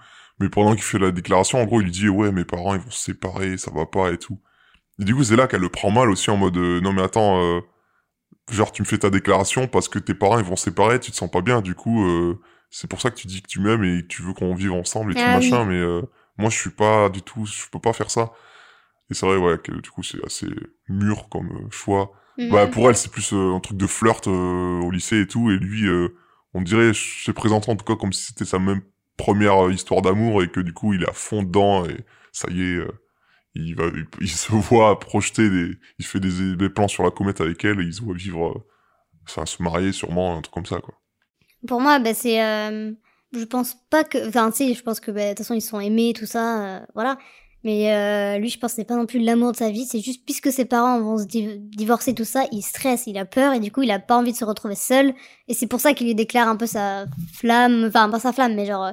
Mais 0.44 0.50
pendant 0.50 0.74
qu'il 0.74 0.84
fait 0.84 1.00
la 1.00 1.12
déclaration, 1.12 1.62
en 1.62 1.64
gros, 1.64 1.80
il 1.80 1.86
lui 1.86 1.92
dit 1.92 2.10
ouais, 2.10 2.34
mes 2.34 2.44
parents 2.44 2.76
ils 2.76 2.82
vont 2.82 2.92
se 2.92 3.02
séparer, 3.02 3.58
ça 3.58 3.72
va 3.74 3.86
pas 3.86 4.12
et 4.12 4.18
tout. 4.18 4.42
Et 5.00 5.06
du 5.06 5.16
coup, 5.16 5.24
c'est 5.24 5.38
là 5.38 5.48
qu'elle 5.48 5.62
le 5.62 5.70
prend 5.70 5.90
mal 5.90 6.10
aussi 6.10 6.30
en 6.32 6.36
mode 6.36 6.58
euh, 6.58 6.82
non 6.82 6.92
mais 6.92 7.02
attends, 7.02 7.42
euh, 7.42 7.62
genre 8.52 8.74
tu 8.74 8.82
me 8.82 8.86
fais 8.86 8.98
ta 8.98 9.10
déclaration 9.10 9.68
parce 9.68 9.88
que 9.88 10.00
tes 10.00 10.14
parents 10.14 10.38
ils 10.40 10.44
vont 10.44 10.58
se 10.58 10.66
séparer, 10.66 11.00
tu 11.00 11.12
te 11.12 11.16
sens 11.16 11.32
pas 11.32 11.40
bien. 11.40 11.62
Du 11.62 11.76
coup, 11.76 12.04
euh, 12.06 12.42
c'est 12.70 12.90
pour 12.90 13.00
ça 13.00 13.10
que 13.10 13.16
tu 13.16 13.26
dis 13.28 13.42
que 13.42 13.48
tu 13.48 13.62
m'aimes 13.62 13.86
et 13.86 14.02
que 14.02 14.08
tu 14.08 14.22
veux 14.22 14.34
qu'on 14.34 14.54
vive 14.54 14.74
ensemble 14.74 15.14
et 15.14 15.16
tout 15.16 15.22
Ah 15.26 15.30
oui. 15.40 15.50
machin. 15.50 15.64
Mais 15.64 15.82
moi, 16.38 16.50
je 16.50 16.58
suis 16.58 16.72
pas 16.72 17.08
du 17.08 17.22
tout, 17.22 17.46
je 17.46 17.70
peux 17.72 17.80
pas 17.80 17.94
faire 17.94 18.12
ça. 18.12 18.34
Et 19.10 19.14
c'est 19.14 19.26
vrai, 19.26 19.38
ouais, 19.38 19.58
que 19.60 19.72
du 19.72 19.90
coup, 19.92 20.04
c'est 20.04 20.24
assez 20.26 20.48
mûr 20.90 21.30
comme 21.30 21.70
choix. 21.72 22.12
Bah, 22.38 22.68
pour 22.68 22.90
elle, 22.90 22.98
c'est 22.98 23.12
plus 23.12 23.32
un 23.32 23.62
truc 23.62 23.78
de 23.78 23.88
flirt 23.88 24.28
au 24.28 24.92
lycée 24.92 25.22
et 25.22 25.28
tout. 25.28 25.52
Et 25.52 25.58
lui, 25.58 25.88
on 26.54 26.62
dirait, 26.62 26.92
se 26.94 27.32
présenté 27.32 27.72
en 27.72 27.78
tout 27.78 27.86
cas 27.86 27.96
comme 27.96 28.12
si 28.12 28.26
c'était 28.26 28.46
sa 28.46 28.60
même 28.60 28.82
première 29.18 29.66
euh, 29.66 29.74
histoire 29.74 30.02
d'amour 30.02 30.44
et 30.44 30.50
que 30.50 30.60
du 30.60 30.74
coup, 30.74 30.94
il 30.94 31.04
est 31.04 31.10
à 31.10 31.14
fond 31.14 31.44
dedans 31.44 31.86
et 31.86 31.98
ça 32.32 32.50
y 32.52 32.62
est, 32.62 32.78
euh, 32.78 32.92
il 33.56 33.76
va, 33.76 33.86
il, 34.22 34.30
se 34.30 34.52
voit 34.52 35.00
projeter 35.00 35.50
des, 35.50 35.72
il 36.00 36.06
fait 36.06 36.20
des, 36.20 36.70
plans 36.70 36.88
sur 36.88 37.04
la 37.04 37.12
comète 37.12 37.42
avec 37.42 37.64
elle 37.66 37.80
et 37.80 37.84
il 37.84 37.94
se 37.94 38.02
voit 38.02 38.16
vivre, 38.16 38.50
euh, 38.50 38.66
enfin, 39.28 39.46
se 39.46 39.62
marier 39.62 39.92
sûrement, 39.92 40.38
un 40.38 40.42
truc 40.42 40.54
comme 40.54 40.66
ça, 40.66 40.80
quoi. 40.80 40.96
Pour 41.68 41.80
moi, 41.80 42.00
bah, 42.00 42.14
c'est. 42.14 42.38
je 43.32 43.46
pense 43.46 43.78
pas 43.90 44.04
que. 44.04 44.28
Enfin, 44.28 44.52
sais, 44.52 44.74
je 44.74 44.84
pense 44.84 45.00
que 45.00 45.12
bah, 45.12 45.24
de 45.24 45.30
toute 45.30 45.38
façon, 45.40 45.54
ils 45.54 45.62
sont 45.62 45.80
aimés, 45.80 46.12
tout 46.14 46.26
ça, 46.26 46.86
voilà. 46.94 47.18
Mais 47.64 47.94
euh, 47.94 48.40
lui, 48.40 48.50
je 48.50 48.60
pense 48.60 48.72
que 48.74 48.76
c'est 48.78 48.84
pas 48.84 48.98
non 48.98 49.06
plus 49.06 49.20
l'amour 49.20 49.54
de 49.54 49.58
sa 49.58 49.70
vie, 49.70 49.86
c'est 49.86 50.02
juste 50.02 50.26
puisque 50.26 50.52
ses 50.52 50.66
parents 50.66 51.00
vont 51.02 51.18
se 51.18 51.24
div- 51.24 51.60
divorcer, 51.70 52.14
tout 52.14 52.26
ça, 52.26 52.44
il 52.52 52.62
stresse, 52.62 53.08
il 53.08 53.18
a 53.18 53.26
peur 53.26 53.54
et 53.54 53.62
du 53.62 53.72
coup, 53.72 53.84
il 53.84 53.92
a 53.92 54.00
pas 54.00 54.18
envie 54.18 54.34
de 54.34 54.38
se 54.38 54.44
retrouver 54.44 54.76
seul. 54.76 55.14
Et 55.48 55.54
c'est 55.54 55.68
pour 55.68 55.80
ça 55.80 55.94
qu'il 55.94 56.08
lui 56.08 56.16
déclare 56.16 56.50
un 56.50 56.58
peu 56.58 56.66
sa 56.66 57.06
flamme, 57.34 57.86
enfin, 57.88 58.10
pas 58.10 58.20
sa 58.20 58.34
flamme, 58.34 58.56
mais 58.56 58.66
genre, 58.66 58.84
euh, 58.86 58.92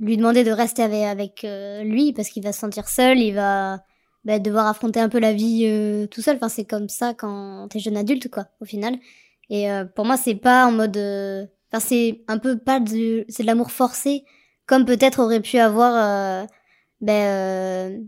lui 0.00 0.16
demander 0.16 0.42
de 0.44 0.50
rester 0.50 0.82
avec, 0.82 1.04
avec 1.04 1.44
euh, 1.44 1.84
lui 1.84 2.12
parce 2.12 2.28
qu'il 2.28 2.42
va 2.42 2.52
se 2.52 2.58
sentir 2.60 2.88
seul, 2.88 3.18
il 3.18 3.34
va 3.34 3.84
bah, 4.24 4.38
devoir 4.40 4.66
affronter 4.66 5.00
un 5.00 5.08
peu 5.08 5.20
la 5.20 5.32
vie 5.32 5.66
euh, 5.66 6.06
tout 6.08 6.20
seul. 6.22 6.36
Enfin, 6.36 6.48
c'est 6.48 6.64
comme 6.64 6.88
ça 6.88 7.14
quand 7.14 7.68
t'es 7.70 7.78
jeune 7.78 7.96
adulte, 7.96 8.28
quoi, 8.30 8.46
au 8.60 8.64
final. 8.64 8.96
Et 9.50 9.70
euh, 9.70 9.84
pour 9.84 10.04
moi, 10.04 10.16
c'est 10.16 10.34
pas 10.34 10.66
en 10.66 10.72
mode. 10.72 10.96
Enfin, 11.72 11.84
c'est 11.86 12.22
un 12.28 12.38
peu 12.38 12.58
pas 12.58 12.80
de. 12.80 13.24
C'est 13.28 13.42
de 13.44 13.46
l'amour 13.48 13.70
forcé, 13.70 14.24
comme 14.66 14.84
peut-être 14.84 15.20
aurait 15.20 15.40
pu 15.40 15.58
avoir. 15.58 16.46
Ben, 17.00 17.12
euh, 17.12 17.98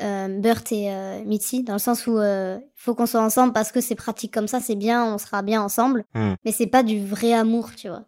euh, 0.00 0.40
Burt 0.40 0.70
et 0.72 0.92
euh, 0.92 1.24
Mitzi, 1.24 1.62
dans 1.62 1.74
le 1.74 1.78
sens 1.78 2.06
où 2.06 2.18
euh, 2.18 2.58
faut 2.74 2.94
qu'on 2.94 3.06
soit 3.06 3.22
ensemble 3.22 3.52
parce 3.52 3.70
que 3.72 3.80
c'est 3.80 3.94
pratique 3.94 4.32
comme 4.32 4.48
ça, 4.48 4.60
c'est 4.60 4.76
bien, 4.76 5.04
on 5.14 5.18
sera 5.18 5.42
bien 5.42 5.62
ensemble. 5.62 6.04
Hmm. 6.14 6.34
Mais 6.44 6.52
c'est 6.52 6.66
pas 6.66 6.82
du 6.82 7.04
vrai 7.04 7.32
amour, 7.32 7.74
tu 7.76 7.88
vois. 7.88 8.04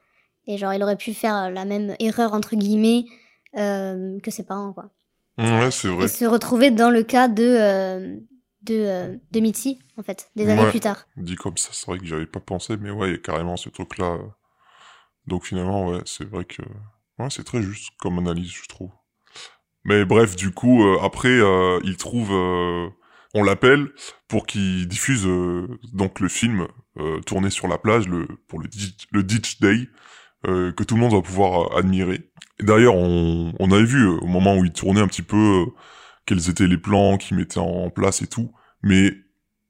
Et 0.47 0.59
genre, 0.59 0.73
il 0.73 0.83
aurait 0.83 0.97
pu 0.97 1.15
faire 1.15 1.51
la 1.51 1.65
même 1.65 1.95
erreur, 2.01 2.33
entre 2.35 2.57
guillemets, 2.57 3.05
que 3.55 4.31
ses 4.31 4.43
parents, 4.43 4.73
quoi. 4.73 4.91
Ouais, 5.39 5.71
c'est 5.71 5.89
vrai. 5.89 6.07
Et 6.07 6.09
se 6.09 6.25
retrouver 6.25 6.71
dans 6.71 6.91
le 6.91 7.03
cas 7.03 7.29
de, 7.29 8.19
de, 8.63 8.75
euh, 8.75 9.17
de 9.31 9.41
Mitzi, 9.41 9.79
en 9.97 10.03
fait, 10.03 10.31
des 10.37 10.49
années 10.49 10.63
Ouais. 10.65 10.71
plus 10.71 10.81
tard. 10.81 11.07
Dit 11.17 11.37
comme 11.37 11.57
ça, 11.57 11.71
c'est 11.73 11.87
vrai 11.87 11.99
que 11.99 12.07
j'avais 12.07 12.27
pas 12.27 12.41
pensé, 12.41 12.77
mais 12.77 12.91
ouais, 12.91 13.09
il 13.09 13.13
y 13.13 13.15
a 13.15 13.19
carrément 13.19 13.57
ce 13.57 13.69
truc-là. 13.69 14.19
Donc 15.27 15.45
finalement, 15.45 15.89
ouais, 15.89 16.01
c'est 16.05 16.25
vrai 16.29 16.45
que 16.45 16.63
ouais, 17.19 17.29
c'est 17.31 17.45
très 17.45 17.63
juste 17.63 17.91
comme 18.01 18.19
analyse, 18.19 18.51
je 18.53 18.67
trouve. 18.69 18.91
Mais 19.85 20.05
bref, 20.05 20.37
du 20.37 20.51
coup, 20.53 20.85
euh, 20.85 20.99
après, 21.03 21.29
euh, 21.29 21.81
il 21.85 21.97
trouve, 21.97 22.31
euh, 22.33 22.89
on 23.35 23.43
l'appelle 23.43 23.89
pour 24.29 24.47
qu'il 24.47 24.87
diffuse 24.87 25.27
euh, 25.27 25.67
donc 25.93 26.21
le 26.21 26.29
film 26.29 26.67
tourné 27.25 27.49
sur 27.49 27.69
la 27.69 27.79
plage, 27.79 28.07
le 28.07 28.29
pour 28.49 28.61
le 28.61 28.69
le 29.13 29.23
ditch 29.23 29.61
day, 29.61 29.89
que 30.45 30.83
tout 30.83 30.95
le 30.95 31.01
monde 31.01 31.13
va 31.13 31.23
pouvoir 31.23 31.75
admirer. 31.75 32.31
D'ailleurs, 32.61 32.95
on, 32.95 33.55
on 33.59 33.73
avait 33.73 33.85
vu 33.85 34.07
au 34.07 34.27
moment 34.27 34.57
où 34.59 34.65
il 34.67 34.73
tournait 34.73 35.01
un 35.01 35.07
petit 35.07 35.23
peu 35.23 35.65
quels 36.27 36.51
étaient 36.51 36.67
les 36.67 36.77
plans 36.77 37.17
qu'il 37.17 37.39
mettait 37.39 37.61
en 37.61 37.89
place 37.89 38.21
et 38.21 38.27
tout, 38.27 38.53
mais 38.83 39.15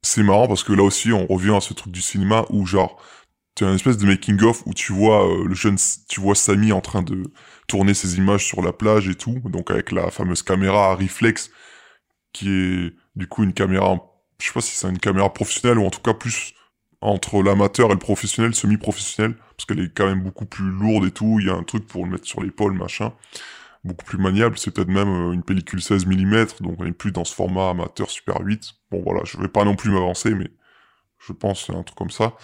c'est 0.02 0.24
marrant 0.24 0.48
parce 0.48 0.64
que 0.64 0.72
là 0.72 0.82
aussi 0.82 1.12
on 1.12 1.26
revient 1.26 1.54
à 1.54 1.60
ce 1.60 1.74
truc 1.74 1.92
du 1.92 2.02
cinéma 2.02 2.44
où 2.50 2.66
genre 2.66 3.00
tu 3.54 3.64
as 3.64 3.68
une 3.68 3.74
espèce 3.74 3.98
de 3.98 4.06
making 4.06 4.40
of 4.42 4.62
où 4.66 4.74
tu 4.74 4.92
vois 4.92 5.28
euh, 5.28 5.46
le 5.46 5.54
jeune 5.54 5.76
tu 6.08 6.20
vois 6.20 6.34
Samy 6.34 6.72
en 6.72 6.80
train 6.80 7.02
de 7.02 7.24
tourner 7.66 7.94
ses 7.94 8.16
images 8.16 8.46
sur 8.46 8.62
la 8.62 8.72
plage 8.72 9.08
et 9.08 9.14
tout 9.14 9.40
donc 9.44 9.70
avec 9.70 9.92
la 9.92 10.10
fameuse 10.10 10.42
caméra 10.42 10.92
à 10.92 10.94
réflexe 10.94 11.50
qui 12.32 12.50
est 12.50 12.94
du 13.16 13.26
coup 13.26 13.44
une 13.44 13.52
caméra 13.52 13.98
je 14.38 14.46
sais 14.46 14.52
pas 14.52 14.60
si 14.60 14.74
c'est 14.74 14.88
une 14.88 14.98
caméra 14.98 15.32
professionnelle 15.32 15.78
ou 15.78 15.86
en 15.86 15.90
tout 15.90 16.00
cas 16.00 16.14
plus 16.14 16.54
entre 17.00 17.42
l'amateur 17.42 17.90
et 17.90 17.94
le 17.94 17.98
professionnel 17.98 18.54
semi-professionnel 18.54 19.34
parce 19.56 19.66
qu'elle 19.66 19.80
est 19.80 19.92
quand 19.94 20.06
même 20.06 20.22
beaucoup 20.22 20.46
plus 20.46 20.70
lourde 20.70 21.04
et 21.04 21.10
tout 21.10 21.38
il 21.40 21.46
y 21.46 21.50
a 21.50 21.54
un 21.54 21.64
truc 21.64 21.86
pour 21.86 22.04
le 22.04 22.12
mettre 22.12 22.26
sur 22.26 22.42
l'épaule 22.42 22.72
machin 22.72 23.12
beaucoup 23.84 24.04
plus 24.04 24.18
maniable, 24.18 24.58
c'est 24.58 24.70
peut-être 24.70 24.88
même 24.88 25.08
euh, 25.08 25.32
une 25.32 25.42
pellicule 25.42 25.82
16 25.82 26.06
mm, 26.06 26.46
donc 26.60 26.76
on 26.78 26.86
est 26.86 26.92
plus 26.92 27.12
dans 27.12 27.24
ce 27.24 27.34
format 27.34 27.70
amateur 27.70 28.10
Super 28.10 28.40
8. 28.40 28.72
Bon 28.90 29.02
voilà, 29.02 29.22
je 29.24 29.38
vais 29.38 29.48
pas 29.48 29.64
non 29.64 29.76
plus 29.76 29.90
m'avancer, 29.90 30.34
mais 30.34 30.50
je 31.18 31.32
pense, 31.32 31.70
un 31.70 31.82
truc 31.82 31.96
comme 31.96 32.10
ça. 32.10 32.34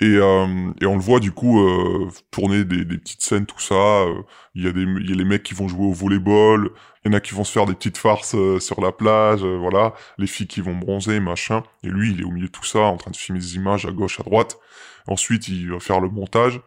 Et, 0.00 0.16
euh, 0.16 0.46
et 0.80 0.86
on 0.86 0.94
le 0.94 1.00
voit 1.00 1.20
du 1.20 1.30
coup 1.30 1.60
euh, 1.60 2.10
tourner 2.32 2.64
des, 2.64 2.84
des 2.84 2.98
petites 2.98 3.22
scènes, 3.22 3.46
tout 3.46 3.60
ça. 3.60 3.74
euh, 3.74 4.22
Il 4.54 4.64
y 4.64 4.68
a 4.68 4.72
des, 4.72 4.82
y 4.82 5.12
a 5.12 5.14
les 5.14 5.24
mecs 5.24 5.44
qui 5.44 5.54
vont 5.54 5.68
jouer 5.68 5.86
au 5.86 5.92
volleyball. 5.92 6.70
Il 7.04 7.12
y 7.12 7.14
en 7.14 7.16
a 7.16 7.20
qui 7.20 7.34
vont 7.34 7.44
se 7.44 7.52
faire 7.52 7.66
des 7.66 7.74
petites 7.74 7.98
farces 7.98 8.34
euh, 8.34 8.58
sur 8.58 8.80
la 8.80 8.90
plage, 8.92 9.44
euh, 9.44 9.56
voilà. 9.56 9.94
Les 10.18 10.26
filles 10.26 10.48
qui 10.48 10.60
vont 10.60 10.74
bronzer, 10.74 11.20
machin. 11.20 11.62
Et 11.84 11.88
lui, 11.88 12.12
il 12.12 12.20
est 12.20 12.24
au 12.24 12.30
milieu 12.30 12.46
de 12.46 12.52
tout 12.52 12.64
ça, 12.64 12.80
en 12.80 12.96
train 12.96 13.12
de 13.12 13.16
filmer 13.16 13.40
des 13.40 13.54
images 13.56 13.86
à 13.86 13.92
gauche, 13.92 14.18
à 14.18 14.24
droite. 14.24 14.58
Ensuite, 15.06 15.48
il 15.48 15.70
va 15.70 15.78
faire 15.80 16.00
le 16.00 16.08
montage. 16.08 16.60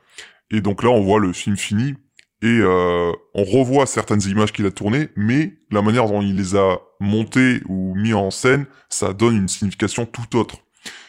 Et 0.49 0.62
donc 0.62 0.84
là, 0.84 0.90
on 0.90 1.02
voit 1.02 1.20
le 1.20 1.34
film 1.34 1.58
fini. 1.58 1.95
Et 2.44 2.62
on 2.62 3.44
revoit 3.44 3.88
certaines 3.88 4.22
images 4.22 4.54
qu'il 4.54 4.68
a 4.68 4.72
tournées, 4.72 5.10
mais 5.16 5.58
la 5.72 5.82
manière 5.82 6.06
dont 6.06 6.22
il 6.22 6.36
les 6.36 6.56
a 6.56 6.78
montées 6.99 7.62
ou 7.68 7.95
mis 7.95 8.14
en 8.14 8.30
scène, 8.30 8.68
ça 8.90 9.14
donne 9.14 9.36
une 9.36 9.48
signification 9.48 10.06
tout 10.06 10.38
autre. 10.38 10.60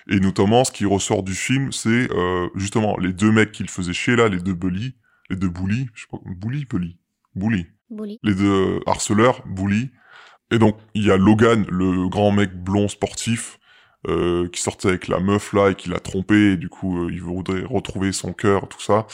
Et 0.08 0.20
notamment, 0.20 0.64
ce 0.64 0.72
qui 0.72 0.84
ressort 0.86 1.22
du 1.22 1.34
film, 1.34 1.70
c'est 1.72 2.10
euh, 2.12 2.48
justement 2.54 2.96
les 2.98 3.12
deux 3.12 3.30
mecs 3.30 3.52
qu'il 3.52 3.68
faisait 3.68 3.92
chier 3.92 4.16
là, 4.16 4.28
les 4.28 4.38
deux 4.40 4.54
bullies, 4.54 4.94
les 5.30 5.36
deux 5.36 5.50
bullies, 5.50 5.88
je 5.94 6.02
sais 6.02 6.06
pas, 6.10 6.18
bully, 6.24 6.64
bully, 6.64 6.98
bully, 7.34 7.66
Bully. 7.90 8.18
les 8.22 8.34
deux 8.34 8.80
harceleurs, 8.86 9.42
bully. 9.46 9.90
Et 10.50 10.58
donc, 10.58 10.78
il 10.94 11.04
y 11.04 11.10
a 11.10 11.16
Logan, 11.18 11.66
le 11.70 12.08
grand 12.08 12.32
mec 12.32 12.54
blond 12.54 12.88
sportif, 12.88 13.58
euh, 14.06 14.48
qui 14.48 14.62
sortait 14.62 14.88
avec 14.88 15.08
la 15.08 15.20
meuf 15.20 15.52
là 15.52 15.70
et 15.70 15.74
qui 15.74 15.90
l'a 15.90 16.00
trompé, 16.00 16.52
et 16.52 16.56
du 16.56 16.68
coup, 16.70 17.04
euh, 17.04 17.12
il 17.12 17.20
voudrait 17.20 17.64
retrouver 17.64 18.12
son 18.12 18.32
cœur, 18.32 18.68
tout 18.68 18.80
ça. 18.80 19.06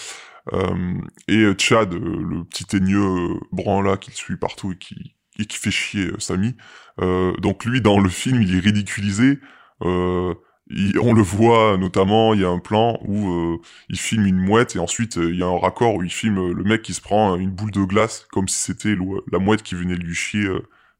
Euh, 0.52 1.00
et 1.26 1.38
euh, 1.38 1.54
Chad, 1.58 1.94
le 1.94 2.44
petit 2.44 2.64
teigneux 2.66 3.40
brun 3.50 3.82
là 3.82 3.96
qui 3.96 4.10
le 4.10 4.16
suit 4.16 4.36
partout 4.36 4.72
et 4.72 4.76
qui, 4.76 5.16
et 5.38 5.46
qui 5.46 5.56
fait 5.58 5.70
chier 5.70 6.10
Samy. 6.18 6.54
Euh, 7.00 7.32
donc 7.38 7.64
lui, 7.64 7.80
dans 7.80 7.98
le 7.98 8.08
film, 8.08 8.42
il 8.42 8.54
est 8.54 8.60
ridiculisé. 8.60 9.40
Euh, 9.82 10.34
on 10.70 11.12
le 11.12 11.22
voit 11.22 11.76
notamment, 11.76 12.32
il 12.34 12.40
y 12.40 12.44
a 12.44 12.48
un 12.48 12.58
plan 12.58 12.98
où 13.04 13.30
euh, 13.30 13.60
il 13.90 13.98
filme 13.98 14.26
une 14.26 14.38
mouette 14.38 14.76
et 14.76 14.78
ensuite 14.78 15.18
euh, 15.18 15.30
il 15.30 15.38
y 15.38 15.42
a 15.42 15.46
un 15.46 15.58
raccord 15.58 15.94
où 15.94 16.02
il 16.02 16.10
filme 16.10 16.38
euh, 16.38 16.52
le 16.54 16.64
mec 16.64 16.82
qui 16.82 16.94
se 16.94 17.02
prend 17.02 17.36
une 17.36 17.50
boule 17.50 17.70
de 17.70 17.82
glace 17.82 18.26
comme 18.30 18.48
si 18.48 18.58
c'était 18.58 18.96
la 19.30 19.38
mouette 19.38 19.62
qui 19.62 19.74
venait 19.74 19.94
lui 19.94 20.14
chier 20.14 20.48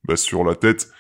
bah, 0.05 0.17
sur 0.17 0.45
la 0.45 0.55
tête. 0.55 0.91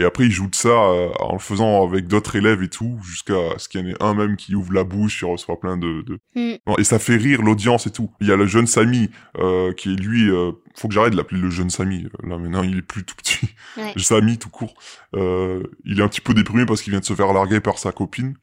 Et 0.00 0.04
après 0.04 0.24
il 0.24 0.30
joue 0.30 0.48
de 0.48 0.54
ça 0.54 0.68
euh, 0.68 1.10
en 1.20 1.34
le 1.34 1.38
faisant 1.38 1.86
avec 1.86 2.06
d'autres 2.06 2.34
élèves 2.34 2.62
et 2.62 2.68
tout, 2.68 2.98
jusqu'à 3.02 3.58
ce 3.58 3.68
qu'il 3.68 3.80
y 3.80 3.84
en 3.84 3.86
ait 3.88 4.02
un 4.02 4.14
même 4.14 4.36
qui 4.36 4.54
ouvre 4.54 4.72
la 4.72 4.82
bouche, 4.82 5.20
il 5.20 5.26
reçoit 5.26 5.60
plein 5.60 5.76
de... 5.76 6.02
de... 6.02 6.18
Mm. 6.34 6.56
Non, 6.66 6.76
et 6.78 6.84
ça 6.84 6.98
fait 6.98 7.16
rire 7.16 7.42
l'audience 7.42 7.86
et 7.86 7.90
tout. 7.90 8.10
Il 8.20 8.26
y 8.26 8.32
a 8.32 8.36
le 8.36 8.46
jeune 8.46 8.66
Samy 8.66 9.10
euh, 9.38 9.72
qui 9.74 9.92
est 9.92 9.96
lui... 9.96 10.30
euh, 10.30 10.52
faut 10.74 10.88
que 10.88 10.94
j'arrête 10.94 11.12
de 11.12 11.18
l'appeler 11.18 11.40
le 11.40 11.50
jeune 11.50 11.68
Samy. 11.68 12.08
Là 12.24 12.38
maintenant 12.38 12.62
il 12.62 12.78
est 12.78 12.82
plus 12.82 13.04
tout 13.04 13.14
petit. 13.14 13.50
Ouais. 13.76 13.92
Samy 13.98 14.38
tout 14.38 14.48
court. 14.48 14.74
Euh, 15.14 15.62
il 15.84 16.00
est 16.00 16.02
un 16.02 16.08
petit 16.08 16.22
peu 16.22 16.32
déprimé 16.32 16.64
parce 16.64 16.80
qu'il 16.80 16.92
vient 16.92 17.00
de 17.00 17.04
se 17.04 17.14
faire 17.14 17.32
larguer 17.34 17.60
par 17.60 17.78
sa 17.78 17.92
copine. 17.92 18.34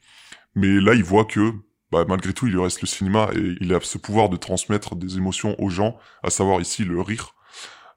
Mais 0.55 0.79
là, 0.79 0.95
il 0.95 1.03
voit 1.03 1.25
que, 1.25 1.53
bah, 1.91 2.05
malgré 2.07 2.34
tout, 2.34 2.47
il 2.47 2.53
lui 2.53 2.61
reste 2.61 2.81
le 2.81 2.88
cinéma 2.88 3.29
et 3.35 3.55
il 3.61 3.73
a 3.73 3.79
ce 3.81 3.97
pouvoir 3.97 4.29
de 4.29 4.38
transmettre 4.38 4.95
des 4.95 5.17
émotions 5.17 5.55
aux 5.61 5.69
gens, 5.69 5.97
à 6.23 6.29
savoir 6.29 6.61
ici 6.61 6.84
le 6.84 6.99
rire. 6.99 7.35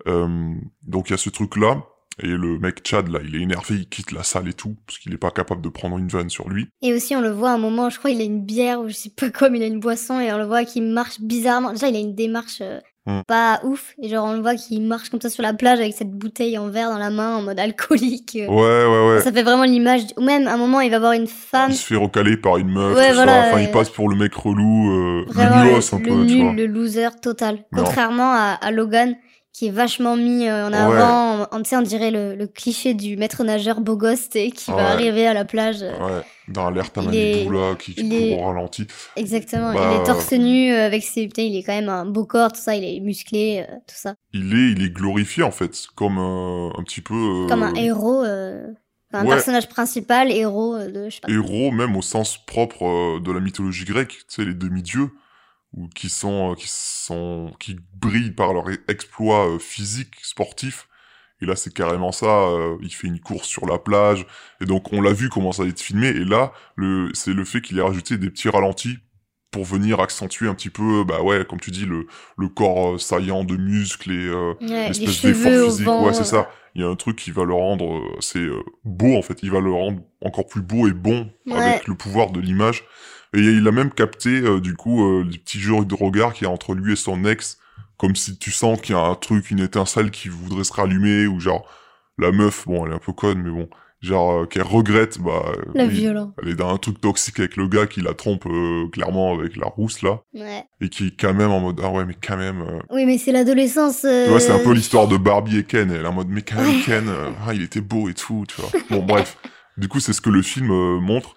Euh, 0.07 0.55
donc 0.83 1.09
il 1.09 1.13
y 1.13 1.15
a 1.15 1.19
ce 1.19 1.31
truc-là. 1.31 1.83
Et 2.23 2.27
le 2.27 2.59
mec 2.59 2.87
Chad, 2.87 3.09
là, 3.09 3.21
il 3.27 3.35
est 3.37 3.41
énervé, 3.41 3.77
il 3.77 3.89
quitte 3.89 4.13
la 4.13 4.23
salle 4.23 4.49
et 4.49 4.53
tout, 4.53 4.77
parce 4.87 4.99
qu'il 4.99 5.15
est 5.15 5.19
pas 5.19 5.31
capable 5.31 5.63
de 5.63 5.69
prendre 5.71 5.97
une 5.97 6.09
vanne 6.09 6.29
sur 6.29 6.49
lui. 6.51 6.69
Et 6.83 6.93
aussi, 6.93 7.17
on 7.17 7.21
le 7.23 7.31
voit 7.31 7.51
à 7.51 7.55
un 7.55 7.59
moment, 7.59 7.89
je 7.89 7.99
crois, 7.99 8.11
il 8.11 8.21
a 8.21 8.25
une 8.25 8.45
bière 8.45 8.81
ou 8.81 8.89
je 8.89 8.95
sais 8.95 9.11
pas 9.11 9.31
quoi, 9.37 9.49
mais 9.49 9.59
il 9.59 9.63
a 9.63 9.67
une 9.67 9.81
boisson 9.81 10.21
et 10.21 10.31
on 10.33 10.39
le 10.39 10.45
voit 10.45 10.65
qu'il 10.65 10.83
marche 10.83 11.21
bizarrement. 11.21 11.73
Déjà, 11.73 11.89
il 11.89 11.97
a 11.97 12.01
une 12.01 12.15
démarche 12.15 12.59
euh, 12.61 12.79
Mm. 13.07 13.23
pas 13.27 13.61
ouf. 13.65 13.95
Et 14.03 14.11
genre, 14.11 14.27
on 14.27 14.35
le 14.35 14.43
voit 14.43 14.57
qu'il 14.57 14.83
marche 14.83 15.09
comme 15.09 15.23
ça 15.23 15.31
sur 15.31 15.43
la 15.43 15.55
plage 15.55 15.79
avec 15.81 15.95
cette 15.95 16.11
bouteille 16.11 16.59
en 16.59 16.69
verre 16.69 16.91
dans 16.91 16.99
la 16.99 17.09
main 17.09 17.35
en 17.37 17.41
mode 17.43 17.59
alcoolique. 17.59 18.37
euh. 18.39 18.47
Ouais, 18.47 18.85
ouais, 18.87 19.15
ouais. 19.15 19.23
Ça 19.23 19.33
fait 19.33 19.43
vraiment 19.43 19.65
l'image. 19.65 20.03
Ou 20.19 20.23
même, 20.23 20.47
à 20.47 20.53
un 20.53 20.57
moment, 20.59 20.81
il 20.83 20.91
va 20.91 20.99
voir 20.99 21.13
une 21.13 21.27
femme. 21.27 21.71
Il 21.71 21.77
se 21.77 21.87
fait 21.87 21.97
recaler 21.97 22.37
par 22.37 22.59
une 22.59 22.69
meuf, 22.71 22.95
Ouais, 22.95 23.09
tout 23.09 23.15
voilà, 23.15 23.33
ça. 23.45 23.49
Enfin, 23.49 23.57
ouais. 23.57 23.65
il 23.65 23.71
passe 23.71 23.89
pour 23.89 24.11
le 24.11 24.17
mec 24.17 24.35
relou, 24.35 24.91
euh, 24.93 25.25
Vraiment, 25.29 25.63
le 25.63 25.69
nulos 25.71 25.95
un 25.95 25.99
le 25.99 26.03
peu, 26.05 26.11
tu 26.27 26.35
nul, 26.35 26.43
vois. 26.43 26.53
le 26.53 26.67
loser 26.67 27.09
total. 27.23 27.65
Non. 27.73 27.85
Contrairement 27.85 28.33
à, 28.33 28.59
à 28.61 28.71
Logan, 28.71 29.17
qui 29.53 29.67
est 29.67 29.71
vachement 29.71 30.17
mis 30.17 30.47
euh, 30.49 30.69
en 30.69 30.71
Ouais. 30.71 30.77
avant. 30.77 31.47
Sais, 31.65 31.77
on 31.77 31.83
dirait 31.83 32.11
le, 32.11 32.35
le 32.37 32.47
cliché 32.47 32.95
du 32.95 33.17
maître 33.17 33.43
nageur 33.45 33.81
beau 33.81 33.97
gosse, 33.97 34.29
qui 34.29 34.39
Ouais. 34.71 34.77
va 34.77 34.91
arriver 34.91 35.27
à 35.27 35.35
la 35.35 35.45
plage. 35.45 35.83
euh, 35.83 35.93
Ouais, 36.19 36.23
dans 36.49 36.65
l'alerte 36.71 36.97
à 36.99 37.03
Il 37.03 37.15
est- 37.17 37.45
là, 37.51 37.75
qui, 37.77 37.95
il 37.97 38.13
est- 38.15 38.39
au 38.39 38.45
ralenti. 38.47 38.87
Exactement. 39.17 39.73
Bah, 39.75 39.91
il 39.95 40.01
est 40.01 40.05
torse 40.05 40.33
nu 40.33 40.73
euh, 40.73 40.87
avec 40.87 41.03
ses. 41.03 41.27
Putain, 41.27 41.43
il 41.43 41.57
est 41.57 41.63
quand 41.63 41.75
même 41.75 41.89
un 41.89 42.07
beau 42.07 42.25
corps, 42.25 42.53
tout 42.53 42.61
ça. 42.61 42.75
Il 42.77 42.85
est 42.85 43.01
musclé, 43.01 43.65
euh, 43.69 43.75
tout 43.87 43.97
ça. 43.97 44.15
il 44.33 44.53
est, 44.55 44.73
il 44.73 44.83
est 44.85 44.91
glorifié 44.91 45.43
en 45.43 45.51
fait, 45.51 45.87
comme 45.97 46.19
euh, 46.19 46.71
un 46.79 46.83
petit 46.85 47.01
peu 47.01 47.15
euh, 47.15 47.47
Comme 47.49 47.63
un 47.63 47.75
héros. 47.75 48.25
Un 49.13 49.25
ouais. 49.25 49.31
personnage 49.35 49.69
principal, 49.69 50.31
héros 50.31 50.79
de. 50.79 51.07
Je 51.09 51.17
sais 51.17 51.21
pas. 51.21 51.33
héros, 51.33 51.73
même 51.73 51.97
au 51.97 52.03
sens 52.03 52.39
propre 52.47 53.19
de 53.19 53.33
la 53.33 53.41
mythologie 53.41 53.85
grecque, 53.85 54.11
tu 54.11 54.25
sais 54.29 54.45
les 54.45 54.55
demi-dieux, 54.55 55.11
ou 55.77 55.89
qui 55.89 56.09
sont, 56.09 56.53
euh, 56.53 56.55
qui 56.55 56.67
sont, 56.69 57.53
qui 57.61 57.77
brillent 57.95 58.33
par 58.33 58.53
leur 58.53 58.65
exploit 58.89 59.49
euh, 59.49 59.59
physique, 59.59 60.15
sportif. 60.23 60.89
Et 61.43 61.47
là, 61.47 61.57
c'est 61.57 61.73
carrément 61.73 62.13
ça. 62.13 62.27
euh, 62.27 62.77
il 62.83 62.93
fait 62.93 63.07
une 63.07 63.21
course 63.21 63.47
sur 63.49 63.67
la 63.67 63.79
plage, 63.79 64.27
et 64.61 64.67
donc 64.67 64.93
on 64.93 65.01
l'a 65.01 65.13
vu 65.13 65.29
comment 65.31 65.53
ça 65.53 65.63
allait 65.63 65.71
être 65.71 65.81
filmé. 65.81 66.09
Et 66.09 66.25
là, 66.25 66.53
le, 66.77 67.11
c'est 67.15 67.33
le 67.33 67.45
fait 67.45 67.61
qu'il 67.63 67.79
ait 67.79 67.83
rajouté 67.83 68.19
des 68.19 68.29
petits 68.31 68.49
ralentis 68.51 68.99
pour 69.51 69.65
venir 69.65 69.99
accentuer 70.01 70.49
un 70.49 70.55
petit 70.55 70.71
peu, 70.71 71.03
bah 71.03 71.23
ouais, 71.23 71.45
comme 71.49 71.59
tu 71.59 71.71
dis, 71.73 71.85
le, 71.87 72.07
le 72.37 72.49
corps 72.49 73.01
saillant 73.01 73.43
de 73.43 73.57
muscles 73.57 74.13
et 74.13 74.27
euh, 74.29 74.53
Ouais, 74.61 74.89
l'espèce 74.89 75.23
d'effort 75.23 75.67
physique. 75.71 75.87
vent. 75.87 76.05
Ouais, 76.07 76.13
c'est 76.15 76.25
ça. 76.25 76.49
Il 76.77 76.83
y 76.83 76.85
a 76.85 76.89
un 76.89 76.95
truc 76.95 77.17
qui 77.17 77.33
va 77.33 77.45
le 77.45 77.53
rendre, 77.55 78.01
c'est 78.21 78.47
beau 78.85 79.17
en 79.17 79.23
fait. 79.23 79.43
Il 79.43 79.51
va 79.51 79.59
le 79.61 79.73
rendre 79.73 80.03
encore 80.23 80.47
plus 80.47 80.63
beau 80.63 80.87
et 80.89 80.93
bon 80.93 81.33
Ouais. 81.47 81.55
avec 81.57 81.89
le 81.89 81.95
pouvoir 81.97 82.31
de 82.31 82.39
l'image. 82.41 82.85
Et 83.35 83.41
il 83.41 83.67
a 83.69 83.73
même 83.73 83.91
capté 83.91 84.41
euh, 84.41 84.61
du 84.61 84.75
coup 84.75 85.05
euh, 85.05 85.25
les 85.31 85.39
petits 85.39 85.61
jeux 85.61 85.85
de 85.85 85.95
regard 85.95 86.33
qu'il 86.33 86.47
y 86.47 86.51
a 86.51 86.53
entre 86.53 86.75
lui 86.75 86.95
et 86.95 86.97
son 86.97 87.25
ex, 87.25 87.59
comme 87.97 88.17
si 88.17 88.39
tu 88.39 88.51
sens 88.51 88.81
qu'il 88.81 88.95
y 88.95 88.99
a 88.99 89.03
un 89.03 89.15
truc, 89.15 89.51
une 89.51 89.61
étincelle 89.61 90.11
qui 90.11 90.29
voudrait 90.29 90.65
se 90.65 90.73
rallumer 90.73 91.27
ou 91.27 91.39
genre 91.39 91.65
la 92.19 92.33
meuf, 92.33 92.67
bon, 92.67 92.85
elle 92.87 92.93
est 92.93 92.97
un 92.97 92.99
peu 92.99 93.13
conne, 93.13 93.41
mais 93.43 93.51
bon, 93.51 93.69
genre 94.03 94.33
euh, 94.43 94.47
qu'elle 94.47 94.63
regrette, 94.65 95.21
bah, 95.21 95.43
euh, 95.57 95.63
La 95.75 95.85
oui, 95.85 95.91
violence. 95.91 96.33
elle 96.43 96.49
est 96.49 96.55
dans 96.55 96.75
un 96.75 96.77
truc 96.77 97.01
toxique 97.01 97.39
avec 97.39 97.57
le 97.57 97.69
gars 97.69 97.87
qui 97.87 98.01
la 98.01 98.15
trompe 98.15 98.47
euh, 98.47 98.89
clairement 98.93 99.33
avec 99.39 99.57
la 99.57 99.67
rousse 99.67 100.03
là, 100.03 100.21
Ouais. 100.35 100.65
et 100.81 100.89
qui 100.89 101.07
est 101.09 101.11
quand 101.21 101.33
même 101.33 101.51
en 101.51 101.61
mode 101.61 101.81
ah 101.85 101.91
ouais 101.91 102.05
mais 102.05 102.17
quand 102.21 102.37
même. 102.37 102.63
euh, 102.63 102.81
Oui, 102.91 103.07
mais 103.07 103.17
c'est 103.17 103.33
l'adolescence. 103.33 104.05
euh, 104.05 104.25
tu 104.25 104.31
vois, 104.31 104.41
c'est 104.41 104.53
un 104.53 104.59
peu 104.59 104.73
l'histoire 104.75 105.07
de 105.07 105.17
Barbie 105.17 105.59
et 105.59 105.65
Ken. 105.65 105.91
Elle 105.91 106.03
est 106.05 106.09
en 106.09 106.13
mode, 106.13 106.29
mais 106.31 106.43
quand 106.43 106.57
même, 106.57 106.67
Ouais. 106.69 106.83
Ken, 106.85 107.09
euh, 107.09 107.31
ah, 107.47 107.55
il 107.55 107.63
était 107.63 107.81
beau 107.81 108.09
et 108.09 108.15
tout, 108.15 108.45
tu 108.49 108.61
vois. 108.61 108.71
Bon, 108.91 109.03
bref. 109.05 109.39
Du 109.77 109.87
coup, 109.89 110.01
c'est 110.01 110.13
ce 110.13 110.21
que 110.21 110.31
le 110.31 110.43
film 110.43 110.71
euh, 110.73 110.99
montre. 111.01 111.37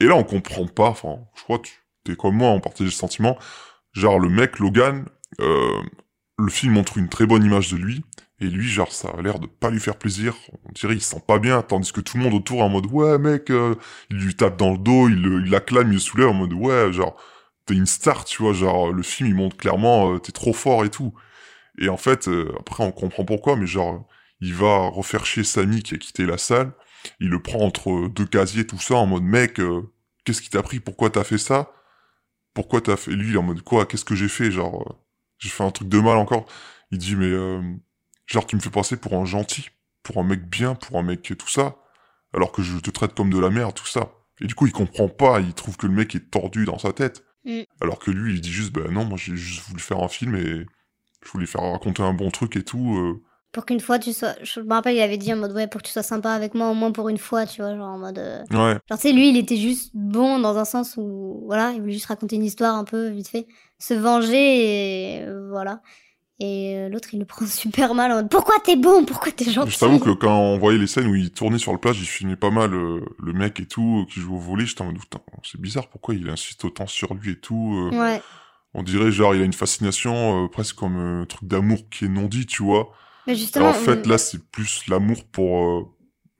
Et 0.00 0.06
là, 0.06 0.16
on 0.16 0.24
comprend 0.24 0.66
pas, 0.66 0.88
enfin, 0.88 1.18
je 1.36 1.42
crois 1.42 1.58
que 1.58 1.68
tu 1.68 1.74
t'es 2.04 2.16
comme 2.16 2.36
moi, 2.36 2.50
on 2.50 2.60
partage 2.60 2.88
ce 2.88 2.96
sentiment. 2.96 3.38
Genre, 3.92 4.18
le 4.20 4.28
mec, 4.28 4.58
Logan, 4.58 5.06
euh, 5.40 5.82
le 6.38 6.50
film 6.50 6.74
montre 6.74 6.98
une 6.98 7.08
très 7.08 7.26
bonne 7.26 7.44
image 7.44 7.70
de 7.72 7.76
lui. 7.76 8.04
Et 8.40 8.46
lui, 8.46 8.68
genre, 8.68 8.92
ça 8.92 9.10
a 9.16 9.22
l'air 9.22 9.38
de 9.38 9.46
pas 9.46 9.70
lui 9.70 9.80
faire 9.80 9.96
plaisir. 9.96 10.34
On 10.68 10.72
dirait, 10.72 10.94
il 10.94 11.00
se 11.00 11.10
sent 11.10 11.22
pas 11.26 11.38
bien. 11.38 11.62
Tandis 11.62 11.92
que 11.92 12.00
tout 12.00 12.18
le 12.18 12.24
monde 12.24 12.34
autour 12.34 12.60
est 12.60 12.64
en 12.64 12.68
mode, 12.68 12.86
ouais, 12.92 13.18
mec, 13.18 13.50
euh, 13.50 13.76
il 14.10 14.18
lui 14.18 14.34
tape 14.34 14.56
dans 14.58 14.72
le 14.72 14.78
dos, 14.78 15.08
il, 15.08 15.22
le- 15.22 15.40
il 15.44 15.50
l'acclame, 15.50 15.88
il 15.90 15.94
le 15.94 16.00
soulève 16.00 16.28
en 16.28 16.34
mode, 16.34 16.52
ouais, 16.52 16.92
genre, 16.92 17.16
t'es 17.66 17.74
une 17.74 17.86
star, 17.86 18.24
tu 18.24 18.42
vois. 18.42 18.52
Genre, 18.52 18.92
le 18.92 19.02
film, 19.02 19.28
il 19.30 19.34
montre 19.36 19.56
clairement, 19.56 20.14
euh, 20.14 20.18
t'es 20.18 20.32
trop 20.32 20.52
fort 20.52 20.84
et 20.84 20.90
tout. 20.90 21.14
Et 21.78 21.88
en 21.88 21.96
fait, 21.96 22.28
euh, 22.28 22.52
après, 22.60 22.84
on 22.84 22.92
comprend 22.92 23.24
pourquoi, 23.24 23.56
mais 23.56 23.66
genre, 23.66 24.06
il 24.40 24.54
va 24.54 24.88
refaire 24.88 25.26
chier 25.26 25.44
Samy 25.44 25.82
qui 25.82 25.94
a 25.94 25.98
quitté 25.98 26.26
la 26.26 26.38
salle. 26.38 26.72
Il 27.20 27.28
le 27.28 27.40
prend 27.42 27.60
entre 27.60 28.08
deux 28.08 28.26
casiers, 28.26 28.66
tout 28.66 28.78
ça, 28.78 28.94
en 28.94 29.06
mode, 29.06 29.22
mec, 29.22 29.60
euh, 29.60 29.82
qu'est-ce 30.24 30.42
qui 30.42 30.50
t'a 30.50 30.62
pris? 30.62 30.80
Pourquoi 30.80 31.10
t'as 31.10 31.24
fait 31.24 31.38
ça? 31.38 31.72
Pourquoi 32.54 32.80
t'as 32.80 32.96
fait... 32.96 33.12
Lui, 33.12 33.30
il 33.30 33.34
est 33.34 33.38
en 33.38 33.42
mode, 33.42 33.62
quoi? 33.62 33.86
Qu'est-ce 33.86 34.04
que 34.04 34.14
j'ai 34.14 34.28
fait? 34.28 34.50
Genre, 34.50 34.82
euh, 34.82 34.94
j'ai 35.38 35.48
fait 35.48 35.64
un 35.64 35.70
truc 35.70 35.88
de 35.88 36.00
mal 36.00 36.16
encore. 36.16 36.46
Il 36.90 36.98
dit, 36.98 37.16
mais, 37.16 37.26
euh, 37.26 37.60
genre, 38.26 38.46
tu 38.46 38.56
me 38.56 38.60
fais 38.60 38.70
passer 38.70 38.96
pour 38.96 39.14
un 39.14 39.24
gentil, 39.24 39.68
pour 40.02 40.18
un 40.18 40.24
mec 40.24 40.48
bien, 40.48 40.74
pour 40.74 40.98
un 40.98 41.02
mec 41.02 41.22
tout 41.22 41.48
ça, 41.48 41.76
alors 42.32 42.52
que 42.52 42.62
je 42.62 42.78
te 42.78 42.90
traite 42.90 43.14
comme 43.14 43.30
de 43.30 43.38
la 43.38 43.50
merde, 43.50 43.74
tout 43.74 43.86
ça. 43.86 44.12
Et 44.40 44.46
du 44.46 44.54
coup, 44.54 44.66
il 44.66 44.72
comprend 44.72 45.08
pas, 45.08 45.40
il 45.40 45.54
trouve 45.54 45.76
que 45.76 45.86
le 45.86 45.92
mec 45.92 46.14
est 46.14 46.30
tordu 46.30 46.64
dans 46.64 46.78
sa 46.78 46.92
tête. 46.92 47.24
Mm. 47.44 47.62
Alors 47.80 47.98
que 47.98 48.10
lui, 48.10 48.34
il 48.34 48.40
dit 48.40 48.52
juste, 48.52 48.72
ben 48.72 48.90
non, 48.90 49.04
moi 49.04 49.18
j'ai 49.18 49.36
juste 49.36 49.68
voulu 49.68 49.80
faire 49.80 50.00
un 50.00 50.08
film 50.08 50.34
et 50.34 50.66
je 51.24 51.30
voulais 51.30 51.46
faire 51.46 51.62
raconter 51.62 52.02
un 52.02 52.14
bon 52.14 52.30
truc 52.30 52.56
et 52.56 52.64
tout. 52.64 53.22
Pour 53.54 53.64
qu'une 53.64 53.80
fois 53.80 53.98
tu 53.98 54.12
sois. 54.12 54.34
Je 54.42 54.60
me 54.60 54.70
rappelle, 54.74 54.96
il 54.96 55.00
avait 55.00 55.16
dit 55.16 55.32
en 55.32 55.36
mode 55.36 55.52
ouais, 55.52 55.66
pour 55.68 55.80
que 55.80 55.86
tu 55.86 55.92
sois 55.94 56.02
sympa 56.02 56.32
avec 56.32 56.54
moi, 56.54 56.70
au 56.70 56.74
moins 56.74 56.92
pour 56.92 57.08
une 57.08 57.18
fois, 57.18 57.46
tu 57.46 57.62
vois, 57.62 57.74
genre 57.76 57.88
en 57.88 57.98
mode. 57.98 58.18
euh, 58.18 58.40
Ouais, 58.50 58.78
Genre, 58.90 58.98
tu 58.98 59.08
sais, 59.08 59.12
lui, 59.12 59.30
il 59.30 59.36
était 59.38 59.56
juste 59.56 59.92
bon 59.94 60.40
dans 60.40 60.58
un 60.58 60.66
sens 60.66 60.96
où, 60.98 61.42
voilà, 61.46 61.70
il 61.72 61.80
voulait 61.80 61.94
juste 61.94 62.06
raconter 62.06 62.36
une 62.36 62.44
histoire 62.44 62.74
un 62.76 62.84
peu 62.84 63.08
vite 63.08 63.28
fait, 63.28 63.46
se 63.78 63.94
venger 63.94 65.18
et 65.18 65.22
euh, 65.22 65.48
voilà. 65.50 65.80
Et 66.40 66.76
euh, 66.76 66.88
l'autre, 66.88 67.08
il 67.14 67.20
le 67.20 67.24
prend 67.26 67.46
super 67.46 67.94
mal 67.94 68.10
en 68.12 68.16
mode 68.16 68.28
pourquoi 68.30 68.56
t'es 68.64 68.76
bon, 68.76 69.04
pourquoi 69.04 69.32
t'es 69.32 69.44
gentil? 69.50 69.70
je 69.70 69.78
t'avoue 69.78 70.00
que 70.00 70.10
quand 70.10 70.36
on 70.36 70.58
voyait 70.58 70.78
les 70.78 70.88
scènes 70.88 71.06
où 71.06 71.14
il 71.14 71.30
tournait 71.30 71.58
sur 71.58 71.72
le 71.72 71.78
plage, 71.78 72.00
il 72.00 72.06
filmait 72.06 72.36
pas 72.36 72.50
mal 72.50 72.74
euh, 72.74 73.00
le 73.22 73.32
mec 73.32 73.60
et 73.60 73.66
tout, 73.66 74.04
qui 74.12 74.20
joue 74.20 74.34
au 74.34 74.38
volet, 74.38 74.66
j'étais 74.66 74.82
en 74.82 74.86
mode, 74.86 74.98
c'est 75.44 75.60
bizarre, 75.60 75.88
pourquoi 75.88 76.14
il 76.14 76.28
insiste 76.28 76.64
autant 76.64 76.86
sur 76.88 77.14
lui 77.14 77.32
et 77.32 77.38
tout. 77.40 77.90
euh. 77.92 77.96
Ouais. 77.96 78.22
On 78.74 78.82
dirait 78.82 79.12
genre, 79.12 79.34
il 79.36 79.42
a 79.42 79.44
une 79.44 79.52
fascination 79.52 80.44
euh, 80.44 80.48
presque 80.48 80.74
comme 80.76 80.96
un 80.96 81.24
truc 81.26 81.44
d'amour 81.48 81.78
qui 81.90 82.06
est 82.06 82.08
non 82.08 82.26
dit, 82.26 82.46
tu 82.46 82.64
vois. 82.64 82.90
Mais 83.26 83.34
justement. 83.34 83.68
en 83.70 83.72
fait, 83.72 84.06
là, 84.06 84.18
c'est 84.18 84.42
plus 84.50 84.86
l'amour 84.88 85.24
pour, 85.32 85.64
euh, 85.64 85.84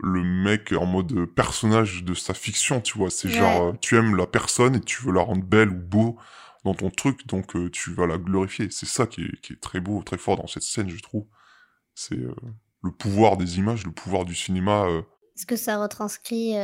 le 0.02 0.22
mec 0.22 0.72
en 0.72 0.86
mode 0.86 1.26
personnage 1.34 2.04
de 2.04 2.14
sa 2.14 2.34
fiction, 2.34 2.80
tu 2.80 2.98
vois. 2.98 3.10
C'est 3.10 3.28
Ouais. 3.28 3.34
genre, 3.34 3.62
euh, 3.68 3.72
tu 3.80 3.96
aimes 3.96 4.16
la 4.16 4.26
personne 4.26 4.74
et 4.76 4.80
tu 4.80 5.02
veux 5.02 5.12
la 5.12 5.22
rendre 5.22 5.44
belle 5.44 5.70
ou 5.70 5.76
beau 5.78 6.18
dans 6.64 6.74
ton 6.74 6.90
truc, 6.90 7.26
donc 7.26 7.56
euh, 7.56 7.70
tu 7.70 7.92
vas 7.92 8.06
la 8.06 8.18
glorifier. 8.18 8.68
C'est 8.70 8.86
ça 8.86 9.06
qui 9.06 9.22
est, 9.22 9.40
qui 9.40 9.52
est 9.54 9.60
très 9.60 9.80
beau, 9.80 10.02
très 10.02 10.18
fort 10.18 10.36
dans 10.36 10.46
cette 10.46 10.62
scène, 10.62 10.88
je 10.90 11.00
trouve. 11.02 11.26
C'est 11.94 12.18
le 12.82 12.90
pouvoir 12.90 13.36
des 13.36 13.58
images, 13.58 13.84
le 13.84 13.92
pouvoir 13.92 14.24
du 14.24 14.34
cinéma. 14.34 14.86
Est-ce 15.36 15.46
que 15.46 15.56
ça 15.56 15.78
retranscrit 15.78 16.54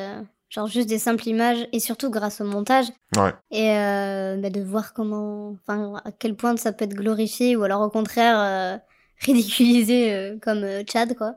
genre 0.51 0.67
juste 0.67 0.89
des 0.89 0.99
simples 0.99 1.29
images 1.29 1.67
et 1.73 1.79
surtout 1.79 2.11
grâce 2.11 2.41
au 2.41 2.45
montage 2.45 2.87
Ouais, 3.17 3.33
et 3.53 3.71
euh, 3.71 4.37
bah, 4.37 4.51
de 4.51 4.61
voir 4.61 4.93
comment, 4.93 5.51
enfin 5.53 5.95
à 6.05 6.11
quel 6.13 6.35
point 6.35 6.57
ça 6.57 6.73
peut 6.73 6.85
être 6.85 6.95
glorifié 6.95 7.57
ou 7.57 7.63
alors 7.63 7.83
au 7.83 7.91
contraire 7.91 8.81
ridiculisé 9.21 10.13
euh, 10.13 10.37
comme 10.41 10.65
euh, 10.65 10.83
Chad 10.91 11.15
quoi. 11.17 11.35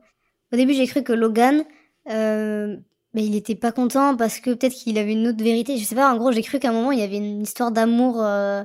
Au 0.52 0.56
début 0.56 0.74
j'ai 0.74 0.88
cru 0.88 1.04
que 1.04 1.14
Logan, 1.14 1.64
euh, 2.10 2.76
bah, 3.14 3.22
il 3.22 3.36
était 3.36 3.56
pas 3.56 3.72
content 3.72 4.16
parce 4.16 4.40
que 4.40 4.52
peut-être 4.52 4.74
qu'il 4.74 4.98
avait 4.98 5.14
une 5.14 5.28
autre 5.28 5.44
vérité. 5.44 5.78
Je 5.78 5.84
sais 5.84 5.96
pas. 5.96 6.12
En 6.14 6.18
gros 6.18 6.32
j'ai 6.32 6.42
cru 6.44 6.60
qu'à 6.60 6.70
un 6.70 6.74
moment 6.74 6.92
il 6.92 7.00
y 7.00 7.04
avait 7.04 7.18
une 7.18 7.42
histoire 7.42 7.72
d'amour 7.72 8.24
euh, 8.24 8.64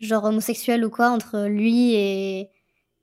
genre 0.00 0.24
homosexuel 0.24 0.84
ou 0.84 0.90
quoi 0.90 1.10
entre 1.10 1.46
lui 1.46 1.94
et 1.94 2.48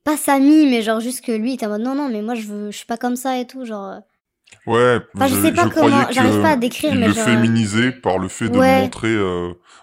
pas 0.04 0.18
Samy 0.18 0.66
mais 0.66 0.82
genre 0.82 1.00
juste 1.00 1.24
que 1.26 1.32
lui 1.32 1.52
il 1.52 1.54
était 1.56 1.66
en 1.66 1.70
mode 1.70 1.82
non 1.82 1.96
non 1.96 2.10
mais 2.10 2.22
moi 2.22 2.36
je 2.36 2.46
veux 2.48 2.72
je 2.72 2.78
suis 2.78 2.86
pas 2.86 2.98
comme 2.98 3.16
ça 3.16 3.40
et 3.40 3.48
tout 3.48 3.66
genre. 3.66 3.86
euh, 3.92 4.00
ouais. 4.68 5.00
Enfin, 5.16 5.28
je 5.28 5.36
sais 5.42 5.52
pas 5.54 5.70
comment- 5.70 6.12
j'arrive 6.12 6.42
pas 6.42 6.52
à 6.52 6.56
décrire, 6.58 6.94
il 6.94 7.00
mais 7.00 7.08
le 7.08 7.14
genre- 7.14 7.26
féminisait 7.26 7.92
par 7.92 8.20
le 8.20 8.28
fait 8.28 8.50
de 8.50 8.58
Ouais. 8.60 8.82
montrer. 8.82 9.16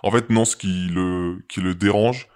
En 0.03 0.11
fait, 0.11 0.31
non, 0.31 0.45
ce 0.45 0.57
qui 0.57 0.89
le, 0.91 1.39
qui 1.49 1.61
le 1.61 1.75
dérange. 1.75 2.29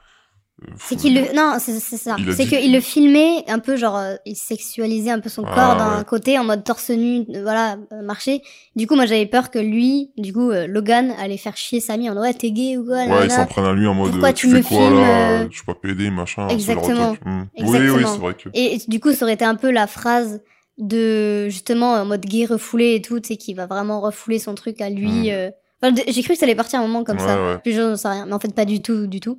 C'est 0.79 0.95
qu'il 0.97 1.15
le 1.15 1.35
non 1.35 1.57
c'est 1.59 1.79
c'est 1.81 1.97
ça 1.97 2.15
Il 2.19 2.33
c'est 2.33 2.47
qu'il 2.47 2.73
le 2.73 2.81
filmait 2.81 3.45
un 3.49 3.59
peu 3.59 3.77
genre 3.77 3.97
euh, 3.97 4.15
il 4.25 4.37
sexualisait 4.37 5.11
un 5.11 5.19
peu 5.19 5.29
son 5.29 5.45
Ah, 5.47 5.55
corps 5.55 5.77
d'un 5.77 5.99
ouais. 5.99 6.05
côté 6.05 6.39
en 6.39 6.45
mode 6.45 6.63
torse 6.65 6.91
nu 6.91 7.25
euh, 7.35 7.43
voilà 7.43 7.77
euh, 7.93 8.03
marcher 8.03 8.41
du 8.77 8.87
coup 8.87 8.95
moi 8.95 9.05
j'avais 9.05 9.27
peur 9.27 9.51
que 9.51 9.59
lui 9.59 10.13
du 10.17 10.33
coup 10.33 10.51
euh, 10.53 10.67
Logan 10.69 11.13
allait 11.19 11.37
faire 11.39 11.57
chier 11.57 11.81
Samy 11.81 12.09
en 12.09 12.15
mode 12.15 12.23
ouais 12.23 12.35
t'es 12.35 12.53
gay 12.53 12.77
ou 12.79 12.85
quoi 12.85 12.99
Ouais, 12.99 13.07
nanana. 13.09 13.25
ils 13.27 13.31
s'en 13.33 13.47
prennent 13.47 13.65
à 13.67 13.73
lui 13.73 13.87
en 13.89 13.95
mode 13.95 14.13
Pourquoi 14.13 14.29
euh, 14.29 14.33
tu 14.33 14.47
tu 14.47 14.55
me 14.55 14.63
fais 14.63 14.69
quoi 14.69 14.79
filmes, 14.87 15.01
là 15.01 15.49
Je 15.51 15.55
suis 15.57 15.65
pas 15.67 15.75
pédé, 15.75 16.09
machin. 16.11 16.47
de 16.47 16.53
Exactement. 16.53 17.17
Hmm. 17.25 17.43
Oui, 17.59 17.79
oui, 17.91 18.05
c'est 18.07 18.19
vrai 18.21 18.35
que. 18.35 18.49
et, 18.55 18.79
du 18.87 19.01
coup 19.01 19.13
ça 19.13 19.25
aurait 19.25 19.35
été 19.35 19.45
un 19.45 19.57
peu 19.57 19.71
la 19.73 19.87
phrase 19.89 20.41
de 20.79 21.49
justement 21.49 21.93
en 21.95 22.05
mode 22.05 22.25
gay 22.27 22.47
refoulé 22.47 22.95
et 22.95 23.03
tout 23.03 23.21
tu 23.21 23.29
sais 23.29 23.37
qui 23.37 23.55
va 23.55 23.67
vraiment 23.67 24.01
refouler 24.01 24.39
son 24.39 24.55
truc 24.55 24.81
à 24.81 24.89
lui 24.91 25.31
Mm. 25.31 25.33
euh. 25.33 25.51
Enfin, 25.83 25.93
d- 25.93 26.05
j'ai 26.09 26.23
cru 26.23 26.33
que 26.35 26.39
ça 26.39 26.47
allait 26.47 26.55
partir 26.55 26.79
un 26.79 26.83
moment 26.83 27.05
comme 27.05 27.19
Ouais, 27.19 27.25
ça 27.27 27.61
plus 27.63 27.73
je 27.73 27.81
n'en 27.83 27.97
sais 27.97 28.09
rien 28.09 28.25
mais 28.27 28.33
en 28.33 28.39
fait 28.39 28.55
pas 28.55 28.65
du 28.65 28.81
tout 28.81 29.07
du 29.07 29.21
tout 29.21 29.39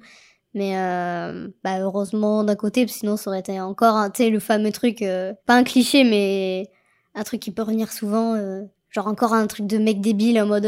mais 0.56 0.78
euh, 0.78 1.50
bah 1.64 1.80
heureusement 1.80 2.44
d'un 2.44 2.56
côté 2.56 2.88
sinon 2.88 3.18
ça 3.18 3.30
aurait 3.30 3.42
été 3.42 3.60
encore 3.62 3.96
un 3.96 4.10
le 4.18 4.40
fameux 4.40 4.72
truc 4.72 5.02
euh, 5.02 5.34
pas 5.46 5.56
un 5.56 5.64
cliché 5.64 6.04
mais 6.04 6.72
un 7.14 7.24
truc 7.24 7.42
qui 7.42 7.52
peut 7.52 7.62
revenir 7.62 7.92
souvent 7.92 8.34
euh, 8.34 8.64
genre 8.90 9.08
encore 9.08 9.34
un 9.34 9.46
truc 9.46 9.68
de 9.68 9.78
mec 9.78 10.02
débile 10.02 10.42
en 10.42 10.48
mode 10.48 10.66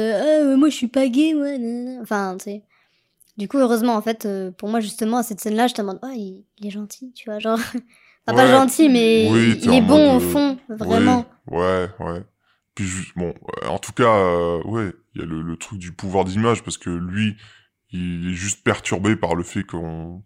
moi 0.57 0.69
je 0.69 0.75
suis 0.75 0.87
pas 0.87 1.07
gay 1.07 1.33
nanana. 1.33 2.01
enfin 2.01 2.35
tu 2.37 2.43
sais 2.43 2.63
du 3.37 3.47
coup 3.47 3.57
heureusement 3.57 3.95
en 3.95 4.01
fait 4.01 4.27
pour 4.57 4.69
moi 4.69 4.79
justement 4.81 5.17
à 5.17 5.23
cette 5.23 5.39
scène 5.39 5.55
là 5.55 5.67
je 5.67 5.73
te 5.73 5.81
demande 5.81 5.99
oh 6.03 6.11
il, 6.13 6.45
il 6.59 6.67
est 6.67 6.71
gentil 6.71 7.13
tu 7.13 7.29
vois 7.29 7.39
genre 7.39 7.57
enfin, 8.27 8.35
pas 8.35 8.45
Ouais. 8.45 8.51
gentil 8.51 8.89
mais 8.89 9.29
Oui, 9.31 9.57
il, 9.63 9.73
est 9.73 9.81
bon 9.81 10.17
au 10.17 10.19
fond 10.19 10.57
vraiment 10.69 11.25
Oui, 11.49 11.57
ouais, 11.59 11.89
ouais. 11.99 12.23
Puis, 12.75 12.85
bon, 13.15 13.33
en 13.67 13.79
tout 13.79 13.91
cas, 13.91 14.57
ouais, 14.65 14.91
il 15.15 15.21
y 15.21 15.23
a 15.23 15.25
le, 15.25 15.41
le 15.41 15.57
truc 15.57 15.79
du 15.79 15.93
pouvoir 15.93 16.25
d'image, 16.25 16.61
parce 16.63 16.77
que 16.77 16.91
lui, 16.91 17.35
il 17.91 18.29
est 18.31 18.33
juste 18.33 18.63
perturbé 18.63 19.15
par 19.15 19.35
le 19.35 19.43
fait 19.43 19.63
qu'on... 19.63 20.23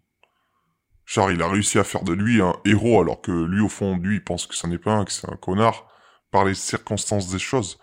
Genre, 1.04 1.30
il 1.30 1.42
a 1.42 1.48
réussi 1.48 1.78
à 1.78 1.84
faire 1.84 2.04
de 2.04 2.12
lui 2.12 2.40
un 2.40 2.54
héros, 2.64 3.00
alors 3.00 3.20
que 3.20 3.32
lui, 3.32 3.60
au 3.60 3.68
fond, 3.68 3.96
lui, 3.96 4.16
il 4.16 4.24
pense 4.24 4.46
que 4.46 4.54
ça 4.54 4.68
n'est 4.68 4.78
pas 4.78 4.92
un, 4.92 5.04
que 5.04 5.12
c'est 5.12 5.30
un 5.30 5.36
connard, 5.36 5.86
par 6.30 6.44
les 6.44 6.54
circonstances 6.54 7.28
des 7.28 7.38
choses. 7.38 7.78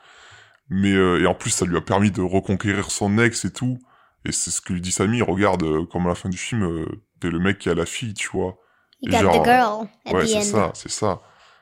Mais, 0.69 0.93
euh, 0.93 1.22
et 1.22 1.26
en 1.26 1.35
plus, 1.35 1.49
ça 1.49 1.65
lui 1.65 1.77
a 1.77 1.81
permis 1.81 2.11
de 2.11 2.22
reconquérir 2.22 2.91
son 2.91 3.18
ex 3.18 3.45
et 3.45 3.51
tout. 3.53 3.80
Et 4.26 4.31
c'est 4.31 4.51
ce 4.51 4.61
que 4.61 4.73
lui 4.73 4.81
dit 4.81 4.91
Samy, 4.91 5.22
regarde, 5.22 5.64
euh, 5.64 5.85
comme 5.85 6.06
à 6.06 6.10
la 6.10 6.15
fin 6.15 6.30
du 6.30 6.38
film, 6.38 6.64
euh, 6.64 6.85
t'es 7.19 7.30
le 7.30 7.39
mec 7.39 7.60
qui 7.60 7.69
a 7.69 7.73
la 7.73 7.85
fille, 7.85 8.14
tu 8.14 8.30
vois. 8.30 8.57
il 9.01 9.10
Et 9.10 9.11
got 9.11 9.19
genre, 9.22 9.41
the 9.41 9.45
girl 9.45 9.89
at 10.06 10.14
Ouais, 10.14 10.23
the 10.23 10.27
c'est 10.27 10.38
end 10.38 10.41
ça, 10.41 10.72
c'est 10.76 10.91
ça. 10.91 11.22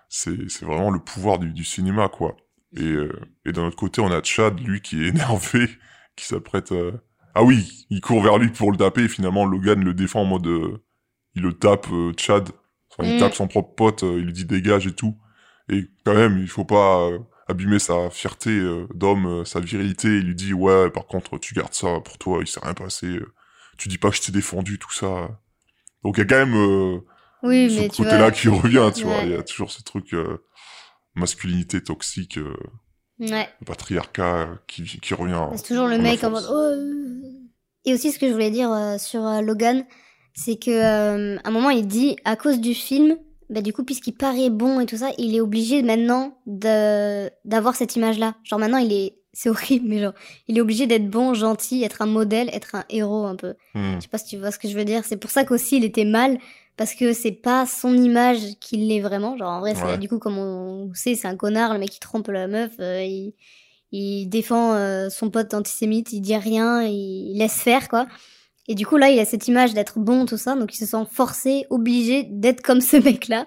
C'est, 0.10 0.50
c'est 0.50 0.66
vraiment 0.66 0.92
le 0.92 1.00
pouvoir 1.00 1.40
du, 1.40 1.52
du 1.52 1.64
cinéma, 1.64 2.10
quoi. 2.10 2.36
Et, 2.76 2.84
euh, 2.84 3.12
et 3.46 3.52
d'un 3.52 3.66
autre 3.66 3.76
côté, 3.78 4.02
on 4.02 4.12
a 4.12 4.22
Chad, 4.24 4.60
lui, 4.60 4.82
qui 4.82 5.04
est 5.04 5.08
énervé, 5.10 5.70
qui 6.16 6.26
s'apprête 6.26 6.72
à... 6.72 6.92
Ah 7.40 7.44
oui, 7.44 7.86
il 7.92 8.02
court 8.02 8.24
vers 8.24 8.40
lui 8.40 8.50
pour 8.50 8.72
le 8.72 8.78
taper, 8.80 9.04
et 9.04 9.08
finalement, 9.08 9.46
Logan 9.46 9.84
le 9.84 9.94
défend 9.94 10.22
en 10.22 10.26
mode... 10.26 10.48
euh, 10.48 10.84
il 11.36 11.44
le 11.44 11.54
tape, 11.54 11.86
euh, 11.92 12.12
Chad. 12.18 12.50
Enfin, 12.90 13.08
il 13.08 13.18
Mm. 13.18 13.20
tape 13.20 13.36
son 13.36 13.48
propre 13.48 13.76
pote, 13.76 14.02
euh, 14.02 14.18
il 14.18 14.26
lui 14.26 14.34
dit 14.34 14.46
dégage 14.46 14.88
et 14.88 14.92
tout. 14.96 15.16
Et 15.70 15.84
quand 16.04 16.16
même, 16.16 16.40
il 16.40 16.48
faut 16.48 16.66
pas 16.66 17.12
abîmer 17.48 17.78
sa 17.78 18.10
fierté 18.10 18.60
d'homme, 18.96 19.46
sa 19.46 19.60
virilité. 19.60 20.08
Il 20.08 20.26
lui 20.26 20.34
dit, 20.34 20.52
ouais, 20.54 20.90
par 20.90 21.06
contre, 21.06 21.38
tu 21.38 21.54
gardes 21.54 21.76
ça 21.76 22.00
pour 22.04 22.18
toi, 22.18 22.40
il 22.42 22.48
s'est 22.48 22.60
rien 22.64 22.74
passé. 22.74 23.20
Tu 23.78 23.88
dis 23.88 24.00
pas 24.00 24.10
que 24.10 24.16
je 24.16 24.24
t'ai 24.24 24.32
défendu, 24.32 24.80
tout 24.80 24.92
ça. 24.92 25.30
Donc 26.04 26.18
il 26.18 26.22
y 26.22 26.24
a 26.24 26.26
quand 26.26 26.44
même... 26.44 27.02
oui 27.44 27.70
ce 27.70 27.98
côté-là 27.98 28.32
qui 28.32 28.48
revient, 28.48 28.90
tu 28.96 29.04
vois. 29.04 29.20
Il 29.22 29.30
y 29.30 29.36
a 29.36 29.44
toujours 29.44 29.70
ce 29.70 29.84
truc 29.84 30.16
masculinité 31.14 31.84
toxique, 31.84 32.40
ouais 33.20 33.50
le 33.60 33.66
patriarcat 33.66 34.60
qui, 34.68 34.84
qui 34.84 35.14
revient. 35.14 35.48
C'est 35.56 35.68
toujours 35.68 35.88
le 35.88 35.98
mec 36.00 36.24
en 36.24 36.32
mode. 36.32 36.46
Oh. 36.50 37.17
Et 37.88 37.94
aussi, 37.94 38.12
ce 38.12 38.20
que 38.20 38.28
je 38.28 38.34
voulais 38.34 38.52
dire 38.52 38.70
euh, 38.72 38.98
sur 38.98 39.26
euh, 39.26 39.40
Logan, 39.40 39.86
c'est 40.34 40.58
que 40.58 40.70
euh, 40.70 41.38
à 41.42 41.48
un 41.48 41.52
moment, 41.52 41.70
il 41.70 41.88
dit 41.88 42.18
à 42.26 42.36
cause 42.36 42.60
du 42.60 42.74
film, 42.74 43.18
bah, 43.50 43.62
du 43.62 43.72
coup, 43.72 43.86
puisqu'il 43.86 44.12
paraît 44.12 44.50
bon 44.50 44.82
et 44.82 44.86
tout 44.86 44.98
ça, 44.98 45.10
il 45.18 45.34
est 45.34 45.40
obligé 45.40 45.82
maintenant 45.84 46.38
de 46.46 47.30
d'avoir 47.46 47.78
cette 47.78 47.96
image-là. 47.96 48.36
Genre 48.44 48.60
maintenant, 48.60 48.78
il 48.78 48.92
est. 48.92 49.14
C'est 49.32 49.50
horrible, 49.52 49.88
mais 49.88 50.00
genre, 50.00 50.14
il 50.50 50.58
est 50.58 50.62
obligé 50.62 50.86
d'être 50.86 51.10
bon, 51.10 51.34
gentil, 51.34 51.84
être 51.84 52.02
un 52.02 52.08
modèle, 52.08 52.50
être 52.52 52.76
un 52.76 52.84
héros 52.90 53.26
un 53.26 53.36
peu. 53.36 53.54
Hmm. 53.74 53.96
Je 53.96 54.02
sais 54.02 54.08
pas 54.10 54.18
si 54.18 54.26
tu 54.26 54.38
vois 54.38 54.52
ce 54.52 54.60
que 54.60 54.68
je 54.68 54.76
veux 54.76 54.86
dire. 54.86 55.06
C'est 55.06 55.18
pour 55.18 55.30
ça 55.30 55.46
qu'aussi 55.46 55.78
il 55.78 55.86
était 55.86 56.06
mal. 56.06 56.40
Parce 56.76 56.94
que 56.94 57.14
c'est 57.14 57.32
pas 57.32 57.66
son 57.66 57.96
image 57.96 58.40
qu'il 58.60 58.88
l'est 58.88 59.00
vraiment. 59.00 59.36
Genre, 59.38 59.50
en 59.50 59.60
vrai, 59.62 59.76
Ouais. 59.82 59.98
du 59.98 60.08
coup, 60.10 60.20
comme 60.20 60.38
on 60.38 60.92
sait, 60.94 61.16
c'est 61.16 61.28
un 61.28 61.36
connard, 61.36 61.74
le 61.74 61.80
mec 61.80 61.90
qui 61.90 62.00
trompe 62.00 62.28
la 62.28 62.48
meuf. 62.48 62.72
il, 62.80 63.34
il 63.92 64.28
défend 64.28 64.74
euh, 64.74 65.10
son 65.10 65.30
pote 65.30 65.54
antisémite, 65.54 66.12
il 66.14 66.22
dit 66.22 66.36
rien, 66.36 66.84
il, 66.84 67.32
il 67.34 67.38
laisse 67.40 67.62
faire, 67.62 67.88
quoi. 67.90 68.08
Et 68.68 68.76
du 68.76 68.86
coup, 68.86 68.98
là, 68.98 69.10
il 69.10 69.18
a 69.20 69.26
cette 69.26 69.48
image 69.48 69.74
d'être 69.74 69.98
bon, 70.00 70.26
tout 70.26 70.38
ça. 70.38 70.56
Donc, 70.56 70.74
il 70.74 70.78
se 70.78 70.86
sent 70.86 71.06
forcé, 71.12 71.66
obligé 71.70 72.24
d'être 72.30 72.62
comme 72.62 72.82
ce 72.82 72.98
mec-là. 72.98 73.46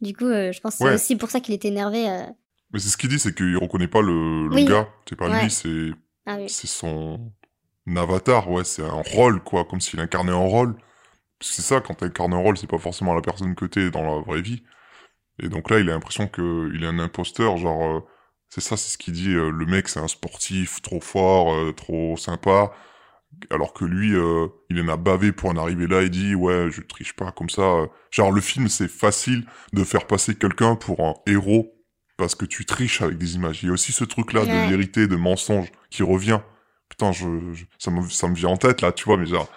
Du 0.00 0.14
coup, 0.14 0.24
euh, 0.26 0.50
je 0.52 0.60
pense 0.60 0.76
que 0.78 0.84
c'est 0.88 0.94
aussi 0.94 1.16
pour 1.16 1.30
ça 1.30 1.40
qu'il 1.40 1.54
était 1.54 1.68
énervé. 1.68 2.08
euh. 2.08 2.22
Mais 2.72 2.78
c'est 2.80 2.88
ce 2.88 2.96
qu'il 2.96 3.10
dit, 3.10 3.18
c'est 3.18 3.34
qu'il 3.34 3.56
reconnaît 3.58 3.86
pas 3.88 4.00
le, 4.00 4.48
le 4.48 4.54
Oui. 4.54 4.64
gars. 4.64 4.88
C'est 5.08 5.14
pas 5.16 5.28
Ouais. 5.28 5.42
lui, 5.42 5.50
c'est 5.50 5.90
Ah 6.24 6.36
oui. 6.38 6.46
c'est 6.48 6.66
son 6.66 7.32
avatar, 7.94 8.50
ouais. 8.50 8.64
C'est 8.64 8.82
un 8.82 9.02
rôle, 9.14 9.42
quoi, 9.42 9.64
comme 9.66 9.80
s'il 9.80 10.00
incarnait 10.00 10.32
un 10.32 10.36
rôle. 10.36 10.74
C'est 11.40 11.60
ça, 11.62 11.80
quand 11.80 11.94
t'incarnes 11.94 12.32
un 12.34 12.38
rôle, 12.38 12.56
c'est 12.56 12.66
pas 12.70 12.78
forcément 12.78 13.14
la 13.14 13.20
personne 13.20 13.54
que 13.54 13.66
t'es 13.66 13.90
dans 13.90 14.02
la 14.02 14.22
vraie 14.22 14.40
vie. 14.42 14.62
Et 15.42 15.48
donc 15.48 15.70
là, 15.70 15.80
il 15.80 15.90
a 15.90 15.92
l'impression 15.92 16.28
qu'il 16.28 16.80
est 16.82 16.86
un 16.86 16.98
imposteur, 16.98 17.56
genre... 17.58 18.06
c'est 18.54 18.60
ça, 18.60 18.76
c'est 18.76 18.90
ce 18.90 18.98
qu'il 18.98 19.14
dit, 19.14 19.30
euh, 19.34 19.50
le 19.50 19.64
mec 19.66 19.88
c'est 19.88 20.00
un 20.00 20.08
sportif 20.08 20.82
trop 20.82 21.00
fort, 21.00 21.54
euh, 21.54 21.72
trop 21.72 22.16
sympa, 22.18 22.72
alors 23.50 23.72
que 23.72 23.84
lui, 23.86 24.14
euh, 24.14 24.48
il 24.68 24.80
en 24.82 24.88
a 24.88 24.96
bavé 24.98 25.32
pour 25.32 25.48
en 25.48 25.56
arriver 25.56 25.86
là, 25.86 26.02
il 26.02 26.10
dit 26.10 26.34
ouais, 26.34 26.68
je 26.70 26.82
triche 26.82 27.14
pas 27.14 27.32
comme 27.32 27.48
ça. 27.48 27.62
euh. 27.62 27.86
Genre 28.10 28.30
le 28.30 28.40
film, 28.42 28.68
c'est 28.68 28.88
facile 28.88 29.46
de 29.72 29.84
faire 29.84 30.06
passer 30.06 30.34
quelqu'un 30.34 30.76
pour 30.76 31.00
un 31.00 31.14
héros 31.26 31.72
parce 32.18 32.34
que 32.34 32.44
tu 32.44 32.66
triches 32.66 33.00
avec 33.00 33.16
des 33.16 33.34
images. 33.36 33.62
Il 33.62 33.66
y 33.66 33.70
a 33.70 33.72
aussi 33.72 33.90
ce 33.92 34.04
truc-là 34.04 34.42
Ouais. 34.42 34.48
de 34.48 34.70
vérité, 34.70 35.06
de 35.06 35.16
mensonge 35.16 35.72
qui 35.90 36.02
revient. 36.02 36.40
Putain, 36.90 37.10
je, 37.10 37.26
je- 37.54 37.64
ça, 37.78 37.90
me, 37.90 38.06
ça 38.10 38.28
me 38.28 38.34
vient 38.34 38.50
en 38.50 38.58
tête 38.58 38.82
là, 38.82 38.92
tu 38.92 39.04
vois, 39.04 39.16
mais 39.16 39.26
genre, 39.26 39.50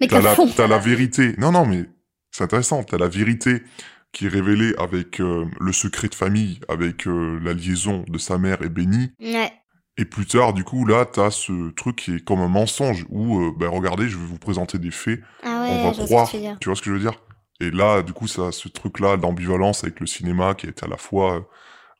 Mais 0.00 0.08
t'as 0.08 0.20
la, 0.20 0.66
la 0.66 0.78
vérité. 0.78 1.34
Non, 1.38 1.52
non, 1.52 1.64
mais 1.64 1.84
c'est 2.32 2.42
intéressant. 2.44 2.82
T'as 2.82 2.98
la 2.98 3.08
vérité 3.08 3.62
qui 4.12 4.26
est 4.26 4.28
révélée 4.28 4.74
avec 4.78 5.20
euh, 5.20 5.46
le 5.60 5.72
secret 5.72 6.08
de 6.08 6.14
famille, 6.14 6.60
avec 6.68 7.06
euh, 7.06 7.38
la 7.42 7.52
liaison 7.52 8.04
de 8.08 8.18
sa 8.18 8.38
mère 8.38 8.62
et 8.62 8.68
Benny. 8.68 9.12
Ouais. 9.20 9.52
Et 9.96 10.04
plus 10.04 10.26
tard, 10.26 10.52
du 10.52 10.64
coup, 10.64 10.86
là, 10.86 11.04
t'as 11.04 11.30
ce 11.30 11.70
truc 11.72 11.96
qui 11.96 12.14
est 12.16 12.24
comme 12.24 12.40
un 12.40 12.48
mensonge 12.48 13.04
où, 13.10 13.40
euh, 13.40 13.52
ben 13.56 13.68
regardez, 13.68 14.08
je 14.08 14.16
vais 14.16 14.24
vous 14.24 14.38
présenter 14.38 14.78
des 14.78 14.90
faits, 14.90 15.20
Ah 15.42 15.62
ouais, 15.62 15.68
on 15.70 15.90
va 15.90 16.04
croire. 16.04 16.30
tu 16.30 16.68
vois 16.68 16.76
ce 16.76 16.80
que 16.80 16.90
je 16.90 16.94
veux 16.94 17.00
dire? 17.00 17.20
Et 17.60 17.70
là, 17.70 18.02
du 18.02 18.12
coup, 18.12 18.26
ça, 18.26 18.48
a 18.48 18.52
ce 18.52 18.68
truc-là 18.68 19.16
d'ambivalence 19.18 19.84
avec 19.84 20.00
le 20.00 20.06
cinéma 20.06 20.54
qui 20.54 20.66
est 20.66 20.82
à 20.82 20.86
la 20.86 20.96
fois, 20.96 21.46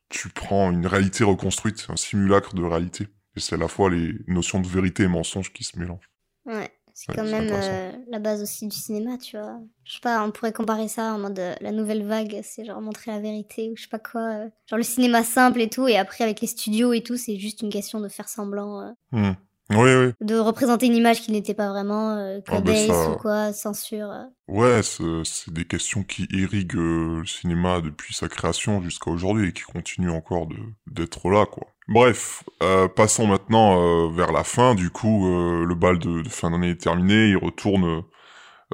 tu 0.09 0.31
prends 0.31 0.71
une 0.71 0.87
réalité 0.87 1.23
reconstruite, 1.25 1.87
un 1.91 1.97
simulacre 1.97 2.55
de 2.55 2.63
réalité. 2.63 3.09
Et 3.37 3.41
c'est 3.41 3.55
à 3.55 3.59
la 3.59 3.69
fois 3.69 3.91
les 3.91 4.15
notions 4.27 4.61
de 4.61 4.67
vérité 4.67 5.03
et 5.03 5.09
mensonge 5.09 5.53
qui 5.53 5.63
se 5.65 5.79
mélangent. 5.79 6.11
Ouais, 6.47 6.71
c'est 7.03 7.09
Ouais, 7.13 7.17
quand 7.17 7.25
même 7.25 7.49
euh, 7.51 7.93
la 8.11 8.19
base 8.19 8.43
aussi 8.43 8.67
du 8.69 8.77
cinéma, 8.77 9.17
tu 9.17 9.39
vois. 9.39 9.59
Je 9.85 9.95
sais 9.95 10.01
pas, 10.01 10.23
on 10.23 10.31
pourrait 10.31 10.53
comparer 10.53 10.87
ça 10.89 11.15
en 11.15 11.19
mode 11.19 11.39
euh, 11.39 11.55
la 11.63 11.73
nouvelle 11.73 12.05
vague, 12.05 12.41
c'est 12.43 12.65
genre 12.67 12.81
montrer 12.83 13.11
la 13.11 13.21
vérité 13.21 13.71
ou 13.71 13.77
je 13.77 13.83
sais 13.85 13.89
pas 13.89 13.99
quoi. 13.99 14.21
euh. 14.21 14.49
genre 14.67 14.77
le 14.77 14.83
cinéma 14.83 15.25
simple 15.25 15.61
et 15.63 15.71
tout, 15.71 15.89
et 15.89 15.97
après 15.97 16.25
avec 16.25 16.43
les 16.43 16.47
studios 16.47 16.93
et 16.93 17.03
tout, 17.03 17.17
c'est 17.17 17.39
juste 17.39 17.63
une 17.63 17.71
question 17.71 18.01
de 18.01 18.09
faire 18.09 18.29
semblant. 18.29 18.95
Hmm. 19.13 19.33
Oui, 19.71 19.95
oui. 19.95 20.13
de 20.21 20.37
représenter 20.37 20.87
une 20.87 20.97
image 20.97 21.23
qui 21.23 21.31
n'était 21.31 21.55
pas 21.55 21.69
vraiment, 21.71 22.17
euh, 22.17 22.41
Ah, 22.49 22.61
ben, 22.61 22.89
ça- 22.89 23.11
ou 23.13 23.17
quoi, 23.17 23.53
censure. 23.53 24.13
Ouais, 24.49 24.81
c'est 24.83 25.53
des 25.55 25.65
questions 25.65 26.03
qui 26.03 26.27
irriguent 26.33 26.75
le 26.75 27.25
cinéma 27.25 27.81
depuis 27.81 28.13
sa 28.13 28.29
création 28.29 28.83
jusqu'à 28.83 29.13
aujourd'hui 29.13 29.51
et 29.51 29.53
qui 29.53 29.63
continuent 29.63 30.11
encore 30.11 30.49
d'être 30.89 31.31
là, 31.31 31.47
quoi. 31.47 31.69
Bref, 31.91 32.45
euh, 32.63 32.87
passons 32.89 33.27
maintenant 33.27 34.07
euh, 34.07 34.11
vers 34.13 34.33
la 34.33 34.45
fin. 34.45 34.75
Du 34.77 34.91
coup, 34.91 35.27
euh, 35.27 35.65
le 35.67 35.75
bal 35.75 35.99
de, 35.99 36.23
fin 36.29 36.51
d'année 36.51 36.71
est 36.71 36.81
terminé. 36.81 37.31
Il 37.31 37.37
retourne 37.37 38.05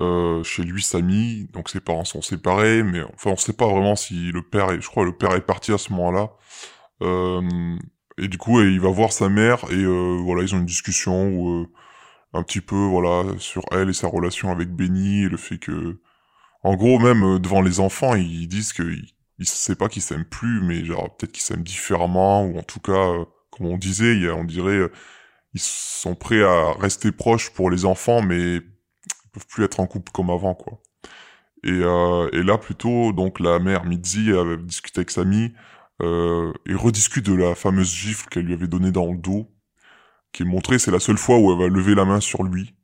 euh, 0.00 0.42
chez 0.44 0.62
lui, 0.62 0.82
Samy. 0.82 1.48
Donc 1.52 1.70
ses 1.70 1.80
parents 1.80 2.04
sont 2.04 2.22
séparés, 2.22 2.82
mais 2.82 3.02
enfin 3.14 3.30
on 3.30 3.36
sait 3.36 3.54
pas 3.54 3.66
vraiment 3.66 3.96
si 3.96 4.32
le 4.32 4.42
père 4.42 4.70
est. 4.70 4.80
Je 4.82 4.88
crois 4.88 5.04
le 5.04 5.16
père 5.16 5.34
est 5.34 5.40
parti 5.46 5.72
à 5.72 5.78
ce 5.78 5.92
moment-là. 5.94 6.32
Euh, 7.02 7.40
et 8.18 8.28
du 8.28 8.38
coup, 8.38 8.60
il 8.62 8.80
va 8.80 8.90
voir 8.90 9.12
sa 9.12 9.28
mère 9.28 9.64
et 9.70 9.74
euh, 9.76 10.18
voilà, 10.22 10.42
ils 10.42 10.54
ont 10.54 10.58
une 10.58 10.66
discussion 10.66 11.28
où 11.30 11.66
un 12.34 12.42
petit 12.42 12.60
peu 12.60 12.76
voilà 12.76 13.24
sur 13.38 13.64
elle 13.72 13.90
et 13.90 13.92
sa 13.94 14.08
relation 14.08 14.50
avec 14.50 14.70
Benny 14.70 15.24
et 15.24 15.28
le 15.28 15.36
fait 15.38 15.58
que 15.58 15.98
en 16.62 16.74
gros 16.76 16.98
même 16.98 17.38
devant 17.38 17.62
les 17.62 17.80
enfants 17.80 18.14
ils 18.14 18.48
disent 18.48 18.72
que 18.72 18.82
ils, 19.38 19.46
savent 19.46 19.76
pas 19.76 19.88
qu'ils 19.88 20.02
s'aiment 20.02 20.24
plus 20.24 20.60
mais 20.62 20.84
genre 20.84 21.14
peut-être 21.16 21.32
qu'ils 21.32 21.42
s'aiment 21.42 21.62
différemment 21.62 22.44
ou 22.44 22.58
en 22.58 22.62
tout 22.62 22.80
cas 22.80 22.92
euh, 22.92 23.24
comme 23.50 23.66
on 23.66 23.78
disait 23.78 24.14
il 24.16 24.22
y 24.24 24.28
a, 24.28 24.34
on 24.34 24.44
dirait 24.44 24.76
euh, 24.76 24.92
ils 25.54 25.60
sont 25.60 26.14
prêts 26.14 26.42
à 26.42 26.72
rester 26.72 27.12
proches 27.12 27.50
pour 27.50 27.70
les 27.70 27.84
enfants 27.84 28.22
mais 28.22 28.56
ils 28.56 29.30
peuvent 29.32 29.46
plus 29.46 29.64
être 29.64 29.80
en 29.80 29.86
couple 29.86 30.12
comme 30.12 30.30
avant 30.30 30.54
quoi 30.54 30.80
et, 31.64 31.70
euh, 31.70 32.28
et 32.32 32.42
là 32.42 32.58
plutôt 32.58 33.12
donc 33.12 33.40
la 33.40 33.58
mère 33.58 33.84
Mitzi 33.84 34.30
avait 34.32 34.56
discuté 34.58 35.00
avec 35.00 35.10
Samy 35.10 35.52
euh, 36.02 36.52
et 36.66 36.74
rediscute 36.74 37.26
de 37.26 37.34
la 37.34 37.54
fameuse 37.54 37.92
gifle 37.92 38.28
qu'elle 38.28 38.44
lui 38.44 38.54
avait 38.54 38.68
donnée 38.68 38.92
dans 38.92 39.10
le 39.10 39.18
dos 39.18 39.50
qui 40.32 40.42
est 40.42 40.46
montrée, 40.46 40.78
c'est 40.78 40.90
la 40.90 41.00
seule 41.00 41.16
fois 41.16 41.38
où 41.38 41.50
elle 41.50 41.58
va 41.58 41.68
lever 41.68 41.94
la 41.94 42.04
main 42.04 42.20
sur 42.20 42.42
lui. 42.42 42.74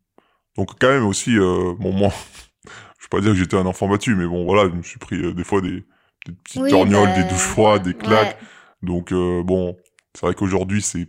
Donc 0.56 0.70
quand 0.80 0.88
même 0.88 1.04
aussi, 1.04 1.36
bon 1.36 1.92
moi, 1.92 2.08
je 2.64 3.04
vais 3.04 3.08
pas 3.10 3.20
dire 3.20 3.32
que 3.32 3.36
j'étais 3.36 3.58
un 3.58 3.66
enfant 3.66 3.88
battu, 3.88 4.14
mais 4.14 4.26
bon 4.26 4.46
voilà, 4.46 4.70
je 4.70 4.74
me 4.74 4.82
suis 4.82 4.98
pris 4.98 5.34
des 5.34 5.44
fois 5.44 5.60
des, 5.60 5.84
des 6.26 6.32
petites 6.32 6.62
Oui, 6.62 6.70
torgnoles, 6.70 7.08
bah, 7.08 7.22
des 7.22 7.24
douches 7.24 7.38
froides, 7.38 7.82
des 7.82 7.94
claques. 7.94 8.38
Ouais. 8.40 8.46
Donc 8.82 9.12
euh, 9.12 9.42
bon, 9.42 9.76
c'est 10.14 10.26
vrai 10.26 10.34
qu'aujourd'hui 10.34 10.82
c'est, 10.82 11.08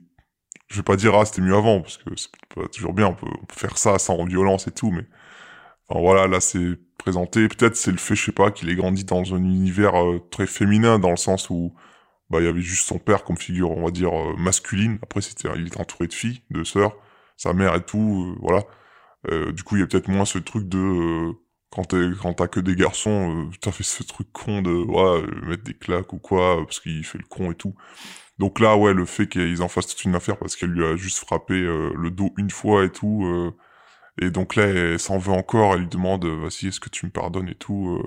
je 0.70 0.78
vais 0.78 0.84
pas 0.84 0.96
dire 0.96 1.16
ah 1.16 1.26
c'était 1.26 1.42
mieux 1.42 1.56
avant 1.56 1.82
parce 1.82 1.98
que 1.98 2.10
c'est 2.16 2.30
pas 2.56 2.68
toujours 2.70 2.94
bien, 2.94 3.08
on 3.08 3.14
peut, 3.16 3.28
on 3.28 3.46
peut 3.46 3.56
faire 3.56 3.78
ça 3.78 4.00
sans 4.00 4.24
violence 4.26 4.68
et 4.68 4.72
tout, 4.72 4.92
mais 4.92 5.06
enfin 5.90 6.00
voilà 6.02 6.28
là 6.28 6.40
c'est 6.40 6.78
présenté. 6.98 7.48
Peut-être 7.48 7.76
c'est 7.76 7.92
le 7.92 7.98
fait, 7.98 8.16
je 8.16 8.26
sais 8.26 8.32
pas, 8.32 8.52
qu'il 8.52 8.70
ait 8.70 8.76
grandi 8.76 9.04
dans 9.06 9.34
un 9.34 9.38
univers 9.38 9.96
euh, 10.02 10.20
très 10.32 10.48
féminin 10.48 11.00
dans 11.00 11.12
le 11.12 11.18
sens 11.18 11.50
où 11.50 11.74
bah 12.30 12.40
il 12.42 12.46
y 12.46 12.48
avait 12.48 12.62
juste 12.62 12.88
son 12.88 13.00
père 13.00 13.24
comme 13.24 13.38
figure 13.38 13.72
on 13.72 13.86
va 13.86 13.92
dire 13.92 14.14
euh, 14.18 14.36
masculine. 14.38 15.00
Après 15.04 15.22
c'était 15.22 15.50
il 15.56 15.68
était 15.68 15.80
entouré 15.80 16.08
de 16.08 16.14
filles, 16.14 16.42
de 16.52 16.64
sœurs, 16.64 16.96
sa 17.38 17.54
mère 17.54 17.76
et 17.76 17.84
tout, 17.84 18.34
euh, 18.36 18.40
voilà. 18.42 18.64
Euh, 19.32 19.52
du 19.54 19.64
coup 19.64 19.76
il 19.78 19.82
y 19.82 19.84
a 19.84 19.88
peut-être 19.88 20.10
moins 20.10 20.26
ce 20.26 20.38
truc 20.40 20.68
de 20.68 20.78
euh, 20.80 21.34
quand 21.76 22.34
t'as 22.34 22.48
que 22.48 22.60
des 22.60 22.76
garçons, 22.76 23.48
euh, 23.48 23.52
t'as 23.62 23.72
fait 23.72 23.84
ce 23.84 24.04
truc 24.04 24.32
con 24.32 24.62
de 24.62 24.72
ouais, 24.72 25.24
euh, 25.24 25.46
mettre 25.48 25.64
des 25.64 25.74
claques 25.74 26.14
ou 26.14 26.20
quoi 26.20 26.60
euh, 26.62 26.64
parce 26.66 26.80
qu'il 26.80 27.04
fait 27.06 27.18
le 27.18 27.26
con 27.26 27.52
et 27.52 27.56
tout. 27.56 27.76
Donc 28.40 28.60
là 28.60 28.78
ouais 28.78 28.94
le 28.94 29.06
fait 29.06 29.28
qu'ils 29.28 29.62
en 29.64 29.68
fassent 29.70 29.88
toute 29.88 30.06
une 30.06 30.16
affaire 30.16 30.38
parce 30.38 30.56
qu'elle 30.56 30.72
lui 30.72 30.86
a 30.86 30.96
juste 30.98 31.20
frappé 31.20 31.54
euh, 31.56 31.94
le 31.98 32.12
dos 32.12 32.34
une 32.38 32.50
fois 32.52 32.86
et 32.86 32.92
tout. 32.92 33.26
euh, 33.26 33.52
et 34.22 34.32
donc 34.32 34.56
là 34.56 34.66
elle 34.66 35.00
s'en 35.00 35.18
veut 35.20 35.34
encore, 35.34 35.74
elle 35.76 35.82
lui 35.82 35.88
demande 35.88 36.26
euh, 36.26 36.38
vas-y 36.42 36.68
est-ce 36.68 36.80
que 36.80 36.90
tu 36.90 37.06
me 37.08 37.12
pardonnes 37.12 37.50
et 37.50 37.56
tout. 37.56 38.02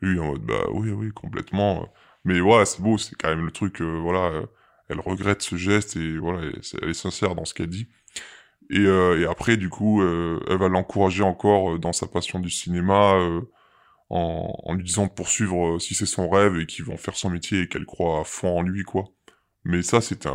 lui 0.00 0.18
en 0.20 0.26
mode 0.32 0.42
bah 0.44 0.64
oui 0.72 0.90
oui 0.92 1.10
complètement. 1.12 1.88
Mais 2.24 2.40
voilà 2.40 2.64
c'est 2.66 2.82
beau 2.82 2.98
c'est 2.98 3.16
quand 3.16 3.28
même 3.30 3.44
le 3.46 3.52
truc 3.52 3.80
voilà 3.82 4.42
elle 4.88 5.00
regrette 5.00 5.42
ce 5.42 5.56
geste 5.56 5.96
et 5.96 6.18
voilà 6.18 6.50
elle 6.82 6.90
est 6.90 6.94
sincère 6.94 7.34
dans 7.34 7.44
ce 7.44 7.54
qu'elle 7.54 7.68
dit. 7.68 7.88
Et, 8.70 8.78
euh, 8.80 9.20
et 9.20 9.26
après, 9.26 9.56
du 9.56 9.68
coup, 9.68 10.00
euh, 10.02 10.40
elle 10.48 10.58
va 10.58 10.68
l'encourager 10.68 11.22
encore 11.22 11.72
euh, 11.74 11.78
dans 11.78 11.92
sa 11.92 12.06
passion 12.06 12.38
du 12.38 12.50
cinéma, 12.50 13.14
en, 14.08 14.52
en 14.64 14.74
lui 14.74 14.84
disant 14.84 15.06
de 15.06 15.10
poursuivre 15.12 15.78
si 15.78 15.94
c'est 15.94 16.06
son 16.06 16.28
rêve 16.28 16.58
et 16.58 16.66
qu'ils 16.66 16.84
vont 16.84 16.96
faire 16.96 17.16
son 17.16 17.30
métier 17.30 17.62
et 17.62 17.68
qu'elle 17.68 17.86
croit 17.86 18.20
à 18.20 18.24
fond 18.24 18.58
en 18.58 18.62
lui, 18.62 18.82
quoi. 18.82 19.04
Mais 19.64 19.82
ça, 19.82 20.00
c'était 20.00 20.28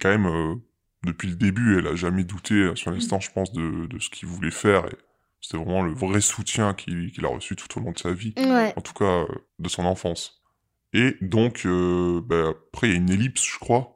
quand 0.00 0.08
même 0.18 0.60
depuis 1.04 1.28
le 1.28 1.36
début, 1.36 1.78
elle 1.78 1.86
a 1.86 1.94
jamais 1.94 2.24
douté 2.24 2.72
sur 2.74 2.90
l'instant, 2.90 3.20
je 3.20 3.30
pense, 3.30 3.52
de, 3.52 3.86
de 3.86 3.98
ce 3.98 4.10
qu'il 4.10 4.28
voulait 4.28 4.50
faire. 4.50 4.86
Et 4.86 4.96
c'était 5.40 5.56
vraiment 5.58 5.82
le 5.82 5.92
vrai 5.92 6.20
soutien 6.20 6.74
qu'il 6.74 7.24
a 7.24 7.28
reçu 7.28 7.54
tout 7.56 7.78
au 7.78 7.82
long 7.82 7.92
de 7.92 7.98
sa 7.98 8.12
vie, 8.12 8.34
Ouais. 8.36 8.72
en 8.76 8.80
tout 8.80 8.94
cas 8.94 9.24
de 9.58 9.68
son 9.68 9.84
enfance. 9.84 10.42
Et 10.92 11.16
donc, 11.20 11.62
euh, 11.66 12.20
bah, 12.24 12.54
après, 12.72 12.88
il 12.88 12.90
y 12.90 12.94
a 12.94 12.96
une 12.98 13.10
ellipse, 13.10 13.44
je 13.44 13.58
crois. 13.58 13.95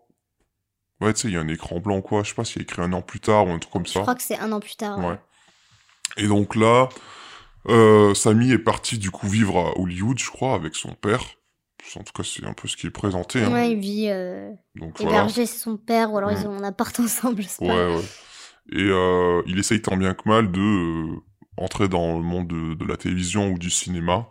Ouais, 1.01 1.13
tu 1.15 1.21
sais, 1.23 1.29
il 1.29 1.35
y 1.35 1.37
a 1.37 1.41
un 1.41 1.49
écran 1.49 1.81
blanc 1.81 2.03
quoi, 2.03 2.23
je 2.23 2.29
sais 2.31 2.35
pas 2.35 2.45
s'il 2.45 2.59
y 2.59 2.61
a 2.61 2.63
écrit 2.65 2.83
un 2.83 2.93
an 2.93 3.03
plus 3.03 3.21
tard 3.21 3.47
ou 3.47 3.51
un 3.51 3.59
truc 3.59 3.73
comme 3.73 3.87
Je 3.87 3.93
ça. 3.93 4.01
crois 4.01 4.15
que 4.15 4.23
c'est 4.23 4.39
un 4.39 4.53
an 4.53 4.61
plus 4.61 4.77
tard. 4.77 4.99
ouais. 4.99 5.07
Ouais. 5.07 5.19
Et 6.17 6.27
donc 6.27 6.57
là, 6.57 6.89
euh, 7.69 8.15
Samy 8.15 8.53
est 8.53 8.59
parti 8.59 8.99
du 8.99 9.11
coup 9.11 9.29
vivre 9.29 9.59
à 9.59 9.79
Hollywood, 9.79 10.19
je 10.19 10.31
crois, 10.31 10.55
avec 10.55 10.75
son 10.75 10.95
père. 10.95 11.23
En 11.97 12.03
tout 12.05 12.13
cas, 12.13 12.23
c'est 12.23 12.45
un 12.45 12.53
peu 12.53 12.69
ce 12.69 12.77
qui 12.77 12.87
est 12.87 12.91
présenté. 12.91 13.43
Hein. 13.43 13.53
Ouais, 13.53 13.73
il 13.73 13.79
vit 13.81 14.09
euh, 14.11 14.51
Donc 14.77 15.01
voilà. 15.01 15.23
hébergé, 15.23 15.47
son 15.47 15.77
père, 15.77 16.13
ou 16.13 16.19
alors 16.19 16.31
ils 16.31 16.47
Mm. 16.47 16.51
ont 16.51 16.59
un 16.59 16.65
appart 16.65 16.99
ensemble, 17.01 17.43
je 17.43 17.49
sais 17.49 17.65
Ouais, 17.65 17.69
pas. 17.69 17.97
ouais. 17.97 18.05
Et 18.73 18.83
euh, 18.85 19.43
il 19.47 19.59
essaye 19.59 19.83
tant 19.83 19.97
bien 19.97 20.15
que 20.15 20.29
mal 20.29 20.53
de 20.53 20.61
euh, 20.61 21.17
entrer 21.57 21.89
dans 21.89 22.17
le 22.19 22.23
monde 22.25 22.47
de, 22.49 22.75
de 22.75 22.85
la 22.87 22.97
télévision 22.97 23.51
ou 23.51 23.59
du 23.59 23.71
cinéma. 23.71 24.29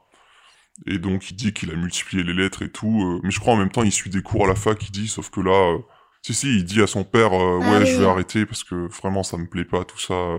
Et 0.88 0.98
donc 1.00 1.30
il 1.32 1.36
dit 1.36 1.54
qu'il 1.54 1.72
a 1.72 1.76
multiplié 1.76 2.24
les 2.24 2.34
lettres 2.34 2.62
et 2.64 2.72
tout. 2.72 3.02
euh, 3.04 3.20
mais 3.24 3.32
je 3.32 3.40
crois 3.40 3.54
en 3.54 3.58
même 3.58 3.72
temps 3.72 3.84
il 3.84 3.92
suit 3.92 4.10
des 4.10 4.22
cours 4.22 4.46
à 4.46 4.48
la 4.48 4.56
fac, 4.56 4.82
il 4.88 4.92
dit, 4.92 5.08
sauf 5.08 5.30
que 5.30 5.42
là... 5.42 5.78
si, 6.22 6.34
si, 6.34 6.58
il 6.58 6.66
dit 6.66 6.82
à 6.82 6.88
son 6.88 7.04
père, 7.04 7.34
euh, 7.34 7.60
Ah 7.62 7.72
ouais, 7.72 7.80
oui, 7.80 7.86
je 7.86 8.00
vais 8.02 8.08
arrêter 8.08 8.46
parce 8.46 8.64
que 8.64 8.88
vraiment 9.02 9.24
ça 9.24 9.38
me 9.38 9.48
plaît 9.48 9.66
pas, 9.66 9.84
tout 9.86 10.00
ça. 10.00 10.38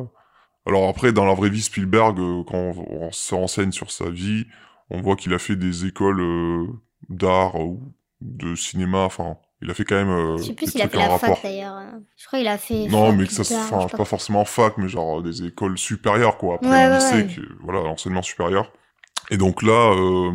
Alors 0.67 0.89
après, 0.89 1.13
dans 1.13 1.25
la 1.25 1.35
vraie 1.35 1.51
vie, 1.51 1.63
Spielberg, 1.63 2.19
euh, 2.19 2.43
quand 2.47 2.57
on, 2.57 3.07
on 3.07 3.13
se 3.13 3.35
renseigne 3.35 3.73
sur 3.73 3.91
sa 3.91 4.11
vie, 4.11 4.47
on 4.91 5.01
voit 5.01 5.17
qu'il 5.17 5.33
a 5.35 5.39
fait 5.39 5.57
des 5.57 5.87
écoles 5.87 6.21
euh, 6.21 6.67
d'art 7.09 7.57
ou 7.61 7.81
de 8.21 8.55
cinéma, 8.55 8.99
enfin, 9.05 9.37
il 9.63 9.71
a 9.71 9.75
fait 9.75 9.85
quand 9.85 9.95
même 9.97 10.11
euh, 10.11 10.37
Je 10.37 10.43
sais 10.45 10.53
plus 10.53 10.71
s'il 10.71 10.83
a 10.83 10.89
fait 10.89 10.99
la 10.99 11.09
rapport. 11.09 11.37
fac 11.39 11.43
d'ailleurs. 11.43 11.81
Je 12.17 12.27
crois 12.27 12.39
qu'il 12.39 12.49
a 12.49 12.59
fait. 12.59 12.87
Non, 12.89 13.13
mais 13.15 13.27
que 13.27 13.33
ça, 13.33 13.43
enfin, 13.75 13.87
pas 13.97 14.05
forcément 14.05 14.45
fac, 14.45 14.77
mais 14.77 14.89
genre 14.89 15.23
des 15.23 15.45
écoles 15.45 15.79
supérieures, 15.79 16.37
quoi. 16.37 16.57
Après 16.57 16.69
Ouais, 16.71 16.85
le 16.87 16.91
ouais, 16.91 16.95
lycée, 16.97 17.15
ouais. 17.17 17.27
que- 17.35 17.63
voilà, 17.63 17.81
l'enseignement 17.81 18.23
supérieur. 18.23 18.71
Et 19.31 19.37
donc 19.39 19.63
là, 19.63 19.95
euh, 19.95 20.33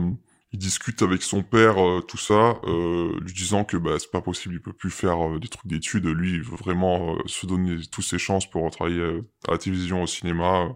il 0.56 0.58
discute 0.58 1.02
avec 1.02 1.22
son 1.22 1.44
père, 1.44 1.86
euh, 1.86 2.00
tout 2.00 2.18
ça, 2.18 2.62
euh, 2.64 3.20
lui 3.20 3.34
disant 3.34 3.66
que 3.66 3.76
bah, 3.76 4.00
c'est 4.00 4.10
pas 4.10 4.22
possible, 4.22 4.56
il 4.56 4.62
peut 4.62 4.72
plus 4.72 4.90
faire 4.90 5.28
euh, 5.28 5.38
des 5.38 5.50
trucs 5.50 5.68
d'études. 5.68 6.06
Lui, 6.06 6.32
il 6.36 6.44
veut 6.44 6.56
vraiment 6.56 7.18
se 7.26 7.46
donner 7.46 7.76
toutes 7.92 8.06
ses 8.06 8.18
chances 8.18 8.50
pour 8.50 8.70
travailler 8.72 9.04
à 9.50 9.52
la 9.52 9.58
télévision, 9.58 10.02
au 10.02 10.08
cinéma. 10.08 10.70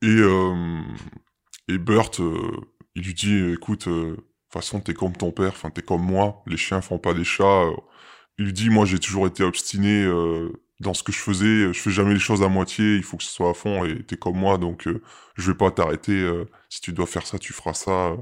Et, 0.00 0.06
et 0.06 0.20
euh, 0.20 0.80
il 1.68 3.02
lui 3.02 3.12
dit, 3.14 3.36
écoute, 3.52 3.88
de 3.88 4.14
toute 4.14 4.24
façon, 4.50 4.80
t'es 4.80 4.94
comme 4.94 5.12
ton 5.14 5.32
père, 5.32 5.50
enfin, 5.50 5.68
t'es 5.68 5.82
comme 5.82 6.02
moi, 6.02 6.42
les 6.46 6.56
chiens 6.56 6.80
font 6.80 6.98
pas 6.98 7.12
des 7.12 7.24
chats. 7.24 7.66
Il 8.38 8.46
lui 8.46 8.52
dit, 8.54 8.70
moi, 8.70 8.86
j'ai 8.86 8.98
toujours 8.98 9.26
été 9.26 9.44
obstiné 9.44 10.06
dans 10.80 10.94
ce 10.94 11.02
que 11.02 11.12
je 11.12 11.18
faisais, 11.18 11.72
je 11.74 11.78
fais 11.78 11.90
jamais 11.90 12.14
les 12.14 12.20
choses 12.20 12.42
à 12.42 12.48
moitié, 12.48 12.96
il 12.96 13.02
faut 13.02 13.18
que 13.18 13.24
ce 13.24 13.30
soit 13.30 13.50
à 13.50 13.54
fond, 13.54 13.84
et 13.84 14.02
t'es 14.02 14.16
comme 14.16 14.36
moi, 14.36 14.56
donc 14.56 14.86
euh, 14.86 15.02
je 15.36 15.50
vais 15.50 15.56
pas 15.56 15.70
t'arrêter, 15.70 16.26
si 16.70 16.80
tu 16.80 16.92
dois 16.94 17.06
faire 17.06 17.26
ça, 17.26 17.38
tu 17.38 17.52
feras 17.52 17.74
ça. 17.74 18.16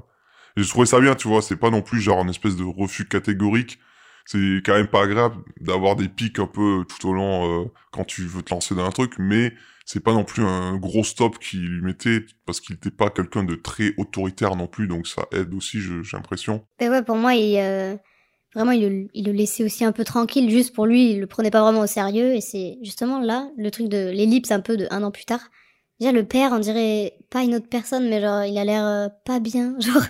Et 0.57 0.63
je 0.63 0.69
trouvais 0.69 0.87
ça 0.87 1.01
bien, 1.01 1.15
tu 1.15 1.29
vois, 1.29 1.43
c'est 1.43 1.57
pas 1.57 1.71
non 1.71 1.83
plus 1.83 2.01
genre 2.01 2.23
une 2.23 2.31
espèce 2.31 2.57
de 2.57 2.65
refus 2.65 3.07
catégorique, 3.07 3.79
c'est 4.25 4.63
quand 4.65 4.75
même 4.75 4.87
pas 4.87 5.03
agréable 5.03 5.37
d'avoir 5.61 5.97
des 5.97 6.09
pics 6.09 6.39
un 6.39 6.47
peu 6.47 6.85
tout 6.89 7.09
au 7.09 7.13
long 7.13 7.65
euh, 7.65 7.65
quand 7.93 8.05
tu 8.05 8.23
veux 8.23 8.43
te 8.43 8.55
lancer 8.55 8.75
dans 8.75 8.85
un 8.85 8.91
truc, 8.91 9.15
mais 9.19 9.53
c'est 9.85 10.01
pas 10.01 10.13
non 10.13 10.25
plus 10.25 10.43
un 10.43 10.77
gros 10.77 11.05
stop 11.05 11.39
qu'il 11.39 11.61
lui 11.61 11.83
mettait, 11.83 12.25
parce 12.47 12.61
qu'il 12.61 12.77
était 12.77 12.91
pas 12.91 13.11
quelqu'un 13.11 13.45
de 13.45 13.55
très 13.55 13.93
autoritaire 13.99 14.57
non 14.57 14.67
plus, 14.67 14.87
donc 14.87 15.07
ça 15.07 15.27
aide 15.33 15.53
aussi, 15.55 15.81
j'ai 15.81 16.17
l'impression. 16.17 16.65
Mais 16.81 16.89
ouais, 16.89 17.03
pour 17.03 17.17
moi, 17.17 17.35
il, 17.35 17.59
euh, 17.59 17.95
vraiment, 18.55 18.71
il 18.73 18.89
le, 18.89 19.09
il 19.13 19.27
le 19.27 19.33
laissait 19.33 19.65
aussi 19.65 19.85
un 19.85 19.93
peu 19.93 20.05
tranquille, 20.05 20.49
juste 20.51 20.75
pour 20.75 20.87
lui, 20.87 21.13
il 21.13 21.21
le 21.21 21.27
prenait 21.27 21.51
pas 21.51 21.61
vraiment 21.61 21.81
au 21.81 21.87
sérieux. 21.87 22.35
Et 22.35 22.41
c'est 22.41 22.79
justement 22.83 23.21
là, 23.21 23.51
le 23.59 23.71
truc 23.71 23.89
de 23.89 24.11
l'ellipse 24.11 24.53
un 24.53 24.61
peu 24.61 24.77
de 24.77 24.87
un 24.91 25.03
an 25.03 25.11
plus 25.11 25.27
tard. 25.27 25.51
Déjà, 26.01 26.13
le 26.13 26.27
père, 26.27 26.53
on 26.53 26.59
dirait 26.59 27.19
pas 27.31 27.43
une 27.43 27.55
autre 27.55 27.69
personne, 27.69 28.09
mais 28.09 28.21
genre, 28.21 28.45
il 28.45 28.59
a 28.59 28.65
l'air 28.65 28.85
euh, 28.85 29.09
pas 29.25 29.41
bien. 29.41 29.75
Genre, 29.81 30.03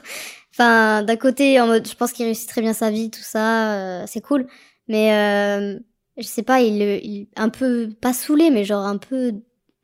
enfin, 0.53 1.03
d'un 1.03 1.17
côté, 1.17 1.61
en 1.61 1.67
mode, 1.67 1.87
je 1.89 1.95
pense 1.95 2.13
qu'il 2.13 2.25
réussit 2.27 2.49
très 2.49 2.61
bien 2.63 2.73
sa 2.73 2.91
vie, 2.91 3.11
tout 3.11 3.21
ça, 3.23 4.03
euh, 4.03 4.07
c'est 4.07 4.21
cool. 4.23 4.47
Mais, 4.89 5.13
euh, 5.15 5.79
je 6.17 6.23
sais 6.25 6.43
pas, 6.43 6.61
il, 6.63 6.81
il, 7.05 7.29
un 7.37 7.49
peu, 7.51 7.91
pas 8.01 8.13
saoulé, 8.13 8.51
mais 8.51 8.65
genre 8.65 8.85
un 8.87 8.99
peu, 8.99 9.33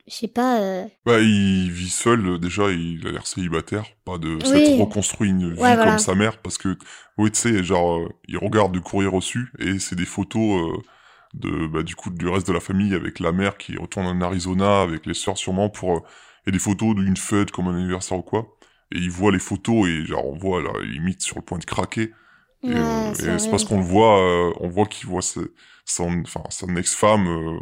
je 0.07 0.13
sais 0.13 0.27
pas, 0.27 0.61
euh, 0.61 0.85
Bah, 1.05 1.19
il 1.19 1.71
vit 1.71 1.89
seul, 1.89 2.39
déjà, 2.39 2.69
il 2.71 3.07
a 3.07 3.11
l'air 3.11 3.25
célibataire, 3.25 3.85
pas 4.05 4.19
de 4.19 4.43
Oui. 4.43 4.43
s'être 4.43 4.71
reconstruit 4.77 5.29
une 5.29 5.51
vie 5.53 5.63
Ouais, 5.63 5.75
voilà. 5.75 5.97
comme 5.97 5.97
sa 5.97 6.13
mère, 6.13 6.39
parce 6.43 6.59
que, 6.59 6.77
oui, 7.17 7.31
tu 7.31 7.39
sais, 7.39 7.63
genre, 7.63 8.07
il 8.27 8.37
regarde 8.37 8.71
du 8.71 8.81
courrier 8.81 9.09
reçu, 9.09 9.51
et 9.57 9.79
c'est 9.79 9.95
des 9.95 10.05
photos 10.05 10.79
de, 11.33 11.67
bah, 11.67 11.83
du 11.83 11.95
coup, 11.95 12.09
du 12.09 12.27
reste 12.27 12.47
de 12.47 12.53
la 12.53 12.59
famille, 12.59 12.93
avec 12.93 13.19
la 13.19 13.31
mère 13.31 13.57
qui 13.57 13.77
retourne 13.77 14.05
en 14.07 14.21
Arizona, 14.21 14.81
avec 14.81 15.05
les 15.05 15.13
sœurs 15.13 15.37
sûrement, 15.37 15.69
pour, 15.69 15.97
euh, 15.97 16.01
et 16.47 16.51
des 16.51 16.59
photos 16.59 16.95
d'une 16.95 17.17
fête, 17.17 17.51
comme 17.51 17.67
un 17.67 17.75
anniversaire 17.75 18.17
ou 18.17 18.23
quoi, 18.23 18.47
et 18.93 18.97
il 18.97 19.09
voit 19.11 19.31
les 19.31 19.39
photos, 19.39 19.87
et 19.87 20.05
genre, 20.05 20.25
on 20.27 20.37
voit, 20.37 20.61
là, 20.61 20.71
limite 20.83 21.21
sur 21.21 21.37
le 21.37 21.41
point 21.43 21.59
de 21.59 21.65
craquer, 21.65 22.11
et, 22.63 22.67
ouais, 22.67 22.73
euh, 22.73 23.13
c'est 23.13 23.35
et 23.35 23.39
c'est 23.39 23.49
parce 23.49 23.63
qu'on 23.63 23.77
le 23.77 23.85
voit, 23.85 24.19
euh, 24.19 24.51
on 24.59 24.67
voit 24.69 24.85
qu'il 24.85 25.07
voit 25.07 25.21
son, 25.21 25.45
ex-femme, 26.77 27.59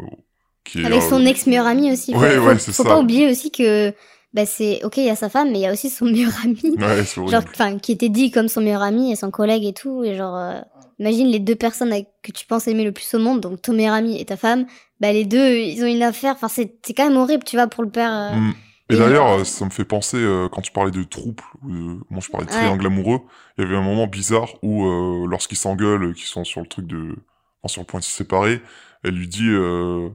qui 0.64 0.82
est, 0.82 0.86
Avec 0.86 1.02
son 1.02 1.26
ex 1.26 1.48
meilleur 1.48 1.68
ami 1.68 1.92
aussi. 1.92 2.14
Ouais, 2.16 2.38
faut, 2.38 2.46
ouais, 2.48 2.54
faut- 2.54 2.60
c'est 2.60 2.72
faut 2.74 2.84
ça. 2.84 2.90
pas 2.90 3.00
oublier 3.00 3.30
aussi 3.30 3.52
que 3.52 3.94
bah 4.34 4.46
c'est 4.46 4.84
ok, 4.84 4.98
il 4.98 5.06
y 5.06 5.10
a 5.10 5.16
sa 5.16 5.30
femme, 5.30 5.52
mais 5.52 5.60
il 5.60 5.62
y 5.62 5.66
a 5.66 5.72
aussi 5.72 5.90
son 5.90 6.06
meilleur 6.06 6.32
ami. 6.44 6.62
Ouais, 6.78 7.04
genre, 7.32 7.44
enfin, 7.50 7.80
qui 7.80 7.92
était 7.94 8.10
dit 8.10 8.30
comme 8.32 8.48
son 8.48 8.62
meilleur 8.62 8.84
ami 8.84 9.12
et 9.12 9.16
son 9.16 9.32
collègue 9.32 9.66
et 9.66 9.74
tout. 9.74 10.04
Et 10.04 10.16
genre, 10.16 10.36
euh, 10.36 10.60
imagine 11.00 11.28
les 11.28 11.40
deux 11.40 11.56
personnes 11.56 11.94
que 12.24 12.32
tu 12.32 12.46
penses 12.46 12.68
aimer 12.68 12.84
le 12.84 12.92
plus 12.92 13.14
au 13.14 13.20
monde, 13.20 13.40
donc 13.42 13.62
ton 13.62 13.74
meilleur 13.74 13.94
ami 13.94 14.20
et 14.20 14.26
ta 14.26 14.38
femme. 14.38 14.66
Bah 15.00 15.12
les 15.14 15.26
deux, 15.26 15.56
ils 15.58 15.82
ont 15.84 15.88
une 15.88 16.04
affaire. 16.04 16.34
Enfin, 16.34 16.48
c'est 16.50 16.76
c'est 16.86 16.94
quand 16.94 17.08
même 17.08 17.18
horrible, 17.18 17.44
tu 17.44 17.56
vois, 17.56 17.68
pour 17.68 17.84
le 17.84 17.90
père. 17.90 18.12
euh. 18.14 18.36
Mm. 18.36 18.54
Et, 18.92 18.96
et 18.96 18.98
d'ailleurs, 18.98 19.28
euh, 19.40 19.44
ça 19.44 19.66
me 19.66 19.70
fait 19.70 19.86
penser, 19.86 20.18
euh, 20.18 20.50
quand 20.52 20.62
tu 20.62 20.72
parlais 20.72 20.90
de 20.92 21.04
trouble, 21.04 21.44
ou 21.64 21.70
de- 21.70 22.00
moi 22.10 22.20
je 22.22 22.30
parlais 22.30 22.48
de 22.48 22.52
Ouais. 22.52 22.58
triangle 22.58 22.88
amoureux, 22.88 23.20
il 23.58 23.64
y 23.64 23.68
avait 23.68 23.76
un 23.76 23.84
moment 23.84 24.08
bizarre 24.08 24.50
où, 24.64 24.84
euh, 24.86 25.28
lorsqu'ils 25.28 25.58
s'engueulent, 25.60 26.06
euh, 26.06 26.14
qu'ils 26.14 26.26
sont 26.26 26.44
sur 26.44 26.60
le 26.62 26.68
truc 26.68 26.88
de... 26.88 27.16
Enfin, 27.62 27.72
sur 27.74 27.82
le 27.82 27.86
point 27.86 28.00
de 28.00 28.06
se 28.06 28.12
séparer, 28.12 28.62
elle 29.04 29.14
lui 29.14 29.28
dit 29.28 29.48
euh, 29.48 30.10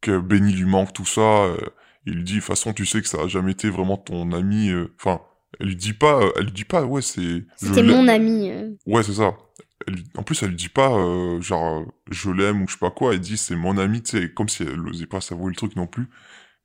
que 0.00 0.16
Benny 0.18 0.52
lui 0.52 0.64
manque 0.64 0.92
tout 0.92 1.04
ça, 1.06 1.20
euh, 1.20 1.56
il 2.06 2.14
lui 2.14 2.22
dit, 2.24 2.34
de 2.34 2.38
toute 2.38 2.46
façon, 2.46 2.72
tu 2.72 2.86
sais 2.86 3.02
que 3.02 3.08
ça 3.08 3.22
a 3.22 3.26
jamais 3.26 3.50
été 3.52 3.68
vraiment 3.68 3.96
ton 3.96 4.30
ami, 4.32 4.68
euh, 4.70 4.94
enfin, 4.98 5.20
elle 5.58 5.66
lui 5.66 5.76
dit 5.76 5.92
pas, 5.92 6.20
euh, 6.22 6.30
elle 6.36 6.44
lui 6.44 6.52
dit 6.52 6.64
pas, 6.64 6.84
ouais, 6.84 7.02
c'est... 7.02 7.44
C'était 7.56 7.82
mon 7.82 8.06
ami. 8.06 8.50
euh. 8.50 8.70
Ouais, 8.86 9.02
c'est 9.02 9.14
ça. 9.14 9.34
Elle 9.86 9.96
En 10.16 10.22
plus, 10.22 10.42
elle 10.42 10.50
lui 10.50 10.56
dit 10.56 10.68
pas, 10.68 10.90
euh, 10.92 11.40
genre, 11.40 11.80
euh, 11.80 11.84
je 12.10 12.30
l'aime 12.30 12.62
ou 12.62 12.68
je 12.68 12.72
sais 12.74 12.78
pas 12.78 12.90
quoi. 12.90 13.14
Elle 13.14 13.20
dit, 13.20 13.36
c'est 13.36 13.56
mon 13.56 13.78
ami, 13.78 14.02
tu 14.02 14.10
sais, 14.18 14.30
comme 14.32 14.48
si 14.48 14.62
elle 14.62 14.80
n'osait 14.80 15.06
pas 15.06 15.20
s'avouer 15.20 15.50
le 15.50 15.56
truc 15.56 15.76
non 15.76 15.86
plus. 15.86 16.08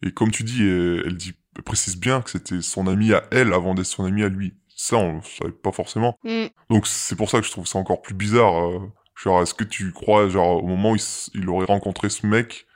Et 0.03 0.11
comme 0.11 0.31
tu 0.31 0.43
dis, 0.43 0.61
elle, 0.63 1.03
elle 1.05 1.15
dit, 1.17 1.33
elle 1.55 1.63
précise 1.63 1.97
bien 1.97 2.21
que 2.21 2.29
c'était 2.29 2.61
son 2.61 2.87
ami 2.87 3.13
à 3.13 3.23
elle 3.31 3.53
avant 3.53 3.73
d'être 3.75 3.85
son 3.85 4.05
ami 4.05 4.23
à 4.23 4.29
lui. 4.29 4.53
Ça, 4.75 4.97
on 4.97 5.15
le 5.17 5.21
savait 5.21 5.51
pas 5.53 5.71
forcément. 5.71 6.17
Mm. 6.23 6.45
Donc, 6.69 6.85
c'est 6.87 7.15
pour 7.15 7.29
ça 7.29 7.39
que 7.39 7.45
je 7.45 7.51
trouve 7.51 7.65
ça 7.65 7.79
encore 7.79 8.01
plus 8.01 8.13
bizarre. 8.15 8.65
euh, 8.67 8.79
genre, 9.23 9.41
est-ce 9.41 9.53
que 9.53 9.63
tu 9.63 9.93
crois, 9.93 10.27
genre, 10.27 10.61
au 10.63 10.67
moment 10.67 10.91
où 10.91 10.97
il, 11.33 11.49
aurait 11.49 11.65
rencontré 11.65 12.09
ce 12.09 12.27
mec, 12.27 12.67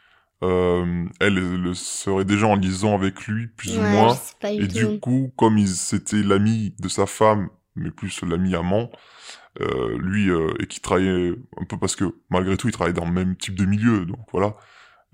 euh, 0.42 1.06
elle, 1.20 1.38
elle 1.38 1.76
serait 1.76 2.24
déjà 2.24 2.48
en 2.48 2.56
liaison 2.56 2.96
avec 2.96 3.28
lui, 3.28 3.48
plus 3.48 3.78
ou 3.78 3.82
moins. 3.82 4.16
Et 4.44 4.68
tout. 4.68 4.74
du 4.92 5.00
coup, 5.02 5.34
comme 5.36 5.58
il- 5.58 5.68
c'était 5.68 6.24
l'ami 6.24 6.74
de 6.80 6.88
sa 6.88 7.06
femme, 7.06 7.50
mais 7.76 7.92
plus 7.92 8.22
l'ami 8.24 8.56
amant, 8.56 8.90
euh, 9.62 9.98
lui, 9.98 10.30
euh, 10.30 10.54
et 10.60 10.68
qui 10.68 10.80
travaillait 10.80 11.34
un 11.58 11.66
peu 11.66 11.78
parce 11.78 11.96
que 11.96 12.06
malgré 12.30 12.58
tout, 12.58 12.68
il 12.68 12.72
travaillait 12.72 12.98
dans 13.00 13.06
le 13.06 13.12
même 13.12 13.36
type 13.36 13.56
de 13.56 13.66
milieu, 13.66 14.06
donc 14.06 14.20
voilà. 14.32 14.56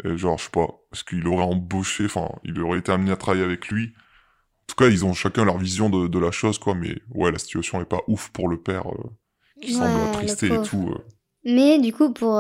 Et 0.04 0.18
genre, 0.18 0.38
je 0.38 0.46
sais 0.46 0.52
pas, 0.52 0.68
est-ce 0.94 1.04
qu'il 1.04 1.26
aurait 1.28 1.46
embauché, 1.46 2.06
enfin, 2.06 2.30
il 2.44 2.60
aurait 2.62 2.80
été 2.80 2.92
amené 2.92 3.12
à 3.12 3.18
travailler 3.18 3.44
avec 3.44 3.68
lui? 3.70 3.94
En 4.64 4.68
tout 4.68 4.76
cas, 4.76 4.90
ils 4.90 5.06
ont 5.06 5.14
chacun 5.14 5.46
leur 5.46 5.58
vision 5.58 5.90
de, 5.90 6.08
de 6.08 6.20
la 6.20 6.32
chose, 6.32 6.60
quoi, 6.60 6.76
mais 6.76 6.98
ouais, 7.14 7.32
la 7.32 7.40
situation 7.40 7.82
est 7.82 7.86
pas 7.86 8.02
ouf 8.08 8.30
pour 8.30 8.50
le 8.50 8.62
père, 8.62 8.88
euh, 8.90 9.10
qui 9.62 9.72
semble 9.72 10.00
Ouais, 10.00 10.04
attristé 10.04 10.48
et 10.48 10.62
tout. 10.62 10.94
Mais 11.46 11.80
du 11.80 11.94
coup, 11.94 12.12
pour 12.12 12.34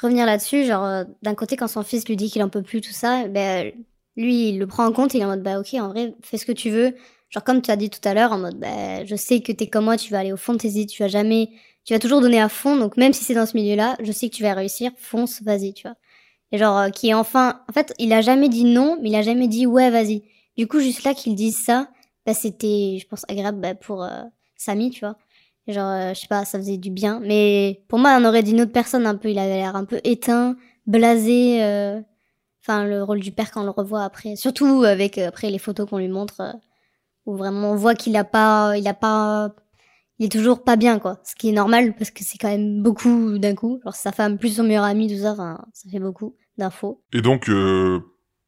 revenir 0.00 0.26
là-dessus, 0.26 0.64
genre, 0.64 1.04
d'un 1.22 1.34
côté, 1.34 1.56
quand 1.56 1.68
son 1.68 1.82
fils 1.82 2.08
lui 2.08 2.16
dit 2.16 2.30
qu'il 2.30 2.42
en 2.42 2.48
peut 2.48 2.62
plus, 2.62 2.80
tout 2.80 2.92
ça, 2.92 3.28
ben, 3.28 3.72
lui, 4.16 4.50
il 4.50 4.58
le 4.58 4.66
prend 4.66 4.86
en 4.86 4.92
compte, 4.92 5.14
il 5.14 5.20
est 5.20 5.24
en 5.24 5.28
mode, 5.28 5.42
bah 5.42 5.58
ok, 5.60 5.74
en 5.74 5.88
vrai, 5.88 6.14
fais 6.22 6.38
ce 6.38 6.46
que 6.46 6.52
tu 6.52 6.70
veux. 6.70 6.94
Genre, 7.32 7.44
comme 7.44 7.62
tu 7.62 7.70
as 7.72 7.76
dit 7.76 7.90
tout 7.90 8.06
à 8.06 8.14
l'heure, 8.14 8.32
en 8.32 8.38
mode, 8.38 8.58
bah, 8.58 9.04
je 9.06 9.16
sais 9.16 9.40
que 9.42 9.52
t'es 9.52 9.66
comme 9.68 9.86
moi, 9.86 9.96
tu 9.96 10.12
vas 10.12 10.20
aller 10.20 10.32
au 10.32 10.36
fond 10.36 10.52
de 10.54 10.58
tes 10.58 10.68
idées, 10.68 10.86
tu 10.86 11.02
vas 11.02 11.08
jamais, 11.08 11.50
tu 11.84 11.94
vas 11.94 11.98
toujours 11.98 12.20
donner 12.20 12.40
à 12.40 12.48
fond, 12.50 12.76
donc 12.76 12.96
même 12.98 13.12
si 13.14 13.24
c'est 13.24 13.34
dans 13.34 13.46
ce 13.46 13.56
milieu-là, 13.56 13.96
je 14.02 14.12
sais 14.12 14.28
que 14.30 14.34
tu 14.36 14.42
vas 14.42 14.54
réussir, 14.54 14.92
fonce, 14.98 15.42
vas-y, 15.42 15.74
tu 15.74 15.84
vois. 15.88 15.96
Et 16.52 16.58
genre, 16.58 16.78
euh, 16.78 16.90
qui 16.90 17.08
est 17.10 17.14
enfin, 17.14 17.62
en 17.68 17.72
fait, 17.72 17.94
il 17.98 18.12
a 18.12 18.20
jamais 18.22 18.48
dit 18.50 18.64
non, 18.64 18.98
mais 19.02 19.10
il 19.10 19.16
a 19.16 19.22
jamais 19.22 19.48
dit 19.48 19.66
ouais, 19.66 19.90
vas-y. 19.90 20.22
Du 20.56 20.66
coup, 20.68 20.80
juste 20.80 21.04
là 21.04 21.14
qu'il 21.14 21.34
dise 21.34 21.56
ça, 21.58 21.88
bah, 22.26 22.34
c'était, 22.34 22.98
je 23.00 23.06
pense, 23.08 23.24
agréable 23.28 23.60
bah, 23.60 23.74
pour 23.74 24.04
euh, 24.04 24.22
Samy, 24.56 24.90
tu 24.90 25.00
vois. 25.00 25.16
Genre, 25.68 25.86
euh, 25.88 26.14
je 26.14 26.20
sais 26.20 26.26
pas, 26.28 26.44
ça 26.44 26.58
faisait 26.58 26.76
du 26.78 26.90
bien. 26.90 27.20
Mais 27.24 27.82
pour 27.88 27.98
moi, 27.98 28.16
on 28.20 28.24
aurait 28.24 28.42
dit 28.42 28.52
une 28.52 28.62
autre 28.62 28.72
personne 28.72 29.06
un 29.06 29.16
peu. 29.16 29.30
Il 29.30 29.38
avait 29.38 29.56
l'air 29.56 29.76
un 29.76 29.84
peu 29.84 30.00
éteint, 30.04 30.56
blasé. 30.86 31.62
euh, 31.64 32.00
Enfin, 32.64 32.84
le 32.86 33.02
rôle 33.02 33.20
du 33.20 33.32
père 33.32 33.50
quand 33.50 33.62
on 33.62 33.64
le 33.64 33.70
revoit 33.70 34.04
après. 34.04 34.36
Surtout 34.36 34.84
avec 34.84 35.18
euh, 35.18 35.28
après 35.28 35.50
les 35.50 35.58
photos 35.58 35.88
qu'on 35.88 35.98
lui 35.98 36.08
montre, 36.08 36.40
où 37.26 37.36
vraiment 37.36 37.72
on 37.72 37.76
voit 37.76 37.94
qu'il 37.94 38.16
a 38.16 38.24
pas, 38.24 38.76
il 38.76 38.86
a 38.88 38.94
pas, 38.94 39.54
il 40.18 40.26
est 40.26 40.32
toujours 40.32 40.64
pas 40.64 40.76
bien 40.76 40.98
quoi. 40.98 41.20
Ce 41.24 41.34
qui 41.34 41.48
est 41.48 41.52
normal 41.52 41.94
parce 41.96 42.10
que 42.10 42.24
c'est 42.24 42.38
quand 42.38 42.48
même 42.48 42.82
beaucoup 42.82 43.38
d'un 43.38 43.54
coup. 43.54 43.80
Genre 43.84 43.94
sa 43.94 44.12
femme 44.12 44.38
plus 44.38 44.56
son 44.56 44.64
meilleur 44.64 44.84
ami, 44.84 45.08
tout 45.08 45.22
ça, 45.22 45.34
ça 45.36 45.90
fait 45.90 46.00
beaucoup 46.00 46.36
d'infos. 46.58 47.02
Et 47.12 47.20
donc, 47.22 47.48
euh, 47.48 48.00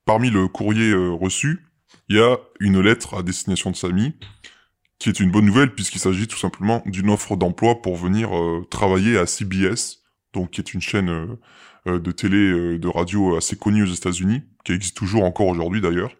parmi 0.05 0.31
le 0.31 0.49
courrier 0.49 0.91
euh, 0.91 1.11
reçu, 1.11 1.67
il 2.09 2.17
y 2.17 2.21
a 2.21 2.39
une 2.61 2.81
lettre 2.81 3.15
à 3.15 3.23
destination 3.23 3.71
de 3.71 3.77
Samy, 3.77 4.15
qui 4.99 5.09
est 5.09 5.21
une 5.21 5.31
bonne 5.31 5.47
nouvelle 5.47 5.75
puisqu'il 5.75 6.01
s'agit 6.01 6.27
tout 6.27 6.39
simplement 6.39 6.83
d'une 6.87 7.11
offre 7.11 7.37
d'emploi 7.37 7.81
pour 7.81 7.97
venir 7.97 8.37
euh, 8.37 8.67
travailler 8.71 9.19
à 9.19 9.27
CBS, 9.27 10.03
donc 10.33 10.51
qui 10.51 10.61
est 10.61 10.75
une 10.75 10.81
chaîne 10.81 11.37
de 11.87 12.13
télé, 12.13 12.79
de 12.79 12.89
radio 12.89 13.37
assez 13.37 13.57
connue 13.57 13.83
aux 13.83 13.93
États-Unis, 13.93 14.43
qui 14.65 14.73
existe 14.73 14.97
toujours 14.97 15.25
encore 15.25 15.47
aujourd'hui 15.47 15.81
d'ailleurs. 15.81 16.13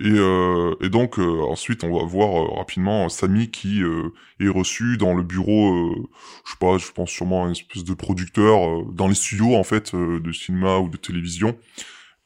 Et, 0.00 0.10
euh, 0.10 0.76
et 0.80 0.90
donc 0.90 1.18
euh, 1.18 1.42
ensuite 1.42 1.82
on 1.82 1.98
va 1.98 2.04
voir 2.04 2.40
euh, 2.40 2.54
rapidement 2.56 3.08
Samy 3.08 3.50
qui 3.50 3.82
euh, 3.82 4.10
est 4.38 4.48
reçu 4.48 4.96
dans 4.96 5.12
le 5.12 5.24
bureau, 5.24 5.72
euh, 5.74 6.08
je 6.44 6.52
sais 6.52 6.56
pas, 6.60 6.78
je 6.78 6.92
pense 6.92 7.10
sûrement 7.10 7.46
une 7.46 7.52
espèce 7.52 7.82
de 7.82 7.94
producteur 7.94 8.68
euh, 8.68 8.84
dans 8.92 9.08
les 9.08 9.16
studios 9.16 9.56
en 9.56 9.64
fait 9.64 9.94
euh, 9.94 10.20
de 10.20 10.30
cinéma 10.30 10.78
ou 10.78 10.88
de 10.88 10.96
télévision 10.96 11.58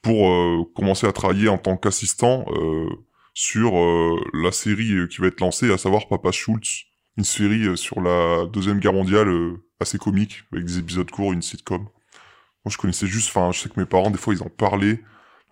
pour 0.03 0.29
euh, 0.29 0.65
commencer 0.75 1.07
à 1.07 1.13
travailler 1.13 1.49
en 1.49 1.59
tant 1.59 1.77
qu'assistant 1.79 2.45
euh, 2.51 2.91
sur 3.35 3.79
euh, 3.79 4.21
la 4.35 4.53
série 4.53 4.93
euh, 4.93 5.07
qui 5.07 5.21
va 5.21 5.29
être 5.29 5.41
lancée, 5.41 5.73
à 5.73 5.79
savoir 5.79 6.09
Papa 6.09 6.33
Schultz, 6.33 6.85
une 7.17 7.25
série 7.25 7.67
euh, 7.69 7.77
sur 7.77 8.01
la 8.01 8.47
deuxième 8.47 8.81
guerre 8.81 8.93
mondiale 8.93 9.29
euh, 9.29 9.65
assez 9.81 9.99
comique 9.99 10.45
avec 10.53 10.67
des 10.67 10.79
épisodes 10.79 11.11
courts, 11.11 11.33
une 11.33 11.43
sitcom. 11.43 11.83
Moi 11.83 12.71
je 12.71 12.77
connaissais 12.77 13.07
juste, 13.07 13.29
enfin 13.29 13.51
je 13.53 13.61
sais 13.61 13.69
que 13.69 13.81
mes 13.81 13.87
parents 13.87 14.11
des 14.11 14.19
fois 14.19 14.35
ils 14.35 14.43
en 14.43 14.51
parlaient. 14.51 15.01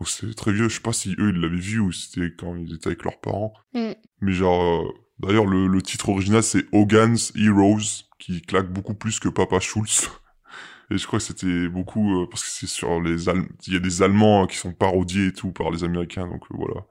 Donc 0.00 0.08
c'est 0.08 0.34
très 0.34 0.52
vieux, 0.52 0.68
je 0.68 0.76
sais 0.76 0.80
pas 0.80 0.94
si 0.94 1.14
eux 1.18 1.30
ils 1.34 1.40
l'avaient 1.40 1.56
vu 1.56 1.78
ou 1.78 1.92
c'était 1.92 2.32
quand 2.34 2.56
ils 2.56 2.74
étaient 2.74 2.88
avec 2.88 3.04
leurs 3.04 3.20
parents. 3.20 3.52
Mm. 3.74 3.92
Mais 4.22 4.32
genre, 4.32 4.62
euh, 4.62 4.88
d'ailleurs 5.18 5.46
le, 5.46 5.66
le 5.66 5.82
titre 5.82 6.08
original 6.08 6.42
c'est 6.42 6.64
Hogan's 6.72 7.32
Heroes, 7.36 8.06
qui 8.18 8.40
claque 8.40 8.72
beaucoup 8.72 8.94
plus 8.94 9.20
que 9.20 9.28
Papa 9.28 9.60
Schultz. 9.60 10.10
Et 10.90 10.98
je 10.98 11.06
crois 11.06 11.20
que 11.20 11.24
c'était 11.24 11.68
beaucoup 11.68 12.22
euh, 12.22 12.26
parce 12.28 12.42
que 12.42 12.50
c'est 12.50 12.66
sur 12.66 13.00
les 13.00 13.28
Allemands, 13.28 13.46
il 13.66 13.74
y 13.74 13.76
a 13.76 13.80
des 13.80 14.02
Allemands 14.02 14.44
euh, 14.44 14.46
qui 14.46 14.56
sont 14.56 14.72
parodiés 14.72 15.28
et 15.28 15.32
tout 15.32 15.52
par 15.52 15.70
les 15.70 15.84
Américains, 15.84 16.26
donc 16.26 16.42
euh, 16.50 16.56
voilà. 16.56 16.86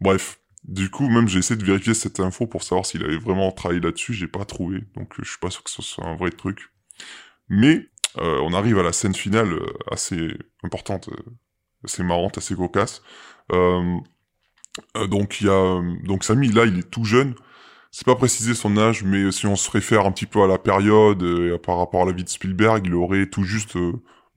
Bref, 0.00 0.40
du 0.62 0.90
coup 0.90 1.08
même 1.10 1.28
j'ai 1.28 1.40
essayé 1.40 1.60
de 1.60 1.64
vérifier 1.64 1.92
cette 1.92 2.20
info 2.20 2.46
pour 2.46 2.62
savoir 2.62 2.86
s'il 2.86 3.04
avait 3.04 3.18
vraiment 3.18 3.52
travaillé 3.52 3.80
là-dessus, 3.80 4.14
j'ai 4.14 4.28
pas 4.28 4.46
trouvé, 4.46 4.84
donc 4.96 5.12
je 5.18 5.28
suis 5.28 5.38
pas 5.38 5.50
sûr 5.50 5.62
que 5.62 5.70
ce 5.70 5.82
soit 5.82 6.06
un 6.06 6.16
vrai 6.16 6.30
truc. 6.30 6.70
Mais 7.50 7.86
euh, 8.18 8.40
on 8.42 8.54
arrive 8.54 8.78
à 8.78 8.82
la 8.82 8.92
scène 8.92 9.14
finale 9.14 9.58
assez 9.90 10.28
importante, 10.62 11.10
assez 11.84 12.02
marrante, 12.02 12.38
assez 12.38 12.54
cocasse. 12.54 13.02
Euh, 13.52 13.96
euh, 14.96 15.06
donc 15.06 15.40
il 15.40 15.46
y 15.46 15.50
a 15.50 15.80
donc 16.04 16.24
Samy 16.24 16.48
là 16.48 16.64
il 16.64 16.78
est 16.78 16.90
tout 16.90 17.04
jeune. 17.04 17.34
C'est 17.90 18.06
pas 18.06 18.16
précisé 18.16 18.54
son 18.54 18.76
âge, 18.76 19.04
mais 19.04 19.30
si 19.32 19.46
on 19.46 19.56
se 19.56 19.70
réfère 19.70 20.04
un 20.06 20.12
petit 20.12 20.26
peu 20.26 20.42
à 20.42 20.48
la 20.48 20.58
période 20.58 21.22
euh, 21.22 21.54
et 21.54 21.58
par 21.58 21.78
rapport 21.78 22.02
à 22.02 22.06
la 22.06 22.12
vie 22.12 22.24
de 22.24 22.28
Spielberg, 22.28 22.82
il 22.86 22.94
aurait 22.94 23.26
tout 23.26 23.44
juste, 23.44 23.76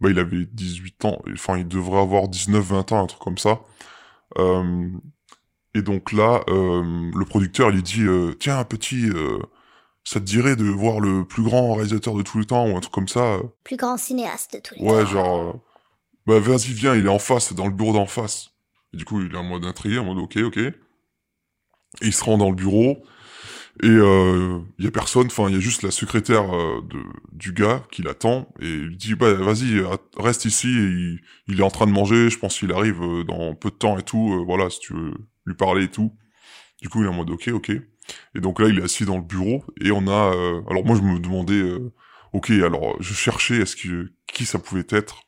bah 0.02 0.10
il 0.12 0.20
avait 0.20 0.46
18 0.46 1.06
ans, 1.06 1.22
enfin 1.34 1.58
il 1.58 1.68
devrait 1.68 2.02
avoir 2.02 2.28
19-20 2.30 2.94
ans, 2.94 3.04
un 3.04 3.08
truc 3.08 3.22
comme 3.22 3.38
ça. 3.40 3.62
Euh, 4.38 4.90
et 5.74 5.82
donc 5.82 6.12
là, 6.12 6.42
euh, 6.50 7.12
le 7.16 7.26
producteur 7.26 7.70
lui 7.72 7.84
dit, 7.84 8.04
euh, 8.04 8.34
tiens 8.40 8.64
petit, 8.64 9.10
euh, 9.10 9.40
ça 10.04 10.20
te 10.20 10.26
dirait 10.26 10.56
de 10.56 10.66
voir 10.66 11.00
le 11.00 11.26
plus 11.26 11.44
grand 11.44 11.74
réalisateur 11.76 12.16
de 12.16 12.22
tous 12.24 12.40
les 12.40 12.46
temps 12.46 12.68
ou 12.68 12.78
un 12.78 12.80
truc 12.80 12.94
comme 12.94 13.08
ça. 13.08 13.40
Plus 13.64 13.78
grand 13.78 13.98
cinéaste 13.98 14.56
de 14.56 14.60
tous 14.60 14.76
les 14.76 14.82
Ouais, 14.84 15.04
temps. 15.04 15.06
genre, 15.06 15.40
euh, 15.40 15.54
bah 16.28 16.40
vas-y, 16.40 16.74
viens, 16.74 16.96
il 16.96 17.06
est 17.06 17.10
en 17.10 17.20
face, 17.20 17.54
dans 17.54 17.66
le 17.68 17.74
bureau 17.74 17.94
d'en 17.94 18.06
face. 18.06 18.50
Et 18.94 18.98
du 18.98 19.06
coup, 19.06 19.22
il 19.22 19.34
est 19.34 19.38
en 19.38 19.44
mode 19.44 19.66
intrigué, 19.66 19.98
en 19.98 20.06
mode 20.06 20.20
ok, 20.20 20.38
ok. 20.38 20.58
Et 20.58 20.74
il 22.02 22.14
se 22.14 22.24
rend 22.24 22.38
dans 22.38 22.50
le 22.50 22.56
bureau, 22.56 23.04
et 23.82 23.88
euh, 23.88 24.60
il 24.78 24.86
y 24.86 24.88
a 24.88 24.92
personne, 24.92 25.28
enfin, 25.28 25.48
il 25.50 25.56
y 25.56 25.58
a 25.58 25.62
juste 25.62 25.84
la 25.84 25.92
secrétaire 25.92 26.54
euh, 26.56 26.82
du 27.32 27.54
gars 27.54 27.84
qui 27.92 28.02
l'attend, 28.02 28.50
et 28.62 28.70
il 28.70 28.98
dit, 28.98 29.16
bah 29.16 29.34
vas-y, 29.34 29.78
euh, 29.78 29.96
reste 30.18 30.46
ici, 30.46 30.68
il, 31.48 31.60
est 31.60 31.64
en 31.64 31.70
train 31.72 31.88
de 31.88 31.92
manger, 31.92 32.30
je 32.30 32.38
pense 32.38 32.60
qu'il 32.60 32.72
arrive 32.74 33.02
euh, 33.02 33.24
dans 33.24 33.56
peu 33.56 33.70
de 33.70 33.76
temps 33.76 33.98
et 33.98 34.04
tout, 34.04 34.34
euh, 34.34 34.44
voilà, 34.46 34.70
si 34.70 34.80
tu 34.80 34.94
veux 34.94 35.14
lui 35.46 35.56
parler 35.56 35.86
et 35.86 35.92
tout. 35.92 36.14
Du 36.82 36.90
coup, 36.90 37.02
il 37.02 37.06
est 37.06 37.10
en 37.10 37.14
mode 37.14 37.30
ok, 37.30 37.50
ok. 37.54 37.72
Et 38.36 38.40
donc 38.42 38.60
là, 38.60 38.68
il 38.68 38.80
est 38.80 38.84
assis 38.84 39.06
dans 39.06 39.18
le 39.18 39.24
bureau, 39.24 39.64
et 39.82 39.92
on 39.92 40.08
a... 40.08 40.36
euh, 40.36 40.62
alors 40.70 40.86
moi, 40.86 40.96
je 40.98 41.02
me 41.02 41.20
demandais... 41.20 41.54
euh, 41.56 41.94
Ok, 42.34 42.52
alors 42.52 43.02
je 43.02 43.14
cherchais 43.14 43.58
est-ce 43.58 43.76
que 43.76 44.12
qui 44.28 44.46
ça 44.46 44.60
pouvait 44.60 44.86
être? 44.90 45.27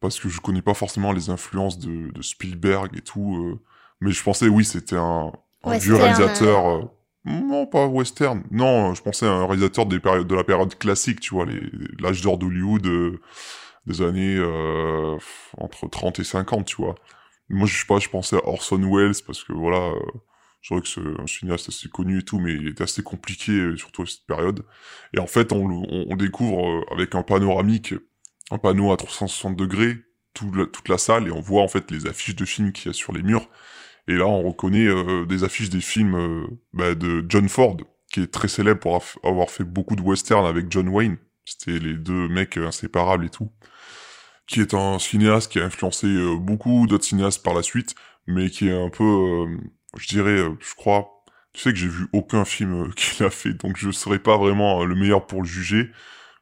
Parce 0.00 0.18
que 0.20 0.28
je 0.28 0.40
connais 0.40 0.62
pas 0.62 0.74
forcément 0.74 1.12
les 1.12 1.30
influences 1.30 1.78
de, 1.78 2.10
de 2.12 2.22
Spielberg 2.22 2.96
et 2.96 3.02
tout, 3.02 3.36
euh, 3.36 3.60
mais 4.00 4.12
je 4.12 4.22
pensais 4.22 4.48
oui 4.48 4.64
c'était 4.64 4.96
un, 4.96 5.32
un 5.64 5.74
vieux 5.74 5.94
Western, 5.94 5.96
réalisateur. 5.96 6.66
euh, 6.68 6.82
non 7.26 7.66
pas 7.66 7.86
western, 7.86 8.42
non 8.50 8.94
je 8.94 9.02
pensais 9.02 9.26
à 9.26 9.30
un 9.32 9.46
réalisateur 9.46 9.86
des 9.86 10.00
périodes 10.00 10.26
de 10.26 10.34
la 10.34 10.44
période 10.44 10.76
classique, 10.78 11.20
tu 11.20 11.34
vois 11.34 11.46
l'âge 11.98 12.22
d'or 12.22 12.38
d'Hollywood 12.38 12.86
euh, 12.86 13.20
des 13.86 14.02
années 14.02 14.36
euh, 14.38 15.16
entre 15.58 15.88
30 15.88 16.18
et 16.20 16.24
50, 16.24 16.66
tu 16.66 16.76
vois. 16.76 16.94
Moi 17.48 17.66
je 17.66 17.76
sais 17.78 17.86
pas, 17.86 17.98
je 17.98 18.08
pensais 18.08 18.36
à 18.36 18.46
Orson 18.48 18.80
Welles 18.82 19.14
parce 19.26 19.44
que 19.44 19.52
voilà. 19.52 19.78
euh, 19.78 20.00
je 20.62 20.74
vois 20.74 20.82
que 20.82 20.88
c'est 20.88 21.00
un 21.22 21.26
cinéaste 21.26 21.68
assez 21.70 21.88
connu 21.88 22.18
et 22.20 22.22
tout, 22.22 22.38
mais 22.38 22.52
il 22.54 22.68
était 22.68 22.82
assez 22.84 23.02
compliqué, 23.02 23.52
euh, 23.52 23.76
surtout 23.76 24.02
à 24.02 24.06
cette 24.06 24.26
période. 24.26 24.64
Et 25.14 25.18
en 25.20 25.26
fait, 25.26 25.52
on, 25.52 25.64
on, 25.66 26.06
on 26.10 26.16
découvre 26.16 26.66
euh, 26.68 26.84
avec 26.92 27.14
un 27.14 27.22
panoramique, 27.22 27.94
un 28.50 28.58
panneau 28.58 28.92
à 28.92 28.96
360 28.96 29.56
degrés, 29.56 29.96
toute 30.34 30.88
la 30.88 30.98
salle 30.98 31.28
et 31.28 31.30
on 31.30 31.40
voit 31.40 31.62
en 31.62 31.68
fait 31.68 31.90
les 31.90 32.06
affiches 32.06 32.36
de 32.36 32.44
films 32.44 32.72
qu'il 32.72 32.86
y 32.86 32.90
a 32.90 32.92
sur 32.92 33.12
les 33.12 33.22
murs. 33.22 33.48
Et 34.08 34.14
là, 34.14 34.26
on 34.26 34.42
reconnaît 34.42 34.86
euh, 34.86 35.24
des 35.26 35.44
affiches 35.44 35.70
des 35.70 35.80
films 35.80 36.14
euh, 36.14 36.46
bah, 36.72 36.94
de 36.94 37.24
John 37.28 37.48
Ford, 37.48 37.76
qui 38.10 38.20
est 38.20 38.32
très 38.32 38.48
célèbre 38.48 38.80
pour 38.80 39.02
avoir 39.22 39.50
fait 39.50 39.64
beaucoup 39.64 39.94
de 39.94 40.02
westerns 40.02 40.46
avec 40.46 40.70
John 40.70 40.88
Wayne. 40.88 41.16
C'était 41.44 41.78
les 41.78 41.94
deux 41.94 42.28
mecs 42.28 42.58
euh, 42.58 42.66
inséparables 42.66 43.26
et 43.26 43.30
tout. 43.30 43.50
Qui 44.46 44.60
est 44.60 44.74
un 44.74 44.98
cinéaste 44.98 45.52
qui 45.52 45.60
a 45.60 45.64
influencé 45.64 46.08
beaucoup 46.38 46.88
d'autres 46.88 47.04
cinéastes 47.04 47.42
par 47.44 47.54
la 47.54 47.62
suite, 47.62 47.94
mais 48.26 48.50
qui 48.50 48.68
est 48.68 48.72
un 48.72 48.88
peu, 48.88 49.46
je 49.96 50.08
dirais, 50.08 50.38
je 50.58 50.74
crois, 50.74 51.22
tu 51.52 51.60
sais 51.60 51.70
que 51.70 51.78
j'ai 51.78 51.86
vu 51.86 52.08
aucun 52.12 52.44
film 52.44 52.92
qu'il 52.96 53.24
a 53.24 53.30
fait, 53.30 53.52
donc 53.52 53.76
je 53.76 53.92
serais 53.92 54.18
pas 54.18 54.36
vraiment 54.36 54.84
le 54.84 54.96
meilleur 54.96 55.28
pour 55.28 55.42
le 55.42 55.46
juger, 55.46 55.92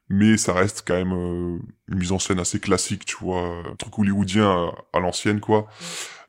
mais 0.09 0.37
ça 0.37 0.53
reste 0.55 0.85
quand 0.87 0.95
même 0.95 1.13
euh, 1.13 1.59
une 1.89 1.99
mise 1.99 2.13
en 2.13 2.19
scène 2.19 2.41
assez 2.41 2.61
classique, 2.61 3.05
tu 3.05 3.17
vois, 3.21 3.41
un 3.71 3.75
truc 3.77 3.99
hollywoodien 3.99 4.49
à, 4.93 4.99
à 4.99 5.01
l'ancienne, 5.01 5.41
quoi. 5.41 5.67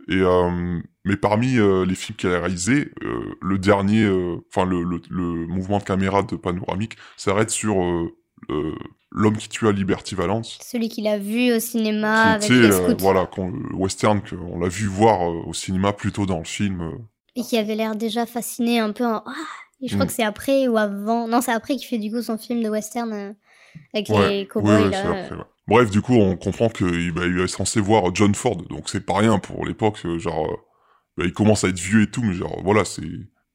Et 0.07 0.15
euh, 0.21 0.79
mais 1.05 1.17
parmi 1.17 1.57
euh, 1.57 1.85
les 1.85 1.93
films 1.95 2.15
qu'elle 2.17 2.33
a 2.33 2.39
réalisés, 2.39 2.91
euh, 3.03 3.35
le 3.41 3.59
dernier, 3.59 4.07
enfin 4.49 4.65
le, 4.65 4.83
le, 4.83 5.01
le 5.09 5.45
mouvement 5.47 5.77
de 5.77 5.83
caméra 5.83 6.23
de 6.23 6.35
panoramique 6.35 6.95
s'arrête 7.15 7.51
sur 7.51 7.75
l'homme 9.11 9.37
qui 9.37 9.49
tue 9.49 9.67
à 9.67 9.71
Liberty 9.71 10.15
Valance. 10.15 10.57
Celui 10.63 10.89
qu'il 10.89 11.07
a 11.07 11.17
vu 11.17 11.53
au 11.53 11.59
cinéma 11.59 12.37
qui 12.39 12.53
avec 12.53 12.65
était, 12.65 12.87
les 12.87 12.93
voilà, 12.95 13.29
le 13.37 13.75
western 13.75 14.21
qu'on 14.21 14.59
l'a 14.59 14.67
vu 14.69 14.87
voir 14.87 15.21
au 15.21 15.53
cinéma 15.53 15.93
plutôt 15.93 16.25
dans 16.25 16.39
le 16.39 16.43
film. 16.45 16.93
Et 17.35 17.41
qui 17.41 17.57
avait 17.57 17.75
l'air 17.75 17.95
déjà 17.95 18.25
fasciné 18.25 18.79
un 18.79 18.91
peu 18.91 19.05
en... 19.05 19.23
Ah 19.25 19.33
et 19.81 19.87
je 19.87 19.93
crois 19.93 20.05
Mm. 20.05 20.07
que 20.09 20.13
c'est 20.13 20.23
après 20.23 20.67
ou 20.67 20.77
avant. 20.77 21.27
Non, 21.29 21.39
c'est 21.41 21.53
après 21.53 21.75
qu'il 21.77 21.87
fait 21.87 21.99
du 21.99 22.11
coup 22.11 22.21
son 22.21 22.37
film 22.37 22.61
de 22.61 22.69
western 22.69 23.35
avec 23.93 24.09
Ouais, 24.09 24.29
les 24.29 24.47
cowboys 24.47 24.71
ouais, 24.71 24.83
ouais, 24.83 24.89
là. 24.89 25.01
c'est 25.01 25.07
après, 25.07 25.35
ouais. 25.35 25.43
Bref, 25.67 25.89
du 25.91 26.01
coup, 26.01 26.15
on 26.15 26.35
comprend 26.35 26.69
qu'il 26.69 27.11
bah, 27.11 27.27
il 27.27 27.39
est 27.39 27.47
censé 27.47 27.79
voir 27.79 28.13
John 28.15 28.33
Ford, 28.33 28.55
donc 28.55 28.89
c'est 28.89 29.05
pas 29.05 29.17
rien 29.17 29.37
pour 29.39 29.65
l'époque, 29.65 29.99
euh, 30.05 30.17
genre, 30.17 30.45
euh, 30.51 30.55
bah, 31.17 31.23
il 31.25 31.33
commence 31.33 31.63
à 31.63 31.67
être 31.69 31.79
vieux 31.79 32.03
et 32.03 32.07
tout, 32.07 32.23
mais 32.23 32.33
genre, 32.33 32.59
voilà, 32.63 32.85
c'est... 32.85 33.03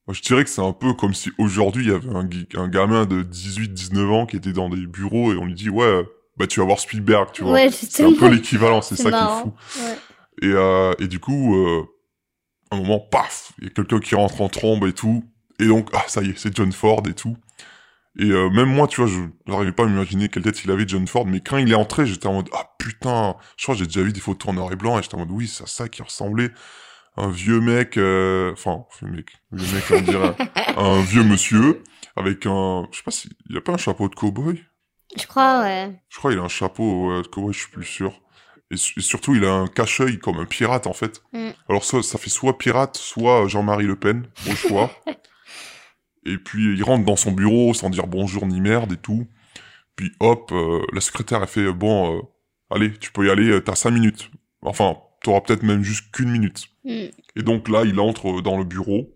Moi, 0.07 0.13
je 0.13 0.21
dirais 0.21 0.45
que 0.45 0.51
c'est 0.51 0.61
un 0.63 0.73
peu 0.75 0.93
comme 0.93 1.15
si 1.15 1.31
aujourd'hui, 1.39 1.85
il 1.87 1.91
y 1.91 1.95
avait 1.95 2.11
un, 2.11 2.29
un 2.61 2.69
gamin 2.69 3.07
de 3.07 3.23
18-19 3.23 4.07
ans 4.11 4.27
qui 4.27 4.37
était 4.37 4.53
dans 4.53 4.69
des 4.69 4.87
bureaux 4.87 5.33
et 5.33 5.37
on 5.37 5.47
lui 5.47 5.55
dit, 5.55 5.71
ouais, 5.71 5.85
euh, 5.85 6.03
bah 6.37 6.47
tu 6.47 6.61
vas 6.61 6.67
voir 6.67 6.79
Spielberg, 6.79 7.31
tu 7.33 7.43
vois. 7.43 7.53
Ouais, 7.53 7.71
c'est 7.71 8.05
un 8.05 8.13
peu 8.13 8.29
l'équivalent, 8.29 8.83
c'est 8.83 8.97
ça 8.97 9.11
qui 9.11 9.17
est 9.17 9.43
fou. 9.43 9.53
Et, 10.43 10.47
euh, 10.49 10.93
et 10.99 11.07
du 11.09 11.21
coup, 11.21 11.57
euh, 11.57 11.85
à 12.71 12.77
un 12.77 12.81
moment, 12.81 13.01
paf, 13.01 13.53
il 13.59 13.65
y 13.65 13.67
a 13.69 13.71
quelqu'un 13.71 13.99
qui 14.01 14.15
rentre 14.15 14.41
en 14.43 14.49
trombe 14.49 14.85
et 14.85 14.93
tout. 14.93 15.25
Et 15.59 15.67
donc, 15.67 15.89
ah, 15.95 16.05
ça 16.07 16.23
y 16.23 16.31
est, 16.31 16.39
c'est 16.39 16.55
John 16.55 16.73
Ford 16.73 17.03
et 17.09 17.15
tout. 17.15 17.37
Et 18.19 18.31
euh, 18.31 18.49
même 18.51 18.69
moi, 18.69 18.87
tu 18.87 19.01
vois, 19.01 19.11
je 19.11 19.21
n'arrivais 19.51 19.73
pas 19.73 19.85
à 19.85 19.87
m'imaginer 19.87 20.29
quelle 20.29 20.45
tête 20.45 20.65
il 20.65 20.71
avait, 20.71 20.87
John 20.87 21.07
Ford. 21.07 21.27
Mais 21.27 21.41
quand 21.41 21.57
il 21.57 21.71
est 21.71 21.77
entré, 21.77 22.07
j'étais 22.07 22.29
en 22.29 22.35
mode, 22.35 22.49
ah 22.53 22.75
putain, 22.79 23.37
je 23.57 23.65
crois 23.65 23.75
que 23.75 23.81
j'ai 23.81 23.87
déjà 23.87 24.03
vu 24.03 24.13
des 24.13 24.21
photos 24.21 24.51
en 24.51 24.55
noir 24.55 24.73
et 24.73 24.77
blanc. 24.77 24.99
Et 24.99 25.03
j'étais 25.03 25.17
en 25.17 25.21
mode, 25.21 25.33
oui, 25.33 25.49
c'est 25.49 25.65
à 25.65 25.67
ça 25.67 25.89
qui 25.89 26.03
ressemblait. 26.03 26.51
Un 27.17 27.29
vieux 27.29 27.61
mec, 27.61 27.97
euh, 27.97 28.53
enfin, 28.53 28.85
vieux 29.01 29.11
mec, 29.11 29.31
vieux 29.53 29.75
mec, 29.75 29.85
on 29.91 30.01
dirait 30.01 30.35
un, 30.77 31.01
vieux 31.03 31.23
monsieur, 31.23 31.83
avec 32.17 32.47
un, 32.47 32.89
je 32.91 32.99
sais 32.99 33.05
pas 33.05 33.11
si, 33.13 33.29
il 33.49 33.57
a 33.57 33.61
pas 33.61 33.73
un 33.73 33.77
chapeau 33.77 34.09
de 34.09 34.15
cowboy? 34.15 34.65
Je 35.17 35.27
crois, 35.27 35.61
ouais. 35.61 35.93
je 36.09 36.19
crois 36.19 36.33
qu'il 36.33 36.41
a 36.41 36.43
un 36.43 36.49
chapeau 36.49 37.09
ouais, 37.09 37.23
de 37.23 37.29
cowboy, 37.29 37.53
je 37.53 37.61
suis 37.61 37.71
plus 37.71 37.85
sûr. 37.85 38.21
Et 38.71 38.77
surtout, 38.77 39.37
il 39.37 39.45
a 39.45 39.53
un 39.53 39.67
cache-œil 39.69 40.19
comme 40.19 40.39
un 40.39 40.45
pirate, 40.45 40.89
en 40.89 40.93
fait. 40.93 41.23
Mm. 41.33 41.51
Alors, 41.69 41.85
ça, 41.85 42.03
ça 42.03 42.19
fait 42.19 42.31
soit 42.31 42.59
pirate, 42.59 42.97
soit 42.97 43.47
Jean-Marie 43.47 43.87
Le 43.87 43.97
Pen, 43.97 44.27
au 44.51 44.55
choix. 44.55 44.91
et 46.25 46.39
puis, 46.39 46.75
il 46.75 46.83
rentre 46.83 47.05
dans 47.05 47.17
son 47.17 47.33
bureau 47.33 47.75
sans 47.75 47.91
dire 47.91 48.07
bonjour 48.07 48.47
ni 48.47 48.61
merde 48.61 48.93
et 48.93 48.97
tout. 48.97 49.27
Puis, 49.97 50.13
hop, 50.21 50.51
euh, 50.53 50.83
la 50.93 51.01
secrétaire 51.01 51.43
a 51.43 51.47
fait, 51.47 51.71
bon, 51.73 52.17
euh, 52.17 52.23
allez, 52.71 52.93
tu 52.99 53.13
peux 53.13 53.27
y 53.27 53.31
aller, 53.31 53.49
euh, 53.51 53.61
t'as 53.61 53.75
cinq 53.75 53.91
minutes. 53.91 54.31
Enfin, 54.63 54.97
t'auras 55.23 55.41
peut-être 55.43 55.63
même 55.63 55.83
juste 55.83 56.11
qu'une 56.13 56.31
minute. 56.31 56.69
Mm. 56.85 57.07
Et 57.37 57.43
donc 57.43 57.69
là, 57.69 57.85
il 57.85 58.01
entre 58.01 58.41
dans 58.41 58.59
le 58.59 58.65
bureau. 58.65 59.11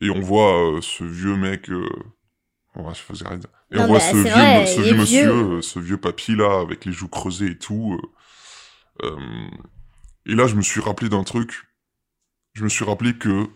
Et 0.00 0.10
on 0.10 0.20
voit 0.20 0.76
euh, 0.76 0.80
ce 0.80 1.04
vieux 1.04 1.36
mec... 1.36 1.68
Ouais, 1.68 2.94
je 2.94 3.00
faisais 3.00 3.26
rien. 3.26 3.40
Et 3.72 3.76
Non, 3.76 3.84
on 3.84 3.86
voit 3.88 3.98
bah, 3.98 4.04
ce 4.04 4.16
vieux, 4.16 4.30
vrai, 4.30 4.66
ce 4.66 4.80
vieux 4.80 4.94
monsieur, 4.94 5.62
ce 5.62 5.78
vieux 5.80 5.96
papy 5.96 6.36
là, 6.36 6.60
avec 6.60 6.84
les 6.84 6.92
joues 6.92 7.08
creusées 7.08 7.50
et 7.52 7.58
tout. 7.58 7.98
et 9.02 10.34
là, 10.34 10.46
je 10.46 10.54
me 10.54 10.62
suis 10.62 10.80
rappelé 10.80 11.08
d'un 11.08 11.24
truc. 11.24 11.64
Je 12.52 12.62
me 12.62 12.68
suis 12.68 12.84
rappelé 12.84 13.14
que 13.14 13.48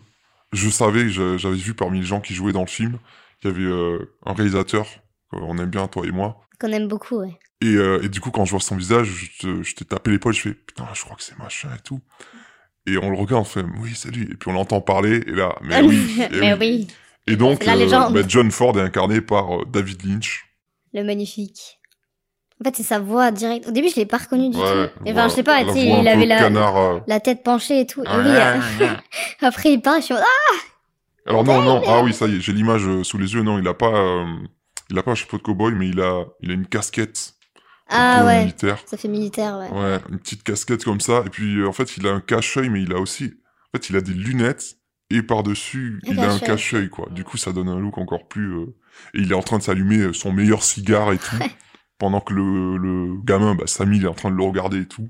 je 0.53 0.69
savais, 0.69 1.09
j'avais 1.09 1.55
vu 1.55 1.73
parmi 1.73 1.99
les 1.99 2.05
gens 2.05 2.21
qui 2.21 2.33
jouaient 2.33 2.53
dans 2.53 2.61
le 2.61 2.67
film, 2.67 2.99
qu'il 3.41 3.51
y 3.51 3.53
avait 3.53 3.63
euh, 3.63 4.15
un 4.25 4.33
réalisateur, 4.33 4.87
qu'on 5.29 5.57
aime 5.57 5.69
bien, 5.69 5.87
toi 5.87 6.05
et 6.05 6.11
moi. 6.11 6.39
Qu'on 6.59 6.71
aime 6.71 6.87
beaucoup, 6.87 7.17
ouais. 7.17 7.37
Et, 7.61 7.75
euh, 7.75 8.01
et 8.03 8.09
du 8.09 8.19
coup, 8.19 8.31
quand 8.31 8.45
je 8.45 8.51
vois 8.51 8.59
son 8.59 8.75
visage, 8.75 9.29
je, 9.41 9.75
t'ai 9.75 9.85
tapé 9.85 10.11
l'épaule, 10.11 10.33
je 10.33 10.41
fais 10.41 10.53
putain, 10.53 10.87
je 10.93 11.01
crois 11.03 11.15
que 11.15 11.23
c'est 11.23 11.37
machin 11.39 11.69
et 11.75 11.81
tout. 11.81 12.01
Et 12.85 12.97
on 12.97 13.09
le 13.09 13.17
regarde, 13.17 13.41
on 13.41 13.45
fait 13.45 13.63
oui, 13.79 13.93
c'est 13.95 14.11
lui. 14.11 14.23
Et 14.23 14.35
puis 14.35 14.49
on 14.49 14.53
l'entend 14.53 14.81
parler, 14.81 15.23
et 15.25 15.31
là, 15.31 15.55
mais 15.61 15.81
oui. 15.81 16.21
et 16.31 16.39
Mais 16.39 16.53
oui. 16.53 16.87
oui, 16.87 16.95
Et 17.27 17.35
donc, 17.35 17.65
la 17.65 17.75
euh, 17.75 18.09
bah, 18.09 18.21
John 18.27 18.51
Ford 18.51 18.77
est 18.77 18.81
incarné 18.81 19.21
par 19.21 19.65
David 19.65 20.05
Lynch. 20.05 20.45
le 20.93 21.03
magnifique. 21.03 21.79
En 22.63 22.69
fait, 22.69 22.77
c'est 22.77 22.83
sa 22.83 22.99
voix 22.99 23.31
directe. 23.31 23.67
Au 23.67 23.71
début, 23.71 23.89
je 23.89 23.97
l'ai 23.97 24.05
pas 24.05 24.17
reconnu 24.17 24.49
du 24.49 24.57
Ouais, 24.57 24.63
tout. 24.63 25.03
Et 25.05 25.11
enfin, 25.11 25.13
voilà. 25.13 25.27
je 25.27 25.33
sais 25.33 25.43
pas, 25.43 25.63
tu 25.65 25.71
sais, 25.73 25.85
il 25.85 26.07
avait 26.07 26.25
la, 26.25 26.37
canard, 26.39 26.77
euh. 26.77 26.99
la 27.07 27.19
tête 27.19 27.43
penchée 27.43 27.81
et 27.81 27.85
tout. 27.85 28.01
Et 28.03 28.07
oui, 28.07 28.23
euh, 28.25 28.87
après, 29.41 29.73
il 29.73 29.81
parle, 29.81 29.99
je 29.99 30.05
suis 30.05 30.13
ah 30.15 30.23
Alors 31.27 31.43
non, 31.43 31.61
non, 31.61 31.81
ah 31.87 32.01
oui, 32.03 32.13
ça 32.13 32.27
y 32.27 32.35
est, 32.35 32.39
j'ai 32.41 32.53
l'image 32.53 32.85
euh, 32.87 33.03
sous 33.03 33.17
les 33.17 33.33
yeux. 33.33 33.43
Non, 33.43 33.59
il 33.59 33.67
a 33.67 33.73
pas, 33.73 33.87
euh, 33.93 34.25
il 34.89 34.97
a 34.97 35.03
pas 35.03 35.11
un 35.11 35.15
chapeau 35.15 35.37
de 35.37 35.41
cowboy, 35.41 35.73
mais 35.73 35.87
il 35.89 35.99
a, 36.01 36.23
il 36.41 36.51
a 36.51 36.53
une 36.53 36.65
casquette 36.67 37.33
Ah 37.89 38.23
ouais, 38.25 38.39
militaire. 38.41 38.77
ça 38.85 38.95
fait 38.97 39.07
militaire, 39.09 39.57
ouais. 39.57 39.69
Ouais, 39.77 39.99
une 40.09 40.19
petite 40.19 40.43
casquette 40.43 40.83
comme 40.85 40.99
ça. 41.01 41.23
Et 41.25 41.29
puis, 41.29 41.57
euh, 41.59 41.67
en 41.67 41.73
fait, 41.73 41.97
il 41.97 42.07
a 42.07 42.11
un 42.11 42.21
cache-œil, 42.21 42.69
mais 42.69 42.81
il 42.81 42.93
a 42.93 42.97
aussi... 42.99 43.33
En 43.73 43.77
fait, 43.77 43.89
il 43.89 43.95
a 43.97 44.01
des 44.01 44.13
lunettes, 44.13 44.75
et 45.09 45.21
par-dessus, 45.21 45.99
il 46.05 46.19
a 46.19 46.31
un 46.31 46.39
cache-œil. 46.39 46.89
quoi. 46.89 47.07
Du 47.11 47.23
coup, 47.23 47.37
ça 47.37 47.51
donne 47.53 47.69
un 47.69 47.79
look 47.79 47.97
encore 47.97 48.27
plus... 48.27 48.53
euh, 48.53 48.75
Et 49.13 49.19
il 49.21 49.31
est 49.31 49.35
en 49.35 49.41
train 49.43 49.57
de 49.57 49.63
s'allumer 49.63 50.13
son 50.13 50.31
meilleur 50.31 50.61
cigare 50.63 51.11
et 51.13 51.17
tout, 51.17 51.35
pendant 51.97 52.21
que 52.21 52.33
le, 52.33 52.77
le 52.77 53.21
gamin, 53.23 53.55
bah, 53.55 53.67
Samy, 53.67 53.97
il 53.97 54.05
est 54.05 54.07
en 54.07 54.13
train 54.13 54.31
de 54.31 54.35
le 54.35 54.43
regarder 54.43 54.81
et 54.81 54.87
tout. 54.87 55.09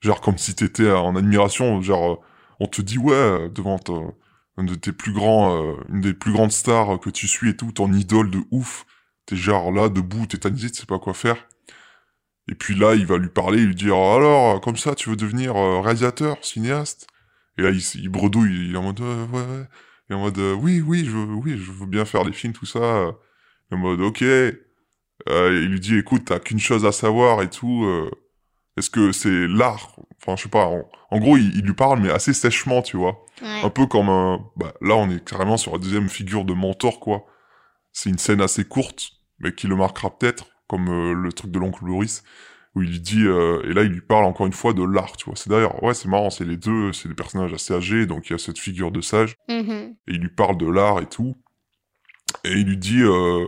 Genre, 0.00 0.20
comme 0.20 0.38
si 0.38 0.54
t'étais 0.54 0.90
en 0.90 1.16
admiration, 1.16 1.80
genre, 1.82 2.12
euh, 2.12 2.16
on 2.60 2.66
te 2.66 2.82
dit, 2.82 2.98
ouais, 2.98 3.14
euh, 3.14 3.48
devant 3.48 3.78
ton- 3.78 4.14
un 4.56 4.64
de 4.64 4.74
tes 4.74 4.92
plus 4.92 5.12
grands... 5.12 5.56
euh, 5.56 5.74
une 5.90 6.00
des 6.02 6.14
plus 6.14 6.32
grandes 6.32 6.52
stars 6.52 7.00
que 7.00 7.10
tu 7.10 7.28
suis 7.28 7.50
et 7.50 7.56
tout, 7.56 7.72
ton 7.72 7.92
idole 7.92 8.30
de 8.30 8.40
ouf. 8.50 8.86
T'es 9.26 9.36
genre 9.36 9.72
là, 9.72 9.88
debout, 9.88 10.26
tétanisé, 10.26 10.70
tu 10.70 10.80
sais 10.80 10.86
pas 10.86 10.98
quoi 10.98 11.14
faire. 11.14 11.36
Et 12.48 12.54
puis 12.54 12.74
là, 12.74 12.94
il 12.94 13.06
va 13.06 13.16
lui 13.18 13.28
parler, 13.28 13.60
lui 13.64 13.74
dire 13.74 13.94
alors, 13.96 14.60
comme 14.60 14.76
ça, 14.76 14.94
tu 14.94 15.08
veux 15.10 15.16
devenir 15.16 15.56
euh, 15.56 15.80
réalisateur, 15.80 16.36
cinéaste? 16.44 17.06
Et 17.58 17.62
là, 17.62 17.70
il, 17.70 17.80
il 17.96 18.08
bredouille, 18.08 18.68
il 18.68 18.74
est 18.74 18.78
en 18.78 18.82
mode 18.82 19.00
euh, 19.00 19.26
ouais, 19.26 19.40
ouais. 19.40 19.68
Et 20.10 20.14
en 20.14 20.20
mode 20.20 20.38
euh, 20.38 20.54
oui, 20.54 20.80
oui, 20.80 21.04
je 21.04 21.10
veux, 21.12 21.24
oui, 21.34 21.56
je 21.58 21.70
veux 21.72 21.86
bien 21.86 22.04
faire 22.04 22.24
des 22.24 22.32
films, 22.32 22.52
tout 22.52 22.66
ça. 22.66 23.12
Et 23.70 23.74
en 23.74 23.78
mode 23.78 24.00
ok. 24.00 24.24
Euh, 25.28 25.60
il 25.62 25.68
lui 25.70 25.80
dit 25.80 25.96
écoute, 25.96 26.22
t'as 26.26 26.38
qu'une 26.38 26.58
chose 26.58 26.84
à 26.86 26.92
savoir 26.92 27.42
et 27.42 27.50
tout. 27.50 27.84
euh, 27.84 28.10
Est-ce 28.76 28.90
que 28.90 29.12
c'est 29.12 29.46
l'art? 29.48 29.96
Enfin, 30.20 30.36
je 30.36 30.42
sais 30.44 30.48
pas. 30.48 30.66
En, 30.66 30.88
en 31.10 31.18
gros, 31.18 31.36
il, 31.36 31.54
il 31.56 31.62
lui 31.64 31.74
parle, 31.74 32.00
mais 32.00 32.10
assez 32.10 32.32
sèchement, 32.32 32.82
tu 32.82 32.96
vois. 32.96 33.24
Ouais. 33.42 33.60
Un 33.64 33.70
peu 33.70 33.86
comme 33.86 34.08
un. 34.08 34.40
Bah, 34.56 34.72
là, 34.80 34.94
on 34.96 35.10
est 35.10 35.24
carrément 35.24 35.56
sur 35.56 35.72
la 35.72 35.78
deuxième 35.78 36.08
figure 36.08 36.44
de 36.44 36.52
mentor, 36.54 37.00
quoi. 37.00 37.26
C'est 37.92 38.10
une 38.10 38.18
scène 38.18 38.40
assez 38.40 38.64
courte, 38.64 39.10
mais 39.40 39.52
qui 39.54 39.66
le 39.66 39.76
marquera 39.76 40.16
peut-être, 40.16 40.46
comme 40.68 40.88
euh, 40.88 41.12
le 41.12 41.32
truc 41.32 41.50
de 41.50 41.58
l'oncle 41.58 41.84
Boris, 41.84 42.22
où 42.74 42.82
il 42.82 42.90
lui 42.90 43.00
dit. 43.00 43.24
euh, 43.26 43.62
et 43.68 43.72
là, 43.74 43.82
il 43.82 43.90
lui 43.90 44.00
parle 44.00 44.24
encore 44.24 44.46
une 44.46 44.52
fois 44.52 44.72
de 44.72 44.84
l'art, 44.84 45.16
tu 45.16 45.24
vois. 45.26 45.34
C'est 45.36 45.50
d'ailleurs, 45.50 45.82
ouais, 45.82 45.94
c'est 45.94 46.08
marrant, 46.08 46.30
c'est 46.30 46.44
les 46.44 46.56
deux, 46.56 46.92
c'est 46.92 47.08
des 47.08 47.14
personnages 47.14 47.52
assez 47.52 47.74
âgés, 47.74 48.06
donc 48.06 48.28
il 48.28 48.32
y 48.32 48.36
a 48.36 48.38
cette 48.38 48.58
figure 48.58 48.92
de 48.92 49.00
sage, 49.00 49.34
Mhm. 49.48 49.96
et 50.06 50.12
il 50.12 50.18
lui 50.20 50.28
parle 50.30 50.56
de 50.56 50.70
l'art 50.70 51.00
et 51.00 51.06
tout. 51.06 51.34
Et 52.44 52.52
il 52.52 52.66
lui 52.66 52.76
dit. 52.78 53.02
euh, 53.02 53.46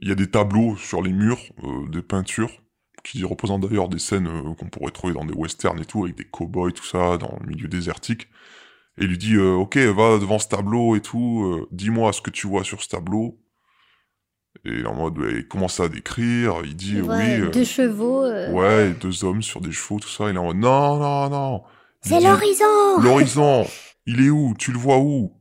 il 0.00 0.08
y 0.08 0.12
a 0.12 0.14
des 0.14 0.30
tableaux 0.30 0.76
sur 0.76 1.02
les 1.02 1.12
murs, 1.12 1.40
euh, 1.64 1.88
des 1.88 2.02
peintures, 2.02 2.50
qui 3.04 3.24
représentent 3.24 3.66
d'ailleurs 3.66 3.88
des 3.88 3.98
scènes 3.98 4.26
euh, 4.28 4.54
qu'on 4.54 4.66
pourrait 4.66 4.92
trouver 4.92 5.14
dans 5.14 5.24
des 5.24 5.34
westerns 5.34 5.80
et 5.80 5.84
tout, 5.84 6.04
avec 6.04 6.16
des 6.16 6.24
cow-boys, 6.24 6.72
tout 6.72 6.84
ça, 6.84 7.16
dans 7.16 7.38
le 7.40 7.46
milieu 7.46 7.68
désertique. 7.68 8.28
Et 8.98 9.04
il 9.04 9.08
lui 9.08 9.18
dit, 9.18 9.34
euh, 9.36 9.52
ok, 9.52 9.76
va 9.76 10.18
devant 10.18 10.38
ce 10.38 10.48
tableau 10.48 10.96
et 10.96 11.00
tout, 11.00 11.66
dis-moi 11.70 12.12
ce 12.12 12.20
que 12.20 12.30
tu 12.30 12.46
vois 12.46 12.64
sur 12.64 12.82
ce 12.82 12.88
tableau. 12.88 13.38
Et 14.64 14.84
en 14.84 14.94
mode, 14.94 15.18
ouais, 15.18 15.34
il 15.36 15.48
commence 15.48 15.78
à 15.78 15.88
décrire, 15.88 16.62
il 16.64 16.74
dit, 16.74 17.00
oui, 17.00 17.48
deux 17.52 17.64
chevaux. 17.64 18.26
ouais, 18.26 18.92
deux 18.94 19.24
hommes 19.24 19.42
sur 19.42 19.60
des 19.60 19.70
chevaux, 19.70 20.00
tout 20.00 20.08
ça. 20.08 20.28
Il 20.30 20.34
est 20.34 20.38
en 20.38 20.46
mode, 20.46 20.56
non, 20.56 20.96
non, 20.98 21.30
non. 21.30 21.62
C'est 22.00 22.20
l'horizon 22.20 23.00
L'horizon, 23.00 23.66
il 24.06 24.24
est 24.24 24.30
où? 24.30 24.54
Tu 24.58 24.72
le 24.72 24.78
vois 24.78 24.98
où? 24.98 25.32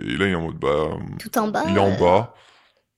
Et 0.00 0.16
là, 0.16 0.26
il 0.26 0.32
est 0.32 0.34
en 0.34 0.42
mode, 0.42 0.58
bah, 0.58 0.96
Tout 1.18 1.36
en 1.38 1.48
bas. 1.48 1.64
il 1.68 1.76
est 1.76 1.80
en 1.80 1.98
bas. 1.98 2.34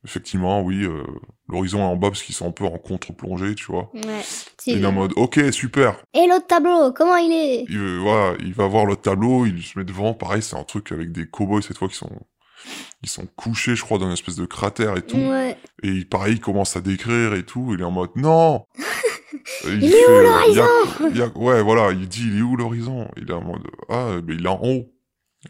Effectivement, 0.06 0.62
oui, 0.62 0.84
euh, 0.84 1.02
l'horizon 1.48 1.80
est 1.80 1.82
en 1.82 1.96
bas 1.96 2.10
parce 2.10 2.22
qu'ils 2.22 2.34
sont 2.34 2.46
un 2.48 2.52
peu 2.52 2.64
en 2.64 2.78
contre-plongée, 2.78 3.56
tu 3.56 3.66
vois. 3.66 3.90
Ouais. 3.92 4.22
Il 4.66 4.82
est 4.84 4.86
en 4.86 4.92
mode, 4.92 5.12
ok, 5.16 5.40
super. 5.52 5.96
Et 6.14 6.26
l'autre 6.28 6.46
tableau, 6.46 6.92
comment 6.92 7.16
il 7.16 7.32
est? 7.32 7.64
Il, 7.68 7.98
voilà, 7.98 8.36
il 8.40 8.54
va 8.54 8.66
voir 8.68 8.86
le 8.86 8.94
tableau, 8.96 9.46
il 9.46 9.60
se 9.64 9.76
met 9.78 9.84
devant. 9.84 10.14
Pareil, 10.14 10.42
c'est 10.42 10.56
un 10.56 10.62
truc 10.62 10.92
avec 10.92 11.10
des 11.10 11.26
cowboys 11.28 11.60
cette 11.62 11.76
fois 11.78 11.88
qui 11.88 11.96
sont, 11.96 12.10
ils 13.02 13.08
sont 13.08 13.26
couchés, 13.36 13.74
je 13.74 13.82
crois, 13.82 13.98
dans 13.98 14.06
une 14.06 14.12
espèce 14.12 14.36
de 14.36 14.46
cratère 14.46 14.96
et 14.96 15.02
tout. 15.02 15.16
Ouais. 15.18 15.56
Et 15.82 15.88
il- 15.88 16.08
pareil, 16.08 16.34
il 16.34 16.40
commence 16.40 16.76
à 16.76 16.80
décrire 16.80 17.34
et 17.34 17.42
tout. 17.44 17.72
Il 17.74 17.80
est 17.80 17.84
en 17.84 17.90
mode, 17.90 18.10
non, 18.14 18.64
il, 19.64 19.82
Il 19.82 19.92
est 19.92 20.06
où, 20.06 20.10
euh, 20.10 20.22
l'horizon? 20.22 21.32
Ouais, 21.34 21.62
voilà, 21.62 21.90
il 21.90 22.06
dit 22.08 22.28
il 22.28 22.38
est 22.38 22.42
où 22.42 22.56
l'horizon? 22.56 23.08
Il 23.16 23.28
est 23.28 23.34
en 23.34 23.42
mode 23.42 23.66
ah, 23.88 24.10
mais 24.24 24.34
il 24.34 24.44
est 24.44 24.48
en 24.48 24.60
haut. 24.62 24.92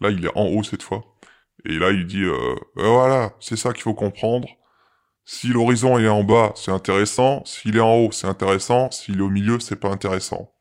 Là, 0.01 0.11
il 0.11 0.25
est 0.25 0.33
en 0.35 0.47
haut 0.47 0.63
cette 0.63 0.83
fois. 0.83 1.05
Et 1.69 1.79
là, 1.79 1.91
il 1.91 2.07
dit 2.07 2.23
euh, 2.23 2.55
Euh, 2.79 2.89
voilà, 2.89 3.33
c'est 3.41 3.57
ça 3.57 3.73
qu'il 3.73 3.83
faut 3.83 3.95
comprendre. 3.95 4.49
Si 5.25 5.49
l'horizon 5.49 5.99
est 5.99 6.09
en 6.09 6.23
bas, 6.23 6.53
c'est 6.55 6.71
intéressant. 6.71 7.45
S'il 7.45 7.77
est 7.77 7.81
en 7.81 7.97
haut, 7.97 8.13
c'est 8.13 8.29
intéressant. 8.29 8.91
S'il 8.93 9.19
est 9.19 9.23
au 9.23 9.29
milieu, 9.29 9.59
c'est 9.59 9.81
pas 9.81 9.89
intéressant. 9.89 10.53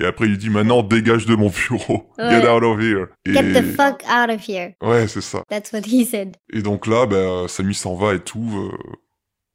Et 0.00 0.04
après, 0.04 0.26
il 0.26 0.38
dit 0.38 0.50
maintenant, 0.50 0.82
dégage 0.82 1.26
de 1.26 1.34
mon 1.34 1.50
bureau. 1.50 2.12
Ouais. 2.18 2.30
Get 2.30 2.48
out 2.48 2.62
of 2.62 2.80
here. 2.80 3.06
Et... 3.26 3.32
Get 3.32 3.52
the 3.52 3.64
fuck 3.74 4.02
out 4.04 4.30
of 4.30 4.48
here. 4.48 4.74
Ouais, 4.82 5.08
c'est 5.08 5.20
ça. 5.20 5.42
That's 5.48 5.72
what 5.72 5.82
he 5.86 6.04
said. 6.04 6.36
Et 6.52 6.62
donc 6.62 6.86
là, 6.86 7.06
ben, 7.06 7.48
Samy 7.48 7.74
s'en 7.74 7.94
va 7.94 8.14
et 8.14 8.20
tout, 8.20 8.70
euh, 8.70 8.76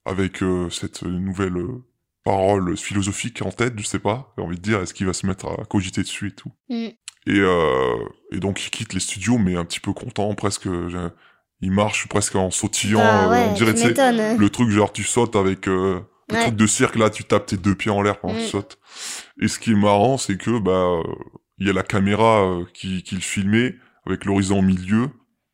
avec 0.05 0.41
euh, 0.41 0.69
cette 0.69 1.03
nouvelle 1.03 1.57
euh, 1.57 1.83
parole 2.23 2.77
philosophique 2.77 3.41
en 3.41 3.51
tête, 3.51 3.73
je 3.77 3.85
sais 3.85 3.99
pas, 3.99 4.33
j'ai 4.37 4.43
envie 4.43 4.57
de 4.57 4.61
dire, 4.61 4.81
est-ce 4.81 4.93
qu'il 4.93 5.05
va 5.05 5.13
se 5.13 5.25
mettre 5.25 5.47
à 5.47 5.65
cogiter 5.65 6.01
dessus 6.01 6.29
et 6.29 6.31
tout. 6.31 6.51
Mm. 6.69 6.87
Et, 7.27 7.39
euh, 7.39 7.95
et 8.31 8.39
donc 8.39 8.65
il 8.65 8.69
quitte 8.69 8.93
les 8.93 8.99
studios, 8.99 9.37
mais 9.37 9.55
un 9.55 9.65
petit 9.65 9.79
peu 9.79 9.93
content, 9.93 10.33
presque, 10.35 10.67
il 11.61 11.71
marche 11.71 12.07
presque 12.07 12.35
en 12.35 12.51
sautillant, 12.51 13.01
Ah 13.01 13.25
euh, 13.25 13.29
ouais, 13.29 13.47
on 13.49 13.53
dirait, 13.53 13.73
tu 13.73 13.93
le 14.37 14.49
truc 14.49 14.69
genre 14.69 14.91
tu 14.91 15.03
sautes 15.03 15.35
avec 15.35 15.67
euh, 15.67 16.01
le 16.29 16.35
Ouais. 16.35 16.39
truc 16.41 16.55
de 16.55 16.67
cirque, 16.67 16.95
là, 16.95 17.09
tu 17.09 17.23
tapes 17.25 17.45
tes 17.45 17.57
deux 17.57 17.75
pieds 17.75 17.91
en 17.91 18.01
l'air 18.01 18.19
pendant 18.19 18.33
que 18.33 18.39
tu 18.39 18.45
Mm. 18.47 18.49
sautes. 18.51 18.77
Et 19.41 19.47
ce 19.47 19.59
qui 19.59 19.71
est 19.71 19.75
marrant, 19.75 20.17
c'est 20.17 20.37
que, 20.37 20.59
bah, 20.59 21.01
il 21.59 21.67
y 21.67 21.69
a 21.69 21.73
la 21.73 21.83
caméra 21.83 22.43
euh, 22.43 22.65
qui, 22.73 23.03
qui 23.03 23.15
le 23.15 23.21
filmait, 23.21 23.75
avec 24.05 24.25
l'horizon 24.25 24.59
au 24.59 24.61
milieu, 24.61 25.09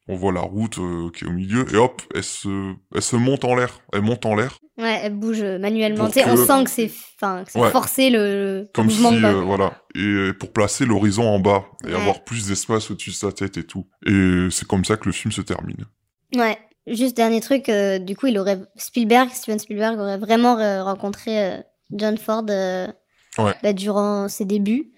on 0.08 0.16
voit 0.16 0.32
la 0.32 0.42
route 0.42 0.80
qui 1.14 1.24
est 1.24 1.28
au 1.28 1.32
milieu, 1.32 1.66
et 1.72 1.78
hop, 1.78 2.02
elle 2.16 2.24
se, 2.24 2.74
elle 2.96 3.02
se 3.02 3.16
monte 3.16 3.44
en 3.46 3.56
l'air. 3.56 3.80
Elle 3.94 4.02
monte 4.02 4.26
en 4.26 4.36
l'air, 4.36 4.58
Ouais, 4.80 5.00
elle 5.04 5.14
bouge 5.16 5.42
manuellement. 5.44 6.08
Tu 6.08 6.14
sais, 6.22 6.26
on 6.30 6.36
que- 6.36 6.46
sent 6.46 6.64
que 6.64 6.70
c'est 6.70 6.92
enfin, 7.22 7.44
Ouais. 7.56 7.70
forcé 7.70 8.10
le, 8.10 8.18
le 8.62 8.70
comme 8.74 8.90
si, 8.90 9.02
mouvement. 9.02 9.28
euh, 9.28 9.42
voilà, 9.42 9.74
et 9.96 10.32
pour 10.40 10.54
placer 10.54 10.86
l'horizon 10.86 11.24
en 11.28 11.40
bas, 11.40 11.66
et 11.86 11.90
Ouais. 11.90 11.96
avoir 11.96 12.24
plus 12.24 12.48
d'espace 12.48 12.90
au-dessus 12.90 13.10
de 13.10 13.16
sa 13.16 13.32
tête 13.34 13.58
et 13.58 13.64
tout. 13.66 13.86
Et 14.06 14.48
c'est 14.52 14.66
comme 14.68 14.86
ça 14.86 14.96
que 14.96 15.06
le 15.06 15.12
film 15.12 15.32
se 15.32 15.42
termine. 15.42 15.86
Ouais. 16.36 16.58
Juste 16.88 17.16
dernier 17.18 17.42
truc, 17.42 17.68
euh, 17.70 18.00
du 18.00 18.16
coup, 18.16 18.28
il 18.28 18.40
aurait 18.40 18.58
Spielberg, 18.78 19.30
Steven 19.32 19.60
Spielberg 19.60 20.00
aurait 20.00 20.18
vraiment 20.18 20.58
euh, 20.58 20.82
rencontré 20.84 21.44
euh, 21.44 21.58
John 21.92 22.18
Ford 22.18 22.46
euh, 22.50 22.88
Ouais. 23.38 23.54
bah, 23.62 23.74
durant 23.74 24.28
ses 24.28 24.46
débuts 24.46 24.92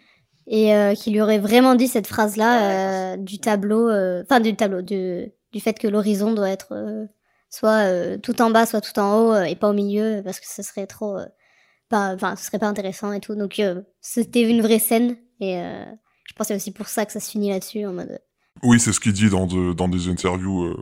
et 0.48 0.74
euh, 0.76 0.94
qui 0.94 1.12
lui 1.12 1.22
aurait 1.22 1.40
vraiment 1.40 1.76
dit 1.76 1.88
cette 1.88 2.08
phrase-là 2.08 3.14
euh, 3.14 3.18
du 3.18 3.40
tableau, 3.40 3.90
euh, 3.90 4.22
enfin 4.24 4.40
du 4.40 4.56
tableau, 4.56 4.82
du, 4.82 5.32
du 5.52 5.60
fait 5.60 5.78
que 5.78 5.88
l'horizon 5.88 6.34
doit 6.34 6.50
être 6.50 6.70
euh, 6.74 7.06
soit 7.52 7.84
euh, 7.86 8.18
tout 8.18 8.42
en 8.42 8.50
bas, 8.50 8.66
soit 8.66 8.82
tout 8.82 8.98
en 9.00 9.20
haut 9.20 9.34
euh, 9.34 9.44
et 9.44 9.56
pas 9.56 9.70
au 9.70 9.74
milieu 9.74 10.22
parce 10.24 10.40
que 10.40 10.48
ce 10.48 10.64
serait 10.64 10.88
trop, 10.88 11.18
euh, 11.20 11.26
pas, 11.90 12.16
enfin, 12.16 12.36
ce 12.36 12.46
serait 12.46 12.58
pas 12.60 12.68
intéressant 12.68 13.12
et 13.14 13.20
tout. 13.20 13.36
Donc 13.36 13.60
euh, 13.60 13.82
c'était 14.02 14.42
une 14.50 14.62
vraie 14.64 14.80
scène 14.80 15.18
et 15.40 15.60
euh, 15.60 15.86
je 16.26 16.34
pense 16.34 16.48
que 16.48 16.54
c'est 16.54 16.56
aussi 16.56 16.72
pour 16.72 16.88
ça 16.88 17.06
que 17.06 17.12
ça 17.12 17.20
se 17.20 17.30
finit 17.30 17.50
là-dessus 17.52 17.86
en 17.86 17.94
mode. 17.94 18.20
Oui, 18.64 18.80
c'est 18.80 18.94
ce 18.94 19.00
qu'il 19.00 19.14
dit 19.14 19.30
dans, 19.30 19.46
de- 19.48 19.74
dans 19.74 19.88
des 19.88 20.08
interviews, 20.10 20.64
euh, 20.66 20.82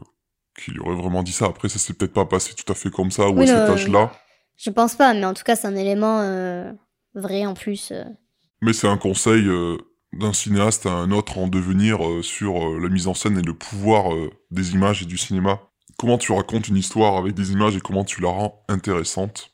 qu'il 0.58 0.80
aurait 0.82 0.96
vraiment 0.96 1.24
dit 1.24 1.32
ça. 1.32 1.46
Après, 1.48 1.70
ça 1.70 1.80
s'est 1.80 1.94
peut-être 1.94 2.14
pas 2.14 2.26
passé 2.26 2.54
tout 2.54 2.72
à 2.72 2.76
fait 2.76 2.90
comme 2.91 3.12
ça, 3.12 3.30
ou 3.30 3.38
Oui, 3.38 3.50
à 3.50 3.60
cet 3.60 3.70
âge-là. 3.70 4.12
Je 4.58 4.70
pense 4.70 4.96
pas, 4.96 5.14
mais 5.14 5.26
en 5.26 5.34
tout 5.34 5.44
cas, 5.44 5.56
c'est 5.56 5.68
un 5.68 5.76
élément 5.76 6.20
euh, 6.22 6.72
vrai 7.16 7.46
en 7.46 7.54
plus. 7.54 7.91
euh. 7.91 8.04
Mais 8.62 8.74
c'est 8.74 8.88
un 8.90 8.98
conseil 8.98 9.48
euh, 9.48 9.78
d'un 10.12 10.34
cinéaste 10.34 10.86
à 10.86 10.91
un 10.91 11.12
autre 11.12 11.38
en 11.38 11.48
devenir 11.48 12.06
euh, 12.06 12.22
sur 12.22 12.58
euh, 12.58 12.80
la 12.80 12.90
mise 12.90 13.08
en 13.08 13.14
scène 13.14 13.38
et 13.38 13.41
le 13.41 13.54
pouvoir 13.54 14.14
euh, 14.14 14.30
des 14.52 14.74
images 14.74 15.02
et 15.04 15.06
du 15.06 15.18
cinéma. 15.18 15.62
Comment 15.99 16.17
tu 16.17 16.31
racontes 16.31 16.69
une 16.69 16.77
histoire 16.77 17.17
avec 17.17 17.34
des 17.34 17.51
images 17.51 17.76
et 17.76 17.81
comment 17.81 18.05
tu 18.05 18.21
la 18.21 18.30
rends 18.30 18.63
intéressante. 18.69 19.51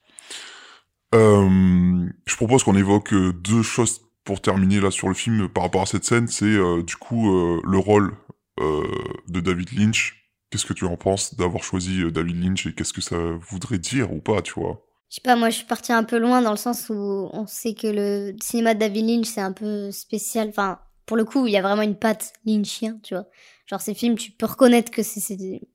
Euh, 1.15 2.07
je 2.27 2.35
propose 2.35 2.63
qu'on 2.63 2.75
évoque 2.75 3.13
euh, 3.13 3.33
deux 3.33 3.63
choses 3.63 4.01
pour 4.23 4.41
terminer 4.41 4.79
là 4.79 4.91
sur 4.91 5.07
le 5.07 5.15
film 5.15 5.49
par 5.49 5.63
rapport 5.63 5.81
à 5.81 5.85
cette 5.87 6.05
scène. 6.05 6.27
C'est 6.27 6.45
euh, 6.45 6.83
du 6.83 6.97
coup 6.97 7.31
le 7.63 7.77
rôle 7.79 8.15
de 8.59 9.39
David 9.39 9.71
Lynch. 9.77 10.31
Qu'est-ce 10.51 10.67
que 10.67 10.73
tu 10.73 10.85
en 10.85 10.97
penses 10.97 11.35
d'avoir 11.35 11.63
choisi 11.63 12.11
David 12.11 12.43
Lynch 12.43 12.67
et 12.67 12.75
qu'est-ce 12.75 12.93
que 12.93 13.01
ça 13.01 13.17
voudrait 13.49 13.79
dire 13.79 14.13
ou 14.13 14.19
pas, 14.19 14.43
tu 14.43 14.53
vois? 14.53 14.85
Je 15.09 15.15
sais 15.15 15.21
pas, 15.21 15.35
moi 15.35 15.49
je 15.49 15.57
suis 15.57 15.65
partie 15.65 15.93
un 15.93 16.03
peu 16.03 16.19
loin 16.19 16.41
dans 16.41 16.51
le 16.51 16.57
sens 16.57 16.89
où 16.89 17.29
on 17.33 17.47
sait 17.47 17.73
que 17.73 17.87
le 17.87 18.35
cinéma 18.41 18.75
de 18.75 18.79
David 18.79 19.07
Lynch 19.07 19.27
c'est 19.27 19.41
un 19.41 19.51
peu 19.51 19.91
spécial. 19.91 20.49
Enfin, 20.49 20.79
pour 21.05 21.17
le 21.17 21.25
coup, 21.25 21.47
il 21.47 21.53
y 21.53 21.57
a 21.57 21.61
vraiment 21.61 21.81
une 21.81 21.97
patte 21.97 22.33
Lynchien, 22.45 22.99
tu 23.03 23.15
vois. 23.15 23.25
Genre 23.65 23.81
ces 23.81 23.93
films, 23.93 24.15
tu 24.17 24.31
peux 24.31 24.45
reconnaître 24.45 24.91
que 24.91 25.03
c'est 25.03 25.19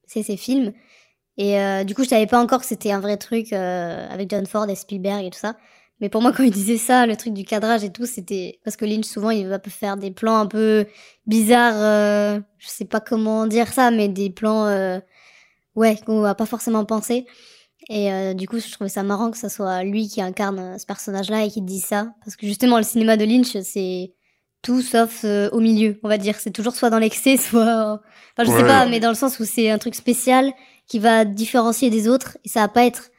ces 0.07 0.37
films. 0.37 0.73
Et 1.37 1.59
euh, 1.61 1.85
du 1.85 1.95
coup, 1.95 2.05
je 2.05 2.09
savais 2.09 2.27
pas 2.27 2.41
encore 2.41 2.61
que 2.61 2.67
c'était 2.67 2.93
un 2.93 3.01
vrai 3.01 3.17
truc 3.17 3.53
euh, 3.53 4.09
avec 4.11 4.31
John 4.31 4.47
Ford 4.47 4.69
et 4.69 4.75
Spielberg 4.75 5.25
et 5.25 5.31
tout 5.31 5.39
ça. 5.39 5.57
Mais 6.01 6.09
pour 6.09 6.23
moi, 6.23 6.33
quand 6.37 6.43
il 6.43 6.51
disait 6.53 6.79
ça, 6.79 7.07
le 7.07 7.17
truc 7.17 7.35
du 7.35 7.45
cadrage 7.45 7.85
et 7.85 7.93
tout, 7.93 8.07
c'était 8.07 8.61
parce 8.65 8.77
que 8.77 8.85
Lynch 8.85 9.05
souvent 9.07 9.31
il 9.31 9.47
va 9.49 9.61
faire 9.69 9.97
des 9.97 10.11
plans 10.11 10.37
un 10.39 10.47
peu 10.47 10.87
bizarres. 11.27 11.75
euh, 11.77 12.41
je 12.59 12.69
sais 12.69 12.85
pas 12.85 13.01
comment 13.01 13.47
dire 13.47 13.73
ça, 13.73 13.91
mais 13.91 14.09
des 14.09 14.31
plans, 14.31 14.67
euh, 14.67 15.01
ouais, 15.77 15.97
qu'on 16.07 16.21
va 16.21 16.35
pas 16.35 16.47
forcément 16.47 16.85
penser. 16.85 17.27
Et 17.89 18.13
euh, 18.13 18.35
du 18.35 18.47
coup, 18.49 18.59
je 18.61 18.71
trouvais 18.71 18.91
ça 18.91 19.03
marrant 19.03 19.31
que 19.31 19.39
ça 19.39 19.49
soit 19.49 19.83
lui 19.85 20.09
qui 20.09 20.21
incarne 20.21 20.59
euh, 20.59 20.79
ce 20.79 20.87
personnage-là 20.87 21.45
et 21.45 21.51
qui 21.51 21.63
dit 21.63 21.81
ça. 21.81 22.13
Parce 22.25 22.37
que 22.37 22.47
justement, 22.47 22.77
le 22.77 22.85
cinéma 22.85 23.17
de 23.17 23.25
Lynch, 23.25 23.59
c'est 23.63 24.15
tout 24.63 24.83
sauf 24.83 25.21
euh, 25.25 25.49
au 25.53 25.61
milieu, 25.61 25.99
on 26.03 26.09
va 26.09 26.19
dire. 26.19 26.37
C'est 26.39 26.51
toujours 26.51 26.75
soit 26.75 26.91
dans 26.91 26.99
l'excès, 26.99 27.37
soit... 27.39 28.01
Enfin, 28.37 28.45
je 28.45 28.51
sais 28.51 28.63
Ouais. 28.63 28.67
pas, 28.67 28.87
mais 28.87 29.01
dans 29.01 29.09
le 29.11 29.15
sens 29.15 29.39
où 29.41 29.45
c'est 29.45 29.71
un 29.71 29.79
truc 29.79 29.95
spécial 29.95 30.53
qui 30.87 30.99
va 30.99 31.25
différencier 31.25 31.91
des 31.91 32.09
autres. 32.09 32.37
Et 32.45 32.49
ça 32.49 32.61
va 32.61 32.69
pas 32.69 32.85
être 32.85 33.11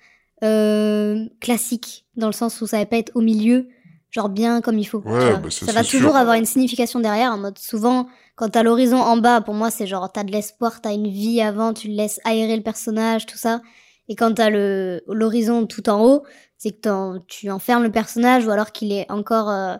euh, 0.43 1.25
classique, 1.39 2.05
dans 2.15 2.27
le 2.27 2.33
sens 2.33 2.61
où 2.61 2.67
ça 2.67 2.77
va 2.79 2.85
pas 2.85 2.97
être 2.97 3.11
au 3.15 3.21
milieu, 3.21 3.67
genre 4.09 4.29
bien 4.29 4.61
comme 4.61 4.77
il 4.79 4.85
faut. 4.85 4.99
Ouais, 4.99 5.37
bah, 5.37 5.49
c'est- 5.49 5.65
ça 5.65 5.71
va 5.71 5.83
toujours 5.83 6.15
avoir 6.15 6.35
une 6.35 6.45
signification 6.45 6.99
derrière, 6.99 7.31
en 7.31 7.37
mode 7.37 7.59
souvent, 7.59 8.07
quand 8.35 8.49
t'as 8.49 8.63
l'horizon 8.63 8.97
en 8.97 9.17
bas, 9.17 9.41
pour 9.41 9.53
moi, 9.53 9.69
c'est 9.69 9.85
genre 9.87 10.11
t'as 10.11 10.23
de 10.23 10.31
l'espoir, 10.31 10.81
t'as 10.81 10.93
une 10.93 11.07
vie 11.09 11.41
avant, 11.41 11.73
tu 11.73 11.89
laisses 11.89 12.19
aérer 12.25 12.55
le 12.57 12.63
personnage, 12.63 13.25
tout 13.27 13.37
ça. 13.37 13.61
Et 14.09 14.15
quand 14.15 14.33
t'as 14.33 14.49
le 14.49 15.03
l'horizon 15.07 15.67
tout 15.67 15.87
en 15.89 16.03
haut, 16.03 16.23
c'est 16.57 16.71
que 16.71 16.81
t'en- 16.81 17.19
tu 17.27 17.49
enfermes 17.51 17.83
le 17.83 17.91
personnage 17.91 18.45
ou 18.47 18.51
alors 18.51 18.71
qu'il 18.71 18.91
est 18.91 19.09
encore 19.11 19.49
euh, 19.49 19.75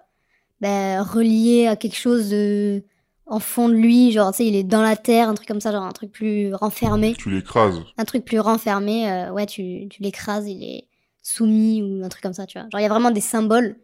ben, 0.62 1.02
relié 1.02 1.68
à 1.68 1.76
quelque 1.76 1.98
chose 1.98 2.30
de 2.30 2.84
en 3.26 3.40
fond 3.40 3.70
de 3.70 3.74
lui, 3.76 4.12
genre 4.12 4.32
tu 4.32 4.38
sais, 4.38 4.46
il 4.48 4.56
est 4.56 4.64
dans 4.64 4.82
la 4.82 4.96
terre, 4.98 5.30
un 5.30 5.34
truc 5.34 5.48
comme 5.48 5.62
ça, 5.62 5.72
genre 5.72 5.84
un 5.84 5.92
truc 5.92 6.12
plus 6.12 6.54
renfermé, 6.54 7.14
Tu 7.18 7.30
l'écrases. 7.30 7.80
un 7.98 8.04
truc 8.06 8.26
plus 8.26 8.40
renfermé, 8.40 9.10
euh, 9.10 9.32
ouais, 9.32 9.46
tu, 9.46 9.88
tu 9.90 10.02
l'écrases, 10.04 10.48
il 10.48 10.62
est 10.64 10.88
soumis 11.22 11.82
ou 11.82 12.04
un 12.04 12.10
truc 12.10 12.22
comme 12.24 12.34
ça, 12.34 12.46
tu 12.46 12.58
vois. 12.60 12.68
Genre 12.72 12.80
il 12.80 12.84
y 12.84 12.86
a 12.86 12.90
vraiment 12.90 13.12
des 13.12 13.22
symboles. 13.22 13.78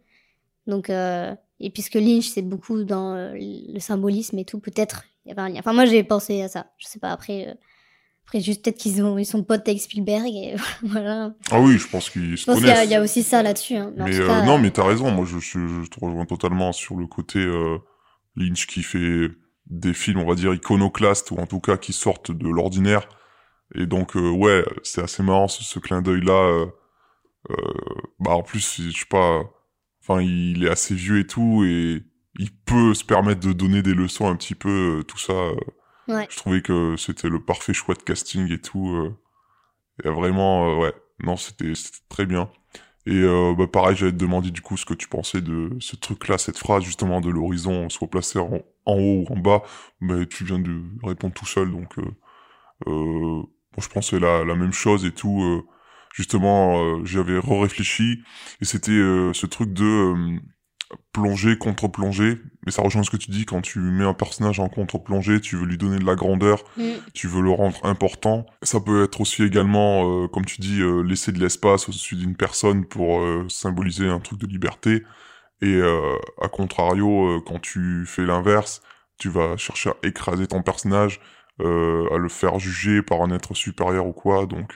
Donc 0.66 0.90
euh, 0.90 1.34
et 1.62 1.70
puisque 1.70 1.94
Lynch 1.96 2.26
c'est 2.28 2.42
beaucoup 2.42 2.84
dans 2.84 3.14
euh, 3.16 3.32
le 3.36 3.80
symbolisme 3.80 4.38
et 4.38 4.44
tout, 4.46 4.60
peut-être 4.60 5.06
il 5.26 5.30
y 5.30 5.32
avait 5.32 5.42
un 5.42 5.50
lien. 5.50 5.60
Enfin 5.60 5.72
moi 5.74 5.86
j'ai 5.86 6.04
pensé 6.04 6.42
à 6.42 6.50
ça. 6.50 6.68
Je 6.78 6.88
sais 6.88 7.00
pas 7.00 7.12
après. 7.12 7.58
Après 8.28 8.42
juste 8.42 8.64
peut-être 8.64 8.78
qu'ils 8.78 9.02
ont 9.04 9.18
ils 9.18 9.26
sont 9.26 9.44
potes 9.44 9.68
avec 9.68 9.82
Spielberg 9.82 10.28
et 10.28 10.56
voilà. 10.84 11.34
Ah 11.50 11.60
oui, 11.62 11.78
je 11.78 11.88
pense 11.88 12.10
qu'ils 12.10 12.38
se 12.38 12.44
Je 12.44 12.46
pense 12.46 12.58
qu'il 12.58 12.68
y, 12.68 12.70
a- 12.70 12.74
connaissent. 12.74 12.90
il 12.90 12.92
y 12.92 12.96
a 12.96 13.02
aussi 13.02 13.24
ça 13.24 13.42
là-dessus. 13.42 13.76
Hein. 13.76 13.94
Mais, 13.98 14.06
Mais 14.06 14.20
euh, 14.20 14.28
cas, 14.28 14.46
non, 14.46 14.58
mais 14.60 14.72
t'as 14.72 14.86
raison. 14.86 15.10
Moi, 15.12 15.26
je, 15.26 15.40
je, 15.40 15.60
je 15.84 15.90
te 15.90 16.00
rejoins 16.04 16.26
totalement 16.26 16.72
sur 16.74 16.96
le 16.98 17.08
côté 17.08 17.40
euh, 17.40 17.78
Lynch 18.36 18.68
qui 18.68 18.84
fait 18.84 19.30
des 19.70 19.94
films, 19.94 20.20
on 20.20 20.28
va 20.28 20.36
dire 20.36 20.54
iconoclastes 20.54 21.32
ou 21.32 21.36
en 21.38 21.46
tout 21.46 21.60
cas 21.60 21.78
qui 21.78 21.94
sortent 21.94 22.32
de 22.32 22.48
l'ordinaire. 22.50 23.08
Et 23.76 23.86
donc, 23.86 24.16
euh, 24.16 24.30
ouais, 24.30 24.64
c'est 24.84 25.02
assez 25.02 25.24
marrant 25.24 25.48
ce, 25.48 25.64
ce 25.64 25.80
clin 25.80 26.02
d'œil 26.02 26.22
là. 26.22 26.34
euh, 26.34 26.66
bah 28.20 28.32
en 28.32 28.44
plus, 28.44 28.82
je 28.92 28.98
sais 29.00 29.06
pas. 29.10 29.42
Enfin, 30.02 30.22
il 30.22 30.64
est 30.66 30.70
assez 30.70 30.96
vieux 30.96 31.20
et 31.20 31.28
tout, 31.28 31.64
et 31.66 32.04
il 32.40 32.52
peut 32.66 32.94
se 32.94 33.04
permettre 33.04 33.42
de 33.42 33.52
donner 33.54 33.82
des 33.82 33.94
leçons 33.94 34.28
un 34.30 34.36
petit 34.36 34.56
peu, 34.56 35.04
tout 35.08 35.18
ça. 35.18 35.34
Je 36.30 36.38
trouvais 36.38 36.62
que 36.62 36.96
c'était 36.98 37.30
le 37.30 37.44
parfait 37.44 37.74
choix 37.74 37.96
de 37.96 38.02
casting 38.04 38.52
et 38.52 38.60
tout. 38.62 38.90
euh, 38.96 39.16
et 40.04 40.10
vraiment, 40.10 40.70
euh, 40.72 40.78
ouais, 40.84 40.94
non, 41.24 41.38
c'était 41.38 41.74
très 42.10 42.26
bien. 42.26 42.50
Et 43.08 43.14
euh, 43.24 43.56
bah, 43.58 43.68
pareil, 43.68 43.96
j'allais 43.98 44.12
te 44.14 44.18
demander 44.18 44.52
du 44.52 44.62
coup 44.62 44.78
ce 44.78 44.86
que 44.86 44.94
tu 44.94 45.08
pensais 45.08 45.42
de 45.42 45.72
ce 45.80 45.96
truc-là, 45.96 46.38
cette 46.38 46.58
phrase 46.58 46.84
justement 46.84 47.22
de 47.22 47.30
l'horizon 47.30 47.90
soit 47.90 48.10
placé 48.10 48.40
en, 48.40 48.60
haut 48.88 49.26
ou 49.30 49.34
en 49.34 49.38
bas. 49.40 49.64
Mais 50.02 50.26
tu 50.28 50.44
viens 50.46 50.60
de 50.60 50.82
répondre 51.04 51.34
tout 51.34 51.46
seul, 51.46 51.72
donc 51.72 51.98
euh, 52.00 52.04
euh, 52.88 53.44
bon, 53.44 53.82
je 53.82 54.02
c'est 54.02 54.20
la, 54.20 54.44
la 54.46 54.56
même 54.56 54.74
chose 54.74 55.06
et 55.06 55.12
tout. 55.12 55.42
euh, 55.44 55.64
justement, 56.14 57.06
j'avais 57.06 57.38
re-réfléchi 57.40 58.20
et 58.62 58.66
c'était 58.66 58.92
ce 58.92 59.46
truc 59.46 59.74
de 59.74 60.40
plonger 61.14 61.58
contre 61.58 61.88
plonger. 61.88 62.40
Mais 62.68 62.72
ça 62.74 62.82
rejoint 62.82 63.02
ce 63.02 63.10
que 63.10 63.16
tu 63.16 63.32
dis 63.32 63.46
quand 63.46 63.62
tu 63.62 63.80
mets 63.80 64.04
un 64.04 64.14
personnage 64.14 64.60
en 64.60 64.68
contre 64.68 64.98
plongée, 64.98 65.40
tu 65.40 65.56
veux 65.56 65.66
lui 65.66 65.78
donner 65.78 66.00
de 66.00 66.06
la 66.06 66.16
grandeur 66.16 66.66
mm, 66.76 66.84
tu 67.14 67.30
veux 67.30 67.42
le 67.42 67.50
rendre 67.50 67.80
important. 67.84 68.46
Ça 68.62 68.82
peut 68.82 69.06
être 69.06 69.22
aussi 69.22 69.42
également, 69.44 70.24
euh, 70.26 70.28
comme 70.28 70.44
tu 70.44 70.60
dis, 70.60 70.82
euh, 70.82 71.00
laisser 71.00 71.32
de 71.32 71.40
l'espace 71.40 71.88
au-dessus 71.88 72.18
d'une 72.18 72.36
personne 72.36 72.84
pour 72.84 73.22
euh, 73.22 73.46
symboliser 73.48 74.10
un 74.10 74.20
truc 74.20 74.38
de 74.38 74.48
liberté. 74.48 75.06
Et 75.62 75.82
à 76.40 76.50
contrario, 76.50 77.42
quand 77.48 77.60
tu 77.60 78.04
fais 78.06 78.28
l'inverse, 78.28 78.84
tu 79.18 79.28
vas 79.28 79.58
chercher 79.58 79.90
à 79.90 79.96
écraser 80.04 80.46
ton 80.46 80.62
personnage, 80.62 81.20
à 81.60 81.64
le 82.18 82.28
faire 82.30 82.60
juger 82.60 83.02
par 83.02 83.22
un 83.22 83.32
être 83.32 83.56
supérieur 83.56 84.06
ou 84.06 84.14
quoi. 84.14 84.46
Donc, 84.46 84.76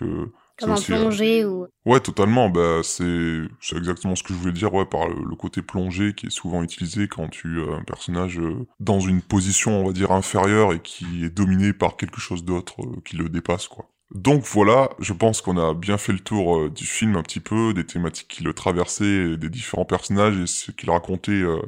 Comme 0.62 0.72
euh, 0.72 0.76
plongée 0.76 1.46
ou. 1.46 1.68
Ouais, 1.86 2.00
totalement. 2.00 2.50
Bah, 2.50 2.82
c'est 2.84 3.42
c'est 3.60 3.78
exactement 3.78 4.16
ce 4.16 4.24
que 4.24 4.34
je 4.34 4.40
voulais 4.40 4.54
dire, 4.54 4.74
ouais, 4.74 4.86
par 4.86 5.08
le, 5.08 5.36
côté 5.36 5.62
plongé 5.62 6.14
qui 6.14 6.28
est 6.28 6.32
souvent 6.32 6.64
utilisé 6.64 7.08
quand 7.08 7.28
tu 7.28 7.62
as 7.62 7.76
un 7.76 7.84
personnage 7.84 8.40
euh, 8.40 8.68
dans 8.80 9.00
une 9.00 9.22
position, 9.22 9.82
on 9.82 9.88
va 9.88 9.94
dire, 9.94 10.12
inférieure 10.12 10.74
et 10.74 10.80
qui 10.80 11.26
est 11.26 11.30
dominé 11.30 11.74
par 11.74 11.98
quelque 11.98 12.22
chose 12.22 12.46
d'autre 12.46 12.82
euh, 12.82 13.02
qui 13.04 13.18
le 13.18 13.30
dépasse, 13.30 13.68
quoi. 13.68 13.88
Donc 14.14 14.44
voilà, 14.46 14.90
je 15.00 15.14
pense 15.14 15.42
qu'on 15.42 15.58
a 15.58 15.74
bien 15.74 15.98
fait 15.98 16.12
le 16.12 16.20
tour 16.20 16.58
euh, 16.58 16.70
du 16.70 16.86
film 16.86 17.16
un 17.16 17.24
petit 17.24 17.40
peu, 17.40 17.74
des 17.74 17.86
thématiques 17.86 18.28
qui 18.28 18.44
le 18.44 18.54
traversaient, 18.54 19.38
des 19.38 19.50
différents 19.50 19.86
personnages 19.86 20.38
et 20.38 20.48
ce 20.48 20.72
qu'il 20.72 20.90
racontait 20.92 21.32
euh, 21.32 21.62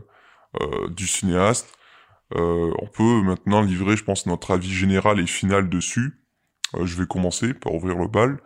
euh, 0.62 0.90
du 0.90 1.08
cinéaste. 1.08 1.74
Euh, 2.36 2.72
on 2.80 2.88
peut 2.88 3.22
maintenant 3.22 3.62
livrer, 3.62 3.96
je 3.96 4.04
pense, 4.04 4.26
notre 4.26 4.52
avis 4.52 4.72
général 4.72 5.20
et 5.20 5.28
final 5.28 5.70
dessus. 5.70 6.23
Euh, 6.76 6.86
je 6.86 6.96
vais 6.98 7.06
commencer 7.06 7.54
par 7.54 7.74
ouvrir 7.74 7.98
le 7.98 8.08
bal 8.08 8.40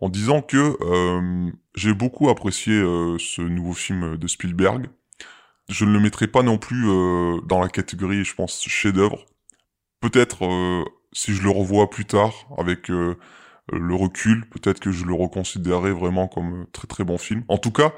en 0.00 0.08
disant 0.08 0.42
que 0.42 0.76
euh, 0.80 1.50
j'ai 1.74 1.94
beaucoup 1.94 2.28
apprécié 2.28 2.74
euh, 2.74 3.16
ce 3.18 3.42
nouveau 3.42 3.72
film 3.72 4.16
de 4.16 4.26
Spielberg. 4.26 4.86
Je 5.68 5.84
ne 5.84 5.92
le 5.92 6.00
mettrai 6.00 6.26
pas 6.26 6.42
non 6.42 6.56
plus 6.56 6.86
dans 7.46 7.60
la 7.60 7.68
catégorie, 7.68 8.24
je 8.24 8.34
pense, 8.34 8.62
chef-d'œuvre. 8.66 9.26
Peut-être 10.00 10.48
si 11.12 11.34
je 11.34 11.42
le 11.42 11.50
revois 11.50 11.90
plus 11.90 12.06
tard 12.06 12.32
avec 12.56 12.88
le 12.88 13.94
recul, 13.94 14.48
peut-être 14.48 14.80
que 14.80 14.92
je 14.92 15.04
le 15.04 15.12
reconsidérerai 15.12 15.92
vraiment 15.92 16.26
comme 16.26 16.66
très 16.72 16.86
très 16.86 17.04
bon 17.04 17.18
film. 17.18 17.44
En 17.48 17.58
tout 17.58 17.70
cas, 17.70 17.92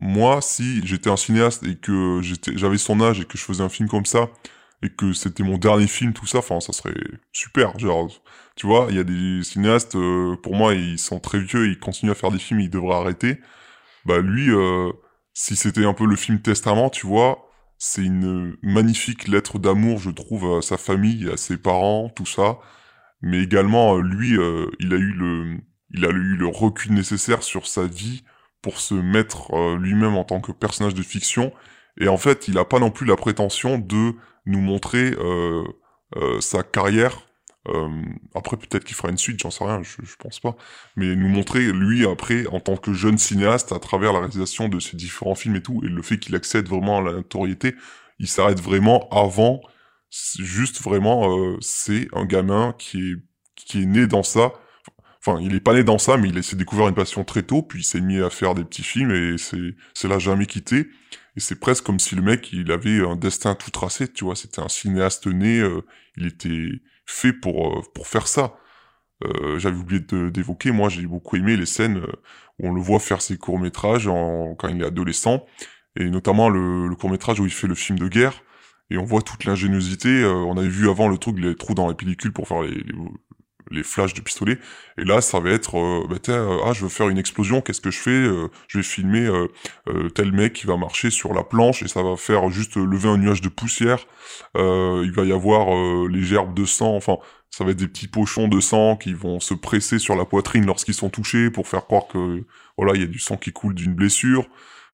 moi, 0.00 0.42
si 0.42 0.86
j'étais 0.86 1.08
un 1.08 1.16
cinéaste 1.16 1.62
et 1.62 1.76
que 1.76 2.20
j'avais 2.56 2.76
son 2.76 3.00
âge 3.00 3.20
et 3.20 3.24
que 3.24 3.38
je 3.38 3.44
faisais 3.44 3.62
un 3.62 3.70
film 3.70 3.88
comme 3.88 4.04
ça 4.04 4.28
et 4.82 4.90
que 4.90 5.14
c'était 5.14 5.44
mon 5.44 5.56
dernier 5.56 5.86
film, 5.86 6.12
tout 6.12 6.26
ça, 6.26 6.38
enfin, 6.38 6.60
ça 6.60 6.74
serait 6.74 6.92
super. 7.32 7.78
Genre, 7.78 8.10
tu 8.56 8.66
vois, 8.66 8.86
il 8.90 8.96
y 8.96 9.00
a 9.00 9.04
des 9.04 9.42
cinéastes, 9.42 9.96
euh, 9.96 10.36
pour 10.36 10.54
moi, 10.54 10.74
ils 10.74 10.98
sont 10.98 11.20
très 11.20 11.40
vieux, 11.40 11.68
ils 11.68 11.78
continuent 11.78 12.10
à 12.12 12.14
faire 12.14 12.30
des 12.30 12.38
films, 12.38 12.60
ils 12.60 12.70
devraient 12.70 12.96
arrêter. 12.96 13.40
Bah 14.04 14.20
lui, 14.20 14.50
euh, 14.50 14.92
si 15.34 15.56
c'était 15.56 15.84
un 15.86 15.94
peu 15.94 16.06
le 16.06 16.16
film 16.16 16.40
testament, 16.42 16.90
tu 16.90 17.06
vois, 17.06 17.48
c'est 17.78 18.04
une 18.04 18.56
magnifique 18.62 19.28
lettre 19.28 19.58
d'amour, 19.58 19.98
je 19.98 20.10
trouve, 20.10 20.58
à 20.58 20.62
sa 20.62 20.76
famille, 20.76 21.30
à 21.30 21.36
ses 21.36 21.56
parents, 21.56 22.10
tout 22.10 22.26
ça. 22.26 22.58
Mais 23.22 23.42
également, 23.42 23.96
euh, 23.96 24.02
lui, 24.02 24.32
il 24.80 24.94
a 24.94 24.96
eu 24.96 25.12
le, 25.12 25.58
il 25.90 26.04
a 26.04 26.10
eu 26.10 26.36
le 26.36 26.46
recul 26.46 26.92
nécessaire 26.92 27.42
sur 27.42 27.66
sa 27.66 27.86
vie 27.86 28.24
pour 28.62 28.78
se 28.80 28.94
mettre 28.94 29.76
lui-même 29.76 30.16
en 30.16 30.24
tant 30.24 30.40
que 30.40 30.52
personnage 30.52 30.94
de 30.94 31.02
fiction. 31.02 31.52
Et 32.00 32.08
en 32.08 32.16
fait, 32.16 32.48
il 32.48 32.58
a 32.58 32.64
pas 32.64 32.78
non 32.78 32.90
plus 32.90 33.06
la 33.06 33.16
prétention 33.16 33.78
de 33.78 34.14
nous 34.46 34.60
montrer 34.60 35.16
sa 36.40 36.62
carrière. 36.62 37.22
Euh, 37.68 38.02
après, 38.34 38.56
peut-être 38.56 38.84
qu'il 38.84 38.96
fera 38.96 39.10
une 39.10 39.18
suite, 39.18 39.40
j'en 39.40 39.50
sais 39.50 39.64
rien, 39.64 39.82
je, 39.82 40.04
je 40.04 40.16
pense 40.16 40.40
pas. 40.40 40.56
Mais 40.96 41.14
nous 41.14 41.28
montrer, 41.28 41.72
lui, 41.72 42.06
après, 42.06 42.46
en 42.48 42.60
tant 42.60 42.76
que 42.76 42.92
jeune 42.92 43.18
cinéaste, 43.18 43.72
à 43.72 43.78
travers 43.78 44.12
la 44.12 44.20
réalisation 44.20 44.68
de 44.68 44.80
ses 44.80 44.96
différents 44.96 45.34
films 45.34 45.56
et 45.56 45.62
tout, 45.62 45.80
et 45.84 45.88
le 45.88 46.02
fait 46.02 46.18
qu'il 46.18 46.34
accède 46.34 46.68
vraiment 46.68 46.98
à 46.98 47.02
la 47.02 47.12
notoriété, 47.12 47.74
il 48.18 48.28
s'arrête 48.28 48.60
vraiment 48.60 49.08
avant. 49.10 49.60
Juste 50.10 50.82
vraiment, 50.82 51.36
euh, 51.38 51.56
c'est 51.60 52.08
un 52.12 52.24
gamin 52.26 52.74
qui 52.78 53.12
est, 53.12 53.16
qui 53.56 53.82
est 53.82 53.86
né 53.86 54.06
dans 54.06 54.22
ça. 54.22 54.52
Enfin, 55.24 55.40
il 55.40 55.54
est 55.54 55.60
pas 55.60 55.72
né 55.72 55.84
dans 55.84 55.98
ça, 55.98 56.16
mais 56.16 56.28
il 56.28 56.42
s'est 56.42 56.56
découvert 56.56 56.88
une 56.88 56.94
passion 56.94 57.24
très 57.24 57.44
tôt, 57.44 57.62
puis 57.62 57.80
il 57.80 57.84
s'est 57.84 58.00
mis 58.00 58.20
à 58.20 58.28
faire 58.28 58.54
des 58.54 58.64
petits 58.64 58.82
films, 58.82 59.12
et 59.12 59.36
c'est, 59.38 60.08
l'a 60.08 60.18
jamais 60.18 60.46
quitté. 60.46 60.88
Et 61.36 61.40
c'est 61.40 61.60
presque 61.60 61.84
comme 61.84 62.00
si 62.00 62.16
le 62.16 62.22
mec, 62.22 62.52
il 62.52 62.70
avait 62.72 63.00
un 63.06 63.16
destin 63.16 63.54
tout 63.54 63.70
tracé, 63.70 64.08
tu 64.08 64.24
vois. 64.24 64.36
C'était 64.36 64.60
un 64.60 64.68
cinéaste 64.68 65.26
né, 65.28 65.60
euh, 65.60 65.82
il 66.16 66.26
était 66.26 66.68
fait 67.06 67.32
pour, 67.32 67.78
euh, 67.78 67.82
pour 67.94 68.06
faire 68.06 68.26
ça. 68.28 68.54
Euh, 69.24 69.58
J'avais 69.58 69.76
oublié 69.76 70.00
d'évoquer, 70.30 70.72
moi 70.72 70.88
j'ai 70.88 71.06
beaucoup 71.06 71.36
aimé 71.36 71.56
les 71.56 71.66
scènes 71.66 71.98
euh, 71.98 72.12
où 72.58 72.68
on 72.68 72.72
le 72.72 72.80
voit 72.80 72.98
faire 73.00 73.22
ses 73.22 73.38
courts-métrages 73.38 74.06
quand 74.06 74.68
il 74.68 74.82
est 74.82 74.86
adolescent, 74.86 75.44
et 75.96 76.10
notamment 76.10 76.48
le, 76.48 76.88
le 76.88 76.96
court-métrage 76.96 77.40
où 77.40 77.44
il 77.46 77.52
fait 77.52 77.68
le 77.68 77.74
film 77.74 77.98
de 77.98 78.08
guerre, 78.08 78.42
et 78.90 78.98
on 78.98 79.04
voit 79.04 79.22
toute 79.22 79.44
l'ingéniosité. 79.44 80.08
euh, 80.22 80.32
on 80.34 80.56
avait 80.56 80.68
vu 80.68 80.88
avant 80.90 81.08
le 81.08 81.18
truc, 81.18 81.38
les 81.38 81.54
trous 81.56 81.74
dans 81.74 81.88
les 81.88 81.94
pellicules 81.94 82.32
pour 82.32 82.48
faire 82.48 82.62
les, 82.62 82.70
les, 82.74 82.94
les 83.70 83.82
flashs 83.82 84.14
de 84.14 84.20
pistolet, 84.20 84.58
et 84.98 85.04
là 85.04 85.20
ça 85.20 85.40
va 85.40 85.50
être, 85.50 85.76
euh, 85.78 86.06
bah, 86.08 86.16
euh, 86.28 86.58
ah 86.64 86.72
je 86.72 86.82
veux 86.82 86.88
faire 86.88 87.08
une 87.08 87.18
explosion, 87.18 87.60
qu'est-ce 87.60 87.80
que 87.80 87.90
je 87.90 87.98
fais 87.98 88.10
Euh, 88.10 88.48
Je 88.68 88.78
vais 88.78 88.84
filmer 88.84 89.26
euh, 89.26 90.08
tel 90.14 90.32
mec 90.32 90.52
qui 90.54 90.66
va 90.66 90.76
marcher 90.76 91.10
sur 91.10 91.34
la 91.34 91.42
planche, 91.44 91.82
et 91.82 91.88
ça 91.88 92.02
va 92.02 92.16
faire 92.16 92.48
juste 92.50 92.76
lever 92.76 93.08
un 93.08 93.18
nuage 93.18 93.40
de 93.40 93.48
poussière, 93.48 94.06
il 94.56 95.12
va 95.14 95.24
y 95.24 95.32
avoir 95.32 95.66
les 96.08 96.22
gerbes 96.22 96.54
de 96.54 96.64
sang, 96.64 96.94
enfin 96.96 97.16
ça 97.50 97.64
va 97.64 97.72
être 97.72 97.78
des 97.78 97.88
petits 97.88 98.08
pochons 98.08 98.48
de 98.48 98.60
sang 98.60 98.96
qui 98.96 99.12
vont 99.12 99.38
se 99.38 99.52
presser 99.54 99.98
sur 99.98 100.16
la 100.16 100.24
poitrine 100.24 100.64
lorsqu'ils 100.64 100.94
sont 100.94 101.10
touchés 101.10 101.50
pour 101.50 101.68
faire 101.68 101.84
croire 101.84 102.06
que 102.08 102.44
voilà 102.78 102.94
il 102.94 103.02
y 103.02 103.04
a 103.04 103.06
du 103.08 103.18
sang 103.18 103.36
qui 103.36 103.52
coule 103.52 103.74
d'une 103.74 103.94
blessure. 103.94 104.46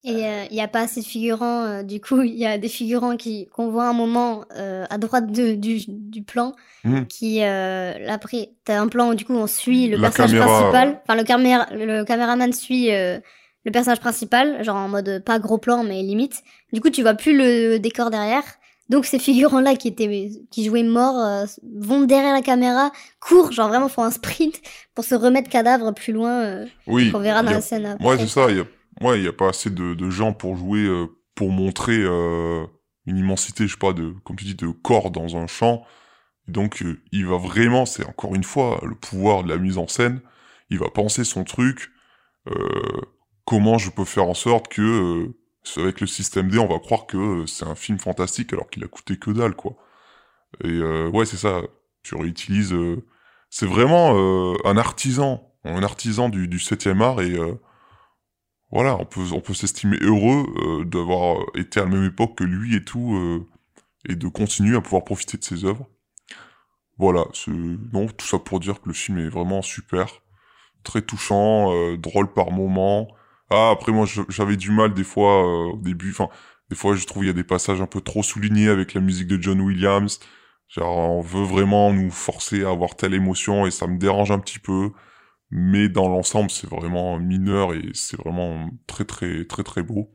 Et 0.05 0.23
il 0.51 0.55
n'y 0.55 0.61
a 0.61 0.69
pas 0.69 0.83
assez 0.83 1.01
de 1.01 1.07
figurants. 1.07 1.65
euh, 1.65 1.83
du 1.83 2.01
coup, 2.01 2.23
il 2.23 2.35
y 2.37 2.47
a 2.47 2.57
des 2.59 2.69
figurants 2.69 3.16
qui 3.16 3.47
qu'on 3.47 3.69
voit 3.70 3.87
un 3.89 3.93
moment 3.93 4.45
euh, 4.57 4.85
à 4.91 4.97
droite 4.99 5.31
de- 5.33 5.55
du, 5.55 5.81
du 5.89 6.23
plan. 6.23 6.55
Mhm. 6.85 7.07
Qui, 7.07 7.43
euh, 7.43 7.99
là, 7.99 8.15
après, 8.15 8.51
t'as 8.65 8.81
un 8.81 8.87
plan 8.89 9.11
où 9.11 9.15
du 9.15 9.25
coup 9.25 9.35
on 9.35 9.47
suit 9.49 9.89
le 9.89 9.97
La 9.97 10.03
personnage 10.11 10.31
caméra, 10.33 10.47
principal. 10.70 11.01
Enfin, 11.03 11.16
le, 11.19 11.25
caméra, 11.25 11.66
le 11.73 12.05
caméraman 12.05 12.53
suit 12.53 12.93
euh, 12.95 13.19
le 13.65 13.73
personnage 13.73 14.01
principal, 14.01 14.62
genre 14.65 14.77
en 14.77 14.89
mode 14.89 15.23
pas 15.27 15.39
gros 15.41 15.59
plan, 15.59 15.83
mais 15.83 16.01
limite. 16.03 16.43
Du 16.73 16.81
coup, 16.81 16.91
tu 16.91 17.03
vois 17.03 17.15
plus 17.15 17.37
le 17.37 17.79
décor 17.79 18.11
derrière. 18.11 18.45
Donc 18.89 19.05
ces 19.05 19.19
figurants-là 19.19 19.75
qui 19.77 19.89
étaient 19.89 20.31
qui 20.51 20.65
jouaient 20.65 20.83
morts 20.83 21.19
euh, 21.19 21.45
vont 21.77 22.03
derrière 22.05 22.33
la 22.33 22.41
caméra, 22.41 22.91
courent, 23.20 23.53
genre 23.53 23.69
vraiment 23.69 23.89
font 23.89 24.03
un 24.05 24.11
sprint 24.11 24.55
pour 24.95 25.05
se 25.05 25.15
remettre 25.15 25.51
cadavre 25.51 25.93
plus 25.93 26.12
loin. 26.15 26.41
euh, 26.41 26.66
Oui. 26.87 27.11
qu'on 27.12 27.19
verra 27.19 27.43
dans 27.43 27.51
a- 27.51 27.55
la 27.55 27.61
scène 27.61 27.85
après. 27.85 28.07
Ouais, 28.07 28.16
c'est 28.19 28.29
ça. 28.29 28.47
Il 28.49 28.57
y 28.57 28.61
a, 28.61 28.65
ouais, 29.01 29.19
il 29.20 29.25
y 29.25 29.29
a 29.29 29.33
pas 29.33 29.49
assez 29.51 29.70
de, 29.70 29.95
de 29.95 30.11
gens 30.11 30.33
pour 30.33 30.57
jouer, 30.57 30.81
euh, 30.85 31.07
pour 31.35 31.51
montrer 31.51 31.99
euh, 32.01 32.66
une 33.07 33.19
immensité, 33.19 33.66
je 33.66 33.73
sais 33.73 33.79
pas, 33.79 33.93
de, 33.93 34.15
comme 34.25 34.37
tu 34.37 34.45
dis, 34.45 34.55
de 34.55 34.69
corps 34.69 35.11
dans 35.11 35.37
un 35.37 35.47
champ. 35.47 35.85
Donc, 36.49 36.83
euh, 36.83 37.03
il 37.12 37.27
va 37.27 37.37
vraiment, 37.39 37.87
c'est 37.87 38.07
encore 38.07 38.35
une 38.35 38.45
fois 38.45 38.81
le 38.85 38.95
pouvoir 38.95 39.45
de 39.45 39.51
la 39.51 39.59
mise 39.59 39.79
en 39.79 39.89
scène. 39.89 40.20
Il 40.70 40.79
va 40.79 40.91
penser 40.91 41.25
son 41.25 41.45
truc. 41.45 41.91
euh, 42.49 43.03
comment 43.47 43.79
je 43.79 43.91
peux 43.91 44.05
faire 44.05 44.27
en 44.29 44.35
sorte 44.35 44.69
que, 44.69 44.83
euh, 44.83 45.83
avec 45.83 46.01
le 46.01 46.07
système 46.07 46.51
D, 46.51 46.59
on 46.59 46.69
va 46.69 46.79
croire 46.79 47.07
que 47.07 47.47
c'est 47.47 47.66
un 47.66 47.75
film 47.75 47.99
fantastique 47.99 48.53
alors 48.53 48.70
qu'il 48.70 48.85
a 48.85 48.89
coûté 48.89 49.19
que 49.19 49.31
dalle, 49.31 49.55
quoi. 49.57 49.77
Et 50.65 50.81
ouais, 50.81 51.27
c'est 51.27 51.37
ça. 51.37 51.62
Tu 52.03 52.15
réutilises. 52.16 52.75
c'est 53.51 53.66
vraiment 53.66 54.12
un 54.65 54.77
artisan, 54.77 55.53
un 55.65 55.83
artisan 55.83 56.29
du, 56.31 56.49
du 56.49 56.59
7e 56.59 57.03
art 57.03 57.20
et 57.20 57.37
voilà, 58.70 58.97
on 58.97 59.05
peut, 59.05 59.23
on 59.32 59.40
peut 59.40 59.55
s'estimer 59.55 59.97
heureux 60.01 60.47
euh, 60.57 60.85
d'avoir 60.85 61.39
été 61.55 61.81
à 61.81 61.85
la 61.85 61.90
même 61.90 62.05
époque 62.05 62.39
que 62.39 62.45
lui 62.45 62.77
et 62.77 62.85
tout, 62.85 63.15
euh, 63.15 63.47
et 64.09 64.15
de 64.15 64.28
continuer 64.28 64.77
à 64.77 64.81
pouvoir 64.81 65.05
profiter 65.05 65.39
de 65.39 65.45
ses 65.45 65.65
œuvres. 65.65 65.89
Voilà, 66.99 67.24
non, 67.93 68.09
tout 68.09 68.27
ça 68.27 68.39
pour 68.39 68.59
dire 68.59 68.81
que 68.81 68.89
le 68.89 68.95
film 68.95 69.19
est 69.19 69.28
vraiment 69.28 69.62
super, 69.62 70.09
très 70.82 71.01
touchant, 71.01 71.73
euh, 71.73 71.97
drôle 71.97 72.32
par 72.32 72.51
moments. 72.51 73.09
Ah, 73.51 73.70
après 73.70 73.93
moi 73.93 74.05
j'avais 74.28 74.57
du 74.57 74.70
mal 74.70 74.93
des 74.95 75.05
fois 75.05 75.43
euh, 75.43 75.73
au 75.73 75.77
début, 75.78 76.11
enfin 76.11 76.28
des 76.70 76.77
fois 76.77 76.95
je 76.97 77.07
trouve 77.07 77.24
il 77.24 77.28
y 77.28 77.31
a 77.31 77.35
des 77.35 77.45
passages 77.45 77.81
un 77.81 77.86
peu 77.86 78.01
trop 78.03 78.23
soulignés 78.23 78.69
avec 78.69 78.95
la 78.95 79.01
musique 79.01 79.28
de 79.28 79.40
John 79.40 79.61
Williams. 79.61 80.20
Genre 80.69 80.99
on 80.99 81.23
veut 81.23 81.45
vraiment 81.45 81.93
nous 81.93 82.11
forcer 82.11 82.65
à 82.65 82.70
avoir 82.70 82.97
telle 82.97 83.15
émotion 83.15 83.66
et 83.66 83.70
ça 83.70 83.86
me 83.86 83.97
dérange 83.99 84.31
un 84.31 84.39
petit 84.39 84.59
peu 84.59 84.90
mais 85.51 85.89
dans 85.89 86.09
l'ensemble 86.09 86.51
c'est 86.51 86.69
vraiment 86.69 87.19
mineur 87.19 87.75
et 87.75 87.91
c'est 87.95 88.19
vraiment 88.19 88.70
très 88.87 89.05
très 89.05 89.45
très 89.47 89.62
très 89.65 89.83
beau. 89.83 90.12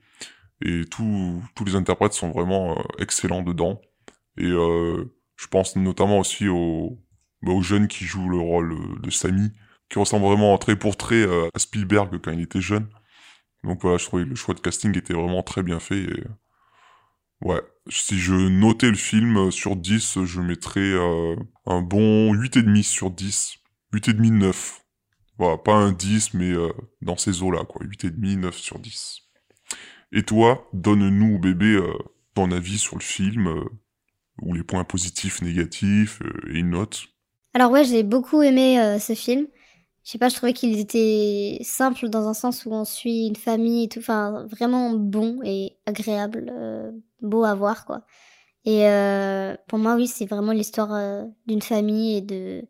Et 0.62 0.86
tous 0.90 1.42
tous 1.56 1.66
les 1.66 1.76
interprètes 1.76 2.14
sont 2.14 2.32
vraiment 2.32 2.78
euh, 2.80 2.84
excellents 3.00 3.44
dedans. 3.44 3.82
Et 4.38 4.46
euh, 4.46 5.06
je 5.36 5.48
pense 5.48 5.76
notamment 5.76 6.20
aussi 6.20 6.48
au 6.48 7.00
bah, 7.42 7.52
au 7.54 7.62
jeune 7.62 7.88
qui 7.88 8.06
joue 8.06 8.30
le 8.30 8.40
rôle 8.40 9.02
de 9.02 9.10
Sammy 9.12 9.52
qui 9.94 10.00
ressemble 10.00 10.26
vraiment 10.26 10.58
trait 10.58 10.76
pour 10.76 10.98
trait 10.98 11.24
euh, 11.24 11.50
à 11.54 11.60
Spielberg 11.60 12.20
quand 12.22 12.32
il 12.32 12.42
était 12.42 12.62
jeune. 12.62 12.88
Donc 13.64 13.82
voilà 13.82 13.98
je 13.98 14.06
trouvais 14.06 14.24
que 14.24 14.30
le 14.30 14.36
choix 14.36 14.56
de 14.56 14.60
casting 14.60 14.98
était 14.98 15.14
vraiment 15.14 15.44
très 15.44 15.64
bien 15.64 15.80
fait 15.80 16.00
et 16.04 16.24
ouais. 17.42 17.62
Si 17.90 18.18
je 18.18 18.34
notais 18.34 18.90
le 18.90 18.96
film 18.96 19.38
euh, 19.38 19.52
sur 19.52 19.76
10 19.76 20.24
je 20.26 20.42
mettrais 20.42 20.80
euh, 20.80 21.36
un 21.66 21.82
bon 21.82 22.34
8,5 22.34 22.84
sur 22.84 23.12
10 23.12 23.58
8,5 23.94 24.32
9 24.32 24.83
voilà, 25.38 25.58
pas 25.58 25.74
un 25.74 25.92
10, 25.92 26.34
mais 26.36 26.52
euh, 26.52 26.72
dans 27.02 27.18
ces 27.18 27.42
eaux-là, 27.42 27.66
quoi. 27.66 27.86
8,5, 27.86 28.40
9 28.40 28.58
sur 28.58 28.80
10. 28.80 29.22
Et 30.12 30.24
toi, 30.24 30.70
donne-nous, 30.74 31.40
bébé, 31.40 31.74
euh, 31.74 31.94
ton 32.36 32.52
avis 32.52 32.78
sur 32.78 32.98
le 32.98 33.02
film, 33.02 33.48
euh, 33.48 33.64
ou 34.42 34.54
les 34.54 34.64
points 34.64 34.84
positifs, 34.84 35.42
négatifs, 35.42 36.22
et 36.50 36.60
une 36.60 36.72
note. 36.72 37.04
Alors 37.54 37.72
ouais, 37.72 37.84
j'ai 37.84 38.04
beaucoup 38.04 38.42
aimé 38.42 38.98
ce 39.00 39.14
film. 39.14 39.46
Je 40.04 40.12
sais 40.12 40.18
pas, 40.18 40.28
je 40.28 40.36
trouvais 40.36 40.54
qu'il 40.54 40.78
était 40.80 41.60
simple 41.62 42.10
dans 42.10 42.28
un 42.28 42.34
sens 42.34 42.66
où 42.66 42.72
on 42.72 42.84
suit 42.84 43.28
une 43.28 43.36
famille 43.36 43.84
et 43.84 43.90
tout, 43.90 44.00
enfin 44.00 44.48
vraiment 44.50 44.92
bon 44.94 45.40
et 45.44 45.78
agréable, 45.86 46.52
beau 47.22 47.44
à 47.44 47.54
voir 47.54 47.86
quoi. 47.86 48.02
Et 48.66 48.88
pour 49.68 49.78
moi, 49.78 49.96
oui, 49.96 50.08
c'est 50.08 50.26
vraiment 50.26 50.52
l'histoire 50.52 51.28
d'une 51.46 51.62
famille 51.62 52.18
et 52.18 52.22
de 52.22 52.66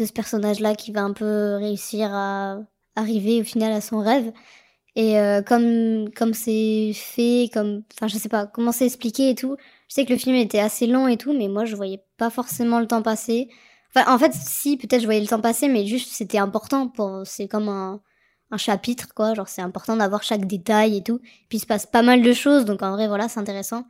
de 0.00 0.06
ce 0.06 0.12
personnage-là 0.12 0.74
qui 0.74 0.92
va 0.92 1.02
un 1.02 1.12
peu 1.12 1.56
réussir 1.56 2.12
à 2.12 2.58
arriver 2.96 3.40
au 3.40 3.44
final 3.44 3.72
à 3.72 3.80
son 3.80 4.00
rêve. 4.00 4.32
Et 4.96 5.18
euh, 5.20 5.42
comme 5.42 6.10
comme 6.14 6.34
c'est 6.34 6.92
fait, 6.94 7.48
comme 7.52 7.84
enfin 7.94 8.08
je 8.08 8.18
sais 8.18 8.28
pas 8.28 8.46
comment 8.46 8.72
c'est 8.72 8.86
expliqué 8.86 9.30
et 9.30 9.34
tout. 9.34 9.56
Je 9.88 9.94
sais 9.94 10.04
que 10.04 10.12
le 10.12 10.18
film 10.18 10.36
était 10.36 10.58
assez 10.58 10.86
long 10.86 11.06
et 11.08 11.16
tout, 11.16 11.32
mais 11.32 11.48
moi 11.48 11.64
je 11.64 11.76
voyais 11.76 12.02
pas 12.16 12.30
forcément 12.30 12.80
le 12.80 12.86
temps 12.86 13.02
passer. 13.02 13.48
Enfin 13.94 14.12
en 14.12 14.18
fait 14.18 14.34
si 14.34 14.76
peut-être 14.76 15.00
je 15.00 15.06
voyais 15.06 15.20
le 15.20 15.28
temps 15.28 15.40
passer, 15.40 15.68
mais 15.68 15.86
juste 15.86 16.12
c'était 16.12 16.38
important 16.38 16.88
pour 16.88 17.22
c'est 17.24 17.48
comme 17.48 17.68
un 17.68 18.00
chapitre 18.56 19.14
quoi, 19.14 19.34
genre 19.34 19.48
c'est 19.48 19.62
important 19.62 19.96
d'avoir 19.96 20.22
chaque 20.24 20.46
détail 20.46 20.96
et 20.96 21.02
tout. 21.02 21.20
Puis 21.48 21.58
il 21.58 21.60
se 21.60 21.66
passe 21.66 21.86
pas 21.86 22.02
mal 22.02 22.22
de 22.22 22.32
choses, 22.32 22.64
donc 22.64 22.82
en 22.82 22.92
vrai 22.92 23.08
voilà 23.08 23.28
c'est 23.28 23.40
intéressant. 23.40 23.84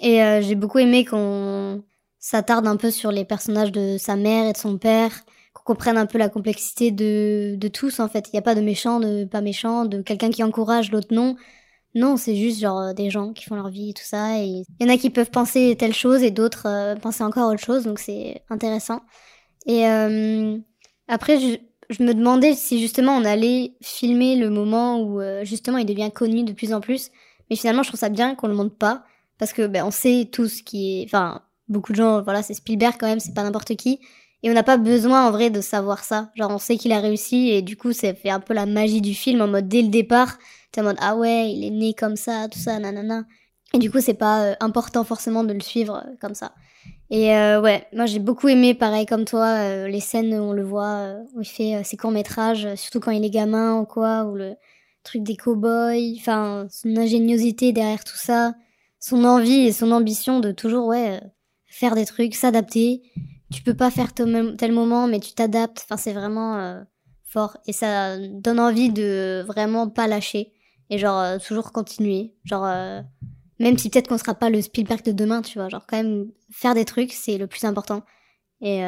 Et 0.00 0.22
euh, 0.22 0.42
j'ai 0.42 0.56
beaucoup 0.56 0.78
aimé 0.80 1.04
qu'on 1.04 1.84
s'attarde 2.18 2.66
un 2.66 2.76
peu 2.76 2.90
sur 2.90 3.12
les 3.12 3.24
personnages 3.24 3.72
de 3.72 3.96
sa 3.98 4.16
mère 4.16 4.46
et 4.48 4.52
de 4.52 4.58
son 4.58 4.78
père 4.78 5.12
comprenne 5.64 5.96
un 5.96 6.06
peu 6.06 6.18
la 6.18 6.28
complexité 6.28 6.90
de, 6.90 7.68
tous 7.68 8.00
en 8.00 8.08
fait. 8.08 8.28
Il 8.28 8.30
n'y 8.34 8.38
a 8.38 8.42
pas 8.42 8.54
de 8.54 8.60
méchant, 8.60 9.00
de 9.00 9.24
pas 9.24 9.40
méchant, 9.40 9.84
de 9.84 10.02
quelqu'un 10.02 10.30
qui 10.30 10.42
encourage, 10.42 10.90
l'autre 10.90 11.08
non. 11.10 11.36
Non, 11.94 12.16
c'est 12.16 12.36
juste 12.36 12.60
genre 12.60 12.78
euh, 12.78 12.92
des 12.94 13.10
gens 13.10 13.32
qui 13.34 13.44
font 13.44 13.54
leur 13.54 13.68
vie 13.68 13.90
et 13.90 13.92
tout 13.92 14.04
ça. 14.04 14.38
Il 14.38 14.64
y 14.80 14.84
en 14.84 14.88
a 14.88 14.96
qui 14.96 15.10
peuvent 15.10 15.30
penser 15.30 15.76
telle 15.78 15.92
chose 15.92 16.22
et 16.22 16.30
d'autres 16.30 16.66
euh, 16.66 16.96
penser 16.96 17.22
encore 17.22 17.52
autre 17.52 17.62
chose, 17.62 17.84
donc 17.84 17.98
c'est 17.98 18.42
intéressant. 18.48 19.02
Et 19.66 19.86
euh, 19.86 20.58
après, 21.08 21.38
je, 21.38 22.02
me 22.02 22.14
demandais 22.14 22.54
si 22.54 22.80
justement 22.80 23.12
on 23.12 23.24
allait 23.24 23.74
filmer 23.82 24.36
le 24.36 24.48
moment 24.48 25.02
où 25.02 25.20
justement 25.42 25.76
il 25.76 25.84
devient 25.84 26.10
connu 26.10 26.42
de 26.42 26.52
plus 26.54 26.72
en 26.72 26.80
plus. 26.80 27.10
Mais 27.50 27.56
finalement, 27.56 27.82
je 27.82 27.88
trouve 27.88 28.00
ça 28.00 28.08
bien 28.08 28.34
qu'on 28.34 28.48
le 28.48 28.54
montre 28.54 28.74
pas 28.74 29.04
parce 29.38 29.52
que 29.52 29.66
ben 29.66 29.84
on 29.84 29.90
sait 29.90 30.28
tout 30.32 30.48
ce 30.48 30.62
qui 30.62 31.02
est, 31.02 31.04
enfin 31.04 31.42
beaucoup 31.68 31.92
de 31.92 31.98
gens, 31.98 32.22
voilà, 32.22 32.42
c'est 32.42 32.54
Spielberg 32.54 32.94
quand 32.98 33.06
même, 33.06 33.20
c'est 33.20 33.34
pas 33.34 33.42
n'importe 33.42 33.76
qui. 33.76 34.00
Et 34.42 34.50
on 34.50 34.54
n'a 34.54 34.62
pas 34.64 34.76
besoin 34.76 35.26
en 35.26 35.30
vrai 35.30 35.50
de 35.50 35.60
savoir 35.60 36.02
ça. 36.02 36.30
Genre 36.34 36.50
on 36.50 36.58
sait 36.58 36.76
qu'il 36.76 36.92
a 36.92 37.00
réussi 37.00 37.50
et 37.50 37.62
du 37.62 37.76
coup 37.76 37.92
ça 37.92 38.12
fait 38.14 38.30
un 38.30 38.40
peu 38.40 38.54
la 38.54 38.66
magie 38.66 39.00
du 39.00 39.14
film 39.14 39.40
en 39.40 39.46
mode 39.46 39.68
dès 39.68 39.82
le 39.82 39.88
départ, 39.88 40.38
t'es 40.72 40.80
en 40.80 40.84
mode 40.84 40.96
ah 41.00 41.16
ouais 41.16 41.52
il 41.52 41.64
est 41.64 41.70
né 41.70 41.94
comme 41.94 42.16
ça, 42.16 42.48
tout 42.48 42.58
ça, 42.58 42.78
nanana. 42.78 43.24
Et 43.74 43.78
du 43.78 43.90
coup 43.90 44.00
c'est 44.00 44.14
pas 44.14 44.44
euh, 44.44 44.54
important 44.60 45.04
forcément 45.04 45.44
de 45.44 45.52
le 45.52 45.60
suivre 45.60 46.02
euh, 46.04 46.10
comme 46.20 46.34
ça. 46.34 46.52
Et 47.10 47.34
euh, 47.36 47.60
ouais, 47.60 47.86
moi 47.92 48.06
j'ai 48.06 48.18
beaucoup 48.18 48.48
aimé 48.48 48.74
pareil 48.74 49.06
comme 49.06 49.24
toi 49.24 49.46
euh, 49.46 49.88
les 49.88 50.00
scènes 50.00 50.34
où 50.34 50.42
on 50.42 50.52
le 50.52 50.64
voit 50.64 51.18
où 51.34 51.42
il 51.42 51.46
fait 51.46 51.84
ses 51.84 51.96
courts 51.96 52.10
métrages, 52.10 52.74
surtout 52.74 53.00
quand 53.00 53.12
il 53.12 53.24
est 53.24 53.30
gamin 53.30 53.78
ou 53.78 53.84
quoi, 53.84 54.24
ou 54.24 54.34
le 54.34 54.54
truc 55.04 55.22
des 55.22 55.36
cowboys, 55.36 56.16
enfin 56.18 56.66
son 56.70 56.96
ingéniosité 56.96 57.72
derrière 57.72 58.02
tout 58.04 58.16
ça, 58.16 58.54
son 58.98 59.24
envie 59.24 59.66
et 59.66 59.72
son 59.72 59.92
ambition 59.92 60.40
de 60.40 60.52
toujours 60.52 60.86
ouais 60.86 61.20
faire 61.66 61.94
des 61.94 62.06
trucs, 62.06 62.34
s'adapter 62.34 63.02
tu 63.52 63.62
peux 63.62 63.74
pas 63.74 63.90
faire 63.90 64.12
tel 64.14 64.72
moment, 64.72 65.06
mais 65.06 65.20
tu 65.20 65.32
t'adaptes. 65.32 65.84
Enfin, 65.84 65.96
c'est 65.96 66.12
vraiment 66.12 66.58
euh, 66.58 66.80
fort. 67.24 67.56
Et 67.66 67.72
ça 67.72 68.18
donne 68.18 68.58
envie 68.58 68.90
de 68.90 69.44
vraiment 69.46 69.88
pas 69.88 70.06
lâcher. 70.06 70.52
Et 70.90 70.98
genre, 70.98 71.18
euh, 71.20 71.38
toujours 71.38 71.72
continuer. 71.72 72.34
Genre, 72.44 72.64
euh, 72.64 73.00
même 73.58 73.78
si 73.78 73.90
peut-être 73.90 74.08
qu'on 74.08 74.18
sera 74.18 74.34
pas 74.34 74.50
le 74.50 74.60
Spielberg 74.60 75.04
de 75.04 75.12
demain, 75.12 75.42
tu 75.42 75.58
vois. 75.58 75.68
Genre, 75.68 75.86
quand 75.86 75.96
même, 75.96 76.26
faire 76.50 76.74
des 76.74 76.84
trucs, 76.84 77.12
c'est 77.12 77.38
le 77.38 77.46
plus 77.46 77.64
important. 77.64 78.02
Et 78.60 78.82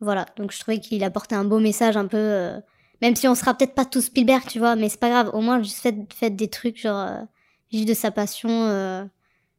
voilà. 0.00 0.26
Donc, 0.36 0.52
je 0.52 0.60
trouvais 0.60 0.78
qu'il 0.78 1.02
apportait 1.04 1.34
un 1.34 1.44
beau 1.44 1.58
message 1.58 1.96
un 1.96 2.06
peu. 2.06 2.52
même 3.00 3.16
si 3.16 3.28
on 3.28 3.34
sera 3.34 3.54
peut-être 3.54 3.74
pas 3.74 3.84
tout 3.84 4.00
Spielberg, 4.00 4.44
tu 4.48 4.58
vois. 4.58 4.76
Mais 4.76 4.88
c'est 4.88 5.00
pas 5.00 5.10
grave. 5.10 5.30
Au 5.34 5.40
moins, 5.40 5.62
juste 5.62 5.80
faites, 5.80 6.36
des 6.36 6.48
trucs, 6.48 6.80
genre, 6.80 7.08
vivre 7.70 7.86
de 7.86 7.94
sa 7.94 8.10
passion, 8.10 9.08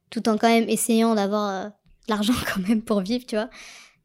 tout 0.09 0.29
en 0.29 0.37
quand 0.37 0.47
même 0.47 0.69
essayant 0.69 1.15
d'avoir 1.15 1.71
l'argent 2.07 2.33
quand 2.53 2.67
même 2.67 2.81
pour 2.81 3.01
vivre, 3.01 3.25
tu 3.25 3.35
vois. 3.35 3.49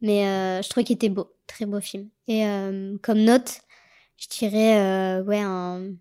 Mais 0.01 0.27
euh, 0.27 0.63
je 0.63 0.69
trouvais 0.69 0.85
qu'il 0.85 0.95
était 0.95 1.09
beau, 1.09 1.33
très 1.47 1.67
beau 1.67 1.81
film. 1.81 2.09
Et 2.29 2.47
euh, 2.47 2.97
comme 3.03 3.19
note, 3.19 3.61
je 4.17 4.29
dirais 4.29 4.79
euh, 4.79 5.23
ouais, 5.25 5.41
un, 5.41 5.93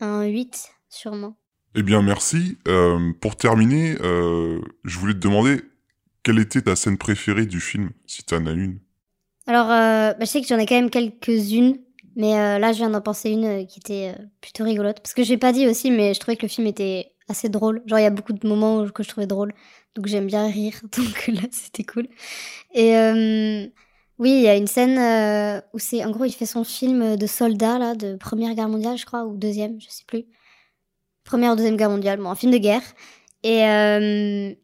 un 0.00 0.24
8 0.24 0.70
sûrement. 0.88 1.36
Eh 1.74 1.82
bien 1.82 2.00
merci. 2.00 2.56
Pour 3.20 3.36
terminer, 3.36 3.96
je 4.00 4.98
voulais 4.98 5.12
te 5.12 5.18
demander 5.18 5.60
quelle 6.22 6.38
était 6.38 6.62
ta 6.62 6.74
scène 6.74 6.96
préférée 6.96 7.44
du 7.44 7.60
film, 7.60 7.90
si 8.06 8.24
tu 8.24 8.34
en 8.34 8.46
as 8.46 8.52
une? 8.52 8.78
Alors, 9.46 9.66
bah, 9.66 10.16
je 10.18 10.24
sais 10.24 10.40
que 10.40 10.46
j'en 10.46 10.58
ai 10.58 10.64
quand 10.64 10.74
même 10.74 10.88
quelques-unes, 10.88 11.76
mais 12.16 12.58
là 12.58 12.72
je 12.72 12.78
viens 12.78 12.88
d'en 12.88 13.02
penser 13.02 13.28
une 13.28 13.66
qui 13.66 13.80
était 13.80 14.14
plutôt 14.40 14.64
rigolote. 14.64 15.00
Parce 15.02 15.12
que 15.12 15.22
j'ai 15.22 15.36
pas 15.36 15.52
dit 15.52 15.68
aussi, 15.68 15.90
mais 15.90 16.14
je 16.14 16.20
trouvais 16.20 16.36
que 16.36 16.46
le 16.46 16.48
film 16.48 16.66
était 16.66 17.12
assez 17.28 17.50
drôle. 17.50 17.82
Genre, 17.84 17.98
il 17.98 18.04
y 18.04 18.06
a 18.06 18.10
beaucoup 18.10 18.32
de 18.32 18.48
moments 18.48 18.88
que 18.88 19.02
je 19.02 19.08
trouvais 19.10 19.26
drôle. 19.26 19.52
Donc, 19.96 20.06
j'aime 20.06 20.26
bien 20.26 20.46
rire. 20.46 20.80
Donc, 20.96 21.26
là, 21.28 21.48
c'était 21.50 21.84
cool. 21.84 22.06
Et 22.74 22.96
euh, 22.96 23.66
oui, 24.18 24.30
il 24.30 24.42
y 24.42 24.48
a 24.48 24.56
une 24.56 24.66
scène 24.66 24.98
euh, 24.98 25.60
où 25.72 25.78
c'est, 25.78 26.04
en 26.04 26.10
gros, 26.10 26.24
il 26.24 26.32
fait 26.32 26.46
son 26.46 26.64
film 26.64 27.16
de 27.16 27.26
soldat, 27.26 27.78
là, 27.78 27.94
de 27.94 28.16
Première 28.16 28.54
Guerre 28.54 28.68
mondiale, 28.68 28.98
je 28.98 29.06
crois, 29.06 29.24
ou 29.24 29.36
Deuxième, 29.36 29.80
je 29.80 29.88
sais 29.88 30.04
plus. 30.06 30.24
Première 31.24 31.52
ou 31.52 31.56
Deuxième 31.56 31.76
Guerre 31.76 31.90
mondiale, 31.90 32.18
bon, 32.20 32.30
un 32.30 32.34
film 32.34 32.52
de 32.52 32.58
guerre. 32.58 32.82
Et, 33.42 33.64
euh, 33.64 34.54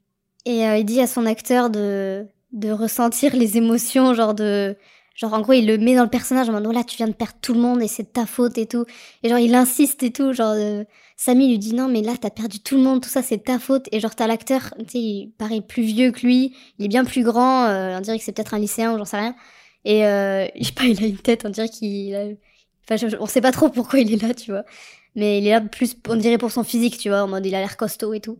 et 0.44 0.66
euh, 0.68 0.76
il 0.76 0.84
dit 0.84 1.00
à 1.00 1.06
son 1.06 1.26
acteur 1.26 1.70
de, 1.70 2.26
de 2.52 2.70
ressentir 2.70 3.34
les 3.36 3.56
émotions, 3.56 4.14
genre 4.14 4.34
de 4.34 4.76
Genre, 5.14 5.34
en 5.34 5.40
gros, 5.40 5.52
il 5.52 5.66
le 5.66 5.76
met 5.78 5.94
dans 5.94 6.04
le 6.04 6.09
personnage 6.09 6.48
en 6.48 6.52
mode, 6.52 6.66
oh 6.66 6.72
là, 6.72 6.84
tu 6.84 6.96
viens 6.96 7.06
de 7.06 7.12
perdre 7.12 7.34
tout 7.42 7.52
le 7.52 7.60
monde 7.60 7.82
et 7.82 7.88
c'est 7.88 8.12
ta 8.12 8.26
faute 8.26 8.56
et 8.59 8.66
tout. 8.66 8.86
Et 9.22 9.28
genre, 9.28 9.38
il 9.38 9.54
insiste 9.54 10.02
et 10.02 10.10
tout. 10.10 10.32
Genre, 10.32 10.54
euh, 10.56 10.84
Samy 11.24 11.51
lui 11.51 11.59
dit, 11.61 11.73
non, 11.73 11.86
mais 11.86 12.03
là, 12.03 12.15
t'as 12.20 12.31
perdu 12.31 12.59
tout 12.59 12.77
le 12.77 12.82
monde, 12.82 13.01
tout 13.01 13.09
ça, 13.09 13.23
c'est 13.23 13.44
ta 13.44 13.61
faute. 13.61 13.86
Et 13.93 14.01
genre, 14.01 14.12
t'as 14.12 14.27
l'acteur, 14.27 14.74
tu 14.81 14.85
sais, 14.89 14.99
il 14.99 15.32
paraît 15.39 15.61
plus 15.61 15.85
vieux 15.85 16.11
que 16.11 16.27
lui. 16.27 16.57
Il 16.81 16.85
est 16.85 16.89
bien 16.89 17.05
plus 17.05 17.23
grand. 17.23 17.66
Euh, 17.66 17.97
on 17.97 18.01
dirait 18.01 18.19
que 18.19 18.24
c'est 18.24 18.32
peut-être 18.32 18.55
un 18.55 18.59
lycéen 18.59 18.93
ou 18.93 18.99
j'en 18.99 19.05
sais 19.05 19.19
rien. 19.19 19.36
Et 19.85 20.05
euh, 20.05 20.49
je 20.61 20.65
sais 20.65 20.73
pas, 20.73 20.82
il 20.82 21.01
a 21.01 21.07
une 21.07 21.19
tête, 21.19 21.44
on 21.44 21.51
dirait 21.51 21.69
qu'il 21.69 22.12
a... 22.16 22.24
Enfin, 22.90 23.07
on 23.20 23.27
sait 23.27 23.40
pas 23.40 23.53
trop 23.53 23.69
pourquoi 23.69 24.01
il 24.01 24.12
est 24.12 24.20
là, 24.20 24.35
tu 24.35 24.51
vois. 24.51 24.65
Mais 25.15 25.39
il 25.39 25.47
est 25.47 25.51
là 25.51 25.61
plus, 25.61 25.94
on 26.09 26.16
dirait 26.16 26.39
pour 26.39 26.51
son 26.51 26.65
physique, 26.65 26.99
tu 26.99 27.09
vois, 27.09 27.23
en 27.23 27.28
mode, 27.28 27.47
il 27.47 27.55
a 27.55 27.61
l'air 27.61 27.77
costaud 27.77 28.15
et 28.15 28.20
tout. 28.20 28.39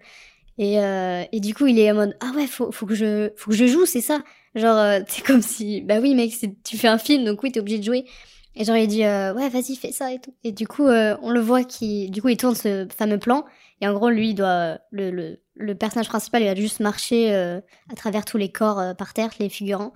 Et, 0.59 0.81
euh, 0.81 1.23
et 1.31 1.39
du 1.39 1.55
coup, 1.55 1.69
il 1.69 1.79
est 1.79 1.93
en 1.93 1.95
mode, 1.95 2.17
ah 2.21 2.33
ouais, 2.35 2.49
faut, 2.49 2.73
faut 2.73 2.87
que 2.87 2.97
je, 2.97 3.31
faut 3.37 3.53
que 3.53 3.57
je 3.57 3.67
joue, 3.67 3.87
c'est 3.87 4.01
ça. 4.01 4.23
Genre, 4.57 5.03
c'est 5.09 5.25
comme 5.25 5.43
si, 5.43 5.83
bah 5.83 6.01
oui, 6.01 6.17
mec, 6.17 6.33
tu 6.65 6.77
fais 6.77 6.89
un 6.89 6.99
film, 6.99 7.25
donc 7.25 7.45
oui, 7.45 7.53
t'es 7.53 7.61
obligé 7.61 7.79
de 7.79 7.85
jouer. 7.85 8.07
Et 8.55 8.65
il 8.65 8.87
dit, 8.87 9.05
euh, 9.05 9.33
ouais, 9.35 9.49
vas-y, 9.49 9.77
fais 9.77 9.93
ça 9.93 10.13
et 10.13 10.19
tout. 10.19 10.35
Et 10.45 10.53
du 10.53 10.67
coup, 10.67 10.87
euh, 10.87 11.17
on 11.23 11.31
le 11.31 11.41
voit 11.41 11.65
qui, 11.65 12.11
du 12.11 12.21
coup, 12.21 12.29
il 12.29 12.37
tourne 12.37 12.55
ce 12.55 12.87
fameux 12.95 13.19
plan. 13.19 13.45
Et 13.81 13.89
en 13.89 13.95
gros, 13.95 14.11
lui, 14.11 14.31
il 14.31 14.35
doit, 14.35 14.79
le, 14.91 15.11
le, 15.11 15.41
le 15.55 15.75
personnage 15.75 16.09
principal, 16.09 16.43
il 16.43 16.47
va 16.47 16.55
juste 16.55 16.81
marcher 16.81 17.35
à 17.35 17.95
travers 17.97 18.25
tous 18.25 18.37
les 18.37 18.51
corps 18.51 18.95
par 18.97 19.15
terre, 19.15 19.31
les 19.41 19.49
figurants. 19.49 19.93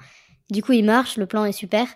du 0.51 0.63
coup, 0.63 0.73
il 0.73 0.85
marche, 0.85 1.19
le 1.19 1.27
plan 1.27 1.45
est 1.45 1.53
super. 1.53 1.87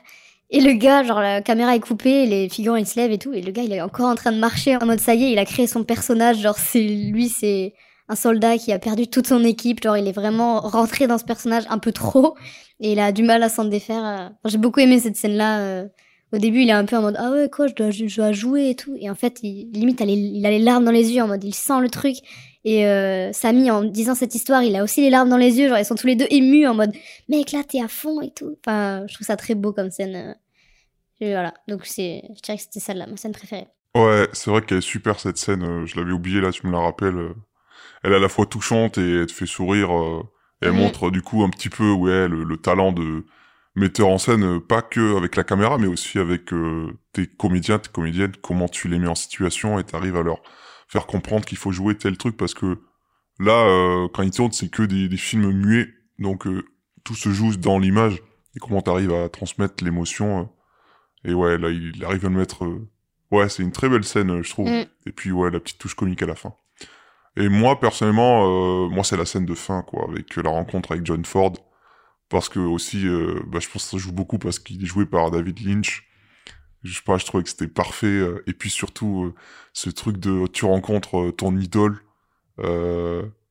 Et 0.52 0.60
le 0.60 0.72
gars, 0.72 1.05
genre, 1.05 1.20
la 1.20 1.42
caméra 1.42 1.76
est 1.76 1.80
coupée, 1.80 2.26
les 2.26 2.48
figurants, 2.48 2.76
ils 2.76 2.86
se 2.86 2.98
lèvent 2.98 3.12
et 3.12 3.18
tout. 3.18 3.32
Et 3.32 3.40
le 3.40 3.52
gars, 3.52 3.62
il 3.62 3.72
est 3.72 3.80
encore 3.80 4.06
en 4.06 4.16
train 4.16 4.32
de 4.32 4.39
marcher 4.39 4.76
en 4.76 4.84
mode, 4.84 4.98
ça 4.98 5.14
y 5.14 5.24
est, 5.24 5.32
il 5.32 5.39
a 5.39 5.44
créé 5.44 5.68
son 5.68 5.84
personnage. 5.84 6.39
Genre, 6.39 6.58
c'est 6.58 6.82
lui, 6.82 7.28
c'est 7.28 7.74
un 8.08 8.16
soldat 8.16 8.58
qui 8.58 8.72
a 8.72 8.80
perdu 8.80 9.06
toute 9.06 9.28
son 9.28 9.44
équipe. 9.44 9.80
Genre, 9.82 9.97
il 9.97 10.08
est 10.08 10.12
vraiment 10.12 10.60
rentré 10.60 11.06
dans 11.06 11.18
ce 11.18 11.24
personnage 11.24 11.64
un 11.70 11.78
peu 11.78 11.92
trop. 11.92 12.36
Et 12.80 12.92
il 12.92 12.98
a 12.98 13.12
du 13.12 13.22
mal 13.22 13.42
à 13.44 13.48
s'en 13.48 13.64
défaire. 13.64 14.05
Euh. 14.05 14.28
J'ai 14.47 14.58
beaucoup 14.58 14.80
aimé 14.80 14.98
cette 14.98 15.16
scène-là. 15.16 15.60
Euh. 15.60 15.89
Au 16.33 16.39
début, 16.39 16.60
il 16.62 16.68
est 16.68 16.73
un 16.73 16.84
peu 16.84 16.97
en 16.97 17.02
mode 17.02 17.17
ah 17.18 17.31
ouais 17.31 17.49
quoi, 17.50 17.67
je 17.67 17.75
dois, 17.75 17.91
je 17.91 18.15
dois 18.15 18.33
jouer 18.33 18.70
et 18.70 18.76
tout. 18.76 18.94
Et 19.00 19.10
en 19.10 19.15
fait, 19.17 19.41
il, 19.42 19.70
limite, 19.73 20.00
il 20.00 20.47
a 20.47 20.50
les 20.50 20.60
larmes 20.60 20.84
dans 20.84 20.92
les 20.92 21.12
yeux 21.12 21.23
en 21.23 21.26
mode 21.26 21.42
il 21.42 21.55
sent 21.55 21.81
le 21.81 21.91
truc. 21.91 22.17
Et 22.65 22.86
euh, 22.86 23.33
Samy, 23.33 23.70
en 23.70 23.83
disant 23.83 24.15
cette 24.15 24.34
histoire, 24.34 24.62
il 24.62 24.76
a 24.76 24.84
aussi 24.84 25.00
les 25.00 25.10
larmes 25.10 25.28
dans 25.28 25.36
les 25.36 25.59
yeux. 25.59 25.68
Genre 25.68 25.78
ils 25.78 25.84
sont 25.84 25.97
tous 25.97 26.07
les 26.07 26.15
deux 26.15 26.26
émus 26.31 26.67
en 26.67 26.75
mode 26.75 26.92
mec 27.28 27.50
là 27.52 27.65
t'es 27.65 27.83
à 27.83 27.89
fond 27.89 28.20
et 28.20 28.31
tout. 28.31 28.57
Enfin, 28.65 29.07
je 29.09 29.15
trouve 29.15 29.26
ça 29.26 29.36
très 29.36 29.55
beau 29.55 29.73
comme 29.73 29.91
scène. 29.91 30.17
Euh. 30.17 30.34
Et 31.20 31.33
voilà. 31.33 31.52
Donc 31.67 31.84
c'est, 31.84 32.23
je 32.36 32.42
dirais 32.42 32.57
que 32.57 32.62
c'était 32.62 32.81
celle-là 32.81 33.07
ma 33.07 33.17
scène 33.17 33.33
préférée. 33.33 33.67
Ouais, 33.97 34.28
c'est 34.33 34.50
vrai 34.50 34.62
qu'elle 34.62 34.78
est 34.78 34.83
super 34.83 35.18
cette 35.18 35.36
scène. 35.36 35.84
Je 35.84 35.97
l'avais 35.99 36.12
oublié 36.12 36.41
là, 36.41 36.52
tu 36.52 36.65
me 36.67 36.73
la 36.73 36.78
rappelles. 36.78 37.34
Elle 38.05 38.12
est 38.12 38.17
à 38.17 38.20
la 38.20 38.28
fois 38.28 38.47
touchante 38.47 38.99
et 38.99 39.20
elle 39.20 39.26
te 39.26 39.33
fait 39.33 39.47
sourire. 39.47 39.91
Elle 40.62 40.73
montre 40.73 41.10
du 41.10 41.23
coup 41.23 41.42
un 41.42 41.49
petit 41.49 41.70
peu 41.70 41.91
ouais 41.91 42.28
le, 42.28 42.44
le, 42.44 42.57
talent 42.57 42.92
de 42.92 43.25
metteur 43.74 44.08
en 44.08 44.18
scène, 44.18 44.44
euh, 44.44 44.60
pas 44.60 44.82
que 44.82 45.16
avec 45.16 45.36
la 45.36 45.44
caméra, 45.44 45.78
mais 45.78 45.86
aussi 45.86 46.18
avec 46.18 46.52
euh, 46.52 46.92
tes 47.12 47.26
comédiens, 47.26 47.78
tes 47.78 47.90
comédiennes, 47.90 48.32
comment 48.42 48.68
tu 48.68 48.89
les 48.89 48.99
mets 48.99 49.08
en 49.08 49.15
situation 49.15 49.78
et 49.78 49.84
t'arrives 49.84 50.16
à 50.16 50.23
leur 50.23 50.42
faire 50.89 51.07
comprendre 51.07 51.44
qu'il 51.44 51.58
faut 51.58 51.73
jouer 51.73 51.97
tel 51.97 52.16
truc 52.16 52.36
parce 52.36 52.55
que 52.55 52.78
là, 53.39 53.52
euh, 53.52 54.08
quand 54.12 54.23
ils 54.23 54.32
tournent, 54.32 54.52
c'est 54.52 54.70
que 54.70 54.82
des, 54.82 55.08
des, 55.08 55.16
films 55.16 55.50
muets, 55.52 55.89
donc 56.18 56.47
tout 57.05 57.15
se 57.15 57.31
joue 57.31 57.57
dans 57.57 57.78
l'image 57.78 58.20
et 58.57 58.58
comment 58.58 58.82
t'arrives 58.82 59.12
à 59.12 59.28
transmettre 59.28 59.84
l'émotion. 59.84 60.50
et 61.24 61.32
ouais, 61.32 61.58
là, 61.58 61.70
il 61.70 62.05
arrive 62.05 62.26
à 62.26 62.28
le 62.28 62.36
mettre. 62.36 62.66
ouais, 63.31 63.49
c'est 63.49 63.62
une 63.62 63.73
très 63.73 63.89
belle 63.89 64.05
scène, 64.05 64.42
je 64.42 64.50
trouve. 64.50 64.68
Mm. 64.68 64.86
Et 65.07 65.12
puis 65.12 65.31
ouais, 65.31 65.50
la 65.50 65.60
petite 65.60 65.78
touche 65.78 65.94
comique 65.94 66.23
à 66.23 66.26
la 66.26 66.34
fin. 66.34 66.55
Et 67.36 67.49
moi, 67.49 67.78
personnellement, 67.78 68.44
euh, 68.44 68.89
moi, 68.89 69.05
c'est 69.05 69.16
la 69.16 69.24
scène 69.24 69.47
de 69.47 69.55
fin, 69.55 69.82
quoi, 69.82 70.07
avec 70.08 70.36
la 70.36 70.50
rencontre 70.50 70.92
avec 70.92 71.07
John 71.07 71.24
Ford. 71.24 71.52
Parce 72.31 72.49
que 72.49 72.59
aussi, 72.60 73.07
euh, 73.07 73.41
bah, 73.47 73.59
je 73.60 73.68
pense 73.68 73.84
que 73.84 73.91
ça 73.91 73.99
joue 73.99 74.12
beaucoup 74.12 74.39
parce 74.39 74.59
qu'il 74.59 74.83
est 74.83 74.86
joué 74.86 75.05
par 75.05 75.31
David 75.31 75.60
Lynch. 75.67 76.07
Je 76.83 76.94
sais 76.94 77.02
pas, 77.05 77.18
je 77.18 77.26
trouvais 77.26 77.42
que 77.42 77.50
c'était 77.50 77.68
parfait. 77.68 78.07
Euh, 78.07 78.42
et 78.47 78.55
puis 78.55 78.70
surtout, 78.70 79.34
ce 79.75 79.91
truc 79.91 80.17
de 80.17 80.47
tu 80.47 80.65
rencontres 80.65 81.31
ton 81.36 81.55
idole, 81.59 82.00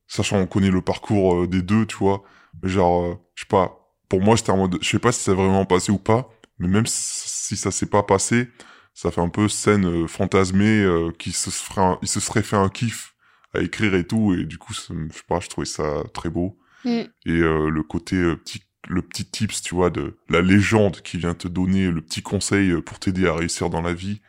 sachant 0.08 0.38
qu'on 0.40 0.46
connaît 0.46 0.70
le 0.70 0.82
parcours 0.82 1.46
des 1.46 1.62
deux, 1.62 1.86
tu 1.86 1.96
vois. 1.96 2.22
Genre, 2.62 3.20
je 3.34 3.42
sais 3.42 3.48
pas, 3.48 3.78
pour 4.08 4.20
moi, 4.20 4.36
c'était 4.36 4.50
en 4.50 4.56
mode, 4.56 4.78
je 4.82 4.88
sais 4.88 4.98
pas 4.98 5.12
si 5.12 5.20
c'est 5.22 5.34
vraiment 5.34 5.64
passé 5.64 5.92
ou 5.92 5.98
pas, 5.98 6.30
Mais 6.58 6.68
même 6.68 6.84
si 6.86 7.56
ça 7.56 7.70
s'est 7.70 7.86
pas 7.86 8.02
passé, 8.02 8.48
ça 8.92 9.10
fait 9.10 9.20
un 9.22 9.28
peu 9.30 9.48
scène 9.48 9.86
euh, 9.86 10.06
fantasmée 10.06 10.82
euh, 10.82 11.10
qui 11.18 11.32
se 11.32 11.50
serait, 11.50 11.80
un- 11.80 11.98
il 12.02 12.08
se 12.08 12.20
serait 12.20 12.42
fait 12.42 12.56
un 12.56 12.68
kiff 12.68 13.14
à 13.54 13.60
écrire 13.60 13.94
et 13.94 14.06
tout, 14.06 14.34
et 14.34 14.44
du 14.44 14.58
coup, 14.58 14.74
ça 14.74 14.92
je 15.10 15.14
sais 15.14 15.22
pas, 15.26 15.40
je 15.40 15.48
trouvais 15.48 15.64
ça 15.66 16.02
très 16.12 16.28
beau. 16.28 16.58
Mm. 16.84 16.90
Et 17.26 17.30
euh, 17.30 17.70
le 17.70 17.82
côté 17.82 18.16
euh, 18.16 18.36
petit, 18.36 18.62
le 18.88 19.02
petit 19.02 19.24
tips, 19.26 19.62
tu 19.62 19.74
vois, 19.74 19.90
de 19.90 20.18
la 20.28 20.40
légende 20.40 21.02
qui 21.02 21.18
vient 21.18 21.34
te 21.34 21.48
donner 21.48 21.90
le 21.90 22.00
petit 22.00 22.22
conseil 22.22 22.70
euh, 22.70 22.82
pour 22.82 22.98
t'aider 22.98 23.26
à 23.26 23.34
réussir 23.34 23.70
dans 23.70 23.82
la 23.82 23.94
vie. 23.94 24.20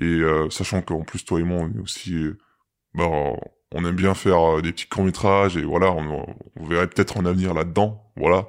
Et 0.00 0.04
euh, 0.04 0.48
sachant 0.50 0.82
qu'en 0.82 1.02
plus, 1.02 1.24
toi 1.24 1.40
et 1.40 1.44
moi, 1.44 1.58
on 1.62 1.70
est 1.72 1.82
aussi, 1.82 2.14
euh, 2.14 2.38
bah, 2.94 3.08
on 3.72 3.84
aime 3.84 3.96
bien 3.96 4.14
faire 4.14 4.58
euh, 4.58 4.62
des 4.62 4.72
petits 4.72 4.86
courts 4.88 5.04
métrages 5.04 5.56
et 5.56 5.64
voilà, 5.64 5.92
on, 5.92 6.26
verrait 6.66 6.88
peut-être 6.88 7.18
un 7.18 7.26
avenir 7.26 7.54
là-dedans, 7.54 8.12
voilà. 8.16 8.48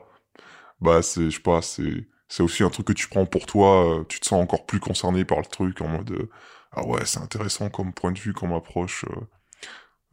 Bah, 0.81 1.01
c'est, 1.01 1.25
je 1.29 1.37
sais 1.37 1.41
pas, 1.41 1.61
c'est, 1.61 2.07
c'est 2.27 2.43
aussi 2.43 2.63
un 2.63 2.69
truc 2.69 2.87
que 2.87 2.93
tu 2.93 3.07
prends 3.09 3.25
pour 3.25 3.45
toi, 3.45 3.99
euh, 4.01 4.03
tu 4.07 4.19
te 4.19 4.25
sens 4.27 4.41
encore 4.41 4.65
plus 4.65 4.79
concerné 4.79 5.25
par 5.25 5.39
le 5.39 5.45
truc 5.45 5.81
en 5.81 5.87
mode, 5.89 6.29
ah 6.71 6.85
ouais, 6.87 7.05
c'est 7.05 7.19
intéressant 7.19 7.69
comme 7.69 7.93
point 7.93 8.11
de 8.11 8.19
vue, 8.19 8.33
comme 8.33 8.53
approche. 8.53 9.05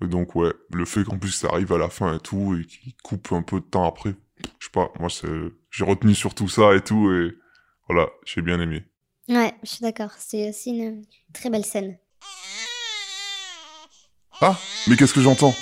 donc 0.01 0.35
ouais, 0.35 0.53
le 0.73 0.85
fait 0.85 1.05
qu'en 1.05 1.19
plus 1.19 1.33
ça 1.33 1.49
arrive 1.49 1.73
à 1.73 1.79
la 1.79 1.89
fin 1.91 2.15
et 2.17 2.21
tout 2.21 2.57
et 2.61 2.65
qu'il 2.65 2.95
coupe 3.03 3.33
un 3.33 3.43
peu 3.43 3.61
de 3.61 3.65
temps 3.67 3.87
après, 3.87 4.15
je 4.59 4.67
sais 4.67 4.71
pas, 4.73 4.93
moi 4.99 5.09
c'est, 5.11 5.29
j'ai 5.71 5.85
retenu 5.85 6.15
sur 6.15 6.35
tout 6.35 6.49
ça 6.49 6.75
et 6.75 6.81
tout 6.81 7.13
et 7.13 7.35
voilà, 7.89 8.09
j'ai 8.25 8.43
bien 8.43 8.61
aimé. 8.61 8.85
Ouais, 9.29 9.55
je 9.63 9.71
suis 9.71 9.83
d'accord. 9.83 10.11
C'est 10.19 10.51
aussi 10.51 10.71
une 10.71 11.05
très 11.33 11.51
belle 11.51 11.65
scène. 11.65 11.99
Ah, 14.41 14.57
mais 14.87 14.97
qu'est-ce 14.97 15.15
que 15.15 15.21
j'entends? 15.21 15.55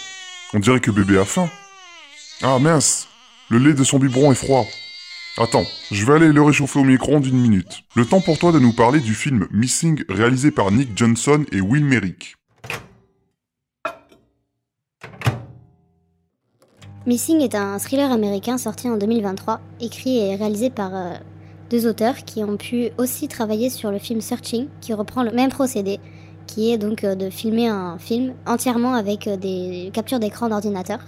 On 0.52 0.58
dirait 0.58 0.80
que 0.80 0.90
bébé 0.90 1.18
a 1.18 1.24
faim. 1.24 1.48
Ah 2.42 2.58
mince, 2.58 3.08
le 3.48 3.58
lait 3.58 3.74
de 3.74 3.84
son 3.84 3.98
biberon 3.98 4.32
est 4.32 4.36
froid. 4.36 4.66
Attends, 5.36 5.64
je 5.90 6.04
vais 6.04 6.14
aller 6.14 6.32
le 6.32 6.42
réchauffer 6.42 6.78
au 6.78 6.84
micro-ondes 6.84 7.22
d'une 7.22 7.40
minute. 7.40 7.82
Le 7.96 8.04
temps 8.04 8.20
pour 8.20 8.38
toi 8.38 8.52
de 8.52 8.58
nous 8.58 8.72
parler 8.72 9.00
du 9.00 9.14
film 9.14 9.48
Missing 9.50 10.04
réalisé 10.08 10.50
par 10.50 10.70
Nick 10.70 10.96
Johnson 10.96 11.44
et 11.52 11.60
Will 11.60 11.84
Merrick. 11.84 12.36
Missing 17.07 17.42
est 17.42 17.55
un 17.55 17.78
thriller 17.78 18.10
américain 18.10 18.57
sorti 18.57 18.89
en 18.89 18.97
2023, 18.97 19.60
écrit 19.83 20.16
et 20.16 20.36
réalisé 20.36 20.70
par 20.70 20.97
euh, 20.97 21.12
deux 21.68 21.86
auteurs 21.86 22.16
qui 22.24 22.42
ont 22.42 22.57
pu 22.57 22.92
aussi 22.97 23.28
travailler 23.28 23.68
sur 23.68 23.91
le 23.91 23.99
film 23.99 24.23
Searching, 24.23 24.68
qui 24.81 24.94
reprend 24.94 25.23
le 25.23 25.31
même 25.31 25.50
procédé, 25.50 26.00
qui 26.47 26.73
est 26.73 26.78
donc 26.78 27.05
euh, 27.05 27.15
de 27.15 27.28
filmer 27.28 27.68
un 27.68 27.99
film 27.99 28.33
entièrement 28.47 28.94
avec 28.94 29.26
euh, 29.26 29.36
des 29.36 29.91
captures 29.92 30.18
d'écran 30.18 30.49
d'ordinateur. 30.49 31.00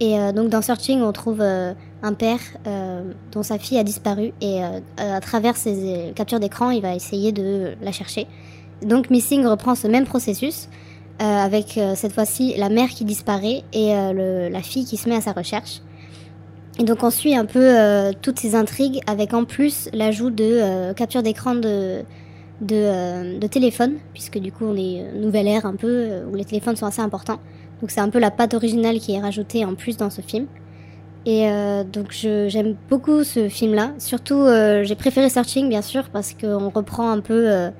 Et 0.00 0.16
donc 0.32 0.48
dans 0.48 0.62
Searching, 0.62 1.00
on 1.00 1.12
trouve 1.12 1.40
un 1.40 2.12
père 2.14 2.40
dont 3.30 3.44
sa 3.44 3.56
fille 3.56 3.78
a 3.78 3.84
disparu 3.84 4.32
et 4.40 4.60
à 4.96 5.20
travers 5.20 5.56
ces 5.56 6.12
captures 6.16 6.40
d'écran, 6.40 6.70
il 6.70 6.82
va 6.82 6.96
essayer 6.96 7.30
de 7.30 7.76
la 7.80 7.92
chercher. 7.92 8.26
Donc 8.84 9.10
Missing 9.10 9.46
reprend 9.46 9.76
ce 9.76 9.86
même 9.86 10.04
processus 10.04 10.68
euh, 11.20 11.24
avec 11.24 11.76
euh, 11.76 11.94
cette 11.94 12.14
fois-ci 12.14 12.54
la 12.56 12.68
mère 12.68 12.88
qui 12.88 13.04
disparaît 13.04 13.62
et 13.72 13.94
euh, 13.94 14.48
la 14.48 14.62
fille 14.62 14.84
qui 14.84 14.96
se 14.96 15.08
met 15.08 15.16
à 15.16 15.20
sa 15.20 15.32
recherche. 15.32 15.80
Et 16.80 16.84
donc 16.84 17.02
on 17.02 17.10
suit 17.10 17.36
un 17.36 17.44
peu 17.44 17.76
toutes 18.22 18.40
ces 18.40 18.54
intrigues 18.54 19.00
avec 19.06 19.34
en 19.34 19.44
plus 19.44 19.90
l'ajout 19.92 20.30
de 20.30 20.94
capture 20.94 21.22
d'écran 21.22 21.54
de, 21.54 22.02
de, 22.62 23.46
téléphone, 23.46 23.96
puisque 24.14 24.38
du 24.38 24.52
coup 24.52 24.64
on 24.64 24.74
est 24.74 25.04
nouvelle 25.14 25.48
ère 25.48 25.66
un 25.66 25.76
peu 25.76 26.22
où 26.30 26.34
les 26.34 26.46
téléphones 26.46 26.76
sont 26.76 26.86
assez 26.86 27.02
importants. 27.02 27.40
Donc 27.82 27.90
c'est 27.90 28.00
un 28.00 28.08
peu 28.08 28.18
la 28.18 28.30
patte 28.30 28.54
originale 28.54 29.00
qui 29.00 29.12
est 29.12 29.20
rajoutée 29.20 29.66
en 29.66 29.74
plus 29.74 29.98
dans 29.98 30.08
ce 30.08 30.22
film. 30.22 30.46
Et 31.26 31.46
donc 31.92 32.12
j'aime 32.12 32.74
beaucoup 32.88 33.22
ce 33.22 33.50
film-là. 33.50 33.92
Surtout 33.98 34.46
j'ai 34.82 34.94
préféré 34.94 35.28
Searching 35.28 35.68
bien 35.68 35.82
sûr 35.82 36.08
parce 36.08 36.32
qu'on 36.32 36.70
reprend 36.70 37.10
un 37.10 37.20
peu 37.20 37.70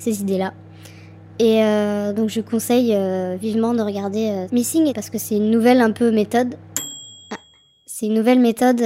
ces 0.00 0.22
idées-là. 0.22 0.54
Et 1.40 1.64
euh, 1.64 2.12
donc 2.12 2.28
je 2.28 2.42
conseille 2.42 2.94
euh, 2.94 3.34
vivement 3.40 3.72
de 3.72 3.80
regarder 3.80 4.28
euh, 4.28 4.46
Missing 4.52 4.92
parce 4.92 5.08
que 5.08 5.16
c'est 5.16 5.36
une 5.36 5.50
nouvelle 5.50 5.80
un 5.80 5.90
peu 5.90 6.10
méthode. 6.10 6.56
Ah, 7.30 7.38
c'est 7.86 8.04
une 8.06 8.12
nouvelle 8.12 8.40
méthode 8.40 8.76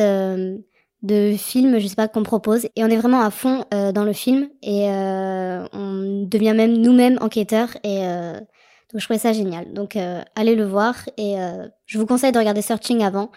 de 1.02 1.34
film, 1.36 1.80
je 1.80 1.88
sais 1.88 1.96
pas, 1.96 2.06
qu'on 2.06 2.22
propose. 2.22 2.66
Et 2.76 2.84
on 2.84 2.86
est 2.86 2.96
vraiment 2.96 3.22
à 3.22 3.32
fond 3.32 3.64
dans 3.72 4.04
le 4.04 4.12
film 4.12 4.48
et 4.62 4.86
on 4.88 6.26
devient 6.30 6.54
même 6.54 6.76
nous-mêmes 6.76 7.18
enquêteurs. 7.20 7.70
Et 7.82 7.98
donc 8.02 9.00
je 9.00 9.04
trouvais 9.04 9.18
ça 9.18 9.32
génial. 9.32 9.72
Donc 9.72 9.98
allez 10.36 10.54
le 10.54 10.64
voir 10.64 10.94
et 11.18 11.34
je 11.86 11.98
vous 11.98 12.06
conseille 12.06 12.30
de 12.30 12.38
regarder 12.38 12.62
Searching 12.62 13.02
avant 13.02 13.32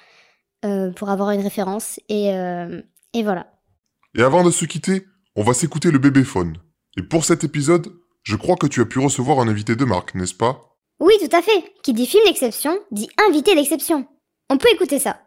pour 0.96 1.10
avoir 1.10 1.32
une 1.32 1.42
référence. 1.42 2.00
Et, 2.08 2.28
et 3.14 3.24
voilà. 3.24 3.48
Et 4.16 4.22
avant 4.22 4.44
de 4.44 4.52
se 4.52 4.66
quitter, 4.66 5.06
on 5.36 5.42
va 5.42 5.54
s'écouter 5.54 5.90
le 5.90 5.98
bébéphone. 5.98 6.58
Et 6.98 7.02
pour 7.02 7.26
cet 7.26 7.44
épisode, 7.44 7.88
je 8.27 8.35
crois 8.35 8.57
que 8.57 8.67
tu 8.67 8.81
as 8.81 8.85
pu 8.85 8.99
recevoir 8.99 9.39
un 9.39 9.47
invité 9.47 9.77
de 9.77 9.85
marque, 9.85 10.14
n'est-ce 10.14 10.33
pas? 10.33 10.75
Oui, 10.99 11.14
tout 11.22 11.33
à 11.33 11.41
fait. 11.41 11.73
Qui 11.81 11.93
dit 11.93 12.06
film 12.06 12.25
d'exception, 12.25 12.77
dit 12.91 13.07
invité 13.25 13.56
d'exception. 13.56 14.06
On 14.49 14.57
peut 14.57 14.67
écouter 14.73 14.99
ça. 14.99 15.22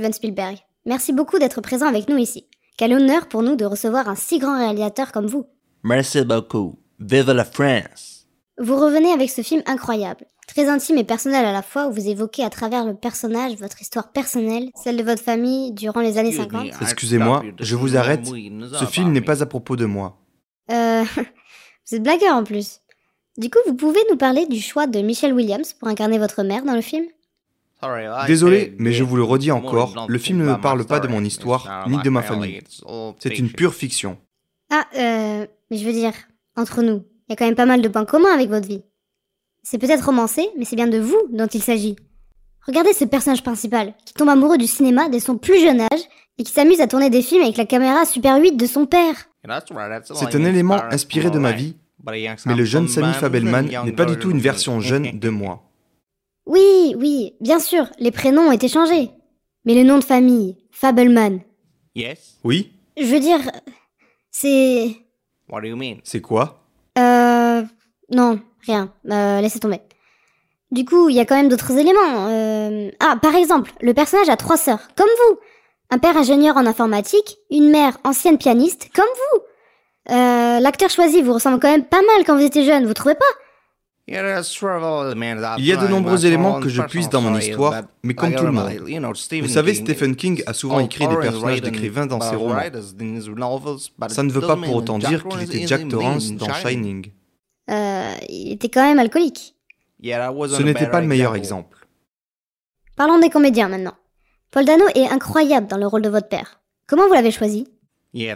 Steven 0.00 0.14
Spielberg. 0.14 0.56
Merci 0.86 1.12
beaucoup 1.12 1.38
d'être 1.38 1.60
présent 1.60 1.86
avec 1.86 2.08
nous 2.08 2.16
ici. 2.16 2.46
Quel 2.78 2.94
honneur 2.94 3.28
pour 3.28 3.42
nous 3.42 3.54
de 3.54 3.66
recevoir 3.66 4.08
un 4.08 4.14
si 4.14 4.38
grand 4.38 4.56
réalisateur 4.56 5.12
comme 5.12 5.26
vous. 5.26 5.44
Merci 5.82 6.24
beaucoup. 6.24 6.78
Vive 6.98 7.30
la 7.32 7.44
France. 7.44 8.26
Vous 8.58 8.76
revenez 8.76 9.12
avec 9.12 9.28
ce 9.28 9.42
film 9.42 9.62
incroyable, 9.66 10.24
très 10.48 10.70
intime 10.70 10.96
et 10.96 11.04
personnel 11.04 11.44
à 11.44 11.52
la 11.52 11.60
fois 11.60 11.86
où 11.86 11.92
vous 11.92 12.08
évoquez 12.08 12.42
à 12.42 12.48
travers 12.48 12.86
le 12.86 12.94
personnage 12.94 13.56
votre 13.56 13.82
histoire 13.82 14.10
personnelle, 14.10 14.70
celle 14.74 14.96
de 14.96 15.02
votre 15.02 15.22
famille 15.22 15.72
durant 15.72 16.00
les 16.00 16.16
années 16.16 16.32
50. 16.32 16.68
Excusez-moi, 16.80 17.42
je 17.58 17.76
vous 17.76 17.98
arrête. 17.98 18.24
Ce 18.24 18.86
film 18.86 19.12
n'est 19.12 19.20
pas 19.20 19.42
à 19.42 19.46
propos 19.46 19.76
de 19.76 19.84
moi. 19.84 20.16
Euh, 20.70 21.04
vous 21.14 21.96
êtes 21.96 22.02
blagueur 22.02 22.36
en 22.36 22.44
plus. 22.44 22.80
Du 23.36 23.50
coup, 23.50 23.58
vous 23.66 23.74
pouvez 23.74 24.00
nous 24.10 24.16
parler 24.16 24.46
du 24.46 24.62
choix 24.62 24.86
de 24.86 25.00
Michelle 25.00 25.34
Williams 25.34 25.74
pour 25.74 25.88
incarner 25.88 26.18
votre 26.18 26.42
mère 26.42 26.64
dans 26.64 26.74
le 26.74 26.80
film? 26.80 27.04
Désolé, 28.26 28.74
mais 28.78 28.92
je 28.92 29.02
vous 29.04 29.16
le 29.16 29.22
redis 29.22 29.50
encore, 29.50 30.06
le 30.08 30.18
film 30.18 30.38
ne 30.38 30.44
me 30.44 30.60
parle 30.60 30.84
pas 30.84 31.00
de 31.00 31.08
mon 31.08 31.24
histoire, 31.24 31.86
ni 31.88 31.98
de 32.02 32.10
ma 32.10 32.22
famille. 32.22 32.60
C'est 33.18 33.38
une 33.38 33.50
pure 33.50 33.74
fiction. 33.74 34.18
Ah, 34.72 34.86
euh, 34.96 35.46
mais 35.70 35.76
je 35.76 35.84
veux 35.84 35.92
dire, 35.92 36.12
entre 36.56 36.82
nous, 36.82 37.04
il 37.28 37.30
y 37.30 37.32
a 37.32 37.36
quand 37.36 37.44
même 37.44 37.56
pas 37.56 37.66
mal 37.66 37.82
de 37.82 37.88
points 37.88 38.04
communs 38.04 38.32
avec 38.32 38.48
votre 38.48 38.68
vie. 38.68 38.82
C'est 39.62 39.78
peut-être 39.78 40.06
romancé, 40.06 40.48
mais 40.56 40.64
c'est 40.64 40.76
bien 40.76 40.86
de 40.86 40.98
vous 40.98 41.20
dont 41.32 41.48
il 41.48 41.62
s'agit. 41.62 41.96
Regardez 42.66 42.92
ce 42.92 43.04
personnage 43.04 43.42
principal, 43.42 43.94
qui 44.04 44.14
tombe 44.14 44.28
amoureux 44.28 44.58
du 44.58 44.66
cinéma 44.66 45.08
dès 45.08 45.20
son 45.20 45.36
plus 45.38 45.60
jeune 45.60 45.80
âge, 45.80 46.00
et 46.38 46.44
qui 46.44 46.52
s'amuse 46.52 46.80
à 46.80 46.86
tourner 46.86 47.10
des 47.10 47.22
films 47.22 47.42
avec 47.42 47.56
la 47.56 47.66
caméra 47.66 48.04
Super 48.04 48.40
8 48.40 48.56
de 48.56 48.66
son 48.66 48.86
père. 48.86 49.14
C'est 50.02 50.34
un 50.34 50.44
élément 50.44 50.80
inspiré 50.90 51.30
de 51.30 51.38
ma 51.38 51.52
vie, 51.52 51.76
mais 52.06 52.54
le 52.54 52.64
jeune 52.64 52.88
Sammy 52.88 53.12
Fabelman 53.12 53.66
n'est 53.84 53.92
pas 53.92 54.04
du 54.04 54.16
tout 54.16 54.30
une 54.30 54.40
version 54.40 54.80
jeune 54.80 55.18
de 55.18 55.28
moi. 55.30 55.69
Oui, 56.50 56.96
oui, 56.98 57.34
bien 57.40 57.60
sûr, 57.60 57.86
les 58.00 58.10
prénoms 58.10 58.48
ont 58.48 58.52
été 58.52 58.66
changés. 58.66 59.10
Mais 59.64 59.74
le 59.76 59.84
nom 59.84 59.98
de 59.98 60.04
famille, 60.04 60.56
Fableman, 60.72 61.40
Yes. 61.94 62.38
Oui 62.42 62.72
je 62.98 63.04
veux 63.06 63.20
dire, 63.20 63.38
c'est... 64.32 64.96
What 65.48 65.60
do 65.60 65.68
you 65.68 65.76
mean? 65.76 65.98
C'est 66.02 66.20
quoi? 66.20 66.60
Euh... 66.98 67.62
Non, 68.10 68.40
rien. 68.66 68.92
Euh, 69.08 69.40
laissez 69.40 69.60
tomber. 69.60 69.80
Du 70.72 70.84
coup, 70.84 71.08
il 71.08 71.14
y 71.14 71.20
a 71.20 71.24
quand 71.24 71.36
même 71.36 71.48
d'autres 71.48 71.78
éléments. 71.78 72.26
Euh... 72.28 72.90
Ah, 72.98 73.16
par 73.22 73.36
exemple, 73.36 73.70
le 73.80 73.94
personnage 73.94 74.28
a 74.28 74.36
trois 74.36 74.56
sœurs, 74.56 74.88
comme 74.96 75.06
vous. 75.06 75.38
Un 75.90 75.98
père 75.98 76.16
ingénieur 76.16 76.56
en 76.56 76.66
informatique, 76.66 77.38
une 77.50 77.70
mère 77.70 77.96
ancienne 78.04 78.38
pianiste, 78.38 78.90
comme 78.92 79.04
vous. 79.04 79.42
Euh, 80.14 80.60
L'acteur 80.60 80.90
choisi 80.90 81.22
vous 81.22 81.32
ressemble 81.32 81.60
quand 81.60 81.70
même 81.70 81.84
pas 81.86 82.02
mal 82.02 82.24
quand 82.26 82.36
vous 82.36 82.44
étiez 82.44 82.64
jeune, 82.64 82.86
vous 82.86 82.94
trouvez 82.94 83.14
pas? 83.14 83.24
Il 84.12 85.66
y 85.66 85.72
a 85.72 85.76
de 85.76 85.86
nombreux 85.86 86.26
éléments 86.26 86.58
que 86.58 86.68
je 86.68 86.82
puise 86.82 87.08
dans 87.08 87.20
mon 87.20 87.38
histoire, 87.38 87.82
mais 88.02 88.14
comme 88.14 88.34
tout 88.34 88.44
le 88.44 88.50
monde. 88.50 88.70
Vous 89.40 89.48
savez, 89.48 89.74
Stephen 89.74 90.16
King 90.16 90.42
a 90.46 90.52
souvent 90.52 90.80
écrit 90.80 91.06
des 91.06 91.16
personnages 91.16 91.62
d'écrivains 91.62 92.06
dans 92.06 92.20
ses 92.20 92.36
romans. 92.36 92.60
Ça 94.08 94.22
ne 94.22 94.32
veut 94.32 94.40
pas 94.40 94.56
pour 94.56 94.74
autant 94.74 94.98
dire 94.98 95.24
qu'il 95.24 95.42
était 95.42 95.66
Jack 95.66 95.88
Torrance 95.88 96.32
dans 96.32 96.52
Shining. 96.52 97.12
Euh... 97.70 98.14
Il 98.28 98.52
était 98.52 98.68
quand 98.68 98.82
même 98.82 98.98
alcoolique. 98.98 99.54
Ce 100.02 100.62
n'était 100.62 100.88
pas 100.88 101.00
le 101.00 101.06
meilleur 101.06 101.36
exemple. 101.36 101.76
Parlons 102.96 103.18
des 103.18 103.30
comédiens 103.30 103.68
maintenant. 103.68 103.94
Paul 104.50 104.64
Dano 104.64 104.84
est 104.96 105.06
incroyable 105.06 105.68
dans 105.68 105.76
le 105.76 105.86
rôle 105.86 106.02
de 106.02 106.08
votre 106.08 106.28
père. 106.28 106.60
Comment 106.88 107.06
vous 107.06 107.14
l'avez 107.14 107.30
choisi? 107.30 107.68
Oui, 108.12 108.28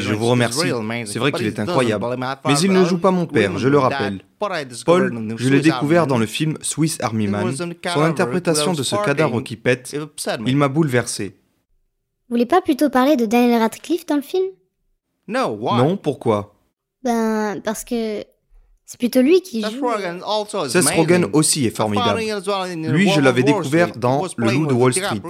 je 0.00 0.12
vous 0.14 0.26
remercie. 0.26 0.72
C'est 1.06 1.18
vrai 1.18 1.32
qu'il 1.32 1.46
est 1.46 1.58
incroyable. 1.58 2.04
Mais 2.46 2.54
il 2.60 2.72
ne 2.72 2.84
joue 2.84 2.98
pas 2.98 3.10
mon 3.10 3.26
père, 3.26 3.58
je 3.58 3.68
le 3.68 3.78
rappelle. 3.78 4.20
Paul, 4.84 5.36
je 5.36 5.48
l'ai 5.48 5.60
découvert 5.60 6.06
dans 6.06 6.18
le 6.18 6.26
film 6.26 6.58
Swiss 6.60 6.98
Army 7.00 7.28
Man. 7.28 7.54
Son 7.54 8.02
interprétation 8.02 8.72
de 8.72 8.82
ce 8.82 8.96
cadavre 9.04 9.40
qui 9.40 9.56
pète, 9.56 9.96
il 10.46 10.56
m'a 10.56 10.68
bouleversé. 10.68 11.36
Vous 12.28 12.36
voulez 12.36 12.46
pas 12.46 12.62
plutôt 12.62 12.88
parler 12.88 13.16
de 13.16 13.26
Daniel 13.26 13.60
Radcliffe 13.60 14.06
dans 14.06 14.16
le 14.16 14.22
film? 14.22 14.46
Non, 15.28 15.96
pourquoi? 15.96 16.54
Ben, 17.04 17.60
parce 17.62 17.84
que 17.84 18.24
c'est 18.92 18.98
plutôt 18.98 19.22
lui 19.22 19.40
qui 19.40 19.62
joue. 19.62 19.88
Seth 20.68 20.90
Rogen 20.90 21.24
aussi 21.32 21.64
est 21.64 21.74
formidable. 21.74 22.20
Lui, 22.90 23.08
je 23.08 23.20
l'avais 23.22 23.42
découvert 23.42 23.96
dans 23.96 24.26
Le 24.36 24.50
Loup 24.50 24.66
de 24.66 24.74
Wall 24.74 24.92
Street. 24.92 25.22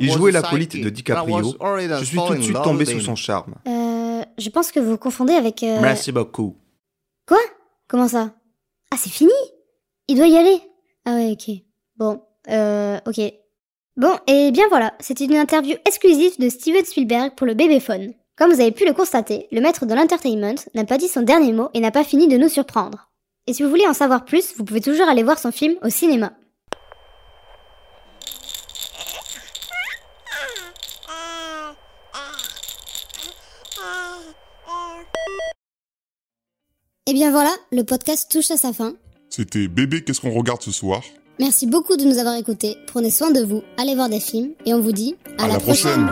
Il 0.00 0.12
jouait 0.12 0.30
l'acolyte 0.30 0.80
de 0.80 0.90
DiCaprio. 0.90 1.56
Je 1.98 2.04
suis 2.04 2.16
tout 2.16 2.34
de 2.36 2.40
suite 2.40 2.62
tombé 2.62 2.84
sous 2.84 3.00
son 3.00 3.16
charme. 3.16 3.56
Euh, 3.66 4.22
je 4.38 4.48
pense 4.48 4.70
que 4.70 4.78
vous 4.78 4.96
confondez 4.96 5.32
avec. 5.32 5.64
Euh... 5.64 5.80
Merci 5.80 6.12
beaucoup. 6.12 6.56
Quoi? 7.26 7.40
Comment 7.88 8.06
ça? 8.06 8.32
Ah, 8.92 8.96
c'est 8.96 9.10
fini? 9.10 9.32
Il 10.06 10.16
doit 10.16 10.28
y 10.28 10.36
aller 10.36 10.60
Ah 11.04 11.14
ouais, 11.14 11.32
ok. 11.32 11.56
Bon, 11.96 12.22
euh, 12.48 12.98
ok. 13.06 13.20
Bon, 13.96 14.16
et 14.28 14.52
bien 14.52 14.68
voilà, 14.68 14.94
c'était 15.00 15.24
une 15.24 15.34
interview 15.34 15.74
exclusive 15.84 16.38
de 16.38 16.48
Steven 16.48 16.84
Spielberg 16.84 17.34
pour 17.34 17.46
le 17.48 17.54
Babyphone. 17.54 18.12
Comme 18.40 18.54
vous 18.54 18.60
avez 18.62 18.72
pu 18.72 18.86
le 18.86 18.94
constater, 18.94 19.48
le 19.52 19.60
maître 19.60 19.84
de 19.84 19.92
l'entertainment 19.92 20.54
n'a 20.74 20.86
pas 20.86 20.96
dit 20.96 21.08
son 21.08 21.20
dernier 21.20 21.52
mot 21.52 21.68
et 21.74 21.80
n'a 21.80 21.90
pas 21.90 22.04
fini 22.04 22.26
de 22.26 22.38
nous 22.38 22.48
surprendre. 22.48 23.10
Et 23.46 23.52
si 23.52 23.62
vous 23.62 23.68
voulez 23.68 23.86
en 23.86 23.92
savoir 23.92 24.24
plus, 24.24 24.54
vous 24.56 24.64
pouvez 24.64 24.80
toujours 24.80 25.06
aller 25.10 25.22
voir 25.22 25.38
son 25.38 25.52
film 25.52 25.74
au 25.82 25.90
cinéma. 25.90 26.32
Et 37.06 37.12
bien 37.12 37.30
voilà, 37.30 37.50
le 37.72 37.82
podcast 37.82 38.32
touche 38.32 38.50
à 38.50 38.56
sa 38.56 38.72
fin. 38.72 38.94
C'était 39.28 39.68
Bébé, 39.68 40.02
qu'est-ce 40.02 40.22
qu'on 40.22 40.32
regarde 40.32 40.62
ce 40.62 40.70
soir? 40.70 41.02
Merci 41.38 41.66
beaucoup 41.66 41.98
de 41.98 42.04
nous 42.04 42.16
avoir 42.16 42.36
écoutés. 42.36 42.78
Prenez 42.86 43.10
soin 43.10 43.32
de 43.32 43.44
vous, 43.44 43.62
allez 43.76 43.94
voir 43.94 44.08
des 44.08 44.20
films 44.20 44.52
et 44.64 44.72
on 44.72 44.80
vous 44.80 44.92
dit 44.92 45.14
à, 45.36 45.46
la, 45.46 45.58
prochaine. 45.58 46.08